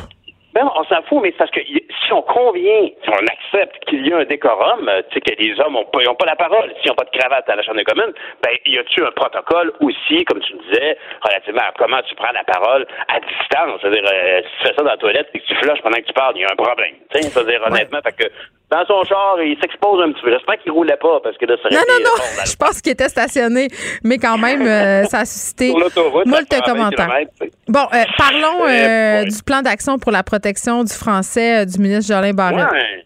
ben, 0.57 0.71
on 0.75 0.85
s'en 0.85 1.03
fout, 1.03 1.21
mais 1.23 1.33
c'est 1.33 1.37
parce 1.37 1.51
que 1.51 1.61
si 1.61 2.13
on 2.13 2.23
convient, 2.23 2.89
si 3.05 3.11
on 3.11 3.27
accepte 3.29 3.85
qu'il 3.85 4.07
y 4.07 4.13
a 4.15 4.17
un 4.17 4.25
décorum, 4.25 4.89
euh, 4.89 5.03
tu 5.11 5.15
sais, 5.15 5.21
que 5.21 5.43
les 5.43 5.61
hommes 5.61 5.75
n'ont 5.75 5.85
pas, 5.85 6.01
pas, 6.19 6.25
la 6.25 6.37
parole, 6.37 6.73
s'ils 6.81 6.89
n'ont 6.89 6.95
pas 6.95 7.05
de 7.05 7.11
cravate 7.11 7.47
à 7.47 7.57
la 7.57 7.63
Chambre 7.63 7.77
des 7.77 7.85
communes, 7.85 8.15
ben, 8.43 8.57
y 8.65 8.79
a-tu 8.79 9.05
un 9.05 9.11
protocole 9.11 9.75
aussi, 9.81 10.25
comme 10.25 10.41
tu 10.41 10.55
disais, 10.55 10.97
relativement 11.21 11.61
à 11.61 11.73
comment 11.77 12.01
tu 12.09 12.15
prends 12.15 12.33
la 12.33 12.45
parole 12.45 12.87
à 13.09 13.21
distance? 13.21 13.81
C'est-à-dire, 13.83 14.05
euh, 14.11 14.41
si 14.41 14.49
tu 14.57 14.69
fais 14.69 14.75
ça 14.75 14.83
dans 14.83 14.91
la 14.93 14.97
toilette 14.97 15.29
et 15.35 15.41
que 15.41 15.45
tu 15.45 15.55
flushes 15.57 15.83
pendant 15.83 15.99
que 15.99 16.07
tu 16.07 16.15
parles, 16.15 16.33
il 16.37 16.41
y 16.41 16.45
a 16.47 16.49
un 16.51 16.57
problème. 16.57 16.95
Tu 17.13 17.21
sais, 17.21 17.29
c'est-à-dire, 17.29 17.61
honnêtement, 17.67 17.99
fait 18.01 18.17
que 18.17 18.33
dans 18.71 18.85
son 18.87 19.05
char, 19.05 19.41
il 19.41 19.57
s'expose 19.61 20.03
un 20.03 20.11
petit 20.13 20.23
peu. 20.23 20.33
J'espère 20.33 20.59
qu'il 20.59 20.73
roulait 20.73 20.97
pas 20.97 21.21
parce 21.23 21.37
que 21.39 21.47
là, 21.47 21.55
ça 21.63 21.69
Non, 21.71 21.83
non, 21.89 22.05
non. 22.05 22.45
Je 22.45 22.57
pense 22.57 22.81
qu'il 22.81 22.93
était 22.93 23.09
stationné, 23.09 23.69
mais 24.03 24.19
quand 24.19 24.39
même, 24.39 24.63
euh, 24.63 25.05
ça 25.09 25.21
a 25.21 25.25
suscité 25.25 25.73
moult 25.73 26.49
commentaires. 26.65 27.27
Bon, 27.69 27.87
euh, 27.95 28.05
parlons 28.19 28.67
euh, 28.67 29.25
du 29.25 29.43
plan 29.45 29.63
d'action 29.63 29.99
pour 29.99 30.11
la 30.11 30.25
protection 30.25 30.83
du 30.83 30.93
français 30.93 31.65
du 31.65 31.79
ministre 31.79 32.13
Jolin 32.13 32.33
Barrette. 32.33 32.73
Ouais. 32.73 33.06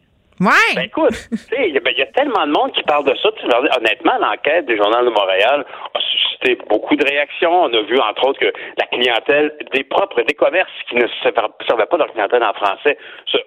Ben 0.75 0.85
écoute, 0.85 1.13
il 1.59 1.75
y, 1.75 2.03
a 2.03 2.07
tellement 2.07 2.47
de 2.47 2.53
monde 2.53 2.73
qui 2.73 2.83
parle 2.85 3.05
de 3.05 3.15
ça. 3.17 3.29
honnêtement, 3.77 4.17
l'enquête 4.19 4.65
du 4.65 4.77
Journal 4.77 5.05
de 5.05 5.11
Montréal 5.11 5.67
a 5.95 6.01
suscité 6.01 6.59
beaucoup 6.67 6.97
de 6.97 7.05
réactions. 7.05 7.65
On 7.65 7.75
a 7.75 7.83
vu, 7.83 7.99
entre 8.01 8.27
autres, 8.27 8.41
que 8.41 8.53
la 8.79 8.87
clientèle 8.87 9.53
des 9.75 9.85
propres, 9.85 10.23
des 10.23 10.35
commerces 10.35 10.71
qui 10.89 10.97
ne 10.97 11.07
servaient 11.23 11.87
pas 11.87 11.97
leur 11.99 12.11
clientèle 12.13 12.43
en 12.43 12.55
français 12.55 12.97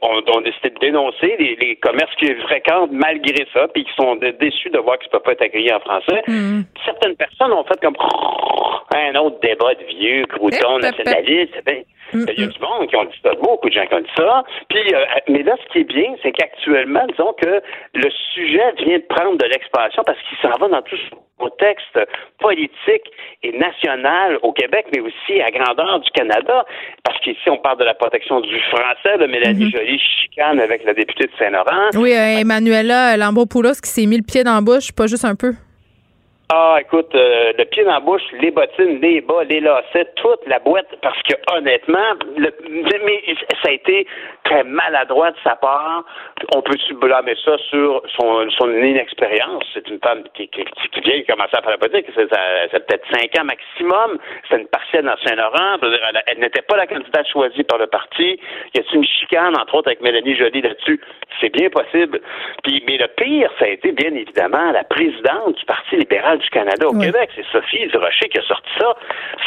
ont, 0.03 0.41
décidé 0.41 0.69
de 0.69 0.79
dénoncer 0.79 1.35
les, 1.39 1.75
commerces 1.77 2.13
qui 2.19 2.33
fréquentent 2.35 2.91
malgré 2.91 3.47
ça, 3.53 3.67
puis 3.69 3.85
qui 3.85 3.93
sont 3.95 4.15
déçus 4.15 4.69
de 4.69 4.77
voir 4.77 4.99
qu'ils 4.99 5.07
ne 5.07 5.11
peuvent 5.13 5.23
pas 5.23 5.31
être 5.31 5.41
accueillis 5.41 5.73
en 5.73 5.79
français. 5.79 6.21
Mm. 6.27 6.61
Certaines 6.85 7.15
personnes 7.15 7.53
ont 7.53 7.63
fait 7.63 7.79
comme 7.81 7.95
un 8.95 9.15
autre 9.15 9.39
débat 9.41 9.73
de 9.73 9.85
vieux, 9.85 10.25
crouton, 10.27 10.77
nationaliste. 10.79 11.55
Il 12.14 12.40
y 12.40 12.44
a 12.44 12.48
du 12.48 12.60
monde 12.60 12.88
qui 12.88 12.95
ont 12.95 13.06
dit 13.06 13.19
ça, 13.23 13.34
beaucoup 13.41 13.69
de 13.69 13.73
gens 13.73 13.85
qui 13.88 13.95
ont 13.95 14.02
dit 14.02 14.15
ça. 14.15 14.44
Puis, 14.69 14.94
euh, 14.94 15.06
mais 15.30 15.44
là, 15.44 15.56
ce 15.64 15.72
qui 15.72 15.80
est 15.80 15.84
bien, 15.84 16.15
c'est 16.22 16.31
qu'actuellement, 16.31 17.06
disons 17.10 17.34
que 17.34 17.61
le 17.94 18.10
sujet 18.34 18.73
vient 18.85 18.98
de 18.98 19.06
prendre 19.10 19.38
de 19.38 19.45
l'expansion 19.45 20.03
parce 20.06 20.19
qu'il 20.27 20.38
s'en 20.38 20.57
va 20.60 20.68
dans 20.68 20.81
tout 20.81 20.98
son 21.10 21.18
contexte 21.40 21.99
politique 22.40 23.03
et 23.41 23.57
national 23.57 24.38
au 24.44 24.53
Québec, 24.53 24.85
mais 24.94 25.02
aussi 25.02 25.41
à 25.41 25.52
grandeur 25.52 25.99
du 25.99 26.10
Canada. 26.11 26.65
Parce 27.03 27.19
qu'ici, 27.19 27.49
on 27.49 27.57
parle 27.57 27.80
de 27.80 27.85
la 27.85 27.94
protection 27.94 28.40
du 28.41 28.60
français. 28.72 29.18
de 29.18 29.26
Mélanie 29.26 29.65
mm 29.65 29.72
Joly 29.72 29.99
chicane 29.99 30.60
avec 30.60 30.84
la 30.85 30.94
députée 30.94 31.26
de 31.26 31.31
Saint-Laurent. 31.38 31.90
Oui, 31.95 32.14
euh, 32.14 32.40
Emmanuela 32.40 33.18
Lambropoulos 33.18 33.81
qui 33.81 33.90
s'est 33.90 34.06
mis 34.06 34.18
le 34.18 34.23
pied 34.23 34.44
dans 34.44 34.56
la 34.56 34.61
bouche, 34.61 34.91
pas 34.91 35.07
juste 35.07 35.26
un 35.26 35.35
peu. 35.35 35.53
Ah, 36.55 36.77
écoute, 36.80 37.15
euh, 37.15 37.51
le 37.57 37.65
pied 37.65 37.84
dans 37.84 37.93
la 37.93 37.99
bouche, 37.99 38.21
les 38.39 38.51
bottines, 38.51 39.01
les 39.01 39.21
bas, 39.21 39.43
les 39.43 39.59
lacets, 39.59 40.13
toute 40.17 40.45
la 40.45 40.59
boîte, 40.59 40.85
parce 41.01 41.19
que 41.23 41.34
honnêtement, 41.51 42.13
mais 42.38 43.23
ça 43.63 43.69
a 43.69 43.71
été 43.71 44.05
très 44.43 44.63
maladroit 44.63 45.31
de 45.31 45.38
sa 45.43 45.55
part. 45.55 46.05
On 46.53 46.61
peut-tu 46.61 46.93
ça 47.43 47.57
sur 47.69 48.03
son, 48.15 48.69
inexpérience? 48.69 49.63
C'est 49.73 49.89
une 49.89 49.97
femme 49.97 50.25
qui, 50.35 50.47
qui, 50.49 50.63
qui 50.63 50.99
vient 50.99 51.23
commencer 51.23 51.55
à 51.55 51.61
faire 51.63 51.71
la 51.71 51.77
politique, 51.80 52.05
c'est, 52.13 52.30
peut-être 52.30 53.05
cinq 53.11 53.39
ans 53.39 53.45
maximum. 53.45 54.19
C'est 54.47 54.57
une 54.57 54.67
partielle 54.67 55.05
dans 55.05 55.17
Saint-Laurent. 55.25 55.80
Elle, 56.27 56.38
n'était 56.38 56.61
pas 56.61 56.77
la 56.77 56.85
candidate 56.85 57.27
choisie 57.30 57.63
par 57.63 57.80
le 57.80 57.88
parti. 57.88 58.39
Y 58.75 58.80
a 58.80 58.84
une 58.93 59.05
chicane, 59.05 59.57
entre 59.57 59.73
autres, 59.73 59.88
avec 59.88 60.01
Mélanie 60.01 60.35
Joly 60.35 60.61
là-dessus? 60.61 61.01
C'est 61.41 61.49
bien 61.49 61.71
possible. 61.71 62.21
Puis, 62.63 62.84
mais 62.85 62.97
le 62.97 63.07
pire, 63.07 63.49
ça 63.57 63.65
a 63.65 63.69
été 63.69 63.91
bien 63.91 64.13
évidemment 64.13 64.71
la 64.71 64.84
présidente 64.84 65.57
du 65.57 65.65
Parti 65.65 65.95
libéral 65.95 66.42
du 66.43 66.49
Canada 66.49 66.87
au 66.87 66.97
Québec. 66.97 67.29
C'est 67.35 67.45
Sophie 67.51 67.87
Durocher 67.87 68.29
qui 68.29 68.39
a 68.39 68.43
sorti 68.43 68.69
ça. 68.77 68.95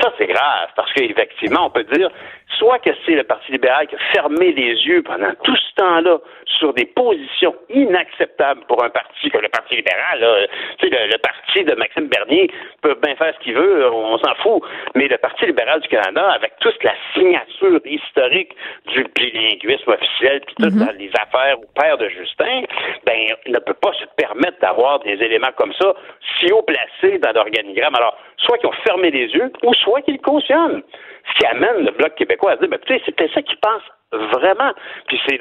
Ça, 0.01 0.13
c'est 0.19 0.27
grave, 0.27 0.69
parce 0.75 0.93
qu'effectivement, 0.93 1.67
on 1.67 1.71
peut 1.71 1.85
dire 1.85 2.11
soit 2.59 2.79
que 2.79 2.91
c'est 3.05 3.15
le 3.15 3.25
Parti 3.25 3.53
libéral 3.53 3.87
qui 3.87 3.97
a 3.97 3.99
fermé 4.13 4.53
les 4.53 4.75
yeux 4.87 5.03
pendant 5.03 5.33
tout 5.43 5.57
ce 5.57 5.75
temps-là 5.83 6.19
sur 6.59 6.73
des 6.73 6.87
positions 6.87 7.55
inacceptables 7.69 8.63
pour 8.67 8.83
un 8.83 8.89
parti 8.89 9.29
comme 9.31 9.43
le 9.43 9.49
Parti 9.49 9.77
libéral. 9.77 10.21
Là. 10.21 10.47
Tu 10.79 10.89
sais, 10.89 11.07
le, 11.07 11.19
parti 11.19 11.65
de 11.65 11.75
Maxime 11.75 12.09
Bernier 12.09 12.51
peut 12.83 12.97
bien 13.03 13.15
faire 13.17 13.35
ce 13.35 13.45
qu'il 13.45 13.55
veut, 13.55 13.93
on 13.93 14.17
s'en 14.19 14.35
fout. 14.37 14.63
Mais 14.95 15.09
le 15.09 15.19
Parti 15.19 15.47
libéral 15.47 15.81
du 15.81 15.89
Canada, 15.89 16.31
avec 16.31 16.53
toute 16.61 16.83
la 16.83 16.95
signature 17.15 17.81
historique 17.85 18.55
du 18.87 19.05
bilinguisme 19.15 19.91
officiel, 19.91 20.41
puis 20.47 20.55
toutes 20.59 20.75
mm-hmm. 20.75 20.97
les 20.99 21.11
affaires 21.21 21.59
au 21.59 21.67
père 21.79 21.99
de 21.99 22.09
Justin, 22.09 22.63
ben, 23.05 23.27
ne 23.47 23.59
peut 23.59 23.75
pas 23.75 23.93
se 23.93 24.05
permettre 24.17 24.59
d'avoir 24.61 25.01
des 25.01 25.15
éléments 25.23 25.53
comme 25.57 25.73
ça 25.75 25.95
si 26.39 26.51
haut 26.53 26.63
placés 26.63 26.76
dans 27.19 27.33
l'organigramme. 27.33 27.95
Alors, 27.95 28.19
soit 28.39 28.59
qu'ils 28.59 28.69
ont 28.69 28.85
fermé 28.85 29.11
les 29.11 29.27
yeux, 29.29 29.53
ou 29.63 29.75
soit 29.75 30.03
qu'ils 30.03 30.21
cautionnent. 30.21 30.83
Ce 31.29 31.39
qui 31.39 31.47
amène 31.47 31.85
le 31.85 31.91
Bloc 31.91 32.15
québécois 32.15 32.53
à 32.53 32.57
dire, 32.57 32.69
ben, 32.69 32.79
c'est 32.87 33.15
peut-être 33.15 33.35
ça 33.35 33.43
qu'ils 33.43 33.59
pensent 33.59 33.91
vraiment. 34.13 34.73
Puis 35.09 35.21
c'est 35.27 35.39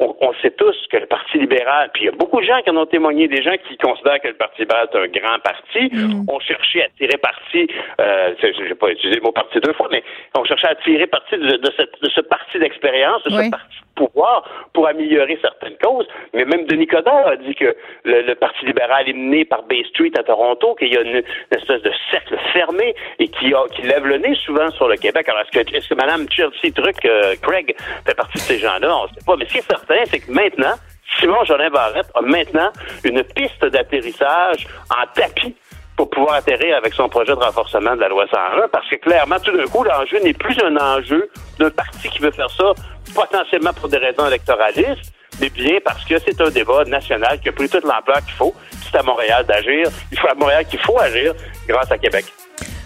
on, 0.00 0.32
sait 0.42 0.50
tous 0.52 0.74
que 0.90 0.96
le 0.96 1.06
Parti 1.06 1.38
libéral, 1.38 1.90
puis 1.92 2.04
il 2.04 2.06
y 2.06 2.08
a 2.08 2.12
beaucoup 2.12 2.40
de 2.40 2.46
gens 2.46 2.60
qui 2.62 2.70
en 2.70 2.76
ont 2.76 2.86
témoigné, 2.86 3.28
des 3.28 3.42
gens 3.42 3.54
qui 3.68 3.76
considèrent 3.76 4.20
que 4.20 4.28
le 4.28 4.34
Parti 4.34 4.62
libéral 4.62 4.88
est 4.92 4.96
un 4.96 5.06
grand 5.08 5.38
parti, 5.40 5.90
mm. 5.92 6.24
ont 6.28 6.40
cherché 6.40 6.82
à 6.82 6.88
tirer 6.96 7.18
parti, 7.18 7.68
euh, 8.00 8.34
je 8.40 8.68
n'ai 8.68 8.74
pas 8.74 8.88
utilisé 8.88 9.16
le 9.16 9.22
mot 9.22 9.32
parti 9.32 9.60
deux 9.60 9.74
fois, 9.74 9.88
mais 9.90 10.02
ont 10.36 10.44
cherché 10.44 10.66
à 10.66 10.74
tirer 10.76 11.06
parti 11.06 11.36
de, 11.36 11.60
ce 12.08 12.20
parti 12.22 12.58
d'expérience, 12.58 13.22
de 13.24 13.30
ce 13.30 13.50
parti 13.50 13.76
pouvoir 13.96 14.48
pour 14.72 14.86
améliorer 14.86 15.38
certaines 15.42 15.76
causes. 15.82 16.06
Mais 16.34 16.44
même 16.44 16.66
Denis 16.66 16.86
Coderre 16.86 17.26
a 17.26 17.36
dit 17.36 17.54
que 17.54 17.74
le, 18.04 18.34
Parti 18.34 18.66
libéral 18.66 19.08
est 19.08 19.14
mené 19.14 19.44
par 19.44 19.62
Bay 19.64 19.82
Street 19.90 20.12
à 20.18 20.22
Toronto, 20.22 20.74
qu'il 20.74 20.92
y 20.92 20.96
a 20.96 21.00
une, 21.00 21.22
espèce 21.50 21.82
de 21.82 21.90
cercle 22.10 22.36
fermé 22.52 22.94
et 23.18 23.28
qui, 23.28 23.52
qui 23.74 23.82
lève 23.82 24.06
le 24.06 24.18
nez 24.18 24.34
souvent 24.44 24.70
sur 24.72 24.88
le 24.88 24.96
Québec. 24.96 25.28
Alors, 25.28 25.42
est-ce 25.42 25.58
que, 25.58 25.76
est-ce 25.76 25.88
que 25.88 25.94
Mme 25.94 26.26
Chelsea 26.30 26.72
Truc, 26.74 27.04
euh, 27.04 27.34
Craig, 27.42 27.74
fait 28.06 28.14
partie 28.14 28.34
de 28.34 28.42
ces 28.42 28.58
gens-là? 28.58 28.96
On 28.96 29.04
ne 29.04 29.08
sait 29.08 29.24
pas. 29.26 29.36
Mais 29.36 29.46
ce 29.46 29.52
qui 29.52 29.58
est 29.58 29.70
certain, 29.70 30.04
c'est 30.04 30.20
que 30.20 30.30
maintenant, 30.30 30.74
Simon 31.18 31.44
Jolin 31.44 31.70
Barrette 31.70 32.10
a 32.14 32.20
maintenant 32.20 32.70
une 33.04 33.22
piste 33.24 33.64
d'atterrissage 33.64 34.66
en 34.90 35.06
tapis 35.14 35.56
pour 35.96 36.10
pouvoir 36.10 36.34
atterrir 36.34 36.76
avec 36.76 36.94
son 36.94 37.08
projet 37.08 37.32
de 37.32 37.40
renforcement 37.40 37.96
de 37.96 38.00
la 38.00 38.08
loi 38.08 38.26
101, 38.30 38.68
parce 38.68 38.88
que 38.88 38.96
clairement, 38.96 39.40
tout 39.40 39.56
d'un 39.56 39.64
coup, 39.64 39.82
l'enjeu 39.82 40.18
n'est 40.20 40.34
plus 40.34 40.56
un 40.62 40.76
enjeu 40.76 41.30
d'un 41.58 41.70
parti 41.70 42.08
qui 42.08 42.18
veut 42.20 42.30
faire 42.30 42.50
ça 42.50 42.72
potentiellement 43.14 43.72
pour 43.72 43.88
des 43.88 43.96
raisons 43.96 44.26
électoralistes, 44.26 45.12
mais 45.40 45.48
bien 45.50 45.78
parce 45.84 46.04
que 46.04 46.18
c'est 46.18 46.40
un 46.40 46.50
débat 46.50 46.84
national 46.84 47.40
qui 47.40 47.48
a 47.48 47.52
pris 47.52 47.68
toute 47.68 47.84
l'ampleur 47.84 48.18
qu'il 48.24 48.34
faut. 48.34 48.54
C'est 48.82 48.98
à 48.98 49.02
Montréal 49.02 49.44
d'agir. 49.46 49.88
Il 50.12 50.18
faut 50.18 50.28
à 50.28 50.34
Montréal 50.34 50.66
qu'il 50.66 50.78
faut 50.80 50.98
agir 50.98 51.34
grâce 51.66 51.90
à 51.90 51.98
Québec. 51.98 52.26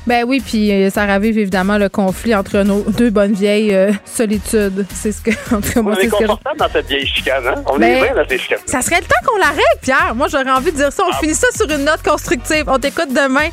Ben 0.06 0.24
oui, 0.26 0.42
puis 0.44 0.72
euh, 0.72 0.90
ça 0.90 1.04
ravive 1.06 1.38
évidemment 1.38 1.78
le 1.78 1.88
conflit 1.88 2.34
entre 2.34 2.58
nos 2.62 2.82
deux 2.82 3.10
bonnes 3.10 3.34
vieilles 3.34 3.74
euh, 3.74 3.92
solitudes. 4.04 4.86
C'est 4.94 5.12
ce 5.12 5.20
que, 5.20 5.30
en 5.54 5.60
tout 5.60 5.72
cas, 5.72 5.82
moi, 5.82 5.94
c'est 6.00 6.08
ce 6.08 6.16
que 6.16 6.24
je... 6.24 6.26
dans 6.26 6.68
cette 6.72 6.86
vieille 6.86 7.06
chicane, 7.06 7.46
hein? 7.46 7.62
On 7.66 7.78
ben, 7.78 7.96
est 7.96 8.02
bien 8.02 8.14
dans 8.14 8.28
ces 8.28 8.38
chicanes. 8.38 8.58
Ça 8.66 8.80
serait 8.82 9.00
le 9.00 9.06
temps 9.06 9.26
qu'on 9.26 9.38
l'arrête, 9.38 9.80
Pierre. 9.82 10.14
Moi, 10.14 10.28
j'aurais 10.28 10.50
envie 10.50 10.72
de 10.72 10.76
dire 10.76 10.92
ça. 10.92 11.02
On 11.06 11.12
ah. 11.12 11.18
finit 11.20 11.34
ça 11.34 11.46
sur 11.54 11.70
une 11.70 11.84
note 11.84 12.02
constructive. 12.02 12.64
On 12.66 12.78
t'écoute 12.78 13.10
demain. 13.10 13.48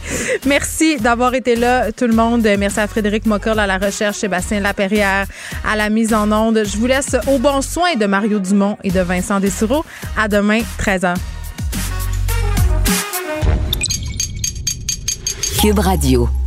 Merci 0.45 0.98
d'avoir 0.98 1.34
été 1.34 1.56
là, 1.56 1.91
tout 1.91 2.07
le 2.07 2.14
monde. 2.14 2.48
Merci 2.57 2.80
à 2.80 2.88
Frédéric 2.88 3.26
Mocorle 3.26 3.60
à 3.60 3.68
la 3.68 3.78
recherche, 3.78 4.18
Sébastien 4.18 4.60
Laperrière 4.60 5.26
à 5.69 5.76
la 5.76 5.90
mise 5.90 6.14
en 6.14 6.32
onde. 6.32 6.64
Je 6.65 6.78
vous 6.78 6.88
laisse 6.88 7.15
au 7.28 7.38
bon 7.40 7.61
soin 7.61 7.95
de 7.95 8.06
Mario 8.06 8.40
Dumont 8.40 8.78
et 8.84 8.91
de 8.91 9.02
Vincent 9.02 9.40
Dessureau. 9.40 9.84
À 10.18 10.28
demain, 10.28 10.61
13h. 10.80 11.15
Cube 15.60 15.80
Radio. 15.80 16.47